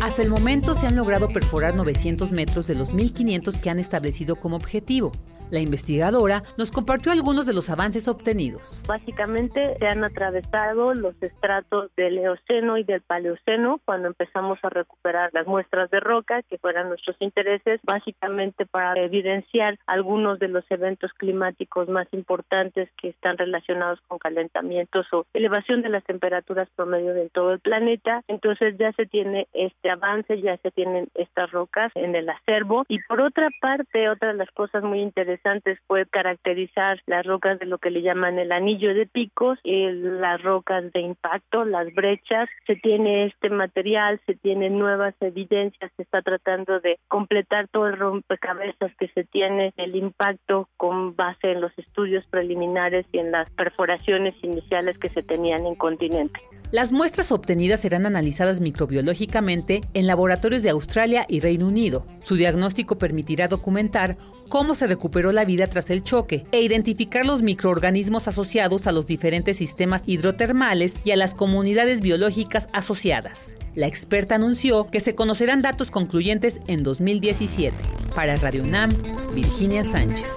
Hasta 0.05 0.21
el 0.21 0.29
momento 0.29 0.75
se 0.75 0.85
han 0.85 0.95
logrado 0.95 1.29
perforar 1.29 1.75
900 1.75 2.31
metros 2.31 2.67
de 2.67 2.75
los 2.75 2.93
1.500 2.93 3.59
que 3.59 3.71
han 3.71 3.79
establecido 3.79 4.35
como 4.35 4.55
objetivo. 4.55 5.11
La 5.51 5.59
investigadora 5.59 6.41
nos 6.57 6.71
compartió 6.71 7.11
algunos 7.11 7.45
de 7.45 7.53
los 7.53 7.69
avances 7.69 8.07
obtenidos. 8.07 8.83
Básicamente 8.87 9.77
se 9.77 9.87
han 9.87 10.03
atravesado 10.03 10.95
los 10.95 11.21
estratos 11.21 11.91
del 11.95 12.17
Eoceno 12.17 12.79
y 12.79 12.83
del 12.83 13.01
Paleoceno 13.01 13.79
cuando 13.85 14.07
empezamos 14.07 14.57
a 14.63 14.69
recuperar 14.69 15.29
las 15.33 15.45
muestras 15.45 15.91
de 15.91 15.99
roca, 15.99 16.41
que 16.41 16.57
fueran 16.57 16.89
nuestros 16.89 17.15
intereses, 17.19 17.79
básicamente 17.83 18.65
para 18.65 18.99
evidenciar 18.99 19.77
algunos 19.85 20.39
de 20.39 20.47
los 20.47 20.65
eventos 20.71 21.13
climáticos 21.13 21.89
más 21.89 22.07
importantes 22.11 22.89
que 22.99 23.09
están 23.09 23.37
relacionados 23.37 23.99
con 24.07 24.17
calentamientos 24.17 25.05
o 25.13 25.27
elevación 25.33 25.83
de 25.83 25.89
las 25.89 26.03
temperaturas 26.05 26.69
promedio 26.75 27.13
de 27.13 27.29
todo 27.29 27.53
el 27.53 27.59
planeta. 27.59 28.23
Entonces 28.27 28.75
ya 28.79 28.91
se 28.93 29.05
tiene 29.05 29.47
este 29.53 29.91
avance, 29.91 30.41
ya 30.41 30.57
se 30.57 30.71
tienen 30.71 31.07
estas 31.13 31.51
rocas 31.51 31.91
en 31.93 32.15
el 32.15 32.27
acervo. 32.29 32.83
Y 32.87 32.99
por 33.03 33.21
otra 33.21 33.49
parte, 33.61 34.09
otra 34.09 34.29
de 34.29 34.35
las 34.35 34.49
cosas 34.49 34.83
muy 34.83 35.01
interesantes 35.01 35.34
interesantes 35.35 35.77
fue 35.87 36.05
caracterizar 36.05 37.01
las 37.05 37.25
rocas 37.25 37.59
de 37.59 37.65
lo 37.65 37.77
que 37.77 37.89
le 37.89 38.01
llaman 38.01 38.39
el 38.39 38.51
anillo 38.51 38.93
de 38.93 39.05
picos, 39.05 39.59
y 39.63 39.87
las 39.91 40.41
rocas 40.41 40.91
de 40.93 41.01
impacto, 41.01 41.65
las 41.65 41.93
brechas. 41.93 42.49
Se 42.67 42.75
tiene 42.75 43.25
este 43.25 43.49
material, 43.49 44.19
se 44.25 44.35
tienen 44.35 44.79
nuevas 44.79 45.13
evidencias, 45.19 45.91
se 45.95 46.03
está 46.03 46.21
tratando 46.21 46.79
de 46.79 46.99
completar 47.07 47.67
todo 47.67 47.87
el 47.87 47.97
rompecabezas 47.97 48.91
que 48.97 49.07
se 49.09 49.23
tiene 49.23 49.73
el 49.77 49.95
impacto 49.95 50.69
con 50.77 51.15
base 51.15 51.51
en 51.51 51.61
los 51.61 51.77
estudios 51.77 52.25
preliminares 52.27 53.05
y 53.11 53.19
en 53.19 53.31
las 53.31 53.49
perforaciones 53.51 54.35
iniciales 54.41 54.97
que 54.97 55.09
se 55.09 55.21
tenían 55.21 55.65
en 55.65 55.75
continente. 55.75 56.39
Las 56.71 56.91
muestras 56.91 57.31
obtenidas 57.31 57.81
serán 57.81 58.05
analizadas 58.05 58.59
microbiológicamente 58.59 59.81
en 59.93 60.07
laboratorios 60.07 60.63
de 60.63 60.71
Australia 60.71 61.25
y 61.29 61.39
Reino 61.39 61.67
Unido. 61.67 62.05
Su 62.21 62.35
diagnóstico 62.35 62.97
permitirá 62.97 63.47
documentar 63.47 64.17
cómo 64.49 64.75
se 64.75 64.87
recuperó 64.87 65.31
la 65.31 65.45
vida 65.45 65.67
tras 65.67 65.89
el 65.89 66.03
choque 66.03 66.45
e 66.51 66.61
identificar 66.61 67.25
los 67.25 67.41
microorganismos 67.41 68.27
asociados 68.27 68.87
a 68.87 68.91
los 68.91 69.07
diferentes 69.07 69.57
sistemas 69.57 70.03
hidrotermales 70.05 70.95
y 71.03 71.11
a 71.11 71.15
las 71.15 71.33
comunidades 71.35 72.01
biológicas 72.01 72.67
asociadas. 72.73 73.55
La 73.75 73.87
experta 73.87 74.35
anunció 74.35 74.89
que 74.89 75.01
se 75.01 75.15
conocerán 75.15 75.61
datos 75.61 75.91
concluyentes 75.91 76.61
en 76.67 76.83
2017. 76.83 77.75
Para 78.15 78.37
Radio 78.37 78.63
UNAM, 78.63 78.91
Virginia 79.33 79.83
Sánchez. 79.83 80.33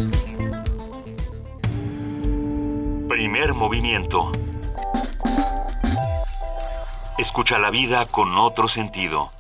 Primer 3.09 3.55
movimiento. 3.55 4.33
Escucha 7.19 7.59
la 7.59 7.71
vida 7.71 8.07
con 8.07 8.37
otro 8.39 8.69
sentido. 8.69 9.31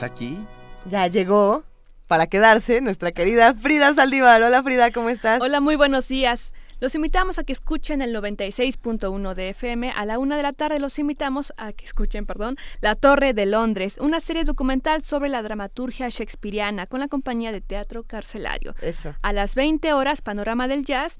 Está 0.00 0.06
aquí. 0.06 0.38
Ya 0.86 1.06
llegó 1.08 1.62
para 2.06 2.26
quedarse 2.26 2.80
nuestra 2.80 3.12
querida 3.12 3.52
Frida 3.54 3.92
Saldívar. 3.92 4.42
Hola 4.42 4.62
Frida, 4.62 4.92
¿cómo 4.92 5.10
estás? 5.10 5.42
Hola, 5.42 5.60
muy 5.60 5.76
buenos 5.76 6.08
días. 6.08 6.54
Los 6.80 6.94
invitamos 6.94 7.38
a 7.38 7.44
que 7.44 7.52
escuchen 7.52 8.00
el 8.00 8.16
96.1 8.16 9.34
de 9.34 9.50
FM. 9.50 9.92
A 9.94 10.06
la 10.06 10.18
una 10.18 10.38
de 10.38 10.42
la 10.42 10.54
tarde 10.54 10.78
los 10.78 10.98
invitamos 10.98 11.52
a 11.58 11.74
que 11.74 11.84
escuchen, 11.84 12.24
perdón, 12.24 12.56
La 12.80 12.94
Torre 12.94 13.34
de 13.34 13.44
Londres, 13.44 13.98
una 14.00 14.20
serie 14.20 14.44
documental 14.44 15.02
sobre 15.02 15.28
la 15.28 15.42
dramaturgia 15.42 16.08
shakespeariana 16.08 16.86
con 16.86 17.00
la 17.00 17.08
compañía 17.08 17.52
de 17.52 17.60
teatro 17.60 18.04
carcelario. 18.04 18.74
Eso. 18.80 19.14
A 19.20 19.34
las 19.34 19.54
20 19.54 19.92
horas, 19.92 20.22
Panorama 20.22 20.66
del 20.66 20.86
Jazz 20.86 21.18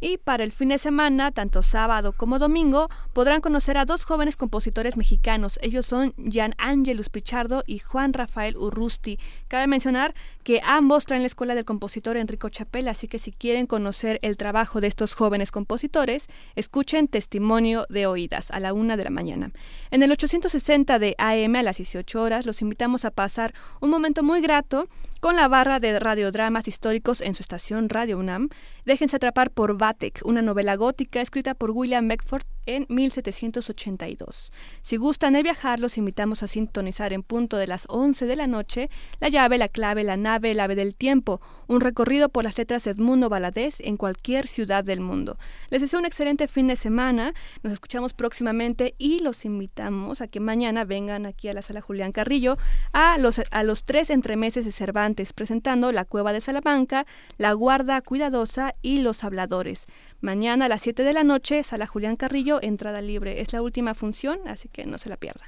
y 0.00 0.18
para 0.18 0.44
el 0.44 0.52
fin 0.52 0.68
de 0.68 0.78
semana, 0.78 1.32
tanto 1.32 1.62
sábado 1.62 2.12
como 2.12 2.38
domingo, 2.38 2.88
podrán 3.12 3.40
conocer 3.40 3.78
a 3.78 3.84
dos 3.84 4.04
jóvenes 4.04 4.36
compositores 4.36 4.96
mexicanos. 4.96 5.58
Ellos 5.62 5.86
son 5.86 6.14
Jan 6.30 6.54
Angelus 6.58 7.08
Pichardo 7.08 7.64
y 7.66 7.78
Juan 7.80 8.12
Rafael 8.12 8.56
Urrusti. 8.56 9.18
Cabe 9.48 9.66
mencionar 9.66 10.14
que 10.48 10.62
ambos 10.64 11.04
traen 11.04 11.24
la 11.24 11.26
escuela 11.26 11.54
del 11.54 11.66
compositor 11.66 12.16
Enrico 12.16 12.48
Chapel, 12.48 12.88
así 12.88 13.06
que 13.06 13.18
si 13.18 13.32
quieren 13.32 13.66
conocer 13.66 14.18
el 14.22 14.38
trabajo 14.38 14.80
de 14.80 14.86
estos 14.86 15.12
jóvenes 15.12 15.50
compositores, 15.50 16.26
escuchen 16.56 17.06
Testimonio 17.06 17.84
de 17.90 18.06
Oídas 18.06 18.50
a 18.50 18.58
la 18.58 18.72
una 18.72 18.96
de 18.96 19.04
la 19.04 19.10
mañana. 19.10 19.50
En 19.90 20.02
el 20.02 20.10
860 20.10 20.98
de 20.98 21.14
AM 21.18 21.54
a 21.56 21.62
las 21.62 21.76
18 21.76 22.22
horas, 22.22 22.46
los 22.46 22.62
invitamos 22.62 23.04
a 23.04 23.10
pasar 23.10 23.52
un 23.82 23.90
momento 23.90 24.22
muy 24.22 24.40
grato 24.40 24.88
con 25.20 25.36
la 25.36 25.48
barra 25.48 25.80
de 25.80 25.98
radiodramas 25.98 26.66
históricos 26.66 27.20
en 27.20 27.34
su 27.34 27.42
estación 27.42 27.90
Radio 27.90 28.16
UNAM. 28.16 28.48
Déjense 28.86 29.16
atrapar 29.16 29.50
por 29.50 29.76
Batek, 29.76 30.22
una 30.24 30.40
novela 30.40 30.76
gótica 30.76 31.20
escrita 31.20 31.52
por 31.52 31.72
William 31.72 32.08
Beckford 32.08 32.44
en 32.68 32.86
1782. 32.88 34.52
Si 34.82 34.96
gustan 34.96 35.32
de 35.32 35.42
viajar, 35.42 35.80
los 35.80 35.96
invitamos 35.96 36.42
a 36.42 36.46
sintonizar 36.46 37.12
en 37.12 37.22
punto 37.22 37.56
de 37.56 37.66
las 37.66 37.86
11 37.88 38.26
de 38.26 38.36
la 38.36 38.46
noche 38.46 38.90
La 39.20 39.28
llave, 39.28 39.56
la 39.56 39.68
clave, 39.68 40.04
la 40.04 40.16
nave, 40.16 40.50
el 40.50 40.60
ave 40.60 40.74
del 40.74 40.94
tiempo, 40.94 41.40
un 41.68 41.80
recorrido 41.80 42.28
por 42.28 42.42
las 42.42 42.58
letras 42.58 42.84
de 42.84 42.90
Edmundo 42.90 43.28
Valadez 43.28 43.76
en 43.80 43.96
cualquier 43.96 44.48
ciudad 44.48 44.82
del 44.82 45.00
mundo. 45.00 45.38
Les 45.70 45.80
deseo 45.80 46.00
un 46.00 46.06
excelente 46.06 46.48
fin 46.48 46.66
de 46.66 46.76
semana, 46.76 47.34
nos 47.62 47.72
escuchamos 47.72 48.14
próximamente 48.14 48.94
y 48.98 49.20
los 49.20 49.44
invitamos 49.44 50.20
a 50.20 50.28
que 50.28 50.40
mañana 50.40 50.84
vengan 50.84 51.26
aquí 51.26 51.48
a 51.48 51.52
la 51.52 51.62
sala 51.62 51.80
Julián 51.80 52.12
Carrillo 52.12 52.58
a 52.92 53.18
los, 53.18 53.40
a 53.50 53.62
los 53.62 53.84
tres 53.84 54.10
entremeses 54.10 54.64
de 54.64 54.72
Cervantes, 54.72 55.32
presentando 55.32 55.92
La 55.92 56.04
Cueva 56.04 56.32
de 56.32 56.40
Salamanca, 56.40 57.06
La 57.36 57.52
Guarda 57.52 58.00
Cuidadosa 58.00 58.74
y 58.82 59.00
Los 59.00 59.22
Habladores. 59.22 59.86
Mañana 60.20 60.64
a 60.64 60.68
las 60.68 60.82
7 60.82 61.04
de 61.04 61.12
la 61.12 61.22
noche, 61.22 61.62
Sala 61.62 61.86
Julián 61.86 62.16
Carrillo, 62.16 62.58
entrada 62.62 63.02
libre. 63.02 63.40
Es 63.40 63.52
la 63.52 63.62
última 63.62 63.94
función, 63.94 64.40
así 64.48 64.68
que 64.68 64.86
no 64.86 64.98
se 64.98 65.08
la 65.08 65.16
pierdan. 65.16 65.46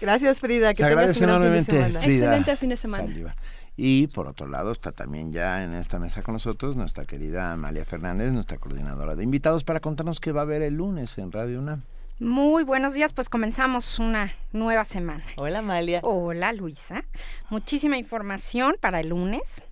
Gracias, 0.00 0.40
Frida. 0.40 0.74
Que 0.74 0.84
tengas 0.84 1.20
un 1.20 1.26
gran 1.26 1.42
fin 1.42 1.52
de 1.52 1.64
semana. 1.64 2.00
Frida 2.00 2.24
Excelente 2.24 2.56
fin 2.56 2.68
de 2.70 2.76
semana. 2.76 3.04
Saldívar. 3.04 3.36
Y 3.76 4.08
por 4.08 4.26
otro 4.26 4.46
lado 4.46 4.70
está 4.70 4.92
también 4.92 5.32
ya 5.32 5.64
en 5.64 5.72
esta 5.74 5.98
mesa 5.98 6.22
con 6.22 6.34
nosotros 6.34 6.76
nuestra 6.76 7.04
querida 7.04 7.52
Amalia 7.52 7.84
Fernández, 7.84 8.32
nuestra 8.32 8.58
coordinadora 8.58 9.14
de 9.14 9.24
invitados, 9.24 9.64
para 9.64 9.80
contarnos 9.80 10.20
qué 10.20 10.32
va 10.32 10.40
a 10.40 10.44
haber 10.44 10.62
el 10.62 10.74
lunes 10.74 11.16
en 11.18 11.32
Radio 11.32 11.58
UNAM. 11.58 11.82
Muy 12.18 12.62
buenos 12.62 12.94
días, 12.94 13.12
pues 13.12 13.28
comenzamos 13.28 13.98
una 13.98 14.32
nueva 14.52 14.84
semana. 14.84 15.24
Hola 15.36 15.60
Amalia. 15.60 16.00
Hola 16.02 16.52
Luisa. 16.52 17.04
Muchísima 17.50 17.96
información 17.96 18.76
para 18.80 19.00
el 19.00 19.08
lunes. 19.08 19.62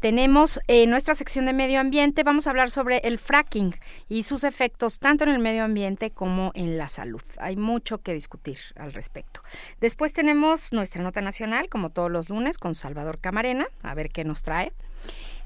Tenemos 0.00 0.60
en 0.66 0.88
nuestra 0.88 1.14
sección 1.14 1.44
de 1.44 1.52
medio 1.52 1.78
ambiente, 1.78 2.22
vamos 2.22 2.46
a 2.46 2.50
hablar 2.50 2.70
sobre 2.70 2.98
el 3.04 3.18
fracking 3.18 3.74
y 4.08 4.22
sus 4.22 4.44
efectos 4.44 4.98
tanto 4.98 5.24
en 5.24 5.30
el 5.30 5.38
medio 5.38 5.62
ambiente 5.62 6.10
como 6.10 6.52
en 6.54 6.78
la 6.78 6.88
salud. 6.88 7.22
Hay 7.38 7.56
mucho 7.56 7.98
que 7.98 8.14
discutir 8.14 8.58
al 8.76 8.94
respecto. 8.94 9.42
Después 9.78 10.14
tenemos 10.14 10.72
nuestra 10.72 11.02
nota 11.02 11.20
nacional, 11.20 11.68
como 11.68 11.90
todos 11.90 12.10
los 12.10 12.30
lunes, 12.30 12.56
con 12.56 12.74
Salvador 12.74 13.18
Camarena, 13.18 13.66
a 13.82 13.94
ver 13.94 14.08
qué 14.08 14.24
nos 14.24 14.42
trae. 14.42 14.72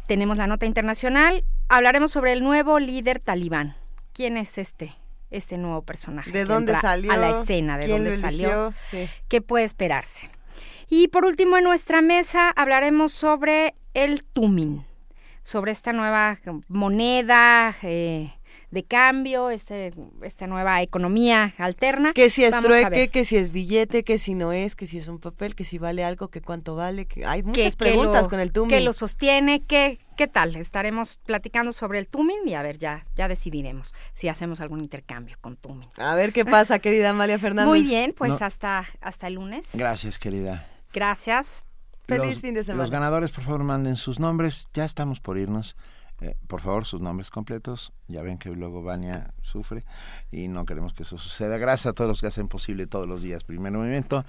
Tenemos 0.06 0.36
la 0.36 0.46
nota 0.46 0.66
internacional, 0.66 1.44
hablaremos 1.68 2.12
sobre 2.12 2.32
el 2.32 2.44
nuevo 2.44 2.78
líder 2.78 3.18
talibán. 3.18 3.74
¿Quién 4.12 4.36
es 4.36 4.58
este? 4.58 4.94
este 5.30 5.58
nuevo 5.58 5.82
personaje. 5.82 6.30
¿De 6.30 6.44
dónde 6.44 6.78
salió? 6.80 7.10
A 7.10 7.16
la 7.16 7.30
escena, 7.30 7.76
de 7.76 7.88
dónde 7.88 8.16
salió. 8.16 8.72
¿Qué 9.26 9.40
puede 9.40 9.64
esperarse? 9.64 10.30
Y 10.88 11.08
por 11.08 11.24
último, 11.24 11.56
en 11.56 11.64
nuestra 11.64 12.02
mesa 12.02 12.50
hablaremos 12.50 13.10
sobre 13.10 13.74
el 13.94 14.24
Tumin, 14.24 14.84
sobre 15.42 15.72
esta 15.72 15.92
nueva 15.92 16.38
moneda. 16.68 17.74
Eh, 17.82 18.32
de 18.74 18.84
cambio, 18.84 19.50
este, 19.50 19.94
esta 20.22 20.46
nueva 20.46 20.82
economía 20.82 21.54
alterna. 21.58 22.12
Que 22.12 22.28
si 22.28 22.44
es 22.44 22.58
trueque, 22.60 23.08
que 23.08 23.24
si 23.24 23.36
es 23.36 23.52
billete, 23.52 24.02
que 24.02 24.18
si 24.18 24.34
no 24.34 24.52
es, 24.52 24.74
que 24.74 24.86
si 24.86 24.98
es 24.98 25.06
un 25.06 25.20
papel, 25.20 25.54
que 25.54 25.64
si 25.64 25.78
vale 25.78 26.04
algo, 26.04 26.28
que 26.28 26.42
cuánto 26.42 26.74
vale, 26.74 27.06
que 27.06 27.24
hay 27.24 27.42
muchas 27.42 27.76
preguntas 27.76 28.28
con 28.28 28.40
el 28.40 28.52
Tumin. 28.52 28.70
Que 28.70 28.80
lo 28.80 28.92
sostiene, 28.92 29.62
que, 29.62 30.00
¿qué 30.16 30.26
tal? 30.26 30.56
Estaremos 30.56 31.20
platicando 31.24 31.72
sobre 31.72 32.00
el 32.00 32.08
Tumin 32.08 32.46
y 32.46 32.54
a 32.54 32.62
ver, 32.62 32.78
ya, 32.78 33.06
ya 33.14 33.28
decidiremos 33.28 33.94
si 34.12 34.28
hacemos 34.28 34.60
algún 34.60 34.80
intercambio 34.80 35.36
con 35.40 35.56
Tumin. 35.56 35.88
A 35.96 36.16
ver 36.16 36.32
qué 36.32 36.44
pasa, 36.44 36.80
querida 36.80 37.10
Amalia 37.10 37.38
Fernández. 37.38 37.68
Muy 37.68 37.82
bien, 37.82 38.12
pues 38.12 38.42
hasta, 38.42 38.84
hasta 39.00 39.28
el 39.28 39.34
lunes. 39.34 39.68
Gracias, 39.72 40.18
querida. 40.18 40.66
Gracias. 40.92 41.64
Feliz 42.06 42.40
fin 42.40 42.54
de 42.54 42.64
semana. 42.64 42.82
Los 42.82 42.90
ganadores, 42.90 43.30
por 43.30 43.44
favor, 43.44 43.64
manden 43.64 43.96
sus 43.96 44.20
nombres. 44.20 44.68
Ya 44.74 44.84
estamos 44.84 45.20
por 45.20 45.38
irnos. 45.38 45.76
Eh, 46.20 46.36
por 46.46 46.60
favor, 46.60 46.84
sus 46.84 47.00
nombres 47.00 47.30
completos. 47.30 47.92
Ya 48.08 48.22
ven 48.22 48.38
que 48.38 48.50
luego 48.50 48.82
Vania 48.82 49.34
sufre 49.42 49.84
y 50.30 50.48
no 50.48 50.64
queremos 50.64 50.92
que 50.92 51.02
eso 51.02 51.18
suceda. 51.18 51.58
Gracias 51.58 51.86
a 51.86 51.92
todos 51.92 52.08
los 52.08 52.20
que 52.20 52.28
hacen 52.28 52.48
posible 52.48 52.86
todos 52.86 53.08
los 53.08 53.22
días 53.22 53.44
Primer 53.44 53.72
Movimiento. 53.72 54.24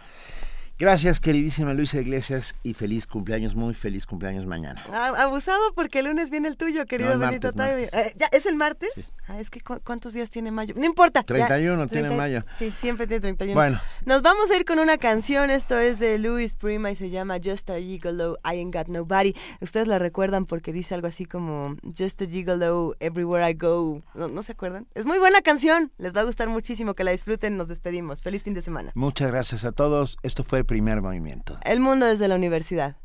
Gracias, 0.78 1.22
queridísima 1.22 1.74
Luisa 1.74 2.02
Iglesias, 2.02 2.54
y 2.62 2.74
feliz 2.74 3.08
cumpleaños, 3.08 3.56
muy 3.56 3.74
feliz 3.74 4.06
cumpleaños 4.06 4.46
mañana. 4.46 4.84
Ah, 4.92 5.14
abusado 5.20 5.74
porque 5.74 6.00
el 6.00 6.08
lunes 6.08 6.32
viene 6.32 6.50
el 6.50 6.58
tuyo, 6.58 6.86
querido 6.86 7.18
Benito 7.18 7.54
eh, 7.58 8.14
¿Ya 8.18 8.28
es 8.34 8.46
el 8.46 8.58
martes? 8.58 8.92
Ah, 9.28 9.40
es 9.40 9.50
que 9.50 9.60
¿cuántos 9.62 10.14
días 10.14 10.30
tiene 10.30 10.52
mayo? 10.52 10.76
No 10.78 10.86
importa. 10.86 11.24
31 11.24 11.88
tiene 11.88 12.10
mayo. 12.12 12.44
Sí, 12.60 12.72
siempre 12.80 13.08
tiene 13.08 13.22
31. 13.22 13.56
Bueno. 13.56 13.80
Nos 14.06 14.22
vamos 14.22 14.52
a 14.52 14.56
ir 14.56 14.66
con 14.66 14.78
una 14.78 14.98
canción, 14.98 15.50
esto 15.50 15.78
es 15.80 15.98
de 15.98 16.20
Louis 16.20 16.54
Prima 16.54 16.92
y 16.92 16.96
se 16.96 17.10
llama 17.10 17.38
Just 17.44 17.70
a 17.72 17.80
Gigolo, 17.80 18.38
I 18.44 18.58
Ain't 18.58 18.76
Got 18.76 18.88
Nobody. 18.88 19.34
Ustedes 19.62 19.88
la 19.88 19.98
recuerdan 19.98 20.46
porque 20.46 20.74
dice 20.74 20.94
algo 20.94 21.08
así 21.08 21.26
como 21.26 21.76
Just 21.98 22.22
a 22.22 22.26
Gigolo, 22.26 22.96
Everywhere 23.00 23.50
I 23.50 23.54
Go. 23.54 24.04
¿No, 24.14 24.28
¿No 24.28 24.44
se 24.44 24.52
acuerdan? 24.52 24.88
Es 24.94 25.08
muy 25.08 25.18
buena 25.18 25.42
canción, 25.42 25.92
les 25.98 26.16
va 26.16 26.22
a 26.22 26.26
gustar 26.26 26.50
muchísimo, 26.50 26.94
que 26.94 27.04
la 27.04 27.12
disfruten, 27.12 27.58
nos 27.58 27.68
despedimos. 27.68 28.22
Feliz 28.22 28.44
fin 28.44 28.54
de 28.54 28.62
semana. 28.62 28.92
Muchas 28.94 29.32
gracias 29.32 29.66
a 29.66 29.72
todos, 29.72 30.18
esto 30.22 30.44
fue 30.44 30.65
primer 30.66 31.02
movimiento. 31.02 31.58
El 31.64 31.80
mundo 31.80 32.06
desde 32.06 32.28
la 32.28 32.36
universidad. 32.36 32.96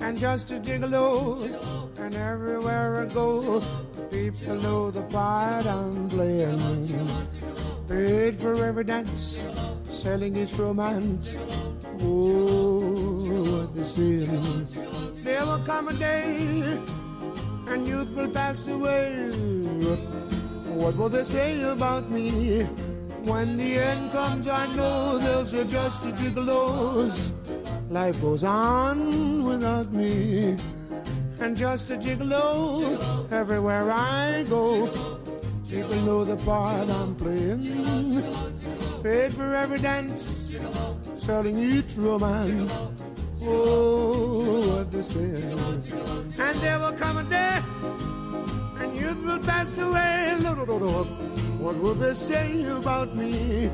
And 0.00 0.18
just 0.18 0.50
a 0.50 0.60
gigolo, 0.60 1.48
and 1.98 2.14
everywhere 2.14 3.02
I 3.02 3.06
go, 3.06 3.62
people 4.10 4.56
know 4.60 4.90
the 4.90 5.02
part 5.02 5.64
I'm 5.64 6.08
playing. 6.08 6.60
Paid 7.88 8.36
for 8.36 8.54
every 8.64 8.84
dance, 8.84 9.44
selling 9.88 10.36
its 10.36 10.58
romance. 10.58 11.34
Oh, 12.00 12.80
what 13.60 13.74
they 13.74 13.84
say. 13.84 14.26
There 15.22 15.46
will 15.46 15.64
come 15.64 15.88
a 15.88 15.92
day, 15.94 16.78
and 17.68 17.86
youth 17.86 18.10
will 18.14 18.28
pass 18.28 18.66
away. 18.68 19.30
What 20.74 20.96
will 20.96 21.08
they 21.08 21.24
say 21.24 21.62
about 21.62 22.10
me? 22.10 22.66
When 23.24 23.56
the 23.56 23.78
end 23.78 24.10
comes, 24.10 24.48
I 24.48 24.66
know 24.74 25.18
they'll 25.18 25.46
say 25.46 25.64
just 25.64 26.04
a 26.06 26.10
gigolos. 26.10 27.30
Life 27.88 28.20
goes 28.20 28.42
on 28.42 29.44
without 29.44 29.92
me. 29.92 30.56
And 31.38 31.56
just 31.56 31.90
a 31.90 31.96
gigolo 31.96 33.30
everywhere 33.30 33.90
I 33.90 34.44
go. 34.48 34.88
People 35.68 35.96
know 36.02 36.24
the 36.24 36.36
part 36.36 36.88
I'm 36.88 37.14
playing. 37.14 38.22
Paid 39.02 39.32
for 39.32 39.54
every 39.54 39.78
dance, 39.78 40.52
selling 41.16 41.58
each 41.58 41.96
romance. 41.96 42.72
Oh, 43.44 44.76
what 44.76 44.90
they 44.90 45.02
say. 45.02 45.42
And 46.38 46.58
there 46.60 46.78
will 46.78 46.92
come 46.92 47.18
a 47.18 47.24
day, 47.24 47.58
and 48.80 48.96
youth 48.96 49.24
will 49.24 49.40
pass 49.40 49.78
away. 49.78 50.12
What 51.62 51.76
will 51.78 51.94
they 51.94 52.14
say 52.14 52.64
about 52.64 53.14
me? 53.14 53.70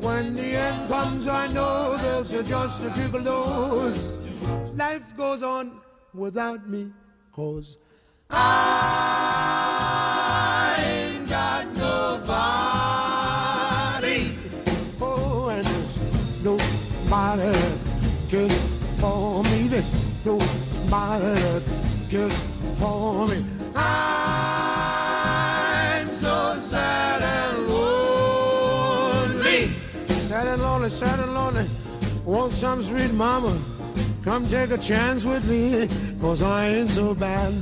When 0.00 0.34
the 0.34 0.56
end 0.56 0.88
comes, 0.88 1.28
I 1.28 1.48
know 1.48 1.98
there's 1.98 2.30
just 2.48 2.82
a 2.82 2.88
gigolos. 2.88 4.16
Life 4.74 5.14
goes 5.18 5.42
on 5.42 5.78
without 6.14 6.66
me, 6.66 6.90
cause 7.32 7.76
I 8.30 8.46
ain't 10.80 11.28
got 11.28 11.66
nobody. 11.76 12.30
Oh, 14.98 15.50
and 15.50 15.66
there's 15.66 15.98
nobody 16.42 17.52
cares 18.30 18.60
for 18.98 19.44
me. 19.44 19.68
There's 19.68 19.90
nobody 20.24 21.60
cares 22.08 22.40
for 22.80 23.28
me. 23.28 23.44
I'm 23.74 24.55
lonely, 30.86 30.90
sad 30.90 31.20
and 31.20 31.34
lonely. 31.34 31.66
Want 32.24 32.52
some 32.52 32.82
sweet 32.82 33.12
mama? 33.12 33.58
Come 34.22 34.48
take 34.48 34.70
a 34.70 34.78
chance 34.78 35.24
with 35.24 35.44
me, 35.48 35.88
cause 36.20 36.42
I 36.42 36.66
ain't 36.66 36.90
so 36.90 37.14
bad. 37.14 37.52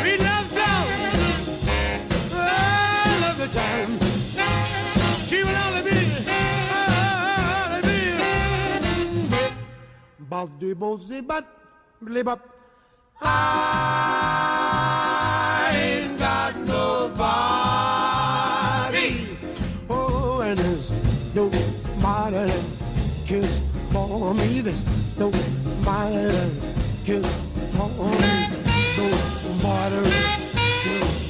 Sweet 0.00 0.20
love 0.20 0.46
song. 0.46 0.86
The 3.38 3.48
time. 3.48 3.98
She 5.26 5.42
will 5.42 5.56
only 5.66 5.82
be, 5.90 5.98
only 7.64 7.80
be. 7.88 7.98
I 13.22 13.32
ain't 15.74 16.18
got 16.18 16.56
nobody. 16.66 17.59
There's 20.54 20.90
nobody 21.34 22.34
that 22.34 22.64
cares 23.24 23.58
for 23.92 24.34
me. 24.34 24.60
There's 24.60 24.84
nobody 25.16 25.40
that 26.26 26.50
cares 27.04 27.32
for 27.76 27.88
me. 27.88 28.48
Nobody 28.96 30.10
that 30.10 30.40
cares 30.82 31.29